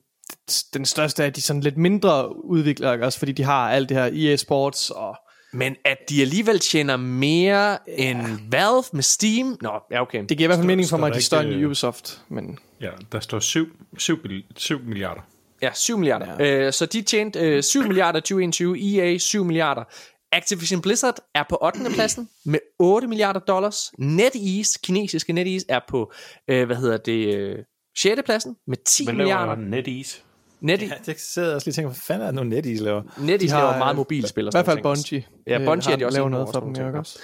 den 0.74 0.84
største 0.84 1.24
af 1.24 1.32
de 1.32 1.42
sådan 1.42 1.62
lidt 1.62 1.76
mindre 1.76 2.44
udviklere, 2.44 3.02
også 3.02 3.18
fordi 3.18 3.32
de 3.32 3.42
har 3.42 3.70
alt 3.70 3.88
det 3.88 3.96
her 3.96 4.10
EA 4.12 4.36
Sports 4.36 4.90
og... 4.90 5.16
Men 5.54 5.76
at 5.84 5.98
de 6.08 6.20
alligevel 6.20 6.58
tjener 6.58 6.96
mere 6.96 7.70
ja. 7.70 8.10
end 8.10 8.50
Valve 8.50 8.82
med 8.92 9.02
Steam? 9.02 9.56
Nå, 9.62 9.72
ja 9.90 10.02
okay. 10.02 10.24
Det 10.28 10.38
giver 10.38 10.46
i 10.46 10.48
hvert 10.48 10.56
fald 10.56 10.66
mening 10.66 10.84
for 10.84 10.88
står 10.88 10.96
mig, 10.96 11.06
at 11.06 11.14
de 11.14 11.18
er 11.18 11.22
større 11.22 11.42
ikke, 11.42 11.54
end 11.54 11.62
øh, 11.62 11.66
Ubisoft, 11.66 12.22
men 12.28 12.58
Ja, 12.80 12.90
der 13.12 13.20
står 13.20 13.38
7, 13.38 13.66
7, 13.98 14.18
7 14.56 14.80
milliarder. 14.80 15.20
Ja, 15.62 15.70
7 15.74 15.98
milliarder. 15.98 16.44
Ja. 16.44 16.66
Øh, 16.66 16.72
så 16.72 16.86
de 16.86 17.02
tjente 17.02 17.38
øh, 17.40 17.62
7 17.62 17.82
milliarder 17.82 18.18
i 18.18 18.22
2021, 18.22 18.98
EA 19.12 19.18
7 19.18 19.44
milliarder. 19.44 19.84
Activision 20.32 20.82
Blizzard 20.82 21.16
er 21.34 21.44
på 21.48 21.58
8. 21.62 21.78
pladsen 21.94 22.28
med 22.44 22.58
8 22.78 23.08
milliarder 23.08 23.40
dollars. 23.40 23.92
NetEase, 23.98 24.78
kinesiske 24.82 25.32
NetEase, 25.32 25.66
er 25.68 25.80
på, 25.88 26.12
øh, 26.48 26.66
hvad 26.66 26.76
hedder 26.76 26.96
det, 26.96 27.34
øh, 27.36 27.58
6. 27.98 28.22
pladsen 28.24 28.56
med 28.66 28.76
10 28.86 29.04
Hvad 29.04 29.14
milliarder. 29.14 29.54
laver 29.54 29.68
NetEase? 29.68 30.22
NetEase, 30.60 30.94
ja, 31.06 31.12
det 31.12 31.20
sidder 31.20 31.48
jeg 31.48 31.54
også 31.54 31.66
lige 31.66 31.70
og 31.72 31.74
tænker, 31.74 31.88
hvad 31.88 32.00
fanden 32.06 32.22
er 32.22 32.26
det 32.26 32.34
nu 32.34 32.42
NetEase 32.44 32.84
laver? 32.84 33.02
NetEase 33.20 33.46
De 33.46 33.50
har, 33.50 33.60
laver 33.62 33.78
meget 33.78 33.92
øh, 33.92 33.96
mobilspil. 33.96 34.46
og 34.46 34.50
i 34.50 34.54
hvert 34.54 34.64
fald. 34.64 34.82
Bungie. 34.82 35.24
Ja, 35.46 35.58
Bungie 35.58 35.90
øh, 35.90 35.92
er 35.92 35.96
de 35.96 36.06
også 36.06 36.18
laver 36.18 36.28
noget 36.28 36.48
for 36.52 36.60
dem, 36.60 36.94
også? 36.94 37.18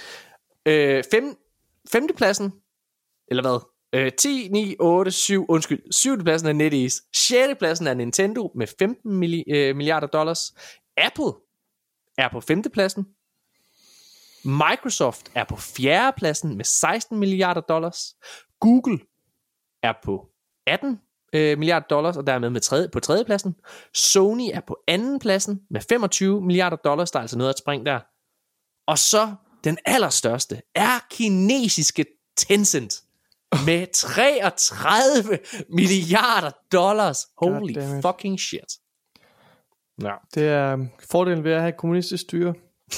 Øh, 0.67 1.05
fem, 1.11 1.37
femtepladsen, 1.93 2.53
eller 3.31 3.43
hvad? 3.43 3.61
Øh, 3.95 4.13
10, 4.19 4.49
9, 4.53 4.77
8, 4.81 5.11
7, 5.11 5.47
undskyld, 5.49 5.93
7. 5.93 6.23
pladsen 6.25 6.49
er 6.49 6.53
NetEase. 6.53 7.03
6. 7.15 7.59
pladsen 7.59 7.87
er 7.87 7.95
Nintendo 7.95 8.53
med 8.55 8.67
15 8.79 9.11
milli- 9.23 9.55
øh, 9.55 9.77
milliarder 9.77 10.07
dollars. 10.07 10.53
Apple 10.97 11.33
er 12.19 12.29
på 12.33 12.41
5. 12.41 12.63
pladsen. 12.73 13.07
Microsoft 14.45 15.31
er 15.35 15.45
på 15.45 15.57
4. 15.57 16.13
pladsen 16.17 16.57
med 16.57 16.65
16 16.65 17.19
milliarder 17.19 17.61
dollars. 17.61 18.15
Google 18.61 18.99
er 19.83 19.93
på 20.05 20.27
18 20.67 21.01
øh, 21.33 21.59
milliarder 21.59 21.87
dollars, 21.87 22.17
og 22.17 22.27
dermed 22.27 22.51
med 22.51 22.61
tredje, 22.61 22.89
på 22.93 23.01
3. 23.01 23.25
pladsen. 23.25 23.55
Sony 23.95 24.51
er 24.55 24.61
på 24.67 24.79
anden 24.89 25.19
pladsen 25.19 25.61
med 25.71 25.81
25 25.89 26.41
milliarder 26.41 26.77
dollars, 26.77 27.11
der 27.11 27.19
er 27.19 27.21
altså 27.23 27.39
noget 27.39 27.51
at 27.53 27.59
springe 27.59 27.85
der. 27.87 28.01
Og 28.87 28.99
så 28.99 29.35
den 29.65 29.79
allerstørste 29.85 30.63
er 30.75 30.99
kinesiske 31.11 32.07
Tencent 32.37 33.03
med 33.67 33.87
33 33.95 35.39
milliarder 35.69 36.51
dollars. 36.73 37.27
Holy 37.39 37.75
fucking 38.03 38.41
shit. 38.41 38.79
Ja. 40.03 40.15
Det 40.35 40.49
er 40.49 40.75
um, 40.75 40.89
fordelen 41.11 41.45
ved 41.45 41.53
at 41.53 41.61
have 41.61 41.69
et 41.69 41.77
kommunistisk 41.77 42.23
styre. 42.23 42.55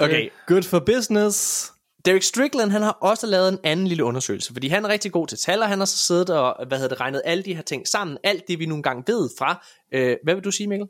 Okay, 0.00 0.28
Good 0.46 0.62
for 0.62 0.78
business. 0.78 1.70
Derek 2.04 2.22
Strickland, 2.22 2.70
han 2.70 2.82
har 2.82 2.90
også 2.90 3.26
lavet 3.26 3.48
en 3.48 3.58
anden 3.64 3.86
lille 3.86 4.04
undersøgelse, 4.04 4.52
fordi 4.52 4.68
han 4.68 4.84
er 4.84 4.88
rigtig 4.88 5.12
god 5.12 5.26
til 5.26 5.38
tal, 5.38 5.62
og 5.62 5.68
han 5.68 5.78
har 5.78 5.84
så 5.84 5.96
siddet 5.96 6.30
og 6.30 6.66
hvad 6.66 6.78
hedder 6.78 6.94
det, 6.94 7.00
regnet 7.00 7.22
alle 7.24 7.42
de 7.42 7.54
her 7.54 7.62
ting 7.62 7.88
sammen, 7.88 8.18
alt 8.24 8.48
det 8.48 8.58
vi 8.58 8.66
nogle 8.66 8.82
gange 8.82 9.04
ved 9.06 9.28
fra. 9.38 9.66
Øh, 9.92 10.16
hvad 10.22 10.34
vil 10.34 10.44
du 10.44 10.50
sige, 10.50 10.66
Mikkel? 10.66 10.88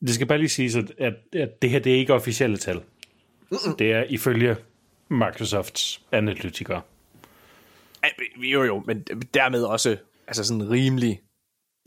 Det 0.00 0.14
skal 0.14 0.26
bare 0.26 0.38
lige 0.38 0.48
siges, 0.48 0.76
at, 0.76 0.92
at, 0.98 1.14
at 1.32 1.62
det 1.62 1.70
her 1.70 1.78
det 1.78 1.94
er 1.94 1.98
ikke 1.98 2.14
officielle 2.14 2.56
tal. 2.56 2.76
Mm-mm. 3.50 3.76
Det 3.78 3.92
er 3.92 4.02
ifølge 4.02 4.56
Microsofts 5.10 6.00
analytikere. 6.12 6.82
Jo 8.36 8.62
jo, 8.64 8.82
men 8.86 9.02
dermed 9.34 9.62
også 9.62 9.96
altså 10.26 10.44
sådan 10.44 10.70
rimelig. 10.70 11.20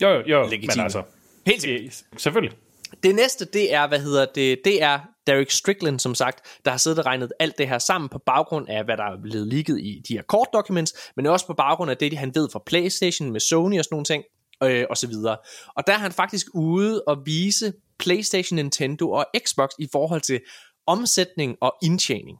Jo, 0.02 0.08
jo, 0.08 0.22
jo 0.26 0.42
Legitime. 0.42 0.72
men 0.76 0.80
altså, 0.84 1.02
Helt 1.46 1.62
sikkert. 1.62 2.04
selvfølgelig. 2.16 2.58
Det 3.02 3.14
næste, 3.14 3.44
det 3.44 3.74
er, 3.74 3.86
hvad 3.86 4.00
hedder 4.00 4.26
det, 4.34 4.58
det 4.64 4.82
er 4.82 5.00
Derek 5.26 5.50
Strickland, 5.50 5.98
som 6.00 6.14
sagt, 6.14 6.60
der 6.64 6.70
har 6.70 6.78
siddet 6.78 6.98
og 6.98 7.06
regnet 7.06 7.32
alt 7.38 7.58
det 7.58 7.68
her 7.68 7.78
sammen 7.78 8.08
på 8.08 8.18
baggrund 8.18 8.68
af, 8.68 8.84
hvad 8.84 8.96
der 8.96 9.04
er 9.04 9.22
blevet 9.22 9.46
ligget 9.46 9.80
i 9.80 10.02
de 10.08 10.14
her 10.14 10.22
kort 10.22 10.48
documents, 10.52 10.94
men 11.16 11.26
også 11.26 11.46
på 11.46 11.54
baggrund 11.54 11.90
af 11.90 11.96
det, 11.96 12.18
han 12.18 12.34
ved 12.34 12.48
fra 12.52 12.62
Playstation 12.66 13.32
med 13.32 13.40
Sony 13.40 13.78
og 13.78 13.84
sådan 13.84 13.94
nogle 13.94 14.04
ting, 14.04 14.24
øh, 14.62 14.86
og 14.90 14.96
så 14.96 15.06
videre. 15.06 15.36
Og 15.76 15.86
der 15.86 15.92
er 15.92 15.98
han 15.98 16.12
faktisk 16.12 16.46
ude 16.54 17.02
og 17.06 17.22
vise 17.26 17.72
Playstation, 17.98 18.56
Nintendo 18.56 19.10
og 19.10 19.26
Xbox 19.46 19.68
i 19.78 19.88
forhold 19.92 20.20
til 20.20 20.40
omsætning 20.86 21.56
og 21.60 21.74
indtjening. 21.82 22.38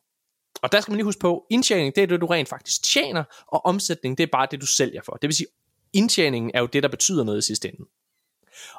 Og 0.63 0.73
der 0.73 0.81
skal 0.81 0.93
man 0.93 0.97
lige 0.97 1.05
huske 1.05 1.21
på, 1.21 1.47
indtjening, 1.51 1.95
det 1.97 2.03
er 2.03 2.07
det, 2.07 2.21
du 2.21 2.27
rent 2.27 2.49
faktisk 2.49 2.83
tjener, 2.83 3.25
og 3.47 3.65
omsætning, 3.67 4.19
det 4.19 4.25
er 4.25 4.29
bare 4.33 4.47
det, 4.51 4.61
du 4.61 4.67
sælger 4.67 5.03
for. 5.03 5.13
Det 5.13 5.29
vil 5.29 5.35
sige, 5.37 5.47
indtjeningen 5.93 6.51
er 6.55 6.61
jo 6.61 6.67
det, 6.67 6.83
der 6.83 6.89
betyder 6.89 7.25
noget 7.25 7.39
i 7.39 7.43
sidste 7.43 7.69
ende. 7.69 7.85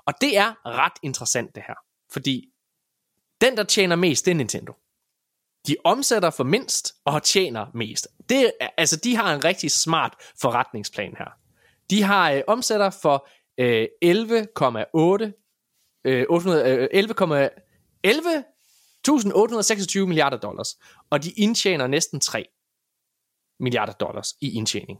Og 0.05 0.13
det 0.21 0.37
er 0.37 0.65
ret 0.65 0.93
interessant 1.03 1.55
det 1.55 1.63
her, 1.67 1.75
fordi 2.11 2.49
den, 3.41 3.57
der 3.57 3.63
tjener 3.63 3.95
mest, 3.95 4.25
det 4.25 4.31
er 4.31 4.35
Nintendo. 4.35 4.73
de 5.67 5.75
omsætter 5.83 6.29
for 6.29 6.43
mindst 6.43 6.95
og 7.05 7.23
tjener 7.23 7.65
mest. 7.73 8.07
Det, 8.29 8.51
altså, 8.77 8.97
de 8.97 9.15
har 9.15 9.33
en 9.35 9.43
rigtig 9.43 9.71
smart 9.71 10.13
forretningsplan 10.41 11.15
her. 11.17 11.29
De 11.89 12.03
har 12.03 12.31
øh, 12.31 12.41
omsætter 12.47 12.89
for 12.89 13.27
øh, 13.57 13.87
11,8 14.05 15.43
øh, 16.05 16.25
800, 16.29 16.77
øh, 16.77 16.87
11, 18.03 18.43
1826 19.11 20.07
milliarder 20.07 20.37
dollars, 20.37 20.77
og 21.09 21.23
de 21.23 21.31
indtjener 21.31 21.87
næsten 21.87 22.19
3 22.19 22.45
milliarder 23.59 23.93
dollars 23.93 24.33
i 24.41 24.53
indtjening. 24.53 24.99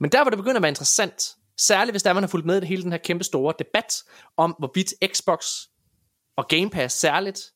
Men 0.00 0.12
der 0.12 0.22
hvor 0.22 0.30
det 0.30 0.36
begynder 0.36 0.56
at 0.56 0.62
være 0.62 0.70
interessant, 0.70 1.36
særligt 1.58 1.92
hvis 1.92 2.02
der 2.02 2.12
man 2.12 2.22
har 2.22 2.28
fulgt 2.28 2.46
med 2.46 2.62
i 2.62 2.66
hele 2.66 2.82
den 2.82 2.92
her 2.92 2.98
kæmpe 2.98 3.24
store 3.24 3.54
debat 3.58 3.94
om 4.36 4.54
hvorvidt 4.58 4.94
Xbox 5.14 5.46
og 6.36 6.48
Game 6.48 6.70
Pass 6.70 6.94
særligt 6.94 7.52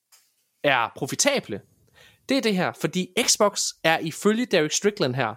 er 0.64 0.92
profitable, 0.96 1.60
det 2.28 2.36
er 2.36 2.40
det 2.40 2.56
her, 2.56 2.72
fordi 2.80 3.08
Xbox 3.22 3.62
er 3.84 3.98
ifølge 3.98 4.46
Derek 4.46 4.72
Strickland 4.72 5.14
her 5.14 5.34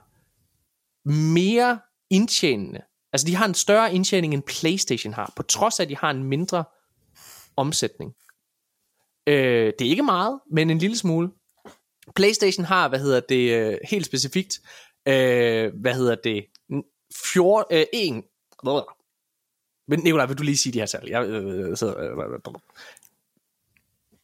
mere 1.10 1.80
indtjenende. 2.10 2.82
Altså 3.14 3.27
de 3.27 3.36
har 3.36 3.45
en 3.45 3.53
større 3.53 3.94
indtjening 3.94 4.34
end 4.34 4.44
PlayStation 4.44 5.14
har, 5.14 5.34
på 5.36 5.44
trods 5.44 5.80
af 5.80 5.84
at 5.84 5.90
de 5.90 5.98
har 5.98 6.10
en 6.10 6.23
mindre 6.23 6.64
omsætning. 7.57 8.14
Øh, 9.27 9.73
det 9.80 9.85
er 9.88 9.89
ikke 9.89 10.03
meget, 10.03 10.39
men 10.52 10.69
en 10.69 10.77
lille 10.77 10.97
smule. 10.97 11.30
PlayStation 12.15 12.65
har, 12.65 12.89
hvad 12.89 12.99
hedder 12.99 13.19
det, 13.19 13.52
øh, 13.72 13.77
helt 13.89 14.06
specifikt, 14.06 14.60
øh, 15.07 15.72
hvad 15.81 15.93
hedder 15.93 16.15
det, 16.23 16.45
fjor, 17.34 17.68
øh, 17.72 17.85
en, 17.93 18.23
men 19.88 19.99
Nicolaj, 19.99 20.26
vil 20.26 20.38
du 20.38 20.43
lige 20.43 20.57
sige 20.57 20.73
de 20.73 20.80
her 20.80 20.85
tal? 20.85 21.07
Jeg 21.10 21.26
øh, 21.26 21.77
sidder, 21.77 21.97
øh, 21.99 22.18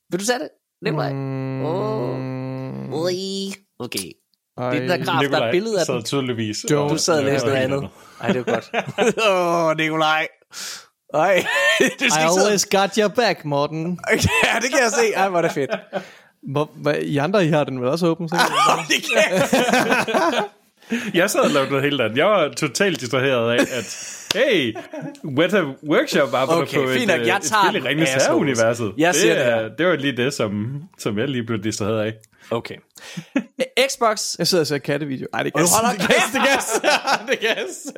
vil 0.10 0.20
du 0.20 0.26
sige 0.26 0.40
det? 0.40 0.50
Nicolaj? 0.82 1.14
Mm, 1.14 1.66
Åh. 1.66 2.94
Ui. 3.04 3.54
Okay. 3.80 4.12
ej, 4.58 4.70
Det 4.70 4.78
er 4.78 4.80
den 4.80 4.90
der 4.90 4.98
graf, 4.98 5.06
der 5.06 5.14
er 5.14 5.22
Nikolaj 5.22 5.48
et 5.48 5.52
billede 5.52 5.80
af 5.80 5.86
sad 5.86 5.96
den. 5.96 6.04
tydeligvis. 6.04 6.66
Du- 6.70 6.98
sad 6.98 7.20
og 7.20 7.26
læste 7.26 7.48
noget 7.48 7.60
andet. 7.62 7.90
Ej, 8.22 8.32
det 8.32 8.46
var 8.46 8.54
godt. 8.54 8.72
Åh, 9.30 9.66
oh, 9.66 9.78
Nikolaj. 9.78 10.28
Ej, 11.14 11.36
du 11.80 11.82
skal 11.88 12.02
I 12.02 12.06
ikke 12.06 12.12
sidde... 12.12 12.46
always 12.46 12.66
got 12.66 12.96
your 12.98 13.08
back, 13.08 13.46
Morten. 13.46 14.00
Ja, 14.12 14.60
det 14.62 14.70
kan 14.70 14.80
jeg 14.84 14.92
se. 14.92 15.14
Ej, 15.16 15.30
hvor 15.30 15.38
er 15.38 15.42
det 15.42 15.52
fedt. 15.52 15.72
Hvor, 16.52 16.72
hvad, 16.76 16.96
I 16.96 17.18
andre, 17.18 17.46
I 17.46 17.50
har 17.50 17.64
den 17.64 17.82
vel 17.82 17.90
også 17.90 18.08
åben? 18.08 18.30
Så? 18.30 18.36
det 18.90 19.04
kan 19.04 19.24
jeg. 19.32 20.44
Jeg 21.14 21.30
sad 21.30 21.40
og 21.40 21.50
lavede 21.50 21.70
noget 21.70 21.84
helt 21.84 22.02
andet. 22.02 22.18
Jeg 22.18 22.26
var 22.26 22.50
totalt 22.58 23.02
distraheret 23.02 23.52
af, 23.52 23.56
at 23.78 24.18
hey, 24.36 24.76
Weta 25.38 25.64
Workshop 25.90 26.34
arbejder 26.34 26.62
Okay, 26.62 26.78
på 26.78 26.88
fint 26.94 27.12
et, 27.12 27.18
nok. 27.18 27.28
Jeg 27.28 27.36
et 27.38 27.44
tager 27.44 27.64
spil 27.70 27.76
i 27.76 27.80
den, 27.80 27.88
Ringens 27.88 28.10
assholes. 28.10 28.60
Herre-universet. 28.60 28.94
Jeg 28.98 29.14
det 29.14 29.32
er- 29.32 29.44
her. 29.62 29.70
det 29.78 29.88
var 29.88 29.96
lige 29.96 30.18
det, 30.18 30.34
som, 30.34 30.82
som 31.00 31.18
jeg 31.20 31.28
lige 31.28 31.44
blev 31.44 31.64
distraheret 31.64 32.02
af. 32.06 32.14
Okay. 32.52 32.76
Xbox. 33.90 34.36
Jeg 34.40 34.48
sidder 34.48 34.62
og 34.62 34.68
ser 34.68 34.78
kattevideo. 34.78 35.28
Ej, 35.34 35.44
det 35.44 35.54
kan 35.54 35.66
du 35.66 35.70
holder 35.72 35.92
det 36.00 36.08
gas, 36.08 36.24
det 36.34 36.42
gas. 36.42 36.82
det 37.30 37.40
gas. 37.40 37.94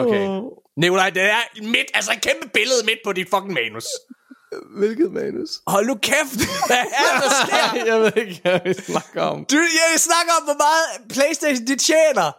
Okay. 0.00 0.40
Nikolaj, 0.76 1.10
det 1.10 1.22
er 1.22 1.62
midt, 1.62 1.88
altså 1.94 2.12
et 2.12 2.20
kæmpe 2.20 2.48
billede 2.48 2.82
midt 2.84 2.98
på 3.04 3.12
dit 3.12 3.28
fucking 3.30 3.52
manus. 3.52 3.84
Hvilket 4.78 5.12
manus? 5.12 5.50
Hold 5.66 5.86
nu 5.86 5.94
kæft. 5.94 6.40
Hvad 6.68 6.84
er 7.02 7.20
der 7.20 7.30
sker? 7.46 7.66
jeg 7.90 8.00
ved 8.00 8.12
ikke, 8.16 8.40
hvad 8.42 8.60
vi 8.64 8.74
snakker 8.74 9.22
om. 9.22 9.44
Du, 9.50 9.56
jeg 9.56 10.00
snakker 10.00 10.32
om, 10.38 10.44
hvor 10.44 10.58
meget 10.66 11.10
Playstation 11.10 11.66
de 11.66 11.76
tjener. 11.76 12.32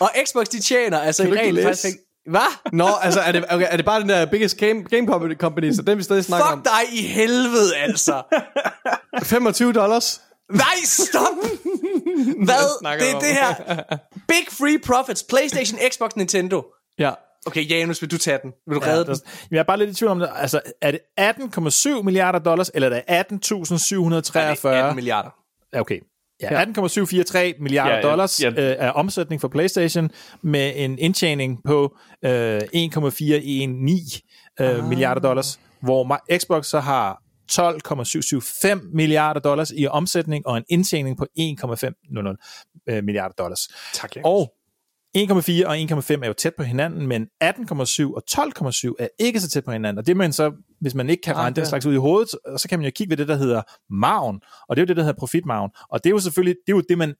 Og 0.00 0.10
Xbox 0.26 0.46
de 0.46 0.60
tjener. 0.60 1.00
Altså 1.00 1.22
Kan 1.22 1.32
i 1.32 1.36
regel 1.36 1.62
faktisk. 1.62 1.96
Hvad? 2.30 2.72
Nå, 2.72 2.88
altså, 3.02 3.20
er 3.20 3.32
det, 3.32 3.44
okay, 3.50 3.66
er 3.70 3.76
det 3.76 3.84
bare 3.84 4.00
den 4.00 4.08
der 4.08 4.26
biggest 4.26 4.56
game, 4.56 4.82
game 4.82 5.34
company, 5.38 5.72
så 5.72 5.82
den 5.82 5.98
vi 5.98 6.02
stadig 6.02 6.24
snakker 6.24 6.50
Fuck 6.50 6.64
dig 6.64 6.98
i 6.98 7.02
helvede, 7.02 7.76
altså. 7.76 8.12
om? 9.12 9.24
25 9.24 9.72
dollars? 9.72 10.20
Nej, 10.52 10.76
stop! 10.84 11.22
Hvad? 12.44 12.98
Det 12.98 13.10
er 13.10 13.14
om? 13.14 13.20
det 13.20 13.30
her. 13.30 13.54
Big 14.28 14.46
Free 14.50 14.78
Profits. 14.78 15.22
PlayStation, 15.22 15.80
Xbox, 15.90 16.10
Nintendo. 16.16 16.62
Ja. 16.98 17.12
Okay, 17.46 17.70
Janus, 17.70 18.02
vil 18.02 18.10
du 18.10 18.18
tage 18.18 18.38
den? 18.42 18.52
Vil 18.66 18.74
du 18.74 18.80
redde 18.80 18.96
Ja, 18.98 19.02
den? 19.04 19.06
der, 19.14 19.46
jeg 19.50 19.58
er 19.58 19.62
bare 19.62 19.78
lidt 19.78 19.90
i 19.90 19.94
tvivl 19.94 20.10
om 20.10 20.18
det. 20.18 20.28
Altså, 20.36 20.60
er 20.82 20.90
det 20.90 21.00
18,7 21.98 22.02
milliarder 22.02 22.38
dollars, 22.38 22.70
eller 22.74 23.02
er 23.06 23.22
det 23.22 23.32
18.743? 23.32 24.68
18 24.68 24.94
milliarder. 24.94 25.30
Ja, 25.72 25.80
Okay. 25.80 26.00
Ja, 26.42 26.60
18,743 26.60 27.54
milliarder 27.60 27.90
Ja, 27.90 27.96
ja, 27.96 28.02
ja, 28.04 28.10
dollars 28.10 28.42
ja. 28.42 28.48
øh, 28.48 28.76
er 28.78 28.90
omsætning 28.90 29.40
for 29.40 29.48
PlayStation 29.48 30.10
med 30.42 30.72
en 30.76 30.98
indtjening 30.98 31.58
på 31.64 31.96
øh, 32.24 32.60
1,419 32.72 34.20
øh, 34.60 34.84
milliarder 34.84 35.20
dollars, 35.20 35.60
hvor 35.82 36.20
Xbox 36.38 36.66
så 36.66 36.80
har 36.80 37.22
12,775 37.48 38.80
milliarder 38.94 39.40
dollars 39.40 39.72
i 39.76 39.86
omsætning 39.86 40.46
og 40.46 40.56
en 40.56 40.64
indtjening 40.68 41.16
på 41.18 41.26
1,500 41.36 42.36
øh, 42.88 43.04
milliarder 43.04 43.34
dollars. 43.38 43.68
Tak, 43.94 44.16
Janus. 44.16 44.26
Og 44.28 44.52
1,4 45.16 45.66
og 45.66 45.76
1,5 45.76 46.22
er 46.22 46.26
jo 46.26 46.32
tæt 46.32 46.54
på 46.54 46.62
hinanden, 46.62 47.06
men 47.06 47.26
18,7 47.44 48.14
og 48.14 48.22
12,7 48.30 48.94
er 48.98 49.08
ikke 49.18 49.40
så 49.40 49.48
tæt 49.48 49.64
på 49.64 49.72
hinanden. 49.72 49.98
Og 49.98 50.06
det 50.06 50.16
man 50.16 50.32
så, 50.32 50.52
hvis 50.80 50.94
man 50.94 51.10
ikke 51.10 51.22
kan 51.22 51.36
regne 51.36 51.54
den 51.54 51.62
ja. 51.62 51.68
slags 51.68 51.86
ud 51.86 51.94
i 51.94 51.96
hovedet, 51.96 52.28
så 52.56 52.66
kan 52.68 52.78
man 52.78 52.84
jo 52.84 52.92
kigge 52.94 53.10
ved 53.10 53.16
det, 53.16 53.28
der 53.28 53.36
hedder 53.36 53.62
maven. 53.90 54.40
Og 54.68 54.76
det 54.76 54.82
er 54.82 54.84
jo 54.84 54.86
det, 54.86 54.96
der 54.96 55.02
hedder 55.02 55.18
profitmaven. 55.18 55.70
Og 55.90 56.04
det 56.04 56.10
er 56.10 56.14
jo 56.14 56.18
selvfølgelig, 56.18 56.56
det 56.66 56.72
er 56.72 56.76
jo 56.76 56.82
det, 56.88 56.98
man 56.98 57.14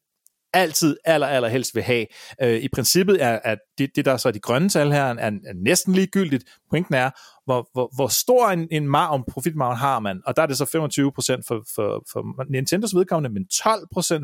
altid 0.56 0.96
aller, 1.04 1.26
aller 1.26 1.48
helst 1.48 1.74
vil 1.74 1.82
have. 1.82 2.06
Øh, 2.42 2.56
I 2.62 2.68
princippet 2.68 3.22
er 3.22 3.38
at 3.44 3.58
det, 3.78 3.90
det, 3.96 4.04
der 4.04 4.16
så 4.16 4.28
er 4.28 4.32
de 4.32 4.40
grønne 4.40 4.68
tal 4.68 4.92
her, 4.92 5.04
er, 5.04 5.30
er 5.30 5.54
næsten 5.64 5.92
ligegyldigt. 5.92 6.44
Pointen 6.70 6.94
er, 6.94 7.10
hvor, 7.44 7.68
hvor, 7.72 7.90
hvor 7.94 8.08
stor 8.08 8.48
en, 8.48 8.68
en 8.70 8.88
margin, 8.88 9.24
profitmargin 9.28 9.78
har 9.78 9.98
man, 9.98 10.22
og 10.26 10.36
der 10.36 10.42
er 10.42 10.46
det 10.46 10.56
så 10.56 10.64
25% 10.64 10.68
for, 11.48 11.64
for, 11.74 12.04
for 12.12 12.50
Nintendos 12.50 12.94
vedkommende, 12.94 13.34
men 13.34 13.46
12% 13.52 13.68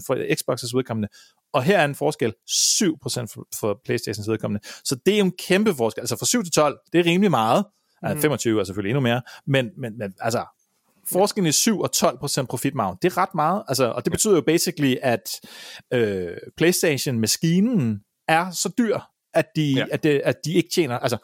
for 0.07 0.15
Xbox's 0.15 0.77
vedkommende, 0.77 1.09
og 1.53 1.63
her 1.63 1.79
er 1.79 1.85
en 1.85 1.95
forskel 1.95 2.35
7% 2.51 2.95
for, 3.35 3.47
for 3.61 3.81
Playstations 3.85 4.29
vedkommende. 4.29 4.61
Så 4.85 4.97
det 5.07 5.15
er 5.15 5.19
jo 5.19 5.25
en 5.25 5.33
kæmpe 5.39 5.75
forskel. 5.75 6.01
Altså 6.01 6.17
fra 6.17 6.27
7 6.27 6.43
til 6.43 6.53
12, 6.53 6.79
det 6.93 7.01
er 7.01 7.05
rimelig 7.05 7.31
meget. 7.31 7.65
Altså 8.03 8.23
25 8.23 8.61
er 8.61 8.65
selvfølgelig 8.65 8.91
endnu 8.91 9.01
mere, 9.01 9.23
men, 9.47 9.71
men, 9.79 9.99
men 9.99 10.15
altså, 10.21 10.45
forskellen 11.13 11.49
i 11.49 11.53
7 11.53 11.81
og 11.81 11.93
12 11.93 12.19
procent 12.19 12.49
profitmargin, 12.49 12.99
det 13.03 13.13
er 13.13 13.19
ret 13.19 13.35
meget. 13.35 13.63
Altså, 13.69 13.85
og 13.91 14.05
det 14.05 14.11
betyder 14.13 14.35
jo 14.35 14.41
basically, 14.41 14.97
at 15.03 15.41
øh, 15.95 16.37
PlayStation-maskinen 16.57 18.01
er 18.29 18.51
så 18.51 18.69
dyr, 18.79 18.99
at 19.35 19.47
de, 19.57 19.73
Ja. 19.77 19.85
at, 19.93 20.03
det, 20.03 20.21
at 20.25 20.37
de 20.45 20.53
ikke 20.55 20.69
tjener, 20.75 20.99
altså 20.99 21.19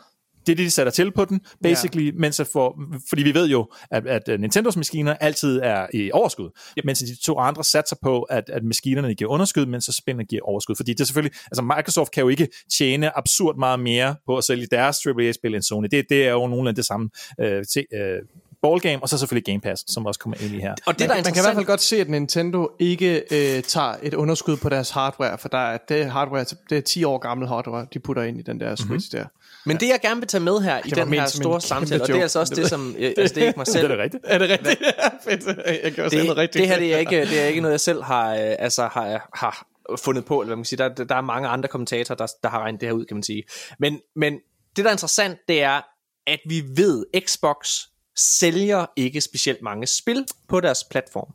det 0.46 0.52
er 0.52 0.56
det, 0.56 0.64
de 0.64 0.70
sætter 0.70 0.92
til 0.92 1.12
på 1.12 1.24
den, 1.24 1.40
basically, 1.62 2.06
ja. 2.06 2.12
mens 2.18 2.40
at 2.40 2.46
for, 2.46 2.80
fordi 3.08 3.22
vi 3.22 3.34
ved 3.34 3.48
jo, 3.48 3.70
at, 3.90 4.06
at 4.06 4.28
øh, 4.28 4.40
Nintendos 4.40 4.76
maskiner 4.76 5.14
altid 5.14 5.60
er 5.62 5.86
i 5.94 6.10
overskud, 6.12 6.50
yep. 6.78 6.84
mens 6.84 6.98
de 6.98 7.22
to 7.22 7.38
andre 7.38 7.64
satser 7.64 7.96
på, 8.02 8.22
at, 8.22 8.50
at 8.50 8.64
maskinerne 8.64 9.14
giver 9.14 9.30
underskud, 9.30 9.66
mens 9.66 9.84
så 9.84 9.92
spillene 9.92 10.24
giver 10.24 10.42
overskud. 10.42 10.76
Fordi 10.76 10.92
det 10.92 11.00
er 11.00 11.04
selvfølgelig, 11.04 11.38
altså 11.44 11.62
Microsoft 11.62 12.10
kan 12.12 12.22
jo 12.22 12.28
ikke 12.28 12.48
tjene 12.78 13.18
absurd 13.18 13.58
meget 13.58 13.80
mere 13.80 14.16
på 14.26 14.36
at 14.36 14.44
sælge 14.44 14.66
deres 14.70 15.06
AAA-spil 15.06 15.54
end 15.54 15.62
Sony. 15.62 15.88
Det, 15.90 16.06
det 16.08 16.26
er 16.26 16.30
jo 16.30 16.46
nogenlunde 16.46 16.76
det 16.76 16.84
samme 16.84 17.10
øh, 17.40 17.64
til, 17.64 17.84
øh, 17.94 18.18
ballgame, 18.62 19.02
og 19.02 19.08
så 19.08 19.18
selvfølgelig 19.18 19.44
Game 19.44 19.60
Pass, 19.60 19.92
som 19.92 20.06
også 20.06 20.20
kommer 20.20 20.36
ind 20.40 20.54
i 20.54 20.60
her. 20.60 20.74
Og 20.86 20.98
det, 20.98 21.00
Man, 21.00 21.08
der 21.08 21.14
er 21.14 21.16
man 21.18 21.24
kan 21.24 21.42
i 21.42 21.44
hvert 21.44 21.54
fald 21.54 21.66
godt 21.66 21.80
se, 21.80 22.00
at 22.00 22.08
Nintendo 22.08 22.70
ikke 22.78 23.22
øh, 23.30 23.62
tager 23.62 23.94
et 24.02 24.14
underskud 24.14 24.56
på 24.56 24.68
deres 24.68 24.90
hardware, 24.90 25.38
for 25.38 25.48
der 25.48 25.58
er, 25.58 25.78
det 25.88 26.10
hardware, 26.10 26.44
det 26.70 26.78
er 26.78 26.82
10 26.82 27.04
år 27.04 27.18
gammel 27.18 27.48
hardware, 27.48 27.86
de 27.94 27.98
putter 27.98 28.22
ind 28.22 28.38
i 28.38 28.42
den 28.42 28.60
der 28.60 28.76
Switch 28.76 29.16
mm-hmm. 29.16 29.24
der. 29.24 29.24
Men 29.66 29.76
det, 29.76 29.88
jeg 29.88 29.98
gerne 30.02 30.20
vil 30.20 30.28
tage 30.28 30.44
med 30.44 30.60
her 30.60 30.78
i 30.84 30.90
var 30.96 31.04
den 31.04 31.12
her 31.12 31.26
store 31.26 31.60
samtale, 31.60 32.02
og 32.02 32.08
det 32.08 32.16
er 32.16 32.22
altså 32.22 32.40
også 32.40 32.54
det, 32.54 32.68
som... 32.68 32.94
øh, 32.98 33.12
Altså, 33.16 33.34
det 33.34 33.42
er 33.42 33.46
ikke 33.46 33.58
mig 33.58 33.66
Det 33.66 33.72
selv. 33.72 33.84
er 33.84 33.88
det 33.88 33.98
rigtigt. 33.98 34.24
Er 34.26 34.38
det 34.38 34.50
rigtigt? 34.50 34.80
Ja, 35.02 35.32
fedt. 35.32 35.82
Jeg 35.84 35.92
kan 35.92 36.04
også 36.04 36.16
det, 36.16 36.36
rigtigt. 36.36 36.62
det 36.62 36.68
her 36.68 36.78
det 36.78 36.94
er, 36.94 36.98
ikke, 36.98 37.20
det 37.20 37.40
er 37.40 37.44
ikke 37.46 37.60
noget, 37.60 37.72
jeg 37.72 37.80
selv 37.80 38.02
har, 38.02 38.34
øh, 38.34 38.54
altså, 38.58 38.82
har, 38.82 39.30
har 39.34 39.66
fundet 40.04 40.24
på, 40.24 40.40
eller 40.40 40.46
hvad 40.46 40.56
man 40.56 40.62
kan 40.62 40.68
sige. 40.68 40.78
Der, 40.78 40.88
der 40.88 41.14
er 41.14 41.20
mange 41.20 41.48
andre 41.48 41.68
kommentatorer, 41.68 42.16
der, 42.16 42.26
der 42.42 42.48
har 42.48 42.60
regnet 42.60 42.80
det 42.80 42.88
her 42.88 42.94
ud, 42.94 43.04
kan 43.04 43.16
man 43.16 43.22
sige. 43.22 43.42
Men, 43.78 44.00
men 44.16 44.32
det, 44.76 44.84
der 44.84 44.90
er 44.90 44.94
interessant, 44.94 45.38
det 45.48 45.62
er, 45.62 45.80
at 46.26 46.40
vi 46.48 46.62
ved, 46.76 47.04
Xbox 47.26 47.82
sælger 48.18 48.86
ikke 48.96 49.20
specielt 49.20 49.62
mange 49.62 49.86
spil 49.86 50.26
på 50.48 50.60
deres 50.60 50.84
platform. 50.84 51.34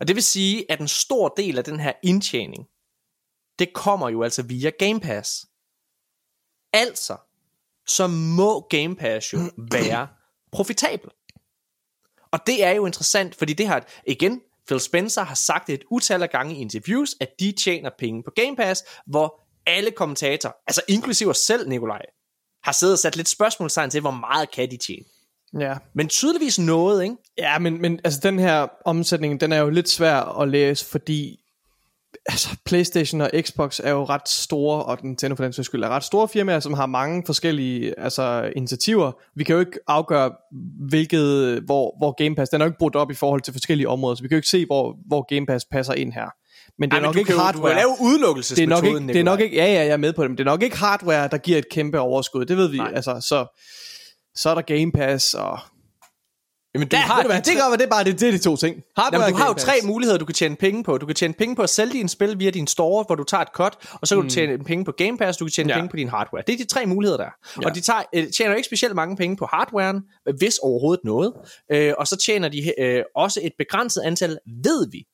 Og 0.00 0.08
det 0.08 0.16
vil 0.16 0.22
sige, 0.22 0.72
at 0.72 0.80
en 0.80 0.88
stor 0.88 1.28
del 1.28 1.58
af 1.58 1.64
den 1.64 1.80
her 1.80 1.92
indtjening, 2.02 2.68
det 3.58 3.72
kommer 3.72 4.08
jo 4.08 4.22
altså 4.22 4.42
via 4.42 4.70
Game 4.70 5.00
Pass. 5.00 5.46
Altså, 6.72 7.16
så 7.86 8.06
må 8.06 8.60
Game 8.60 8.96
Pass 8.96 9.32
jo 9.32 9.38
være 9.56 10.08
profitabel. 10.52 11.10
Og 12.30 12.46
det 12.46 12.64
er 12.64 12.70
jo 12.70 12.86
interessant, 12.86 13.34
fordi 13.34 13.52
det 13.52 13.66
har, 13.66 13.86
igen, 14.06 14.40
Phil 14.66 14.80
Spencer 14.80 15.22
har 15.22 15.34
sagt 15.34 15.66
det 15.66 15.74
et 15.74 15.84
utal 15.90 16.22
af 16.22 16.30
gange 16.30 16.56
i 16.56 16.58
interviews, 16.58 17.14
at 17.20 17.28
de 17.40 17.52
tjener 17.52 17.90
penge 17.98 18.22
på 18.22 18.30
Game 18.36 18.56
Pass, 18.56 18.84
hvor 19.06 19.40
alle 19.66 19.90
kommentatorer, 19.90 20.52
altså 20.66 20.82
inklusive 20.88 21.30
os 21.30 21.38
selv, 21.38 21.68
Nikolaj, 21.68 22.02
har 22.62 22.72
siddet 22.72 22.92
og 22.92 22.98
sat 22.98 23.16
lidt 23.16 23.28
spørgsmålstegn 23.28 23.90
til, 23.90 24.00
hvor 24.00 24.10
meget 24.10 24.50
kan 24.50 24.70
de 24.70 24.76
tjene. 24.76 25.04
Ja. 25.60 25.74
Men 25.94 26.08
tydeligvis 26.08 26.58
noget, 26.58 27.02
ikke? 27.02 27.16
Ja, 27.38 27.58
men, 27.58 27.80
men 27.82 28.00
altså 28.04 28.20
den 28.22 28.38
her 28.38 28.66
omsætning, 28.84 29.40
den 29.40 29.52
er 29.52 29.58
jo 29.58 29.70
lidt 29.70 29.88
svær 29.88 30.40
at 30.40 30.48
læse, 30.48 30.86
fordi 30.86 31.38
altså, 32.26 32.56
PlayStation 32.64 33.20
og 33.20 33.30
Xbox 33.40 33.80
er 33.84 33.90
jo 33.90 34.04
ret 34.04 34.28
store, 34.28 34.82
og 34.82 34.98
Nintendo 35.02 35.36
for 35.36 35.44
den 35.44 35.52
sags 35.52 35.66
skyld 35.66 35.84
er 35.84 35.88
ret 35.88 36.04
store 36.04 36.28
firmaer, 36.28 36.60
som 36.60 36.74
har 36.74 36.86
mange 36.86 37.22
forskellige 37.26 38.00
altså, 38.00 38.52
initiativer. 38.56 39.12
Vi 39.36 39.44
kan 39.44 39.54
jo 39.54 39.60
ikke 39.60 39.78
afgøre, 39.86 40.32
hvilket, 40.88 41.60
hvor, 41.60 41.94
hvor 41.98 42.12
Game 42.24 42.34
Pass, 42.34 42.50
den 42.50 42.60
er 42.60 42.64
jo 42.64 42.68
ikke 42.68 42.78
brudt 42.78 42.96
op 42.96 43.10
i 43.10 43.14
forhold 43.14 43.40
til 43.40 43.52
forskellige 43.52 43.88
områder, 43.88 44.14
så 44.14 44.22
vi 44.22 44.28
kan 44.28 44.34
jo 44.34 44.38
ikke 44.38 44.48
se, 44.48 44.66
hvor, 44.66 44.96
hvor 45.06 45.34
Game 45.34 45.46
Pass 45.46 45.64
passer 45.64 45.94
ind 45.94 46.12
her. 46.12 46.26
Men 46.78 46.90
det 46.90 46.96
er 46.96 47.00
Ej, 47.00 47.06
nok 47.06 47.16
ikke 47.16 47.32
hardware. 47.32 47.70
Du 47.70 47.74
kan 47.74 47.76
lave 47.76 47.90
det 47.90 48.00
er 48.00 48.04
udelukkelsesmetoden, 48.04 48.84
nok 48.84 49.00
ikke, 49.00 49.12
det 49.12 49.20
er 49.20 49.24
nok 49.24 49.40
ikke, 49.40 49.56
ja, 49.56 49.66
ja, 49.66 49.72
jeg 49.72 49.88
er 49.88 49.96
med 49.96 50.12
på 50.12 50.22
det, 50.22 50.30
men 50.30 50.38
det 50.38 50.46
er 50.46 50.50
nok 50.50 50.62
ikke 50.62 50.76
hardware, 50.76 51.28
der 51.28 51.38
giver 51.38 51.58
et 51.58 51.68
kæmpe 51.68 52.00
overskud, 52.00 52.44
det 52.44 52.56
ved 52.56 52.68
vi, 52.68 52.76
Nej. 52.76 52.92
altså, 52.94 53.26
så, 53.28 53.58
så 54.34 54.50
er 54.50 54.54
der 54.54 54.62
Game 54.62 54.92
Pass, 54.92 55.34
og 55.34 55.58
Jamen, 56.74 56.88
du 56.88 56.96
ja, 56.96 57.02
har, 57.02 57.22
du 57.22 57.28
hvad, 57.28 57.42
det 57.42 57.54
være, 57.56 57.76
det 57.76 57.84
er 57.84 57.88
bare 57.88 58.04
det, 58.04 58.20
det 58.20 58.28
er 58.28 58.32
de 58.32 58.38
to 58.38 58.56
ting. 58.56 58.82
Hardware 58.96 59.22
Jamen, 59.22 59.34
du 59.34 59.38
har 59.38 59.48
jo 59.48 59.54
tre 59.54 59.72
muligheder, 59.84 60.18
du 60.18 60.24
kan 60.24 60.34
tjene 60.34 60.56
penge 60.56 60.84
på. 60.84 60.98
Du 60.98 61.06
kan 61.06 61.14
tjene 61.14 61.34
penge 61.34 61.56
på 61.56 61.62
at 61.62 61.70
sælge 61.70 61.92
dine 61.92 62.08
spil 62.08 62.38
via 62.38 62.50
din 62.50 62.66
store, 62.66 63.04
hvor 63.06 63.14
du 63.14 63.24
tager 63.24 63.42
et 63.42 63.48
cut, 63.54 63.76
og 64.00 64.08
så 64.08 64.14
kan 64.14 64.22
mm. 64.22 64.28
du 64.28 64.34
tjene 64.34 64.64
penge 64.64 64.84
på 64.84 64.92
Game 64.92 65.18
Pass, 65.18 65.38
du 65.38 65.44
kan 65.44 65.52
tjene 65.52 65.72
Ja. 65.72 65.76
penge 65.76 65.88
på 65.88 65.96
din 65.96 66.08
hardware. 66.08 66.42
Det 66.46 66.52
er 66.52 66.56
de 66.56 66.64
tre 66.64 66.86
muligheder, 66.86 67.16
der 67.16 67.24
er. 67.24 67.30
Ja. 67.62 67.68
Og 67.68 67.74
de 67.74 67.80
tager, 67.80 68.02
øh, 68.14 68.30
tjener 68.30 68.50
jo 68.50 68.56
ikke 68.56 68.66
specielt 68.66 68.94
mange 68.94 69.16
penge 69.16 69.36
på 69.36 69.46
hardwaren, 69.46 70.02
hvis 70.38 70.58
overhovedet 70.58 71.04
noget. 71.04 71.32
Øh, 71.72 71.94
og 71.98 72.06
så 72.06 72.16
tjener 72.16 72.48
de 72.48 72.80
øh, 72.80 73.02
også 73.16 73.40
et 73.42 73.52
begrænset 73.58 74.02
antal, 74.02 74.38
ved 74.64 74.90
vi, 74.90 75.04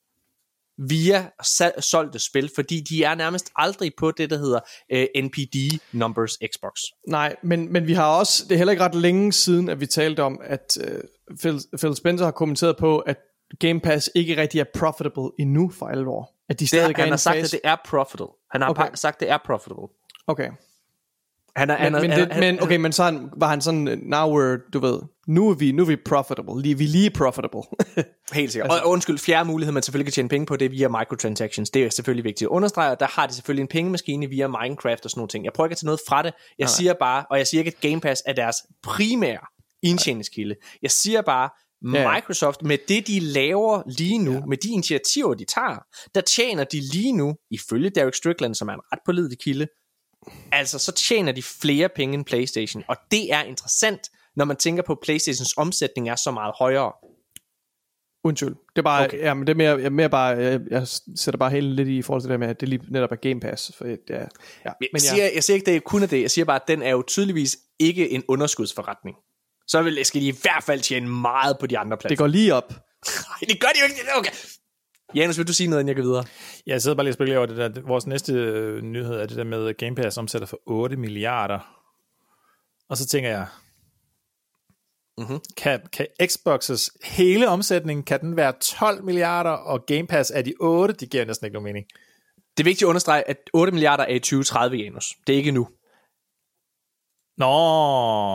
via 0.78 1.30
sal- 1.42 1.82
solgte 1.82 2.18
spil, 2.18 2.50
fordi 2.54 2.80
de 2.80 3.04
er 3.04 3.14
nærmest 3.14 3.50
aldrig 3.56 3.92
på 3.98 4.10
det, 4.10 4.30
der 4.30 4.38
hedder 4.38 4.60
øh, 4.92 5.06
NPD 5.24 5.80
Numbers 5.92 6.38
Xbox. 6.54 6.72
Nej, 7.08 7.36
men, 7.42 7.72
men 7.72 7.86
vi 7.86 7.92
har 7.92 8.18
også, 8.18 8.44
det 8.44 8.52
er 8.52 8.56
heller 8.56 8.70
ikke 8.70 8.84
ret 8.84 8.94
længe 8.94 9.32
siden, 9.32 9.68
at 9.68 9.80
vi 9.80 9.86
talte 9.86 10.22
om, 10.22 10.40
at 10.44 10.78
uh, 10.80 11.36
Phil, 11.40 11.60
Phil 11.78 11.96
Spencer 11.96 12.24
har 12.24 12.32
kommenteret 12.32 12.76
på, 12.76 12.98
at 12.98 13.16
Game 13.60 13.80
Pass 13.80 14.10
ikke 14.14 14.36
rigtig 14.36 14.60
er 14.60 14.64
profitable 14.74 15.30
endnu 15.38 15.70
for 15.70 15.86
alvor. 15.86 16.30
At 16.48 16.60
de 16.60 16.64
Det, 16.64 16.68
stadig 16.68 16.94
er 16.94 17.00
han 17.00 17.08
har 17.08 17.16
sagt, 17.16 17.36
at 17.36 17.52
det 17.52 17.60
er 17.64 17.76
profitable. 17.84 18.32
Han 18.50 18.62
har 18.62 18.68
okay. 18.70 18.88
sagt, 18.94 19.16
at 19.16 19.20
det 19.20 19.30
er 19.30 19.38
profitable. 19.46 19.88
Okay. 20.26 20.50
Han 21.58 21.70
er, 21.70 21.74
Men, 21.76 21.84
han 21.84 21.94
er, 21.94 22.00
men, 22.00 22.10
han, 22.10 22.20
det, 22.20 22.32
han, 22.32 22.40
men, 22.40 22.62
okay, 22.62 22.76
men 22.76 22.92
så 22.92 23.04
han, 23.04 23.30
var 23.36 23.48
han 23.48 23.60
sådan, 23.60 24.00
now 24.02 24.38
we're, 24.38 24.70
du 24.72 24.78
ved, 24.78 25.00
nu 25.28 25.50
er 25.50 25.54
vi, 25.54 25.72
nu 25.72 25.82
er 25.82 25.86
vi 25.86 25.96
profitable, 25.96 26.62
lige, 26.62 26.78
vi 26.78 26.84
er 26.84 26.88
lige 26.88 27.10
profitable. 27.10 27.60
Helt 28.32 28.52
sikkert. 28.52 28.72
Altså, 28.72 28.84
og 28.84 28.90
undskyld, 28.90 29.18
fjerde 29.18 29.48
mulighed, 29.48 29.72
man 29.72 29.82
selvfølgelig 29.82 30.06
kan 30.06 30.12
tjene 30.12 30.28
penge 30.28 30.46
på, 30.46 30.56
det 30.56 30.64
er 30.64 30.70
via 30.70 30.88
microtransactions. 30.88 31.70
Det 31.70 31.84
er 31.84 31.90
selvfølgelig 31.90 32.24
vigtigt 32.24 32.46
at 32.46 32.48
understrege, 32.48 32.90
og 32.90 33.00
der 33.00 33.06
har 33.06 33.26
de 33.26 33.34
selvfølgelig 33.34 33.62
en 33.62 33.68
pengemaskine 33.68 34.26
via 34.26 34.48
Minecraft 34.48 35.04
og 35.04 35.10
sådan 35.10 35.18
nogle 35.18 35.28
ting. 35.28 35.44
Jeg 35.44 35.52
prøver 35.52 35.66
ikke 35.66 35.74
at 35.74 35.78
tage 35.78 35.86
noget 35.86 36.00
fra 36.08 36.22
det. 36.22 36.32
Jeg 36.58 36.64
nej, 36.64 36.68
siger 36.68 36.94
bare, 37.00 37.24
og 37.30 37.38
jeg 37.38 37.46
siger 37.46 37.60
ikke, 37.60 37.74
at 37.76 37.90
Game 37.90 38.00
Pass 38.00 38.22
er 38.26 38.32
deres 38.32 38.56
primære 38.82 39.46
indtjeningskilde. 39.82 40.54
Jeg 40.82 40.90
siger 40.90 41.22
bare, 41.22 41.48
Ja. 41.94 42.14
Microsoft, 42.14 42.62
med 42.62 42.78
det 42.88 43.06
de 43.06 43.20
laver 43.20 43.82
lige 43.98 44.18
nu, 44.18 44.32
ja. 44.32 44.40
med 44.46 44.56
de 44.56 44.70
initiativer 44.70 45.34
de 45.34 45.44
tager, 45.44 45.78
der 46.14 46.20
tjener 46.20 46.64
de 46.64 46.80
lige 46.80 47.12
nu, 47.12 47.36
ifølge 47.50 47.90
Derek 47.90 48.14
Strickland, 48.14 48.54
som 48.54 48.68
er 48.68 48.72
en 48.72 48.80
ret 48.92 48.98
pålidelig 49.06 49.38
kilde, 49.38 49.66
altså 50.52 50.78
så 50.78 50.92
tjener 50.92 51.32
de 51.32 51.42
flere 51.42 51.88
penge 51.88 52.14
end 52.14 52.24
PlayStation, 52.24 52.84
og 52.88 52.96
det 53.10 53.32
er 53.32 53.42
interessant, 53.42 54.00
når 54.36 54.44
man 54.44 54.56
tænker 54.56 54.82
på, 54.82 54.92
at 54.92 54.98
PlayStations 55.02 55.54
omsætning 55.56 56.08
er 56.08 56.16
så 56.16 56.30
meget 56.30 56.54
højere. 56.58 56.92
Undskyld. 58.24 58.48
Det 58.48 58.78
er 58.78 58.82
bare, 58.82 59.04
Okay. 59.04 59.18
ja, 59.18 59.34
men 59.34 59.46
det 59.46 59.52
er 59.52 59.56
mere, 59.56 59.80
jeg, 59.80 59.92
mere 59.92 60.08
bare, 60.10 60.36
jeg, 60.36 60.60
jeg 60.70 60.88
sætter 61.16 61.38
bare 61.38 61.50
helt 61.50 61.66
lidt 61.66 61.88
i 61.88 62.02
forhold 62.02 62.22
til 62.22 62.30
det 62.30 62.40
med, 62.40 62.48
at 62.48 62.60
det 62.60 62.68
lige 62.68 62.82
netop 62.90 63.12
er 63.12 63.16
Game 63.16 63.40
Pass. 63.40 63.72
For 63.78 63.84
det 63.84 63.98
er, 64.08 64.14
ja. 64.14 64.24
Jeg, 64.64 64.72
Men 64.92 65.00
siger, 65.00 65.24
ja. 65.24 65.30
jeg 65.34 65.44
siger 65.44 65.54
ikke, 65.54 65.66
det 65.66 65.76
er 65.76 65.80
kun 65.80 66.02
af 66.02 66.08
det. 66.08 66.22
Jeg 66.22 66.30
siger 66.30 66.44
bare, 66.44 66.56
at 66.62 66.68
den 66.68 66.82
er 66.82 66.90
jo 66.90 67.02
tydeligvis 67.06 67.58
ikke 67.78 68.10
en 68.10 68.24
underskudsforretning. 68.28 69.16
Så 69.66 69.82
vil, 69.82 70.04
skal 70.04 70.20
de 70.20 70.26
i 70.28 70.34
hvert 70.42 70.64
fald 70.64 70.80
tjene 70.80 71.08
meget 71.08 71.56
på 71.60 71.66
de 71.66 71.78
andre 71.78 71.96
Det 71.96 72.00
platforme. 72.00 72.16
går 72.16 72.26
lige 72.26 72.54
op. 72.54 72.68
Det, 73.40 73.48
det 73.48 73.60
gør 73.60 73.68
de 73.68 73.78
jo 73.80 73.84
ikke. 73.84 73.96
Okay. 74.16 74.30
Janus, 75.14 75.38
vil 75.38 75.46
du 75.48 75.52
sige 75.52 75.68
noget, 75.70 75.80
inden 75.80 75.88
jeg 75.88 75.96
går 75.96 76.10
videre? 76.10 76.24
Jeg 76.66 76.82
sidder 76.82 76.96
bare 76.96 77.04
lige 77.04 77.10
og 77.10 77.14
spekulerer 77.14 77.38
over 77.38 77.46
det 77.46 77.56
der. 77.56 77.80
Vores 77.86 78.06
næste 78.06 78.32
øh, 78.32 78.82
nyhed 78.82 79.14
er 79.14 79.26
det 79.26 79.36
der 79.36 79.44
med, 79.44 79.74
Game 79.74 79.94
Pass 79.96 80.18
omsætter 80.18 80.46
for 80.46 80.60
8 80.66 80.96
milliarder. 80.96 81.58
Og 82.88 82.96
så 82.96 83.06
tænker 83.06 83.30
jeg, 83.30 83.46
Mhm. 85.18 85.40
kan, 85.56 85.80
kan 85.92 86.06
Xbox's 86.22 86.88
hele 87.04 87.48
omsætning, 87.48 88.06
kan 88.06 88.20
den 88.20 88.36
være 88.36 88.52
12 88.62 89.04
milliarder, 89.04 89.50
og 89.50 89.86
Game 89.86 90.06
Pass 90.06 90.32
er 90.34 90.42
de 90.42 90.54
8? 90.60 90.94
Det 90.94 91.10
giver 91.10 91.24
næsten 91.24 91.44
ikke 91.46 91.52
nogen 91.54 91.64
mening. 91.64 91.86
Det 92.56 92.62
er 92.62 92.64
vigtigt 92.64 92.82
at 92.82 92.88
understrege, 92.88 93.28
at 93.28 93.36
8 93.52 93.72
milliarder 93.72 94.04
er 94.04 94.14
i 94.14 94.18
2030, 94.18 94.76
Janus. 94.76 95.14
Det 95.26 95.32
er 95.32 95.36
ikke 95.36 95.50
nu. 95.50 95.68
Nå! 97.36 97.46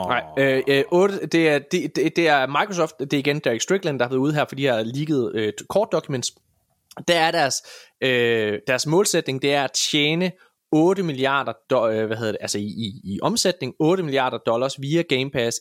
Nej, 0.08 0.24
øh, 0.38 0.64
øh, 0.68 0.84
8, 0.92 1.26
det, 1.26 1.50
er, 1.50 1.60
det, 1.60 1.96
det, 1.96 2.16
det 2.16 2.28
er 2.28 2.48
Microsoft, 2.48 3.00
det 3.00 3.14
er 3.14 3.18
igen 3.18 3.40
Derek 3.40 3.62
Strickland, 3.62 4.00
der 4.00 4.06
har 4.06 4.10
været 4.10 4.20
ude 4.20 4.34
her, 4.34 4.46
fordi 4.50 4.62
de 4.62 4.68
har 4.68 4.84
leaget 4.84 5.36
øh, 5.36 5.54
kort 5.70 5.88
documents. 5.92 6.32
Der 7.08 7.20
er 7.20 7.32
deres, 7.32 7.64
øh, 8.02 8.60
deres 8.68 8.86
målsætning, 8.88 9.42
det 9.42 9.54
er 9.54 9.64
at 9.64 9.72
tjene 9.72 10.32
8 10.72 11.04
milliarder, 11.04 11.54
do, 11.70 11.90
øh, 11.90 12.08
hvad 12.08 12.18
hedder 12.18 12.32
det, 12.32 12.42
altså 12.42 12.58
i, 12.58 12.64
i, 12.64 13.02
i 13.04 13.20
omsætning, 13.22 13.74
8 13.80 14.04
milliarder 14.04 14.38
dollars 14.38 14.82
via 14.82 15.02
Game 15.02 15.32
Pass 15.32 15.60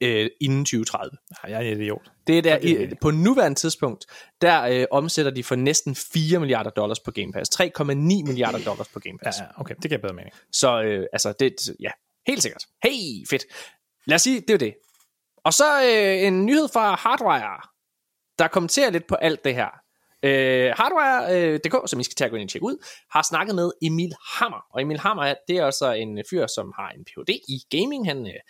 øh, 0.00 0.30
inden 0.40 0.64
2030. 0.64 1.10
Nej, 1.42 1.52
jeg 1.52 1.68
er 1.68 1.72
en 1.72 1.80
idiot. 1.80 2.12
Det 2.26 2.38
er 2.38 2.42
der, 2.42 2.58
i, 2.58 2.94
på 3.00 3.10
nuværende 3.10 3.58
tidspunkt, 3.58 4.06
der 4.40 4.62
øh, 4.62 4.86
omsætter 4.90 5.32
de 5.32 5.44
for 5.44 5.54
næsten 5.56 5.94
4 5.94 6.38
milliarder 6.38 6.70
dollars 6.70 7.00
på 7.00 7.10
Game 7.10 7.32
Pass. 7.32 7.60
3,9 7.60 7.92
milliarder 7.94 8.58
dollars 8.64 8.88
på 8.88 9.00
Game 9.00 9.18
Ja, 9.22 9.26
Pass. 9.26 9.38
ja, 9.38 9.44
okay, 9.60 9.74
det 9.82 9.90
giver 9.90 10.00
bedre 10.00 10.14
mening. 10.14 10.34
Så 10.52 10.82
øh, 10.82 11.06
altså, 11.12 11.32
det, 11.40 11.54
ja, 11.80 11.90
helt 12.26 12.42
sikkert. 12.42 12.64
Hey, 12.84 13.28
fedt. 13.30 13.44
Lad 14.06 14.14
os 14.14 14.22
sige, 14.22 14.40
det 14.40 14.50
er 14.54 14.58
det. 14.58 14.74
Og 15.44 15.52
så 15.52 15.82
øh, 15.82 16.26
en 16.26 16.46
nyhed 16.46 16.68
fra 16.72 16.94
Hardwire, 16.94 17.60
der 18.38 18.48
kommenterer 18.48 18.90
lidt 18.90 19.06
på 19.06 19.14
alt 19.14 19.44
det 19.44 19.54
her. 19.54 19.83
Øh, 20.24 20.72
Hardware.dk, 20.76 21.74
øh, 21.74 21.88
som 21.88 22.00
I 22.00 22.04
skal 22.04 22.14
tage 22.14 22.28
og 22.28 22.30
gå 22.30 22.36
ind 22.36 22.46
og 22.48 22.50
tjekke 22.50 22.66
ud, 22.66 22.76
har 23.10 23.22
snakket 23.22 23.54
med 23.54 23.70
Emil 23.82 24.12
Hammer. 24.36 24.62
Og 24.74 24.82
Emil 24.82 24.98
Hammer, 24.98 25.34
det 25.48 25.56
er 25.56 25.64
også 25.64 25.92
en 25.92 26.22
fyr, 26.30 26.46
som 26.46 26.72
har 26.78 26.88
en 26.90 27.04
Ph.D. 27.04 27.30
i 27.48 27.58
gaming. 27.76 28.06
Han, 28.06 28.26
øh, 28.26 28.40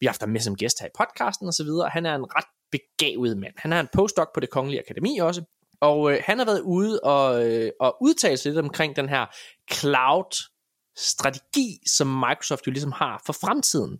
vi 0.00 0.06
har 0.06 0.10
haft 0.10 0.22
ham 0.22 0.30
med 0.30 0.40
som 0.40 0.56
gæst 0.56 0.80
her 0.80 0.86
i 0.86 0.96
podcasten 0.98 1.48
osv. 1.48 1.70
Han 1.88 2.06
er 2.06 2.14
en 2.14 2.26
ret 2.36 2.50
begavet 2.70 3.36
mand. 3.38 3.54
Han 3.56 3.72
er 3.72 3.80
en 3.80 3.88
postdoc 3.94 4.28
på 4.34 4.40
det 4.40 4.50
Kongelige 4.50 4.80
Akademi 4.80 5.18
også. 5.18 5.42
Og 5.80 6.12
øh, 6.12 6.22
han 6.24 6.38
har 6.38 6.44
været 6.44 6.60
ude 6.60 7.00
og, 7.00 7.50
øh, 7.50 7.70
og 7.80 7.96
udtale 8.00 8.36
sig 8.36 8.52
lidt 8.52 8.64
omkring 8.64 8.96
den 8.96 9.08
her 9.08 9.26
cloud 9.72 10.50
strategi, 10.96 11.78
som 11.96 12.06
Microsoft 12.06 12.66
jo 12.66 12.72
ligesom 12.72 12.92
har 12.92 13.22
for 13.26 13.32
fremtiden. 13.32 13.98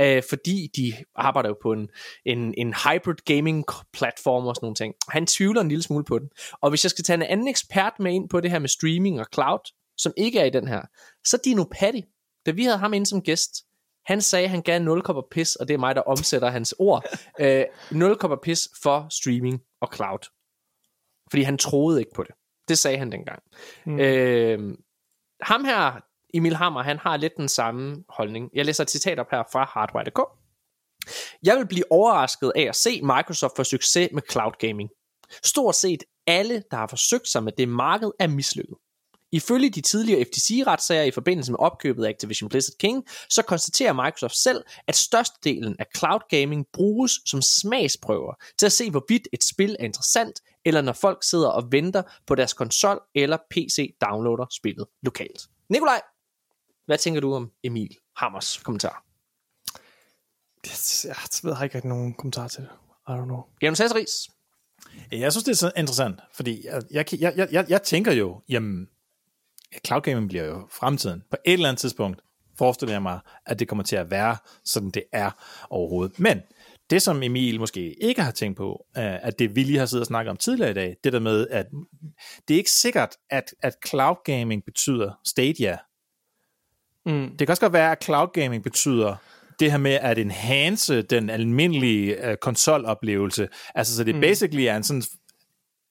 Øh, 0.00 0.22
fordi 0.28 0.70
de 0.76 0.92
arbejder 1.14 1.48
jo 1.48 1.56
på 1.62 1.72
en, 1.72 1.88
en, 2.24 2.54
en 2.56 2.74
hybrid 2.74 3.24
gaming 3.24 3.64
platform 3.92 4.46
og 4.46 4.56
sådan 4.56 4.64
nogle 4.64 4.74
ting. 4.74 4.94
Han 5.08 5.26
tvivler 5.26 5.60
en 5.60 5.68
lille 5.68 5.82
smule 5.82 6.04
på 6.04 6.18
den. 6.18 6.28
Og 6.60 6.70
hvis 6.70 6.84
jeg 6.84 6.90
skal 6.90 7.04
tage 7.04 7.14
en 7.14 7.22
anden 7.22 7.48
ekspert 7.48 7.92
med 7.98 8.12
ind 8.12 8.28
på 8.28 8.40
det 8.40 8.50
her 8.50 8.58
med 8.58 8.68
streaming 8.68 9.20
og 9.20 9.26
cloud, 9.34 9.72
som 9.96 10.12
ikke 10.16 10.38
er 10.38 10.44
i 10.44 10.50
den 10.50 10.68
her, 10.68 10.82
så 11.24 11.38
Dino 11.44 11.64
Patti, 11.72 12.04
da 12.46 12.50
vi 12.50 12.64
havde 12.64 12.78
ham 12.78 12.92
ind 12.92 13.06
som 13.06 13.22
gæst, 13.22 13.64
han 14.06 14.22
sagde, 14.22 14.44
at 14.44 14.50
han 14.50 14.62
gav 14.62 14.80
0, 14.80 15.02
pis, 15.30 15.56
og 15.56 15.68
det 15.68 15.74
er 15.74 15.78
mig, 15.78 15.94
der 15.94 16.00
omsætter 16.00 16.50
hans 16.50 16.74
ord, 16.78 17.04
øh, 17.40 17.64
0, 17.90 18.18
pis 18.42 18.68
for 18.82 19.06
streaming 19.10 19.62
og 19.80 19.88
cloud. 19.94 20.30
Fordi 21.30 21.42
han 21.42 21.58
troede 21.58 22.00
ikke 22.00 22.12
på 22.14 22.22
det. 22.22 22.34
Det 22.68 22.78
sagde 22.78 22.98
han 22.98 23.12
dengang. 23.12 23.42
Mm. 23.86 24.00
Øh, 24.00 24.76
ham 25.40 25.64
her, 25.64 26.00
Emil 26.34 26.56
Hammer, 26.56 26.82
han 26.82 26.98
har 26.98 27.16
lidt 27.16 27.36
den 27.36 27.48
samme 27.48 28.04
holdning. 28.08 28.50
Jeg 28.54 28.64
læser 28.64 28.82
et 28.82 28.90
citat 28.90 29.18
op 29.18 29.30
her 29.30 29.42
fra 29.52 29.64
Hardware.dk. 29.64 30.20
Jeg 31.42 31.56
vil 31.56 31.66
blive 31.66 31.92
overrasket 31.92 32.52
af 32.56 32.62
at 32.62 32.76
se 32.76 33.02
Microsoft 33.02 33.56
få 33.56 33.64
succes 33.64 34.08
med 34.12 34.22
cloud 34.30 34.52
gaming. 34.58 34.90
Stort 35.44 35.76
set 35.76 36.02
alle, 36.26 36.62
der 36.70 36.76
har 36.76 36.86
forsøgt 36.86 37.28
sig 37.28 37.42
med 37.42 37.52
det 37.52 37.68
marked, 37.68 38.10
er 38.18 38.26
mislykket. 38.26 38.76
Ifølge 39.32 39.70
de 39.70 39.80
tidligere 39.80 40.24
FTC-retssager 40.24 41.02
i 41.02 41.10
forbindelse 41.10 41.52
med 41.52 41.58
opkøbet 41.58 42.04
af 42.04 42.08
Activision 42.08 42.48
Blizzard 42.48 42.78
King, 42.78 43.06
så 43.28 43.42
konstaterer 43.42 43.92
Microsoft 43.92 44.36
selv, 44.36 44.64
at 44.86 44.96
størstedelen 44.96 45.76
af 45.78 45.86
cloud 45.96 46.20
gaming 46.28 46.66
bruges 46.72 47.12
som 47.26 47.42
smagsprøver 47.42 48.34
til 48.58 48.66
at 48.66 48.72
se, 48.72 48.90
hvorvidt 48.90 49.28
et 49.32 49.44
spil 49.44 49.76
er 49.78 49.84
interessant, 49.84 50.40
eller 50.64 50.80
når 50.80 50.92
folk 50.92 51.22
sidder 51.22 51.48
og 51.48 51.72
venter 51.72 52.02
på 52.26 52.34
deres 52.34 52.52
konsol 52.52 53.00
eller 53.14 53.36
PC 53.50 53.94
downloader 54.00 54.46
spillet 54.50 54.86
lokalt. 55.02 55.48
Nikolaj, 55.68 56.00
hvad 56.86 56.98
tænker 56.98 57.20
du 57.20 57.34
om 57.34 57.50
Emil 57.64 57.96
Hammers 58.16 58.58
kommentar? 58.58 59.04
Det, 60.64 61.04
jeg 61.04 61.16
ved 61.42 61.52
jeg 61.52 61.64
ikke 61.64 61.74
rigtig 61.74 61.88
nogen 61.88 62.14
kommentar 62.14 62.48
til 62.48 62.62
det. 62.62 62.70
I 63.08 63.10
don't 63.10 63.24
know. 63.24 63.42
Janus 63.62 63.78
Hasseris, 63.78 64.28
Jeg 65.12 65.32
synes, 65.32 65.44
det 65.44 65.52
er 65.52 65.56
så 65.56 65.72
interessant, 65.76 66.20
fordi 66.34 66.66
jeg, 66.66 66.82
jeg, 66.90 67.36
jeg, 67.36 67.48
jeg, 67.52 67.66
jeg, 67.68 67.82
tænker 67.82 68.12
jo, 68.12 68.42
jamen, 68.48 68.88
cloud 69.86 70.00
gaming 70.02 70.28
bliver 70.28 70.44
jo 70.44 70.68
fremtiden. 70.70 71.22
På 71.30 71.36
et 71.44 71.52
eller 71.52 71.68
andet 71.68 71.80
tidspunkt 71.80 72.20
forestiller 72.58 72.94
jeg 72.94 73.02
mig, 73.02 73.20
at 73.46 73.58
det 73.58 73.68
kommer 73.68 73.82
til 73.82 73.96
at 73.96 74.10
være, 74.10 74.36
sådan 74.64 74.90
det 74.90 75.04
er 75.12 75.30
overhovedet. 75.70 76.18
Men 76.18 76.40
det, 76.90 77.02
som 77.02 77.22
Emil 77.22 77.60
måske 77.60 78.04
ikke 78.04 78.22
har 78.22 78.30
tænkt 78.30 78.56
på, 78.56 78.86
er, 78.94 79.16
at 79.16 79.38
det 79.38 79.56
vi 79.56 79.62
lige 79.62 79.78
har 79.78 79.86
siddet 79.86 80.02
og 80.02 80.06
snakket 80.06 80.30
om 80.30 80.36
tidligere 80.36 80.70
i 80.70 80.74
dag, 80.74 80.96
det 81.04 81.12
der 81.12 81.20
med, 81.20 81.48
at 81.48 81.66
det 82.48 82.54
er 82.54 82.58
ikke 82.58 82.70
sikkert, 82.70 83.16
at, 83.30 83.54
at 83.62 83.74
cloud 83.86 84.16
gaming 84.24 84.64
betyder 84.64 85.20
Stadia. 85.26 85.78
Mm. 87.06 87.28
Det 87.28 87.38
kan 87.38 87.48
også 87.48 87.60
godt 87.60 87.72
være, 87.72 87.92
at 87.92 88.04
cloud 88.04 88.28
gaming 88.32 88.62
betyder 88.62 89.16
det 89.60 89.70
her 89.70 89.78
med 89.78 89.92
at 89.92 90.18
enhance 90.18 91.02
den 91.02 91.30
almindelige 91.30 92.28
uh, 92.28 92.34
konsoloplevelse. 92.34 93.48
Altså, 93.74 93.96
så 93.96 94.04
det 94.04 94.14
mm. 94.14 94.20
basically 94.20 94.62
er 94.62 94.76
en 94.76 94.82
sådan 94.82 95.02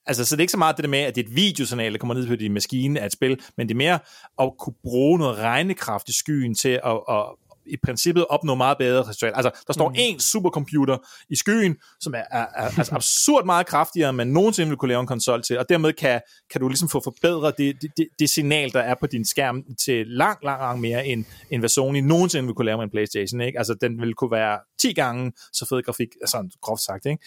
Altså, 0.06 0.24
så 0.24 0.36
det 0.36 0.40
er 0.40 0.42
ikke 0.42 0.50
så 0.50 0.58
meget 0.58 0.76
det 0.76 0.82
der 0.82 0.90
med, 0.90 0.98
at 0.98 1.14
det 1.14 1.24
er 1.24 1.28
et 1.28 1.36
videosignal, 1.36 1.92
der 1.92 1.98
kommer 1.98 2.14
ned 2.14 2.26
på 2.26 2.36
din 2.36 2.52
maskine 2.52 3.00
af 3.00 3.06
et 3.06 3.12
spil, 3.12 3.40
men 3.56 3.68
det 3.68 3.74
er 3.74 3.78
mere 3.78 3.98
at 4.40 4.52
kunne 4.58 4.74
bruge 4.82 5.18
noget 5.18 5.38
regnekraft 5.38 6.08
i 6.08 6.18
skyen 6.18 6.54
til 6.54 6.80
at, 6.84 7.00
at 7.08 7.24
i 7.72 7.76
princippet 7.84 8.26
opnå 8.28 8.54
meget 8.54 8.78
bedre 8.78 9.02
resultat. 9.02 9.32
Altså, 9.34 9.50
der 9.66 9.72
står 9.72 9.88
mm. 9.88 9.94
en 9.98 10.20
supercomputer 10.20 10.98
i 11.30 11.36
skyen, 11.36 11.76
som 12.00 12.14
er, 12.14 12.22
er, 12.30 12.46
er 12.56 12.78
altså 12.78 12.94
absurd 12.94 13.44
meget 13.44 13.66
kraftigere, 13.66 14.08
end 14.08 14.16
man 14.16 14.26
nogensinde 14.26 14.68
vil 14.68 14.78
kunne 14.78 14.88
lave 14.88 15.00
en 15.00 15.06
konsol 15.06 15.42
til, 15.42 15.58
og 15.58 15.68
dermed 15.68 15.92
kan, 15.92 16.20
kan 16.50 16.60
du 16.60 16.68
ligesom 16.68 16.88
få 16.88 17.00
forbedret 17.04 17.54
det, 17.58 17.82
det, 17.96 18.08
det, 18.18 18.30
signal, 18.30 18.72
der 18.72 18.80
er 18.80 18.94
på 19.00 19.06
din 19.06 19.24
skærm 19.24 19.62
til 19.84 20.06
langt, 20.06 20.44
langt, 20.44 20.62
langt 20.62 20.80
mere, 20.80 21.06
end, 21.06 21.24
end 21.50 21.60
hvad 21.60 21.68
Sony 21.68 21.98
nogensinde 21.98 22.46
vil 22.46 22.54
kunne 22.54 22.66
lave 22.66 22.76
med 22.76 22.84
en 22.84 22.90
Playstation. 22.90 23.40
Ikke? 23.40 23.58
Altså, 23.58 23.74
den 23.80 24.00
vil 24.00 24.14
kunne 24.14 24.30
være 24.30 24.58
10 24.78 24.92
gange 24.92 25.32
så 25.52 25.66
fed 25.68 25.82
grafik, 25.82 26.08
altså 26.20 26.58
groft 26.60 26.82
sagt. 26.82 27.06
Ikke? 27.06 27.24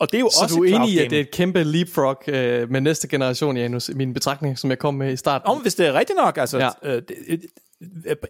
Og 0.00 0.12
det 0.12 0.16
er 0.16 0.20
jo 0.20 0.30
så 0.30 0.42
også 0.42 0.56
du 0.56 0.64
er 0.64 0.76
enig 0.76 0.90
i, 0.90 0.98
at 0.98 1.10
det 1.10 1.16
er 1.16 1.20
et 1.20 1.30
kæmpe 1.30 1.64
leapfrog 1.64 2.22
øh, 2.28 2.70
med 2.70 2.80
næste 2.80 3.08
generation, 3.08 3.56
Janus, 3.56 3.90
min 3.94 4.14
betragtning, 4.14 4.58
som 4.58 4.70
jeg 4.70 4.78
kom 4.78 4.94
med 4.94 5.12
i 5.12 5.16
starten? 5.16 5.48
Om 5.48 5.62
hvis 5.62 5.74
det 5.74 5.86
er 5.86 5.92
rigtigt 5.92 6.16
nok, 6.16 6.38
altså, 6.38 6.58
Ja. 6.58 6.70
øh, 6.82 7.02
det, 7.08 7.40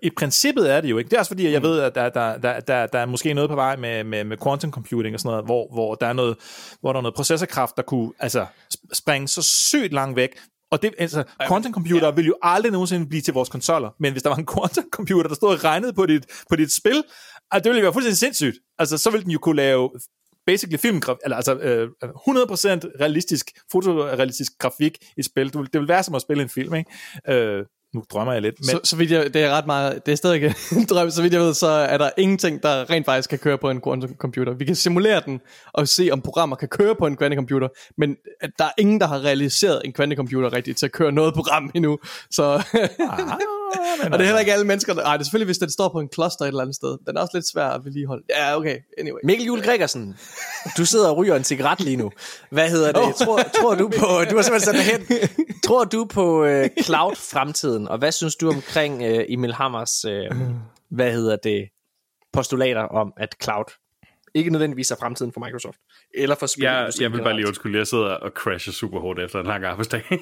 i 0.03 0.11
princippet 0.11 0.73
er 0.73 0.81
det 0.81 0.91
jo 0.91 0.99
ikke. 0.99 1.09
Det 1.09 1.16
er 1.16 1.20
også 1.20 1.31
fordi, 1.31 1.47
at 1.47 1.53
jeg 1.53 1.62
ved, 1.62 1.81
at 1.81 1.95
der, 1.95 2.09
der, 2.09 2.39
der, 2.39 2.61
der, 2.61 2.86
der 2.86 2.99
er 2.99 3.07
måske 3.07 3.35
noget 3.35 3.51
på 3.51 3.57
vej 3.57 3.77
med, 3.77 4.05
med, 4.05 4.24
med 4.24 4.36
quantum 4.43 4.70
computing 4.70 5.15
og 5.15 5.20
sådan 5.20 5.31
noget, 5.31 5.45
hvor, 5.45 5.69
hvor, 5.73 5.95
der 5.95 6.07
er 6.07 6.12
noget, 6.12 6.36
hvor 6.81 6.93
der 6.93 6.99
er 6.99 7.03
noget 7.03 7.15
processorkraft, 7.15 7.77
der 7.77 7.82
kunne 7.82 8.12
altså, 8.19 8.47
sp- 8.74 8.89
springe 8.93 9.28
så 9.28 9.43
sygt 9.43 9.93
langt 9.93 10.16
væk. 10.16 10.31
Og 10.70 10.82
det, 10.82 10.95
altså, 10.99 11.24
quantum 11.49 11.73
computer 11.73 12.07
ja. 12.07 12.11
vil 12.15 12.27
jo 12.27 12.35
aldrig 12.43 12.73
nogensinde 12.73 13.07
blive 13.09 13.23
til 13.23 13.35
vores 13.35 13.49
konsoller, 13.49 13.91
men 14.01 14.12
hvis 14.12 14.23
der 14.23 14.31
var 14.31 14.36
en 14.36 14.47
quantum 14.55 14.85
computer, 14.93 15.28
der 15.28 15.35
stod 15.35 15.49
og 15.55 15.65
regnede 15.65 15.93
på 15.93 16.07
dit, 16.07 16.27
på 16.51 16.57
dit 16.57 16.73
spil, 16.73 17.03
altså, 17.51 17.65
det 17.65 17.70
ville 17.70 17.82
være 17.82 17.93
fuldstændig 17.93 18.19
sindssygt. 18.19 18.57
Altså, 18.78 18.99
så 18.99 19.11
ville 19.11 19.24
den 19.24 19.31
jo 19.31 19.39
kunne 19.39 19.57
lave 19.57 19.91
basically 20.46 20.78
film, 20.78 21.02
eller 21.24 21.36
altså 21.36 21.54
øh, 21.54 21.88
øh 22.04 22.08
100% 22.08 22.14
realistisk, 23.00 23.50
fotorealistisk 23.72 24.52
grafik 24.58 24.98
i 25.16 25.22
spil. 25.22 25.52
Det 25.52 25.60
vil, 25.60 25.72
det 25.72 25.80
vil 25.80 25.88
være 25.88 26.02
som 26.02 26.14
at 26.14 26.22
spille 26.22 26.42
en 26.42 26.48
film, 26.48 26.74
ikke? 26.74 26.90
Øh, 27.28 27.64
nu 27.94 28.04
drømmer 28.12 28.32
jeg 28.32 28.42
lidt. 28.42 28.54
Men, 28.58 28.64
Så, 28.64 28.80
så 28.84 28.96
vidt 28.96 29.10
jeg, 29.10 29.34
det 29.34 29.42
er 29.42 29.50
ret 29.50 29.66
meget, 29.66 30.06
det 30.06 30.12
er 30.12 30.16
stadig 30.16 30.34
ikke 30.34 30.54
en 30.72 30.84
drøm, 30.84 31.10
så 31.10 31.22
vidt 31.22 31.32
jeg 31.32 31.40
ved, 31.40 31.54
så 31.54 31.66
er 31.66 31.98
der 31.98 32.10
ingenting, 32.18 32.62
der 32.62 32.90
rent 32.90 33.06
faktisk 33.06 33.30
kan 33.30 33.38
køre 33.38 33.58
på 33.58 33.70
en 33.70 33.80
quantum 33.80 34.14
computer. 34.18 34.52
Vi 34.52 34.64
kan 34.64 34.74
simulere 34.74 35.22
den 35.26 35.40
og 35.72 35.88
se, 35.88 36.08
om 36.12 36.20
programmer 36.20 36.56
kan 36.56 36.68
køre 36.68 36.94
på 36.94 37.06
en 37.06 37.16
quantum 37.16 37.36
computer, 37.36 37.68
men 37.98 38.16
der 38.58 38.64
er 38.64 38.72
ingen, 38.78 39.00
der 39.00 39.06
har 39.06 39.24
realiseret 39.24 39.82
en 39.84 39.92
quantum 39.92 40.16
computer 40.16 40.52
rigtigt 40.52 40.78
til 40.78 40.86
at 40.86 40.92
køre 40.92 41.12
noget 41.12 41.34
program 41.34 41.70
endnu. 41.74 41.98
Så, 42.30 42.42
ah, 42.42 42.62
og 44.12 44.18
det 44.18 44.20
er 44.20 44.24
heller 44.24 44.40
ikke 44.40 44.52
alle 44.52 44.66
mennesker, 44.66 44.94
der, 44.94 45.02
ej, 45.02 45.12
det 45.12 45.20
er 45.20 45.24
selvfølgelig, 45.24 45.46
hvis 45.46 45.58
den 45.58 45.70
står 45.70 45.88
på 45.88 46.00
en 46.00 46.08
kloster 46.08 46.44
et 46.44 46.48
eller 46.48 46.60
andet 46.60 46.76
sted. 46.76 46.98
Den 47.06 47.16
er 47.16 47.20
også 47.20 47.30
lidt 47.34 47.48
svær 47.48 47.66
at 47.66 47.84
vedligeholde. 47.84 48.24
Ja, 48.30 48.56
okay, 48.56 48.76
anyway. 48.98 49.20
Mikkel 49.24 49.46
Jule 49.46 49.62
Gregersen, 49.62 50.16
du 50.78 50.84
sidder 50.84 51.08
og 51.08 51.16
ryger 51.16 51.36
en 51.36 51.44
cigaret 51.44 51.80
lige 51.80 51.96
nu. 51.96 52.10
Hvad 52.50 52.70
hedder 52.70 52.92
det? 52.92 53.14
Tror, 53.14 53.40
tror 53.60 53.74
du 53.74 53.88
på, 53.88 54.06
du 54.30 54.36
har 54.36 54.42
simpelthen 54.42 54.60
sat 54.60 54.74
dig 54.74 54.82
hen. 54.82 55.28
Tror 55.64 55.84
du 55.84 56.04
på 56.04 56.44
uh, 56.44 56.64
cloud-fremtiden, 56.82 57.84
og 57.89 57.98
hvad 57.98 58.12
synes 58.12 58.36
du 58.36 58.48
omkring 58.48 58.94
uh, 58.94 59.24
Emil 59.28 59.55
Hammers, 59.55 60.05
uh, 60.05 60.36
hvad 60.89 61.12
hedder 61.12 61.36
det, 61.36 61.69
postulater 62.32 62.82
om, 62.82 63.12
at 63.16 63.36
cloud 63.43 63.65
ikke 64.35 64.51
nødvendigvis 64.51 64.90
er 64.90 64.97
fremtiden 64.97 65.32
for 65.32 65.40
Microsoft, 65.40 65.78
eller 66.15 66.35
for 66.35 66.47
Jeg, 66.47 66.51
spilindustrien 66.51 67.12
jeg 67.12 67.19
vil 67.19 67.24
bare 67.24 67.36
lige 67.36 67.47
undskylde, 67.47 67.78
jeg 67.78 67.86
sidder 67.86 68.05
og 68.05 68.31
crasher 68.31 68.73
super 68.73 69.01
hårdt 69.01 69.20
efter 69.20 69.40
en 69.40 69.47
lang 69.47 69.65
arbejdsdag. 69.65 70.02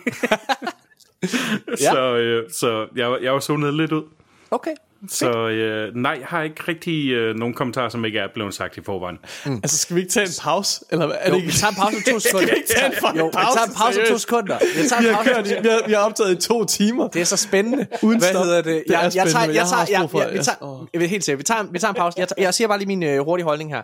Ja. 1.80 1.90
Så, 1.92 2.16
øh, 2.16 2.50
så 2.50 2.88
jeg, 2.96 3.18
jeg 3.22 3.32
var 3.32 3.40
zonet 3.40 3.74
lidt 3.74 3.92
ud. 3.92 4.02
Okay. 4.50 4.74
Så 5.08 5.48
øh, 5.48 5.94
nej, 5.94 6.16
jeg 6.20 6.26
har 6.26 6.42
ikke 6.42 6.62
rigtig 6.68 7.10
øh, 7.10 7.34
nogen 7.36 7.54
kommentarer, 7.54 7.88
som 7.88 8.04
ikke 8.04 8.18
er 8.18 8.28
blevet 8.34 8.54
sagt 8.54 8.76
i 8.76 8.82
forvejen. 8.82 9.18
Altså, 9.44 9.78
skal 9.78 9.96
vi 9.96 10.00
ikke 10.00 10.12
tage 10.12 10.26
en 10.26 10.32
pause? 10.42 10.84
Eller 10.90 11.06
er 11.08 11.28
Jo, 11.28 11.34
det 11.34 11.42
vi 11.42 11.46
ikke? 11.46 11.58
tager 11.58 11.70
en 11.70 11.76
pause 11.76 11.96
om 11.96 12.02
to 12.02 12.18
sekunder. 12.20 12.46
Skal 12.46 12.50
vi 12.50 12.56
ikke 12.56 12.68
tage 12.68 12.86
en 12.86 12.92
fucking 12.92 13.18
jo, 13.18 13.26
vi 13.26 13.32
tager 13.32 13.46
en 13.46 13.56
pause, 13.56 13.78
pause 13.78 14.00
om 14.00 14.06
to 14.06 14.06
seriøst? 14.06 14.22
sekunder. 14.22 14.58
Vi 14.82 14.88
tager 14.88 15.02
Vi 15.02 15.08
har, 15.08 15.14
pause. 15.16 15.30
kørt, 15.34 15.62
vi, 15.64 15.68
har, 15.68 15.86
vi 15.86 15.92
har 15.92 16.00
optaget 16.00 16.32
i 16.44 16.48
to 16.48 16.64
timer. 16.64 17.08
Det 17.08 17.20
er 17.20 17.24
så 17.24 17.36
spændende. 17.36 17.86
Uden 18.02 18.18
Hvad 18.18 18.28
stop. 18.28 18.44
hedder 18.44 18.62
det? 18.62 18.84
Det 18.88 18.94
er 18.96 19.00
Jeg, 19.02 19.12
jeg, 19.14 19.26
tager, 19.32 19.44
jeg, 19.46 19.54
Jeg 19.54 19.66
tager, 19.66 19.80
jeg, 19.80 20.08
jeg, 20.14 20.30
vi 20.32 20.36
jeg- 20.36 20.44
tager, 20.44 20.86
jeg 20.92 21.00
vil 21.00 21.08
helt 21.08 21.24
sikkert, 21.24 21.38
vi 21.38 21.44
tager, 21.44 21.62
vi 21.72 21.78
tager 21.78 21.90
en 21.92 21.96
pause. 21.96 22.18
Jeg, 22.20 22.28
tager, 22.28 22.42
jeg 22.42 22.54
siger 22.54 22.68
bare 22.68 22.78
lige 22.78 22.88
min 22.88 23.02
øh, 23.02 23.24
hurtige 23.24 23.44
holdning 23.44 23.70
her 23.74 23.82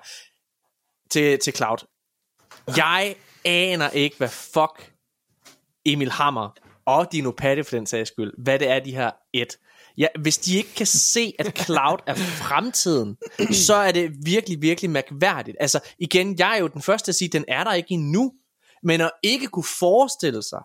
til, 1.10 1.38
til 1.38 1.52
Cloud. 1.56 1.78
Jeg 2.76 3.14
aner 3.44 3.90
ikke, 3.90 4.16
hvad 4.18 4.28
fuck 4.28 4.92
Emil 5.86 6.10
Hammer 6.10 6.48
og 6.86 7.08
Dino 7.12 7.30
Patte 7.30 7.64
for 7.64 7.76
den 7.76 7.86
sags 7.86 8.08
skyld, 8.08 8.32
hvad 8.44 8.58
det 8.58 8.68
er, 8.70 8.78
de 8.78 8.94
her 8.94 9.10
et. 9.32 9.56
Ja, 9.98 10.06
hvis 10.20 10.38
de 10.38 10.56
ikke 10.56 10.74
kan 10.74 10.86
se, 10.86 11.32
at 11.38 11.58
cloud 11.58 11.98
er 12.06 12.14
fremtiden, 12.14 13.16
så 13.52 13.74
er 13.74 13.92
det 13.92 14.10
virkelig, 14.24 14.62
virkelig 14.62 14.90
mærkværdigt. 14.90 15.56
Altså 15.60 15.80
igen, 15.98 16.38
jeg 16.38 16.54
er 16.54 16.60
jo 16.60 16.68
den 16.68 16.82
første 16.82 17.08
at 17.08 17.14
sige, 17.14 17.26
at 17.26 17.32
den 17.32 17.44
er 17.48 17.64
der 17.64 17.72
ikke 17.72 17.90
endnu. 17.94 18.32
Men 18.82 19.00
at 19.00 19.10
ikke 19.22 19.46
kunne 19.46 19.64
forestille 19.78 20.42
sig, 20.42 20.62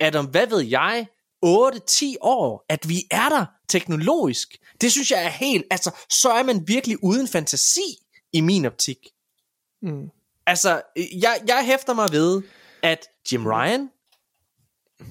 at 0.00 0.16
om, 0.16 0.26
hvad 0.26 0.46
ved 0.46 0.60
jeg, 0.60 1.06
8-10 1.46 2.14
år, 2.20 2.64
at 2.68 2.88
vi 2.88 3.02
er 3.10 3.28
der 3.28 3.46
teknologisk, 3.68 4.48
det 4.80 4.92
synes 4.92 5.10
jeg 5.10 5.24
er 5.24 5.28
helt, 5.28 5.64
altså, 5.70 5.90
så 6.10 6.30
er 6.30 6.42
man 6.42 6.68
virkelig 6.68 7.04
uden 7.04 7.28
fantasi 7.28 7.96
i 8.32 8.40
min 8.40 8.64
optik. 8.64 8.98
Mm. 9.82 10.08
Altså, 10.46 10.82
jeg, 10.96 11.40
jeg 11.48 11.66
hæfter 11.66 11.94
mig 11.94 12.08
ved, 12.12 12.42
at 12.82 13.06
Jim 13.32 13.46
Ryan, 13.46 13.90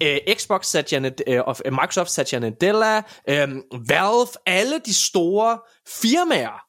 øh, 0.04 0.18
Xbox 0.34 0.66
Satya 0.66 1.00
Nad- 1.00 1.24
øh, 1.28 1.42
og 1.46 1.56
øh, 1.66 1.74
Microsoft 1.74 2.10
Satya 2.12 2.40
Nadella, 2.40 2.98
øh, 3.30 3.48
Valve, 3.88 4.28
alle 4.46 4.80
de 4.86 4.94
store 4.94 5.60
firmaer 5.88 6.66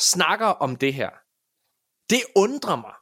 snakker 0.00 0.46
om 0.46 0.76
det 0.76 0.94
her. 0.94 1.10
Det 2.10 2.20
undrer 2.36 2.76
mig 2.76 2.92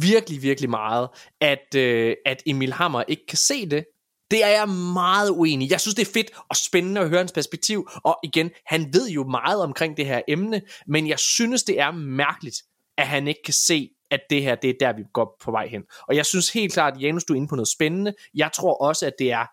virkelig, 0.00 0.42
virkelig 0.42 0.70
meget, 0.70 1.08
at, 1.40 1.74
øh, 1.76 2.16
at 2.26 2.42
Emil 2.46 2.72
Hammer 2.72 3.02
ikke 3.08 3.26
kan 3.28 3.38
se 3.38 3.70
det. 3.70 3.84
Det 4.30 4.44
er 4.44 4.48
jeg 4.48 4.68
meget 4.68 5.30
uenig 5.30 5.68
i. 5.68 5.70
Jeg 5.70 5.80
synes, 5.80 5.94
det 5.94 6.08
er 6.08 6.12
fedt 6.12 6.30
og 6.50 6.56
spændende 6.56 7.00
at 7.00 7.08
høre 7.08 7.18
hans 7.18 7.32
perspektiv. 7.32 7.88
Og 8.04 8.18
igen, 8.24 8.50
han 8.66 8.94
ved 8.94 9.08
jo 9.08 9.24
meget 9.24 9.62
omkring 9.62 9.96
det 9.96 10.06
her 10.06 10.22
emne, 10.28 10.62
men 10.86 11.08
jeg 11.08 11.18
synes, 11.18 11.62
det 11.62 11.80
er 11.80 11.90
mærkeligt, 11.90 12.56
at 12.98 13.06
han 13.06 13.28
ikke 13.28 13.42
kan 13.44 13.54
se, 13.54 13.90
at 14.10 14.20
det 14.30 14.42
her, 14.42 14.54
det 14.54 14.70
er 14.70 14.74
der, 14.80 14.92
vi 14.92 15.02
går 15.12 15.36
på 15.44 15.50
vej 15.50 15.66
hen. 15.66 15.82
Og 16.08 16.16
jeg 16.16 16.26
synes 16.26 16.52
helt 16.52 16.72
klart, 16.72 16.94
at 16.94 17.02
Janus, 17.02 17.24
du 17.24 17.32
er 17.32 17.36
inde 17.36 17.48
på 17.48 17.56
noget 17.56 17.68
spændende. 17.68 18.14
Jeg 18.34 18.50
tror 18.54 18.74
også, 18.74 19.06
at 19.06 19.12
det 19.18 19.32
er, 19.32 19.46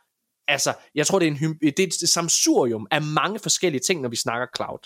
altså, 0.48 0.74
jeg 0.96 1.08
tror, 1.08 1.20
det 1.20 1.28
er, 1.28 1.32
en, 1.32 1.58
det 1.62 1.80
er 1.80 1.88
et 1.88 2.10
samsurium 2.10 2.88
af 2.92 3.02
mange 3.02 3.40
forskellige 3.40 3.82
ting, 3.82 4.02
når 4.02 4.10
vi 4.10 4.16
snakker 4.16 4.48
cloud. 4.56 4.80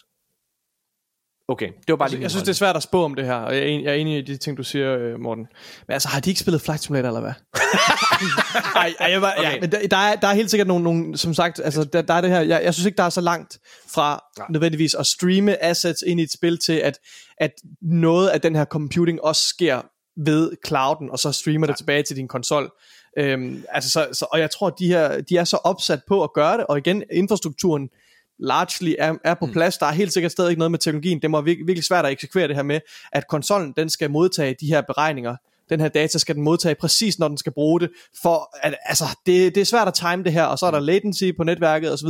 Okay, 1.49 1.67
det 1.67 1.88
var 1.88 1.95
bare 1.95 2.09
lige 2.09 2.17
min 2.17 2.23
Jeg 2.23 2.31
synes, 2.31 2.43
det 2.43 2.49
er 2.49 2.55
svært 2.55 2.76
at 2.76 2.84
spå 2.84 3.03
om 3.03 3.15
det 3.15 3.26
her, 3.26 3.35
og 3.35 3.55
jeg 3.55 3.63
er 3.63 3.67
enig, 3.67 3.85
jeg 3.85 3.91
er 3.91 3.95
enig 3.95 4.17
i 4.17 4.21
de 4.21 4.38
ting, 4.38 4.57
du 4.57 4.63
siger, 4.63 4.97
øh, 4.97 5.19
Morten. 5.19 5.47
Men 5.88 5.93
altså, 5.93 6.09
har 6.09 6.19
de 6.19 6.30
ikke 6.30 6.39
spillet 6.39 6.61
Flight 6.61 6.84
Simulator, 6.84 7.07
eller 7.07 7.21
hvad? 7.21 7.34
Ej, 8.76 8.93
ej, 8.99 9.11
jeg 9.11 9.21
var, 9.21 9.34
okay. 9.38 9.53
ja, 9.53 9.59
men 9.61 9.71
der, 9.71 9.88
der, 9.88 9.97
er, 9.97 10.15
der 10.15 10.27
er 10.27 10.34
helt 10.34 10.49
sikkert 10.49 10.67
nogle, 10.67 10.84
nogle 10.84 11.17
som 11.17 11.34
sagt, 11.34 11.61
altså, 11.63 11.84
der, 11.84 12.01
der 12.01 12.13
er 12.13 12.21
det 12.21 12.30
her, 12.30 12.41
jeg, 12.41 12.61
jeg 12.63 12.73
synes 12.73 12.85
ikke, 12.85 12.97
der 12.97 13.03
er 13.03 13.09
så 13.09 13.21
langt 13.21 13.59
fra 13.93 14.23
Nej. 14.38 14.47
nødvendigvis 14.49 14.93
at 14.93 15.07
streame 15.07 15.63
assets 15.63 16.03
ind 16.07 16.19
i 16.19 16.23
et 16.23 16.31
spil 16.31 16.57
til, 16.57 16.73
at, 16.73 16.99
at 17.38 17.51
noget 17.81 18.30
af 18.30 18.41
den 18.41 18.55
her 18.55 18.65
computing 18.65 19.21
også 19.21 19.47
sker 19.47 19.81
ved 20.26 20.51
clouden, 20.67 21.11
og 21.11 21.19
så 21.19 21.31
streamer 21.31 21.67
det 21.67 21.77
tilbage 21.77 22.03
til 22.03 22.15
din 22.15 22.27
konsol. 22.27 22.71
Øhm, 23.17 23.63
altså 23.69 23.89
så, 23.89 24.07
så, 24.13 24.26
og 24.31 24.39
jeg 24.39 24.51
tror, 24.51 24.69
de 24.69 24.88
her, 24.88 25.21
de 25.21 25.38
er 25.38 25.43
så 25.43 25.57
opsat 25.57 25.99
på 26.07 26.23
at 26.23 26.34
gøre 26.34 26.57
det, 26.57 26.65
og 26.65 26.77
igen, 26.77 27.03
infrastrukturen 27.11 27.89
largely 28.39 28.93
er, 28.99 29.15
er 29.23 29.33
på 29.33 29.45
plads. 29.53 29.77
Der 29.77 29.85
er 29.85 29.91
helt 29.91 30.13
sikkert 30.13 30.31
stadig 30.31 30.57
noget 30.57 30.71
med 30.71 30.79
teknologien. 30.79 31.21
Det 31.21 31.31
må 31.31 31.41
virkelig, 31.41 31.67
virkelig 31.67 31.83
svært 31.83 32.05
at 32.05 32.11
eksekvere 32.11 32.47
det 32.47 32.55
her 32.55 32.63
med, 32.63 32.79
at 33.11 33.27
konsollen 33.27 33.73
den 33.77 33.89
skal 33.89 34.11
modtage 34.11 34.55
de 34.59 34.67
her 34.67 34.81
beregninger. 34.81 35.35
Den 35.69 35.79
her 35.79 35.87
data 35.87 36.17
skal 36.17 36.35
den 36.35 36.43
modtage 36.43 36.75
præcis, 36.75 37.19
når 37.19 37.27
den 37.27 37.37
skal 37.37 37.51
bruge 37.51 37.79
det. 37.79 37.89
For 38.21 38.57
at, 38.63 38.75
altså, 38.85 39.05
det, 39.25 39.55
det 39.55 39.61
er 39.61 39.65
svært 39.65 39.87
at 39.87 39.93
time 39.93 40.23
det 40.23 40.33
her, 40.33 40.43
og 40.43 40.59
så 40.59 40.65
er 40.65 40.71
der 40.71 40.79
latency 40.79 41.23
på 41.37 41.43
netværket 41.43 41.93
osv. 41.93 42.07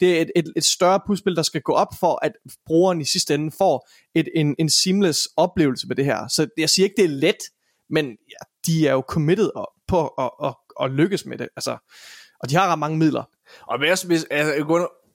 Det 0.00 0.18
er 0.18 0.22
et, 0.22 0.30
et, 0.36 0.52
et 0.56 0.64
større 0.64 1.00
puslespil, 1.06 1.36
der 1.36 1.42
skal 1.42 1.60
gå 1.60 1.72
op 1.72 1.88
for, 2.00 2.18
at 2.22 2.32
brugeren 2.66 3.00
i 3.00 3.04
sidste 3.04 3.34
ende 3.34 3.50
får 3.58 3.88
et, 4.14 4.28
en, 4.34 4.54
en 4.58 4.70
seamless 4.70 5.28
oplevelse 5.36 5.88
med 5.88 5.96
det 5.96 6.04
her. 6.04 6.28
Så 6.28 6.48
jeg 6.58 6.70
siger 6.70 6.84
ikke, 6.84 6.96
det 6.96 7.04
er 7.04 7.08
let, 7.08 7.38
men 7.90 8.06
ja, 8.06 8.44
de 8.66 8.88
er 8.88 8.92
jo 8.92 9.04
committed 9.08 9.50
på 9.88 10.06
at, 10.06 10.30
at, 10.44 10.54
at 10.80 10.90
lykkes 10.90 11.26
med 11.26 11.38
det. 11.38 11.48
Altså, 11.56 11.76
og 12.40 12.50
de 12.50 12.54
har 12.54 12.72
ret 12.72 12.78
mange 12.78 12.98
midler. 12.98 13.22
Og 13.66 13.78
hvis, 13.78 14.02
hvis, 14.02 14.24
altså, 14.30 14.64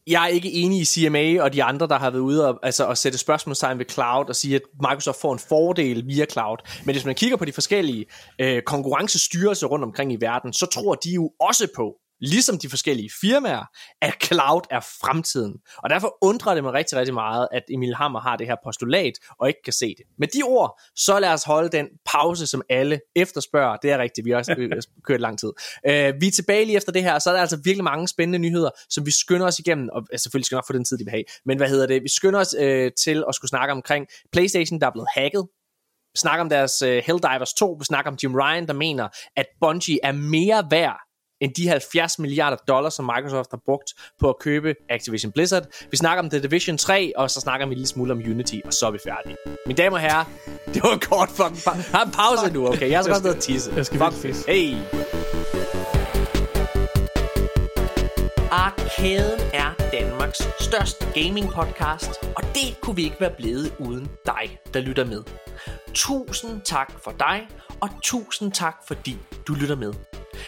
jeg 0.08 0.24
er 0.24 0.28
ikke 0.28 0.52
enig 0.52 0.82
i 0.82 0.86
CMA 0.86 1.44
og 1.44 1.54
de 1.54 1.64
andre, 1.64 1.88
der 1.88 1.98
har 1.98 2.10
været 2.10 2.22
ude 2.22 2.48
og, 2.48 2.60
altså, 2.64 2.88
at 2.88 2.98
sætte 2.98 3.18
spørgsmålstegn 3.18 3.80
ved 3.80 3.86
cloud 3.90 4.26
og 4.30 4.36
sige, 4.36 4.56
at 4.56 4.62
Microsoft 4.82 5.22
får 5.22 5.34
en 5.34 5.40
fordel 5.40 6.08
via 6.08 6.26
cloud. 6.26 6.58
Men 6.86 6.96
hvis 6.96 7.06
man 7.06 7.16
kigger 7.16 7.38
på 7.38 7.46
de 7.46 7.54
forskellige 7.54 8.06
øh, 8.40 8.62
konkurrencestyrelser 8.62 9.68
rundt 9.68 9.86
omkring 9.86 10.14
i 10.14 10.18
verden, 10.20 10.54
så 10.54 10.66
tror 10.66 10.96
de 10.96 11.12
jo 11.12 11.32
også 11.42 11.68
på, 11.76 11.94
ligesom 12.22 12.58
de 12.58 12.70
forskellige 12.70 13.10
firmaer, 13.22 13.66
at 14.02 14.14
cloud 14.24 14.62
er 14.70 14.80
fremtiden. 14.80 15.54
Og 15.78 15.90
derfor 15.90 16.18
undrer 16.22 16.54
det 16.54 16.64
mig 16.64 16.74
rigtig, 16.74 16.98
rigtig 16.98 17.14
meget, 17.14 17.48
at 17.52 17.64
Emil 17.70 17.96
Hammer 17.96 18.20
har 18.20 18.36
det 18.36 18.48
her 18.48 18.56
postulat 18.64 19.14
og 19.40 19.48
ikke 19.48 19.60
kan 19.64 19.74
se 19.74 19.88
det. 19.88 20.06
Med 20.18 20.28
de 20.28 20.44
ord, 20.44 20.82
så 20.96 21.20
lad 21.20 21.34
os 21.34 21.44
holde 21.44 21.70
den 21.70 21.88
pause, 22.06 22.48
som 22.48 22.62
alle 22.70 23.00
efterspørger. 23.16 23.78
Det 23.78 23.92
er 23.92 23.98
rigtigt, 23.98 24.26
vi 24.26 24.32
har 24.32 24.38
også 24.38 24.88
kørt 25.08 25.22
lang 25.22 25.40
tid. 25.40 25.52
Øh, 25.88 26.14
vi 26.22 26.28
er 26.28 26.32
tilbage 26.32 26.66
lige 26.66 26.78
efter 26.78 26.92
det 26.92 27.04
her, 27.04 27.20
så 27.20 27.30
er 27.30 27.34
der 27.34 27.42
altså 27.42 27.60
virkelig 27.64 27.84
mange 27.84 28.08
spændende 28.08 28.40
nyheder, 28.40 28.70
som 28.90 29.06
vi 29.06 29.12
skynder 29.12 29.48
os 29.48 29.60
igennem, 29.60 29.90
og 29.94 30.04
altså, 30.12 30.24
selvfølgelig 30.24 30.46
skal 30.46 30.56
nok 30.56 30.68
få 30.68 30.74
den 30.74 30.86
tid, 30.86 30.98
de 30.98 31.04
vil 31.04 31.12
have. 31.12 31.24
Men 31.46 31.58
hvad 31.58 31.70
hedder 31.70 31.88
det? 31.88 32.04
Vi 32.04 32.10
skynder 32.10 32.40
os 32.40 32.56
øh, 32.60 32.92
til 33.04 33.24
at 33.30 33.36
skulle 33.36 33.50
snakke 33.50 33.72
omkring 33.72 34.08
PlayStation, 34.32 34.80
der 34.80 34.88
er 34.88 34.92
blevet 34.92 35.10
hacket. 35.16 35.48
Snakker 36.18 36.42
om 36.42 36.50
deres 36.50 36.82
uh, 36.82 36.88
Helldivers 36.88 37.54
2. 37.54 37.76
Vi 37.80 37.86
snakker 37.86 38.12
om 38.12 38.18
Jim 38.24 38.36
Ryan, 38.36 38.68
der 38.68 38.74
mener, 38.74 39.08
at 39.36 39.46
Bungie 39.62 40.00
er 40.04 40.12
mere 40.12 40.68
værd 40.72 41.00
end 41.44 41.54
de 41.54 41.68
70 41.68 42.20
milliarder 42.20 42.58
dollars, 42.68 42.94
som 42.94 43.06
Microsoft 43.16 43.52
har 43.52 43.60
brugt 43.66 43.90
på 44.20 44.30
at 44.30 44.36
købe 44.40 44.76
Activision 44.90 45.32
Blizzard. 45.32 45.64
Vi 45.92 45.98
snakker 45.98 46.24
om 46.24 46.30
The 46.30 46.40
Division 46.42 46.78
3, 46.78 47.12
og 47.18 47.30
så 47.32 47.40
snakker 47.42 47.66
vi 47.68 47.72
en 47.72 47.78
lille 47.78 47.88
smule 47.88 48.12
om 48.14 48.18
Unity, 48.20 48.56
og 48.66 48.74
så 48.74 48.88
er 48.88 48.92
vi 48.92 49.00
færdige. 49.08 49.36
Mine 49.66 49.78
damer 49.78 49.98
og 49.98 50.02
herrer, 50.02 50.26
det 50.74 50.84
var 50.84 50.98
kort 51.02 51.30
fucking 51.30 51.58
pa- 51.58 51.92
Har 51.98 52.06
en 52.06 52.12
pause 52.12 52.54
nu, 52.54 52.68
okay? 52.68 52.90
Jeg 52.92 53.04
skal 53.04 53.12
også 53.14 53.24
ned 53.28 53.36
og 53.36 53.42
tisse. 53.42 53.74
jeg 53.76 53.86
skal 53.86 54.00
Fuck 54.00 54.24
virkelig 54.24 54.46
Hey! 54.48 54.76
Arkaden 58.52 59.40
er 59.54 59.90
Danmarks 59.92 60.42
største 60.60 61.06
gaming 61.16 61.50
podcast, 61.52 62.12
og 62.36 62.44
det 62.44 62.82
kunne 62.82 62.96
vi 62.96 63.04
ikke 63.04 63.16
være 63.20 63.34
blevet 63.38 63.74
uden 63.80 64.08
dig, 64.26 64.58
der 64.74 64.80
lytter 64.80 65.06
med. 65.06 65.24
Tusind 65.94 66.62
tak 66.66 66.92
for 67.04 67.12
dig, 67.20 67.48
og 67.82 67.90
tusind 68.04 68.52
tak 68.52 68.76
fordi 68.88 69.18
du 69.48 69.54
lytter 69.54 69.76
med. 69.76 69.94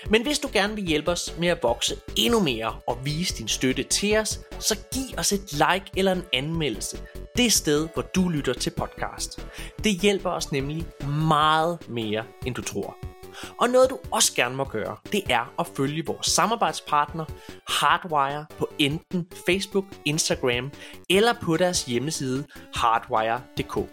Men 0.09 0.23
hvis 0.23 0.39
du 0.39 0.49
gerne 0.53 0.75
vil 0.75 0.85
hjælpe 0.85 1.11
os 1.11 1.35
med 1.39 1.47
at 1.47 1.63
vokse 1.63 1.95
endnu 2.17 2.39
mere 2.39 2.75
og 2.87 2.97
vise 3.03 3.37
din 3.37 3.47
støtte 3.47 3.83
til 3.83 4.17
os, 4.17 4.39
så 4.59 4.77
giv 4.93 5.17
os 5.17 5.31
et 5.31 5.51
like 5.51 5.91
eller 5.97 6.11
en 6.11 6.23
anmeldelse 6.33 6.99
det 7.37 7.53
sted, 7.53 7.87
hvor 7.93 8.01
du 8.01 8.29
lytter 8.29 8.53
til 8.53 8.69
podcast. 8.69 9.47
Det 9.83 9.91
hjælper 10.01 10.29
os 10.29 10.51
nemlig 10.51 10.85
meget 11.29 11.89
mere, 11.89 12.23
end 12.45 12.55
du 12.55 12.61
tror. 12.61 13.14
Og 13.61 13.69
noget 13.69 13.89
du 13.89 13.99
også 14.11 14.33
gerne 14.35 14.55
må 14.55 14.63
gøre, 14.63 14.97
det 15.11 15.23
er 15.29 15.53
at 15.59 15.67
følge 15.67 16.05
vores 16.05 16.27
samarbejdspartner 16.27 17.25
Hardwire 17.67 18.45
på 18.57 18.69
enten 18.79 19.27
Facebook, 19.45 19.85
Instagram 20.05 20.71
eller 21.09 21.33
på 21.41 21.57
deres 21.57 21.85
hjemmeside 21.85 22.45
hardwire.dk. 22.75 23.89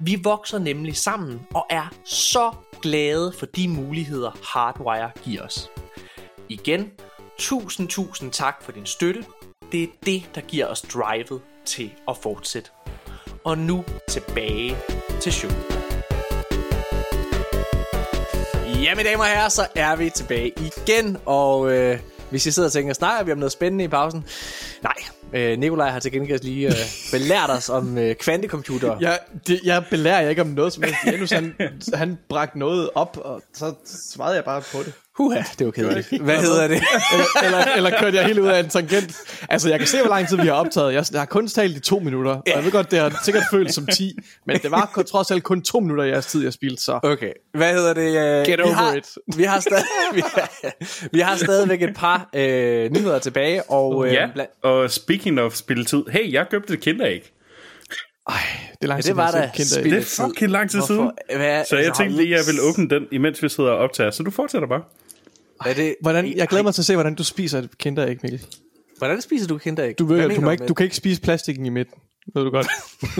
Vi 0.00 0.20
vokser 0.24 0.58
nemlig 0.58 0.96
sammen 0.96 1.46
og 1.54 1.66
er 1.70 1.94
så 2.04 2.52
glade 2.82 3.32
for 3.38 3.46
de 3.46 3.68
muligheder 3.68 4.30
Hardwire 4.44 5.10
giver 5.24 5.42
os. 5.42 5.70
Igen, 6.48 6.90
tusind 7.38 7.88
tusind 7.88 8.32
tak 8.32 8.62
for 8.62 8.72
din 8.72 8.86
støtte. 8.86 9.24
Det 9.72 9.82
er 9.82 9.88
det, 10.06 10.30
der 10.34 10.40
giver 10.40 10.66
os 10.66 10.82
drivet 10.82 11.40
til 11.64 11.92
at 12.08 12.16
fortsætte. 12.16 12.70
Og 13.44 13.58
nu 13.58 13.84
tilbage 14.08 14.76
til 15.20 15.32
showet. 15.32 15.75
Ja, 18.82 18.94
mine 18.94 19.08
damer 19.08 19.24
og 19.24 19.30
herrer, 19.30 19.48
så 19.48 19.66
er 19.74 19.96
vi 19.96 20.10
tilbage 20.10 20.52
igen, 20.56 21.16
og 21.26 21.72
øh, 21.72 21.98
hvis 22.30 22.46
I 22.46 22.50
sidder 22.50 22.68
og 22.68 22.72
tænker, 22.72 22.94
snakker 22.94 23.24
vi 23.24 23.32
om 23.32 23.38
noget 23.38 23.52
spændende 23.52 23.84
i 23.84 23.88
pausen? 23.88 24.24
Nej, 24.82 24.94
øh, 25.32 25.58
Nikolaj 25.58 25.90
har 25.90 26.00
til 26.00 26.12
gengæld 26.12 26.40
lige 26.40 26.66
øh, 26.66 26.74
belært 27.12 27.50
os 27.50 27.68
om 27.68 27.98
øh, 27.98 28.14
kvantecomputer. 28.14 28.96
Jeg, 29.00 29.18
det, 29.46 29.60
jeg 29.64 29.84
belærer 29.90 30.20
jer 30.20 30.28
ikke 30.28 30.42
om 30.42 30.48
noget 30.48 30.72
som 30.72 30.82
helst. 30.82 30.98
Janus, 31.06 31.30
han, 31.30 31.54
han 31.94 32.18
bragte 32.28 32.58
noget 32.58 32.90
op, 32.94 33.18
og 33.24 33.42
så 33.54 33.74
svarede 33.84 34.36
jeg 34.36 34.44
bare 34.44 34.62
på 34.72 34.78
det. 34.78 34.92
Huha, 35.16 35.42
det 35.58 35.66
var 35.66 35.70
kedeligt. 35.72 36.22
Hvad 36.22 36.38
hedder 36.38 36.68
det? 36.68 36.82
Eller, 37.12 37.26
eller, 37.44 37.74
eller 37.76 37.90
kørte 38.00 38.16
jeg 38.16 38.26
helt 38.26 38.38
ud 38.38 38.46
af 38.48 38.60
en 38.60 38.68
tangent. 38.68 39.16
Altså, 39.48 39.68
jeg 39.68 39.78
kan 39.78 39.88
se, 39.88 40.00
hvor 40.00 40.08
lang 40.08 40.28
tid 40.28 40.36
vi 40.36 40.46
har 40.46 40.52
optaget. 40.54 40.94
Jeg, 40.94 41.04
jeg 41.12 41.20
har 41.20 41.26
kun 41.26 41.48
talt 41.48 41.76
i 41.76 41.80
to 41.80 41.98
minutter, 41.98 42.30
og 42.30 42.42
jeg 42.46 42.64
ved 42.64 42.72
godt, 42.72 42.90
det 42.90 42.98
har 42.98 43.20
sikkert 43.24 43.44
følt 43.50 43.74
som 43.74 43.86
10, 43.86 44.18
men 44.46 44.58
det 44.58 44.70
var 44.70 44.90
kun- 44.94 45.04
trods 45.04 45.30
alt 45.30 45.42
kun 45.44 45.62
to 45.62 45.80
minutter 45.80 46.04
i 46.04 46.08
jeres 46.08 46.26
tid, 46.26 46.42
jeg 46.44 46.52
spildte, 46.52 46.82
så... 46.82 47.00
Okay, 47.02 47.30
hvad 47.54 47.72
hedder 47.74 47.94
det? 47.94 48.40
Øh, 48.40 48.46
Get 48.46 48.58
vi 48.58 48.62
over 48.62 48.72
har, 48.72 48.94
it. 48.94 49.08
Vi 49.36 49.42
har, 49.42 49.60
stadig, 49.60 49.84
vi, 50.14 50.22
har, 50.34 50.50
vi 51.12 51.20
har 51.20 51.36
stadigvæk 51.36 51.82
et 51.82 51.94
par 51.96 52.28
øh, 52.34 52.90
nyheder 52.92 53.18
tilbage, 53.18 53.62
og 53.70 54.06
øh, 54.06 54.12
Ja, 54.12 54.28
og 54.62 54.90
speaking 54.90 55.40
of 55.40 55.54
spilletid. 55.54 56.02
Hey, 56.10 56.32
jeg 56.32 56.46
købte 56.50 56.74
et 56.74 56.80
kinderæg. 56.80 57.32
Ej, 58.28 58.34
det 58.72 58.78
er 58.82 58.86
lang 58.86 58.98
Ja, 58.98 59.02
tid, 59.02 59.08
det 59.10 59.16
var 59.16 59.30
siden, 59.30 59.82
da 59.84 59.90
det. 59.90 59.92
Det 59.92 59.98
er 60.18 60.26
fucking 60.26 60.50
lang 60.50 60.70
tid 60.70 60.82
siden. 60.86 61.10
Hvad, 61.36 61.64
Så 61.64 61.76
jeg 61.76 61.86
altså, 61.86 62.02
tænkte 62.02 62.16
lige, 62.22 62.34
at 62.34 62.38
jeg 62.38 62.46
ville 62.46 62.62
åbne 62.62 62.88
den, 62.88 63.06
imens 63.12 63.42
vi 63.42 63.48
sidder 63.48 63.70
og 63.70 63.78
optager. 63.78 64.10
Så 64.10 64.22
du 64.22 64.30
fortsætter 64.30 64.68
bare. 64.68 64.82
Er 65.64 65.74
det, 65.74 65.94
Hvordan, 66.00 66.36
jeg 66.36 66.48
glæder 66.48 66.64
mig 66.64 66.74
til 66.74 66.82
at 66.82 66.86
se, 66.86 66.94
hvordan 66.94 67.14
du 67.14 67.24
spiser 67.24 67.58
et 67.58 67.78
kinderæg, 67.78 68.18
Mikkel. 68.22 68.46
Hvordan 68.98 69.20
spiser 69.20 69.46
du 69.46 69.58
kinderæg? 69.58 69.98
Du, 69.98 70.06
ved, 70.06 70.34
du, 70.34 70.40
må 70.40 70.50
ikke, 70.50 70.66
du 70.66 70.74
kan 70.74 70.84
ikke 70.84 70.96
spise 70.96 71.20
plastikken 71.22 71.66
i 71.66 71.68
midten. 71.68 72.00
Ved 72.34 72.44
du 72.44 72.50
godt. 72.50 72.66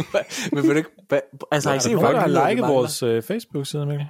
Men 0.52 0.62
vil 0.62 0.70
du 0.70 0.76
ikke... 0.76 0.90
Hvad, 1.08 1.20
altså, 1.52 1.68
har 1.68 1.76
I 1.76 1.80
set, 1.80 1.92
hvor 1.92 2.08
der 2.08 2.20
har 2.20 2.26
liket 2.26 2.42
mangler? 2.44 2.66
vores 2.66 3.02
øh, 3.02 3.22
Facebook-side, 3.22 3.86
Mikkel? 3.86 4.06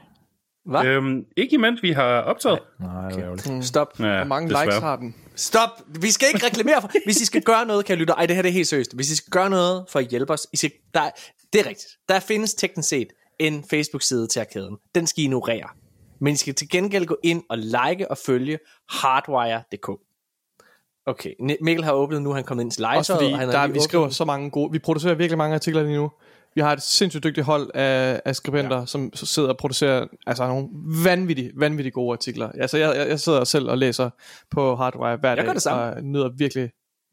Hvad? 0.66 0.84
Øhm, 0.84 1.24
ikke 1.36 1.54
imens 1.54 1.82
vi 1.82 1.92
har 1.92 2.20
optaget. 2.20 2.58
Nej, 2.80 3.08
det 3.08 3.18
er 3.18 3.24
ærgerligt. 3.24 3.66
Stop. 3.66 4.00
Ja, 4.00 4.16
Hvor 4.16 4.24
mange 4.24 4.48
desværre. 4.48 4.64
likes 4.64 4.78
har 4.78 4.96
den? 4.96 5.14
Stop. 5.36 5.70
Vi 6.00 6.10
skal 6.10 6.28
ikke 6.34 6.46
reklamere 6.46 6.80
for... 6.80 6.90
Hvis 7.04 7.20
I 7.20 7.24
skal 7.24 7.42
gøre 7.42 7.66
noget, 7.66 7.84
kan 7.84 7.92
jeg 7.92 7.98
lytte... 7.98 8.12
Ej, 8.12 8.26
det 8.26 8.36
her 8.36 8.42
det 8.42 8.48
er 8.48 8.52
helt 8.52 8.68
seriøst. 8.68 8.94
Hvis 8.94 9.10
I 9.10 9.16
skal 9.16 9.30
gøre 9.30 9.50
noget 9.50 9.84
for 9.88 9.98
at 9.98 10.06
hjælpe 10.08 10.32
os... 10.32 10.46
I 10.52 10.56
skal, 10.56 10.70
der, 10.94 11.10
det 11.52 11.60
er 11.60 11.68
rigtigt. 11.68 11.88
Der 12.08 12.20
findes 12.20 12.54
teknisk 12.54 12.88
set 12.88 13.08
en 13.40 13.64
Facebook-side 13.70 14.26
til 14.26 14.40
arkaden. 14.40 14.76
Den 14.94 15.06
skal 15.06 15.20
I 15.20 15.24
ignorere. 15.24 15.68
Men 16.20 16.32
I 16.32 16.36
skal 16.36 16.54
til 16.54 16.68
gengæld 16.68 17.06
gå 17.06 17.18
ind 17.22 17.42
og 17.50 17.58
like 17.58 18.10
og 18.10 18.18
følge 18.18 18.58
hardwire.dk. 18.88 19.90
Okay, 21.06 21.30
Mikkel 21.60 21.84
har 21.84 21.92
åbnet 21.92 22.22
nu, 22.22 22.32
han 22.32 22.42
er 22.42 22.46
kommet 22.46 22.64
ind 22.64 22.70
til 22.70 22.80
legetøjet. 22.80 22.98
Også 22.98 23.14
fordi 23.14 23.32
og 23.32 23.38
han 23.38 23.48
der, 23.48 23.66
vi 23.66 23.70
åbnet 23.70 23.82
skriver 23.82 24.08
så 24.08 24.24
mange 24.24 24.50
gode... 24.50 24.72
Vi 24.72 24.78
producerer 24.78 25.14
virkelig 25.14 25.38
mange 25.38 25.54
artikler 25.54 25.82
lige 25.82 25.96
nu. 25.96 26.10
Vi 26.54 26.60
har 26.60 26.72
et 26.72 26.82
sindssygt 26.82 27.24
dygtigt 27.24 27.46
hold 27.46 27.70
af, 27.74 28.20
af 28.24 28.36
skribenter, 28.36 28.78
ja. 28.78 28.86
som 28.86 29.10
sidder 29.14 29.48
og 29.48 29.56
producerer 29.56 30.06
altså, 30.26 30.46
nogle 30.46 30.68
vanvittigt, 31.04 31.52
vanvittigt 31.56 31.94
gode 31.94 32.12
artikler. 32.12 32.48
Altså, 32.48 32.78
jeg, 32.78 32.96
jeg, 32.96 33.08
jeg 33.08 33.20
sidder 33.20 33.44
selv 33.44 33.70
og 33.70 33.78
læser 33.78 34.10
på 34.50 34.76
Hardwire 34.76 35.16
hver 35.16 35.34
dag, 35.34 35.44
gør 35.44 35.52
det 35.52 35.62
samme. 35.62 35.82
og 35.82 36.02
nyder 36.02 36.30
virkelig, 36.38 36.70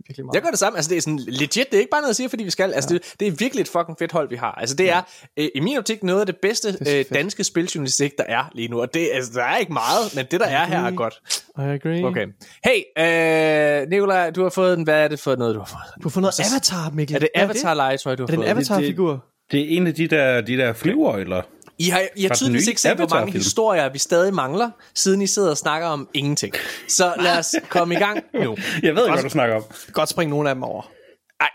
virkelig 0.08 0.26
meget. 0.26 0.36
Jeg 0.36 0.42
gør 0.42 0.50
det 0.50 0.60
samme. 0.60 0.78
Altså, 0.78 0.90
det 0.90 0.98
er 0.98 1.02
sådan 1.02 1.20
legit. 1.20 1.54
Det 1.54 1.74
er 1.74 1.80
ikke 1.80 1.92
bare 1.92 2.02
noget, 2.02 2.10
jeg 2.10 2.16
siger, 2.16 2.30
fordi 2.30 2.44
vi 2.44 2.50
skal. 2.50 2.74
Altså, 2.74 2.94
det, 2.94 3.16
det 3.20 3.28
er 3.28 3.32
virkelig 3.32 3.62
et 3.62 3.68
fucking 3.68 3.98
fedt 4.00 4.12
hold, 4.12 4.30
vi 4.30 4.36
har. 4.36 4.52
Altså, 4.52 4.76
det 4.76 4.90
er 4.90 5.02
øh, 5.40 5.50
i 5.56 5.60
min 5.60 5.78
optik 5.78 6.04
noget 6.04 6.20
af 6.20 6.26
det 6.26 6.38
bedste 6.42 6.74
så 6.74 6.98
øh, 6.98 7.06
danske 7.14 7.44
spiljournalistik, 7.44 8.18
der 8.18 8.24
er 8.28 8.44
lige 8.56 8.68
nu. 8.68 8.82
Og 8.82 8.94
det, 8.94 9.10
altså, 9.14 9.32
der 9.34 9.44
er 9.44 9.58
ikke 9.58 9.74
meget, 9.74 10.16
men 10.16 10.26
det, 10.32 10.40
der 10.40 10.46
er 10.46 10.66
her, 10.66 10.84
er 10.86 10.92
godt. 10.92 11.14
I 11.58 11.62
agree. 11.62 12.06
Okay. 12.06 12.28
Hey, 12.66 13.82
øh, 13.84 13.90
Nikolaj, 13.90 14.30
du 14.30 14.44
har 14.44 14.50
fået 14.50 14.78
en... 14.78 14.84
Hvad 14.84 15.04
er 15.04 15.08
det 15.08 15.20
for 15.20 15.36
noget, 15.36 15.56
du 15.56 15.60
har 15.60 15.66
fået? 15.66 16.04
Du 16.04 16.04
har 16.04 16.10
fundet 16.10 16.34
noget 16.40 16.52
Avatar, 16.52 16.90
Mikkel. 16.90 17.16
Er 17.16 17.20
det 17.20 17.30
Avatar-legetøj, 17.36 18.16
du 18.16 18.24
har 18.24 18.28
Er 18.28 18.32
det 18.32 18.34
en 18.34 18.44
fået? 18.44 18.50
Avatar-figur? 18.50 19.26
Det 19.52 19.60
er 19.60 19.78
en 19.78 19.88
af 19.88 19.94
de 19.94 20.08
der, 20.08 20.42
de 20.42 20.58
der 20.58 20.74
flyver, 20.74 21.44
I 21.84 21.90
har, 21.90 22.08
I 22.16 22.24
har, 22.24 22.36
tydeligvis 22.36 22.68
ikke 22.68 22.82
set, 22.82 22.96
hvor 22.96 23.08
mange 23.08 23.32
historier, 23.32 23.90
vi 23.90 24.00
stadig 24.00 24.34
mangler, 24.34 24.70
siden 24.96 25.22
I 25.22 25.28
sidder 25.28 25.50
og 25.50 25.58
snakker 25.58 25.88
om 25.88 26.08
ingenting. 26.14 26.54
Så 26.88 27.14
lad 27.20 27.38
os 27.38 27.56
komme 27.70 27.96
i 27.96 27.98
gang 27.98 28.24
nu. 28.34 28.40
Jeg 28.84 28.96
ved 28.96 29.04
ikke, 29.06 29.14
hvad 29.14 29.24
du 29.24 29.30
snakker 29.30 29.56
om. 29.56 29.64
Godt 29.94 30.10
springe 30.10 30.30
nogle 30.30 30.50
af 30.50 30.56
dem 30.56 30.64
over. 30.64 30.92
Nej. 31.40 31.50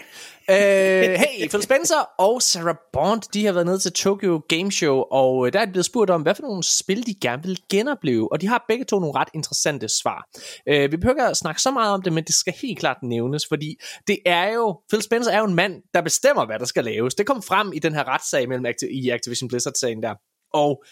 Øh, 0.50 0.56
hey, 1.22 1.48
Phil 1.48 1.62
Spencer 1.62 2.00
og 2.18 2.42
Sarah 2.42 2.76
Bond, 2.92 3.22
de 3.32 3.46
har 3.46 3.52
været 3.52 3.66
nede 3.66 3.78
til 3.78 3.92
Tokyo 3.92 4.42
Game 4.48 4.72
Show, 4.72 4.96
og 5.10 5.46
øh, 5.46 5.52
der 5.52 5.60
er 5.60 5.64
de 5.64 5.72
blevet 5.72 5.86
spurgt 5.86 6.10
om, 6.10 6.22
hvad 6.22 6.34
for 6.34 6.42
nogle 6.42 6.62
spil 6.62 7.06
de 7.06 7.14
gerne 7.14 7.42
vil 7.42 7.58
genopleve, 7.70 8.32
og 8.32 8.40
de 8.40 8.46
har 8.46 8.64
begge 8.68 8.84
to 8.84 8.98
nogle 8.98 9.14
ret 9.18 9.28
interessante 9.34 9.88
svar. 9.88 10.28
Øh, 10.68 10.92
vi 10.92 10.96
behøver 10.96 11.14
ikke 11.14 11.24
at 11.24 11.36
snakke 11.36 11.62
så 11.62 11.70
meget 11.70 11.92
om 11.92 12.02
det, 12.02 12.12
men 12.12 12.24
det 12.24 12.34
skal 12.34 12.54
helt 12.62 12.78
klart 12.78 12.96
nævnes, 13.02 13.42
fordi 13.48 13.76
det 14.06 14.18
er 14.26 14.52
jo, 14.52 14.80
Phil 14.88 15.02
Spencer 15.02 15.32
er 15.32 15.38
jo 15.38 15.44
en 15.44 15.54
mand, 15.54 15.82
der 15.94 16.00
bestemmer, 16.00 16.46
hvad 16.46 16.58
der 16.58 16.66
skal 16.66 16.84
laves. 16.84 17.14
Det 17.14 17.26
kom 17.26 17.42
frem 17.42 17.72
i 17.74 17.78
den 17.78 17.94
her 17.94 18.08
retssag 18.08 18.48
mellem 18.48 18.66
Acti- 18.66 18.92
i 18.92 19.10
Activision 19.10 19.48
Blizzard-sagen 19.48 20.02
der, 20.02 20.14
og 20.52 20.84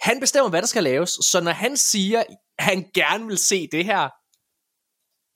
han 0.00 0.20
bestemmer, 0.20 0.50
hvad 0.50 0.60
der 0.60 0.68
skal 0.68 0.82
laves, 0.82 1.10
så 1.10 1.40
når 1.40 1.50
han 1.50 1.76
siger, 1.76 2.22
han 2.58 2.84
gerne 2.94 3.26
vil 3.26 3.38
se 3.38 3.68
det 3.72 3.84
her, 3.84 4.08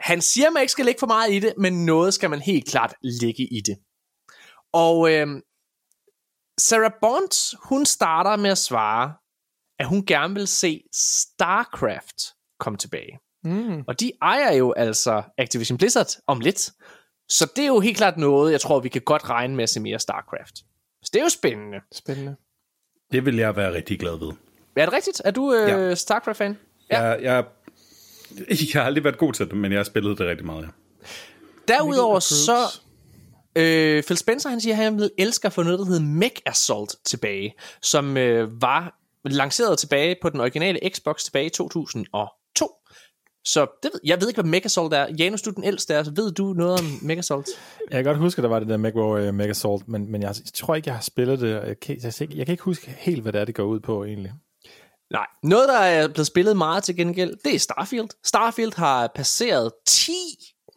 han 0.00 0.20
siger, 0.23 0.47
at 0.47 0.52
man 0.52 0.60
ikke 0.60 0.73
skal 0.73 0.84
lægge 0.84 0.99
for 0.99 1.07
meget 1.07 1.33
i 1.33 1.39
det, 1.39 1.55
men 1.58 1.84
noget 1.86 2.15
skal 2.15 2.31
man 2.31 2.41
helt 2.41 2.68
klart 2.68 2.94
lægge 3.02 3.42
i 3.42 3.60
det. 3.60 3.76
Og 4.73 5.12
øh, 5.12 5.26
Sarah 6.60 6.92
Bond, 7.00 7.57
hun 7.68 7.86
starter 7.86 8.36
med 8.36 8.50
at 8.50 8.58
svare, 8.58 9.15
at 9.78 9.86
hun 9.86 10.07
gerne 10.07 10.34
vil 10.34 10.47
se 10.47 10.83
StarCraft 10.94 12.16
komme 12.60 12.76
tilbage. 12.78 13.18
Mm. 13.44 13.84
Og 13.89 14.00
de 14.00 14.12
ejer 14.23 14.52
jo 14.52 14.73
altså 14.73 15.23
Activision 15.39 15.78
Blizzard 15.78 16.07
om 16.26 16.41
lidt. 16.41 16.70
Så 17.28 17.52
det 17.57 17.62
er 17.62 17.68
jo 17.68 17.81
helt 17.81 17.97
klart 17.97 18.16
noget, 18.16 18.52
jeg 18.52 18.60
tror, 18.60 18.81
vi 18.81 18.89
kan 18.89 19.02
godt 19.02 19.31
regne 19.31 19.57
med 19.57 19.62
at 19.62 19.68
se 19.70 19.81
mere 19.81 19.99
StarCraft. 19.99 20.57
Så 21.02 21.10
det 21.12 21.18
er 21.18 21.23
jo 21.23 21.28
spændende. 21.28 21.81
Spændende. 21.92 22.36
Det 23.12 23.25
vil 23.25 23.36
jeg 23.36 23.57
være 23.57 23.73
rigtig 23.73 23.99
glad 24.00 24.16
ved. 24.18 24.33
Er 24.76 24.84
det 24.84 24.92
rigtigt? 24.92 25.23
Er 25.25 25.31
du 25.31 25.55
øh, 25.55 25.68
Ja. 25.68 25.94
StarCraft-fan? 25.94 26.58
Ja. 26.91 27.02
Jeg, 27.02 27.23
jeg, 27.23 27.44
jeg 28.74 28.82
har 28.82 28.82
aldrig 28.82 29.05
været 29.05 29.18
god 29.18 29.32
til 29.32 29.47
det, 29.47 29.56
men 29.56 29.73
jeg 29.73 29.78
har 29.78 29.84
spillet 29.84 30.18
det 30.18 30.26
rigtig 30.26 30.47
meget. 30.47 30.62
Ja. 30.62 30.68
Derudover 31.68 32.20
så... 32.20 32.56
Øh, 33.56 34.02
Phil 34.02 34.16
Spencer 34.16 34.48
han 34.48 34.60
siger, 34.60 34.76
at 34.76 34.82
han 34.82 34.98
vil 34.98 35.10
elske 35.18 35.47
at 35.47 35.52
få 35.52 35.62
noget, 35.62 35.78
der 35.78 35.84
hedder 35.84 36.02
Mech 36.02 36.36
Assault 36.47 36.94
tilbage, 37.05 37.55
som 37.82 38.16
øh, 38.16 38.62
var 38.62 38.98
lanceret 39.24 39.78
tilbage 39.78 40.16
på 40.23 40.31
den 40.31 40.40
originale 40.40 40.90
Xbox 40.94 41.24
tilbage 41.24 41.47
i 41.47 41.50
2002. 41.50 42.70
Så 43.44 43.66
det 43.82 43.90
ved, 43.92 44.00
jeg 44.05 44.20
ved 44.20 44.28
ikke, 44.28 44.42
hvad 44.42 44.50
Mech 44.50 44.65
Assault 44.65 44.94
er. 44.94 45.06
Janus, 45.18 45.42
du 45.42 45.50
er 45.50 45.55
den 45.55 45.65
ældste 45.65 45.94
af 45.94 46.00
os. 46.00 46.10
Ved 46.16 46.32
du 46.32 46.52
noget 46.52 46.81
om 46.81 46.84
Mech 47.02 47.18
Assault? 47.18 47.48
Jeg 47.90 47.97
kan 47.97 48.05
godt 48.05 48.18
huske, 48.18 48.39
at 48.39 48.42
der 48.42 48.48
var 48.48 48.58
det 48.58 48.68
der 48.68 48.76
Macro 48.76 49.28
uh, 49.28 49.34
Mega 49.34 49.52
Salt, 49.52 49.89
men, 49.89 50.12
men 50.12 50.23
jeg 50.23 50.34
tror 50.55 50.74
ikke, 50.74 50.89
jeg 50.89 50.94
har 50.94 51.02
spillet 51.02 51.40
det. 51.40 51.50
Jeg 51.50 51.81
kan, 51.81 51.98
jeg, 52.02 52.12
jeg, 52.20 52.36
jeg 52.36 52.47
kan 52.47 52.52
ikke 52.52 52.65
huske 52.65 52.94
helt, 52.98 53.23
hvad 53.23 53.32
det 53.32 53.40
er, 53.40 53.44
det 53.44 53.55
går 53.55 53.65
ud 53.65 53.81
på 53.81 54.05
egentlig. 54.05 54.32
Nej. 55.10 55.26
Noget, 55.43 55.68
der 55.68 55.78
er 55.78 56.09
blevet 56.09 56.26
spillet 56.26 56.57
meget 56.57 56.85
til 56.85 56.97
gengæld, 56.97 57.36
det 57.44 57.55
er 57.55 57.59
Starfield. 57.59 58.09
Starfield 58.25 58.76
har 58.76 59.10
passeret 59.15 59.73
10 59.86 60.12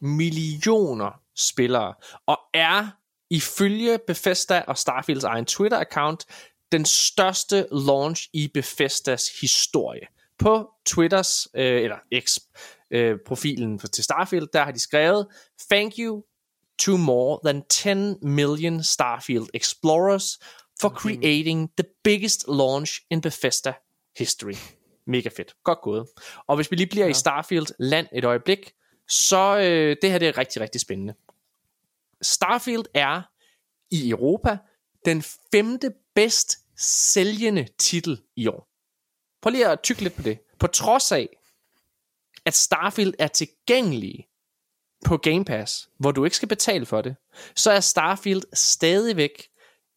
millioner 0.02 1.22
spillere, 1.36 1.94
og 2.26 2.40
er 2.54 2.88
ifølge 3.30 4.00
Bethesda 4.08 4.64
og 4.68 4.78
Starfields 4.78 5.24
egen 5.24 5.46
Twitter-account 5.46 6.26
den 6.72 6.86
største 6.86 7.68
launch 7.72 8.30
i 8.34 8.48
Bethesdas 8.54 9.40
historie. 9.42 10.08
På 10.40 10.70
Twitters, 10.86 11.48
øh, 11.54 11.82
eller 11.82 11.98
X, 12.20 12.38
øh, 12.92 13.18
profilen 13.28 13.80
for, 13.80 13.88
til 13.88 14.04
Starfield, 14.04 14.48
der 14.54 14.64
har 14.64 14.72
de 14.72 14.80
skrevet, 14.80 15.28
Thank 15.72 15.94
you 16.00 16.24
to 16.80 16.98
more 16.98 17.40
than 17.46 17.64
10 17.70 18.28
million 18.28 18.84
Starfield 18.84 19.48
explorers 19.54 20.40
for 20.82 20.90
creating 20.90 21.70
the 21.78 21.86
biggest 22.04 22.46
launch 22.48 23.02
in 23.12 23.22
Bethesda 23.22 23.74
history. 24.20 24.56
Mega 25.06 25.30
fedt. 25.38 25.56
Godt 25.64 25.82
gået. 25.82 26.08
Og 26.48 26.56
hvis 26.56 26.72
vi 26.72 26.76
lige 26.76 26.88
bliver 26.88 27.06
ja. 27.06 27.10
i 27.10 27.14
Starfield 27.14 27.68
land 27.80 28.08
et 28.14 28.26
øjeblik, 28.26 28.74
så 29.08 29.58
øh, 29.58 29.98
det 30.02 30.12
her 30.12 30.18
det 30.18 30.28
er 30.28 30.38
rigtig, 30.38 30.62
rigtig 30.62 30.82
spændende. 30.82 31.14
Starfield 32.22 32.86
er 32.94 33.22
i 33.92 34.10
Europa 34.10 34.58
den 35.06 35.24
femte 35.52 35.94
bedst 36.16 36.58
sælgende 36.78 37.68
titel 37.78 38.22
i 38.36 38.48
år. 38.48 38.68
Prøv 39.42 39.52
lige 39.52 39.68
at 39.68 39.82
tykke 39.82 40.02
lidt 40.02 40.16
på 40.16 40.22
det. 40.22 40.40
På 40.60 40.68
trods 40.68 41.12
af, 41.12 41.30
at 42.46 42.54
Starfield 42.54 43.14
er 43.20 43.28
tilgængelig 43.28 44.28
på 45.06 45.18
Game 45.18 45.46
Pass, 45.46 45.90
hvor 45.98 46.12
du 46.12 46.26
ikke 46.26 46.36
skal 46.36 46.48
betale 46.48 46.86
for 46.86 47.02
det, 47.02 47.16
så 47.56 47.72
er 47.72 47.80
Starfield 47.80 48.42
stadigvæk 48.54 49.50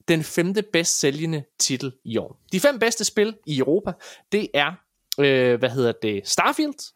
den 0.08 0.24
femte 0.24 0.62
bedst 0.62 1.00
sælgende 1.00 1.44
titel 1.58 1.92
i 2.04 2.18
år. 2.18 2.40
De 2.52 2.60
fem 2.60 2.78
bedste 2.78 3.04
spil 3.04 3.36
i 3.46 3.58
Europa, 3.58 3.92
det 4.32 4.48
er, 4.54 4.72
øh, 5.20 5.58
hvad 5.58 5.70
hedder 5.70 5.92
det, 6.02 6.28
Starfield, 6.28 6.92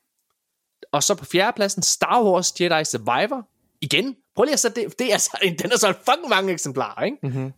og 0.92 1.02
så 1.02 1.14
på 1.14 1.24
fjerdepladsen 1.24 1.82
Star 1.82 2.24
Wars 2.24 2.60
Jedi 2.60 2.84
Survivor. 2.84 3.48
Igen, 3.80 4.16
prøv 4.36 4.44
lige 4.44 4.52
at 4.52 4.60
sætte 4.60 4.82
det, 4.82 4.98
det 4.98 5.12
er 5.12 5.18
så, 5.18 5.38
den 5.58 5.72
er 5.72 5.76
så 5.76 5.94
fucking 6.10 6.28
mange 6.28 6.52
eksemplarer, 6.52 7.04
ikke? 7.04 7.18
Mhm. 7.22 7.52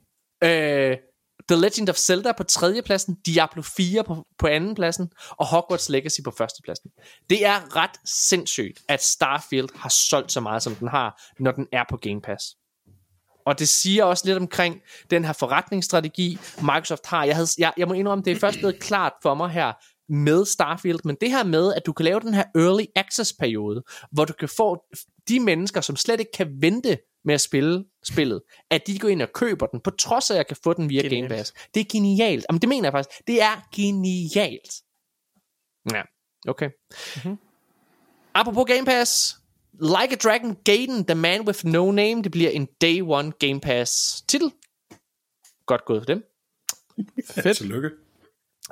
Øh, 0.44 0.97
The 1.49 1.57
Legend 1.57 1.89
of 1.89 1.97
Zelda 1.97 2.33
på 2.33 2.44
tredjepladsen, 2.44 3.15
Diablo 3.15 3.62
4 3.62 4.05
på, 4.05 4.25
på 4.39 4.47
andenpladsen, 4.47 5.10
og 5.31 5.47
Hogwarts 5.47 5.89
Legacy 5.89 6.20
på 6.25 6.31
førstepladsen. 6.31 6.91
Det 7.31 7.47
er 7.47 7.77
ret 7.77 8.01
sindssygt, 8.05 8.81
at 8.89 9.02
Starfield 9.02 9.68
har 9.75 9.89
solgt 9.89 10.33
så 10.33 10.41
meget, 10.41 10.62
som 10.62 10.75
den 10.75 10.89
har, 10.89 11.23
når 11.39 11.52
den 11.52 11.67
er 11.73 11.85
på 11.91 11.97
Game 11.97 12.20
Pass. 12.20 12.57
Og 13.49 13.59
det 13.59 13.68
siger 13.68 14.05
også 14.05 14.27
lidt 14.27 14.39
omkring 14.39 14.81
den 15.10 15.25
her 15.25 15.33
forretningsstrategi, 15.33 16.39
Microsoft 16.60 17.07
har. 17.07 17.25
Jeg, 17.25 17.36
havde, 17.36 17.49
jeg, 17.59 17.73
jeg 17.77 17.89
må 17.89 17.94
indrømme, 17.94 18.25
det 18.25 18.33
er 18.33 18.36
først 18.36 18.59
blevet 18.59 18.78
klart 18.81 19.12
for 19.23 19.35
mig 19.35 19.51
her 19.51 19.73
med 20.12 20.44
Starfield, 20.44 20.99
men 21.05 21.17
det 21.20 21.31
her 21.31 21.44
med, 21.44 21.75
at 21.75 21.86
du 21.86 21.93
kan 21.93 22.05
lave 22.05 22.20
den 22.20 22.35
her 22.35 22.44
early 22.55 22.85
access 22.97 23.33
periode, 23.33 23.83
hvor 24.12 24.25
du 24.25 24.33
kan 24.33 24.49
få 24.49 24.85
de 25.28 25.41
mennesker, 25.41 25.81
som 25.81 25.97
slet 25.97 26.20
ikke 26.20 26.33
kan 26.33 26.62
vente 26.62 26.99
med 27.25 27.35
at 27.35 27.41
spille 27.41 27.85
spillet, 28.05 28.43
at 28.70 28.86
de 28.86 28.99
går 28.99 29.09
ind 29.09 29.23
og 29.23 29.33
køber 29.35 29.67
den, 29.67 29.81
på 29.81 29.91
trods 29.91 30.31
af, 30.31 30.35
at 30.35 30.39
jeg 30.39 30.47
kan 30.47 30.57
få 30.65 30.73
den 30.73 30.89
via 30.89 31.02
Genialt. 31.02 31.28
Game 31.28 31.39
Pass. 31.39 31.52
Det 31.75 31.81
er 31.81 31.85
genialt. 31.93 32.47
Jamen, 32.51 32.60
det 32.60 32.68
mener 32.68 32.86
jeg 32.86 32.93
faktisk. 32.93 33.27
Det 33.27 33.43
er 33.43 33.68
genialt. 33.75 34.75
Ja, 35.93 36.02
okay. 36.49 36.70
Mm-hmm. 37.17 37.39
Apropos 38.35 38.65
Game 38.67 38.85
Pass, 38.85 39.39
Like 39.81 40.13
a 40.13 40.17
Dragon 40.17 40.57
Gaiden, 40.65 41.05
The 41.05 41.15
Man 41.15 41.41
With 41.47 41.67
No 41.67 41.91
Name, 41.91 42.23
det 42.23 42.31
bliver 42.33 42.51
en 42.51 42.69
Day 42.81 43.01
One 43.03 43.33
Game 43.39 43.61
Pass 43.61 44.23
titel. 44.29 44.53
Godt 45.67 45.85
gået 45.85 46.01
for 46.01 46.07
dem. 46.07 46.23
Fedt. 47.43 47.57
Tillykke. 47.57 47.91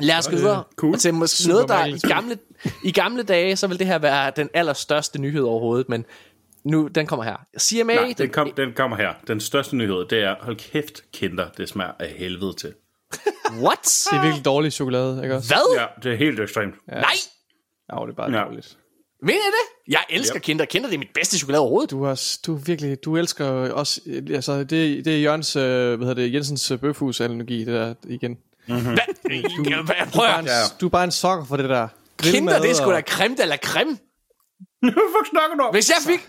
Lad 0.01 0.18
os 0.18 0.28
gå 0.28 0.36
videre 0.36 0.65
cool. 0.76 0.93
Og 0.94 1.01
til 1.01 1.15
måske 1.15 1.36
Super 1.43 1.52
noget, 1.55 1.68
der 1.68 1.85
i 1.85 1.99
gamle, 2.12 2.39
i 2.85 2.93
gamle 2.93 3.23
dage, 3.23 3.57
så 3.57 3.67
vil 3.67 3.78
det 3.78 3.86
her 3.86 3.99
være 3.99 4.33
den 4.36 4.49
allerstørste 4.55 5.18
nyhed 5.18 5.43
overhovedet, 5.43 5.89
men 5.89 6.05
nu, 6.65 6.86
den 6.89 7.07
kommer 7.07 7.25
her. 7.25 7.36
CMA, 7.60 7.94
Nej, 7.94 8.05
den, 8.05 8.15
den, 8.18 8.31
kom, 8.31 8.52
den 8.57 8.73
kommer 8.73 8.97
her. 8.97 9.15
Den 9.26 9.41
største 9.41 9.76
nyhed, 9.76 10.05
det 10.09 10.18
er, 10.23 10.36
hold 10.41 10.57
kæft, 10.57 11.12
kinder, 11.12 11.49
det 11.57 11.68
smager 11.68 11.93
af 11.99 12.09
helvede 12.09 12.52
til. 12.55 12.75
what? 13.65 14.07
Det 14.10 14.18
er 14.18 14.23
virkelig 14.23 14.44
dårlig 14.44 14.73
chokolade, 14.73 15.23
ikke 15.23 15.35
også? 15.36 15.49
Hvad? 15.55 15.78
Ja, 15.81 15.86
det 16.02 16.12
er 16.12 16.17
helt 16.17 16.41
ekstremt. 16.41 16.75
Nej, 16.89 17.01
Ja, 17.93 17.97
det 18.07 18.10
er 18.10 18.15
bare 18.17 18.31
Ja. 18.33 18.44
dårligt. 18.44 18.78
mener 19.23 19.39
I 19.39 19.51
det? 19.59 19.75
Jeg 19.89 20.05
elsker 20.10 20.36
Yep. 20.36 20.42
Kinder. 20.42 20.65
Kinder, 20.65 20.89
det 20.89 20.94
er 20.94 20.98
mit 20.98 21.15
bedste 21.15 21.39
chokolade 21.39 21.60
overhovedet. 21.60 21.90
Du, 21.90 22.05
har, 22.05 22.36
du 22.47 22.55
virkelig, 22.55 23.05
du 23.05 23.16
elsker 23.16 23.47
også, 23.73 24.00
øh, 24.06 24.23
altså 24.34 24.58
det, 24.58 25.05
det 25.05 25.06
er 25.06 25.18
Jørgens, 25.18 25.56
øh, 25.56 25.62
hvad 25.97 26.08
hedder 26.08 26.23
det, 26.23 26.34
Jensens 26.34 26.70
øh, 26.70 26.78
bøfhus-analogi, 26.78 27.58
det 27.58 27.66
der 27.66 27.94
igen. 28.08 28.36
Hvad? 28.66 28.97
Du, 29.56 29.65
Prøv 30.12 30.24
er 30.24 30.28
at 30.28 30.40
en, 30.44 30.48
du 30.81 30.86
er 30.86 30.90
bare 30.90 31.05
en 31.05 31.10
sokker 31.10 31.44
for 31.47 31.56
det 31.56 31.68
der. 31.68 31.89
Kinder, 32.18 32.32
Grillmad 32.32 32.60
det 32.60 32.70
er 32.70 32.74
sgu 32.74 32.92
da 32.92 33.00
creme 33.00 33.36
de 33.36 33.47
la 33.47 33.56
creme. 33.56 33.90
Hvad 34.81 35.31
snakker 35.31 35.56
du 35.56 35.62
om? 35.62 35.74
Hvis 35.74 35.90
jeg 35.90 35.97
fik... 36.06 36.28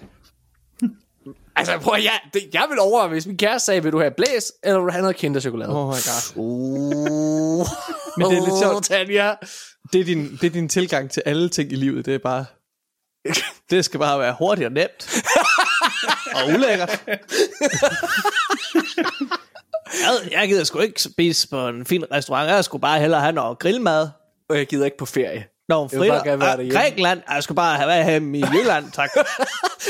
Altså, 1.56 1.78
prøv 1.78 1.94
at, 1.94 2.04
jeg, 2.04 2.20
det, 2.34 2.42
jeg 2.54 2.66
vil 2.70 2.80
overveje, 2.80 3.10
hvis 3.10 3.28
min 3.28 3.38
kæreste 3.38 3.66
sagde, 3.66 3.84
vil 3.84 3.92
du 3.92 4.00
have 4.00 4.12
blæs, 4.12 4.52
eller 4.64 4.80
vil 4.80 4.86
du 4.86 4.92
have 4.92 5.02
noget 5.02 5.16
kinderchokolade? 5.16 5.70
Oh 5.70 5.88
my 5.88 5.92
god. 5.92 6.36
Uh. 6.36 7.68
Men 8.18 8.32
det 8.32 8.38
er 8.38 8.46
lidt 8.46 8.60
sjovt. 8.60 8.86
Tanja. 8.86 9.34
Det 9.94 10.02
er, 10.02 10.06
din, 10.06 10.38
det 10.42 10.44
er 10.44 10.50
din 10.52 10.70
tilgang 10.70 11.12
til 11.12 11.24
alle 11.26 11.50
ting 11.50 11.72
i 11.72 11.76
livet. 11.76 12.06
Det 12.06 12.14
er 12.14 12.18
bare... 12.18 12.46
Det 13.70 13.86
skal 13.86 14.00
bare 14.00 14.20
være 14.20 14.36
hurtigt 14.40 14.66
og 14.66 14.72
nemt. 14.72 15.24
og 16.36 16.48
ulækkert. 16.48 17.04
jeg, 20.04 20.32
jeg 20.32 20.48
gider 20.48 20.64
sgu 20.64 20.80
ikke 20.80 21.02
spise 21.02 21.50
på 21.50 21.68
en 21.68 21.86
fin 21.86 22.04
restaurant. 22.12 22.50
Jeg 22.50 22.66
skulle 22.66 22.82
bare 22.82 23.00
hellere 23.00 23.22
have 23.22 23.34
noget 23.34 23.60
grillmad. 23.60 24.10
Og 24.50 24.58
jeg 24.58 24.68
gider 24.68 24.86
ikke 24.86 24.98
på 24.98 25.06
ferie. 25.06 25.46
Fritter. 25.72 26.24
gerne 26.24 26.42
være 26.42 26.60
Ah. 26.62 26.70
Grækenland. 26.72 27.22
Jeg 27.34 27.44
skulle 27.44 27.56
bare 27.56 27.76
have 27.78 27.88
været 27.88 28.10
hjemme 28.12 28.38
i 28.38 28.44
Jylland, 28.54 28.92
tak. 29.00 29.10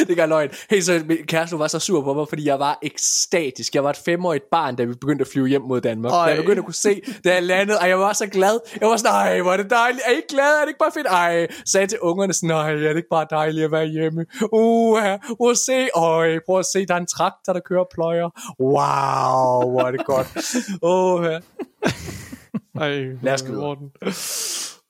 det 0.08 0.18
gør 0.18 0.26
løgn. 0.26 0.50
Hey, 0.70 0.82
så 0.82 1.02
min 1.06 1.18
kæreste 1.28 1.60
var 1.60 1.68
så 1.68 1.80
sur 1.80 2.02
på 2.02 2.14
mig, 2.14 2.26
fordi 2.30 2.46
jeg 2.46 2.60
var 2.60 2.80
ekstatisk. 2.82 3.76
Jeg 3.76 3.84
var 3.84 3.90
et 3.90 3.98
femårigt 4.06 4.44
barn, 4.52 4.76
da 4.76 4.84
vi 4.84 4.94
begyndte 4.94 5.22
at 5.22 5.28
flyve 5.32 5.48
hjem 5.48 5.62
mod 5.62 5.82
Danmark. 5.82 6.14
Ej. 6.14 6.26
Da 6.26 6.30
jeg 6.30 6.38
begyndte 6.38 6.60
at 6.60 6.66
kunne 6.66 6.74
se, 6.74 7.02
da 7.24 7.34
jeg 7.34 7.44
landede, 7.44 7.80
og 7.80 7.90
jeg 7.90 8.00
var 8.00 8.14
så 8.14 8.28
glad. 8.28 8.60
Jeg 8.82 8.90
var 8.90 8.98
sådan, 8.98 9.12
ej, 9.14 9.42
hvor 9.42 9.54
er 9.54 9.58
det 9.58 9.70
dejligt. 9.70 10.02
Er 10.06 10.12
I 10.12 10.16
ikke 10.16 10.28
glade? 10.28 10.56
Er 10.56 10.62
det 10.62 10.68
ikke 10.68 10.80
bare 10.80 10.92
fedt? 10.94 11.08
Ej, 11.08 11.48
sagde 11.66 11.88
til 11.88 12.00
ungerne 12.00 12.34
sådan, 12.34 12.52
ej, 12.52 12.72
er 12.74 12.76
det 12.78 12.98
ikke 12.98 13.10
bare 13.12 13.26
dejligt 13.30 13.66
at 13.66 13.72
være 13.72 13.86
hjemme? 13.86 14.26
Uh, 14.52 15.00
prøv 15.38 15.50
at 15.52 15.58
se, 15.58 15.88
øj, 15.96 16.40
prøv 16.46 16.60
at 16.60 16.66
se, 16.66 16.86
der 16.86 16.94
er 16.94 16.98
en 17.00 17.08
traktor, 17.08 17.54
der 17.54 17.60
kører 17.60 17.84
pløjer. 17.94 18.30
Wow, 18.60 19.72
hvor 19.72 19.82
er 19.88 19.92
det 19.92 20.06
godt. 20.06 20.28
Uh, 20.82 21.26
Ej, 22.82 23.04
Lad 23.22 23.34
os 23.34 23.42
gå. 23.42 23.78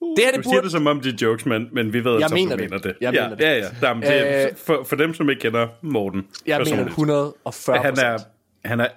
Det 0.01 0.23
her, 0.25 0.31
det 0.31 0.37
Du 0.37 0.43
siger 0.43 0.55
burde... 0.55 0.63
det 0.63 0.71
som 0.71 0.87
om 0.87 1.01
det 1.01 1.13
er 1.13 1.17
jokes, 1.27 1.45
men, 1.45 1.69
men 1.71 1.93
vi 1.93 2.03
ved, 2.03 2.13
Jeg 2.13 2.25
at 2.25 2.31
mener 2.31 2.55
du 2.55 2.61
det. 2.63 2.69
mener 2.71 2.81
det. 2.83 2.95
Jeg 3.01 3.13
ja, 3.13 3.23
mener 3.23 3.35
det. 3.35 3.43
Ja, 3.43 3.53
ja. 3.57 3.65
Jamen, 3.87 4.03
det 4.03 4.41
er, 4.41 4.47
Øh, 4.47 4.55
for, 4.55 4.83
for 4.83 4.95
dem, 4.95 5.13
som 5.13 5.29
ikke 5.29 5.39
kender 5.41 5.67
Morten 5.81 6.27
Jeg 6.45 6.57
mener 6.57 6.63
personligt, 6.63 6.89
140 6.89 7.77
han 7.77 7.97
er, 7.99 8.17
han 8.65 8.79
er 8.79 8.87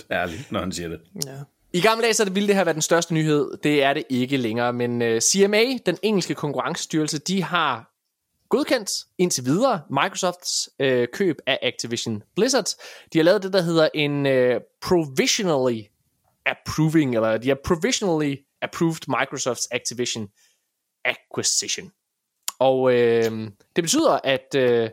100% 0.00 0.06
ærlig, 0.10 0.46
når 0.50 0.60
han 0.60 0.72
siger 0.72 0.88
det. 0.88 1.00
Ja. 1.26 1.30
I 1.72 1.80
gamle 1.80 2.02
dage 2.02 2.14
så 2.14 2.30
ville 2.30 2.46
det 2.46 2.56
her 2.56 2.64
være 2.64 2.74
den 2.74 2.82
største 2.82 3.14
nyhed. 3.14 3.50
Det 3.62 3.82
er 3.82 3.94
det 3.94 4.04
ikke 4.10 4.36
længere, 4.36 4.72
men 4.72 5.02
uh, 5.02 5.18
CMA, 5.18 5.62
den 5.86 5.96
engelske 6.02 6.34
konkurrencestyrelse, 6.34 7.18
de 7.18 7.42
har 7.42 7.86
godkendt 8.48 8.90
indtil 9.18 9.44
videre 9.44 9.80
Microsofts 9.90 10.68
uh, 10.84 11.04
køb 11.12 11.36
af 11.46 11.58
Activision 11.62 12.22
Blizzard. 12.36 12.64
De 13.12 13.18
har 13.18 13.22
lavet 13.22 13.42
det, 13.42 13.52
der 13.52 13.62
hedder 13.62 13.88
en 13.94 14.26
uh, 14.26 14.60
provisionally 14.82 15.80
approving, 16.46 17.14
eller 17.14 17.36
de 17.38 17.48
har 17.48 17.58
provisionally 17.64 18.36
approved 18.62 19.08
Microsofts 19.08 19.68
Activision 19.70 20.28
acquisition. 21.04 21.92
Og 22.58 22.92
øh, 22.94 23.50
det 23.76 23.84
betyder, 23.84 24.18
at 24.24 24.54
øh, 24.56 24.90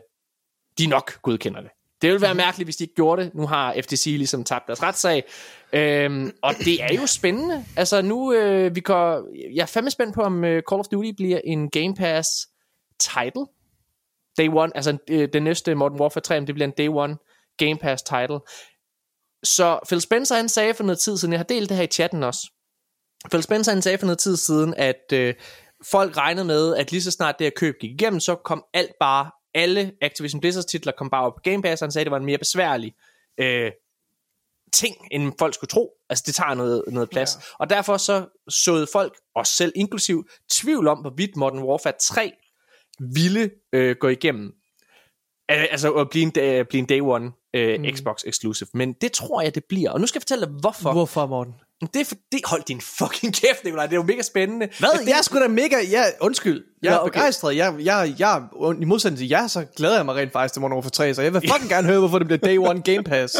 de 0.78 0.86
nok 0.86 1.22
godkender 1.22 1.60
det. 1.60 1.70
Det 2.02 2.10
ville 2.10 2.22
være 2.22 2.34
mærkeligt, 2.34 2.66
hvis 2.66 2.76
de 2.76 2.84
ikke 2.84 2.94
gjorde 2.94 3.22
det. 3.22 3.34
Nu 3.34 3.46
har 3.46 3.74
FTC 3.82 4.04
ligesom 4.06 4.44
tabt 4.44 4.66
deres 4.66 4.82
retssag. 4.82 5.24
Øhm, 5.72 6.32
og 6.42 6.54
det 6.54 6.82
er 6.82 6.94
jo 7.00 7.06
spændende. 7.06 7.64
Altså 7.76 8.02
nu, 8.02 8.32
øh, 8.32 8.74
vi 8.74 8.80
går, 8.80 9.28
jeg 9.54 9.62
er 9.62 9.66
fandme 9.66 9.90
spændt 9.90 10.14
på, 10.14 10.22
om 10.22 10.44
øh, 10.44 10.62
Call 10.70 10.80
of 10.80 10.86
Duty 10.86 11.10
bliver 11.16 11.40
en 11.44 11.70
Game 11.70 11.94
Pass 11.94 12.28
title. 13.00 13.46
Day 14.38 14.48
one, 14.48 14.76
altså 14.76 14.98
øh, 15.10 15.28
den 15.32 15.42
næste 15.42 15.74
Modern 15.74 16.00
Warfare 16.00 16.22
3, 16.22 16.38
om 16.38 16.46
det 16.46 16.54
bliver 16.54 16.66
en 16.66 16.74
Day 16.78 16.88
one 16.88 17.16
Game 17.58 17.76
Pass 17.76 18.02
title. 18.02 18.40
Så 19.44 19.78
Phil 19.88 20.00
Spencer 20.00 20.36
han 20.36 20.48
sagde 20.48 20.74
for 20.74 20.84
noget 20.84 20.98
tid 20.98 21.18
siden, 21.18 21.32
jeg 21.32 21.38
har 21.38 21.44
delt 21.44 21.68
det 21.68 21.76
her 21.76 21.84
i 21.84 21.86
chatten 21.86 22.22
også. 22.22 22.50
Phil 23.30 23.42
Spencer 23.42 23.72
han 23.72 23.82
sagde 23.82 23.98
for 23.98 24.06
noget 24.06 24.18
tid 24.18 24.36
siden, 24.36 24.74
at 24.74 25.12
øh, 25.12 25.34
folk 25.84 26.16
regnede 26.16 26.44
med, 26.44 26.76
at 26.76 26.90
lige 26.92 27.02
så 27.02 27.10
snart 27.10 27.38
det 27.38 27.44
her 27.44 27.50
køb 27.56 27.74
gik 27.80 27.90
igennem, 27.90 28.20
så 28.20 28.34
kom 28.34 28.64
alt 28.74 28.92
bare, 29.00 29.30
alle 29.54 29.92
Activision 30.02 30.40
Blizzard 30.40 30.64
titler 30.64 30.92
kom 30.98 31.10
bare 31.10 31.24
op 31.24 31.32
på 31.34 31.40
Game 31.44 31.62
Pass, 31.62 31.82
og 31.82 31.86
han 31.86 31.92
sagde, 31.92 32.02
at 32.02 32.06
det 32.06 32.10
var 32.10 32.18
en 32.18 32.24
mere 32.24 32.38
besværlig 32.38 32.94
øh, 33.40 33.70
ting, 34.72 34.96
end 35.10 35.32
folk 35.38 35.54
skulle 35.54 35.68
tro. 35.68 35.90
Altså 36.10 36.24
det 36.26 36.34
tager 36.34 36.54
noget, 36.54 36.84
noget 36.88 37.10
plads. 37.10 37.34
Ja. 37.36 37.40
Og 37.58 37.70
derfor 37.70 37.96
så 37.96 38.26
såede 38.48 38.86
folk, 38.92 39.16
os 39.34 39.48
selv 39.48 39.72
inklusiv, 39.74 40.28
tvivl 40.50 40.88
om, 40.88 40.98
hvorvidt 40.98 41.36
Modern 41.36 41.58
Warfare 41.62 41.92
3 42.00 42.32
ville 43.00 43.50
øh, 43.72 43.96
gå 44.00 44.08
igennem. 44.08 44.52
Al- 45.48 45.68
Altså 45.70 45.92
at 45.92 46.10
blive 46.10 46.22
en, 46.22 46.30
da- 46.30 46.62
blive 46.62 46.78
en 46.78 46.86
day 46.86 47.00
one 47.00 47.32
øh, 47.54 47.80
mm. 47.80 47.86
Xbox 47.96 48.22
exclusive. 48.26 48.68
Men 48.74 48.92
det 48.92 49.12
tror 49.12 49.40
jeg, 49.42 49.54
det 49.54 49.64
bliver. 49.68 49.90
Og 49.90 50.00
nu 50.00 50.06
skal 50.06 50.18
jeg 50.18 50.22
fortælle 50.22 50.46
dig, 50.46 50.54
hvorfor. 50.60 50.92
Hvorfor, 50.92 51.26
Morten? 51.26 51.54
Det 51.80 52.00
er 52.00 52.04
fordi, 52.04 52.42
hold 52.44 52.62
din 52.62 52.80
fucking 52.80 53.34
kæft, 53.34 53.64
Nikolaj. 53.64 53.86
Det 53.86 53.92
er 53.92 53.96
jo 53.96 54.02
mega 54.02 54.22
spændende. 54.22 54.68
Hvad? 54.78 54.88
Det, 55.00 55.08
Jeg 55.08 55.18
er 55.18 55.22
sgu 55.22 55.38
da 55.40 55.48
mega... 55.48 55.76
Ja, 55.90 56.04
undskyld. 56.20 56.64
Jeg 56.82 56.88
er 56.88 56.92
Ja, 56.94 57.02
okay. 57.02 57.12
begejstret. 57.12 57.56
Jeg, 57.56 57.74
jeg, 57.78 58.14
jeg, 58.18 58.42
I 58.80 58.84
modsætning 58.84 59.18
til 59.18 59.28
jer, 59.28 59.46
så 59.46 59.64
glæder 59.76 59.96
jeg 59.96 60.04
mig 60.04 60.14
rent 60.14 60.32
faktisk 60.32 60.52
til 60.52 60.60
Modern 60.60 60.74
Warfare 60.74 60.90
3, 60.90 61.14
så 61.14 61.22
jeg 61.22 61.32
vil 61.34 61.40
fucking 61.40 61.70
gerne 61.70 61.86
høre, 61.88 61.98
hvorfor 61.98 62.18
det 62.18 62.26
bliver 62.26 62.38
Day 62.40 62.56
One 62.58 62.82
Game 62.82 63.02
Pass. 63.04 63.36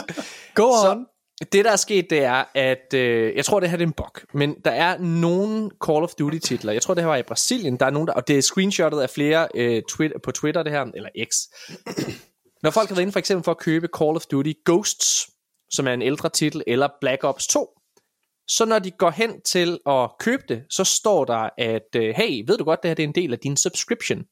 Go 0.55 0.73
så, 0.83 0.91
on. 0.91 1.07
det 1.53 1.65
der 1.65 1.71
er 1.71 1.77
sket, 1.77 2.07
det 2.11 2.19
er, 2.25 2.45
at 2.55 2.95
øh, 2.95 3.37
jeg 3.37 3.45
tror, 3.45 3.61
det 3.61 3.71
her 3.71 3.77
det 3.77 3.85
er 3.85 3.87
en 3.89 3.93
bug, 3.93 4.11
men 4.35 4.55
der 4.65 4.71
er 4.71 4.99
nogle 4.99 5.71
Call 5.87 6.03
of 6.03 6.11
Duty 6.19 6.39
titler. 6.39 6.73
Jeg 6.73 6.83
tror, 6.83 6.95
det 6.95 7.03
her 7.03 7.09
var 7.09 7.17
i 7.17 7.23
Brasilien. 7.23 7.77
Der 7.77 7.87
er 7.87 7.91
nogen, 7.91 8.09
der, 8.09 8.13
og 8.15 8.29
det 8.29 8.39
er 8.39 8.43
screenshottet 8.43 9.01
af 9.01 9.11
flere 9.11 9.49
øh, 9.55 9.83
twit, 9.89 10.13
på 10.25 10.33
Twitter, 10.33 10.63
det 10.63 10.73
her, 10.73 10.85
eller 10.95 11.09
X. 11.31 11.35
Når 12.63 12.71
folk 12.71 12.89
har 12.89 12.95
været 12.95 13.03
inde 13.03 13.13
for 13.13 13.19
eksempel 13.19 13.45
for 13.45 13.51
at 13.51 13.59
købe 13.59 13.89
Call 13.99 14.17
of 14.17 14.23
Duty 14.31 14.53
Ghosts, 14.65 15.29
som 15.71 15.87
er 15.89 15.93
en 15.93 16.03
ældre 16.03 16.29
titel, 16.29 16.63
eller 16.67 16.89
Black 17.01 17.25
Ops 17.25 17.47
2, 17.47 17.69
så 18.49 18.65
når 18.65 18.79
de 18.79 18.91
går 18.91 19.11
hen 19.11 19.41
til 19.41 19.79
at 19.87 20.11
købe 20.19 20.43
det, 20.49 20.65
så 20.71 20.85
står 20.85 21.25
der, 21.25 21.49
at 21.59 21.89
øh, 21.97 22.15
hey, 22.17 22.45
ved 22.47 22.59
du 22.59 22.65
godt, 22.65 22.83
det 22.83 22.89
her 22.89 22.95
det 22.95 23.03
er 23.03 23.09
en 23.09 23.15
del 23.15 23.33
af 23.33 23.39
din 23.39 23.57
subscription. 23.57 24.25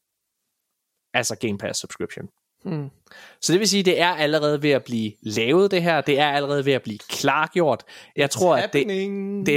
Altså 1.14 1.36
Game 1.40 1.58
Pass 1.58 1.80
subscription. 1.80 2.28
Hmm. 2.64 2.90
Så 3.40 3.52
det 3.52 3.60
vil 3.60 3.68
sige, 3.68 3.82
det 3.82 4.00
er 4.00 4.08
allerede 4.08 4.62
ved 4.62 4.70
at 4.70 4.84
blive 4.84 5.12
lavet 5.22 5.70
det 5.70 5.82
her. 5.82 6.00
Det 6.00 6.18
er 6.18 6.30
allerede 6.30 6.64
ved 6.64 6.72
at 6.72 6.82
blive 6.82 6.98
klargjort. 6.98 7.84
Jeg 8.16 8.30
tror, 8.30 8.56
at 8.56 8.72
det, 8.72 8.84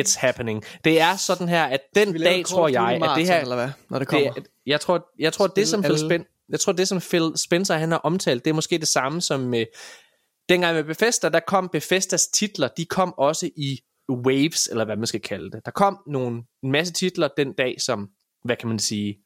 it's 0.04 0.20
happening. 0.20 0.66
Det 0.84 1.02
er 1.02 1.16
sådan 1.16 1.50
her, 1.50 1.64
at 1.64 1.82
den 1.96 2.22
dag 2.22 2.46
tror 2.46 2.68
jeg, 2.68 3.00
at 3.04 3.12
det 3.16 3.26
her, 3.26 3.42
eller 3.42 3.56
hvad, 3.56 3.70
når 3.90 4.00
det 4.00 4.08
kommer. 4.08 4.34
det, 4.34 4.48
jeg 4.66 4.82
tror, 4.82 5.10
jeg 5.20 5.34
tror 5.34 5.48
det 5.48 5.68
som 5.68 5.82
Phil 5.82 6.00
Spen, 6.00 6.26
jeg 6.50 6.60
tror 6.60 6.74
det 6.74 6.88
som 6.88 7.00
Phil 7.00 7.32
Spencer 7.36 7.76
han 7.76 7.92
har 7.92 7.98
omtalt, 7.98 8.46
det 8.46 8.50
er 8.52 8.56
måske 8.56 8.78
det 8.78 8.88
samme 8.88 9.22
som 9.22 9.40
med 9.40 9.66
dengang 10.50 10.76
med 10.76 10.84
Bethesda, 10.84 11.30
der 11.30 11.40
kom 11.40 11.70
Bethesdas 11.70 12.28
titler, 12.28 12.68
de 12.68 12.86
kom 12.86 13.14
også 13.18 13.50
i 13.56 13.80
waves 14.10 14.68
eller 14.68 14.86
hvad 14.86 14.98
man 14.98 15.08
skal 15.08 15.22
kalde 15.22 15.52
det. 15.52 15.62
Der 15.66 15.72
kom 15.72 15.98
nogle 16.08 16.44
en 16.64 16.72
masse 16.72 16.94
titler 16.94 17.30
den 17.38 17.54
dag 17.54 17.82
som 17.82 18.10
hvad 18.44 18.56
kan 18.56 18.70
man 18.70 18.80
sige, 18.80 19.18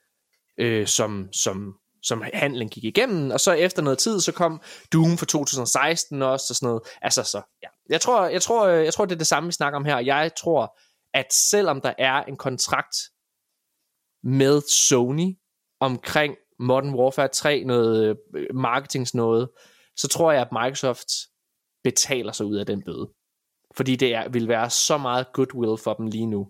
øh, 0.57 0.87
som 0.87 1.29
som 1.33 1.75
som 2.03 2.23
handlen 2.33 2.69
gik 2.69 2.83
igennem, 2.83 3.31
og 3.31 3.39
så 3.39 3.51
efter 3.51 3.81
noget 3.81 3.97
tid, 3.97 4.19
så 4.19 4.31
kom 4.31 4.61
Doom 4.93 5.17
for 5.17 5.25
2016 5.25 6.21
også, 6.21 6.45
og 6.51 6.55
sådan 6.55 6.67
noget. 6.67 6.81
Altså 7.01 7.23
så, 7.23 7.41
ja. 7.63 7.67
Jeg 7.89 8.01
tror, 8.01 8.25
jeg 8.25 8.41
tror, 8.41 8.67
øh, 8.67 8.85
jeg 8.85 8.93
tror, 8.93 9.05
det 9.05 9.13
er 9.13 9.17
det 9.17 9.27
samme, 9.27 9.47
vi 9.47 9.53
snakker 9.53 9.79
om 9.79 9.85
her. 9.85 9.99
Jeg 9.99 10.31
tror, 10.37 10.79
at 11.13 11.33
selvom 11.33 11.81
der 11.81 11.93
er 11.97 12.23
en 12.23 12.37
kontrakt 12.37 12.95
med 14.23 14.61
Sony 14.61 15.37
omkring 15.79 16.35
Modern 16.59 16.95
Warfare 16.95 17.27
3, 17.27 17.63
noget 17.63 18.17
øh, 18.35 18.55
marketings 18.55 19.13
noget, 19.13 19.49
så 19.95 20.07
tror 20.07 20.31
jeg, 20.31 20.41
at 20.41 20.51
Microsoft 20.51 21.07
betaler 21.83 22.31
sig 22.31 22.45
ud 22.45 22.55
af 22.55 22.65
den 22.65 22.83
bøde. 22.83 23.09
Fordi 23.75 23.95
det 23.95 24.15
er, 24.15 24.29
vil 24.29 24.47
være 24.47 24.69
så 24.69 24.97
meget 24.97 25.27
goodwill 25.33 25.77
for 25.83 25.93
dem 25.93 26.07
lige 26.07 26.25
nu, 26.25 26.47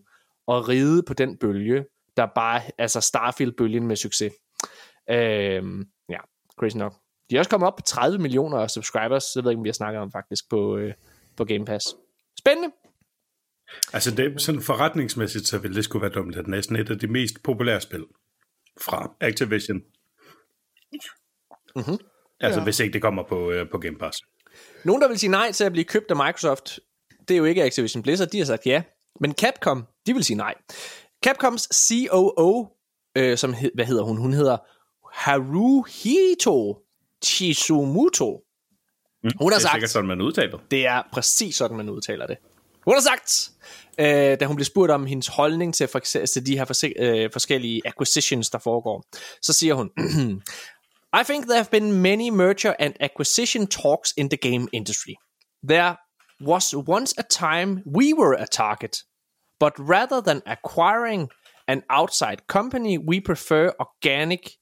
at 0.48 0.68
ride 0.70 1.04
på 1.04 1.14
den 1.14 1.38
bølge, 1.38 1.86
der 2.18 2.26
bare, 2.36 2.62
altså 2.78 3.02
Starfield-bølgen 3.02 3.88
med 3.88 3.96
succes. 3.96 4.34
Øhm, 5.10 5.88
ja, 6.10 6.20
crazy 6.60 6.78
nok. 6.78 6.94
De 7.30 7.36
er 7.36 7.40
også 7.40 7.50
kommet 7.50 7.68
op 7.68 7.76
på 7.76 7.82
30 7.82 8.20
millioner 8.20 8.68
subscribers, 8.68 9.24
så 9.24 9.32
jeg 9.36 9.44
ved 9.44 9.52
ikke, 9.52 9.60
om 9.60 9.64
vi 9.64 9.70
har 9.70 9.74
snakket 9.74 10.02
om 10.02 10.12
faktisk 10.12 10.50
på, 10.50 10.78
øh, 10.78 10.94
på 11.38 11.46
Game 11.46 11.66
Pass. 11.66 11.96
Spændende! 12.40 12.72
Altså 13.94 14.16
det, 14.16 14.42
sådan 14.42 14.62
forretningsmæssigt, 14.62 15.48
så 15.48 15.58
ville 15.58 15.76
det 15.76 15.84
skulle 15.84 16.02
være 16.02 16.12
dumt, 16.12 16.36
at 16.36 16.48
næsten 16.48 16.76
et 16.76 16.90
af 16.90 17.00
de 17.00 17.08
mest 17.08 17.44
populære 17.44 17.82
spil 17.82 18.06
fra 18.82 19.16
Activision. 19.20 19.82
Mm-hmm. 21.76 21.98
Altså 22.40 22.60
ja. 22.60 22.64
hvis 22.64 22.80
ikke 22.80 22.94
det 22.94 23.02
kommer 23.02 23.24
på, 23.24 23.52
øh, 23.52 23.70
på 23.70 23.78
Game 23.78 23.98
Pass. 23.98 24.18
Nogen, 24.84 25.02
der 25.02 25.08
vil 25.08 25.20
sige 25.20 25.32
nej 25.32 25.52
til 25.52 25.64
at 25.64 25.72
blive 25.72 25.86
købt 25.86 26.12
af 26.12 26.16
Microsoft, 26.16 26.80
det 27.28 27.34
er 27.34 27.38
jo 27.38 27.46
ikke 27.46 27.64
Activision 27.64 28.04
Blizzard, 28.04 28.28
de 28.28 28.38
har 28.38 28.46
sagt 28.46 28.66
ja. 28.66 28.84
Men 29.20 29.34
Capcom, 29.34 29.86
de 30.08 30.14
vil 30.14 30.24
sige 30.24 30.38
nej. 30.38 30.54
Capcoms 31.26 31.62
COO, 31.74 32.66
øh, 33.18 33.38
som 33.38 33.54
hed, 33.54 33.72
hvad 33.76 33.86
hedder 33.86 34.04
hun? 34.04 34.18
Hun 34.18 34.34
hedder 34.34 34.58
Haruhito 35.14 36.78
Chizumuto. 37.26 38.42
Mm, 39.24 39.30
Hun 39.40 39.52
har 39.52 39.60
det 39.60 39.66
er 39.66 39.68
sagt- 39.68 39.74
sikkert 39.74 39.90
sådan, 39.90 40.08
man 40.08 40.22
udtaler. 40.22 40.58
Det 40.72 40.86
er 40.86 41.02
præcis 41.14 41.56
sådan, 41.56 41.78
man 41.78 41.90
udtaler 41.90 42.28
det. 42.28 42.38
Hun 42.86 42.94
har 42.94 43.02
sagt, 43.02 43.50
øh, 44.00 44.40
da 44.40 44.46
hun 44.46 44.56
blev 44.56 44.66
spurgt 44.66 44.92
om 44.92 45.06
hendes 45.06 45.28
holdning 45.28 45.74
til, 45.74 45.88
for, 45.88 46.00
til 46.00 46.46
de 46.46 46.58
her 46.58 46.66
forse- 46.66 46.94
øh, 47.04 47.30
forskellige 47.34 47.82
acquisitions, 47.86 48.50
der 48.50 48.58
foregår, 48.58 49.04
så 49.42 49.54
siger 49.54 49.74
hun, 49.74 49.90
I 51.22 51.24
think 51.24 51.46
there 51.46 51.56
have 51.58 51.68
been 51.72 51.92
many 51.94 52.30
merger 52.30 52.74
and 52.80 52.94
acquisition 53.00 53.68
talks 53.68 54.14
in 54.18 54.30
the 54.30 54.38
game 54.38 54.68
industry. 54.74 55.14
There 55.70 55.96
was 56.44 56.74
once 56.74 57.14
a 57.18 57.24
time 57.24 57.84
we 57.86 58.14
were 58.14 58.34
a 58.34 58.48
target, 58.48 59.04
but 59.60 59.78
rather 59.80 60.22
than 60.22 60.44
acquiring 60.46 61.30
an 61.68 61.84
outside 61.90 62.48
company, 62.48 62.98
we 62.98 63.20
prefer 63.20 63.74
organic 63.80 64.58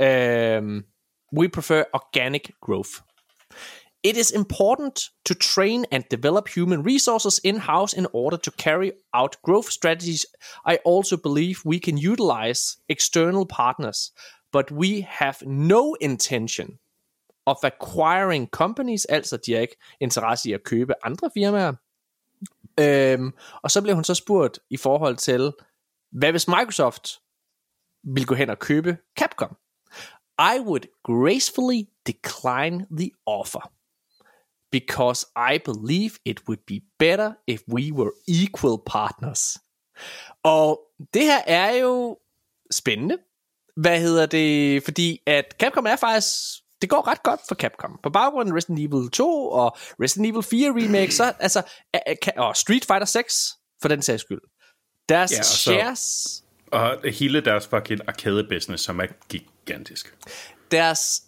um, 0.00 0.84
we 1.30 1.48
prefer 1.48 1.86
organic 1.94 2.52
growth. 2.60 3.02
It 4.02 4.16
is 4.16 4.32
important 4.32 5.10
to 5.24 5.34
train 5.34 5.86
and 5.92 6.04
develop 6.08 6.48
human 6.48 6.82
resources 6.82 7.38
in 7.44 7.58
house 7.58 7.92
in 7.92 8.08
order 8.12 8.36
to 8.36 8.50
carry 8.50 8.92
out 9.14 9.36
growth 9.42 9.70
strategies. 9.70 10.26
I 10.66 10.76
also 10.78 11.16
believe 11.16 11.62
we 11.64 11.78
can 11.78 11.96
utilize 11.96 12.78
external 12.88 13.46
partners, 13.46 14.10
but 14.50 14.72
we 14.72 15.02
have 15.02 15.42
no 15.46 15.94
intention 15.94 16.80
of 17.46 17.56
acquiring 17.64 18.48
companies, 18.48 19.04
altså 19.04 19.36
de 19.36 19.52
har 19.52 19.60
ikke 19.60 19.76
interesse 20.00 20.48
i 20.50 20.52
at 20.52 20.64
købe 20.64 20.94
andre 21.04 21.30
firmaer. 21.34 21.72
Øhm, 22.80 23.32
og 23.62 23.70
så 23.70 23.82
blev 23.82 23.94
hun 23.94 24.04
så 24.04 24.14
spurgt 24.14 24.58
i 24.70 24.76
forhold 24.76 25.16
til, 25.16 25.52
hvad 26.12 26.30
hvis 26.30 26.48
Microsoft 26.48 27.08
ville 28.04 28.26
gå 28.26 28.34
hen 28.34 28.50
og 28.50 28.58
købe 28.58 28.96
Capcom? 29.18 29.56
I 30.38 30.60
would 30.60 30.86
gracefully 31.04 31.82
decline 32.06 32.86
the 32.98 33.10
offer 33.26 33.72
because 34.70 35.26
I 35.36 35.58
believe 35.58 36.10
it 36.24 36.48
would 36.48 36.64
be 36.66 36.80
better 36.98 37.32
if 37.46 37.60
we 37.68 37.92
were 37.92 38.12
equal 38.28 38.78
partners. 38.86 39.58
Og 40.42 40.80
det 41.14 41.22
her 41.22 41.42
er 41.46 41.72
jo 41.72 42.18
spændende. 42.70 43.18
Hvad 43.76 44.00
hedder 44.00 44.26
det? 44.26 44.82
Fordi 44.84 45.20
at 45.26 45.54
Capcom 45.60 45.86
er 45.86 45.96
faktisk 45.96 46.61
det 46.82 46.90
går 46.90 47.08
ret 47.08 47.22
godt 47.22 47.40
for 47.48 47.54
Capcom. 47.54 48.00
På 48.02 48.10
baggrund 48.10 48.50
af 48.50 48.54
Resident 48.56 48.78
Evil 48.78 49.10
2 49.10 49.48
og 49.50 49.76
Resident 50.02 50.26
Evil 50.32 50.42
4 50.42 50.68
remake, 50.70 51.14
så 51.14 51.32
altså, 51.38 51.62
og 52.36 52.56
Street 52.56 52.84
Fighter 52.84 53.06
6, 53.06 53.48
for 53.82 53.88
den 53.88 54.02
sags 54.02 54.22
skyld. 54.22 54.40
Deres 55.08 55.32
Ja, 55.32 55.38
og 55.38 55.44
så- 55.44 55.56
shares, 55.56 56.28
Og 56.72 56.98
hele 57.12 57.40
deres 57.40 57.66
fucking 57.66 58.00
arcade-business, 58.08 58.84
som 58.84 59.00
er 59.00 59.06
gigantisk. 59.28 60.14
deres, 60.70 61.22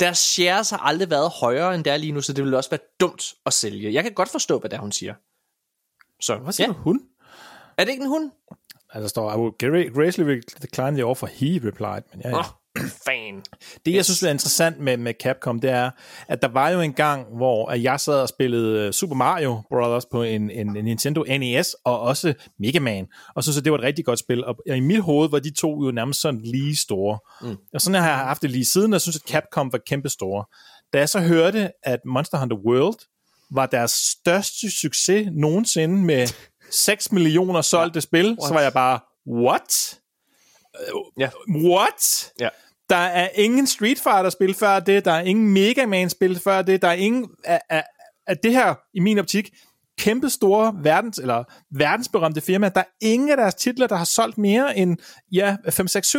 deres 0.00 0.18
shares 0.18 0.70
har 0.70 0.78
aldrig 0.78 1.10
været 1.10 1.30
højere, 1.40 1.74
end 1.74 1.84
det 1.84 1.92
er 1.92 1.96
lige 1.96 2.12
nu, 2.12 2.20
så 2.20 2.32
det 2.32 2.44
ville 2.44 2.56
også 2.56 2.70
være 2.70 2.80
dumt 3.00 3.22
at 3.46 3.52
sælge. 3.52 3.92
Jeg 3.92 4.02
kan 4.02 4.12
godt 4.14 4.28
forstå, 4.28 4.58
hvad 4.58 4.70
det 4.70 4.76
er, 4.76 4.80
hun 4.80 4.92
siger. 4.92 5.14
Så, 6.20 6.36
Hvad 6.36 6.52
siger 6.52 6.66
ja. 6.66 6.72
du, 6.72 6.78
hun? 6.78 7.00
Er 7.78 7.84
det 7.84 7.90
ikke 7.90 8.02
en 8.02 8.08
hund? 8.08 8.30
Altså, 8.90 9.02
der 9.02 9.08
står, 9.08 9.32
I 9.32 9.36
will 9.36 9.92
gracefully 9.94 10.42
decline 10.62 10.92
the 10.92 11.04
offer, 11.06 11.26
he 11.26 11.60
replied. 11.68 12.02
Men 12.12 12.20
ja, 12.24 12.28
ja. 12.28 12.38
Oh, 12.38 12.44
fan. 13.06 13.42
Det, 13.86 13.94
jeg 13.94 14.04
synes 14.04 14.22
er 14.22 14.30
interessant 14.30 14.80
med, 14.80 14.96
med 14.96 15.14
Capcom, 15.22 15.60
det 15.60 15.70
er, 15.70 15.90
at 16.28 16.42
der 16.42 16.48
var 16.48 16.70
jo 16.70 16.80
en 16.80 16.92
gang, 16.92 17.26
hvor 17.36 17.72
jeg 17.72 18.00
sad 18.00 18.20
og 18.20 18.28
spillede 18.28 18.86
øh, 18.86 18.92
Super 18.92 19.14
Mario 19.14 19.62
Brothers 19.68 20.06
på 20.06 20.22
en, 20.22 20.50
en, 20.50 20.76
en 20.76 20.84
Nintendo 20.84 21.24
NES, 21.28 21.76
og 21.84 22.00
også 22.00 22.34
Mega 22.58 22.78
Man, 22.78 23.06
og 23.34 23.42
synes, 23.42 23.58
at 23.58 23.64
det 23.64 23.72
var 23.72 23.78
et 23.78 23.84
rigtig 23.84 24.04
godt 24.04 24.18
spil. 24.18 24.44
Og 24.44 24.56
i 24.66 24.80
mit 24.80 25.00
hoved 25.00 25.30
var 25.30 25.38
de 25.38 25.54
to 25.54 25.84
jo 25.84 25.90
nærmest 25.90 26.20
sådan 26.20 26.40
lige 26.40 26.76
store. 26.76 27.18
Mm. 27.42 27.56
Og 27.74 27.80
sådan 27.80 28.02
har 28.02 28.08
jeg 28.08 28.18
haft 28.18 28.42
det 28.42 28.50
lige 28.50 28.64
siden, 28.64 28.92
og 28.92 28.94
jeg 28.94 29.00
synes, 29.00 29.16
at 29.16 29.30
Capcom 29.30 29.72
var 29.72 29.80
kæmpe 29.86 30.08
store. 30.08 30.44
Da 30.92 30.98
jeg 30.98 31.08
så 31.08 31.20
hørte, 31.20 31.70
at 31.82 32.00
Monster 32.04 32.38
Hunter 32.38 32.56
World 32.56 32.98
var 33.50 33.66
deres 33.66 33.90
største 33.90 34.80
succes 34.80 35.28
nogensinde 35.32 35.96
med 36.04 36.26
6 36.70 37.12
millioner 37.12 37.60
solgte 37.60 37.96
ja. 37.96 38.00
spil, 38.00 38.36
så 38.48 38.54
var 38.54 38.60
jeg 38.60 38.72
bare, 38.72 39.00
what? 39.26 39.98
Ja. 41.18 41.30
What? 41.50 42.32
Ja. 42.40 42.48
Der 42.90 42.96
er 42.96 43.28
ingen 43.34 43.66
Street 43.66 43.98
Fighter-spil 43.98 44.54
før 44.54 44.80
det, 44.80 45.04
der 45.04 45.12
er 45.12 45.20
ingen 45.20 45.52
Mega 45.52 45.86
Man-spil 45.86 46.40
før 46.40 46.62
det, 46.62 46.82
der 46.82 46.88
er 46.88 46.92
ingen 46.92 47.30
af, 47.44 47.60
af, 47.70 47.84
af 48.26 48.36
det 48.38 48.52
her, 48.52 48.74
i 48.94 49.00
min 49.00 49.18
optik, 49.18 49.50
kæmpe 49.98 50.30
store 50.30 50.74
verdens, 50.82 51.18
eller 51.18 51.44
verdensberømte 51.70 52.40
firma, 52.40 52.68
der 52.68 52.80
er 52.80 52.84
ingen 53.00 53.30
af 53.30 53.36
deres 53.36 53.54
titler, 53.54 53.86
der 53.86 53.96
har 53.96 54.04
solgt 54.04 54.38
mere 54.38 54.78
end 54.78 54.96
ja, 55.32 55.56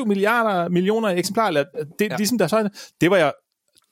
5-6-7 0.02 0.06
milliarder 0.06 0.70
millioner 0.70 1.10
eksemplarer, 1.10 1.48
eller 1.48 1.64
det, 1.64 2.06
ja. 2.06 2.06
Ja. 2.06 2.18
ligesom 2.18 2.38
der 2.38 2.48
så, 2.48 2.70
det 3.02 3.12
var 3.12 3.18
jeg 3.18 3.34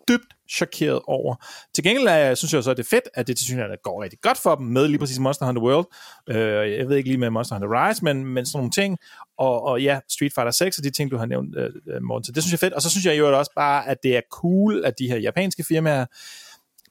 dybt 0.08 0.36
chokeret 0.50 1.02
over. 1.08 1.36
Til 1.74 1.84
gengæld 1.84 2.08
er, 2.08 2.36
synes 2.36 2.54
jeg 2.54 2.64
så, 2.64 2.72
at 2.72 2.78
det 2.78 2.84
er 2.84 2.90
fedt, 2.90 3.10
at 3.14 3.28
det 3.28 3.38
til 3.38 3.46
synligheden 3.46 3.78
går 3.84 4.04
rigtig 4.04 4.20
godt 4.22 4.38
for 4.38 4.56
dem 4.56 4.66
med 4.66 4.88
lige 4.88 5.00
præcis 5.00 5.20
Monster 5.20 5.46
Hunter 5.46 5.62
World. 5.62 5.88
Øh, 6.30 6.72
jeg 6.72 6.90
ved 6.90 6.98
ikke 6.98 7.10
lige 7.10 7.18
med 7.18 7.30
Monster 7.30 7.56
Hunter 7.56 7.88
Rise, 7.88 8.04
men, 8.04 8.26
men 8.26 8.46
sådan 8.46 8.58
nogle 8.58 8.72
ting. 8.72 8.98
Og, 9.38 9.64
og 9.64 9.82
ja, 9.82 10.00
Street 10.10 10.34
Fighter 10.34 10.52
6 10.52 10.78
og 10.78 10.84
de 10.84 10.90
ting, 10.90 11.12
du 11.12 11.18
har 11.18 11.26
nævnt, 11.26 11.56
øh, 11.58 11.70
øh, 11.88 12.04
Morten. 12.04 12.24
Så 12.24 12.32
det 12.32 12.44
synes 12.44 12.52
jeg 12.52 12.58
er 12.58 12.70
fedt. 12.70 12.74
Og 12.74 12.82
så 12.82 12.90
synes 12.90 13.06
jeg 13.06 13.18
jo 13.18 13.40
også 13.40 13.52
bare, 13.56 13.88
at 13.88 13.98
det 14.04 14.18
er 14.18 14.22
cool, 14.32 14.86
at 14.86 15.00
de 15.00 15.08
her 15.08 15.18
japanske 15.18 15.64
firmaer 15.64 16.06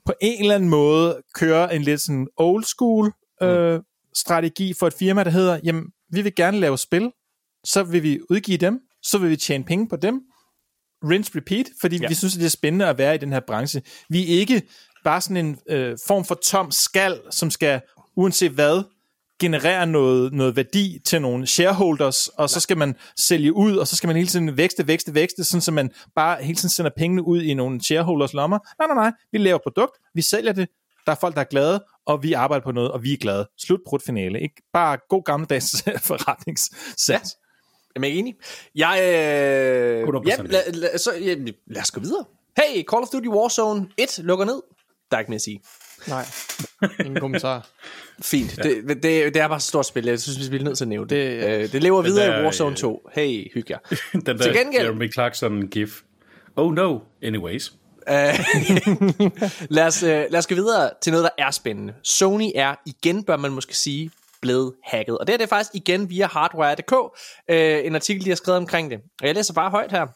på 0.04 0.12
en 0.20 0.40
eller 0.40 0.54
anden 0.54 0.70
måde 0.70 1.22
kører 1.34 1.68
en 1.68 1.82
lidt 1.82 2.00
sådan 2.00 2.26
old 2.36 2.64
school 2.64 3.12
øh, 3.42 3.80
strategi 4.14 4.74
for 4.78 4.86
et 4.86 4.94
firma, 4.94 5.24
der 5.24 5.30
hedder, 5.30 5.60
jamen, 5.64 5.84
vi 6.10 6.22
vil 6.22 6.34
gerne 6.34 6.60
lave 6.60 6.78
spil, 6.78 7.10
så 7.64 7.82
vil 7.82 8.02
vi 8.02 8.20
udgive 8.30 8.58
dem, 8.58 8.80
så 9.02 9.18
vil 9.18 9.30
vi 9.30 9.36
tjene 9.36 9.64
penge 9.64 9.88
på 9.88 9.96
dem, 9.96 10.22
rinse 11.10 11.32
repeat, 11.36 11.66
fordi 11.80 11.96
ja. 11.96 12.08
Vi 12.08 12.14
synes, 12.14 12.34
at 12.34 12.40
det 12.40 12.46
er 12.46 12.50
spændende 12.50 12.86
at 12.86 12.98
være 12.98 13.14
i 13.14 13.18
den 13.18 13.32
her 13.32 13.40
branche. 13.40 13.82
Vi 14.08 14.34
er 14.34 14.38
ikke 14.40 14.62
bare 15.04 15.20
sådan 15.20 15.36
en 15.36 15.58
øh, 15.68 15.98
form 16.06 16.24
for 16.24 16.34
tom 16.34 16.70
skal, 16.70 17.20
som 17.30 17.50
skal, 17.50 17.80
uanset 18.16 18.50
hvad, 18.50 18.82
generere 19.40 19.86
noget, 19.86 20.32
noget 20.32 20.56
værdi 20.56 20.98
til 21.04 21.22
nogle 21.22 21.46
shareholders, 21.46 22.28
og 22.28 22.50
så 22.50 22.60
skal 22.60 22.78
man 22.78 22.94
sælge 23.18 23.52
ud, 23.52 23.76
og 23.76 23.88
så 23.88 23.96
skal 23.96 24.06
man 24.06 24.16
hele 24.16 24.28
tiden 24.28 24.56
vækste, 24.56 24.86
vækste, 24.86 25.14
vækste, 25.14 25.44
sådan 25.44 25.60
så 25.60 25.72
man 25.72 25.90
bare 26.14 26.42
hele 26.42 26.56
tiden 26.56 26.70
sender 26.70 26.90
pengene 26.96 27.26
ud 27.26 27.42
i 27.42 27.54
nogle 27.54 27.84
shareholders 27.84 28.32
lommer. 28.32 28.58
Nej, 28.78 28.86
nej, 28.86 29.04
nej, 29.04 29.12
vi 29.32 29.38
laver 29.38 29.58
produkt, 29.58 29.92
vi 30.14 30.22
sælger 30.22 30.52
det, 30.52 30.68
der 31.06 31.12
er 31.12 31.16
folk, 31.20 31.34
der 31.34 31.40
er 31.40 31.44
glade, 31.44 31.84
og 32.06 32.22
vi 32.22 32.32
arbejder 32.32 32.64
på 32.64 32.72
noget, 32.72 32.90
og 32.90 33.02
vi 33.02 33.12
er 33.12 33.16
glade. 33.16 33.48
Slut, 33.58 33.80
brud, 33.86 33.98
finale. 34.06 34.40
Ikke? 34.40 34.54
Bare 34.72 34.98
god 35.08 35.24
gammeldags 35.24 35.82
forretningssats. 36.08 37.36
Ja. 37.96 38.00
Jamen, 38.06 38.10
jeg 38.10 38.14
er 38.16 38.18
enig. 38.18 38.34
Jeg, 38.74 40.02
øh, 40.02 40.08
100% 40.08 40.28
ja, 40.28 40.36
la, 40.42 40.58
la, 40.72 40.96
så, 40.98 41.12
ja, 41.14 41.34
lad 41.66 41.82
os 41.82 41.90
gå 41.90 42.00
videre. 42.00 42.24
Hey, 42.58 42.82
Call 42.92 43.02
of 43.02 43.08
Duty 43.12 43.28
Warzone 43.28 43.86
1 43.98 44.18
lukker 44.22 44.44
ned. 44.44 44.62
Der 45.10 45.16
er 45.16 45.20
ikke 45.20 45.30
mere 45.30 45.36
at 45.36 45.42
sige. 45.42 45.60
Nej, 46.08 46.26
ingen 47.00 47.20
kommentar. 47.20 47.68
Fint. 48.22 48.58
Ja. 48.58 48.62
Det, 48.62 48.88
det, 48.88 49.02
det 49.02 49.36
er 49.36 49.48
bare 49.48 49.56
et 49.56 49.62
stort 49.62 49.86
spil. 49.86 50.04
Jeg 50.04 50.20
synes, 50.20 50.40
vi 50.40 50.48
bliver 50.48 50.64
nødt 50.64 50.76
til 50.78 50.84
at 50.84 50.88
nævne 50.88 51.08
det. 51.08 51.42
Det- 51.42 51.62
Øh, 51.64 51.72
det 51.72 51.82
lever 51.82 52.02
videre 52.02 52.26
der, 52.26 52.40
i 52.40 52.44
Warzone 52.44 52.70
øh, 52.70 52.76
2. 52.76 53.08
Hey, 53.14 53.52
hygge 53.54 53.72
jer. 53.72 53.96
Den 54.12 54.20
der 54.26 54.36
Til 54.36 54.52
gengæld- 54.52 54.82
Jeremy 54.84 55.12
Clarkson 55.12 55.68
gif. 55.68 56.00
Oh 56.56 56.72
no, 56.74 56.98
anyways. 57.22 57.72
lad, 59.70 59.86
os, 59.86 60.02
øh, 60.02 60.08
lad 60.30 60.36
os 60.36 60.46
gå 60.46 60.54
videre 60.54 60.90
til 61.02 61.12
noget, 61.12 61.24
der 61.24 61.44
er 61.44 61.50
spændende. 61.50 61.94
Sony 62.02 62.50
er 62.54 62.74
igen, 62.86 63.24
bør 63.24 63.36
man 63.36 63.50
måske 63.52 63.76
sige, 63.76 64.10
blevet 64.44 64.74
hacket. 64.84 65.18
Og 65.18 65.26
det 65.26 65.32
er 65.32 65.36
det 65.36 65.48
faktisk 65.48 65.74
igen 65.74 66.10
via 66.10 66.26
hardware.dk, 66.26 66.94
øh, 67.50 67.86
en 67.86 67.94
artikel, 67.94 68.24
de 68.24 68.30
har 68.30 68.36
skrevet 68.36 68.58
omkring 68.58 68.90
det. 68.90 68.98
Og 69.20 69.26
jeg 69.26 69.34
læser 69.34 69.54
bare 69.54 69.70
højt 69.70 69.92
her. 69.92 70.06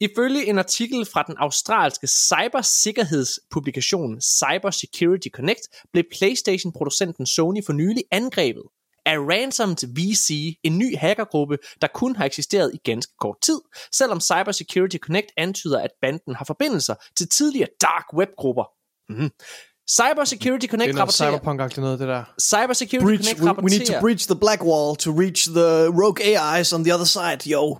Ifølge 0.00 0.46
en 0.46 0.58
artikel 0.58 1.06
fra 1.12 1.22
den 1.22 1.34
australske 1.38 2.06
cybersikkerhedspublikation 2.06 4.20
Cyber 4.20 4.70
Security 4.70 5.28
Connect, 5.32 5.68
blev 5.92 6.04
PlayStation-producenten 6.16 7.26
Sony 7.26 7.64
for 7.66 7.72
nylig 7.72 8.04
angrebet 8.10 8.62
af 9.06 9.18
Ransomed 9.18 9.94
VC, 9.96 10.58
en 10.62 10.78
ny 10.78 10.96
hackergruppe, 10.96 11.58
der 11.80 11.86
kun 11.94 12.16
har 12.16 12.24
eksisteret 12.24 12.74
i 12.74 12.90
ganske 12.90 13.12
kort 13.20 13.36
tid, 13.42 13.60
selvom 13.92 14.20
Cyber 14.20 14.52
Security 14.52 14.96
Connect 14.96 15.26
antyder, 15.36 15.80
at 15.80 15.90
banden 16.02 16.34
har 16.34 16.44
forbindelser 16.44 16.94
til 17.16 17.28
tidligere 17.28 17.68
dark 17.80 18.04
web-grupper. 18.14 18.64
Mm. 19.08 19.30
Cyber 19.96 20.24
Security 20.24 20.62
Det 20.62 20.70
Connect 20.70 20.88
er 20.88 20.92
noget 20.92 21.00
rapporterer... 21.00 21.30
cyberpunk 21.30 21.76
noget, 21.76 21.98
det 21.98 22.08
der. 22.08 22.24
Cyber 22.40 22.72
Security 22.72 23.04
Breach, 23.04 23.24
Connect 23.24 23.40
we, 23.40 23.44
we 23.44 23.50
rapporterer... 23.50 23.78
need 23.78 23.86
to 23.86 24.00
breach 24.00 24.26
the 24.26 24.38
black 24.44 24.64
wall 24.64 24.96
to 24.96 25.10
reach 25.22 25.48
the 25.48 25.70
rogue 26.02 26.18
AIs 26.30 26.72
on 26.72 26.84
the 26.84 26.94
other 26.94 27.04
side, 27.04 27.40
yo. 27.52 27.62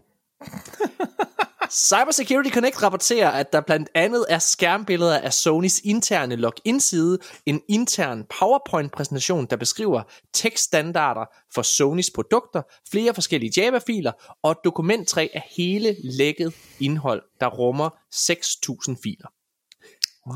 Cyber 1.91 2.11
Security 2.11 2.51
Connect 2.51 2.83
rapporterer, 2.83 3.31
at 3.31 3.53
der 3.53 3.61
blandt 3.61 3.89
andet 3.95 4.27
er 4.29 4.39
skærmbilleder 4.39 5.19
af 5.19 5.33
Sonys 5.33 5.81
interne 5.85 6.37
login-side, 6.37 7.19
en 7.47 7.61
intern 7.69 8.25
PowerPoint-præsentation, 8.39 9.47
der 9.51 9.57
beskriver 9.57 10.03
tekststandarder 10.35 11.25
for 11.55 11.63
Sonys 11.63 12.11
produkter, 12.15 12.63
flere 12.91 13.15
forskellige 13.15 13.53
Java-filer 13.57 14.13
og 14.43 14.51
et 14.51 14.59
dokumenttræ 14.65 15.29
af 15.35 15.45
hele 15.57 15.97
lækket 16.05 16.55
indhold, 16.81 17.23
der 17.41 17.47
rummer 17.47 17.91
6.000 18.15 18.97
filer. 19.03 19.29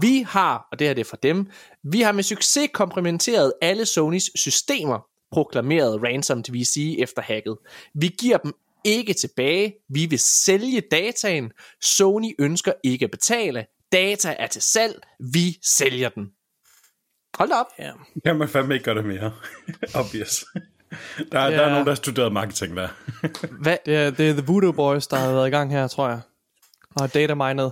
Vi 0.01 0.27
har, 0.29 0.69
og 0.73 0.79
det 0.79 0.87
her 0.87 0.95
det 0.95 1.01
er 1.01 1.11
fra 1.11 1.17
dem, 1.23 1.47
vi 1.83 2.01
har 2.01 2.13
med 2.13 2.23
succes 2.23 2.69
komprimenteret 2.75 3.53
alle 3.63 3.87
Sonys 3.87 4.31
systemer, 4.35 5.07
proklamerede 5.33 5.99
Ransomed 6.09 6.45
VC 6.53 6.97
efter 6.99 7.23
hacket. 7.23 7.57
Vi 7.95 8.09
giver 8.21 8.37
dem 8.39 8.53
ikke 8.85 9.13
tilbage. 9.15 9.75
Vi 9.89 10.07
vil 10.07 10.19
sælge 10.19 10.81
dataen. 10.91 11.53
Sony 11.83 12.35
ønsker 12.39 12.73
ikke 12.85 13.05
at 13.05 13.11
betale. 13.11 13.67
Data 13.93 14.37
er 14.39 14.47
til 14.47 14.63
salg. 14.63 15.03
Vi 15.33 15.59
sælger 15.63 16.09
den. 16.09 16.27
Hold 17.39 17.53
op. 17.53 17.67
Ja. 17.79 17.91
Kan 18.25 18.37
man 18.37 18.49
fandme 18.49 18.75
ikke 18.75 18.85
gøre 18.85 18.95
det 18.95 19.05
mere. 19.05 19.33
Obvious. 20.01 20.45
Der, 21.33 21.39
er, 21.39 21.51
der 21.51 21.59
er 21.59 21.63
Ja. 21.63 21.69
nogen, 21.71 21.85
der 21.87 21.91
har 21.91 21.95
studeret 21.97 22.33
marketing 22.33 22.77
der. 22.77 22.89
Hvad? 23.63 23.77
Det 23.87 23.97
er, 23.97 24.11
det 24.11 24.31
er 24.31 24.33
The 24.33 24.45
Voodoo 24.47 24.73
Boys, 24.73 25.07
der 25.07 25.17
har 25.17 25.33
været 25.33 25.49
i 25.49 25.51
gang 25.51 25.71
her, 25.73 25.89
tror 25.89 26.09
jeg. 26.09 26.21
Og 26.97 27.15
data 27.15 27.35
mined. 27.35 27.71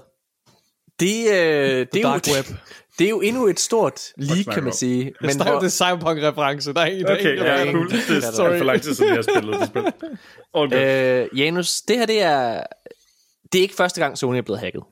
Det, 1.01 1.27
øh, 1.27 1.35
det, 1.93 1.97
er 1.97 2.01
jo, 2.01 2.35
web. 2.37 2.47
det 2.99 3.05
er 3.05 3.11
jo 3.11 3.21
endnu 3.21 3.47
et 3.47 3.61
stort 3.61 4.01
leak, 4.17 4.37
snakker 4.37 4.53
kan 4.53 4.65
man 4.65 4.73
sige. 4.73 5.15
Men 5.21 5.39
der 5.39 5.45
er 5.45 5.53
jo 5.53 5.61
det 5.61 5.73
cyberpunk-reference. 5.73 6.73
Der 6.73 6.81
er 6.81 6.87
en, 6.87 7.05
der 7.05 7.15
Okay, 7.19 7.39
er 7.39 7.45
ja, 7.45 7.63
en, 7.63 7.73
cool. 7.75 7.91
Det 7.91 8.25
er 8.25 8.33
Sorry. 8.33 8.59
for 8.59 8.65
lang 8.65 8.83
tid 8.83 8.95
siden, 8.95 9.09
jeg 9.09 9.17
har 9.17 9.39
spillet 9.39 9.61
det 9.61 9.69
spil. 9.69 9.83
Good. 10.53 10.75
Øh, 10.75 11.39
Janus, 11.39 11.81
det 11.81 11.99
her 11.99 12.07
det 12.07 12.23
er, 12.23 12.63
det 13.53 13.59
er 13.59 13.63
ikke 13.63 13.75
første 13.75 14.01
gang, 14.01 14.19
Sony 14.19 14.37
er 14.37 14.43
blevet 14.43 14.61
hacket. 14.61 14.83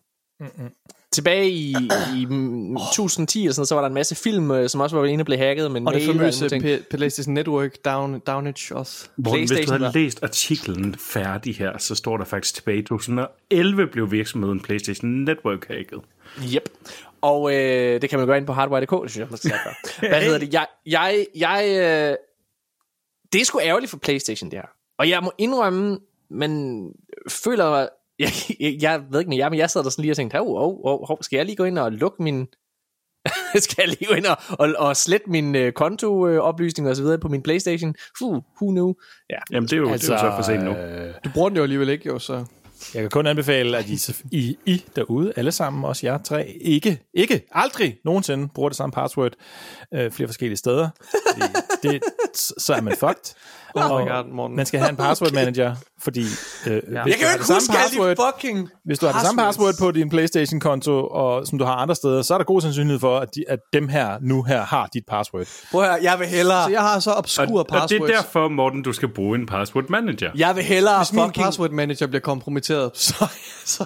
Mm-mm. 0.41 0.71
Tilbage 1.13 1.51
i, 1.51 1.75
i 2.17 2.25
mm, 2.31 2.77
1010 2.77 3.41
eller 3.43 3.55
sådan, 3.55 3.67
så 3.67 3.75
var 3.75 3.83
der 3.83 3.89
en 3.89 3.95
masse 3.95 4.15
film, 4.15 4.51
øh, 4.51 4.69
som 4.69 4.81
også 4.81 4.97
var 4.97 5.05
inde 5.05 5.23
og 5.23 5.27
blev 5.27 5.39
hacket. 5.39 5.71
Men 5.71 5.87
Og 5.89 5.95
det 5.95 6.03
famøse 6.07 6.83
PlayStation 6.91 7.35
Network 7.35 7.85
down, 7.85 8.19
downage 8.27 8.77
også. 8.77 9.09
Morten, 9.17 9.39
hvis 9.49 9.51
du 9.67 9.73
havde 9.73 9.81
var- 9.85 9.93
læst 9.95 10.23
artiklen 10.23 10.95
færdig 10.95 11.57
her, 11.57 11.79
så 11.79 11.95
står 11.95 12.17
der 12.17 12.25
faktisk 12.25 12.55
tilbage 12.55 12.79
i 12.79 12.83
2011 12.83 13.87
blev 13.87 14.11
virksomheden 14.13 14.61
PlayStation 14.61 15.11
Network 15.11 15.69
hacket. 15.69 16.01
Yep. 16.55 16.69
Og 17.21 17.55
øh, 17.55 18.03
det 18.03 18.11
kan 18.11 18.19
man 18.19 18.29
gå 18.29 18.35
ind 18.35 18.47
på 18.47 18.53
hardware.dk, 18.53 18.91
det 19.03 19.11
synes 19.11 19.17
jeg, 19.17 19.27
man 19.31 19.39
skal 19.39 19.51
gøre. 19.51 19.75
Hvad 20.13 20.23
hedder 20.23 20.39
det? 20.39 20.53
Jeg, 20.55 20.67
jeg, 20.87 21.27
jeg, 21.37 21.65
øh, 21.69 22.17
det 23.33 23.41
er 23.41 23.45
sgu 23.45 23.61
ærgerligt 23.61 23.91
for 23.91 23.99
Playstation, 23.99 24.51
det 24.51 24.59
her. 24.59 24.67
Og 24.99 25.09
jeg 25.09 25.23
må 25.23 25.33
indrømme, 25.39 25.99
man 26.31 26.85
føler, 27.29 27.89
jeg, 28.25 28.33
jeg, 28.61 28.77
jeg 28.83 29.03
ved 29.11 29.21
ikke 29.21 29.29
med 29.29 29.37
jer, 29.37 29.49
men 29.49 29.59
jeg 29.59 29.71
sad 29.71 29.85
der 29.85 29.91
sådan 29.91 30.03
lige 30.03 30.13
og 30.13 30.17
tænkte, 30.17 30.39
hov, 30.39 30.59
hov, 30.59 30.83
hov, 30.89 31.07
hov, 31.07 31.23
skal 31.23 31.37
jeg 31.37 31.47
lige 31.47 31.57
gå 31.57 31.65
ind 31.65 31.79
og 31.79 31.93
lukke 31.93 32.23
min... 32.23 32.47
skal 33.65 33.75
jeg 33.79 33.89
lige 33.89 34.07
gå 34.09 34.15
ind 34.15 34.27
og, 34.27 34.37
og, 34.49 34.75
og 34.79 34.97
slette 34.97 35.31
min 35.31 35.55
øh, 35.55 35.73
kontooplysninger 35.73 36.91
og 36.91 36.97
så 36.97 37.03
videre 37.03 37.19
på 37.19 37.29
min 37.29 37.43
Playstation? 37.43 37.95
Fuh, 38.19 38.33
who 38.33 38.71
knew? 38.71 38.95
Ja. 39.31 39.37
Jamen, 39.53 39.69
det 39.69 39.73
er 39.73 39.77
jo, 39.77 39.93
altså, 39.93 40.13
det 40.13 40.21
er 40.21 40.25
jo 40.25 40.31
så 40.31 40.37
for 40.37 40.43
sent 40.43 40.65
nu. 40.65 40.71
Øh, 40.71 41.15
Du 41.25 41.31
bruger 41.35 41.49
den 41.49 41.57
jo 41.57 41.63
alligevel 41.63 41.89
ikke, 41.89 42.09
jo, 42.09 42.19
så... 42.19 42.45
jeg 42.95 43.03
kan 43.03 43.11
kun 43.11 43.27
anbefale, 43.27 43.79
at 43.79 43.89
I, 43.89 43.99
I, 44.33 44.57
I 44.67 44.85
derude, 44.97 45.33
alle 45.37 45.53
sammen, 45.53 45.85
også 45.85 46.07
jer 46.07 46.19
tre, 46.19 46.49
ikke, 46.61 47.03
ikke, 47.15 47.47
aldrig 47.53 47.97
nogensinde 48.05 48.49
bruger 48.49 48.69
det 48.69 48.77
samme 48.77 48.93
password 48.93 49.33
øh, 49.95 50.11
flere 50.11 50.29
forskellige 50.29 50.57
steder. 50.57 50.89
Fordi 51.01 51.53
det, 51.83 52.03
så 52.59 52.75
er 52.75 52.81
man 52.81 52.97
fucked. 52.97 53.35
Oh 53.75 54.01
my 54.05 54.09
god, 54.09 54.33
Morten. 54.33 54.57
Man 54.57 54.67
skal 54.67 54.81
have 54.81 54.91
en 54.91 54.97
password 54.97 55.33
manager, 55.33 55.75
fordi 56.03 56.21
øh, 56.21 56.27
ja. 56.67 56.79
hvis 56.81 56.93
Jeg 56.95 57.05
du 57.07 57.11
kan 57.11 57.21
jo 57.21 57.27
har 57.27 57.33
ikke 57.33 57.39
det 57.39 57.47
samme 57.47 57.61
huske 57.61 57.73
alle 57.73 57.83
password, 57.83 58.17
de 58.17 58.33
fucking 58.35 58.69
hvis 58.85 58.99
du 58.99 59.07
har 59.07 59.13
det 59.13 59.23
samme 59.23 59.43
passwords. 59.43 59.77
password 59.77 59.89
på 59.89 59.93
din 59.99 60.09
PlayStation-konto, 60.11 61.07
og 61.07 61.47
som 61.47 61.59
du 61.59 61.65
har 61.65 61.75
andre 61.75 61.95
steder, 61.95 62.23
så 62.23 62.35
er 62.35 62.39
der 62.39 62.45
god 62.45 62.61
sandsynlighed 62.61 63.01
for, 63.01 63.19
at, 63.19 63.29
de, 63.35 63.45
at 63.49 63.59
dem 63.73 63.89
her 63.89 64.19
nu 64.23 64.43
her 64.43 64.63
har 64.65 64.89
dit 64.95 65.03
password. 65.09 65.47
Prøv 65.71 65.83
høre, 65.83 65.99
jeg 66.03 66.19
vil 66.19 66.27
hellere... 66.27 66.65
Så 66.65 66.71
jeg 66.71 66.81
har 66.81 66.99
så 67.01 67.11
obskure 67.13 67.47
Og, 67.49 67.59
og 67.59 67.67
det 67.67 67.73
passwords. 67.81 68.11
er 68.11 68.15
derfor, 68.17 68.49
Morten, 68.49 68.83
du 68.83 68.93
skal 68.93 69.09
bruge 69.09 69.39
en 69.39 69.47
password 69.47 69.85
manager. 69.89 70.31
Jeg 70.37 70.57
vil 70.57 70.65
hellere 70.65 70.99
Hvis 70.99 71.13
min 71.13 71.25
fucking... 71.25 71.45
password 71.45 71.71
manager 71.71 72.07
bliver 72.07 72.21
kompromitteret, 72.21 72.91
så, 73.09 73.27
så 73.65 73.85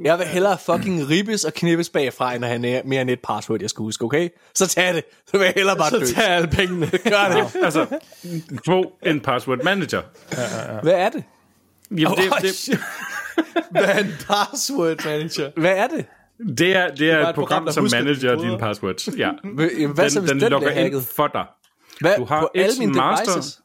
jeg 0.00 0.18
vil 0.18 0.26
hellere 0.26 0.58
fucking 0.58 1.10
ribbes 1.10 1.44
og 1.44 1.52
knippes 1.54 1.88
bagfra, 1.90 2.34
end 2.34 2.44
at 2.44 2.50
have 2.50 2.82
mere 2.84 3.02
end 3.02 3.10
et 3.10 3.18
password, 3.28 3.60
jeg 3.60 3.70
skal 3.70 3.82
huske, 3.82 4.04
okay? 4.04 4.28
Så 4.54 4.66
tag 4.66 4.94
det. 4.94 5.04
Så 5.26 5.32
vil 5.38 5.44
jeg 5.44 5.52
hellere 5.56 5.76
bare 5.76 5.90
dø. 5.90 6.04
Så 6.04 6.14
tager 6.14 6.28
alle 6.28 6.48
pengene. 6.48 6.86
Gør 6.86 7.28
det. 7.52 7.64
Altså, 7.64 7.86
få 8.66 8.84
en 9.06 9.20
password 9.20 9.64
manager. 9.64 10.02
Hvad 10.82 10.92
er 10.92 11.08
det? 11.08 11.24
Jamen, 11.90 12.00
det, 12.00 12.32
Oh, 12.32 12.38
det, 12.42 12.50
shit. 12.54 12.78
Hvad 13.70 13.82
er 13.84 13.98
en 13.98 14.12
password 14.26 15.04
manager? 15.04 15.50
Hvad 15.60 15.76
er 15.76 15.86
det? 15.86 16.04
det 16.58 16.76
er, 16.76 16.94
det 16.94 17.10
er 17.10 17.14
bare 17.14 17.22
et 17.22 17.28
et 17.28 17.34
program, 17.34 17.34
program, 17.34 17.64
der 17.64 17.72
som 17.72 17.88
manager 17.92 18.36
dine 18.42 18.58
passwords. 18.58 19.08
Ja. 19.18 19.30
Hvad, 19.54 19.94
hvad 19.94 20.10
så, 20.10 20.20
hvis 20.20 20.30
den, 20.30 20.40
den 20.40 20.50
logger 20.50 20.70
ind 20.70 21.02
for 21.16 21.26
dig. 21.26 21.46
Hvad, 22.00 22.16
Du 22.16 22.24
har 22.24 22.40
på 22.40 22.50
alle 22.54 22.66
et 22.72 22.78
mine 22.78 22.92
master- 22.92 23.32
devices? 23.32 23.60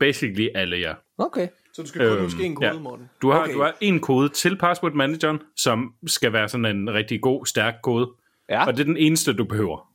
Basically 0.00 0.48
alle, 0.54 0.76
ja. 0.76 0.92
Okay. 1.18 1.48
Så 1.74 1.82
du 1.82 1.88
skal 1.88 2.00
kun 2.08 2.16
Øhm, 2.16 2.22
huske 2.24 2.44
en 2.44 2.54
kode, 2.56 2.66
ja. 2.68 2.78
Morten. 2.78 3.10
Du 3.22 3.30
har, 3.30 3.38
Okay. 3.38 3.48
okay. 3.48 3.54
du 3.58 3.62
har 3.62 3.74
en 3.80 4.00
kode 4.00 4.28
til 4.28 4.58
password 4.58 4.92
manageren, 4.92 5.38
som 5.56 5.92
skal 6.06 6.32
være 6.32 6.48
sådan 6.48 6.64
en 6.76 6.92
rigtig 6.94 7.20
god, 7.22 7.46
stærk 7.46 7.74
kode. 7.82 8.10
Ja. 8.48 8.66
Og 8.66 8.72
det 8.72 8.80
er 8.80 8.84
den 8.84 8.96
eneste, 8.96 9.32
du 9.32 9.44
behøver. 9.44 9.88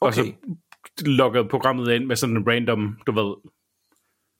Og 0.00 0.14
så 0.14 0.20
Okay. 0.20 0.32
logger 1.06 1.48
programmet 1.48 1.92
ind 1.92 2.04
med 2.04 2.16
sådan 2.16 2.36
en 2.36 2.44
random, 2.48 2.98
du 3.06 3.12
ved, 3.12 3.34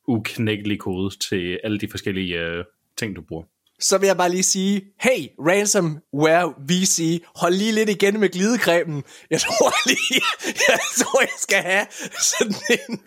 uknækkelig 0.07 0.79
kode 0.79 1.15
til 1.29 1.59
alle 1.63 1.79
de 1.79 1.87
forskellige 1.91 2.39
øh, 2.39 2.63
ting, 2.97 3.15
du 3.15 3.21
bruger. 3.21 3.43
Så 3.79 3.97
vil 3.97 4.07
jeg 4.07 4.17
bare 4.17 4.29
lige 4.29 4.43
sige, 4.43 4.81
hey, 5.01 5.27
ransomware 5.39 6.53
VC, 6.69 7.23
hold 7.35 7.53
lige 7.53 7.71
lidt 7.71 7.89
igen 7.89 8.19
med 8.19 8.29
glidecremen. 8.29 9.03
Jeg 9.29 9.39
tror 9.41 9.73
lige, 9.87 10.21
jeg 10.69 10.79
tror, 10.97 11.21
jeg 11.21 11.29
skal 11.39 11.57
have 11.57 11.85
sådan 12.19 12.55
en, 12.69 12.99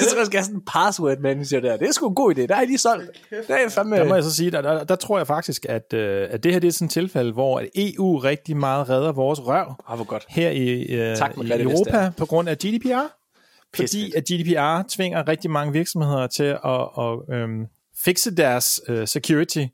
jeg 0.00 0.06
tror, 0.08 0.18
jeg 0.18 0.26
skal 0.26 0.38
have 0.38 0.44
sådan 0.44 0.56
en 0.56 0.62
password 0.66 1.18
manager 1.18 1.60
der. 1.60 1.76
Det 1.76 1.88
er 1.88 1.92
sgu 1.92 2.08
en 2.08 2.14
god 2.14 2.34
idé. 2.34 2.46
Der 2.46 2.54
er 2.54 2.58
jeg 2.58 2.66
lige 2.66 2.78
solgt. 2.78 3.10
Der 3.48 3.54
er 3.54 3.68
fandme... 3.68 3.96
Der 3.96 4.04
må 4.04 4.14
jeg 4.14 4.24
så 4.24 4.34
sige, 4.34 4.50
der, 4.50 4.62
der, 4.62 4.84
der 4.84 4.96
tror 4.96 5.18
jeg 5.18 5.26
faktisk, 5.26 5.66
at, 5.68 5.92
øh, 5.94 6.28
at 6.30 6.44
det 6.44 6.52
her 6.52 6.58
det 6.60 6.68
er 6.68 6.72
sådan 6.72 6.86
et 6.86 6.92
tilfælde, 6.92 7.32
hvor 7.32 7.58
at 7.58 7.68
EU 7.74 8.18
rigtig 8.18 8.56
meget 8.56 8.88
redder 8.88 9.12
vores 9.12 9.40
røv 9.46 9.74
Ah, 9.88 9.96
hvor 9.96 10.04
godt. 10.04 10.24
her 10.28 10.50
i, 10.50 10.82
øh, 10.82 11.16
Tak, 11.16 11.32
i 11.36 11.62
Europa 11.62 12.10
på 12.16 12.26
grund 12.26 12.48
af 12.48 12.58
GDPR. 12.58 13.17
Fordi 13.76 14.12
at 14.16 14.24
GDPR 14.24 14.82
tvinger 14.88 15.28
rigtig 15.28 15.50
mange 15.50 15.72
virksomheder 15.72 16.26
til 16.26 16.58
at, 16.64 16.88
at 16.98 17.36
øhm, 17.36 17.66
fikse 18.04 18.36
deres 18.36 18.80
øh, 18.88 19.08
security 19.08 19.64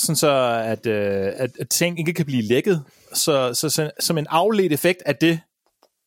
sådan 0.00 0.16
så 0.16 0.62
at, 0.64 0.86
øh, 0.86 1.32
at, 1.36 1.50
at 1.60 1.68
ting 1.68 1.98
ikke 1.98 2.12
kan 2.12 2.26
blive 2.26 2.42
lækket. 2.42 2.84
Så, 3.14 3.54
så, 3.54 3.68
så 3.68 3.90
som 4.00 4.18
en 4.18 4.26
afledt 4.30 4.72
effekt 4.72 5.02
af 5.06 5.16
det, 5.16 5.40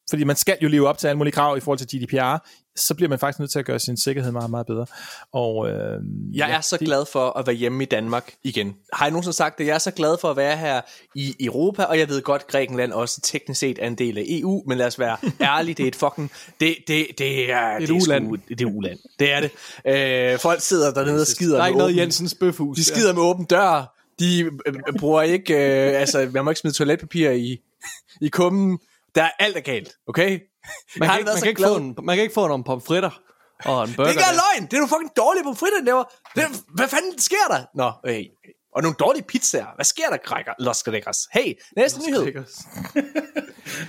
fordi 0.09 0.23
man 0.23 0.35
skal 0.35 0.57
jo 0.61 0.67
leve 0.67 0.87
op 0.87 0.97
til 0.97 1.07
alle 1.07 1.17
mulige 1.17 1.31
krav 1.31 1.57
i 1.57 1.59
forhold 1.59 1.79
til 1.79 1.87
GDPR, 1.99 2.47
så 2.75 2.93
bliver 2.95 3.09
man 3.09 3.19
faktisk 3.19 3.39
nødt 3.39 3.51
til 3.51 3.59
at 3.59 3.65
gøre 3.65 3.79
sin 3.79 3.97
sikkerhed 3.97 4.31
meget, 4.31 4.49
meget 4.49 4.65
bedre. 4.65 4.85
Og, 5.33 5.69
øh, 5.69 5.99
Jeg 6.33 6.51
er 6.51 6.61
så 6.61 6.77
glad 6.77 7.05
for 7.11 7.37
at 7.39 7.47
være 7.47 7.55
hjemme 7.55 7.83
i 7.83 7.85
Danmark 7.85 8.33
igen. 8.43 8.75
Har 8.93 9.05
jeg 9.05 9.11
nogensinde 9.11 9.35
sagt 9.37 9.57
det? 9.57 9.65
Jeg 9.67 9.73
er 9.73 9.77
så 9.79 9.91
glad 9.91 10.17
for 10.21 10.29
at 10.31 10.37
være 10.37 10.57
her 10.57 10.81
i 11.15 11.35
Europa, 11.39 11.83
og 11.83 11.99
jeg 11.99 12.09
ved 12.09 12.21
godt, 12.21 12.47
Grækenland 12.47 12.91
også 12.91 13.21
teknisk 13.21 13.59
set 13.59 13.79
er 13.81 13.87
en 13.87 13.95
del 13.95 14.17
af 14.17 14.23
EU, 14.27 14.63
men 14.67 14.77
lad 14.77 14.87
os 14.87 14.99
være 14.99 15.17
ærlige, 15.41 15.75
det 15.75 15.83
er 15.83 15.87
et 15.87 15.95
fucking... 15.95 16.31
Det, 16.59 16.75
det, 16.87 17.07
det 17.17 17.51
er, 17.51 17.75
det 17.79 17.83
et 17.83 17.89
uland. 17.89 18.25
Sgu, 18.27 18.35
det 18.49 18.61
er 18.61 18.65
uland. 18.65 18.99
Det 19.19 19.31
er 19.31 19.39
det. 19.39 19.51
Øh, 20.33 20.39
folk 20.39 20.61
sidder 20.61 20.93
dernede 20.93 21.21
og 21.21 21.27
skider 21.27 21.55
Der 21.55 21.63
er 21.63 21.67
ikke 21.67 21.77
noget 21.77 21.93
åben- 21.93 21.99
Jensens 21.99 22.35
bøfhus. 22.39 22.77
De 22.77 22.83
skider 22.83 23.13
med 23.13 23.21
åben 23.21 23.45
dør. 23.45 23.99
De 24.19 24.41
øh, 24.43 24.73
bruger 24.99 25.21
ikke... 25.21 25.53
Øh, 25.53 25.99
altså, 26.01 26.29
man 26.33 26.43
må 26.45 26.51
ikke 26.51 26.59
smide 26.59 26.73
toiletpapir 26.75 27.29
i, 27.29 27.57
i 28.21 28.27
kummen. 28.29 28.79
Der 29.15 29.23
er 29.23 29.29
alt 29.39 29.57
er 29.57 29.61
galt, 29.61 29.89
okay? 30.07 30.29
Man 30.29 30.39
Jeg 30.99 31.07
har 31.09 31.13
kan, 31.13 31.19
ikke, 31.19 31.31
man, 31.31 31.39
kan 31.41 31.49
ikke 31.49 31.63
få 31.63 31.75
en, 31.75 31.95
man 32.03 32.15
kan 32.15 32.23
ikke 32.23 32.33
få 32.33 32.47
nogle 32.47 32.63
pomfritter 32.63 33.09
og 33.65 33.83
en 33.83 33.93
burger. 33.95 34.11
Det 34.11 34.19
er 34.21 34.29
ikke 34.29 34.41
løgn. 34.59 34.65
Det 34.65 34.73
er 34.73 34.77
nogle 34.77 34.89
fucking 34.89 35.11
dårlige 35.17 35.43
pomfritter, 35.43 35.77
den 35.77 35.85
laver. 35.85 36.03
Det, 36.35 36.43
hvad 36.75 36.87
fanden 36.87 37.19
sker 37.19 37.45
der? 37.49 37.61
Nå, 37.75 37.91
hey. 38.11 38.23
Og 38.75 38.81
nogle 38.81 38.95
dårlige 38.99 39.23
pizzaer. 39.23 39.65
Hvad 39.75 39.85
sker 39.85 40.09
der, 40.09 40.17
Grækker? 40.25 40.51
Los 40.59 40.83
Grækkers. 40.83 41.17
Hey, 41.33 41.53
næste 41.77 41.99
nyhed. 42.07 42.23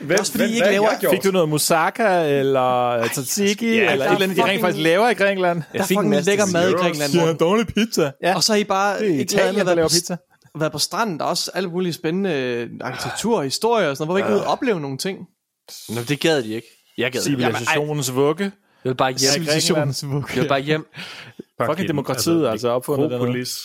Hvem, 0.01 0.19
også 0.21 0.33
fordi 0.33 0.45
I 0.45 0.55
ikke 0.55 0.61
laver- 0.71 1.11
Fik 1.11 1.25
du 1.25 1.31
noget 1.31 1.49
moussaka, 1.49 2.39
eller 2.41 3.07
tzatziki, 3.09 3.75
ja, 3.77 3.93
eller 3.93 4.05
et 4.07 4.11
eller 4.13 4.23
andet, 4.23 4.37
de 4.37 4.43
er 4.43 4.47
rent 4.47 4.61
faktisk 4.61 4.83
laver 4.83 5.09
i 5.09 5.15
Grækenland? 5.15 5.63
Der 5.73 5.79
er 5.81 5.85
fik 5.85 5.97
en 5.97 6.03
fucking 6.05 6.25
lækker 6.27 6.47
mad 6.53 6.71
i. 6.71 6.73
Grækenland. 6.73 7.13
Ja, 7.13 7.21
Morten. 7.21 7.37
dårlig 7.37 7.67
pizza. 7.67 8.11
Ja. 8.23 8.35
Og 8.37 8.43
så 8.45 8.53
har 8.53 8.59
I 8.59 8.65
bare 8.65 8.99
Det 8.99 9.07
er 9.07 9.11
ikke 9.11 9.23
Italien, 9.23 9.67
der 9.67 9.75
laver 9.75 9.89
pizza. 9.89 10.17
Været 10.59 10.73
på 10.73 10.79
stranden. 10.79 11.19
Der 11.19 11.25
er 11.25 11.29
også 11.29 11.51
alle 11.55 11.69
mulige 11.71 11.93
spændende 11.93 12.31
øh, 12.33 12.71
arkitektur 12.81 13.37
og 13.39 13.45
historie 13.45 13.89
og 13.91 13.97
sådan 13.97 14.09
noget. 14.09 14.23
Hvor 14.23 14.29
vi 14.29 14.33
ikke 14.35 14.41
ud 14.43 14.47
og 14.47 14.53
opleve 14.53 14.81
nogle 14.81 14.99
ting. 14.99 15.19
Nå, 15.89 16.01
det 16.09 16.21
gad 16.21 16.43
de 16.43 16.55
ikke. 16.55 16.67
Jeg 16.99 17.13
gad 17.13 17.27
ikke. 17.27 17.43
Jamen, 17.43 17.55
Civilisationens 17.57 18.15
vugge. 18.15 18.45
Jeg 18.85 18.91
vil 18.91 18.95
bare 18.97 19.11
hjem. 19.11 19.19
Civilisationens 19.19 20.03
Jeg 20.03 20.11
vugge. 20.11 20.35
vil 20.35 20.49
bare 20.49 20.61
hjem. 20.61 20.87
Fucking 21.67 21.89
demokratiet, 21.89 22.49
altså, 22.49 22.69
opfundet 22.69 23.11
dernede. 23.11 23.19
Propolis. 23.27 23.59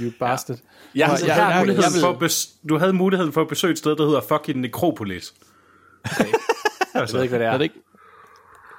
You 0.00 0.10
bastard. 0.20 0.58
Jeg 0.94 1.06
har, 1.06 1.18
jeg- 1.18 1.26
jeg, 1.26 1.34
har 1.34 1.50
jeg- 1.50 1.60
mulighed 1.60 1.82
jeg 1.84 1.92
vil- 1.92 2.00
For 2.00 2.26
bes- 2.26 2.66
du 2.68 2.78
havde 2.78 2.92
muligheden 2.92 3.32
for 3.32 3.40
at 3.40 3.48
besøge 3.48 3.72
et 3.72 3.78
sted, 3.78 3.96
der 3.96 4.06
hedder 4.06 4.20
fucking 4.20 4.60
Necropolis. 4.60 5.34
Jeg 6.94 7.08
ved 7.12 7.22
ikke, 7.22 7.28
hvad 7.36 7.38
det 7.38 7.46
er. 7.46 7.50
Er 7.52 7.56
det 7.58 7.64
ikke? 7.64 7.80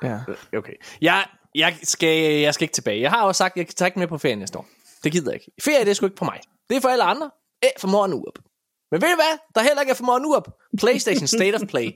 Ja. 0.04 0.20
Okay. 0.58 0.74
Jeg, 1.02 1.26
jeg, 1.56 1.76
skal, 1.84 2.40
jeg 2.42 2.54
skal 2.54 2.64
ikke 2.64 2.74
tilbage. 2.74 3.02
Jeg 3.02 3.10
har 3.12 3.22
også 3.24 3.38
sagt, 3.38 3.54
at 3.54 3.58
jeg 3.58 3.66
kan 3.68 3.76
tage 3.76 3.88
ikke 3.88 4.00
med 4.00 4.08
på 4.08 4.18
ferie 4.18 4.36
næste 4.36 4.58
år. 4.58 4.68
Det 5.04 5.12
gider 5.12 5.32
jeg 5.32 5.36
ikke. 5.36 5.52
Ferie, 5.64 5.80
det 5.80 5.90
er 5.90 5.94
sgu 5.94 6.06
ikke 6.06 6.16
på 6.16 6.26
mig. 6.26 6.40
Det 6.70 6.78
er 6.78 6.82
for 6.82 6.90
alle 6.90 7.04
andre. 7.04 7.32
Æ, 7.64 7.68
for 7.80 7.88
morgen 7.88 8.14
Urup. 8.14 8.40
Men 8.92 9.02
ved 9.02 9.10
du 9.10 9.16
hvad? 9.16 9.38
Der 9.56 9.62
heller 9.62 9.82
ikke 9.82 9.92
er 9.92 9.96
for 9.96 10.04
morgen 10.04 10.26
Urup. 10.26 10.48
PlayStation 10.78 11.28
State 11.38 11.56
of 11.56 11.62
Play. 11.68 11.92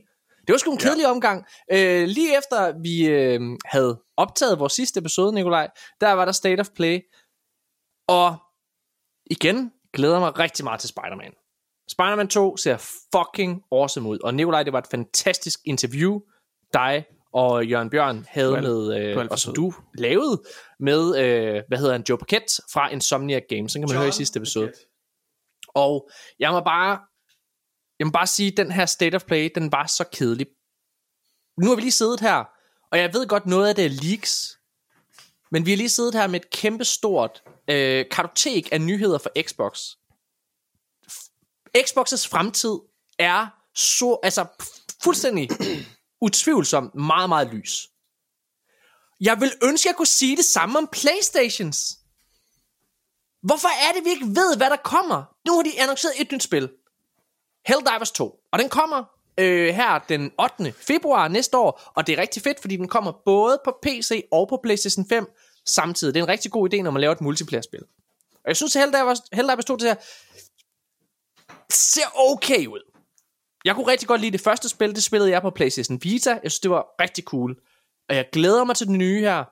Det 0.48 0.54
var 0.54 0.58
sgu 0.58 0.72
en 0.72 0.78
kedelig 0.78 1.04
ja. 1.04 1.10
omgang. 1.10 1.46
Øh, 1.72 2.08
lige 2.08 2.38
efter 2.38 2.80
vi 2.82 3.08
øh, 3.08 3.42
havde 3.66 4.02
optaget 4.18 4.60
vores 4.60 4.74
sidste 4.74 5.00
episode, 5.00 5.34
Nikolaj, 5.34 5.70
der 6.02 6.12
var 6.12 6.26
der 6.26 6.32
State 6.32 6.60
of 6.60 6.70
Play. 6.76 7.00
Og 8.08 8.38
igen 9.26 9.72
glæder 9.94 10.20
mig 10.20 10.40
rigtig 10.40 10.64
meget 10.66 10.80
til 10.80 10.90
Spider-Man. 10.90 11.34
Spider-Man 11.90 12.28
2 12.28 12.58
ser 12.58 12.78
fucking 13.16 13.64
awesome 13.72 14.10
ud. 14.10 14.20
Og 14.24 14.34
Nikolaj, 14.34 14.64
det 14.64 14.74
var 14.74 14.80
et 14.80 14.88
fantastisk 14.88 15.60
interview, 15.66 16.20
dig 16.74 17.06
og 17.34 17.66
Jørgen 17.66 17.90
Bjørn 17.90 18.26
havde 18.30 18.50
Du 18.50 18.56
alt- 18.56 18.64
med, 18.68 18.98
øh, 19.02 19.16
for 19.16 19.28
og 19.32 19.40
som 19.40 19.54
du 19.56 19.74
lavede 19.98 20.44
med, 20.80 21.18
øh, 21.18 21.64
hvad 21.68 21.78
hedder 21.78 21.92
han, 21.92 22.04
Joe 22.10 22.18
Paquette 22.18 22.48
fra 22.74 22.90
Insomniac 22.90 23.44
Games. 23.50 23.72
Så 23.72 23.80
kan 23.80 23.88
man 23.90 23.98
høre 23.98 24.08
i 24.08 24.12
sidste 24.12 24.38
episode. 24.38 24.74
Og 25.68 26.10
jeg 26.40 26.52
må 26.52 26.60
bare, 26.60 27.00
jeg 28.00 28.08
må 28.08 28.12
bare 28.12 28.28
sige, 28.28 28.52
at 28.52 28.58
den 28.58 28.72
her 28.72 28.86
State 28.86 29.16
of 29.16 29.24
Play, 29.24 29.50
den 29.56 29.72
var 29.72 29.88
så 29.88 30.04
kedelig. 30.14 30.48
Nu 31.62 31.68
har 31.68 31.76
vi 31.76 31.82
lige 31.82 31.92
siddet 31.92 32.20
her, 32.20 32.44
og 32.92 32.98
jeg 33.00 33.14
ved 33.14 33.28
godt, 33.28 33.46
noget 33.46 33.70
af 33.70 33.76
det 33.76 33.86
er 33.86 33.90
leaks, 33.90 34.60
men 35.52 35.66
vi 35.66 35.72
har 35.72 35.78
lige 35.78 35.90
siddet 35.90 36.14
her 36.14 36.28
med 36.28 36.40
et 36.40 36.50
kæmpe 36.50 36.86
stort 36.86 37.44
øh, 37.70 38.06
kartotek 38.12 38.70
af 38.72 38.82
nyheder 38.82 39.18
for 39.18 39.32
Xbox. 39.42 39.80
Xbox's 41.78 42.28
fremtid 42.30 42.78
er 43.20 43.48
så, 43.76 44.20
altså 44.24 44.46
fuldstændig 45.04 45.50
utvivlsomt 46.24 46.96
meget, 46.96 47.30
meget 47.30 47.54
lys. 47.54 47.90
Jeg 49.22 49.42
vil 49.42 49.52
ønske, 49.64 49.88
at 49.88 49.92
jeg 49.92 49.98
kunne 49.98 50.08
sige 50.08 50.38
det 50.38 50.46
samme 50.46 50.78
om 50.78 50.90
Playstations. 50.92 51.98
Hvorfor 53.42 53.68
er 53.68 53.94
det, 53.96 54.06
vi 54.06 54.10
ikke 54.10 54.26
ved, 54.26 54.58
hvad 54.58 54.70
der 54.70 54.76
kommer? 54.76 55.24
Nu 55.48 55.56
har 55.56 55.64
de 55.64 55.82
annonceret 55.82 56.14
et 56.22 56.32
nyt 56.32 56.44
spil. 56.44 56.70
Helldivers 57.66 58.12
2. 58.12 58.40
Og 58.52 58.60
den 58.60 58.70
kommer 58.70 59.04
øh, 59.38 59.76
her 59.76 60.00
den 60.00 60.32
8. 60.40 60.74
februar 60.78 61.28
næste 61.28 61.58
år. 61.58 61.92
Og 61.96 62.08
det 62.08 62.14
er 62.14 62.22
rigtig 62.22 62.44
fedt, 62.44 62.62
fordi 62.62 62.78
den 62.78 62.88
kommer 62.88 63.12
både 63.26 63.62
på 63.66 63.78
PC 63.84 64.28
og 64.32 64.48
på 64.50 64.60
PlayStation 64.64 65.10
5 65.10 65.28
samtidig. 65.66 66.14
Det 66.14 66.20
er 66.20 66.24
en 66.24 66.30
rigtig 66.30 66.52
god 66.52 66.74
idé, 66.74 66.82
når 66.82 66.92
man 66.92 67.02
laver 67.02 67.12
et 67.12 67.22
multiplayer-spil. 67.22 67.84
Og 68.34 68.48
jeg 68.48 68.56
synes, 68.56 68.76
at 68.76 68.82
Helldivers, 68.82 69.20
Helldivers 69.34 69.66
2 69.66 69.76
det 69.76 69.88
her, 69.88 69.96
ser 71.70 72.08
okay 72.16 72.68
ud. 72.68 72.93
Jeg 73.66 73.76
kunne 73.76 73.88
rigtig 73.88 74.08
godt 74.08 74.22
lide 74.22 74.32
det 74.32 74.42
første 74.42 74.70
spil. 74.70 74.96
Det 74.96 75.04
spillede 75.04 75.32
jeg 75.32 75.42
på 75.42 75.50
PlayStation 75.50 76.04
Vita. 76.04 76.30
Jeg 76.44 76.52
synes, 76.52 76.60
det 76.60 76.72
var 76.72 77.02
rigtig 77.02 77.24
cool. 77.24 77.62
Og 78.10 78.16
jeg 78.16 78.30
glæder 78.32 78.64
mig 78.64 78.76
til 78.76 78.88
det 78.88 78.96
nye 78.96 79.20
her. 79.20 79.44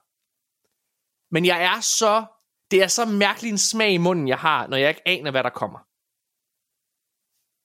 Men 1.33 1.45
jeg 1.45 1.63
er 1.63 1.81
så... 1.81 2.25
Det 2.71 2.83
er 2.83 2.87
så 2.87 3.05
mærkelig 3.05 3.49
en 3.49 3.57
smag 3.57 3.91
i 3.91 3.97
munden, 3.97 4.27
jeg 4.27 4.37
har, 4.37 4.67
når 4.67 4.77
jeg 4.77 4.89
ikke 4.89 5.07
aner, 5.07 5.31
hvad 5.31 5.43
der 5.43 5.49
kommer. 5.49 5.79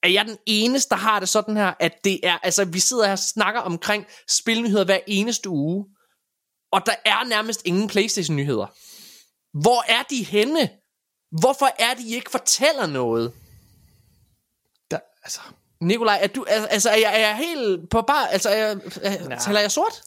Er 0.03 0.09
jeg 0.09 0.25
den 0.25 0.37
eneste, 0.45 0.89
der 0.89 0.95
har 0.95 1.19
det 1.19 1.29
sådan 1.29 1.57
her, 1.57 1.73
at 1.79 2.03
det 2.03 2.19
er... 2.23 2.37
Altså, 2.37 2.65
vi 2.65 2.79
sidder 2.79 3.05
her 3.05 3.11
og 3.11 3.19
snakker 3.19 3.61
omkring 3.61 4.05
spilnyheder 4.29 4.85
hver 4.85 4.99
eneste 5.07 5.49
uge. 5.49 5.85
Og 6.71 6.85
der 6.85 6.95
er 7.05 7.23
nærmest 7.23 7.61
ingen 7.65 7.87
Playstation-nyheder. 7.87 8.67
Hvor 9.61 9.91
er 9.91 10.03
de 10.03 10.23
henne? 10.23 10.69
Hvorfor 11.41 11.69
er 11.79 11.93
de 11.93 12.09
ikke 12.09 12.31
fortæller 12.31 12.85
noget? 12.85 13.33
Der, 14.91 14.99
altså, 15.23 15.41
Nikolaj, 15.81 16.19
er 16.21 16.27
du, 16.27 16.45
al- 16.49 16.67
altså, 16.69 16.89
er 16.89 16.95
jeg, 16.95 17.11
er 17.13 17.27
jeg 17.27 17.35
helt 17.37 17.89
på 17.89 18.01
bare, 18.01 18.31
altså, 18.33 18.49
er 18.49 18.55
jeg, 18.67 18.77
er, 19.03 19.37
taler 19.39 19.59
jeg 19.59 19.71
sort? 19.71 20.01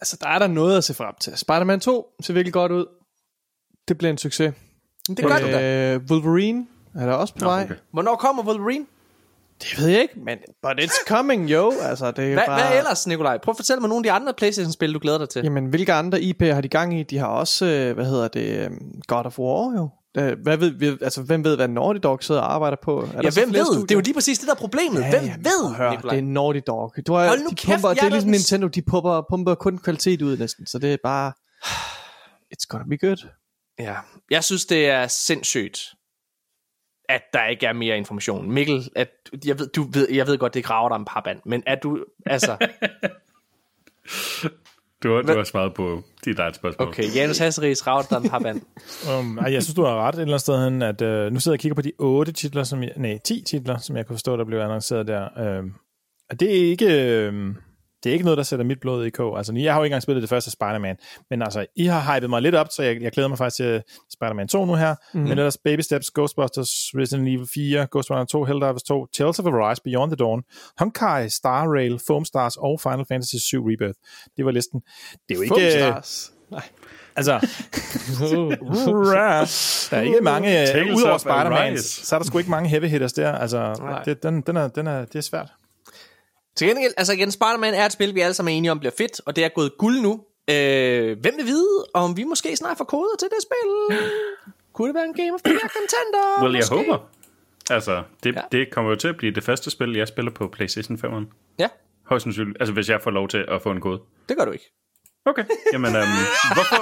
altså, 0.00 0.16
der 0.20 0.28
er 0.28 0.38
der 0.38 0.46
noget 0.46 0.76
at 0.76 0.84
se 0.84 0.94
frem 0.94 1.14
til. 1.20 1.36
Spider-Man 1.36 1.80
2 1.80 2.06
ser 2.20 2.32
virkelig 2.34 2.52
godt 2.52 2.72
ud. 2.72 2.86
Det 3.88 3.98
bliver 3.98 4.10
en 4.10 4.18
succes. 4.18 4.54
Det 5.08 5.18
gør 5.24 5.38
du 5.38 5.46
da. 5.46 5.94
Øh, 5.94 6.00
Wolverine 6.10 6.66
er 6.94 7.06
der 7.06 7.12
også 7.12 7.34
på 7.34 7.44
vej. 7.44 7.62
okay. 7.64 7.74
Hvornår 7.92 8.16
kommer 8.16 8.42
Wolverine? 8.42 8.86
Det 9.62 9.78
ved 9.78 9.88
jeg 9.88 10.00
ikke, 10.02 10.14
men 10.20 10.38
but 10.62 10.80
it's 10.80 11.06
coming, 11.08 11.50
yo. 11.50 11.72
Altså, 11.82 12.10
det 12.10 12.24
er 12.24 12.32
Hvad, 12.34 12.42
bare... 12.46 12.68
hvad 12.68 12.78
ellers, 12.78 13.06
Nikolaj? 13.06 13.38
Prøv 13.38 13.52
at 13.52 13.56
fortælle 13.56 13.80
mig 13.80 13.88
nogle 13.88 14.00
af 14.08 14.12
de 14.12 14.12
andre 14.12 14.34
Playstation-spil, 14.34 14.94
du 14.94 14.98
glæder 14.98 15.18
dig 15.18 15.28
til. 15.28 15.42
Jamen, 15.44 15.66
hvilke 15.66 15.92
andre 15.92 16.20
IP 16.20 16.42
har 16.42 16.60
de 16.60 16.68
gang 16.68 16.98
i? 17.00 17.02
De 17.02 17.18
har 17.18 17.26
også, 17.26 17.66
øh, 17.66 17.94
hvad 17.94 18.04
hedder 18.04 18.28
det, 18.28 18.58
øh, 18.58 18.70
God 19.06 19.24
of 19.26 19.38
War 19.38 19.74
jo. 19.76 19.88
Øh, 20.18 20.38
Hvad 20.42 20.56
ved, 20.56 20.70
vi- 20.70 20.86
altså, 21.02 21.22
hvem 21.22 21.44
ved, 21.44 21.56
hvad 21.56 21.68
Naughty 21.68 22.00
Dog 22.02 22.22
sidder 22.22 22.40
og 22.40 22.54
arbejder 22.54 22.76
på? 22.82 23.00
Er 23.00 23.06
Ja, 23.22 23.30
hvem 23.30 23.52
ved? 23.52 23.64
studier? 23.64 23.80
Det 23.82 23.90
er 23.90 23.94
jo 23.94 24.00
lige 24.00 24.14
præcis 24.14 24.38
det, 24.38 24.46
der 24.48 24.54
er 24.54 24.58
problemet. 24.58 25.00
Ja, 25.00 25.10
hvem 25.10 25.24
jamen, 25.28 25.44
ved, 25.44 25.90
Nikolaj? 25.90 26.14
Det 26.14 26.18
er 26.18 26.22
Naughty 26.26 26.60
Dog. 26.66 26.94
Du 27.06 27.12
har, 27.14 27.28
Hold 27.28 27.40
nu 27.42 27.48
de 27.50 27.54
kæft, 27.54 27.72
pumper, 27.74 27.88
det 27.88 27.98
er 28.00 28.04
er 28.06 28.08
ligesom 28.08 28.26
den- 28.28 28.30
Nintendo, 28.32 28.66
de 28.68 28.82
pumper, 28.82 29.22
pumper 29.30 29.54
kun 29.54 29.78
kvalitet 29.78 30.22
ud 30.22 30.36
næsten, 30.38 30.66
så 30.66 30.78
det 30.78 30.92
er 30.92 30.96
bare... 31.02 31.32
It's 32.54 32.66
gonna 32.68 32.84
be 32.88 32.96
good. 32.98 33.28
Ja, 33.78 33.94
jeg 34.30 34.44
synes, 34.44 34.66
det 34.66 34.86
er 34.88 35.06
sindssygt, 35.06 35.80
at 37.08 37.22
der 37.32 37.46
ikke 37.46 37.66
er 37.66 37.72
mere 37.72 37.96
information. 37.96 38.50
Mikkel, 38.52 38.88
at, 38.96 39.08
jeg, 39.46 39.58
ved, 39.58 39.66
du 39.68 39.82
ved, 39.92 40.08
jeg 40.10 40.26
ved 40.26 40.38
godt, 40.38 40.54
det 40.54 40.64
graver 40.64 40.88
dig 40.88 40.96
en 40.96 41.04
par 41.04 41.20
band, 41.20 41.40
men 41.46 41.62
er 41.66 41.74
du, 41.74 42.04
altså, 42.26 42.56
Du 45.02 45.14
har, 45.14 45.22
du 45.22 45.36
har 45.36 45.44
svaret 45.44 45.74
på 45.74 46.02
dit 46.24 46.38
eget 46.38 46.56
spørgsmål. 46.56 46.88
okay, 46.88 47.04
Janus 47.14 47.38
Hasseris 47.38 47.82
par 47.82 48.38
band. 48.42 48.60
Um, 49.18 49.38
ej, 49.38 49.52
jeg 49.52 49.62
synes, 49.62 49.74
du 49.74 49.84
har 49.84 49.94
ret 49.94 50.14
et 50.14 50.20
eller 50.20 50.32
andet 50.32 50.40
sted 50.40 50.64
hen, 50.64 50.82
at 50.82 51.02
uh, 51.02 51.32
nu 51.32 51.40
sidder 51.40 51.54
jeg 51.54 51.58
og 51.58 51.60
kigger 51.60 51.74
på 51.74 51.82
de 51.82 51.92
otte 51.98 52.32
titler, 52.32 52.64
som 52.64 52.82
jeg, 52.82 52.92
nej, 52.96 53.18
10 53.24 53.42
titler, 53.46 53.78
som 53.78 53.96
jeg 53.96 54.06
kunne 54.06 54.16
forstå, 54.16 54.36
der 54.36 54.44
blev 54.44 54.58
annonceret 54.58 55.06
der. 55.06 55.58
Um, 55.58 55.74
og 56.30 56.40
det 56.40 56.50
er 56.50 56.70
ikke... 56.70 57.28
Um, 57.28 57.56
det 58.06 58.10
er 58.10 58.14
ikke 58.14 58.24
noget, 58.24 58.38
der 58.38 58.44
sætter 58.44 58.64
mit 58.64 58.80
blod 58.80 59.04
i 59.04 59.10
kog. 59.10 59.36
Altså, 59.36 59.52
jeg 59.52 59.72
har 59.72 59.80
jo 59.80 59.84
ikke 59.84 59.92
engang 59.92 60.02
spillet 60.02 60.22
det 60.22 60.28
første 60.28 60.50
Spider-Man, 60.50 60.96
men 61.30 61.42
altså, 61.42 61.66
I 61.76 61.86
har 61.86 62.14
hypet 62.14 62.30
mig 62.30 62.42
lidt 62.42 62.54
op, 62.54 62.66
så 62.70 62.82
jeg, 62.82 63.02
jeg 63.02 63.12
glæder 63.12 63.28
mig 63.28 63.38
faktisk 63.38 63.56
til 63.56 63.82
Spider-Man 64.12 64.48
2 64.48 64.64
nu 64.64 64.74
her. 64.74 64.94
Mm. 65.14 65.20
Men 65.20 65.30
ellers 65.30 65.58
Baby 65.58 65.80
Steps, 65.80 66.10
Ghostbusters, 66.10 66.70
Resident 66.70 67.28
Evil 67.28 67.46
4, 67.54 67.86
Ghostbusters 67.92 68.28
2, 68.28 68.44
Helldivers 68.44 68.82
2, 68.82 69.06
Tales 69.06 69.38
of 69.38 69.46
Arise, 69.46 69.82
Beyond 69.82 70.10
the 70.10 70.16
Dawn, 70.16 70.42
Honkai, 70.78 71.28
Star 71.28 71.68
Rail, 71.68 72.00
Foam 72.06 72.24
Stars 72.24 72.56
og 72.56 72.80
Final 72.80 73.04
Fantasy 73.08 73.36
7 73.48 73.64
Rebirth. 73.66 73.98
Det 74.36 74.44
var 74.44 74.50
listen. 74.50 74.80
Det 75.28 75.34
er 75.34 75.34
jo 75.34 75.42
ikke... 75.42 75.54
Foam 75.54 75.62
øh, 75.62 75.70
Stars. 75.70 76.32
Nej. 76.50 76.62
Altså, 77.16 77.32
der 79.90 79.96
er 79.96 80.00
ikke 80.00 80.20
mange, 80.22 80.66
uh, 80.90 80.96
udover 80.96 81.18
Spider-Man, 81.18 81.78
så 81.78 82.14
er 82.14 82.18
der 82.18 82.26
sgu 82.26 82.38
ikke 82.38 82.50
mange 82.50 82.68
heavy 82.68 82.84
hitters 82.84 83.12
der. 83.12 83.32
Altså, 83.32 84.00
det, 84.04 84.22
den, 84.22 84.40
den 84.40 84.56
er, 84.56 84.68
den 84.68 84.86
er, 84.86 85.04
det 85.04 85.16
er 85.16 85.20
svært. 85.20 85.52
Til 86.56 86.68
gengæld, 86.68 86.92
altså 86.96 87.12
igen, 87.12 87.30
Spider-Man 87.32 87.74
er 87.74 87.86
et 87.86 87.92
spil, 87.92 88.14
vi 88.14 88.20
alle 88.20 88.34
sammen 88.34 88.52
er 88.52 88.56
enige 88.56 88.70
om 88.70 88.78
bliver 88.78 88.92
fedt, 88.98 89.20
og 89.26 89.36
det 89.36 89.44
er 89.44 89.48
gået 89.48 89.72
guld 89.78 90.00
nu. 90.00 90.20
Øh, 90.50 91.18
hvem 91.20 91.34
vil 91.36 91.46
vide, 91.46 91.84
om 91.94 92.16
vi 92.16 92.24
måske 92.24 92.56
snart 92.56 92.76
får 92.78 92.84
koder 92.84 93.16
til 93.18 93.28
det 93.28 93.42
spil? 93.42 93.98
kunne 94.72 94.88
det 94.88 94.94
være 94.94 95.04
en 95.04 95.14
Game 95.14 95.32
of 95.34 95.40
the 95.42 95.52
Year 95.54 95.68
contender? 95.78 96.42
Well, 96.42 96.54
jeg 96.54 96.62
måske? 96.70 96.74
håber. 96.90 96.98
Altså, 97.70 98.02
det, 98.22 98.34
Ja. 98.34 98.40
det 98.52 98.70
kommer 98.72 98.90
jo 98.90 98.96
til 98.96 99.08
at 99.08 99.16
blive 99.16 99.34
det 99.34 99.44
første 99.44 99.70
spil, 99.70 99.96
jeg 99.96 100.08
spiller 100.08 100.30
på 100.32 100.48
PlayStation 100.48 100.98
5. 100.98 101.10
Ja, 101.58 101.68
Højst 102.04 102.22
sandsynligt. 102.22 102.56
Altså, 102.60 102.72
hvis 102.74 102.88
jeg 102.88 103.00
får 103.02 103.10
lov 103.10 103.28
til 103.28 103.44
at 103.48 103.62
få 103.62 103.70
en 103.70 103.80
kode. 103.80 104.00
det 104.28 104.36
gør 104.36 104.44
du 104.44 104.50
ikke. 104.50 104.72
Okay. 105.26 105.44
Jamen, 105.72 105.96
um, 105.96 106.02
hvorfor, 106.54 106.80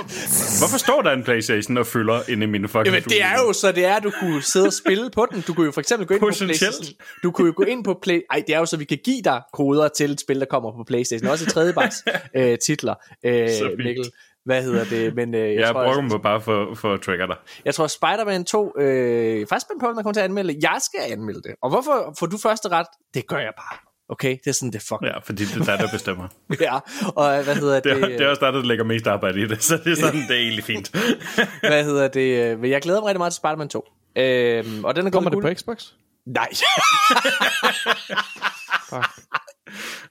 hvorfor 0.60 0.78
står 0.78 1.02
der 1.02 1.10
en 1.10 1.24
PlayStation 1.24 1.76
og 1.76 1.86
fylder 1.86 2.30
inde 2.30 2.44
i 2.44 2.46
mine 2.46 2.68
fucking 2.68 2.86
Jamen, 2.86 3.02
det 3.02 3.22
er 3.22 3.34
jo 3.46 3.52
så, 3.52 3.72
det 3.72 3.84
er, 3.84 3.94
at 3.96 4.02
du 4.02 4.12
kunne 4.20 4.42
sidde 4.42 4.66
og 4.66 4.72
spille 4.72 5.10
på 5.10 5.26
den. 5.30 5.40
Du 5.40 5.54
kunne 5.54 5.66
jo 5.66 5.72
for 5.72 5.80
eksempel 5.80 6.06
gå 6.06 6.14
ind 6.14 6.20
på. 6.20 6.30
PlayStation. 6.38 6.96
Du 7.22 7.30
kunne 7.30 7.46
jo 7.46 7.52
gå 7.56 7.62
ind 7.62 7.84
på 7.84 7.98
Play... 8.02 8.20
Ej, 8.30 8.42
det 8.46 8.54
er 8.54 8.58
jo 8.58 8.66
så, 8.66 8.76
vi 8.76 8.84
kan 8.84 8.98
give 9.04 9.22
dig 9.22 9.42
koder 9.52 9.88
til 9.88 10.10
et 10.10 10.20
spil, 10.20 10.40
der 10.40 10.46
kommer 10.46 10.72
på 10.72 10.84
PlayStation. 10.86 11.30
Også 11.30 11.44
i 11.44 11.48
tredjeparts 11.48 12.04
øh, 12.36 12.58
titler, 12.58 12.94
øh. 13.24 13.48
Mikkel. 13.78 14.04
Hvad 14.44 14.62
hedder 14.62 14.84
det? 14.84 15.14
Men 15.14 15.34
øh, 15.34 15.40
jeg, 15.40 15.54
Jeg 15.54 15.66
tror, 15.66 15.84
bruger 15.84 16.00
mig 16.00 16.22
bare 16.22 16.40
for, 16.40 16.74
for 16.74 16.94
at 16.94 17.00
trigger 17.00 17.26
dig. 17.26 17.36
jeg 17.64 17.74
tror, 17.74 17.86
Spider-Man 17.86 18.44
2... 18.44 18.78
Øh, 18.78 19.46
faktisk 19.46 19.66
på, 19.80 19.86
man 19.86 19.94
kommer 19.94 20.12
til 20.12 20.20
at 20.20 20.24
anmelde. 20.24 20.58
Jeg 20.62 20.78
skal 20.82 21.12
anmelde 21.12 21.42
det. 21.42 21.54
Og 21.62 21.70
hvorfor 21.70 22.14
får 22.18 22.26
du 22.26 22.38
første 22.38 22.68
ret? 22.68 22.86
Det 23.14 23.26
gør 23.26 23.38
jeg 23.38 23.52
bare. 23.56 23.93
Okay, 24.08 24.36
det 24.44 24.46
er 24.50 24.52
sådan, 24.52 24.72
det 24.72 24.82
fuck. 24.82 25.02
Ja, 25.02 25.18
fordi 25.18 25.44
det 25.44 25.56
er 25.60 25.64
dig, 25.64 25.78
der 25.78 25.88
bestemmer. 25.92 26.28
Ja, 26.60 26.74
og 27.16 27.42
hvad 27.44 27.54
hedder 27.56 27.74
Det 27.74 27.84
det? 27.84 28.02
er, 28.02 28.06
det 28.08 28.20
er 28.20 28.28
også 28.28 28.44
dig, 28.44 28.52
der 28.52 28.62
lægger 28.62 28.84
mest 28.84 29.06
arbejde 29.06 29.40
i 29.40 29.46
det, 29.46 29.62
så 29.62 29.76
det 29.84 29.92
er 29.92 29.96
sådan, 29.96 30.20
det 30.20 30.30
er 30.30 30.40
egentlig 30.40 30.64
fint. 30.64 30.90
hvad 31.60 31.84
hedder 31.84 32.08
det? 32.08 32.50
øh, 32.52 32.60
Men 32.60 32.70
jeg 32.70 32.82
glæder 32.82 33.00
mig 33.00 33.06
rigtig 33.08 33.18
meget 33.20 33.32
til 33.32 33.36
Spider-Man 33.36 33.68
2. 33.68 33.84
Øhm, 34.16 34.84
og 34.84 34.96
den 34.96 35.06
er 35.06 35.10
Kommer 35.10 35.30
det 35.30 35.42
på 35.42 35.48
Xbox? 35.54 35.84
Nej. 36.26 36.48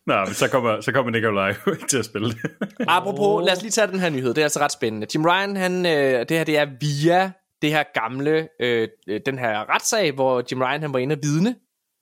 Nå, 0.07 0.15
men 0.25 0.33
så 0.33 0.47
kommer, 0.47 0.81
så 0.81 0.91
kommer 0.91 1.11
Nikolaj 1.11 1.55
jo 1.67 1.71
ikke 1.71 1.87
til 1.87 1.97
at 1.97 2.05
spille 2.05 2.29
det. 2.29 2.51
Apropos, 2.87 3.45
lad 3.45 3.53
os 3.55 3.61
lige 3.61 3.71
tage 3.71 3.87
den 3.87 3.99
her 3.99 4.09
nyhed. 4.09 4.29
Det 4.29 4.37
er 4.37 4.43
altså 4.45 4.59
ret 4.59 4.71
spændende. 4.71 5.07
Jim 5.15 5.25
Ryan, 5.25 5.55
han, 5.55 5.85
øh, 5.85 6.19
det 6.29 6.37
her 6.37 6.43
det 6.43 6.57
er 6.57 6.65
via 6.81 7.31
det 7.61 7.71
her 7.71 7.83
gamle, 7.93 8.47
øh, 8.61 8.87
øh, 9.09 9.19
den 9.25 9.39
her 9.39 9.69
retssag, 9.75 10.11
hvor 10.11 10.43
Jim 10.51 10.61
Ryan 10.61 10.81
han 10.81 10.93
var 10.93 10.99
inde 10.99 11.13
og 11.13 11.19
vidne 11.23 11.55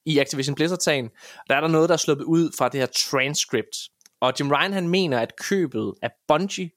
i 0.06 0.20
Activision 0.20 0.56
Blizzard-sagen. 0.56 1.10
Der 1.50 1.56
er 1.56 1.62
der 1.62 1.68
noget, 1.68 1.90
der 1.90 1.94
er 1.94 1.98
sluppet 1.98 2.26
ud 2.26 2.52
fra 2.58 2.70
det 2.70 2.80
her 2.80 2.88
transcript. 2.88 3.78
Og 4.20 4.34
Jim 4.40 4.52
Ryan, 4.52 4.74
han 4.74 4.88
mener, 4.90 5.20
at 5.20 5.36
købet 5.36 5.94
af 6.02 6.12
Bungie 6.28 6.72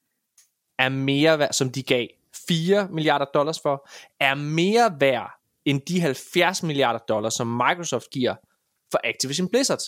er 0.79 0.89
mere 0.89 1.39
værd, 1.39 1.53
som 1.53 1.71
de 1.71 1.83
gav 1.83 2.07
4 2.47 2.87
milliarder 2.91 3.25
dollars 3.25 3.59
for, 3.59 3.89
er 4.19 4.35
mere 4.35 4.95
værd 4.99 5.31
end 5.65 5.81
de 5.81 6.01
70 6.01 6.63
milliarder 6.63 6.99
dollars, 6.99 7.33
som 7.33 7.47
Microsoft 7.47 8.09
giver 8.09 8.35
for 8.91 8.99
Activision 9.03 9.49
Blizzard. 9.49 9.79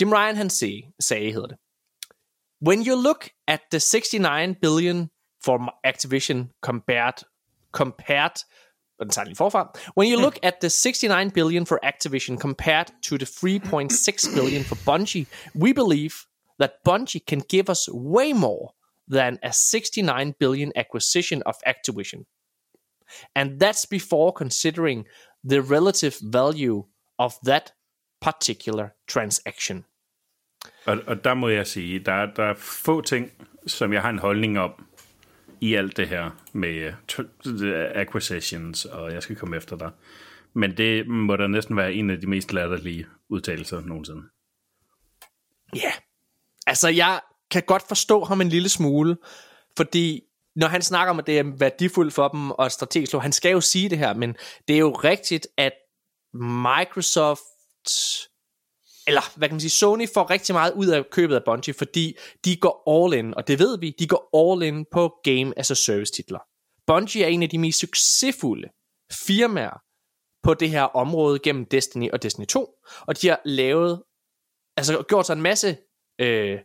Jim 0.00 0.12
Ryan, 0.12 0.36
han 0.36 0.50
sagde, 0.50 0.82
sagde, 1.00 1.32
hedder 1.32 1.46
det. 1.46 1.56
When 2.66 2.86
you 2.86 3.02
look 3.02 3.28
at 3.48 3.60
the 3.70 3.80
69 3.80 4.56
billion 4.62 5.10
for 5.44 5.74
Activision 5.84 6.50
compared 6.60 7.24
compared 7.74 8.36
og 9.04 9.06
den 9.06 9.12
tager 9.12 9.24
lige 9.24 9.36
forfra. 9.36 9.78
When 9.96 10.12
you 10.12 10.20
look 10.20 10.38
at 10.42 10.54
the 10.60 10.70
69 10.70 11.32
billion 11.32 11.66
for 11.66 11.78
Activision 11.82 12.38
compared 12.38 12.86
to 13.02 13.16
the 13.18 13.26
3.6 13.26 14.34
billion 14.34 14.64
for 14.64 14.76
Bungie, 14.88 15.26
we 15.54 15.72
believe 15.72 16.14
that 16.60 16.70
Bungie 16.88 17.24
can 17.30 17.40
give 17.40 17.68
us 17.68 17.88
way 17.92 18.32
more 18.32 18.64
than 19.12 19.38
a 19.42 19.52
69 19.52 20.34
billion 20.40 20.72
acquisition 20.76 21.42
of 21.46 21.54
Activision. 21.66 22.24
And 23.34 23.60
that's 23.60 23.84
before 23.86 24.32
considering 24.32 25.04
the 25.50 25.60
relative 25.60 26.16
value 26.22 26.84
of 27.18 27.34
that 27.44 27.72
particular 28.20 28.94
transaction. 29.06 29.84
Og, 30.86 30.98
og 31.06 31.24
der 31.24 31.34
må 31.34 31.48
jeg 31.48 31.66
sige, 31.66 31.98
der, 31.98 32.26
der 32.26 32.44
er 32.44 32.54
få 32.54 33.00
ting, 33.00 33.30
som 33.66 33.92
jeg 33.92 34.02
har 34.02 34.10
en 34.10 34.18
holdning 34.18 34.58
om 34.58 34.86
i 35.60 35.74
alt 35.74 35.96
det 35.96 36.08
her 36.08 36.30
med 36.52 36.92
øh, 37.46 37.90
acquisitions, 37.94 38.84
og 38.84 39.12
jeg 39.12 39.22
skal 39.22 39.36
komme 39.36 39.56
efter 39.56 39.76
dig. 39.76 39.90
Men 40.54 40.76
det 40.76 41.08
må 41.08 41.36
da 41.36 41.46
næsten 41.46 41.76
være 41.76 41.92
en 41.92 42.10
af 42.10 42.20
de 42.20 42.26
mest 42.26 42.52
latterlige 42.52 43.06
udtalelser 43.28 43.80
nogensinde. 43.80 44.22
Ja, 45.74 45.80
yeah. 45.84 45.94
altså 46.66 46.88
jeg 46.88 47.20
kan 47.50 47.62
godt 47.66 47.82
forstå 47.88 48.24
ham 48.24 48.40
en 48.40 48.48
lille 48.48 48.68
smule, 48.68 49.16
fordi 49.76 50.20
når 50.56 50.66
han 50.66 50.82
snakker 50.82 51.10
om, 51.10 51.18
at 51.18 51.26
det 51.26 51.38
er 51.38 51.56
værdifuldt 51.58 52.14
for 52.14 52.28
dem 52.28 52.50
og 52.50 52.72
strategisk, 52.72 53.12
han 53.12 53.32
skal 53.32 53.52
jo 53.52 53.60
sige 53.60 53.90
det 53.90 53.98
her, 53.98 54.14
men 54.14 54.36
det 54.68 54.74
er 54.74 54.80
jo 54.80 54.90
rigtigt, 54.92 55.46
at 55.56 55.72
Microsoft, 56.34 57.40
eller 59.06 59.38
hvad 59.38 59.48
kan 59.48 59.54
man 59.54 59.60
sige, 59.60 59.70
Sony 59.70 60.08
får 60.14 60.30
rigtig 60.30 60.54
meget 60.54 60.72
ud 60.72 60.86
af 60.86 61.10
købet 61.10 61.34
af 61.34 61.44
Bungie, 61.44 61.74
fordi 61.74 62.16
de 62.44 62.56
går 62.56 63.04
all 63.04 63.14
in, 63.14 63.34
og 63.34 63.48
det 63.48 63.58
ved 63.58 63.78
vi, 63.78 63.94
de 63.98 64.06
går 64.06 64.52
all 64.52 64.62
in 64.62 64.86
på 64.92 65.14
Game 65.24 65.58
as 65.58 65.70
a 65.70 65.74
Service 65.74 66.12
titler. 66.12 66.38
Bungie 66.86 67.24
er 67.24 67.28
en 67.28 67.42
af 67.42 67.48
de 67.48 67.58
mest 67.58 67.78
succesfulde 67.78 68.68
firmaer 69.12 69.80
på 70.42 70.54
det 70.54 70.70
her 70.70 70.82
område 70.82 71.38
gennem 71.38 71.64
Destiny 71.64 72.10
og 72.10 72.22
Destiny 72.22 72.46
2, 72.46 72.68
og 73.00 73.22
de 73.22 73.28
har 73.28 73.40
lavet 73.44 74.02
altså 74.76 75.04
gjort 75.08 75.26
sig 75.26 75.34
en 75.34 75.42
masse 75.42 75.76
øh, 76.20 76.58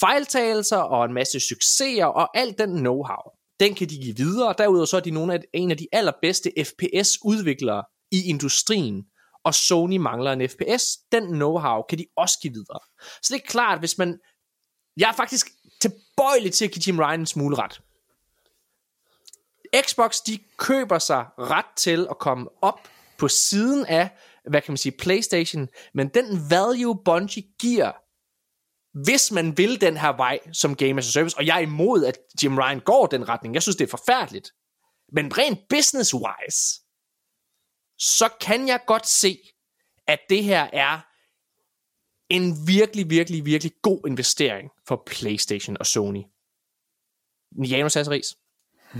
fejltagelser 0.00 0.76
og 0.76 1.04
en 1.04 1.12
masse 1.12 1.40
succeser 1.40 2.04
og 2.04 2.38
alt 2.38 2.58
den 2.58 2.86
know-how. 2.86 3.36
Den 3.60 3.74
kan 3.74 3.88
de 3.88 3.98
give 4.02 4.16
videre. 4.16 4.48
og 4.48 4.58
Derudover 4.58 4.84
så 4.84 4.96
er 4.96 5.00
de 5.00 5.10
nogle 5.10 5.34
af, 5.34 5.40
en 5.54 5.70
af 5.70 5.76
de 5.76 5.86
allerbedste 5.92 6.52
FPS-udviklere 6.58 7.84
i 8.12 8.28
industrien, 8.28 9.04
og 9.44 9.54
Sony 9.54 9.96
mangler 9.96 10.32
en 10.32 10.48
FPS. 10.48 10.96
Den 11.12 11.42
know-how 11.42 11.86
kan 11.88 11.98
de 11.98 12.06
også 12.16 12.38
give 12.42 12.52
videre. 12.52 12.80
Så 13.22 13.34
det 13.34 13.40
er 13.42 13.46
klart, 13.46 13.78
hvis 13.78 13.98
man... 13.98 14.18
Jeg 14.96 15.08
er 15.08 15.12
faktisk 15.12 15.50
tilbøjelig 15.80 16.52
til 16.52 16.64
at 16.64 16.70
give 16.70 16.82
Jim 16.86 16.98
Ryan 16.98 17.20
en 17.20 17.26
smule 17.26 17.56
ret. 17.56 17.80
Xbox, 19.86 20.16
de 20.26 20.38
køber 20.56 20.98
sig 20.98 21.26
ret 21.38 21.76
til 21.76 22.06
at 22.10 22.18
komme 22.18 22.48
op 22.62 22.88
på 23.18 23.28
siden 23.28 23.86
af, 23.86 24.10
hvad 24.50 24.62
kan 24.62 24.72
man 24.72 24.76
sige, 24.76 24.92
PlayStation, 24.98 25.68
men 25.94 26.08
den 26.08 26.50
value 26.50 26.98
Bungie 27.04 27.42
giver, 27.60 27.92
hvis 29.04 29.32
man 29.32 29.58
vil 29.58 29.80
den 29.80 29.96
her 29.96 30.16
vej 30.16 30.38
som 30.52 30.76
Game 30.76 30.98
as 30.98 31.08
a 31.08 31.10
Service, 31.10 31.36
og 31.36 31.46
jeg 31.46 31.56
er 31.56 31.60
imod, 31.60 32.04
at 32.04 32.18
Jim 32.42 32.58
Ryan 32.58 32.80
går 32.80 33.06
den 33.06 33.28
retning, 33.28 33.54
jeg 33.54 33.62
synes, 33.62 33.76
det 33.76 33.84
er 33.84 33.90
forfærdeligt, 33.98 34.52
men 35.12 35.38
rent 35.38 35.58
business-wise, 35.74 36.89
så 38.00 38.28
kan 38.40 38.68
jeg 38.68 38.80
godt 38.86 39.06
se, 39.06 39.38
at 40.06 40.18
det 40.30 40.44
her 40.44 40.68
er 40.72 41.00
en 42.28 42.56
virkelig, 42.66 43.10
virkelig, 43.10 43.44
virkelig 43.44 43.72
god 43.82 44.00
investering 44.06 44.70
for 44.88 45.02
PlayStation 45.06 45.76
og 45.80 45.86
Sony. 45.86 46.22
Janus 47.58 47.96
Asseris. 47.96 48.26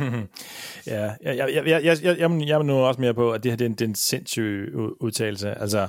ja, 0.87 1.15
jeg, 1.23 1.37
jeg, 1.37 1.37
jeg, 1.55 1.67
jeg, 1.67 1.85
jeg, 1.85 2.19
jeg, 2.19 2.49
jeg 2.49 2.63
nu 2.63 2.75
også 2.75 3.01
mere 3.01 3.15
på, 3.15 3.33
at 3.33 3.43
det 3.43 3.53
her 3.53 3.57
det 3.57 3.65
er 3.65 3.69
en, 3.69 3.75
det 3.75 3.81
er 3.81 3.89
en 3.89 3.95
sindssyg 3.95 4.69
udtalelse. 5.01 5.51
Altså, 5.51 5.89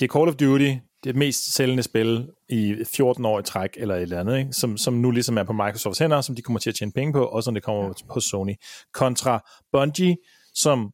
det 0.00 0.04
er 0.04 0.12
Call 0.12 0.28
of 0.28 0.34
Duty, 0.34 0.74
det 1.04 1.16
mest 1.16 1.54
sælgende 1.54 1.82
spil 1.82 2.28
i 2.48 2.84
14 2.84 3.24
år 3.24 3.40
i 3.40 3.42
træk, 3.42 3.70
eller 3.76 3.94
et 3.94 4.02
eller 4.02 4.20
andet, 4.20 4.38
ikke? 4.38 4.52
Som, 4.52 4.76
som 4.76 4.94
nu 4.94 5.10
ligesom 5.10 5.38
er 5.38 5.44
på 5.44 5.52
Microsofts 5.52 5.98
hænder, 5.98 6.20
som 6.20 6.34
de 6.34 6.42
kommer 6.42 6.60
til 6.60 6.70
at 6.70 6.76
tjene 6.76 6.92
penge 6.92 7.12
på, 7.12 7.24
og 7.24 7.42
som 7.42 7.54
det 7.54 7.62
kommer 7.62 7.92
på 8.12 8.20
Sony. 8.20 8.54
Kontra 8.92 9.50
Bungie, 9.72 10.16
som 10.54 10.92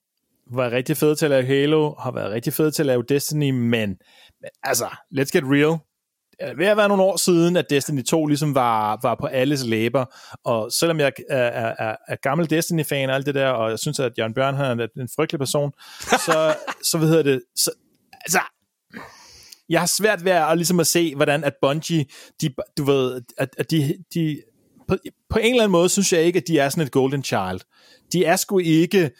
var 0.50 0.70
rigtig 0.70 0.96
fede 0.96 1.14
til 1.14 1.24
at 1.26 1.30
lave 1.30 1.44
Halo, 1.44 1.94
har 1.98 2.10
været 2.10 2.30
rigtig 2.30 2.52
fede 2.52 2.70
til 2.70 2.82
at 2.82 2.86
lave 2.86 3.04
Destiny, 3.08 3.50
men, 3.50 3.70
men 3.70 3.96
altså, 4.62 4.86
let's 4.86 5.30
get 5.32 5.44
real. 5.44 5.78
Det 6.40 6.48
er 6.48 6.54
ved 6.56 6.66
at 6.66 6.76
være 6.76 6.88
nogle 6.88 7.02
år 7.02 7.16
siden, 7.16 7.56
at 7.56 7.70
Destiny 7.70 8.02
2 8.02 8.26
ligesom 8.26 8.54
var, 8.54 8.98
var 9.02 9.14
på 9.14 9.26
alles 9.26 9.64
læber, 9.64 10.04
og 10.44 10.72
selvom 10.72 11.00
jeg 11.00 11.12
er, 11.30 11.36
er, 11.36 11.74
er, 11.78 11.96
er 12.08 12.16
gammel 12.22 12.50
Destiny-fan 12.50 13.10
og 13.10 13.14
alt 13.14 13.26
det 13.26 13.34
der, 13.34 13.48
og 13.48 13.70
jeg 13.70 13.78
synes, 13.78 14.00
at 14.00 14.12
Jørgen 14.18 14.34
Bjørn 14.34 14.54
han 14.54 14.80
er 14.80 14.86
en 14.96 15.08
frygtelig 15.16 15.38
person, 15.38 15.72
så, 16.00 16.56
så 16.90 16.98
hvad 16.98 17.08
hedder 17.08 17.22
det, 17.22 17.42
så, 17.56 17.70
altså, 18.24 18.40
jeg 19.68 19.80
har 19.80 19.86
svært 19.86 20.24
ved 20.24 20.32
at, 20.32 20.56
ligesom 20.56 20.80
at 20.80 20.86
se, 20.86 21.14
hvordan 21.14 21.44
at 21.44 21.54
Bungie, 21.62 22.04
de, 22.40 22.54
du 22.78 22.84
ved, 22.84 23.22
at, 23.38 23.48
at 23.58 23.70
de, 23.70 23.94
de 24.14 24.42
på, 24.88 24.96
på 25.30 25.38
en 25.38 25.50
eller 25.50 25.62
anden 25.62 25.72
måde 25.72 25.88
synes 25.88 26.12
jeg 26.12 26.22
ikke, 26.22 26.36
at 26.36 26.48
de 26.48 26.58
er 26.58 26.68
sådan 26.68 26.84
et 26.84 26.92
golden 26.92 27.24
child. 27.24 27.60
De 28.12 28.24
er 28.24 28.36
sgu 28.36 28.58
ikke 28.58 29.10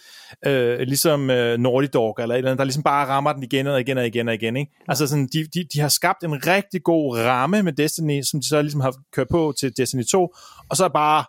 øh, 0.47 0.79
ligesom 0.79 1.31
øh, 1.31 1.59
Naughty 1.59 1.89
Dog, 1.95 2.17
eller 2.19 2.35
et 2.35 2.39
eller 2.39 2.51
andet, 2.51 2.59
der 2.59 2.65
ligesom 2.65 2.83
bare 2.83 3.07
rammer 3.07 3.33
den 3.33 3.43
igen 3.43 3.67
og 3.67 3.81
igen 3.81 3.99
og 3.99 4.07
igen 4.07 4.29
og 4.29 4.35
igen. 4.35 4.57
Ikke? 4.57 4.73
Altså 4.89 5.07
sådan, 5.07 5.29
de, 5.33 5.47
de, 5.55 5.65
de 5.75 5.81
har 5.81 5.89
skabt 5.89 6.25
en 6.25 6.47
rigtig 6.47 6.83
god 6.83 7.19
ramme 7.19 7.63
med 7.63 7.73
Destiny, 7.73 8.23
som 8.23 8.41
de 8.41 8.49
så 8.49 8.63
ligesom 8.63 8.81
har 8.81 8.95
kørt 9.13 9.29
på 9.31 9.55
til 9.61 9.77
Destiny 9.77 10.05
2, 10.05 10.35
og 10.71 10.77
så 10.77 10.85
er 10.85 10.89
bare 10.89 11.25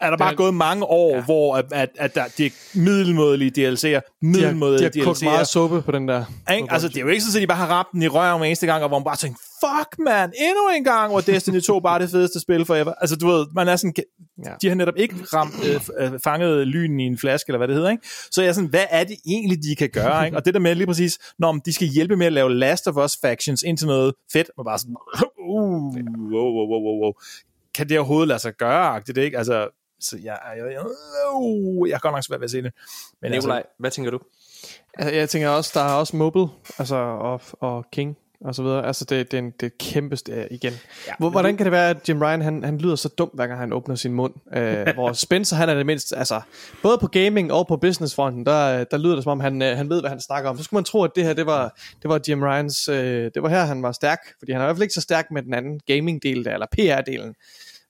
er 0.00 0.10
der 0.10 0.16
bare 0.16 0.32
er- 0.32 0.36
gået 0.36 0.54
mange 0.54 0.84
år, 0.84 1.14
ja. 1.16 1.22
hvor 1.24 1.56
at, 1.56 1.64
at, 1.72 1.88
at 1.98 2.14
der, 2.14 2.24
det 2.38 2.46
er 2.46 2.50
middelmådelige 2.78 3.50
DLC'er, 3.70 3.86
De 3.86 3.92
har, 3.92 4.02
middelmådelige 4.22 4.90
de 4.90 5.04
har 5.04 5.12
DLC'er. 5.12 5.24
meget 5.24 5.46
suppe 5.48 5.82
på 5.82 5.92
den 5.92 6.08
der. 6.08 6.24
Ikke? 6.54 6.68
Altså, 6.72 6.88
det 6.88 6.96
er 6.96 7.00
jo 7.00 7.08
ikke 7.08 7.22
sådan, 7.22 7.36
at 7.38 7.42
de 7.42 7.46
bare 7.46 7.58
har 7.58 7.66
ramt 7.66 7.88
den 7.92 8.02
i 8.02 8.08
røven 8.08 8.38
hver 8.38 8.46
eneste 8.46 8.66
gang, 8.66 8.82
og 8.82 8.88
hvor 8.88 8.98
man 8.98 9.04
bare 9.04 9.16
tænker, 9.16 9.38
fuck 9.60 9.98
man, 10.04 10.32
endnu 10.48 10.68
en 10.76 10.84
gang, 10.84 11.10
hvor 11.12 11.20
Destiny 11.20 11.60
2 11.60 11.80
bare 11.80 11.94
er 11.94 11.98
det 11.98 12.10
fedeste 12.10 12.40
spil 12.40 12.64
forever. 12.64 12.92
Altså, 13.00 13.16
du 13.16 13.26
ved, 13.26 13.46
man 13.54 13.68
er 13.68 13.76
sådan, 13.76 13.94
Ja. 14.46 14.50
de 14.62 14.68
har 14.68 14.74
netop 14.74 14.94
ikke 14.96 15.14
ramt, 15.34 15.54
øh, 15.68 15.80
øh, 16.12 16.18
fanget 16.24 16.66
lynen 16.66 17.00
i 17.00 17.04
en 17.04 17.18
flaske, 17.18 17.50
eller 17.50 17.58
hvad 17.58 17.68
det 17.68 17.76
hedder, 17.76 17.90
ikke? 17.90 18.08
Så 18.30 18.42
jeg 18.42 18.48
er 18.48 18.52
sådan, 18.52 18.70
hvad 18.70 18.84
er 18.90 19.04
det 19.04 19.16
egentlig, 19.26 19.58
de 19.62 19.76
kan 19.76 19.88
gøre, 19.92 20.24
ikke? 20.26 20.36
Og 20.36 20.44
det 20.44 20.54
der 20.54 20.60
med 20.60 20.74
lige 20.74 20.86
præcis, 20.86 21.18
når 21.38 21.52
de 21.52 21.72
skal 21.72 21.86
hjælpe 21.88 22.16
med 22.16 22.26
at 22.26 22.32
lave 22.32 22.54
Last 22.54 22.88
of 22.88 22.96
Us 23.04 23.16
factions 23.24 23.62
ind 23.62 23.78
til 23.78 23.86
noget 23.86 24.14
fedt, 24.32 24.50
og 24.58 24.64
bare 24.64 24.78
sådan, 24.78 24.96
uh, 25.48 25.94
wow, 25.94 25.94
wow, 26.32 26.66
wow, 26.70 26.80
wow, 26.82 27.02
wow. 27.02 27.12
Kan 27.78 27.88
det 27.88 27.98
overhovedet 27.98 28.28
lade 28.28 28.38
sig 28.38 28.52
gøre, 28.54 28.86
agtigt, 28.86 29.18
ikke? 29.18 29.38
Altså, 29.38 29.68
så 30.00 30.16
jeg, 30.22 30.38
jeg, 30.56 30.72
jeg, 30.72 30.84
uh, 31.34 31.88
jeg 31.88 31.94
har 31.94 32.00
godt 32.00 32.14
nok 32.14 32.24
svært 32.24 32.40
ved 32.40 32.44
at 32.44 32.50
se 32.50 32.62
det. 32.62 32.72
Men 33.22 33.30
Nikolaj, 33.30 33.56
altså, 33.56 33.70
hvad 33.78 33.90
tænker 33.90 34.10
du? 34.10 34.20
Altså, 34.94 35.14
jeg 35.14 35.28
tænker 35.28 35.48
også, 35.48 35.70
der 35.74 35.80
er 35.80 35.94
også 35.94 36.16
Mobile, 36.16 36.48
altså, 36.78 36.96
og, 36.96 37.40
og 37.60 37.84
King, 37.92 38.16
og 38.40 38.54
så 38.54 38.62
videre. 38.62 38.86
Altså, 38.86 39.04
det, 39.04 39.30
det, 39.30 39.38
er, 39.38 39.42
en, 39.42 39.52
det 39.60 39.78
kæmpe 39.78 40.16
st- 40.16 40.46
igen. 40.50 40.72
Ja, 41.06 41.12
Hvor, 41.18 41.30
hvordan 41.30 41.56
kan 41.56 41.64
det 41.64 41.72
være, 41.72 41.90
at 41.90 42.08
Jim 42.08 42.22
Ryan, 42.22 42.42
han, 42.42 42.64
han 42.64 42.78
lyder 42.78 42.96
så 42.96 43.08
dum, 43.08 43.30
hver 43.34 43.46
gang 43.46 43.60
han 43.60 43.72
åbner 43.72 43.94
sin 43.94 44.12
mund? 44.12 44.34
Uh, 44.56 44.94
hvor 44.94 45.12
Spencer, 45.12 45.56
han 45.56 45.68
er 45.68 45.74
det 45.74 45.86
mindst, 45.86 46.12
altså, 46.16 46.40
både 46.82 46.98
på 46.98 47.06
gaming 47.06 47.52
og 47.52 47.66
på 47.66 47.76
businessfronten, 47.76 48.46
der, 48.46 48.84
der 48.84 48.96
lyder 48.96 49.14
det 49.14 49.24
som 49.24 49.30
om, 49.30 49.40
han, 49.40 49.62
øh, 49.62 49.76
han 49.76 49.90
ved, 49.90 50.00
hvad 50.00 50.10
han 50.10 50.20
snakker 50.20 50.50
om. 50.50 50.58
Så 50.58 50.64
skulle 50.64 50.78
man 50.78 50.84
tro, 50.84 51.04
at 51.04 51.10
det 51.16 51.24
her, 51.24 51.32
det 51.32 51.46
var, 51.46 51.78
det 52.02 52.08
var 52.08 52.20
Jim 52.28 52.42
Ryans, 52.42 52.88
uh, 52.88 52.94
det 52.94 53.42
var 53.42 53.48
her, 53.48 53.64
han 53.64 53.82
var 53.82 53.92
stærk, 53.92 54.18
fordi 54.38 54.52
han 54.52 54.60
er 54.60 54.64
i 54.64 54.66
hvert 54.66 54.76
fald 54.76 54.82
ikke 54.82 54.94
så 54.94 55.00
stærk 55.00 55.26
med 55.30 55.42
den 55.42 55.54
anden 55.54 55.80
gaming-del 55.86 56.44
der, 56.44 56.52
eller 56.52 56.66
PR-delen. 56.78 57.34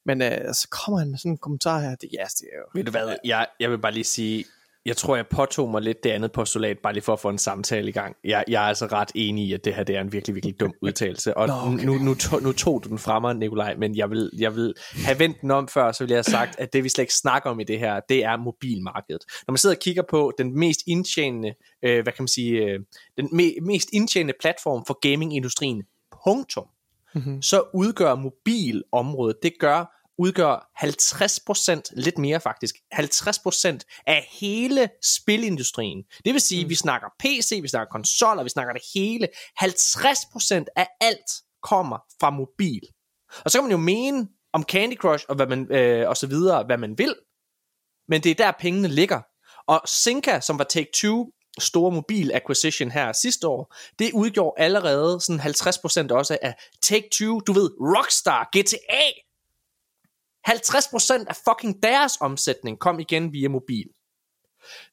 Men 0.09 0.23
uh, 0.23 0.53
så 0.53 0.69
kommer 0.71 0.99
han 0.99 1.11
med 1.11 1.19
sådan 1.19 1.33
en 1.33 1.39
kommentar 1.39 1.81
her, 1.81 1.95
det, 1.95 2.09
ja, 2.13 2.25
det 2.39 2.47
er 2.53 2.59
jo... 2.59 2.65
Ved 2.75 2.85
du 2.85 2.91
hvad, 2.91 3.17
jeg, 3.25 3.47
jeg 3.61 3.71
vil 3.71 3.79
bare 3.79 3.93
lige 3.93 4.05
sige, 4.05 4.45
jeg 4.87 4.97
tror, 4.97 5.17
jeg 5.17 5.27
påtog 5.27 5.71
mig 5.71 5.83
lidt 5.83 6.05
det 6.05 6.11
andet 6.11 6.33
postulat, 6.33 6.79
bare 6.83 6.93
lige 6.93 7.05
for 7.05 7.13
at 7.13 7.21
få 7.21 7.29
en 7.29 7.39
samtale 7.39 7.89
i 7.89 7.93
gang. 7.93 8.17
Jeg, 8.25 8.45
jeg 8.49 8.65
er 8.65 8.69
altså 8.69 8.87
ret 8.87 9.11
enig 9.15 9.45
i, 9.45 9.53
at 9.53 9.65
det 9.65 9.75
her 9.75 9.83
det 9.83 9.97
er 9.97 10.01
en 10.01 10.13
virkelig, 10.13 10.35
virkelig 10.35 10.61
dum 10.61 10.73
udtalelse. 10.83 11.37
Og 11.37 11.49
Nå, 11.49 11.55
okay. 11.55 11.85
nu, 11.85 11.95
nu, 11.95 12.15
to, 12.15 12.39
nu 12.39 12.53
tog 12.53 12.85
du 12.85 12.89
den 12.89 12.99
fra 12.99 13.21
mig, 13.21 13.35
Nikolaj, 13.35 13.75
men 13.75 13.97
jeg 13.97 14.11
vil, 14.11 14.31
jeg 14.39 14.57
vil 14.57 14.75
have 15.05 15.19
vendt 15.19 15.41
den 15.41 15.51
om 15.51 15.69
før, 15.69 15.93
så 15.93 16.05
vil 16.05 16.11
jeg 16.11 16.17
have 16.17 16.25
sagt, 16.25 16.61
at 16.61 16.73
det 16.73 16.85
vi 16.85 16.89
slet 16.89 17.03
ikke 17.03 17.15
snakker 17.15 17.51
om 17.51 17.61
i 17.61 17.65
det 17.65 17.79
her, 17.79 18.01
det 18.09 18.25
er 18.25 18.37
mobilmarkedet. 18.37 19.25
Når 19.47 19.53
man 19.53 19.59
sidder 19.59 19.77
og 19.77 19.81
kigger 19.81 20.03
på 20.11 20.33
den 20.39 20.59
mest 20.59 20.81
indtjenende, 20.87 21.55
øh, 21.83 22.03
hvad 22.03 22.13
kan 22.13 22.23
man 22.23 22.29
sige, 22.29 22.53
øh, 22.53 22.81
den 23.17 23.29
me, 23.33 23.53
mest 23.63 23.89
indtjenende 23.93 24.35
platform 24.41 24.85
for 24.87 24.99
gamingindustrien, 25.01 25.83
punktum, 26.25 26.67
mm-hmm. 27.15 27.43
så 27.43 27.63
udgør 27.75 28.15
mobilområdet, 28.15 29.37
det 29.43 29.53
gør 29.61 29.98
udgør 30.19 30.71
50%, 30.85 31.83
lidt 31.97 32.19
mere 32.19 32.41
faktisk, 32.41 32.75
50% 32.95 34.03
af 34.07 34.29
hele 34.31 34.89
spilindustrien. 35.05 36.03
Det 36.25 36.33
vil 36.33 36.41
sige, 36.41 36.65
mm. 36.65 36.71
vi 36.71 36.75
snakker 36.75 37.09
PC, 37.19 37.59
vi 37.63 37.69
snakker 37.69 37.91
konsoller, 37.91 38.43
vi 38.43 38.49
snakker 38.49 38.73
det 38.73 38.83
hele. 38.95 39.29
50% 39.63 40.65
af 40.77 40.89
alt 41.01 41.31
kommer 41.63 41.99
fra 42.21 42.31
mobil. 42.31 42.81
Og 43.45 43.51
så 43.51 43.59
kan 43.59 43.65
man 43.65 43.71
jo 43.71 43.77
mene 43.77 44.29
om 44.53 44.63
Candy 44.63 44.97
Crush 44.97 45.25
og, 45.29 45.37
hvad 45.37 45.47
man, 45.47 45.73
øh, 45.73 46.09
og 46.09 46.17
så 46.17 46.27
videre, 46.27 46.65
hvad 46.65 46.79
man 46.79 46.99
vil. 46.99 47.15
Men 48.09 48.23
det 48.23 48.31
er 48.31 48.35
der 48.35 48.53
pengene 48.61 48.89
ligger. 48.89 49.21
Og 49.67 49.81
Zynga, 49.89 50.41
som 50.41 50.59
var 50.59 50.67
Take-Two 50.73 51.35
store 51.59 51.93
mobil 51.93 52.31
acquisition 52.35 52.91
her 52.91 53.13
sidste 53.13 53.49
år, 53.49 53.75
det 53.99 54.13
udgjorde 54.13 54.63
allerede 54.63 55.21
sådan 55.21 55.41
50% 55.41 56.13
også 56.13 56.39
af 56.43 56.55
Take-Two, 56.87 57.41
du 57.47 57.53
ved, 57.53 57.71
Rockstar, 57.81 58.49
GTA, 58.57 59.05
50% 60.49 61.25
af 61.29 61.37
fucking 61.49 61.83
deres 61.83 62.13
omsætning 62.21 62.79
kom 62.79 63.01
igen 63.01 63.33
via 63.33 63.49
mobil. 63.49 63.87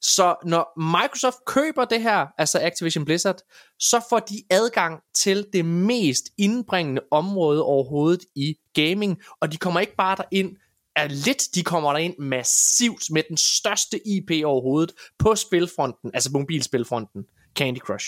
Så 0.00 0.34
når 0.44 0.80
Microsoft 0.80 1.36
køber 1.46 1.84
det 1.84 2.02
her, 2.02 2.26
altså 2.38 2.58
Activision 2.62 3.04
Blizzard, 3.04 3.38
så 3.78 4.00
får 4.08 4.18
de 4.18 4.42
adgang 4.50 5.00
til 5.14 5.46
det 5.52 5.64
mest 5.64 6.24
indbringende 6.38 7.02
område 7.10 7.62
overhovedet 7.62 8.24
i 8.34 8.54
gaming, 8.74 9.22
og 9.40 9.52
de 9.52 9.56
kommer 9.56 9.80
ikke 9.80 9.96
bare 9.96 10.16
derind 10.16 10.56
er 10.96 11.08
lidt, 11.08 11.54
de 11.54 11.62
kommer 11.62 11.92
derind 11.92 12.18
massivt 12.18 13.10
med 13.10 13.22
den 13.28 13.36
største 13.36 14.08
IP 14.08 14.30
overhovedet 14.44 14.92
på 15.18 15.34
spilfronten, 15.34 16.10
altså 16.14 16.30
mobilspilfronten, 16.32 17.24
Candy 17.58 17.78
Crush. 17.78 18.06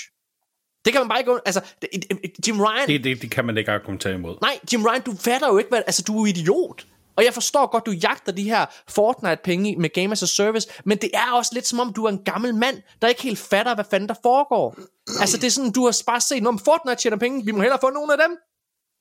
Det 0.84 0.92
kan 0.92 1.00
man 1.00 1.08
bare 1.08 1.18
ikke... 1.18 1.40
Altså, 1.46 1.60
Jim 2.46 2.60
Ryan... 2.60 2.88
Det, 2.88 3.04
det, 3.04 3.22
det 3.22 3.30
kan 3.30 3.44
man 3.44 3.58
ikke 3.58 3.72
argumentere 3.72 4.14
imod. 4.14 4.36
Nej, 4.40 4.58
Jim 4.72 4.84
Ryan, 4.84 5.02
du 5.02 5.12
fatter 5.12 5.48
jo 5.48 5.58
ikke, 5.58 5.68
hvad... 5.68 5.82
Altså, 5.86 6.02
du 6.02 6.22
er 6.22 6.26
idiot. 6.26 6.86
Og 7.18 7.24
jeg 7.24 7.34
forstår 7.34 7.66
godt, 7.66 7.86
du 7.86 7.90
jagter 7.90 8.32
de 8.32 8.42
her 8.42 8.66
Fortnite-penge 8.88 9.76
med 9.76 9.90
Game 9.90 10.12
as 10.12 10.22
a 10.22 10.26
Service, 10.26 10.68
men 10.84 10.98
det 10.98 11.10
er 11.14 11.32
også 11.32 11.50
lidt 11.54 11.66
som 11.66 11.80
om, 11.80 11.92
du 11.92 12.04
er 12.04 12.08
en 12.08 12.24
gammel 12.24 12.54
mand, 12.54 12.82
der 13.02 13.08
ikke 13.08 13.22
helt 13.22 13.38
fatter, 13.38 13.74
hvad 13.74 13.84
fanden 13.90 14.08
der 14.08 14.14
foregår. 14.22 14.76
Altså, 15.20 15.36
det 15.36 15.46
er 15.46 15.50
sådan, 15.50 15.70
du 15.72 15.84
har 15.84 16.02
bare 16.06 16.20
set, 16.20 16.42
når 16.42 16.60
Fortnite 16.64 16.96
tjener 16.96 17.16
penge, 17.16 17.44
vi 17.44 17.52
må 17.52 17.60
hellere 17.60 17.78
få 17.80 17.90
nogle 17.90 18.12
af 18.12 18.18
dem. 18.28 18.36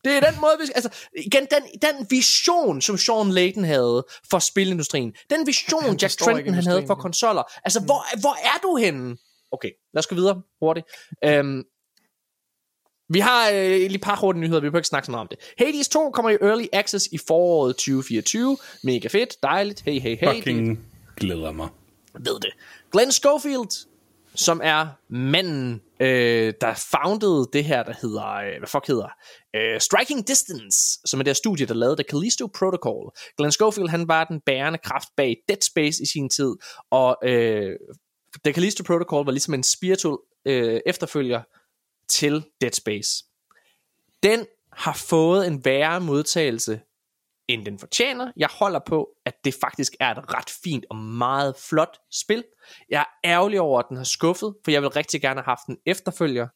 Det 0.05 0.13
er 0.13 0.31
den 0.31 0.41
måde, 0.41 0.51
vi 0.59 0.71
Altså, 0.75 0.89
igen, 1.17 1.47
den, 1.51 1.63
den 1.81 2.07
vision, 2.09 2.81
som 2.81 2.97
Sean 2.97 3.31
Layton 3.31 3.63
havde 3.63 4.05
for 4.29 4.39
spilindustrien, 4.39 5.13
den 5.29 5.47
vision, 5.47 5.97
Jack 6.01 6.17
Trenton 6.17 6.53
han 6.53 6.63
havde 6.63 6.87
for 6.87 6.95
konsoller, 6.95 7.43
altså, 7.63 7.79
hvor, 7.79 8.19
hvor 8.19 8.35
er 8.43 8.59
du 8.63 8.75
henne? 8.75 9.17
Okay, 9.51 9.71
lad 9.93 9.99
os 9.99 10.07
gå 10.07 10.15
videre 10.15 10.41
hurtigt. 10.61 10.85
Um, 11.27 11.63
vi 13.09 13.19
har 13.19 13.49
øh, 13.49 13.55
lige 13.55 13.95
et 13.95 14.01
par 14.01 14.15
hurtige 14.15 14.41
nyheder, 14.41 14.59
vi 14.59 14.65
behøver 14.65 14.79
ikke 14.79 14.87
snakke 14.87 15.05
så 15.05 15.11
meget 15.11 15.21
om 15.21 15.27
det. 15.27 15.39
Hades 15.57 15.89
2 15.89 16.09
kommer 16.09 16.29
i 16.29 16.37
Early 16.41 16.65
Access 16.73 17.07
i 17.11 17.17
foråret 17.27 17.75
2024. 17.75 18.57
Mega 18.83 19.07
fedt, 19.07 19.43
dejligt, 19.43 19.81
hey, 19.81 19.99
hey, 19.99 20.17
hey. 20.17 20.35
Fucking 20.35 20.69
det. 20.69 20.77
glæder 21.15 21.51
mig. 21.51 21.69
Ved 22.13 22.39
det. 22.39 22.51
Glenn 22.91 23.11
Schofield, 23.11 23.87
som 24.35 24.61
er 24.63 24.87
manden, 25.09 25.81
øh, 25.99 26.53
der 26.61 26.87
founded 26.91 27.45
det 27.53 27.63
her, 27.63 27.83
der 27.83 27.93
hedder, 28.01 28.33
øh, 28.33 28.57
hvad 28.57 28.67
fuck 28.67 28.87
hedder, 28.87 29.09
øh, 29.55 29.79
Striking 29.81 30.27
Distance, 30.27 30.99
som 31.05 31.19
er 31.19 31.23
det 31.23 31.37
studie, 31.37 31.65
der 31.65 31.73
lavede 31.73 31.95
The 31.95 32.05
Callisto 32.09 32.47
Protocol. 32.47 33.11
Glenn 33.37 33.51
Schofield, 33.51 33.89
han 33.89 34.07
var 34.07 34.23
den 34.23 34.41
bærende 34.45 34.79
kraft 34.83 35.09
bag 35.17 35.37
Dead 35.49 35.61
Space 35.61 36.03
i 36.03 36.05
sin 36.05 36.29
tid, 36.29 36.55
og 36.91 37.17
øh, 37.23 37.71
The 38.45 38.53
Callisto 38.53 38.83
Protocol 38.83 39.25
var 39.25 39.31
ligesom 39.31 39.53
en 39.53 39.63
spiritual 39.63 40.17
øh, 40.45 40.79
efterfølger 40.85 41.41
til 42.09 42.45
Dead 42.61 42.71
Space. 42.71 43.25
Den 44.23 44.45
har 44.73 44.93
fået 44.93 45.47
en 45.47 45.65
værre 45.65 46.01
modtagelse, 46.01 46.81
end 47.47 47.65
den 47.65 47.79
fortjener. 47.79 48.31
Jeg 48.37 48.49
holder 48.51 48.79
på, 48.87 49.09
at 49.25 49.33
det 49.45 49.55
faktisk 49.61 49.95
er 49.99 50.15
et 50.15 50.33
ret 50.33 50.49
fint 50.63 50.85
og 50.89 50.95
meget 50.95 51.55
flot 51.69 51.97
spil. 52.11 52.43
Jeg 52.89 52.99
er 53.01 53.29
ærgerlig 53.29 53.61
over, 53.61 53.79
at 53.79 53.85
den 53.89 53.97
har 53.97 54.03
skuffet, 54.03 54.55
for 54.63 54.71
jeg 54.71 54.81
vil 54.81 54.89
rigtig 54.89 55.21
gerne 55.21 55.39
have 55.39 55.45
haft 55.45 55.67
en 55.67 55.77
efterfølger. 55.85 56.47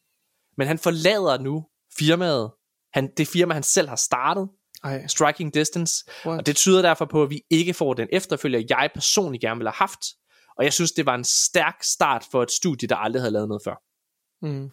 Men 0.57 0.67
han 0.67 0.77
forlader 0.77 1.37
nu 1.37 1.65
firmaet. 1.97 2.51
Han, 2.93 3.09
det 3.17 3.27
firma, 3.27 3.53
han 3.53 3.63
selv 3.63 3.89
har 3.89 3.95
startet. 3.95 4.49
Ej. 4.83 5.07
Striking 5.07 5.53
Distance. 5.53 6.05
What? 6.25 6.39
Og 6.39 6.45
det 6.45 6.55
tyder 6.55 6.81
derfor 6.81 7.05
på, 7.05 7.23
at 7.23 7.29
vi 7.29 7.41
ikke 7.49 7.73
får 7.73 7.93
den 7.93 8.07
efterfølger, 8.11 8.63
jeg 8.69 8.89
personligt 8.93 9.41
gerne 9.41 9.57
ville 9.57 9.69
have 9.69 9.75
haft. 9.75 9.99
Og 10.57 10.63
jeg 10.63 10.73
synes, 10.73 10.91
det 10.91 11.05
var 11.05 11.15
en 11.15 11.23
stærk 11.23 11.83
start 11.83 12.25
for 12.31 12.43
et 12.43 12.51
studie, 12.51 12.87
der 12.87 12.95
aldrig 12.95 13.21
havde 13.21 13.33
lavet 13.33 13.47
noget 13.47 13.61
før. 13.65 13.75
Mm. 14.41 14.71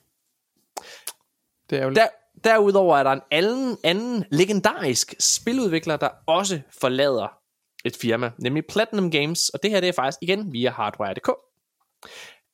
Det 1.71 1.79
er 1.79 1.85
jo 1.85 1.91
Der, 1.91 2.09
derudover 2.45 2.99
er 2.99 3.03
der 3.03 3.11
en 3.11 3.21
anden, 3.31 3.79
anden 3.85 4.25
legendarisk 4.31 5.15
spiludvikler, 5.21 5.97
der 5.97 6.09
også 6.27 6.61
forlader 6.81 7.39
et 7.85 7.97
firma, 7.97 8.31
nemlig 8.39 8.65
Platinum 8.69 9.11
Games, 9.11 9.49
og 9.49 9.63
det 9.63 9.71
her 9.71 9.81
det 9.81 9.89
er 9.89 9.93
faktisk 9.93 10.19
igen 10.23 10.53
via 10.53 10.71
Hardware.dk. 10.71 11.31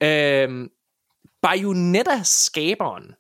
Øhm, 0.03 0.71
Bayonetta-skaberen, 1.43 3.15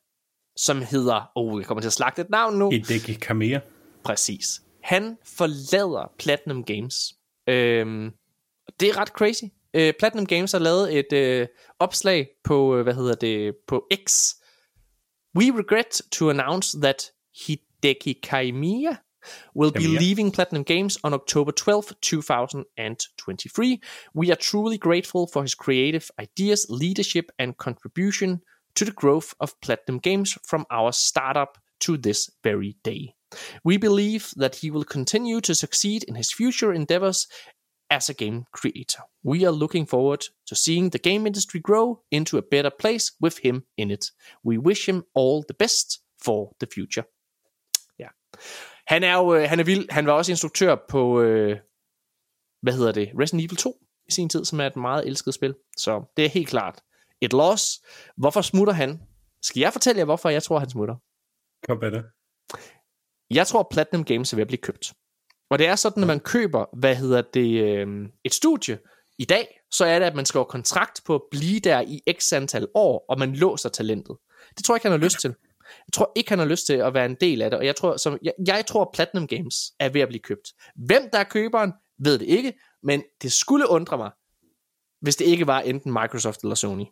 som 0.56 0.82
hedder, 0.82 1.32
oh, 1.34 1.60
jeg 1.60 1.66
kommer 1.66 1.80
til 1.80 1.88
at 1.88 1.92
slagte 1.92 2.22
et 2.22 2.30
navn 2.30 2.58
nu. 2.58 2.70
Hideki 2.70 3.14
Kamiya. 3.14 3.60
Præcis. 4.04 4.62
Han 4.82 5.18
forlader 5.24 6.12
Platinum 6.18 6.64
Games. 6.64 7.14
Øhm, 7.48 8.10
det 8.80 8.88
er 8.88 8.98
ret 8.98 9.08
crazy. 9.08 9.44
Øh, 9.74 9.92
Platinum 9.98 10.26
Games 10.26 10.52
har 10.52 10.58
lavet 10.58 10.98
et 10.98 11.12
øh, 11.12 11.46
opslag 11.78 12.28
på, 12.44 12.76
øh, 12.76 12.82
hvad 12.82 12.94
hedder 12.94 13.14
det, 13.14 13.56
på 13.66 13.88
X. 14.06 14.34
We 15.34 15.50
regret 15.50 16.00
to 16.12 16.30
announce 16.30 16.72
that 16.72 17.10
Hideki 17.36 18.20
Kaimiya 18.20 19.00
will 19.52 19.72
be 19.72 19.88
leaving 19.88 20.30
Platinum 20.30 20.62
Games 20.62 20.96
on 21.02 21.12
October 21.12 21.50
12, 21.50 22.00
2023. 22.00 23.80
We 24.14 24.30
are 24.30 24.36
truly 24.36 24.78
grateful 24.78 25.26
for 25.26 25.42
his 25.42 25.56
creative 25.56 26.08
ideas, 26.20 26.66
leadership, 26.68 27.30
and 27.38 27.56
contribution 27.56 28.42
to 28.76 28.84
the 28.84 28.92
growth 28.92 29.34
of 29.40 29.60
Platinum 29.60 29.98
Games 29.98 30.38
from 30.46 30.66
our 30.70 30.92
startup 30.92 31.58
to 31.80 31.96
this 31.96 32.30
very 32.44 32.76
day. 32.84 33.14
We 33.64 33.76
believe 33.76 34.32
that 34.36 34.56
he 34.56 34.70
will 34.70 34.84
continue 34.84 35.40
to 35.40 35.54
succeed 35.54 36.04
in 36.04 36.14
his 36.14 36.32
future 36.32 36.72
endeavors 36.72 37.26
as 37.90 38.10
a 38.10 38.12
game 38.12 38.44
creator. 38.52 39.02
We 39.24 39.46
are 39.46 39.58
looking 39.58 39.88
forward 39.88 40.20
to 40.48 40.54
seeing 40.54 40.92
the 40.92 41.10
game 41.10 41.26
industry 41.26 41.60
grow 41.60 41.98
into 42.10 42.38
a 42.38 42.42
better 42.50 42.70
place 42.80 43.12
with 43.22 43.36
him 43.42 43.62
in 43.76 43.90
it. 43.90 44.04
We 44.44 44.58
wish 44.58 44.88
him 44.88 45.04
all 45.14 45.42
the 45.42 45.54
best 45.58 46.00
for 46.24 46.56
the 46.60 46.68
future. 46.74 47.04
Ja. 47.98 48.08
Han 48.86 49.02
er 49.04 49.14
jo 49.14 49.46
han 49.46 49.60
er 49.60 49.64
vild. 49.64 49.90
Han 49.90 50.06
var 50.06 50.12
også 50.12 50.32
instruktør 50.32 50.76
på 50.88 51.20
øh, 51.20 51.58
hvad 52.62 52.72
hedder 52.72 52.92
det? 52.92 53.12
Resident 53.20 53.44
Evil 53.44 53.56
2 53.56 53.76
i 54.08 54.12
sin 54.12 54.28
tid, 54.28 54.44
som 54.44 54.60
er 54.60 54.66
et 54.66 54.76
meget 54.76 55.06
elsket 55.06 55.34
spil. 55.34 55.54
Så 55.76 56.12
det 56.16 56.24
er 56.24 56.28
helt 56.28 56.48
klart 56.48 56.80
et 57.20 57.32
loss. 57.32 57.80
Hvorfor 58.16 58.40
smutter 58.40 58.72
han? 58.72 59.00
Skal 59.42 59.60
jeg 59.60 59.72
fortælle 59.72 59.98
jer, 59.98 60.04
hvorfor 60.04 60.28
jeg 60.28 60.42
tror, 60.42 60.58
han 60.58 60.70
smutter? 60.70 60.96
Kom 61.68 61.78
med 61.78 61.90
det. 61.90 62.04
Jeg 63.30 63.46
tror, 63.46 63.68
Platinum 63.70 64.04
Games 64.04 64.32
er 64.32 64.36
ved 64.36 64.42
at 64.42 64.48
blive 64.48 64.58
købt. 64.58 64.94
Og 65.50 65.58
det 65.58 65.66
er 65.66 65.76
sådan, 65.76 66.00
når 66.00 66.06
man 66.06 66.20
køber, 66.20 66.64
hvad 66.72 66.96
hedder 66.96 67.22
det, 67.22 67.62
øh, 67.64 68.08
et 68.24 68.34
studie 68.34 68.78
i 69.18 69.24
dag, 69.24 69.60
så 69.70 69.84
er 69.84 69.98
det, 69.98 70.06
at 70.06 70.14
man 70.14 70.26
skriver 70.26 70.44
kontrakt 70.44 71.00
på 71.06 71.14
at 71.14 71.22
blive 71.30 71.60
der 71.60 71.80
i 71.80 72.02
x 72.18 72.32
antal 72.32 72.68
år, 72.74 73.04
og 73.08 73.18
man 73.18 73.34
låser 73.34 73.68
talentet. 73.68 74.16
Det 74.56 74.64
tror 74.64 74.74
jeg 74.74 74.76
ikke, 74.76 74.88
han 74.88 75.00
har 75.00 75.04
lyst 75.04 75.20
til. 75.20 75.34
Jeg 75.86 75.92
tror 75.92 76.12
ikke, 76.14 76.30
han 76.30 76.38
har 76.38 76.46
lyst 76.46 76.66
til 76.66 76.72
at 76.72 76.94
være 76.94 77.06
en 77.06 77.16
del 77.20 77.42
af 77.42 77.50
det, 77.50 77.58
og 77.58 77.66
jeg 77.66 77.76
tror, 77.76 77.96
som, 77.96 78.18
jeg, 78.22 78.32
jeg 78.46 78.66
tror 78.66 78.90
Platinum 78.94 79.26
Games 79.26 79.72
er 79.78 79.88
ved 79.88 80.00
at 80.00 80.08
blive 80.08 80.20
købt. 80.20 80.52
Hvem 80.74 81.02
der 81.12 81.18
er 81.18 81.24
køberen, 81.24 81.72
ved 81.98 82.18
det 82.18 82.26
ikke, 82.26 82.52
men 82.82 83.02
det 83.22 83.32
skulle 83.32 83.68
undre 83.68 83.96
mig, 83.96 84.10
hvis 85.00 85.16
det 85.16 85.24
ikke 85.24 85.46
var 85.46 85.60
enten 85.60 85.92
Microsoft 85.92 86.40
eller 86.42 86.54
Sony. 86.54 86.84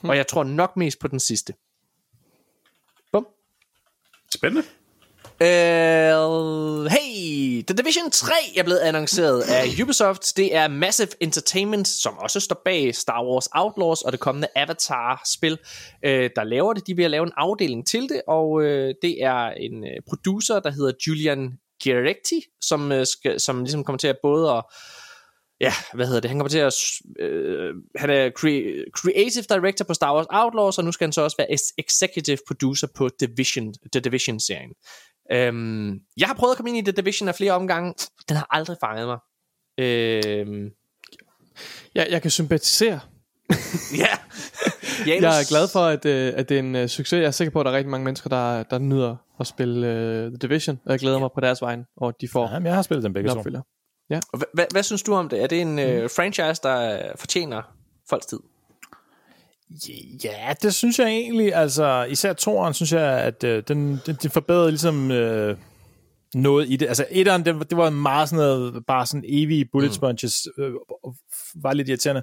Hmm. 0.00 0.10
Og 0.10 0.16
jeg 0.16 0.26
tror 0.26 0.44
nok 0.44 0.76
mest 0.76 0.98
på 0.98 1.08
den 1.08 1.20
sidste. 1.20 1.54
Bum. 3.12 3.26
Spændende. 4.34 4.68
Uh, 5.40 6.84
hey, 6.90 7.62
The 7.66 7.76
Division 7.76 8.10
3 8.10 8.34
er 8.56 8.62
blevet 8.62 8.78
annonceret 8.78 9.40
af 9.40 9.82
Ubisoft. 9.82 10.36
Det 10.36 10.54
er 10.54 10.68
Massive 10.68 11.08
Entertainment, 11.20 11.88
som 11.88 12.18
også 12.18 12.40
står 12.40 12.62
bag 12.64 12.94
Star 12.94 13.24
Wars 13.24 13.48
Outlaws 13.54 14.02
og 14.02 14.12
det 14.12 14.20
kommende 14.20 14.48
Avatar-spil, 14.56 15.52
uh, 15.52 16.10
der 16.36 16.44
laver 16.44 16.72
det. 16.72 16.86
De 16.86 16.96
vil 16.96 17.10
lave 17.10 17.26
en 17.26 17.32
afdeling 17.36 17.86
til 17.86 18.02
det, 18.02 18.22
og 18.28 18.50
uh, 18.50 18.62
det 19.02 19.22
er 19.22 19.50
en 19.50 19.84
producer, 20.08 20.60
der 20.60 20.70
hedder 20.70 20.92
Julian 21.06 21.52
Giretti, 21.82 22.40
som, 22.60 22.90
uh, 22.90 23.04
skal, 23.04 23.40
som 23.40 23.58
ligesom 23.58 23.84
kommer 23.84 23.98
til 23.98 24.08
at 24.08 24.18
både 24.22 24.50
at 24.50 24.64
ja, 25.60 25.72
hvad 25.94 26.06
hedder 26.06 26.20
det, 26.20 26.30
han 26.30 26.38
kommer 26.38 26.48
til 26.48 26.58
at, 26.58 26.74
øh, 27.20 27.74
han 27.96 28.10
er 28.10 28.28
cre- 28.28 28.90
creative 28.90 29.44
director 29.48 29.84
på 29.84 29.94
Star 29.94 30.14
Wars 30.14 30.26
Outlaws, 30.30 30.78
og 30.78 30.84
nu 30.84 30.92
skal 30.92 31.04
han 31.04 31.12
så 31.12 31.22
også 31.22 31.36
være 31.36 31.58
executive 31.78 32.38
producer 32.46 32.86
på 32.96 33.08
Division, 33.20 33.74
The 33.92 34.00
Division-serien. 34.00 34.72
Øhm, 35.32 36.00
jeg 36.16 36.26
har 36.28 36.34
prøvet 36.34 36.52
at 36.52 36.56
komme 36.56 36.70
ind 36.70 36.78
i 36.88 36.92
The 36.92 37.02
Division 37.02 37.28
af 37.28 37.34
flere 37.34 37.52
omgange, 37.52 37.94
den 38.28 38.36
har 38.36 38.46
aldrig 38.50 38.76
fanget 38.84 39.06
mig. 39.06 39.18
Øhm, 39.80 40.70
Jeg, 41.94 42.06
jeg 42.10 42.22
kan 42.22 42.30
sympatisere. 42.30 43.00
ja. 44.02 44.06
Janus, 45.06 45.22
Jeg 45.22 45.40
er 45.40 45.48
glad 45.48 45.68
for, 45.68 45.80
at, 45.80 46.04
øh, 46.04 46.32
at 46.36 46.48
det 46.48 46.54
er 46.54 46.58
en 46.58 46.74
øh, 46.76 46.88
succes. 46.88 47.18
Jeg 47.20 47.26
er 47.26 47.30
sikker 47.30 47.52
på, 47.52 47.60
at 47.60 47.66
der 47.66 47.72
er 47.72 47.76
rigtig 47.76 47.90
mange 47.90 48.04
mennesker, 48.04 48.28
der, 48.30 48.62
der 48.62 48.78
nyder 48.78 49.16
at 49.40 49.46
spille 49.46 49.86
øh, 49.88 50.28
The 50.28 50.36
Division. 50.36 50.80
Og 50.86 50.92
jeg 50.92 50.98
glæder 50.98 51.18
mig 51.18 51.30
på 51.34 51.40
deres 51.40 51.62
vejen, 51.62 51.84
og 51.96 52.08
at 52.08 52.14
de 52.20 52.28
får 52.28 52.48
Jamen, 52.52 52.66
jeg 52.66 52.74
har 52.74 52.82
spillet 52.82 53.04
dem 53.04 53.12
begge 53.12 53.30
to. 53.30 53.38
opfølger. 53.38 53.60
Hvad, 54.08 54.20
hvad, 54.54 54.64
hvad 54.70 54.82
synes 54.82 55.02
du 55.02 55.14
om 55.14 55.28
det? 55.28 55.42
Er 55.42 55.46
det 55.46 55.60
en 55.60 55.78
øh, 55.78 56.10
franchise, 56.16 56.60
der 56.62 57.02
fortjener 57.16 57.62
folks 58.10 58.26
tid? 58.26 58.38
Ja, 60.24 60.54
det 60.62 60.74
synes 60.74 60.98
jeg 60.98 61.08
egentlig. 61.08 61.54
Altså, 61.54 62.06
især 62.10 62.32
toeren, 62.32 62.74
synes 62.74 62.92
jeg, 62.92 63.20
at 63.20 63.44
øh, 63.44 63.62
den, 63.68 64.00
den, 64.06 64.16
den 64.22 64.30
forbedrede 64.30 64.70
ligesom 64.70 65.10
øh, 65.10 65.56
noget 66.34 66.70
i 66.70 66.76
det. 66.76 66.86
Altså, 66.86 67.04
etteren, 67.10 67.44
det, 67.44 67.70
det 67.70 67.78
var 67.78 67.90
meget 67.90 68.28
sådan 68.28 68.44
noget, 68.44 68.86
bare 68.86 69.06
sådan 69.06 69.24
evige 69.28 69.64
bullet 69.72 69.94
sponges, 69.94 70.48
øh, 70.58 70.72
var 71.62 71.72
lidt 71.72 71.88
irriterende. 71.88 72.22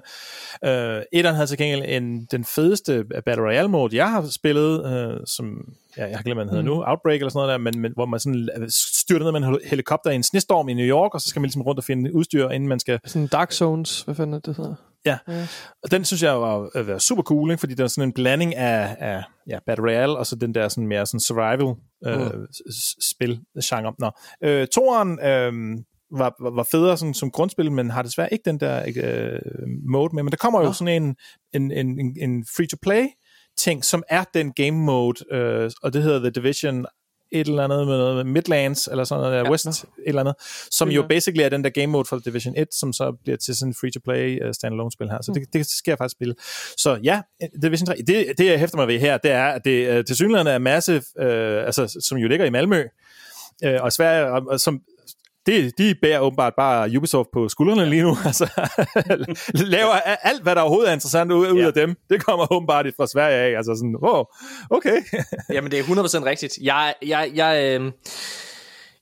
Øh, 0.64 1.02
etteren 1.12 1.34
havde 1.34 1.46
til 1.46 1.58
gengæld 1.58 2.02
en, 2.02 2.24
den 2.30 2.44
fedeste 2.44 3.04
Battle 3.24 3.44
Royale 3.44 3.68
mode, 3.68 3.96
jeg 3.96 4.10
har 4.10 4.28
spillet, 4.30 4.86
øh, 4.86 5.20
som, 5.26 5.74
ja, 5.96 6.06
jeg 6.06 6.18
har 6.18 6.22
glemt, 6.22 6.36
hvad 6.36 6.44
den 6.44 6.50
hedder 6.50 6.64
nu, 6.64 6.82
Outbreak 6.86 7.20
eller 7.20 7.28
sådan 7.28 7.38
noget 7.38 7.50
der, 7.50 7.58
men, 7.58 7.80
men 7.80 7.92
hvor 7.94 8.06
man 8.06 8.20
sådan 8.20 8.48
styrter 8.70 9.24
ned 9.24 9.32
med 9.32 9.40
en 9.40 9.46
hel- 9.46 9.68
helikopter 9.70 10.10
i 10.10 10.14
en 10.14 10.22
snestorm 10.22 10.68
i 10.68 10.74
New 10.74 10.86
York, 10.86 11.14
og 11.14 11.20
så 11.20 11.28
skal 11.28 11.40
man 11.40 11.46
ligesom 11.46 11.62
rundt 11.62 11.78
og 11.78 11.84
finde 11.84 12.14
udstyr, 12.14 12.48
inden 12.48 12.68
man 12.68 12.80
skal 12.80 13.00
Sådan 13.06 13.26
Dark 13.26 13.52
Zones, 13.52 14.02
hvad 14.02 14.14
fanden 14.14 14.40
det 14.40 14.56
hedder? 14.56 14.74
Ja, 15.06 15.18
og 15.82 15.90
den 15.90 16.04
synes 16.04 16.22
jeg 16.22 16.40
var, 16.40 16.70
øh, 16.74 16.88
var 16.88 16.98
super 16.98 17.22
cool, 17.22 17.50
ikke? 17.50 17.60
fordi 17.60 17.74
det 17.74 17.82
var 17.82 17.88
sådan 17.88 18.08
en 18.08 18.12
blanding 18.12 18.54
af, 18.54 18.96
af 18.98 19.22
ja, 19.48 19.58
Battle 19.66 19.84
Royale, 19.86 20.16
og 20.18 20.26
så 20.26 20.36
den 20.36 20.54
der 20.54 20.68
sådan 20.68 20.86
mere 20.86 21.06
sådan 21.06 21.20
survival 21.20 21.74
øh, 22.06 22.34
mm. 22.38 22.46
spil 23.02 23.40
genre. 23.64 23.94
Nå. 23.98 24.10
Øh, 24.44 24.66
toeren 24.74 25.10
øh, 25.20 25.52
var, 26.18 26.34
var, 26.42 26.50
var 26.50 26.62
federe 26.70 26.96
sådan, 26.96 27.14
som 27.14 27.30
grundspil, 27.30 27.72
men 27.72 27.90
har 27.90 28.02
desværre 28.02 28.32
ikke 28.32 28.42
den 28.44 28.60
der 28.60 28.82
øh, 28.96 29.38
mode 29.88 30.14
med. 30.14 30.22
Men 30.22 30.30
der 30.30 30.36
kommer 30.36 30.60
jo 30.60 30.66
Nå. 30.66 30.72
sådan 30.72 31.02
en, 31.02 31.16
en, 31.54 31.70
en, 31.72 32.00
en- 32.00 32.16
en 32.30 32.46
free-to-play 32.56 33.06
ting, 33.58 33.84
som 33.84 34.02
er 34.08 34.24
den 34.34 34.52
game 34.52 34.70
mode, 34.84 35.34
øh, 35.34 35.70
og 35.82 35.92
det 35.92 36.02
hedder 36.02 36.18
The 36.18 36.30
Division 36.30 36.86
et 37.32 37.46
eller 37.46 37.64
andet 37.64 37.86
med 37.86 37.98
noget 37.98 38.16
med 38.16 38.32
Midlands, 38.32 38.88
eller 38.88 39.04
sådan 39.04 39.22
noget 39.22 39.36
der, 39.36 39.44
Ja, 39.44 39.50
West, 39.50 39.66
nå. 39.66 39.70
et 39.70 39.86
eller 40.06 40.20
andet, 40.20 40.34
som 40.70 40.88
Det 40.88 40.96
jo 40.96 41.06
basically 41.08 41.44
er 41.44 41.48
den 41.48 41.64
der 41.64 41.70
game 41.70 41.86
mode 41.86 42.04
for 42.04 42.18
Division 42.18 42.54
1, 42.56 42.74
som 42.74 42.92
så 42.92 43.12
bliver 43.22 43.36
til 43.36 43.56
sådan 43.56 43.70
en 43.70 43.74
free-to-play 43.74 44.46
uh, 44.46 44.52
standalone 44.52 44.92
spil 44.92 45.08
her. 45.10 45.22
Så 45.22 45.32
det, 45.32 45.52
det 45.52 45.66
skal 45.66 45.90
jeg 45.90 45.98
faktisk 45.98 46.16
spille. 46.16 46.34
Så 46.76 46.98
ja, 47.02 47.20
Division 47.62 47.86
3, 47.86 47.94
det, 48.06 48.26
det 48.38 48.46
jeg 48.46 48.58
hæfter 48.58 48.76
mig 48.76 48.88
ved 48.88 48.98
her, 48.98 49.18
det 49.18 49.30
er, 49.30 49.46
at 49.46 49.64
det 49.64 49.98
uh, 49.98 50.04
til 50.04 50.16
synligheden 50.16 50.46
er 50.46 50.58
Massive, 50.58 51.02
uh, 51.20 51.66
altså, 51.66 51.98
som 52.00 52.18
jo 52.18 52.28
ligger 52.28 52.46
i 52.46 52.50
Malmø, 52.50 52.84
uh, 53.66 53.70
og 53.80 53.92
Sverige, 53.92 54.26
og, 54.26 54.42
og 54.48 54.60
som 54.60 54.80
det, 55.46 55.78
de 55.78 55.94
bærer 56.02 56.20
åbenbart 56.20 56.52
bare 56.56 56.90
Ubisoft 56.98 57.28
på 57.32 57.48
skuldrene 57.48 57.82
ja. 57.82 57.88
lige 57.88 58.02
nu. 58.02 58.16
Altså, 58.26 58.48
laver 59.54 59.92
alt, 60.22 60.42
hvad 60.42 60.54
der 60.54 60.60
overhovedet 60.60 60.88
er 60.90 60.94
interessant 60.94 61.32
ud, 61.32 61.50
ud 61.52 61.58
Ja. 61.60 61.66
af 61.66 61.72
dem. 61.72 61.94
Det 62.10 62.24
kommer 62.24 62.52
åbenbart 62.52 62.86
fra 62.96 63.06
Sverige 63.06 63.36
af. 63.36 63.56
Altså 63.56 63.74
sådan, 63.76 63.96
wow, 64.02 64.24
okay. 64.70 65.02
Jamen, 65.54 65.70
det 65.70 65.78
er 65.78 65.82
100% 65.82 66.24
rigtigt. 66.24 66.58
Jeg, 66.62 66.94
jeg, 67.06 67.30
jeg, 67.34 67.80
øh, 67.80 67.92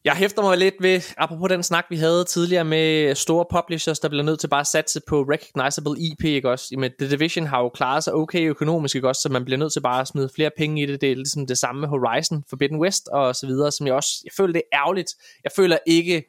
jeg 0.04 0.14
hæfter 0.14 0.42
mig 0.42 0.58
lidt 0.58 0.74
ved, 0.80 1.00
apropos 1.16 1.48
den 1.48 1.62
snak, 1.62 1.84
vi 1.90 1.96
havde 1.96 2.24
tidligere 2.24 2.64
med 2.64 3.14
store 3.14 3.44
publishers, 3.50 3.98
der 3.98 4.08
bliver 4.08 4.22
nødt 4.24 4.40
til 4.40 4.48
bare 4.48 4.60
at 4.60 4.66
satse 4.66 5.00
på 5.08 5.22
recognizable 5.22 6.00
IP, 6.00 6.24
ikke 6.24 6.50
også? 6.50 6.68
Jamen, 6.72 6.90
The 7.00 7.10
Division 7.10 7.46
har 7.46 7.60
jo 7.60 7.68
klaret 7.68 8.04
sig 8.04 8.14
okay 8.14 8.48
økonomisk, 8.48 8.94
ikke 8.96 9.08
også? 9.08 9.22
Så 9.22 9.28
man 9.28 9.44
bliver 9.44 9.58
nødt 9.58 9.72
til 9.72 9.80
bare 9.80 10.00
at 10.00 10.08
smide 10.08 10.30
flere 10.34 10.50
penge 10.58 10.82
i 10.82 10.86
det. 10.86 11.00
Det 11.00 11.12
er 11.12 11.16
ligesom 11.16 11.46
det 11.46 11.58
samme 11.58 11.80
med 11.80 11.88
Horizon, 11.88 12.44
Forbidden 12.50 12.78
West 12.80 13.08
og 13.08 13.34
så 13.36 13.46
videre, 13.46 13.72
som 13.72 13.86
jeg 13.86 13.94
også, 13.94 14.10
jeg 14.24 14.30
føler 14.36 14.52
det 14.52 14.62
er 14.72 14.78
ærgerligt. 14.78 15.10
Jeg 15.44 15.52
føler 15.56 15.78
ikke, 15.86 16.22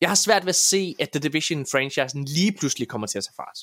jeg 0.00 0.10
har 0.10 0.14
svært 0.14 0.44
ved 0.44 0.48
at 0.48 0.54
se, 0.54 0.94
at 0.98 1.10
The 1.10 1.20
Division-franchisen 1.20 2.24
lige 2.24 2.52
pludselig 2.52 2.88
kommer 2.88 3.06
til 3.06 3.18
at 3.18 3.24
tage 3.24 3.34
fart. 3.36 3.58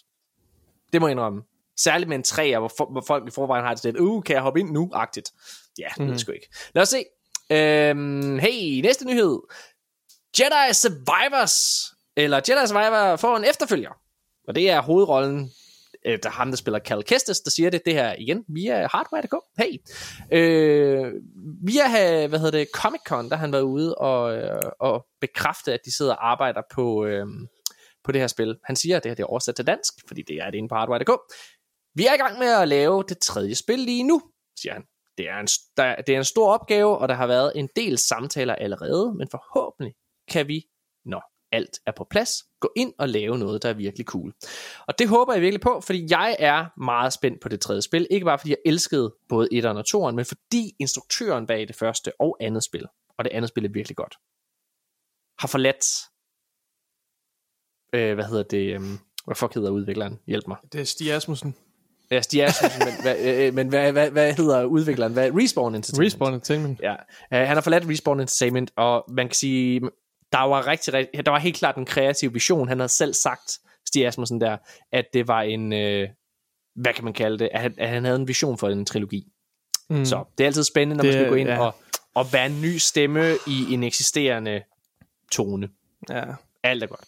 Det 0.93 1.01
må 1.01 1.07
jeg 1.07 1.11
indrømme. 1.11 1.41
Særligt 1.77 2.09
med 2.09 2.17
en 2.17 2.23
træer, 2.23 2.59
hvor, 2.59 2.71
for, 2.77 2.91
hvor 2.91 3.01
folk 3.07 3.27
i 3.27 3.31
forvejen 3.31 3.65
har 3.65 3.73
det 3.73 3.83
lidt, 3.83 3.97
uh, 3.97 4.23
kan 4.23 4.33
jeg 4.33 4.41
hoppe 4.41 4.59
ind 4.59 4.71
nu-agtigt. 4.71 5.31
Ja, 5.79 5.87
det 5.97 6.05
mm. 6.05 6.11
ved 6.11 6.19
sgu 6.19 6.31
ikke. 6.31 6.49
Lad 6.73 6.81
os 6.81 6.89
se. 6.89 7.05
Øhm, 7.49 8.39
hey, 8.39 8.81
næste 8.81 9.05
nyhed. 9.05 9.39
Jedi 10.39 10.73
Survivors, 10.73 11.85
eller 12.15 12.41
Jedi 12.49 12.67
Survivor 12.67 13.15
får 13.15 13.37
en 13.37 13.43
efterfølger. 13.43 13.91
Og 14.47 14.55
det 14.55 14.69
er 14.69 14.81
hovedrollen, 14.81 15.51
øh, 16.05 16.19
der 16.23 16.29
er 16.29 16.33
ham, 16.33 16.49
der 16.49 16.57
spiller 16.57 16.79
Cal 16.79 17.03
Kestis, 17.03 17.39
der 17.39 17.51
siger 17.51 17.69
det, 17.69 17.81
det 17.85 17.93
her 17.93 18.15
igen 18.17 18.45
via 18.47 18.87
Hardware.dk. 18.91 19.35
Hey. 19.57 19.77
Øh, 20.31 21.13
via, 21.63 22.27
hvad 22.27 22.39
hedder 22.39 22.59
det, 22.59 22.67
Comic 22.73 23.01
Con, 23.07 23.29
der 23.29 23.35
har 23.35 23.41
han 23.41 23.51
været 23.51 23.61
ude 23.61 23.95
og, 23.95 24.37
øh, 24.37 24.61
og 24.79 25.05
bekræfte, 25.21 25.73
at 25.73 25.79
de 25.85 25.95
sidder 25.97 26.13
og 26.13 26.31
arbejder 26.31 26.61
på, 26.73 27.05
øh, 27.05 27.25
på 28.03 28.11
det 28.11 28.21
her 28.21 28.27
spil. 28.27 28.57
Han 28.63 28.75
siger, 28.75 28.97
at 28.97 29.03
det 29.03 29.09
her 29.09 29.15
det 29.15 29.23
er 29.23 29.27
oversat 29.27 29.55
til 29.55 29.67
dansk, 29.67 29.93
fordi 30.07 30.21
det 30.27 30.35
er 30.35 30.51
det 30.51 30.57
inde 30.57 30.69
på 30.69 30.75
Hardware.dk. 30.75 31.11
Vi 31.95 32.05
er 32.05 32.13
i 32.13 32.17
gang 32.17 32.39
med 32.39 32.47
at 32.47 32.67
lave 32.67 33.03
det 33.09 33.17
tredje 33.19 33.55
spil 33.55 33.79
lige 33.79 34.03
nu, 34.03 34.21
siger 34.59 34.73
han. 34.73 34.83
Det 35.17 35.29
er, 35.29 35.39
en, 35.39 35.47
der, 35.77 35.95
det 35.95 36.15
er 36.15 36.17
en 36.17 36.25
stor 36.25 36.53
opgave, 36.53 36.97
og 36.97 37.09
der 37.09 37.15
har 37.15 37.27
været 37.27 37.51
en 37.55 37.69
del 37.75 37.97
samtaler 37.97 38.55
allerede, 38.55 39.13
men 39.17 39.27
forhåbentlig 39.31 39.93
kan 40.27 40.47
vi, 40.47 40.61
nå 41.05 41.21
alt 41.55 41.79
er 41.85 41.91
på 41.97 42.07
plads, 42.09 42.31
gå 42.59 42.71
ind 42.75 42.93
og 42.97 43.09
lave 43.09 43.37
noget, 43.37 43.63
der 43.63 43.69
er 43.69 43.73
virkelig 43.73 44.05
cool. 44.05 44.33
Og 44.87 44.99
det 44.99 45.07
håber 45.07 45.33
jeg 45.33 45.41
virkelig 45.41 45.61
på, 45.61 45.81
fordi 45.81 46.07
jeg 46.09 46.35
er 46.39 46.65
meget 46.79 47.13
spændt 47.13 47.41
på 47.41 47.49
det 47.49 47.61
tredje 47.61 47.81
spil. 47.81 48.07
Ikke 48.09 48.25
bare 48.25 48.39
fordi 48.39 48.49
jeg 48.49 48.57
elskede 48.65 49.15
både 49.29 49.47
1'eren 49.53 49.77
og 49.77 49.85
2'eren, 49.87 50.15
men 50.15 50.25
fordi 50.25 50.75
instruktøren 50.79 51.47
bag 51.47 51.67
det 51.67 51.75
første 51.75 52.11
og 52.21 52.37
andet 52.39 52.63
spil, 52.63 52.85
og 53.17 53.25
det 53.25 53.31
andet 53.31 53.49
spil 53.49 53.65
er 53.65 53.69
virkelig 53.69 53.95
godt, 53.95 54.15
har 55.39 55.47
forladt, 55.47 55.85
øh, 57.93 58.13
hvad 58.15 58.25
hedder 58.25 58.43
det, 58.43 58.73
øh, 58.73 58.81
hvad 59.25 59.35
fuck 59.35 59.53
hedder 59.53 59.69
udvikleren? 59.69 60.19
Hjælp 60.27 60.47
mig. 60.47 60.57
Det 60.71 60.81
er 60.81 60.85
Stig 60.85 61.13
Asmussen. 61.13 61.55
Ja, 62.11 62.21
Stig 62.21 62.43
Asmussen, 62.43 62.81
men, 62.85 62.93
hvad, 63.01 63.17
øh, 63.19 63.53
men 63.53 63.67
hvad, 63.67 63.91
hvad, 63.91 64.11
hvad 64.11 64.33
hedder 64.33 64.63
udvikleren? 64.63 65.13
Hvad, 65.13 65.31
Respawn 65.33 65.75
Entertainment. 65.75 66.13
Respawn 66.13 66.33
Entertainment. 66.33 66.81
Ja, 66.81 66.93
uh, 66.93 67.47
han 67.47 67.47
har 67.47 67.61
forladt 67.61 67.89
Respawn 67.89 68.19
Entertainment, 68.19 68.71
og 68.77 69.05
man 69.09 69.27
kan 69.27 69.35
sige, 69.35 69.81
der 70.35 70.41
var 70.47 70.67
rigtig, 70.67 70.93
rigtig 70.93 71.25
der 71.25 71.31
var 71.31 71.39
helt 71.39 71.55
klart 71.57 71.75
en 71.75 71.85
kreativ 71.85 72.33
vision. 72.33 72.67
Han 72.67 72.79
havde 72.79 72.89
selv 72.89 73.13
sagt, 73.13 73.59
Stig 73.87 74.07
Asmussen 74.07 74.41
der, 74.41 74.57
at 74.91 75.05
det 75.13 75.27
var 75.27 75.41
en, 75.41 75.73
uh, 75.73 76.09
hvad 76.75 76.93
kan 76.95 77.03
man 77.03 77.13
kalde 77.13 77.39
det, 77.39 77.49
at 77.51 77.61
han, 77.61 77.73
at 77.77 77.89
han 77.89 78.05
havde 78.05 78.19
en 78.19 78.27
vision 78.27 78.57
for 78.57 78.69
en 78.69 78.85
trilogi. 78.85 79.27
Mm. 79.89 80.05
Så 80.05 80.23
det 80.37 80.43
er 80.43 80.47
altid 80.47 80.63
spændende, 80.63 80.95
når 80.95 81.01
det, 81.03 81.07
man 81.09 81.13
Det- 81.13 81.21
skal 81.25 81.29
gå 81.29 81.35
ind 81.35 81.49
ja. 81.49 81.59
og, 81.65 81.75
og 82.13 82.33
være 82.33 82.45
en 82.45 82.61
ny 82.61 82.77
stemme 82.77 83.33
i 83.47 83.73
en 83.73 83.83
eksisterende 83.83 84.61
tone. 85.31 85.69
Ja. 86.09 86.23
Alt 86.63 86.83
er 86.83 86.87
godt. 86.87 87.01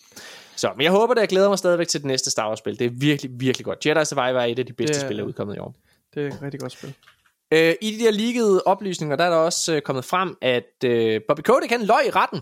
Så, 0.55 0.71
men 0.75 0.83
jeg 0.83 0.91
håber, 0.91 1.13
at 1.13 1.19
jeg 1.19 1.27
glæder 1.27 1.49
mig 1.49 1.57
stadigvæk 1.57 1.87
til 1.87 1.99
det 1.99 2.07
næste 2.07 2.31
Star 2.31 2.47
Wars-spil. 2.49 2.79
Det 2.79 2.85
er 2.85 2.89
virkelig, 2.93 3.31
virkelig 3.39 3.65
godt. 3.65 3.85
Jedi 3.85 4.05
Survivor 4.05 4.39
er 4.39 4.45
et 4.45 4.59
af 4.59 4.65
de 4.65 4.73
bedste 4.73 4.93
Det 4.93 5.01
spil, 5.01 5.17
der 5.17 5.23
er 5.23 5.27
udkommet 5.27 5.55
i 5.55 5.59
år. 5.59 5.75
Det 6.13 6.23
er 6.23 6.27
et 6.27 6.41
rigtig 6.41 6.59
godt 6.59 6.71
spil. 6.71 6.93
Øh, 7.51 7.75
I 7.81 7.97
de 7.97 8.03
der 8.03 8.11
leakede 8.11 8.63
oplysninger, 8.65 9.15
der 9.15 9.23
er 9.25 9.29
der 9.29 9.37
også 9.37 9.75
øh, 9.75 9.81
kommet 9.81 10.05
frem, 10.05 10.37
at 10.41 10.83
øh, 10.85 11.21
Bobby 11.27 11.41
Kotick, 11.41 11.71
han 11.71 11.81
løg 11.85 12.05
i 12.07 12.09
retten. 12.09 12.41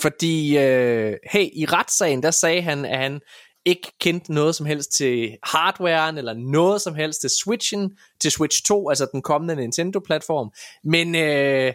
Fordi, 0.00 0.58
øh, 0.58 1.16
hey, 1.30 1.48
i 1.54 1.66
retssagen, 1.66 2.22
der 2.22 2.30
sagde 2.30 2.62
han, 2.62 2.84
at 2.84 2.98
han 2.98 3.20
ikke 3.64 3.92
kendte 4.00 4.34
noget 4.34 4.54
som 4.54 4.66
helst 4.66 4.92
til 4.92 5.36
hardwaren, 5.42 6.18
eller 6.18 6.34
noget 6.34 6.82
som 6.82 6.94
helst 6.94 7.20
til 7.20 7.30
Switchen, 7.30 7.98
til 8.20 8.30
Switch 8.30 8.62
2, 8.64 8.88
altså 8.88 9.06
den 9.12 9.22
kommende 9.22 9.56
Nintendo-platform. 9.56 10.52
Men 10.84 11.14
øh, 11.14 11.72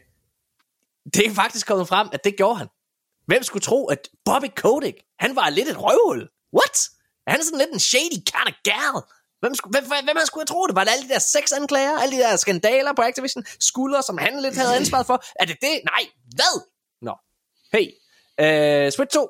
det 1.14 1.26
er 1.26 1.34
faktisk 1.36 1.68
kommet 1.68 1.88
frem, 1.88 2.10
at 2.14 2.24
det 2.24 2.38
gjorde 2.38 2.58
han. 2.58 2.68
Hvem 3.26 3.44
skulle 3.44 3.62
tro, 3.62 3.86
at 3.86 4.10
Bobby 4.26 4.50
Kotick, 4.56 4.98
han 5.20 5.36
var 5.36 5.50
lidt 5.50 5.70
et 5.70 5.78
røvhul? 5.78 6.30
What? 6.58 6.90
Er 7.28 7.32
han 7.32 7.44
sådan 7.44 7.60
lidt 7.60 7.74
en 7.74 7.80
shady 7.80 8.20
kind 8.32 8.48
of 8.48 8.54
gal? 8.64 8.96
Hvem, 9.40 9.56
skulle, 9.56 9.80
hvem, 9.80 9.88
hvem, 9.90 10.06
hvem 10.06 10.26
skulle 10.26 10.42
have 10.42 10.54
troet 10.54 10.70
det? 10.70 10.76
Var 10.76 10.84
det 10.84 10.92
alle 10.92 11.08
de 11.08 11.14
der 11.14 11.20
seks 11.20 11.52
anklager? 11.52 11.98
Alle 12.02 12.18
de 12.18 12.22
der 12.22 12.36
skandaler 12.36 12.94
på 12.94 13.02
Activision? 13.02 13.44
Skulder, 13.60 14.02
som 14.02 14.18
han 14.18 14.42
lidt 14.42 14.56
havde 14.56 14.76
ansvaret 14.76 15.06
for? 15.06 15.24
Er 15.40 15.46
det 15.46 15.58
det? 15.62 15.76
Nej, 15.92 16.04
hvad? 16.36 16.56
Nå. 17.02 17.16
Hey, 17.74 17.88
uh, 18.42 18.90
Switch 18.92 19.14
2. 19.14 19.30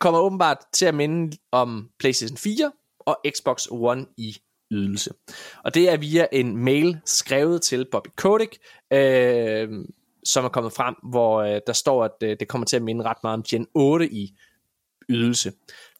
kommer 0.00 0.20
åbenbart 0.20 0.58
til 0.72 0.86
at 0.86 0.94
minde 0.94 1.36
om 1.52 1.88
PlayStation 1.98 2.36
4 2.36 2.72
og 3.00 3.18
Xbox 3.36 3.66
One 3.70 4.06
i 4.16 4.36
ydelse. 4.70 5.10
Og 5.64 5.74
det 5.74 5.92
er 5.92 5.96
via 5.96 6.26
en 6.32 6.56
mail 6.56 6.98
skrevet 7.04 7.62
til 7.62 7.86
Bobby 7.92 8.08
Kotick, 8.16 8.56
øh, 8.92 9.68
som 10.24 10.44
er 10.44 10.48
kommet 10.48 10.72
frem, 10.72 10.94
hvor 11.10 11.42
øh, 11.42 11.60
der 11.66 11.72
står, 11.72 12.04
at 12.04 12.10
øh, 12.22 12.36
det 12.40 12.48
kommer 12.48 12.64
til 12.64 12.76
at 12.76 12.82
minde 12.82 13.04
ret 13.04 13.16
meget 13.22 13.34
om 13.34 13.42
Gen 13.42 13.66
8 13.74 14.08
i 14.12 14.34
ydelse. 15.08 15.52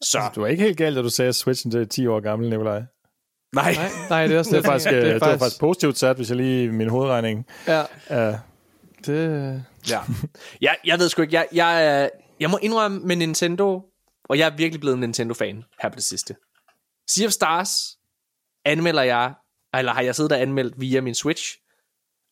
Så 0.02 0.18
Du 0.34 0.40
var 0.40 0.46
ikke 0.48 0.62
helt 0.62 0.76
galt, 0.76 0.96
da 0.96 1.02
du 1.02 1.10
sagde, 1.10 1.28
at 1.28 1.34
Switchen 1.34 1.76
er 1.76 1.84
10 1.84 2.06
år 2.06 2.20
gammel, 2.20 2.50
Nikolaj. 2.50 2.82
nej, 3.54 3.74
Nej, 3.74 3.88
nej, 4.10 4.26
det 4.26 4.34
er 4.34 4.38
også 4.38 4.50
Det 4.50 4.58
er 4.58 4.62
faktisk, 4.62 4.90
det, 4.90 4.98
er 4.98 5.12
det 5.12 5.20
var 5.20 5.36
faktisk 5.36 5.60
positivt 5.60 5.98
sat, 5.98 6.16
hvis 6.16 6.28
jeg 6.28 6.36
lige 6.36 6.72
min 6.72 6.88
hovedregning. 6.88 7.46
Ja, 7.66 7.82
Uh, 8.10 8.38
det... 9.06 9.12
Øh. 9.12 9.60
ja. 9.90 10.00
jeg, 10.60 10.76
jeg 10.84 10.98
ved 10.98 11.08
sgu 11.08 11.22
ikke, 11.22 11.34
jeg, 11.34 11.48
jeg, 11.52 12.02
øh, 12.04 12.20
jeg 12.40 12.50
må 12.50 12.58
indrømme 12.62 13.00
med 13.00 13.16
Nintendo, 13.16 13.82
og 14.24 14.38
jeg 14.38 14.46
er 14.46 14.56
virkelig 14.56 14.80
blevet 14.80 14.94
en 14.94 15.00
Nintendo-fan 15.00 15.64
her 15.82 15.88
på 15.88 15.96
det 15.96 16.04
sidste. 16.04 16.36
Sea 17.08 17.26
of 17.26 17.32
Stars 17.32 17.98
anmelder 18.64 19.02
jeg, 19.02 19.34
eller 19.74 19.92
har 19.92 20.02
jeg 20.02 20.14
siddet 20.14 20.32
og 20.32 20.40
anmeldt 20.40 20.80
via 20.80 21.00
min 21.00 21.14
Switch, 21.14 21.58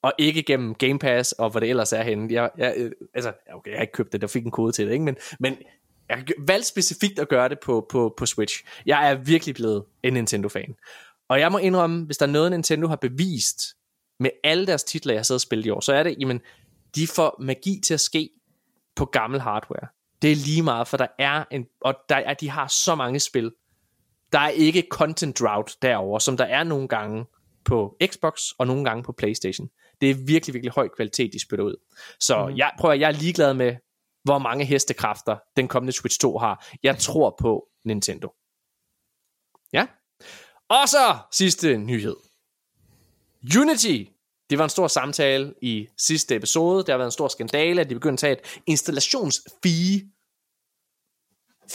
og 0.02 0.12
ikke 0.18 0.42
gennem 0.42 0.74
Game 0.74 0.98
Pass, 0.98 1.32
og 1.32 1.50
hvad 1.50 1.60
det 1.60 1.70
ellers 1.70 1.92
er 1.92 2.02
henne. 2.02 2.34
Jeg, 2.34 2.50
jeg, 2.58 2.74
øh, 2.76 2.92
altså, 3.14 3.32
okay, 3.54 3.70
jeg 3.70 3.78
har 3.78 3.82
ikke 3.82 3.92
købt 3.92 4.12
det, 4.12 4.20
der 4.20 4.26
fik 4.26 4.44
en 4.44 4.50
kode 4.50 4.72
til 4.72 4.86
det, 4.86 4.92
ikke? 4.92 5.04
Men, 5.04 5.16
men 5.40 5.56
jeg 6.08 6.24
valgte 6.38 6.68
specifikt 6.68 7.18
at 7.18 7.28
gøre 7.28 7.48
det 7.48 7.58
på, 7.60 7.86
på, 7.90 8.14
på 8.16 8.26
Switch. 8.26 8.64
Jeg 8.86 9.10
er 9.10 9.14
virkelig 9.14 9.54
blevet 9.54 9.84
en 10.02 10.12
Nintendo-fan. 10.12 10.74
Og 11.28 11.40
jeg 11.40 11.52
må 11.52 11.58
indrømme, 11.58 12.04
hvis 12.04 12.16
der 12.16 12.26
er 12.26 12.30
noget, 12.30 12.50
Nintendo 12.50 12.88
har 12.88 12.96
bevist 12.96 13.60
med 14.20 14.30
alle 14.44 14.66
deres 14.66 14.84
titler, 14.84 15.12
jeg 15.12 15.18
har 15.18 15.24
siddet 15.24 15.36
og 15.36 15.40
spillet 15.40 15.66
i 15.66 15.70
år, 15.70 15.80
så 15.80 15.92
er 15.92 16.02
det, 16.02 16.16
jamen, 16.20 16.40
de 16.94 17.06
får 17.06 17.36
magi 17.40 17.80
til 17.84 17.94
at 17.94 18.00
ske 18.00 18.30
på 18.96 19.04
gammel 19.04 19.40
hardware. 19.40 19.88
Det 20.22 20.32
er 20.32 20.36
lige 20.36 20.62
meget, 20.62 20.88
for 20.88 20.96
der 20.96 21.06
er 21.18 21.44
en, 21.50 21.66
og 21.80 21.94
der 22.08 22.16
er, 22.16 22.34
de 22.34 22.50
har 22.50 22.68
så 22.68 22.94
mange 22.94 23.20
spil. 23.20 23.52
Der 24.32 24.38
er 24.38 24.48
ikke 24.48 24.86
content 24.90 25.38
drought 25.38 25.76
derover, 25.82 26.18
som 26.18 26.36
der 26.36 26.44
er 26.44 26.64
nogle 26.64 26.88
gange 26.88 27.24
på 27.64 27.96
Xbox 28.06 28.50
og 28.58 28.66
nogle 28.66 28.84
gange 28.84 29.02
på 29.02 29.12
Playstation. 29.12 29.68
Det 30.00 30.10
er 30.10 30.14
virkelig, 30.14 30.54
virkelig 30.54 30.72
høj 30.72 30.88
kvalitet, 30.88 31.32
de 31.32 31.42
spytter 31.42 31.64
ud. 31.64 31.76
Så 32.20 32.46
mm. 32.46 32.56
jeg 32.56 32.70
prøver, 32.78 32.94
jeg 32.94 33.08
er 33.08 33.12
ligeglad 33.12 33.54
med, 33.54 33.76
hvor 34.24 34.38
mange 34.38 34.64
hestekræfter 34.64 35.36
den 35.56 35.68
kommende 35.68 35.92
Switch 35.92 36.20
2 36.20 36.38
har. 36.38 36.66
Jeg 36.82 36.98
tror 36.98 37.36
på 37.40 37.68
Nintendo. 37.84 38.28
Ja. 39.72 39.86
Og 40.68 40.88
så 40.88 41.18
sidste 41.32 41.78
nyhed. 41.78 42.16
Unity. 43.60 44.04
Det 44.50 44.58
var 44.58 44.64
en 44.64 44.70
stor 44.70 44.88
samtale 44.88 45.54
i 45.62 45.88
sidste 45.98 46.36
episode. 46.36 46.84
Der 46.84 46.92
har 46.92 46.98
været 46.98 47.08
en 47.08 47.12
stor 47.12 47.28
skandale, 47.28 47.80
at 47.80 47.90
de 47.90 47.94
begyndte 47.94 48.28
at 48.28 48.38
tage 48.38 48.56
et 48.56 48.60
installationsfee 48.66 50.10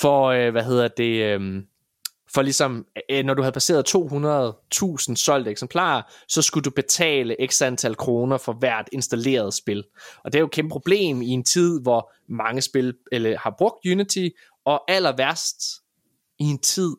for, 0.01 0.25
øh, 0.25 0.51
hvad 0.51 0.64
hedder 0.64 0.88
det, 0.88 1.24
øh, 1.24 1.64
for 2.33 2.41
ligesom, 2.41 2.85
øh, 3.09 3.25
når 3.25 3.33
du 3.33 3.41
havde 3.41 3.53
passeret 3.53 3.85
200.000 3.85 5.16
solgte 5.16 5.51
eksemplarer, 5.51 6.01
så 6.27 6.41
skulle 6.41 6.64
du 6.64 6.69
betale 6.69 7.35
x 7.50 7.61
antal 7.61 7.95
kroner 7.95 8.38
for 8.38 8.53
hvert 8.53 8.90
installeret 8.91 9.53
spil. 9.53 9.83
Og 10.24 10.33
det 10.33 10.38
er 10.38 10.41
jo 10.41 10.45
et 10.45 10.51
kæmpe 10.51 10.72
problem 10.72 11.22
i 11.22 11.27
en 11.27 11.43
tid, 11.43 11.82
hvor 11.82 12.14
mange 12.27 12.61
spil 12.61 12.93
eller, 13.11 13.38
har 13.38 13.56
brugt 13.58 13.85
Unity, 13.85 14.27
og 14.66 14.91
aller 14.91 15.16
værst 15.16 15.61
i 16.40 16.43
en 16.43 16.59
tid, 16.59 16.95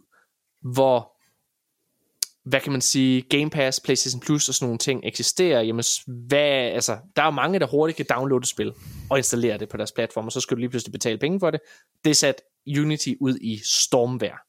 hvor 0.63 1.12
hvad 2.45 2.61
kan 2.61 2.73
man 2.73 2.81
sige, 2.81 3.23
Game 3.23 3.51
Pass, 3.51 3.81
PlayStation 3.81 4.21
Plus 4.21 4.49
og 4.49 4.55
sådan 4.55 4.67
nogle 4.67 4.79
ting 4.79 5.01
eksisterer, 5.05 5.63
jamen, 5.63 5.85
hvad, 6.07 6.49
altså, 6.49 6.99
der 7.17 7.23
er 7.23 7.27
jo 7.27 7.31
mange, 7.31 7.59
der 7.59 7.67
hurtigt 7.67 7.97
kan 7.97 8.07
downloade 8.11 8.43
et 8.43 8.49
spil 8.49 8.73
og 9.11 9.19
installere 9.19 9.59
det 9.59 9.69
på 9.69 9.77
deres 9.77 9.93
platform, 9.93 10.27
og 10.27 10.33
så 10.33 10.41
skal 10.41 10.57
du 10.57 10.59
lige 10.59 10.71
pludselig 10.71 10.93
betale 10.93 11.19
penge 11.19 11.41
for 11.41 11.51
det. 11.51 11.61
Det 12.05 12.17
sat 12.17 12.43
Unity 12.79 13.13
ud 13.21 13.37
i 13.41 13.61
stormvær. 13.65 14.47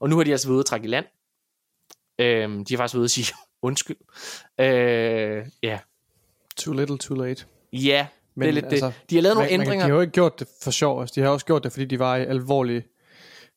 Og 0.00 0.08
nu 0.08 0.16
har 0.16 0.24
de 0.24 0.30
altså 0.30 0.48
været 0.48 0.54
ude 0.54 0.60
at 0.60 0.66
trække 0.66 0.84
i 0.84 0.88
land. 0.88 1.04
Øhm, 2.18 2.64
de 2.64 2.74
har 2.74 2.78
faktisk 2.78 2.94
været 2.94 3.00
ude 3.00 3.04
at 3.04 3.10
sige 3.10 3.34
undskyld. 3.68 3.96
Øh, 4.60 5.46
ja. 5.62 5.78
Too 6.56 6.74
little, 6.74 6.98
too 6.98 7.16
late. 7.16 7.44
Ja, 7.72 8.06
Men 8.34 8.42
det 8.42 8.48
er 8.48 8.52
lidt 8.52 8.64
altså, 8.64 8.86
det. 8.86 9.10
De 9.10 9.14
har 9.14 9.22
lavet 9.22 9.36
nogle 9.36 9.50
Man, 9.50 9.58
man, 9.58 9.66
ændringer. 9.66 9.84
de 9.86 9.90
har 9.90 9.96
jo 9.96 10.00
ikke 10.00 10.12
gjort 10.12 10.38
det 10.40 10.48
for 10.62 10.70
sjov. 10.70 11.00
Altså, 11.00 11.12
de 11.14 11.20
har 11.20 11.28
også 11.28 11.46
gjort 11.46 11.64
det, 11.64 11.72
fordi 11.72 11.84
de 11.84 11.98
var 11.98 12.16
i 12.16 12.24
alvorlige 12.24 12.84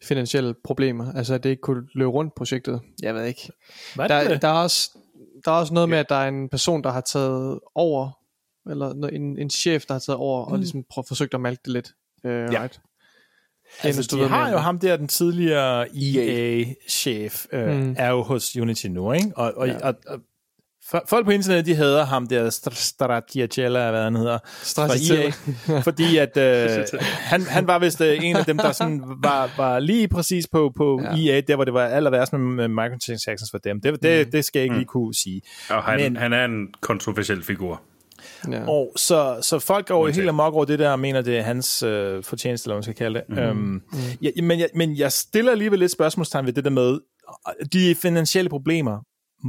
finansielle 0.05 0.53
problemer. 0.63 1.13
Altså, 1.13 1.33
at 1.33 1.43
det 1.43 1.49
ikke 1.49 1.61
kunne 1.61 1.87
løbe 1.93 2.09
rundt 2.11 2.35
projektet. 2.35 2.81
Jeg 3.01 3.15
ved 3.15 3.25
ikke. 3.25 3.49
hvad 3.95 4.09
er 4.09 4.21
Der, 4.23 4.29
det? 4.29 4.41
der, 4.41 4.47
er 4.47 4.51
også, 4.53 4.89
der 5.45 5.51
er 5.51 5.55
også 5.55 5.73
noget 5.73 5.89
med, 5.89 5.97
at 5.97 6.09
der 6.09 6.15
er 6.15 6.27
en 6.27 6.49
person, 6.49 6.83
der 6.83 6.91
har 6.91 7.01
taget 7.01 7.59
over, 7.75 8.11
eller 8.69 9.07
en, 9.07 9.37
en 9.39 9.49
chef, 9.49 9.85
der 9.85 9.93
har 9.93 9.99
taget 9.99 10.17
over, 10.17 10.45
mm. 10.45 10.51
og 10.51 10.59
ligesom 10.59 10.83
prøv, 10.89 11.03
forsøgt 11.07 11.33
at 11.33 11.41
malke 11.41 11.61
det 11.65 11.73
lidt. 11.73 11.87
Uh, 12.23 12.31
ja. 12.31 12.61
right. 12.63 12.81
Altså, 13.83 14.07
du 14.11 14.23
de 14.23 14.27
har 14.29 14.43
hvad 14.43 14.51
jo 14.53 14.57
ham 14.57 14.79
der, 14.79 14.97
den 14.97 15.07
tidligere 15.07 15.87
EA-chef, 15.97 17.45
øh, 17.51 17.75
Mm. 17.75 17.95
er 17.97 18.09
jo 18.09 18.21
hos 18.23 18.57
Unity 18.57 18.87
nu, 18.87 19.11
ikke? 19.11 19.31
Og, 19.35 19.53
og, 19.57 19.67
Ja. 19.67 19.87
og, 19.87 19.95
og 20.07 20.19
folk 21.09 21.25
på 21.25 21.31
internettet, 21.31 21.65
de 21.65 21.75
hader 21.75 22.05
ham 22.05 22.27
der, 22.27 22.49
Str- 22.49 22.75
Stracciatella, 22.75 23.91
hvad 23.91 24.03
han 24.03 24.15
hedder, 24.15 24.37
fra. 24.43 25.73
EA, 25.73 25.81
fordi 25.89 26.17
at 26.17 26.37
øh, 26.37 26.85
han, 27.03 27.41
han 27.41 27.67
var 27.67 27.79
vist 27.79 28.01
øh, 28.01 28.17
en 28.23 28.35
af 28.35 28.45
dem, 28.45 28.57
der 28.57 28.71
sådan 28.71 29.03
var, 29.23 29.49
var 29.57 29.79
lige 29.79 30.07
præcis 30.07 30.47
på, 30.47 30.71
på 30.77 31.01
Ja. 31.03 31.33
EA, 31.33 31.41
der 31.41 31.55
hvor 31.55 31.63
det 31.65 31.73
var 31.73 31.85
aller 31.85 32.09
værst 32.09 32.33
med, 32.33 32.39
med 32.39 32.67
microtransactions 32.67 33.51
for 33.51 33.57
dem. 33.57 33.81
Det, 33.81 34.03
det, 34.03 34.27
Mm. 34.27 34.31
det 34.31 34.45
skal 34.45 34.59
jeg 34.59 34.63
ikke 34.63 34.75
lige 34.75 34.85
kunne 34.85 35.13
sige. 35.15 35.41
Og 35.69 35.83
han, 35.83 35.99
Men- 35.99 36.15
han 36.15 36.33
er 36.33 36.45
en 36.45 36.67
kontroversiel 36.81 37.43
figur. 37.43 37.81
Ja. 38.51 38.67
Og 38.69 38.91
så, 38.95 39.37
så 39.41 39.59
folk 39.59 39.87
går 39.87 40.07
jo 40.07 40.13
helt 40.13 40.29
amok 40.29 40.53
over 40.53 40.65
det 40.65 40.79
der, 40.79 40.89
og 40.89 40.99
mener, 40.99 41.21
det 41.21 41.37
er 41.37 41.41
hans 41.41 41.83
øh, 41.83 42.23
fortjeneste, 42.23 42.65
eller 42.67 42.73
hvad 42.73 42.77
man 42.77 42.83
skal 42.83 42.95
kalde 42.95 43.19
det. 43.19 43.29
Mm. 43.29 43.37
Øhm, 43.37 43.57
Mm. 43.57 43.81
ja, 44.21 44.29
men, 44.43 44.59
jeg, 44.59 44.69
men 44.75 44.97
jeg 44.97 45.11
stiller 45.11 45.51
alligevel 45.51 45.79
lidt 45.79 45.91
spørgsmålstegn 45.91 46.45
ved 46.45 46.53
det 46.53 46.63
der 46.63 46.69
med, 46.69 46.99
de 47.73 47.95
finansielle 47.95 48.49
problemer. 48.49 48.97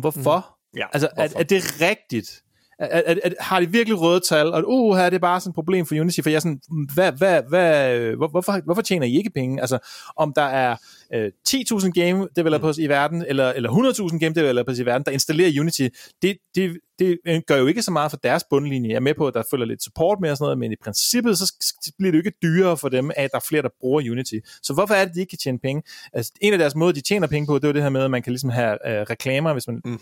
Hvorfor? 0.00 0.36
Mm. 0.38 0.55
Ja, 0.76 0.86
altså, 0.92 1.08
er, 1.08 1.14
hvorfor? 1.16 1.38
er 1.38 1.42
det 1.42 1.80
rigtigt? 1.80 2.42
Er, 2.78 2.86
er, 2.86 3.14
er, 3.24 3.30
har 3.40 3.60
de 3.60 3.70
virkelig 3.70 4.00
røde 4.00 4.20
tal, 4.28 4.52
og 4.52 4.62
uh, 4.66 4.96
her 4.96 5.04
er 5.04 5.10
det 5.10 5.20
bare 5.20 5.40
sådan 5.40 5.50
et 5.50 5.54
problem 5.54 5.86
for 5.86 5.94
Unity, 5.94 6.20
for 6.22 6.30
jeg 6.30 6.36
er 6.36 6.40
sådan, 6.40 6.60
hvad, 6.94 7.12
hvad, 7.12 7.42
hvad, 7.48 7.98
hvor, 8.16 8.28
hvorfor, 8.28 8.60
hvorfor 8.64 8.82
tjener 8.82 9.06
I 9.06 9.16
ikke 9.16 9.30
penge? 9.30 9.60
Altså, 9.60 9.78
om 10.16 10.32
der 10.36 10.42
er 10.42 10.76
øh, 11.14 11.32
10.000 11.48 11.90
game 11.90 12.28
developers 12.36 12.78
mm. 12.78 12.84
i 12.84 12.86
verden, 12.86 13.24
eller, 13.28 13.52
eller 13.52 13.70
100.000 14.10 14.18
game 14.18 14.34
developers 14.34 14.78
i 14.78 14.86
verden, 14.86 15.04
der 15.04 15.10
installerer 15.10 15.60
Unity, 15.60 15.88
det, 16.22 16.36
det, 16.54 16.78
det 16.98 17.18
øh, 17.26 17.40
gør 17.46 17.56
jo 17.56 17.66
ikke 17.66 17.82
så 17.82 17.90
meget 17.90 18.10
for 18.10 18.16
deres 18.16 18.44
bundlinje. 18.50 18.88
Jeg 18.88 18.96
er 18.96 19.00
med 19.00 19.14
på, 19.14 19.26
at 19.26 19.34
der 19.34 19.42
følger 19.50 19.66
lidt 19.66 19.82
support 19.82 20.18
med 20.20 20.30
og 20.30 20.36
sådan 20.36 20.44
noget, 20.44 20.58
men 20.58 20.72
i 20.72 20.76
princippet, 20.84 21.38
så 21.38 21.52
bliver 21.98 22.12
det 22.12 22.18
jo 22.18 22.20
ikke 22.20 22.38
dyrere 22.42 22.76
for 22.76 22.88
dem, 22.88 23.10
at 23.16 23.30
der 23.32 23.36
er 23.36 23.44
flere, 23.48 23.62
der 23.62 23.68
bruger 23.80 24.10
Unity. 24.10 24.34
Så 24.62 24.74
hvorfor 24.74 24.94
er 24.94 25.04
det, 25.04 25.14
de 25.14 25.20
ikke 25.20 25.30
kan 25.30 25.38
tjene 25.38 25.58
penge? 25.58 25.82
Altså, 26.12 26.32
en 26.40 26.52
af 26.52 26.58
deres 26.58 26.74
måder, 26.74 26.92
de 26.92 27.00
tjener 27.00 27.26
penge 27.26 27.46
på, 27.46 27.54
det 27.54 27.64
er 27.64 27.68
jo 27.68 27.72
det 27.72 27.82
her 27.82 27.90
med, 27.90 28.02
at 28.02 28.10
man 28.10 28.22
kan 28.22 28.32
ligesom 28.32 28.50
have 28.50 28.72
øh, 28.88 29.02
reklamer, 29.10 29.52
hvis 29.52 29.66
man, 29.66 29.80
mm. 29.84 29.98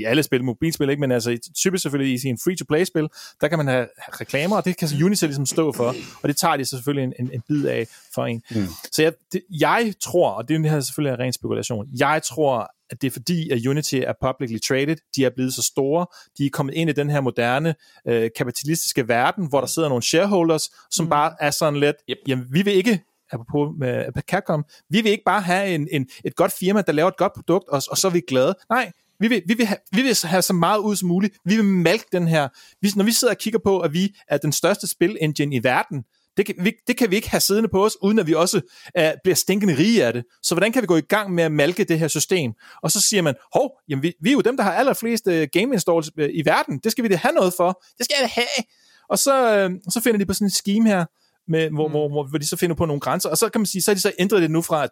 i 0.00 0.04
alle 0.04 0.22
spil, 0.22 0.44
mobilspil, 0.44 0.90
ikke, 0.90 1.00
men 1.00 1.12
altså 1.12 1.38
typisk 1.56 1.82
selvfølgelig 1.82 2.14
i 2.14 2.18
sin 2.18 2.38
free-to-play-spil, 2.44 3.08
der 3.40 3.48
kan 3.48 3.58
man 3.58 3.68
have 3.68 3.86
reklamer, 4.20 4.56
og 4.56 4.64
det 4.64 4.76
kan 4.76 4.88
så 4.88 4.96
Unity 5.04 5.24
ligesom 5.24 5.46
stå 5.46 5.72
for, 5.72 5.94
og 6.22 6.28
det 6.28 6.36
tager 6.36 6.56
de 6.56 6.64
selvfølgelig 6.64 7.04
en, 7.04 7.12
en, 7.18 7.30
en 7.34 7.42
bid 7.48 7.64
af 7.64 7.86
for 8.14 8.26
en. 8.26 8.42
Mm. 8.50 8.66
Så 8.92 9.02
jeg, 9.02 9.12
det, 9.32 9.42
jeg 9.50 9.92
tror, 10.00 10.29
og 10.30 10.48
det 10.48 10.70
her 10.70 10.80
selvfølgelig 10.80 11.12
er 11.12 11.24
ren 11.24 11.32
spekulation, 11.32 11.86
jeg 11.98 12.20
tror, 12.22 12.70
at 12.90 13.02
det 13.02 13.06
er 13.06 13.10
fordi, 13.10 13.50
at 13.50 13.66
Unity 13.66 13.94
er 13.94 14.12
publicly 14.22 14.58
traded, 14.58 14.96
de 15.16 15.24
er 15.24 15.30
blevet 15.30 15.54
så 15.54 15.62
store, 15.62 16.06
de 16.38 16.46
er 16.46 16.50
kommet 16.52 16.74
ind 16.74 16.90
i 16.90 16.92
den 16.92 17.10
her 17.10 17.20
moderne 17.20 17.74
øh, 18.08 18.30
kapitalistiske 18.36 19.08
verden, 19.08 19.48
hvor 19.48 19.60
der 19.60 19.66
sidder 19.66 19.88
nogle 19.88 20.02
shareholders, 20.02 20.70
som 20.90 21.04
mm. 21.04 21.10
bare 21.10 21.34
er 21.40 21.50
sådan 21.50 21.80
lidt, 21.80 21.96
Yep. 22.10 22.18
jamen 22.28 22.46
vi 22.50 22.62
vil 22.62 22.72
ikke 22.74 23.00
apropos 23.32 23.74
med 23.78 24.04
med 24.14 24.22
Capcom, 24.22 24.64
vi 24.88 25.00
vil 25.00 25.12
ikke 25.12 25.24
bare 25.26 25.40
have 25.40 25.74
en, 25.74 25.88
en, 25.90 26.06
et 26.24 26.36
godt 26.36 26.52
firma, 26.60 26.82
der 26.82 26.92
laver 26.92 27.08
et 27.08 27.16
godt 27.16 27.32
produkt, 27.32 27.68
og, 27.68 27.82
og 27.90 27.98
så 27.98 28.08
er 28.08 28.12
vi 28.12 28.20
glade. 28.28 28.54
Nej, 28.70 28.92
vi 29.20 29.28
vil, 29.28 29.42
vi, 29.46 29.54
vil 29.54 29.66
have, 29.66 29.78
vi 29.92 30.02
vil 30.02 30.16
have 30.24 30.42
så 30.42 30.52
meget 30.52 30.78
ud 30.78 30.96
som 30.96 31.08
muligt. 31.08 31.36
Vi 31.44 31.56
vil 31.56 31.64
malke 31.64 32.06
den 32.12 32.28
her. 32.28 32.48
Vi, 32.80 32.90
når 32.96 33.04
vi 33.04 33.12
sidder 33.12 33.34
og 33.34 33.38
kigger 33.38 33.58
på, 33.64 33.80
at 33.80 33.92
vi 33.92 34.14
er 34.28 34.38
den 34.38 34.52
største 34.52 34.86
spil-engine 34.86 35.56
i 35.56 35.64
verden, 35.64 36.04
det 36.36 36.46
kan, 36.46 36.54
vi, 36.58 36.72
det 36.86 36.96
kan 36.96 37.10
vi 37.10 37.16
ikke 37.16 37.30
have 37.30 37.40
siddende 37.40 37.68
på 37.68 37.84
os, 37.84 37.96
uden 38.02 38.18
at 38.18 38.26
vi 38.26 38.34
også 38.34 38.60
uh, 38.98 39.04
bliver 39.22 39.36
stinkende 39.36 39.78
rige 39.78 40.04
af 40.04 40.12
det. 40.12 40.24
Så 40.42 40.54
hvordan 40.54 40.72
kan 40.72 40.82
vi 40.82 40.86
gå 40.86 40.96
i 40.96 41.00
gang 41.00 41.34
med 41.34 41.44
at 41.44 41.52
malke 41.52 41.84
det 41.84 41.98
her 41.98 42.08
system? 42.08 42.52
Og 42.82 42.90
så 42.90 43.00
siger 43.00 43.22
man, 43.22 43.34
hov, 43.54 43.70
jamen 43.88 44.02
vi, 44.02 44.12
vi 44.22 44.28
er 44.28 44.32
jo 44.32 44.40
dem, 44.40 44.56
der 44.56 44.64
har 44.64 44.72
allerflest 44.72 45.26
uh, 45.26 45.32
game 45.32 45.74
installs 45.74 46.10
uh, 46.18 46.24
i 46.24 46.42
verden. 46.44 46.78
Det 46.84 46.92
skal 46.92 47.04
vi 47.04 47.08
da 47.08 47.16
have 47.16 47.34
noget 47.34 47.54
for. 47.56 47.82
Det 47.98 48.04
skal 48.04 48.16
jeg 48.20 48.28
da 48.28 48.40
have. 48.40 48.64
Og 49.08 49.18
så, 49.18 49.66
uh, 49.66 49.92
så 49.92 50.00
finder 50.00 50.18
de 50.18 50.26
på 50.26 50.34
sådan 50.34 50.46
en 50.46 50.50
scheme 50.50 50.88
her, 50.88 51.04
med, 51.48 51.70
hvor, 51.70 51.86
mm. 51.86 51.92
hvor, 51.92 52.08
hvor, 52.08 52.28
hvor 52.28 52.38
de 52.38 52.46
så 52.46 52.56
finder 52.56 52.76
på 52.76 52.86
nogle 52.86 53.00
grænser, 53.00 53.28
og 53.28 53.38
så 53.38 53.48
kan 53.48 53.60
man 53.60 53.66
sige, 53.66 53.82
så 53.82 53.90
har 53.90 53.94
de 53.94 54.00
så 54.00 54.12
ændret 54.18 54.42
det 54.42 54.50
nu 54.50 54.62
fra 54.62 54.86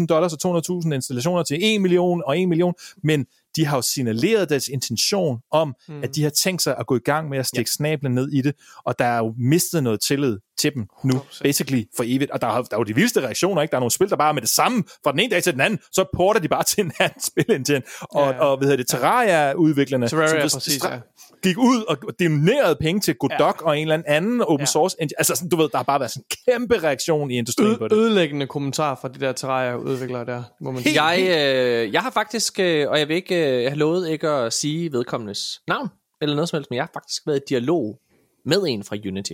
200.000 0.00 0.06
dollars 0.06 0.32
og 0.32 0.58
200.000 0.86 0.94
installationer 0.94 1.42
til 1.42 1.74
1 1.74 1.80
million 1.80 2.22
og 2.26 2.40
1 2.40 2.48
million, 2.48 2.74
men 3.04 3.26
de 3.56 3.66
har 3.66 3.76
jo 3.76 3.82
signaleret 3.82 4.48
deres 4.48 4.68
intention 4.68 5.38
om, 5.52 5.74
mm. 5.88 6.02
at 6.02 6.14
de 6.14 6.22
har 6.22 6.30
tænkt 6.30 6.62
sig 6.62 6.76
at 6.78 6.86
gå 6.86 6.96
i 6.96 7.00
gang 7.04 7.28
med 7.28 7.38
at 7.38 7.46
stikke 7.46 7.68
ja. 7.68 7.76
snablen 7.76 8.14
ned 8.14 8.32
i 8.32 8.40
det, 8.40 8.54
og 8.84 8.98
der 8.98 9.04
er 9.04 9.18
jo 9.18 9.34
mistet 9.38 9.82
noget 9.82 10.00
tillid 10.00 10.38
til 10.58 10.74
dem 10.74 10.86
nu, 11.04 11.22
basically 11.42 11.84
for 11.96 12.04
evigt. 12.06 12.30
Og 12.30 12.40
der 12.40 12.46
er, 12.46 12.62
der 12.62 12.76
er 12.76 12.80
jo 12.80 12.84
de 12.84 12.94
vildeste 12.94 13.20
reaktioner, 13.20 13.62
ikke? 13.62 13.70
Der 13.70 13.76
er 13.76 13.80
nogle 13.80 13.90
spil, 13.90 14.10
der 14.10 14.16
bare 14.16 14.34
med 14.34 14.42
det 14.42 14.50
samme, 14.50 14.84
fra 15.04 15.12
den 15.12 15.20
ene 15.20 15.30
dag 15.30 15.42
til 15.42 15.52
den 15.52 15.60
anden, 15.60 15.78
så 15.92 16.04
porter 16.16 16.40
de 16.40 16.48
bare 16.48 16.64
til 16.70 16.84
en 16.84 16.92
anden 17.00 17.20
spil 17.22 17.44
engine. 17.48 17.82
Og, 18.00 18.30
Ja, 18.30 18.36
ja, 18.36 18.44
og 18.44 18.56
hvad 18.56 18.68
hedder 18.68 18.76
det, 18.76 18.88
Terraria-udviklerne, 18.88 20.08
Terraria, 20.08 20.48
som 20.48 20.58
præcis, 20.58 20.84
ja. 20.84 20.98
Gik 21.42 21.58
ud 21.58 21.84
og 21.88 21.96
donerede 22.20 22.76
penge 22.80 23.00
til 23.00 23.14
Godot 23.16 23.40
ja. 23.60 23.66
og 23.66 23.78
en 23.78 23.82
eller 23.90 24.02
anden 24.06 24.40
open 24.40 24.60
Ja. 24.60 24.66
source 24.66 24.96
engine. 25.00 25.18
Altså 25.20 25.34
sådan, 25.34 25.48
du 25.48 25.56
ved, 25.56 25.68
der 25.68 25.76
har 25.76 25.82
bare 25.84 26.00
været 26.00 26.10
sådan 26.12 26.24
en 26.30 26.36
kæmpe 26.52 26.78
reaktion 26.82 27.30
i 27.30 27.38
industrien 27.38 27.78
på 27.78 27.84
Ø- 27.84 27.88
det. 27.88 27.96
ødelæggende 27.96 28.46
kommentar 28.46 28.94
fra 28.94 29.08
de 29.08 29.20
der 29.20 29.32
Terraria-udviklere 29.32 30.24
der, 30.26 30.42
må 30.60 30.70
man 30.70 30.82
sige. 30.82 31.04
Jeg, 31.04 31.20
øh, 31.20 31.92
jeg 31.92 32.02
har 32.02 32.10
faktisk, 32.10 32.60
øh, 32.60 32.90
og 32.90 32.98
jeg 32.98 33.08
vil 33.08 33.16
ikke, 33.16 33.56
øh, 33.56 33.62
jeg 33.62 33.70
har 33.70 33.76
lovet 33.76 34.08
ikke 34.08 34.28
at 34.28 34.52
sige 34.52 34.92
vedkommendes 34.92 35.60
navn, 35.68 35.88
eller 36.20 36.34
noget 36.36 36.48
som 36.48 36.56
helst, 36.56 36.70
men 36.70 36.76
jeg 36.76 36.82
har 36.84 36.90
faktisk 36.94 37.26
været 37.26 37.38
i 37.38 37.44
dialog 37.48 37.98
med 38.44 38.62
en 38.68 38.84
fra 38.84 38.96
Unity. 39.08 39.32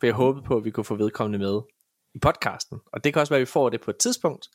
For 0.00 0.06
jeg 0.06 0.14
håbede 0.14 0.44
på, 0.46 0.56
at 0.56 0.64
vi 0.64 0.70
kunne 0.70 0.84
få 0.84 0.94
vedkommende 0.94 1.38
med 1.38 1.60
i 2.14 2.18
podcasten. 2.18 2.78
Og 2.92 3.04
det 3.04 3.12
kan 3.12 3.20
også 3.20 3.30
være, 3.30 3.38
at 3.40 3.46
vi 3.46 3.50
får 3.50 3.68
det 3.70 3.80
på 3.80 3.90
et 3.90 3.96
tidspunkt. 3.96 4.46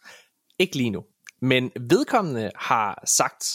Ikke 0.59 0.75
lige 0.77 0.89
nu. 0.89 1.03
Men 1.41 1.71
vedkommende 1.79 2.51
har 2.55 3.03
sagt, 3.05 3.45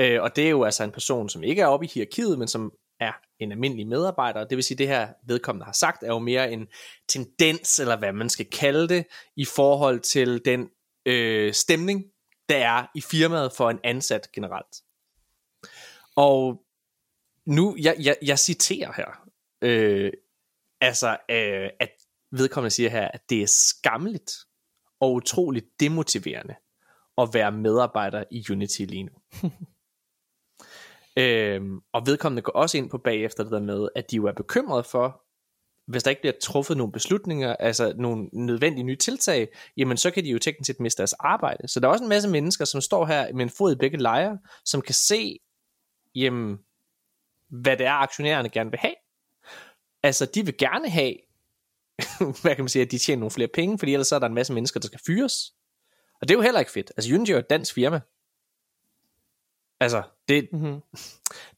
øh, 0.00 0.22
og 0.22 0.36
det 0.36 0.46
er 0.46 0.50
jo 0.50 0.64
altså 0.64 0.84
en 0.84 0.92
person, 0.92 1.28
som 1.28 1.42
ikke 1.42 1.62
er 1.62 1.66
oppe 1.66 1.86
i 1.86 1.90
hierarkiet, 1.94 2.38
men 2.38 2.48
som 2.48 2.72
er 3.00 3.12
en 3.38 3.52
almindelig 3.52 3.86
medarbejder. 3.86 4.44
Det 4.44 4.56
vil 4.56 4.64
sige, 4.64 4.78
det 4.78 4.88
her 4.88 5.08
vedkommende 5.26 5.64
har 5.64 5.72
sagt, 5.72 6.02
er 6.02 6.06
jo 6.06 6.18
mere 6.18 6.52
en 6.52 6.66
tendens, 7.08 7.78
eller 7.78 7.96
hvad 7.98 8.12
man 8.12 8.30
skal 8.30 8.46
kalde 8.50 8.88
det, 8.88 9.06
i 9.36 9.44
forhold 9.44 10.00
til 10.00 10.44
den 10.44 10.68
øh, 11.06 11.52
stemning, 11.54 12.04
der 12.48 12.56
er 12.56 12.86
i 12.94 13.00
firmaet 13.00 13.52
for 13.52 13.70
en 13.70 13.78
ansat 13.84 14.32
generelt. 14.32 14.76
Og 16.16 16.62
nu, 17.46 17.76
jeg, 17.78 17.96
jeg, 17.98 18.16
jeg 18.22 18.38
citerer 18.38 18.92
her, 18.92 19.28
øh, 19.62 20.12
altså, 20.80 21.08
øh, 21.30 21.70
at 21.80 21.90
vedkommende 22.32 22.70
siger 22.70 22.90
her, 22.90 23.08
at 23.08 23.20
det 23.30 23.42
er 23.42 23.46
skammeligt 23.46 24.32
og 25.00 25.12
utroligt 25.12 25.66
demotiverende 25.80 26.54
at 27.18 27.28
være 27.32 27.52
medarbejder 27.52 28.24
i 28.30 28.44
Unity 28.50 28.80
lige 28.80 29.02
nu. 29.02 29.12
øhm, 31.16 31.80
og 31.92 32.06
vedkommende 32.06 32.42
går 32.42 32.52
også 32.52 32.78
ind 32.78 32.90
på 32.90 32.98
bagefter 32.98 33.42
det 33.42 33.52
der 33.52 33.60
med, 33.60 33.88
at 33.94 34.10
de 34.10 34.16
jo 34.16 34.26
er 34.26 34.32
bekymrede 34.32 34.84
for, 34.84 35.22
hvis 35.86 36.02
der 36.02 36.10
ikke 36.10 36.22
bliver 36.22 36.34
truffet 36.42 36.76
nogle 36.76 36.92
beslutninger, 36.92 37.56
altså 37.56 37.94
nogle 37.96 38.28
nødvendige 38.32 38.84
nye 38.84 38.96
tiltag, 38.96 39.48
jamen 39.76 39.96
så 39.96 40.10
kan 40.10 40.24
de 40.24 40.30
jo 40.30 40.38
teknisk 40.38 40.66
set 40.66 40.80
miste 40.80 40.98
deres 40.98 41.12
arbejde. 41.12 41.68
Så 41.68 41.80
der 41.80 41.88
er 41.88 41.92
også 41.92 42.04
en 42.04 42.08
masse 42.08 42.28
mennesker, 42.28 42.64
som 42.64 42.80
står 42.80 43.06
her 43.06 43.32
med 43.32 43.42
en 43.42 43.50
fod 43.50 43.72
i 43.72 43.78
begge 43.78 43.98
lejre, 43.98 44.38
som 44.64 44.80
kan 44.80 44.94
se, 44.94 45.38
jamen, 46.14 46.58
hvad 47.48 47.76
det 47.76 47.86
er, 47.86 47.92
aktionærerne 47.92 48.48
gerne 48.48 48.70
vil 48.70 48.78
have. 48.78 48.94
Altså, 50.02 50.26
de 50.26 50.44
vil 50.44 50.56
gerne 50.56 50.88
have, 50.90 51.14
hvad 52.42 52.54
kan 52.54 52.64
man 52.64 52.68
sige, 52.68 52.82
at 52.82 52.90
de 52.90 52.98
tjener 52.98 53.20
nogle 53.20 53.30
flere 53.30 53.48
penge, 53.54 53.78
fordi 53.78 53.92
ellers 53.92 54.06
så 54.06 54.14
er 54.14 54.18
der 54.18 54.26
en 54.26 54.34
masse 54.34 54.52
mennesker, 54.52 54.80
der 54.80 54.86
skal 54.86 55.00
fyres. 55.06 55.52
Og 56.20 56.28
det 56.28 56.34
er 56.34 56.38
jo 56.38 56.42
heller 56.42 56.60
ikke 56.60 56.72
fedt. 56.72 56.92
Altså, 56.96 57.14
Unity 57.14 57.30
er 57.30 57.38
et 57.38 57.50
dansk 57.50 57.74
firma. 57.74 58.00
Altså, 59.80 60.02
det, 60.28 60.48
Mhm. 60.52 60.80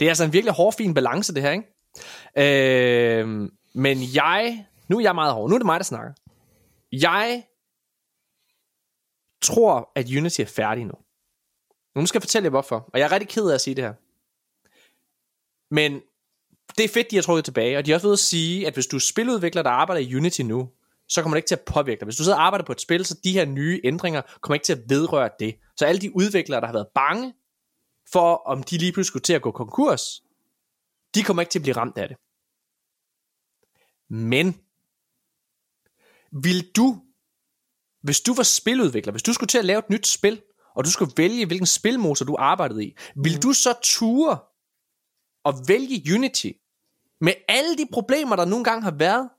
det 0.01 0.07
er 0.07 0.11
altså 0.11 0.25
en 0.25 0.33
virkelig 0.33 0.55
hård, 0.55 0.73
fin 0.73 0.95
balance, 0.95 1.35
det 1.35 1.43
her, 1.43 1.51
ikke? 1.51 3.21
Øh, 3.21 3.49
men 3.75 3.99
jeg, 4.15 4.67
nu 4.89 4.97
er 4.99 5.03
jeg 5.03 5.15
meget 5.15 5.33
hård, 5.35 5.49
nu 5.51 5.55
er 5.55 5.59
det 5.59 5.67
mig, 5.67 5.81
der 5.81 5.85
snakker. 5.85 6.13
Jeg 6.93 7.45
tror, 9.43 9.93
at 9.95 10.07
Unity 10.17 10.41
er 10.41 10.47
færdig 10.47 10.85
nu. 10.85 10.95
Nu 11.95 12.07
skal 12.07 12.19
jeg 12.19 12.23
fortælle 12.23 12.45
jer 12.45 12.51
hvorfor. 12.51 12.91
Og 12.93 12.99
jeg 12.99 13.05
er 13.07 13.13
rigtig 13.13 13.29
ked 13.29 13.51
af 13.51 13.55
at 13.55 13.61
sige 13.61 13.75
det 13.75 13.85
her. 13.85 13.95
Men 15.75 16.01
det 16.79 16.85
er 16.85 16.89
fedt, 16.89 17.11
de 17.11 17.17
har 17.17 17.23
trukket 17.23 17.45
tilbage, 17.45 17.79
og 17.79 17.87
de 17.87 17.91
har 17.91 17.97
også 17.97 18.07
ved 18.07 18.13
at 18.13 18.19
sige, 18.19 18.67
at 18.67 18.75
hvis 18.75 18.87
du 18.87 18.97
er 18.97 19.01
spiludvikler, 19.01 19.63
der 19.63 19.71
arbejder 19.71 20.01
i 20.03 20.15
Unity 20.17 20.41
nu, 20.43 20.69
så 21.09 21.23
kommer 21.23 21.35
det 21.37 21.39
ikke 21.39 21.49
til 21.49 21.55
at 21.55 21.61
påvirke 21.67 22.01
dig. 22.01 22.07
Hvis 22.07 22.17
du 22.17 22.23
sidder 22.25 22.39
og 22.39 22.45
arbejder 22.47 22.65
på 22.65 22.73
et 22.73 22.81
spil, 22.81 23.05
så 23.05 23.21
de 23.25 23.33
her 23.33 23.45
nye 23.45 23.81
ændringer 23.85 24.23
kommer 24.41 24.55
ikke 24.55 24.65
til 24.65 24.73
at 24.73 24.83
vedrøre 24.89 25.31
det. 25.41 25.57
Så 25.77 25.87
alle 25.87 26.01
de 26.01 26.17
udviklere, 26.17 26.61
der 26.61 26.67
har 26.67 26.73
været 26.73 26.89
bange 26.95 27.35
for, 28.13 28.35
om 28.47 28.63
de 28.63 28.79
lige 28.79 28.93
pludselig 28.93 29.09
skulle 29.11 29.23
til 29.23 29.33
at 29.33 29.43
gå 29.43 29.51
konkurs, 29.51 30.23
de 31.15 31.23
kommer 31.23 31.43
ikke 31.43 31.51
til 31.51 31.59
at 31.59 31.63
blive 31.63 31.77
ramt 31.77 31.99
af 31.99 32.09
det. 32.09 32.17
Men, 34.11 34.61
vil 36.33 36.71
du, 36.77 37.03
hvis 38.03 38.21
du 38.21 38.35
var 38.35 38.43
spiludvikler, 38.43 39.13
hvis 39.13 39.23
du 39.23 39.33
skulle 39.33 39.49
til 39.49 39.59
at 39.59 39.65
lave 39.65 39.79
et 39.79 39.91
nyt 39.91 40.07
spil, 40.07 40.43
og 40.75 40.85
du 40.85 40.91
skulle 40.91 41.13
vælge, 41.17 41.47
hvilken 41.47 41.67
spilmotor 41.67 42.25
du 42.27 42.37
arbejdede 42.39 42.85
i, 42.85 42.97
vil 43.17 43.33
Mhm. 43.33 43.41
du 43.41 43.53
så 43.53 43.75
ture 43.83 44.39
at 45.45 45.55
vælge 45.69 46.15
Unity, 46.15 46.51
med 47.21 47.33
alle 47.49 47.77
de 47.79 47.87
problemer, 47.93 48.37
der 48.37 48.45
nogle 48.45 48.65
gange 48.65 48.83
har 48.83 48.91
været, 48.91 49.31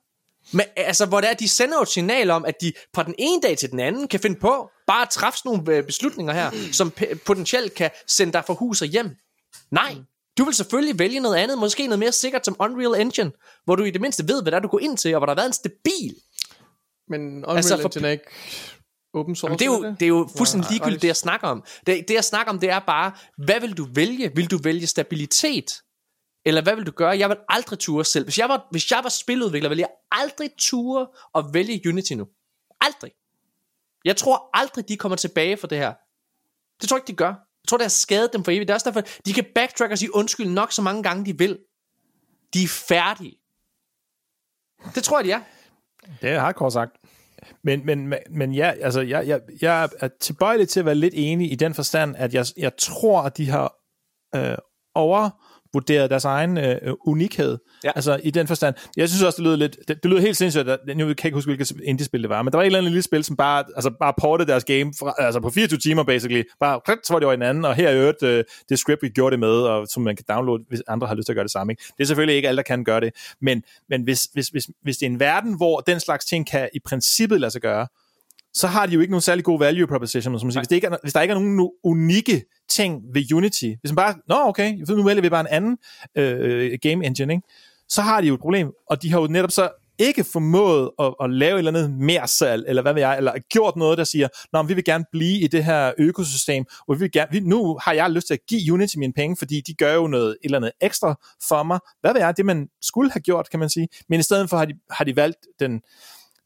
med, 0.52 0.66
altså, 0.76 1.06
hvor 1.06 1.22
det 1.22 1.30
er, 1.30 1.34
de 1.34 1.48
sender 1.48 1.76
jo 1.78 1.82
et 1.82 1.88
signal 1.88 2.30
om, 2.30 2.46
at 2.46 2.56
de 2.62 2.74
fra 2.96 3.04
den 3.04 3.16
ene 3.18 3.42
dag 3.42 3.58
til 3.58 3.72
den 3.72 3.80
anden 3.80 4.08
kan 4.08 4.20
finde 4.20 4.40
på 4.40 4.70
bare 4.88 5.02
at 5.02 5.10
træffe 5.10 5.38
sådan 5.40 5.52
nogle 5.58 5.78
øh, 5.78 5.86
beslutninger 5.86 6.34
her, 6.34 6.52
som 6.80 6.94
potentielt 7.26 7.74
kan 7.74 7.90
sende 8.08 8.34
dig 8.34 8.44
fra 8.48 8.54
hus 8.54 8.82
og 8.82 8.88
hjem. 8.88 9.10
Nej, 9.72 9.96
du 10.38 10.44
vil 10.44 10.54
selvfølgelig 10.54 11.00
vælge 11.00 11.20
noget 11.20 11.36
andet, 11.36 11.58
måske 11.58 11.88
noget 11.88 12.00
mere 12.00 12.12
sikkert 12.12 12.46
som 12.46 12.56
Unreal 12.60 13.02
Engine, 13.02 13.32
hvor 13.66 13.76
du 13.76 13.84
i 13.84 13.92
det 13.92 14.02
mindste 14.02 14.28
ved, 14.28 14.42
hvad 14.42 14.52
der 14.52 14.58
er, 14.58 14.62
du 14.62 14.68
går 14.68 14.80
ind 14.80 14.98
til, 14.98 15.16
og 15.16 15.20
hvor 15.20 15.26
der 15.26 15.32
har 15.34 15.36
været 15.36 15.48
en 15.48 15.54
stabil. 15.54 16.16
Men 17.08 17.22
Unreal 17.38 17.56
Altså, 17.58 17.76
for- 17.78 17.84
Engine 17.88 18.08
er 18.08 18.12
ikke 18.12 18.24
open 19.14 19.36
source, 19.36 19.48
Jamen, 19.50 19.60
det, 19.60 19.66
er 19.84 19.88
jo, 19.90 19.96
det 20.00 20.02
er 20.02 20.08
jo 20.08 20.30
fuldstændig 20.38 20.66
Nej, 20.70 20.74
ligegyldigt, 20.74 21.02
det 21.02 21.08
jeg 21.08 21.16
snakker 21.16 21.48
om. 21.48 21.64
Det, 21.86 22.08
det 22.08 22.14
jeg 22.14 22.24
snakker 22.24 22.54
om, 22.54 22.60
det 22.60 22.70
er 22.70 22.80
bare, 22.80 23.12
hvad 23.46 23.60
vil 23.62 23.74
du 23.78 23.88
vælge? 23.94 24.32
Vil 24.36 24.52
du 24.52 24.58
vælge 24.64 24.88
stabilitet? 24.88 25.72
Eller 26.46 26.62
hvad 26.62 26.76
vil 26.76 26.86
du 26.86 26.92
gøre? 26.92 27.10
Jeg 27.18 27.30
vil 27.30 27.38
aldrig 27.50 27.80
ture 27.80 28.06
selv. 28.06 28.26
Hvis 28.26 28.38
jeg 28.38 28.50
var, 28.50 28.68
hvis 28.72 28.92
jeg 28.92 29.00
var 29.04 29.10
spiludvikler, 29.10 29.70
ville 29.70 29.82
jeg 29.82 29.90
aldrig 30.12 30.50
ture 30.58 31.08
at 31.36 31.46
vælge 31.54 31.82
Unity 31.90 32.14
nu. 32.14 32.28
Aldrig. 32.82 33.12
Jeg 34.06 34.18
tror 34.18 34.50
aldrig, 34.54 34.88
de 34.90 34.98
kommer 34.98 35.16
tilbage 35.16 35.58
for 35.58 35.68
det 35.68 35.78
her. 35.78 35.94
Det 36.82 36.90
tror 36.90 36.98
jeg 36.98 37.02
ikke, 37.02 37.08
de 37.12 37.16
gør. 37.16 37.28
Jeg 37.28 37.68
tror, 37.68 37.78
det 37.78 37.84
har 37.86 37.90
skadet 37.90 38.34
dem 38.34 38.44
for 38.44 38.52
evigt. 38.52 38.68
Det 38.68 38.70
er 38.70 38.76
også 38.76 38.90
derfor, 38.92 39.02
de 39.26 39.34
kan 39.34 39.46
backtrack 39.56 39.92
og 39.92 39.98
sige 39.98 40.16
undskyld 40.16 40.48
nok 40.50 40.72
så 40.72 40.82
mange 40.82 41.04
gange, 41.04 41.26
de 41.26 41.38
vil. 41.38 41.60
De 42.54 42.64
er 42.64 42.68
færdige. 42.68 43.36
Det 44.96 45.04
tror 45.04 45.20
jeg, 45.20 45.26
de 45.26 45.32
er. 45.32 45.42
Det 46.22 46.30
er 46.30 46.40
hardcore 46.40 46.72
sagt. 46.72 46.96
Men, 47.64 47.86
men, 47.86 48.14
men- 48.30 48.54
ja, 48.54 48.74
altså, 48.82 49.02
jeg, 49.02 49.28
jeg, 49.28 49.42
jeg 49.62 49.90
er 50.00 50.08
tilbøjelig 50.20 50.70
til 50.70 50.80
at 50.80 50.86
være 50.86 50.96
lidt 50.96 51.14
enig 51.18 51.52
i 51.52 51.56
den 51.56 51.74
forstand, 51.74 52.16
at 52.18 52.34
jeg, 52.34 52.46
jeg 52.58 52.78
tror, 52.78 53.22
at 53.22 53.38
de 53.38 53.50
har 53.50 53.76
øh, 54.36 54.58
over 54.96 55.30
overvurderet 55.74 56.10
deres 56.10 56.26
egen 56.26 56.58
øh, 56.58 56.94
unikhed. 57.08 57.58
Ja. 57.84 57.92
Altså 57.96 58.20
i 58.24 58.32
den 58.32 58.48
forstand. 58.48 58.76
Jeg 58.98 59.10
synes 59.10 59.24
også, 59.24 59.38
det 59.38 59.44
lyder 59.46 59.56
lidt, 59.56 59.78
det, 59.88 60.04
det 60.04 60.12
lyder 60.12 60.22
helt 60.22 60.38
sindssygt, 60.38 60.70
at, 60.70 60.80
nu 60.88 60.94
kan 60.94 61.08
jeg 61.08 61.26
ikke 61.26 61.36
huske, 61.36 61.48
hvilket 61.48 61.74
indie-spil 61.84 62.22
det 62.22 62.30
var, 62.30 62.42
men 62.42 62.52
der 62.52 62.58
var 62.58 62.64
et 62.64 62.66
eller 62.66 62.80
andet 62.80 62.92
lille 62.92 63.04
spil, 63.04 63.24
som 63.24 63.36
bare, 63.36 63.64
altså, 63.76 63.92
bare 64.00 64.14
portede 64.22 64.52
deres 64.52 64.64
game, 64.64 64.94
fra, 65.00 65.14
altså 65.18 65.40
på 65.40 65.50
24 65.50 65.80
timer 65.80 66.04
basically, 66.04 66.44
bare, 66.60 66.98
så 67.04 67.14
var 67.14 67.20
det 67.20 67.26
over 67.26 67.34
i 67.34 67.36
en 67.36 67.42
anden, 67.42 67.66
og 67.66 67.76
her 67.76 67.90
er 67.90 67.96
øvrigt 67.96 68.24
øh, 68.24 68.44
det 68.70 68.80
script, 68.80 69.04
vi 69.04 69.10
gjorde 69.10 69.32
det 69.32 69.40
med, 69.40 69.50
og 69.50 69.88
som 69.88 70.04
man 70.04 70.16
kan 70.16 70.26
downloade, 70.30 70.64
hvis 70.70 70.82
andre 70.88 71.08
har 71.08 71.16
lyst 71.16 71.26
til 71.26 71.34
at 71.34 71.36
gøre 71.36 71.44
det 71.44 71.52
samme. 71.52 71.74
Ikke? 71.74 71.84
Det 71.98 72.04
er 72.04 72.08
selvfølgelig 72.08 72.36
ikke 72.36 72.48
alle, 72.48 72.58
der 72.58 72.64
kan 72.64 72.84
gøre 72.84 73.00
det, 73.02 73.14
men, 73.42 73.64
men 73.90 74.04
hvis, 74.04 74.24
hvis, 74.34 74.48
hvis, 74.48 74.64
hvis 74.84 74.98
det 74.98 75.06
er 75.06 75.10
en 75.10 75.20
verden, 75.20 75.58
hvor 75.58 75.80
den 75.80 76.00
slags 76.00 76.26
ting 76.26 76.48
kan 76.50 76.70
i 76.74 76.80
princippet 76.86 77.40
lade 77.40 77.52
sig 77.52 77.62
gøre, 77.62 77.88
så 78.54 78.68
har 78.68 78.86
de 78.86 78.94
jo 78.94 79.00
ikke 79.00 79.12
nogen 79.12 79.22
særlig 79.22 79.44
god 79.44 79.60
value 79.60 79.88
proposition. 79.88 80.40
Som 80.40 80.48
man 80.48 80.52
siger. 80.52 80.62
Hvis, 80.62 80.68
det 80.68 80.76
ikke 80.76 80.88
er, 80.88 80.98
hvis 81.04 81.14
der 81.14 81.22
ikke 81.22 81.32
er 81.32 81.36
nogen 81.36 81.56
nu- 81.56 81.74
unikke 81.84 82.44
ting 82.70 83.02
ved 83.14 83.34
Unity, 83.34 83.72
hvis 83.82 83.92
man 83.92 83.96
bare, 83.96 84.16
nå 84.28 84.36
okay, 84.36 84.78
nu 84.90 85.04
vælger 85.04 85.22
vi 85.22 85.30
bare 85.30 85.42
en 85.42 85.48
anden 85.48 85.78
øh, 86.16 86.78
game 86.82 87.06
engine, 87.06 87.34
ikke? 87.34 87.48
så 87.90 88.02
har 88.02 88.22
de 88.22 88.28
jo 88.28 88.34
et 88.34 88.40
problem, 88.40 88.72
og 88.90 89.02
de 89.02 89.12
har 89.12 89.20
jo 89.22 89.28
netop 89.28 89.52
så 89.52 89.70
ikke 90.00 90.24
formået 90.24 90.92
at, 91.00 91.14
at 91.24 91.30
lave 91.30 91.54
et 91.54 91.58
eller 91.58 91.72
andet 91.72 91.92
mere 91.92 92.28
salg, 92.28 92.66
eller 92.68 92.82
hvad 92.82 92.94
ved 92.94 93.02
jeg, 93.02 93.18
eller 93.18 93.34
gjort 93.50 93.76
noget, 93.76 93.98
der 93.98 94.04
siger, 94.04 94.28
Nå, 94.54 94.62
men 94.62 94.70
vi 94.70 94.74
vil 94.74 94.84
gerne 94.84 95.06
blive 95.12 95.40
i 95.40 95.48
det 95.48 95.64
her 95.64 95.94
økosystem, 95.98 96.66
og 96.88 96.96
vi 96.96 97.00
vil 97.00 97.12
gerne, 97.12 97.32
vi, 97.32 97.40
nu 97.40 97.78
har 97.82 97.94
jeg 97.94 98.12
lyst 98.12 98.28
til 98.28 98.34
at 98.34 98.40
give 98.48 98.74
Unity 98.74 98.98
mine 98.98 99.14
penge, 99.14 99.36
fordi 99.38 99.62
de 99.62 99.74
gør 99.74 99.94
jo 99.94 100.08
noget 100.08 100.30
et 100.30 100.38
eller 100.44 100.58
andet 100.58 100.72
ekstra 100.82 101.16
for 101.48 101.64
mig. 101.64 101.80
Hvad 102.02 102.14
ved 102.14 102.22
jeg, 102.22 102.38
det 102.38 102.46
man 102.46 102.68
skulle 102.82 103.12
have 103.12 103.22
gjort, 103.22 103.50
kan 103.50 103.60
man 103.60 103.70
sige. 103.70 103.88
Men 104.10 104.20
i 104.20 104.24
stedet 104.24 104.50
for 104.50 104.58
har 104.58 104.66
de, 104.66 104.74
har 104.92 105.06
de 105.06 105.16
valgt 105.16 105.38
den, 105.60 105.82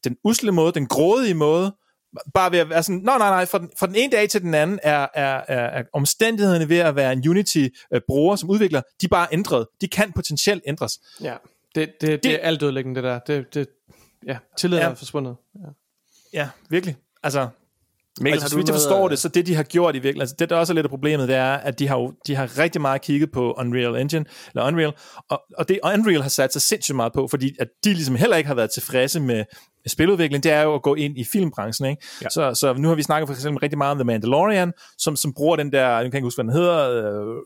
den 0.04 0.16
usle 0.24 0.52
måde, 0.52 0.72
den 0.72 0.86
grådige 0.86 1.34
måde, 1.34 1.72
bare 2.34 2.52
ved 2.52 2.58
at 2.58 2.70
være 2.70 2.82
sådan, 2.82 3.00
nej, 3.04 3.18
nej, 3.18 3.30
nej, 3.30 3.46
fra 3.46 3.58
den, 3.58 3.70
fra 3.78 3.86
den 3.86 3.94
ene 3.94 4.12
dag 4.12 4.28
til 4.28 4.42
den 4.42 4.54
anden 4.54 4.78
er, 4.82 5.06
er, 5.14 5.40
er, 5.48 5.78
er 5.78 5.82
omstændighederne 5.92 6.68
ved 6.68 6.78
at 6.78 6.96
være 6.96 7.12
en 7.12 7.28
Unity-bruger 7.28 8.36
som 8.36 8.50
udvikler, 8.50 8.80
de 9.00 9.06
er 9.06 9.08
bare 9.08 9.26
ændret. 9.32 9.66
De 9.80 9.88
kan 9.88 10.12
potentielt 10.12 10.62
ændres. 10.66 10.98
Ja, 11.20 11.34
det, 11.74 11.92
det, 12.00 12.08
det, 12.08 12.24
det 12.24 12.32
er 12.34 12.38
alt 12.38 12.62
ødelæggende, 12.62 13.02
det 13.02 13.04
der. 13.04 13.18
Det, 13.18 13.54
det, 13.54 13.68
ja, 14.26 14.38
tilliden 14.58 14.84
Ja. 14.84 14.90
er 14.90 14.94
forsvundet. 14.94 15.36
Ja. 15.54 15.68
Ja, 16.32 16.48
virkelig. 16.70 16.96
Altså, 17.22 17.48
Mikkel, 18.20 18.34
altså, 18.34 18.48
så 18.48 18.56
vidt 18.56 18.68
jeg 18.68 18.74
forstår 18.74 19.04
øh, 19.04 19.10
det, 19.10 19.18
så 19.18 19.28
det 19.28 19.46
de 19.46 19.54
har 19.54 19.62
gjort 19.62 19.94
i 19.94 19.98
virkeligheden, 19.98 20.20
altså 20.20 20.36
det 20.38 20.50
der 20.50 20.56
også 20.56 20.72
er 20.72 20.74
lidt 20.74 20.86
af 20.86 20.90
problemet, 20.90 21.28
det 21.28 21.36
er, 21.36 21.52
at 21.52 21.78
de 21.78 21.88
har, 21.88 21.98
jo, 21.98 22.12
de 22.26 22.34
har 22.34 22.58
rigtig 22.58 22.80
meget 22.80 23.02
kigget 23.02 23.32
på 23.32 23.52
Unreal 23.52 23.96
Engine, 23.96 24.24
eller 24.54 24.66
Unreal, 24.66 24.92
og, 25.28 25.42
og 25.58 25.68
det 25.68 25.80
Unreal 25.84 26.22
har 26.22 26.28
sat 26.28 26.52
sig 26.52 26.62
sindssygt 26.62 26.96
meget 26.96 27.12
på, 27.12 27.28
fordi 27.28 27.56
at 27.60 27.68
de 27.84 27.94
ligesom 27.94 28.14
heller 28.14 28.36
ikke 28.36 28.46
har 28.48 28.54
været 28.54 28.70
tilfredse 28.70 29.20
med 29.20 29.44
spiludvikling, 29.86 30.44
det 30.44 30.52
er 30.52 30.62
jo 30.62 30.74
at 30.74 30.82
gå 30.82 30.94
ind 30.94 31.18
i 31.18 31.24
filmbranchen. 31.24 31.90
Ikke? 31.90 32.02
Ja. 32.22 32.28
Så, 32.28 32.54
så 32.54 32.74
nu 32.74 32.88
har 32.88 32.94
vi 32.94 33.02
snakket 33.02 33.28
for 33.28 33.34
eksempel 33.34 33.60
rigtig 33.60 33.78
meget 33.78 33.90
om 33.90 33.98
The 33.98 34.04
Mandalorian, 34.04 34.72
som, 34.98 35.16
som 35.16 35.32
bruger 35.32 35.56
den 35.56 35.72
der, 35.72 35.88
jeg 35.88 36.10
kan 36.10 36.18
ikke 36.18 36.26
huske, 36.26 36.42
hvad 36.42 36.52
den 36.52 36.60
hedder, 36.60 36.90
øh, 36.90 37.36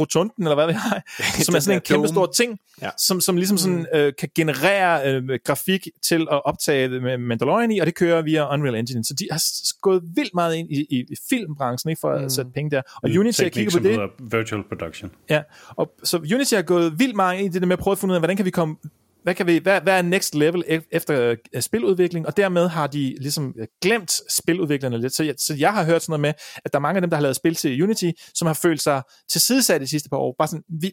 rotunden, 0.00 0.44
eller 0.44 0.54
hvad 0.54 0.68
det 0.68 0.76
er, 0.76 1.44
som 1.44 1.54
er 1.54 1.58
sådan 1.58 1.78
en 1.78 1.80
kæmpe 1.80 2.08
stor 2.08 2.26
ting, 2.26 2.58
ja. 2.82 2.90
som, 2.98 3.20
som 3.20 3.36
ligesom 3.36 3.58
sådan, 3.58 3.86
øh, 3.94 4.12
kan 4.18 4.28
generere 4.34 5.12
øh, 5.12 5.38
grafik 5.44 5.88
til 6.02 6.26
at 6.30 6.44
optage 6.44 6.88
med 6.88 7.18
Mandalorian 7.18 7.70
i, 7.70 7.78
og 7.78 7.86
det 7.86 7.94
kører 7.94 8.22
via 8.22 8.54
Unreal 8.54 8.74
Engine. 8.74 9.04
Så 9.04 9.14
de 9.14 9.28
har 9.30 9.42
gået 9.80 10.02
vildt 10.14 10.34
meget 10.34 10.54
ind 10.54 10.70
i, 10.70 10.86
i, 10.90 11.00
i 11.00 11.16
filmbranchen, 11.28 11.90
ikke, 11.90 12.00
for 12.00 12.18
mm. 12.18 12.24
at 12.24 12.32
sætte 12.32 12.50
penge 12.54 12.70
der. 12.70 12.82
Og 13.02 13.10
En 13.10 13.18
Unity 13.18 13.42
har 13.42 13.48
kigget 13.48 13.72
på 13.72 13.78
det. 13.78 14.10
Virtual 14.38 14.62
production. 14.68 15.10
Ja, 15.30 15.42
og 15.68 15.90
så 16.04 16.16
Unity 16.16 16.54
har 16.54 16.62
gået 16.62 16.98
vildt 16.98 17.16
meget 17.16 17.38
ind 17.38 17.46
i 17.46 17.48
det 17.48 17.62
der 17.62 17.68
med 17.68 17.76
at 17.76 17.78
prøve 17.78 17.92
at 17.92 17.98
finde 17.98 18.12
ud 18.12 18.16
af, 18.16 18.20
hvordan 18.20 18.36
kan 18.36 18.46
vi 18.46 18.50
komme 18.50 18.76
hvad, 19.24 19.34
kan 19.34 19.46
vi, 19.46 19.58
hvad, 19.58 19.80
hvad 19.80 19.98
er 19.98 20.02
next 20.02 20.34
level 20.34 20.64
ef- 20.68 20.88
efter 20.92 21.36
uh, 21.56 21.60
spiludvikling, 21.60 22.26
og 22.26 22.36
dermed 22.36 22.68
har 22.68 22.86
de 22.86 23.16
ligesom 23.20 23.54
øh, 23.58 23.66
glemt 23.82 24.12
spiludviklerne 24.30 24.98
lidt. 24.98 25.14
Så 25.14 25.24
jeg, 25.24 25.34
så 25.38 25.54
jeg 25.54 25.72
har 25.72 25.84
hørt 25.84 26.02
sådan 26.02 26.12
noget 26.12 26.20
med, 26.20 26.32
at 26.64 26.72
der 26.72 26.78
er 26.78 26.80
mange 26.80 26.96
af 26.96 27.00
dem, 27.02 27.10
der 27.10 27.16
har 27.16 27.22
lavet 27.22 27.36
spil 27.36 27.54
til 27.54 27.82
Unity, 27.82 28.10
som 28.34 28.46
har 28.46 28.54
følt 28.54 28.82
sig 28.82 29.02
tilsidesat 29.30 29.80
de 29.80 29.86
sidste 29.88 30.08
par 30.08 30.16
år. 30.16 30.34
Bare 30.38 30.48
sådan, 30.48 30.64
vi, 30.80 30.92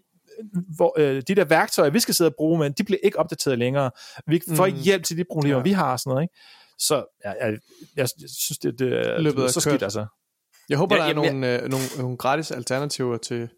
hvor, 0.76 0.94
øh, 0.98 1.22
de 1.28 1.36
der 1.36 1.46
værktøjer, 1.46 1.90
vi 1.90 2.00
skal 2.00 2.16
sidde 2.16 2.30
og 2.30 2.36
bruge, 2.38 2.60
men 2.60 2.72
de 2.78 2.84
bliver 2.84 3.00
ikke 3.04 3.20
opdateret 3.20 3.60
længere. 3.60 3.92
Vi 4.28 4.42
får 4.56 4.66
ikke 4.66 4.80
hjælp 4.80 5.04
til 5.04 5.18
de 5.18 5.24
problemer, 5.32 5.58
ja. 5.58 5.64
vi 5.64 5.72
har 5.72 5.92
og 5.92 6.00
sådan 6.00 6.10
noget. 6.12 6.24
Ikke? 6.24 6.36
Så 6.80 6.96
ja, 7.26 7.32
jeg, 7.46 7.58
jeg, 7.96 8.08
jeg 8.22 8.30
synes, 8.30 8.58
det, 8.58 8.80
det, 8.80 8.92
det 8.92 9.22
Løbet 9.24 9.40
er 9.42 9.44
er 9.44 9.48
så 9.48 9.60
kørt. 9.64 9.72
skidt, 9.72 9.84
altså. 9.84 10.06
Jeg 10.70 10.78
håber, 10.78 10.96
Ja, 10.96 11.02
der 11.02 11.06
er 11.06 11.10
jamen, 11.10 11.42
nogle, 11.42 11.62
øh, 11.62 11.70
nogle, 11.70 11.86
nogle 11.98 12.18
gratis 12.18 12.52
alternativer 12.52 13.18
til, 13.18 13.50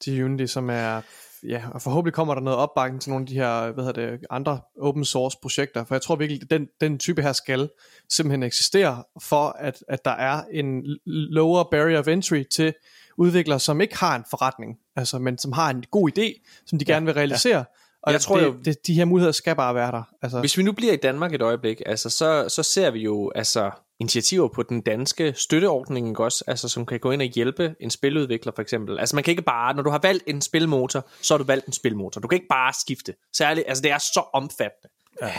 til 0.00 0.24
Unity, 0.24 0.52
som 0.52 0.70
er, 0.70 1.00
ja, 1.42 1.62
og 1.72 1.82
forhåbentlig 1.82 2.14
kommer 2.14 2.34
der 2.34 2.40
noget 2.40 2.58
opbakning 2.58 3.02
til 3.02 3.10
nogle 3.10 3.22
af 3.22 3.26
de 3.26 3.34
her, 3.34 3.72
hvad 3.72 3.84
hedder 3.84 4.10
det, 4.10 4.26
andre 4.30 4.60
open 4.80 5.04
source 5.04 5.38
projekter, 5.42 5.84
for 5.84 5.94
jeg 5.94 6.02
tror 6.02 6.16
virkelig, 6.16 6.50
den, 6.50 6.68
den 6.80 6.98
type 6.98 7.22
her 7.22 7.32
skal 7.32 7.68
simpelthen 8.10 8.42
eksistere, 8.42 9.04
for 9.22 9.48
at, 9.58 9.84
at 9.88 10.04
der 10.04 10.10
er 10.10 10.42
en 10.52 10.82
lower 11.06 11.64
barrier 11.70 11.98
of 11.98 12.08
entry 12.08 12.42
til 12.42 12.74
udviklere, 13.18 13.60
som 13.60 13.80
ikke 13.80 13.98
har 13.98 14.16
en 14.16 14.24
forretning, 14.30 14.78
altså, 14.96 15.18
men 15.18 15.38
som 15.38 15.52
har 15.52 15.70
en 15.70 15.84
god 15.90 16.10
idé, 16.18 16.62
som 16.66 16.78
de 16.78 16.84
ja, 16.88 16.92
gerne 16.92 17.06
vil 17.06 17.14
realisere, 17.14 17.58
ja. 17.58 17.64
Og 18.06 18.12
Jeg 18.12 18.12
jeg 18.12 18.20
tror 18.20 18.36
det, 18.38 18.44
jo- 18.46 18.56
det, 18.64 18.86
de 18.86 18.94
her 18.94 19.04
muligheder 19.04 19.32
skal 19.32 19.56
bare 19.56 19.74
være 19.74 19.92
der. 19.92 20.02
Altså, 20.22 20.40
Hvis 20.40 20.58
vi 20.58 20.62
nu 20.62 20.72
bliver 20.72 20.92
i 20.92 20.96
Danmark 20.96 21.34
et 21.34 21.42
øjeblik, 21.42 21.82
altså, 21.86 22.10
så, 22.10 22.48
så 22.48 22.62
ser 22.62 22.90
vi 22.90 23.00
jo 23.00 23.32
altså, 23.34 23.70
initiativer 24.00 24.48
på 24.48 24.62
den 24.62 24.80
danske 24.80 25.32
støtteordning, 25.36 26.08
ikke 26.08 26.24
også? 26.24 26.44
Altså, 26.46 26.68
som 26.68 26.86
kan 26.86 27.00
gå 27.00 27.10
ind 27.10 27.22
og 27.22 27.28
hjælpe 27.28 27.74
en 27.80 27.90
spiludvikler 27.90 28.52
for 28.54 28.62
eksempel. 28.62 28.98
Altså 28.98 29.16
man 29.16 29.24
kan 29.24 29.32
ikke 29.32 29.42
bare, 29.42 29.74
når 29.74 29.82
du 29.82 29.90
har 29.90 30.00
valgt 30.02 30.24
en 30.26 30.40
spilmotor, 30.40 31.08
så 31.22 31.34
har 31.34 31.38
du 31.38 31.44
valgt 31.44 31.66
en 31.66 31.72
spilmotor. 31.72 32.20
Du 32.20 32.28
kan 32.28 32.36
ikke 32.36 32.48
bare 32.48 32.72
skifte. 32.80 33.14
Særligt, 33.36 33.68
altså 33.68 33.82
det 33.82 33.90
er 33.90 33.98
så 33.98 34.24
omfattende. 34.32 34.88
Ja. 35.22 35.32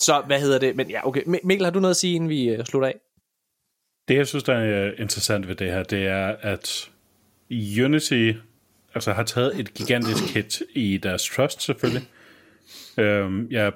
Så 0.00 0.22
hvad 0.26 0.40
hedder 0.40 0.58
det? 0.58 0.76
Men 0.76 0.90
ja, 0.90 1.06
okay. 1.08 1.22
Mi- 1.22 1.40
Mikkel, 1.44 1.64
har 1.64 1.70
du 1.70 1.80
noget 1.80 1.90
at 1.90 1.96
sige, 1.96 2.14
inden 2.14 2.28
vi 2.28 2.58
uh, 2.58 2.64
slutter 2.64 2.88
af? 2.88 2.94
Det, 4.08 4.16
jeg 4.16 4.26
synes, 4.26 4.44
der 4.44 4.54
er 4.54 4.86
øh, 4.86 4.92
interessant 4.98 5.48
ved 5.48 5.54
det 5.54 5.66
her, 5.72 5.82
det 5.82 6.06
er, 6.06 6.36
at 6.42 6.90
Unity 7.84 8.32
altså, 8.94 9.12
har 9.12 9.22
taget 9.22 9.60
et 9.60 9.74
gigantisk 9.74 10.34
hit 10.34 10.62
i 10.74 10.96
deres 10.96 11.24
trust, 11.24 11.62
selvfølgelig. 11.62 12.08
Øhm, 12.98 13.48
jeg 13.50 13.72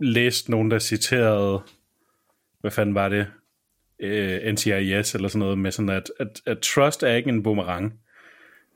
læste 0.00 0.50
nogen, 0.50 0.70
der 0.70 0.78
citerede, 0.78 1.62
hvad 2.60 2.70
fanden 2.70 2.94
var 2.94 3.08
det, 3.08 3.26
øh, 4.00 4.52
NCIS 4.52 5.14
eller 5.14 5.28
sådan 5.28 5.38
noget, 5.38 5.58
med 5.58 5.72
sådan, 5.72 5.88
at, 5.88 6.10
at, 6.20 6.42
at 6.46 6.58
trust 6.58 7.02
er 7.02 7.14
ikke 7.14 7.28
en 7.28 7.42
boomerang. 7.42 8.00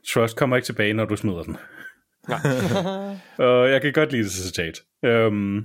Trust 0.09 0.37
kommer 0.37 0.57
ikke 0.57 0.67
tilbage, 0.67 0.93
når 0.93 1.05
du 1.05 1.17
smider 1.17 1.43
den. 1.43 1.57
Og 3.47 3.71
jeg 3.71 3.83
kan 3.83 3.93
godt 3.93 4.13
lide 4.13 4.25
det 4.25 4.33
citat. 4.33 4.81
Øhm, 5.05 5.65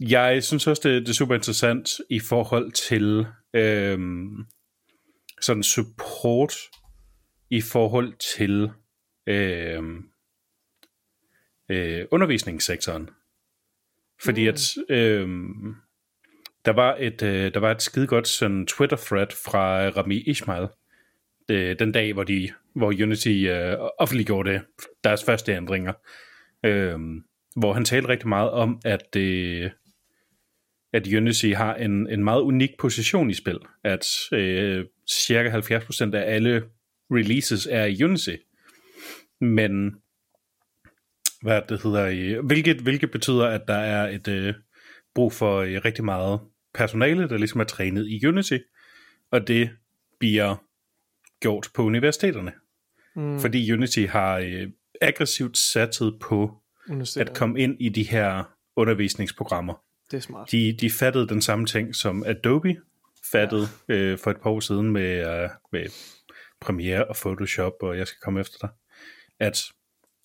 jeg 0.00 0.44
synes 0.44 0.66
også, 0.66 0.88
det, 0.88 1.02
det 1.02 1.08
er 1.08 1.14
super 1.14 1.34
interessant 1.34 1.90
i 2.10 2.20
forhold 2.20 2.72
til 2.72 3.26
øhm, 3.54 4.46
sådan 5.40 5.62
support 5.62 6.54
i 7.50 7.60
forhold 7.60 8.12
til 8.36 8.70
øhm, 9.28 10.04
øh, 11.68 12.06
undervisningssektoren. 12.10 13.10
Fordi 14.24 14.42
mm. 14.42 14.48
at 14.48 14.76
øhm, 14.88 15.74
der 16.64 16.72
var 16.72 16.96
et 17.00 17.22
øh, 17.22 17.54
der 17.54 17.60
var 17.60 17.70
et 17.70 17.82
skide 17.82 18.06
godt 18.06 18.28
sådan 18.28 18.66
Twitter 18.66 18.96
thread 18.96 19.26
fra 19.44 19.88
Rami 19.88 20.16
Ismail 20.16 20.68
øh, 21.50 21.78
den 21.78 21.92
dag 21.92 22.12
hvor 22.12 22.24
de 22.24 22.50
hvor 22.74 22.86
Unity 22.86 23.28
øh, 23.28 23.76
offentliggjorde 23.98 24.50
det, 24.50 24.62
deres 25.04 25.24
første 25.24 25.52
ændringer. 25.52 25.92
Øhm, 26.64 27.24
hvor 27.56 27.72
han 27.72 27.84
talte 27.84 28.08
rigtig 28.08 28.28
meget 28.28 28.50
om 28.50 28.80
at 28.84 29.16
øh, 29.16 29.70
at 30.92 31.06
Unity 31.06 31.46
har 31.46 31.74
en, 31.74 32.10
en 32.10 32.24
meget 32.24 32.40
unik 32.40 32.70
position 32.78 33.30
i 33.30 33.34
spil, 33.34 33.58
at 33.84 34.06
øh, 34.32 34.84
cirka 35.10 35.60
70% 35.60 36.14
af 36.14 36.34
alle 36.34 36.62
releases 37.10 37.68
er 37.70 37.84
i 37.84 38.04
Unity. 38.04 38.36
Men 39.40 39.94
hvad 41.42 41.62
det 41.68 41.82
hedder, 41.82 42.06
i- 42.06 42.46
hvilket, 42.46 42.76
hvilket 42.80 43.10
betyder, 43.10 43.46
at 43.46 43.62
der 43.68 43.74
er 43.74 44.08
et 44.08 44.28
øh, 44.28 44.54
brug 45.14 45.32
for 45.32 45.56
øh, 45.58 45.80
rigtig 45.84 46.04
meget 46.04 46.40
personale, 46.74 47.28
der 47.28 47.36
ligesom 47.38 47.60
er 47.60 47.64
trænet 47.64 48.06
i 48.08 48.26
Unity, 48.26 48.58
og 49.30 49.48
det 49.48 49.70
bliver 50.18 50.56
gjort 51.40 51.68
på 51.74 51.82
universiteterne. 51.82 52.52
Mm. 53.16 53.38
Fordi 53.40 53.72
Unity 53.72 54.04
har 54.06 54.38
øh, 54.38 54.68
aggressivt 55.00 55.58
satset 55.58 56.18
på 56.20 56.62
at 57.20 57.34
komme 57.34 57.60
ind 57.60 57.76
i 57.80 57.88
de 57.88 58.02
her 58.02 58.44
undervisningsprogrammer. 58.76 59.82
det 60.10 60.16
er 60.16 60.20
smart. 60.20 60.50
De, 60.50 60.76
de 60.80 60.90
fattede 60.90 61.28
den 61.28 61.42
samme 61.42 61.66
ting, 61.66 61.94
som 61.94 62.24
Adobe 62.26 62.76
fattede 63.32 63.66
ja. 63.88 63.94
øh, 63.94 64.18
for 64.18 64.30
et 64.30 64.36
par 64.42 64.50
år 64.50 64.60
siden 64.60 64.90
med, 64.92 65.42
øh, 65.42 65.50
med 65.72 65.86
Premiere 66.60 67.04
og 67.04 67.16
Photoshop, 67.16 67.72
og 67.82 67.98
jeg 67.98 68.06
skal 68.06 68.18
komme 68.22 68.40
efter 68.40 68.58
dig. 68.60 68.68
At 69.40 69.62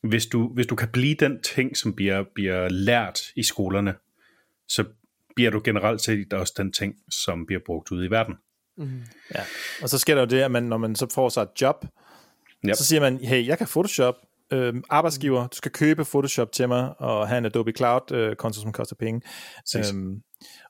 hvis 0.03 0.25
du, 0.25 0.53
hvis 0.53 0.67
du 0.67 0.75
kan 0.75 0.87
blive 0.87 1.15
den 1.15 1.41
ting, 1.41 1.77
som 1.77 1.93
bliver, 1.93 2.23
bliver 2.35 2.69
lært 2.69 3.21
i 3.35 3.43
skolerne, 3.43 3.95
så 4.67 4.85
bliver 5.35 5.51
du 5.51 5.61
generelt 5.63 6.01
set 6.01 6.33
også 6.33 6.53
den 6.57 6.71
ting, 6.71 6.95
som 7.09 7.45
bliver 7.45 7.61
brugt 7.65 7.91
ude 7.91 8.05
i 8.05 8.11
verden. 8.11 8.35
Ja. 9.35 9.41
Og 9.81 9.89
så 9.89 9.97
sker 9.97 10.15
der 10.15 10.21
jo 10.21 10.27
det, 10.27 10.41
at 10.41 10.51
man, 10.51 10.63
når 10.63 10.77
man 10.77 10.95
så 10.95 11.07
får 11.13 11.29
sig 11.29 11.41
et 11.41 11.61
job, 11.61 11.85
Yep. 12.67 12.75
så 12.75 12.85
siger 12.85 12.99
man, 12.99 13.17
hey, 13.17 13.47
jeg 13.47 13.57
kan 13.57 13.67
Photoshop, 13.67 14.15
øh, 14.51 14.73
arbejdsgiver, 14.89 15.47
du 15.47 15.55
skal 15.55 15.71
købe 15.71 16.05
Photoshop 16.05 16.51
til 16.51 16.67
mig, 16.67 17.01
og 17.01 17.27
have 17.27 17.37
en 17.37 17.45
Adobe 17.45 17.71
Cloud-konto, 17.71 18.61
som 18.61 18.71
koster 18.71 18.95
penge. 18.95 19.21
Øhm, 19.93 20.21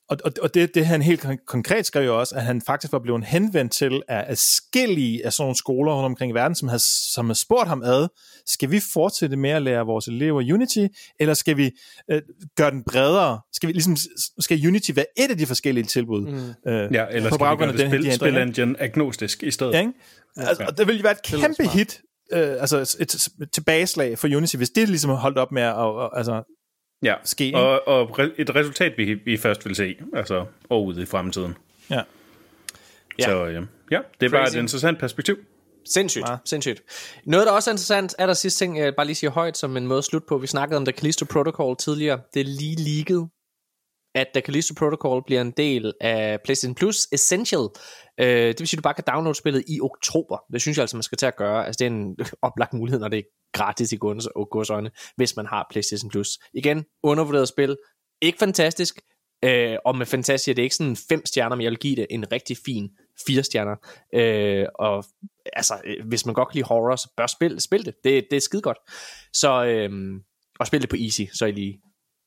og 0.09 0.17
og, 0.23 0.31
og 0.41 0.53
det, 0.53 0.75
det 0.75 0.85
han 0.85 1.01
helt 1.01 1.25
kon- 1.25 1.45
konkret 1.47 1.85
skrev 1.85 2.05
jo 2.05 2.19
også, 2.19 2.35
at 2.35 2.43
han 2.43 2.61
faktisk 2.61 2.93
var 2.93 2.99
blevet 2.99 3.25
henvendt 3.25 3.71
til 3.71 4.01
af 4.07 4.25
adskillige 4.27 5.25
af 5.25 5.33
sådan 5.33 5.43
nogle 5.43 5.55
skoler 5.57 5.93
rundt 5.93 6.05
omkring 6.05 6.31
i 6.31 6.33
verden, 6.33 6.55
som 6.55 6.67
har, 6.67 6.83
som 7.13 7.25
har 7.27 7.33
spurgt 7.33 7.67
ham 7.67 7.83
ad, 7.83 8.07
skal 8.45 8.71
vi 8.71 8.79
fortsætte 8.93 9.35
med 9.37 9.49
at 9.49 9.61
lære 9.61 9.85
vores 9.85 10.07
elever 10.07 10.53
Unity, 10.53 10.85
eller 11.19 11.33
skal 11.33 11.57
vi 11.57 11.71
øh, 12.11 12.21
gøre 12.55 12.71
den 12.71 12.83
bredere? 12.83 13.39
Skal, 13.53 13.67
vi, 13.67 13.73
ligesom, 13.73 13.97
skal 14.39 14.67
Unity 14.67 14.91
være 14.95 15.05
et 15.17 15.31
af 15.31 15.37
de 15.37 15.45
forskellige 15.45 15.83
tilbud? 15.85 16.21
Mm. 16.21 16.71
Øh, 16.71 16.93
Ja, 16.93 17.05
eller 17.11 17.29
på 17.29 17.35
skal 17.35 17.45
vi 17.45 17.49
baggrund 17.49 17.59
gøre 17.59 17.67
af 17.69 17.73
det 17.77 17.79
den, 17.79 17.91
de 17.91 18.15
spil, 18.15 18.27
ændringer? 18.37 18.51
spil 18.53 18.63
engine 18.65 18.81
agnostisk 18.81 19.43
i 19.43 19.51
stedet? 19.51 19.73
Ja, 19.73 19.79
ikke? 19.79 19.93
Altså, 20.37 20.63
og 20.67 20.77
det 20.77 20.87
ville 20.87 20.99
jo 20.99 21.03
være 21.03 21.11
et 21.11 21.21
kæmpe 21.21 21.67
hit, 21.67 22.01
øh, 22.33 22.51
altså 22.59 22.77
et, 22.77 22.95
et 22.99 23.51
tilbageslag 23.51 24.17
for 24.17 24.27
Unity, 24.27 24.55
hvis 24.55 24.69
det 24.69 24.89
ligesom 24.89 25.11
holdt 25.11 25.37
op 25.37 25.51
med 25.51 25.61
at 25.61 25.73
og, 25.73 26.17
altså, 26.17 26.43
Ja, 27.03 27.15
ske, 27.23 27.45
ikke? 27.45 27.57
og, 27.59 27.87
og 27.87 28.19
et 28.37 28.55
resultat, 28.55 28.93
vi, 28.97 29.13
vi 29.13 29.37
først 29.37 29.65
vil 29.65 29.75
se, 29.75 29.95
altså 30.13 30.45
ude 30.69 31.01
i 31.01 31.05
fremtiden. 31.05 31.55
ja. 31.89 32.01
Ja. 33.19 33.23
Så 33.25 33.45
øh, 33.45 33.53
ja, 33.91 33.99
det 34.19 34.25
er 34.25 34.29
bare 34.29 34.45
Crazy. 34.45 34.55
et 34.55 34.61
interessant 34.61 34.99
perspektiv. 34.99 35.37
Sindssygt, 35.85 36.21
Meget. 36.27 36.39
sindssygt. 36.45 36.81
Noget, 37.25 37.47
der 37.47 37.51
også 37.53 37.69
er 37.69 37.73
interessant, 37.73 38.15
er 38.19 38.25
der 38.25 38.33
sidste 38.33 38.65
ting, 38.65 38.79
jeg 38.79 38.95
bare 38.95 39.05
lige 39.05 39.15
siger 39.15 39.31
højt, 39.31 39.57
som 39.57 39.77
en 39.77 39.87
måde 39.87 39.97
at 39.97 40.03
slutte 40.03 40.25
på. 40.27 40.37
Vi 40.37 40.47
snakkede 40.47 40.77
om 40.77 40.85
The 40.85 40.91
Callisto 40.91 41.25
Protocol 41.25 41.75
tidligere. 41.77 42.19
Det 42.33 42.39
er 42.39 42.45
lige 42.45 42.75
leaget, 42.75 43.29
at 44.15 44.27
The 44.33 44.41
Callisto 44.41 44.73
Protocol 44.73 45.23
bliver 45.25 45.41
en 45.41 45.51
del 45.51 45.93
af 46.01 46.41
PlayStation 46.41 46.75
Plus 46.75 47.07
Essential. 47.11 47.67
Øh, 48.19 48.27
det 48.27 48.59
vil 48.59 48.67
sige, 48.67 48.77
at 48.77 48.83
du 48.83 48.87
bare 48.87 48.93
kan 48.93 49.03
downloade 49.07 49.35
spillet 49.35 49.63
i 49.67 49.81
oktober. 49.81 50.37
Det 50.53 50.61
synes 50.61 50.77
jeg 50.77 50.83
altså, 50.83 50.97
man 50.97 51.03
skal 51.03 51.17
til 51.17 51.25
at 51.25 51.35
gøre. 51.35 51.65
Altså, 51.65 51.79
det 51.79 51.85
er 51.85 51.91
en 51.91 52.17
oplagt 52.41 52.73
mulighed, 52.73 52.99
når 52.99 53.07
det 53.07 53.19
er 53.19 53.23
gratis 53.53 53.91
i 53.91 53.97
gods- 53.97 54.49
godsøjne, 54.51 54.91
hvis 55.15 55.35
man 55.35 55.45
har 55.45 55.67
PlayStation 55.71 56.09
Plus. 56.09 56.39
Igen, 56.53 56.85
undervurderet 57.03 57.47
spil. 57.47 57.77
Ikke 58.21 58.39
fantastisk. 58.39 59.01
Øh, 59.45 59.77
og 59.85 59.97
med 59.97 60.05
fantastisk 60.05 60.49
er 60.49 60.53
det 60.53 60.61
ikke 60.61 60.75
sådan 60.75 60.95
fem 61.09 61.25
stjerner, 61.25 61.55
men 61.55 61.63
jeg 61.63 61.69
vil 61.69 61.79
give 61.79 61.95
det 61.95 62.07
en 62.09 62.31
rigtig 62.31 62.57
fin 62.65 62.89
fire 63.27 63.43
stjerner. 63.43 63.75
Øh, 64.13 64.65
og 64.79 65.05
altså, 65.53 65.73
øh, 65.85 66.07
hvis 66.07 66.25
man 66.25 66.35
godt 66.35 66.47
kan 66.49 66.55
lide 66.55 66.67
horror, 66.67 66.95
så 66.95 67.09
bør 67.17 67.27
spil, 67.27 67.61
spil 67.61 67.85
det. 67.85 67.93
det. 68.03 68.25
Det 68.31 68.37
er 68.37 68.41
skide 68.41 68.61
godt. 68.61 68.77
Så, 69.33 69.65
øh, 69.65 69.91
og 70.59 70.67
spil 70.67 70.81
det 70.81 70.89
på 70.89 70.95
easy, 70.99 71.21
så 71.33 71.45
I 71.45 71.51
lige 71.51 71.81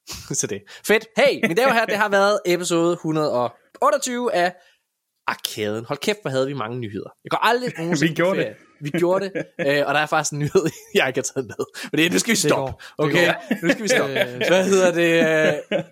så 0.41 0.47
det. 0.47 0.63
Fedt. 0.87 1.07
Hey, 1.17 1.35
mine 1.43 1.55
damer 1.55 1.73
herrer, 1.73 1.87
det 1.87 1.97
har 1.97 2.09
været 2.09 2.41
episode 2.47 2.93
128 2.93 4.35
af 4.35 4.55
Arkaden. 5.27 5.85
Hold 5.85 5.99
kæft, 5.99 6.19
hvor 6.23 6.31
havde 6.31 6.47
vi 6.47 6.53
mange 6.55 6.79
nyheder. 6.79 7.11
Jeg 7.25 7.31
går 7.31 7.39
aldrig 7.43 7.73
nogensinde 7.79 8.11
Vi 8.11 8.15
gjorde 8.15 8.41
ferie. 8.41 8.55
Vi 8.81 8.91
gjorde 8.91 9.25
det, 9.25 9.33
øh, 9.61 9.87
og 9.87 9.95
der 9.95 10.01
er 10.01 10.07
faktisk 10.07 10.33
en 10.33 10.39
nyhed, 10.39 10.67
jeg 10.95 11.09
ikke 11.09 11.19
har 11.19 11.23
taget 11.23 11.47
med. 11.47 11.89
Men 11.93 11.99
det, 11.99 12.13
nu 12.13 12.19
skal 12.19 12.31
vi 12.31 12.37
stoppe. 12.37 12.73
Det 12.73 12.93
Okay, 12.99 13.35
nu 13.63 13.69
skal 13.71 13.83
vi 13.83 13.89
stoppe. 13.89 14.15
Hvad 14.49 14.65
hedder 14.65 14.93
det? 14.93 15.77
øh, 15.77 15.85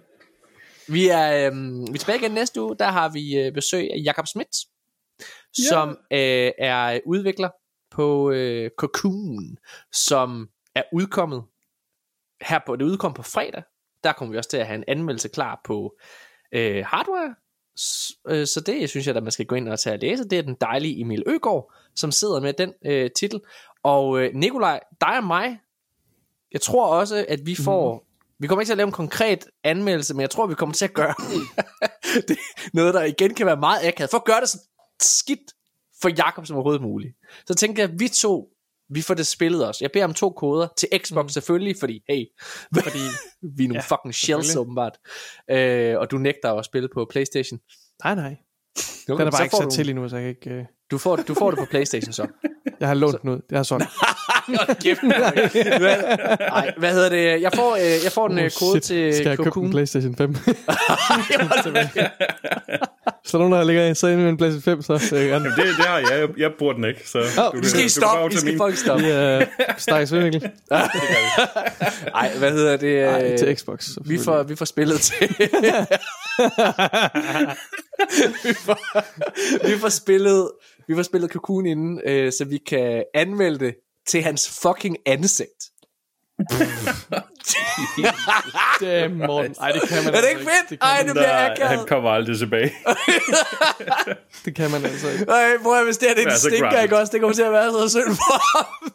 Vi 0.89 1.09
er, 1.09 1.47
øhm, 1.47 1.87
vi 1.87 1.95
er 1.95 1.99
tilbage 1.99 2.19
igen 2.19 2.31
næste 2.31 2.63
uge. 2.63 2.77
Der 2.79 2.89
har 2.89 3.09
vi 3.09 3.39
øh, 3.39 3.53
besøg 3.53 3.91
af 3.91 4.01
Jakob 4.05 4.27
Schmidt, 4.27 4.57
som 5.71 5.89
øh, 6.13 6.51
er 6.59 7.01
udvikler 7.07 7.51
på 7.91 8.31
øh, 8.31 8.71
Cocoon, 8.79 9.57
som 9.93 10.49
er 10.75 10.83
udkommet 10.93 11.43
her 12.43 12.61
på, 12.67 12.77
det 12.77 12.83
er 12.83 12.89
udkommet 12.89 13.17
på 13.17 13.23
fredag. 13.23 13.63
Der 14.05 14.13
kommer 14.13 14.33
vi 14.33 14.39
også 14.39 14.51
til 14.51 14.57
at 14.57 14.67
have 14.67 14.77
en 14.77 14.85
anmeldelse 14.89 15.29
klar 15.29 15.61
på 15.65 15.95
øh, 16.53 16.85
hardware. 16.87 17.35
S- 17.81 18.13
øh, 18.29 18.47
så 18.47 18.61
det 18.61 18.91
synes 18.91 19.07
jeg, 19.07 19.17
at 19.17 19.23
man 19.23 19.33
skal 19.33 19.47
gå 19.47 19.55
ind 19.55 19.69
og 19.69 19.81
tage 19.81 19.95
og 19.95 20.01
læse. 20.01 20.25
Det 20.29 20.39
er 20.39 20.43
den 20.43 20.57
dejlige 20.61 21.01
Emil 21.01 21.23
Øgaard, 21.27 21.73
som 21.95 22.13
sidder 22.13 22.41
med 22.41 22.53
den 22.53 22.73
øh, 22.87 23.11
titel. 23.11 23.41
Og 23.83 24.21
øh, 24.21 24.35
Nikolaj, 24.35 24.81
dig 25.01 25.17
og 25.17 25.25
mig, 25.25 25.59
jeg 26.53 26.61
tror 26.61 26.87
også, 26.87 27.27
at 27.29 27.41
vi 27.47 27.55
får... 27.55 27.95
Mm. 27.95 28.01
Vi 28.39 28.47
kommer 28.47 28.61
ikke 28.61 28.69
til 28.69 28.73
at 28.73 28.77
lave 28.77 28.87
en 28.87 28.93
konkret 28.93 29.47
anmeldelse, 29.65 30.15
men 30.15 30.21
jeg 30.21 30.31
tror, 30.31 30.47
vi 30.47 30.55
kommer 30.55 30.75
til 30.75 30.85
at 30.85 30.95
gøre 30.95 31.15
det 32.29 32.39
noget, 32.73 32.95
der 32.95 33.03
igen 33.03 33.35
kan 33.35 33.47
være 33.47 33.57
meget 33.57 33.89
akavet. 33.89 34.11
For 34.11 34.19
at 34.19 34.25
gøre 34.25 34.41
det 34.41 34.49
så 34.49 34.59
skidt 35.01 35.53
for 36.03 36.09
Jakob 36.09 36.47
som 36.47 36.57
overhovedet 36.57 36.83
muligt. 36.83 37.17
Så 37.47 37.55
tænker 37.55 37.83
jeg, 37.83 37.93
at 37.93 38.01
vi 38.01 38.09
to, 38.09 38.49
vi 38.95 39.03
får 39.03 39.15
det 39.15 39.27
spillet 39.27 39.69
os. 39.69 39.81
Jeg 39.81 39.91
beder 39.93 40.05
om 40.05 40.15
to 40.15 40.31
koder 40.31 40.69
til 40.77 40.89
Xbox 40.99 41.25
mm. 41.25 41.29
selvfølgelig, 41.29 41.77
fordi 41.81 42.03
hey, 42.09 42.25
fordi 42.85 42.99
vi 43.57 43.65
er 43.65 43.69
nogle 43.69 43.83
ja, 43.91 43.95
fucking 43.97 44.15
shells 44.15 44.57
åbenbart. 44.57 44.99
Øh, 45.51 45.99
og 45.99 46.11
du 46.11 46.19
nægter 46.19 46.53
at 46.53 46.65
spille 46.65 46.89
på 46.95 47.07
Playstation. 47.11 47.61
Nej, 48.05 48.15
nej. 48.15 48.37
Okay, 49.09 49.19
Den 49.19 49.27
er 49.27 49.31
bare 49.31 49.45
ikke 49.45 49.57
sat 49.57 49.65
du, 49.65 49.71
til 49.71 49.91
endnu, 49.91 50.09
så 50.09 50.17
jeg 50.17 50.23
kan 50.23 50.31
ikke... 50.31 50.61
Øh... 50.61 50.65
Du 50.91 50.99
får, 50.99 51.17
du 51.17 51.35
får 51.35 51.51
det 51.51 51.59
på 51.59 51.65
Playstation 51.71 52.13
så. 52.13 52.27
Jeg 52.81 52.89
har 52.89 52.95
lånt 52.95 53.23
den 53.23 53.31
ud. 53.31 53.41
Jeg 53.51 53.59
har 53.59 53.63
solgt. 53.63 53.85
Kæft, 54.83 55.01
hvad, 56.79 56.93
hedder 56.93 57.09
det? 57.09 57.43
Jeg 57.43 57.53
får, 57.55 57.75
øh, 57.75 58.05
jeg 58.05 58.13
får 58.13 58.29
en 58.29 58.39
øh, 58.39 58.51
kode 58.59 58.81
til 58.81 59.15
Skal 59.15 59.27
jeg 59.27 59.37
købe 59.37 59.51
Cocoon. 59.51 59.67
en 59.67 59.71
Playstation 59.73 60.17
5? 60.17 60.31
Hvis 63.23 63.31
der 63.31 63.39
er 63.39 63.39
nogen, 63.39 63.53
der 63.53 63.65
ligger 63.65 63.95
så 63.95 64.07
inde 64.07 64.23
med 64.23 64.31
en 64.31 64.37
Playstation 64.37 64.83
5, 64.85 64.99
så 65.01 65.17
jeg 65.17 65.29
gerne. 65.29 65.45
Det, 65.45 65.57
det 65.57 65.87
har 65.87 65.99
jeg. 65.99 66.09
jeg. 66.11 66.29
Jeg 66.39 66.51
bruger 66.59 66.73
den 66.73 66.85
ikke, 66.85 67.09
så 67.09 67.19
du, 67.19 67.59
Vi 67.59 67.67
skal 67.67 67.81
I 67.81 67.83
du 67.83 68.27
I 68.27 68.31
tage 68.31 68.41
skal 68.41 68.57
fucking 68.57 68.79
stoppe. 68.79 69.05
Vi 69.05 69.11
er 69.11 69.45
stakkes 69.79 70.13
Vindvikkel. 70.13 70.43
Ej, 72.15 72.31
hvad 72.39 72.53
hedder 72.53 72.77
det? 72.77 73.07
Nej, 73.07 73.33
øh, 73.33 73.39
til 73.39 73.57
Xbox. 73.57 73.89
Vi 74.07 74.19
får, 74.19 74.43
vi 74.43 74.57
får 74.57 74.65
spillet 74.65 75.01
til... 75.01 75.29
vi, 78.45 78.55
får, 78.55 78.79
vi 79.67 79.79
får 79.79 79.89
spillet 79.89 80.49
vi 80.89 80.95
får 80.95 81.03
spillet 81.03 81.31
Cocoon 81.31 81.67
inden, 81.67 82.01
øh, 82.07 82.33
så 82.33 82.45
vi 82.45 82.59
kan 82.59 83.05
anmelde 83.15 83.59
det 83.59 83.75
til 84.07 84.23
hans 84.23 84.61
fucking 84.63 84.97
ansigt. 85.07 85.65
Damn, 88.81 89.19
Morten. 89.19 89.55
Ej, 89.61 89.73
det 89.73 89.83
kan 89.89 90.05
man 90.05 90.15
Er 90.15 90.21
det 90.21 90.29
altså 90.29 90.29
ikke 90.29 90.41
fedt? 90.41 90.71
Det 90.71 90.79
Ej, 90.83 91.03
det 91.03 91.13
bliver 91.13 91.27
Nej, 91.27 91.51
akavet. 91.51 91.79
han 91.79 91.87
kommer 91.87 92.11
aldrig 92.11 92.39
tilbage. 92.39 92.73
det 94.45 94.55
kan 94.55 94.71
man 94.71 94.85
altså 94.85 95.11
ikke. 95.11 95.25
Ej, 95.25 95.59
prøv 95.63 95.79
at 95.79 95.85
hvis 95.85 95.99
det 95.99 96.09
her 96.09 96.15
det 96.15 96.23
er 96.23 96.29
Det 96.29 96.35
er 96.35 96.39
stinker, 96.39 96.81
ikke 96.81 96.99
også? 96.99 97.13
Det 97.13 97.21
kommer 97.21 97.35
til 97.35 97.43
at 97.43 97.53
være 97.53 97.71
så 97.73 97.89
synd 97.89 98.17
for 98.17 98.59
ham. 98.59 98.93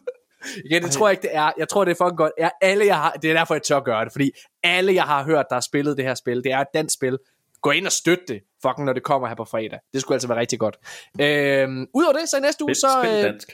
Igen, 0.65 0.83
det 0.83 0.91
tror 0.91 1.07
jeg 1.07 1.11
ikke, 1.11 1.21
det 1.21 1.35
er. 1.35 1.51
Jeg 1.57 1.69
tror, 1.69 1.85
det 1.85 1.91
er 1.91 1.95
fucking 1.95 2.17
godt. 2.17 2.31
Jeg, 2.37 2.51
alle, 2.61 2.85
jeg 2.85 2.95
har, 2.95 3.11
det 3.11 3.29
er 3.29 3.33
derfor, 3.33 3.53
jeg 3.55 3.63
tør 3.63 3.79
gøre 3.79 4.05
det. 4.05 4.11
Fordi 4.11 4.31
alle, 4.63 4.93
jeg 4.93 5.03
har 5.03 5.23
hørt, 5.23 5.45
der 5.49 5.55
har 5.55 5.61
spillet 5.61 5.97
det 5.97 6.05
her 6.05 6.15
spil, 6.15 6.43
det 6.43 6.51
er 6.51 6.59
et 6.59 6.67
dansk 6.73 6.93
spil. 6.93 7.17
Gå 7.61 7.71
ind 7.71 7.85
og 7.85 7.91
støt 7.91 8.19
det, 8.27 8.39
fucking, 8.61 8.85
når 8.85 8.93
det 8.93 9.03
kommer 9.03 9.27
her 9.27 9.35
på 9.35 9.45
fredag. 9.45 9.79
Det 9.93 10.01
skulle 10.01 10.15
altså 10.15 10.27
være 10.27 10.39
rigtig 10.39 10.59
godt. 10.59 10.75
Øhm, 11.21 11.87
Udover 11.93 12.13
det, 12.13 12.29
så 12.29 12.37
i 12.37 12.39
næste 12.39 12.63
uge, 12.63 12.75
Spil, 12.75 12.81
så... 12.81 12.99
spil 13.03 13.11
øh, 13.17 13.23
dansk. 13.23 13.49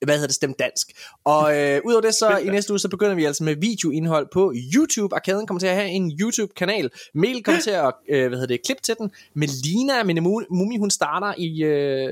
Hvad 0.00 0.14
hedder 0.14 0.26
det, 0.26 0.34
stemt 0.34 0.58
dansk. 0.58 0.92
Og 1.24 1.60
øh, 1.60 1.80
udover 1.84 2.00
det, 2.00 2.14
så 2.14 2.36
i 2.36 2.48
næste 2.48 2.72
uge, 2.72 2.78
så 2.78 2.88
begynder 2.88 3.14
vi 3.14 3.24
altså 3.24 3.44
med 3.44 3.56
videoindhold 3.56 4.28
på 4.32 4.52
YouTube. 4.74 5.14
Arkaden 5.14 5.46
kommer 5.46 5.58
til 5.60 5.66
at 5.66 5.76
have 5.76 5.88
en 5.88 6.12
YouTube-kanal. 6.20 6.90
Mel 7.14 7.42
kommer 7.42 7.60
til 7.60 7.70
at, 7.70 7.94
øh, 8.08 8.28
hvad 8.28 8.38
hedder 8.38 8.54
det, 8.54 8.64
klippe 8.64 8.82
til 8.82 8.94
den. 8.98 9.10
Melina, 9.34 10.02
min 10.02 10.22
Mumi, 10.50 10.76
hun 10.78 10.90
starter 10.90 11.34
i 11.38 11.62
øh, 11.62 12.10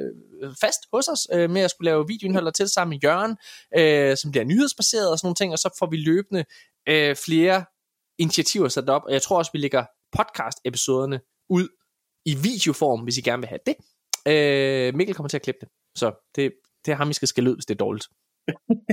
fast 0.61 0.81
hos 0.93 1.09
os 1.09 1.28
øh, 1.33 1.51
med 1.51 1.62
at 1.62 1.70
skulle 1.70 1.91
lave 1.91 2.09
videoindhold 2.09 2.47
og 2.47 2.55
til 2.55 2.69
sammen 2.69 2.91
med 2.91 2.99
Jørgen, 3.05 3.36
øh, 3.78 4.17
som 4.17 4.31
bliver 4.31 4.44
nyhedsbaseret 4.44 5.11
og 5.11 5.19
sådan 5.19 5.27
nogle 5.27 5.35
ting, 5.35 5.52
og 5.52 5.59
så 5.59 5.77
får 5.78 5.86
vi 5.91 5.97
løbende 5.97 6.44
øh, 6.89 7.17
flere 7.17 7.65
initiativer 8.19 8.69
sat 8.69 8.91
op, 8.91 9.02
og 9.07 9.12
jeg 9.12 9.23
tror 9.23 9.39
også, 9.39 9.51
vi 9.55 9.59
lægger 9.59 9.85
podcast-episoderne 10.17 11.20
ud 11.51 11.69
i 12.27 12.35
videoform, 12.35 13.01
hvis 13.01 13.19
I 13.19 13.20
gerne 13.20 13.43
vil 13.43 13.49
have 13.49 13.59
det. 13.67 13.77
Øh, 14.28 14.94
Mikkel 14.94 15.15
kommer 15.15 15.28
til 15.28 15.36
at 15.36 15.43
klippe 15.43 15.59
det, 15.61 15.69
så 15.97 16.31
det, 16.36 16.52
det 16.86 16.93
er 16.93 16.97
ham, 16.97 17.11
I 17.11 17.12
skal 17.12 17.28
skælde 17.28 17.51
ud, 17.51 17.57
hvis 17.57 17.65
det 17.67 17.75
er 17.75 17.78
dårligt. 17.78 18.07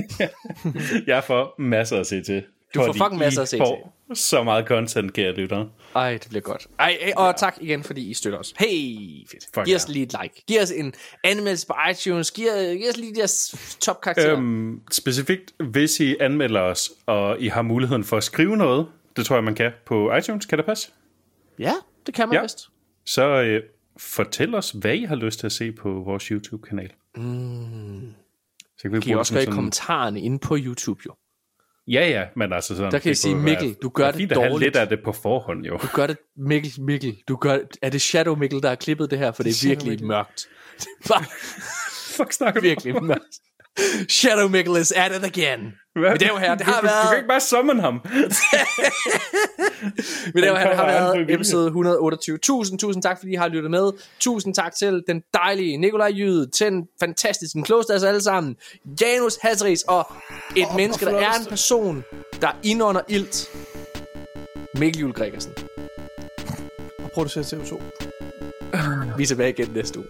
Jeg 1.06 1.24
får 1.24 1.54
masser 1.58 2.00
at 2.00 2.06
se 2.06 2.22
til. 2.22 2.42
Du 2.74 2.80
får 2.84 2.92
fucking 2.92 3.18
masser 3.18 3.40
I 3.40 3.42
at 3.42 3.48
se 3.48 3.58
får 3.58 3.96
så 4.14 4.42
meget 4.42 4.66
content, 4.66 5.12
kære 5.12 5.32
lyttere. 5.32 5.68
Ej, 5.94 6.12
det 6.12 6.26
bliver 6.28 6.42
godt. 6.42 6.66
Ej, 6.78 6.98
ej 7.00 7.12
og 7.16 7.36
tak 7.36 7.56
igen, 7.60 7.82
fordi 7.82 8.10
I 8.10 8.14
støtter 8.14 8.38
os. 8.38 8.54
Hey, 8.58 8.68
fedt. 9.30 9.44
Fuck 9.54 9.66
Giv 9.66 9.76
os 9.76 9.88
ja. 9.88 9.92
lige 9.92 10.02
et 10.02 10.14
like. 10.22 10.42
Giv 10.46 10.60
os 10.62 10.70
en 10.70 10.94
anmeldelse 11.24 11.66
på 11.66 11.74
iTunes. 11.90 12.30
Giv, 12.30 12.46
giv 12.78 12.88
os 12.90 12.96
lige 12.96 13.14
de 13.14 13.20
her 13.20 13.54
top 13.80 14.00
karakterer. 14.00 14.32
Øhm, 14.32 14.68
Øhm, 14.70 14.80
specifikt, 14.90 15.52
hvis 15.70 16.00
I 16.00 16.16
anmelder 16.20 16.60
os, 16.60 16.90
og 17.06 17.40
I 17.40 17.48
har 17.48 17.62
muligheden 17.62 18.04
for 18.04 18.16
at 18.16 18.24
skrive 18.24 18.56
noget, 18.56 18.86
det 19.16 19.26
tror 19.26 19.36
jeg, 19.36 19.44
man 19.44 19.54
kan 19.54 19.72
på 19.86 20.14
iTunes, 20.14 20.46
kan 20.46 20.58
det 20.58 20.66
passe? 20.66 20.90
ja, 21.58 21.72
det 22.06 22.14
kan 22.14 22.28
man 22.28 22.34
Ja. 22.36 22.42
vist. 22.42 22.68
Så 23.04 23.26
øh, 23.42 23.62
fortæl 24.00 24.54
os, 24.54 24.70
hvad 24.70 24.94
I 24.94 25.04
har 25.04 25.16
lyst 25.16 25.38
til 25.40 25.46
at 25.46 25.52
se 25.52 25.72
på 25.72 25.90
vores 25.90 26.24
YouTube-kanal. 26.24 26.92
Mm. 27.16 28.12
Så 28.76 28.82
kan 28.82 28.92
vi 28.92 28.96
Giv 29.00 29.02
bruge 29.02 29.18
også 29.18 29.30
det 29.34 29.36
gøre 29.36 29.42
i 29.42 29.44
sådan- 29.44 29.54
kommentarerne 29.54 30.20
inde 30.20 30.38
på 30.38 30.56
YouTube, 30.60 31.00
jo. 31.06 31.14
Ja, 31.88 32.08
ja, 32.08 32.24
men 32.36 32.52
altså 32.52 32.76
sådan... 32.76 32.92
Der 32.92 32.98
kan 32.98 33.08
I 33.08 33.10
det 33.10 33.18
sige, 33.18 33.34
være- 33.34 33.42
Mikkel, 33.44 33.74
du 33.82 33.88
gør 33.88 34.06
det 34.06 34.14
fint 34.16 34.32
at 34.32 34.38
have 34.38 34.50
dårligt. 34.52 34.66
lidt 34.66 34.76
af 34.76 34.88
det 34.88 34.98
på 35.04 35.12
forhånd, 35.12 35.64
jo. 35.66 35.76
Du 35.82 35.86
gør 35.94 36.06
det, 36.06 36.16
Mikkel, 36.36 36.72
Mikkel. 36.82 37.16
Du 37.28 37.36
gør, 37.36 37.58
er 37.82 37.90
det 37.90 38.00
Shadow 38.02 38.36
Mikkel, 38.36 38.62
der 38.62 38.68
har 38.68 38.76
klippet 38.76 39.10
det 39.10 39.18
her? 39.18 39.32
For 39.32 39.42
det 39.42 39.50
er 39.50 39.54
Shadow 39.54 39.70
virkelig 39.74 39.90
Mikkel. 39.90 40.06
mørkt. 40.06 40.48
Fuck 42.16 42.32
snakker 42.32 42.60
virkelig 42.60 43.02
mørkt. 43.02 43.34
Shadow 44.08 44.48
is 44.80 44.92
at 44.92 45.12
it 45.16 45.24
again. 45.24 45.60
Hvad? 45.94 46.10
Mine 46.10 46.18
damer 46.18 46.32
og 46.34 46.40
herrer, 46.40 46.54
det 46.54 46.66
har 46.66 46.80
du, 46.80 46.86
du, 46.86 46.92
du 46.92 46.92
været- 46.92 47.08
kan 47.08 47.16
ikke 47.18 47.28
bare 47.28 47.40
summon 47.40 47.78
ham. 47.78 48.00
Det 50.34 50.50
var, 50.50 50.56
Han 50.58 50.68
det 50.68 50.76
har 50.76 50.86
været 50.86 51.30
episode 51.34 51.66
128. 51.66 52.38
Tusind, 52.38 52.78
tusind 52.78 53.02
tak, 53.02 53.18
fordi 53.18 53.32
I 53.32 53.34
har 53.34 53.48
lyttet 53.48 53.70
med. 53.70 53.90
Tusind 54.20 54.54
tak 54.54 54.74
til 54.78 55.02
den 55.08 55.22
dejlige 55.34 55.76
Nikolaj 55.76 56.12
Jyde, 56.16 56.50
til 56.50 56.66
den 56.66 56.82
fantastiske, 57.00 57.58
af 57.90 57.94
os 57.96 58.02
alle 58.02 58.22
sammen, 58.22 58.56
Janus 59.00 59.36
Hasris, 59.42 59.82
og 59.82 60.06
et 60.56 60.66
oh, 60.70 60.76
menneske, 60.76 61.04
der 61.04 61.18
er 61.18 61.32
en 61.40 61.46
person, 61.48 62.04
der 62.40 62.48
indånder 62.62 63.00
ilt. 63.08 63.48
Mikkel 64.74 65.00
Juhl 65.00 65.12
Gregersen. 65.12 65.52
Og 67.04 67.10
producerer 67.14 67.44
CO2. 67.44 67.80
Vi 69.16 69.22
er 69.22 69.26
tilbage 69.26 69.50
igen 69.50 69.70
næste 69.74 69.98
uge. 69.98 70.08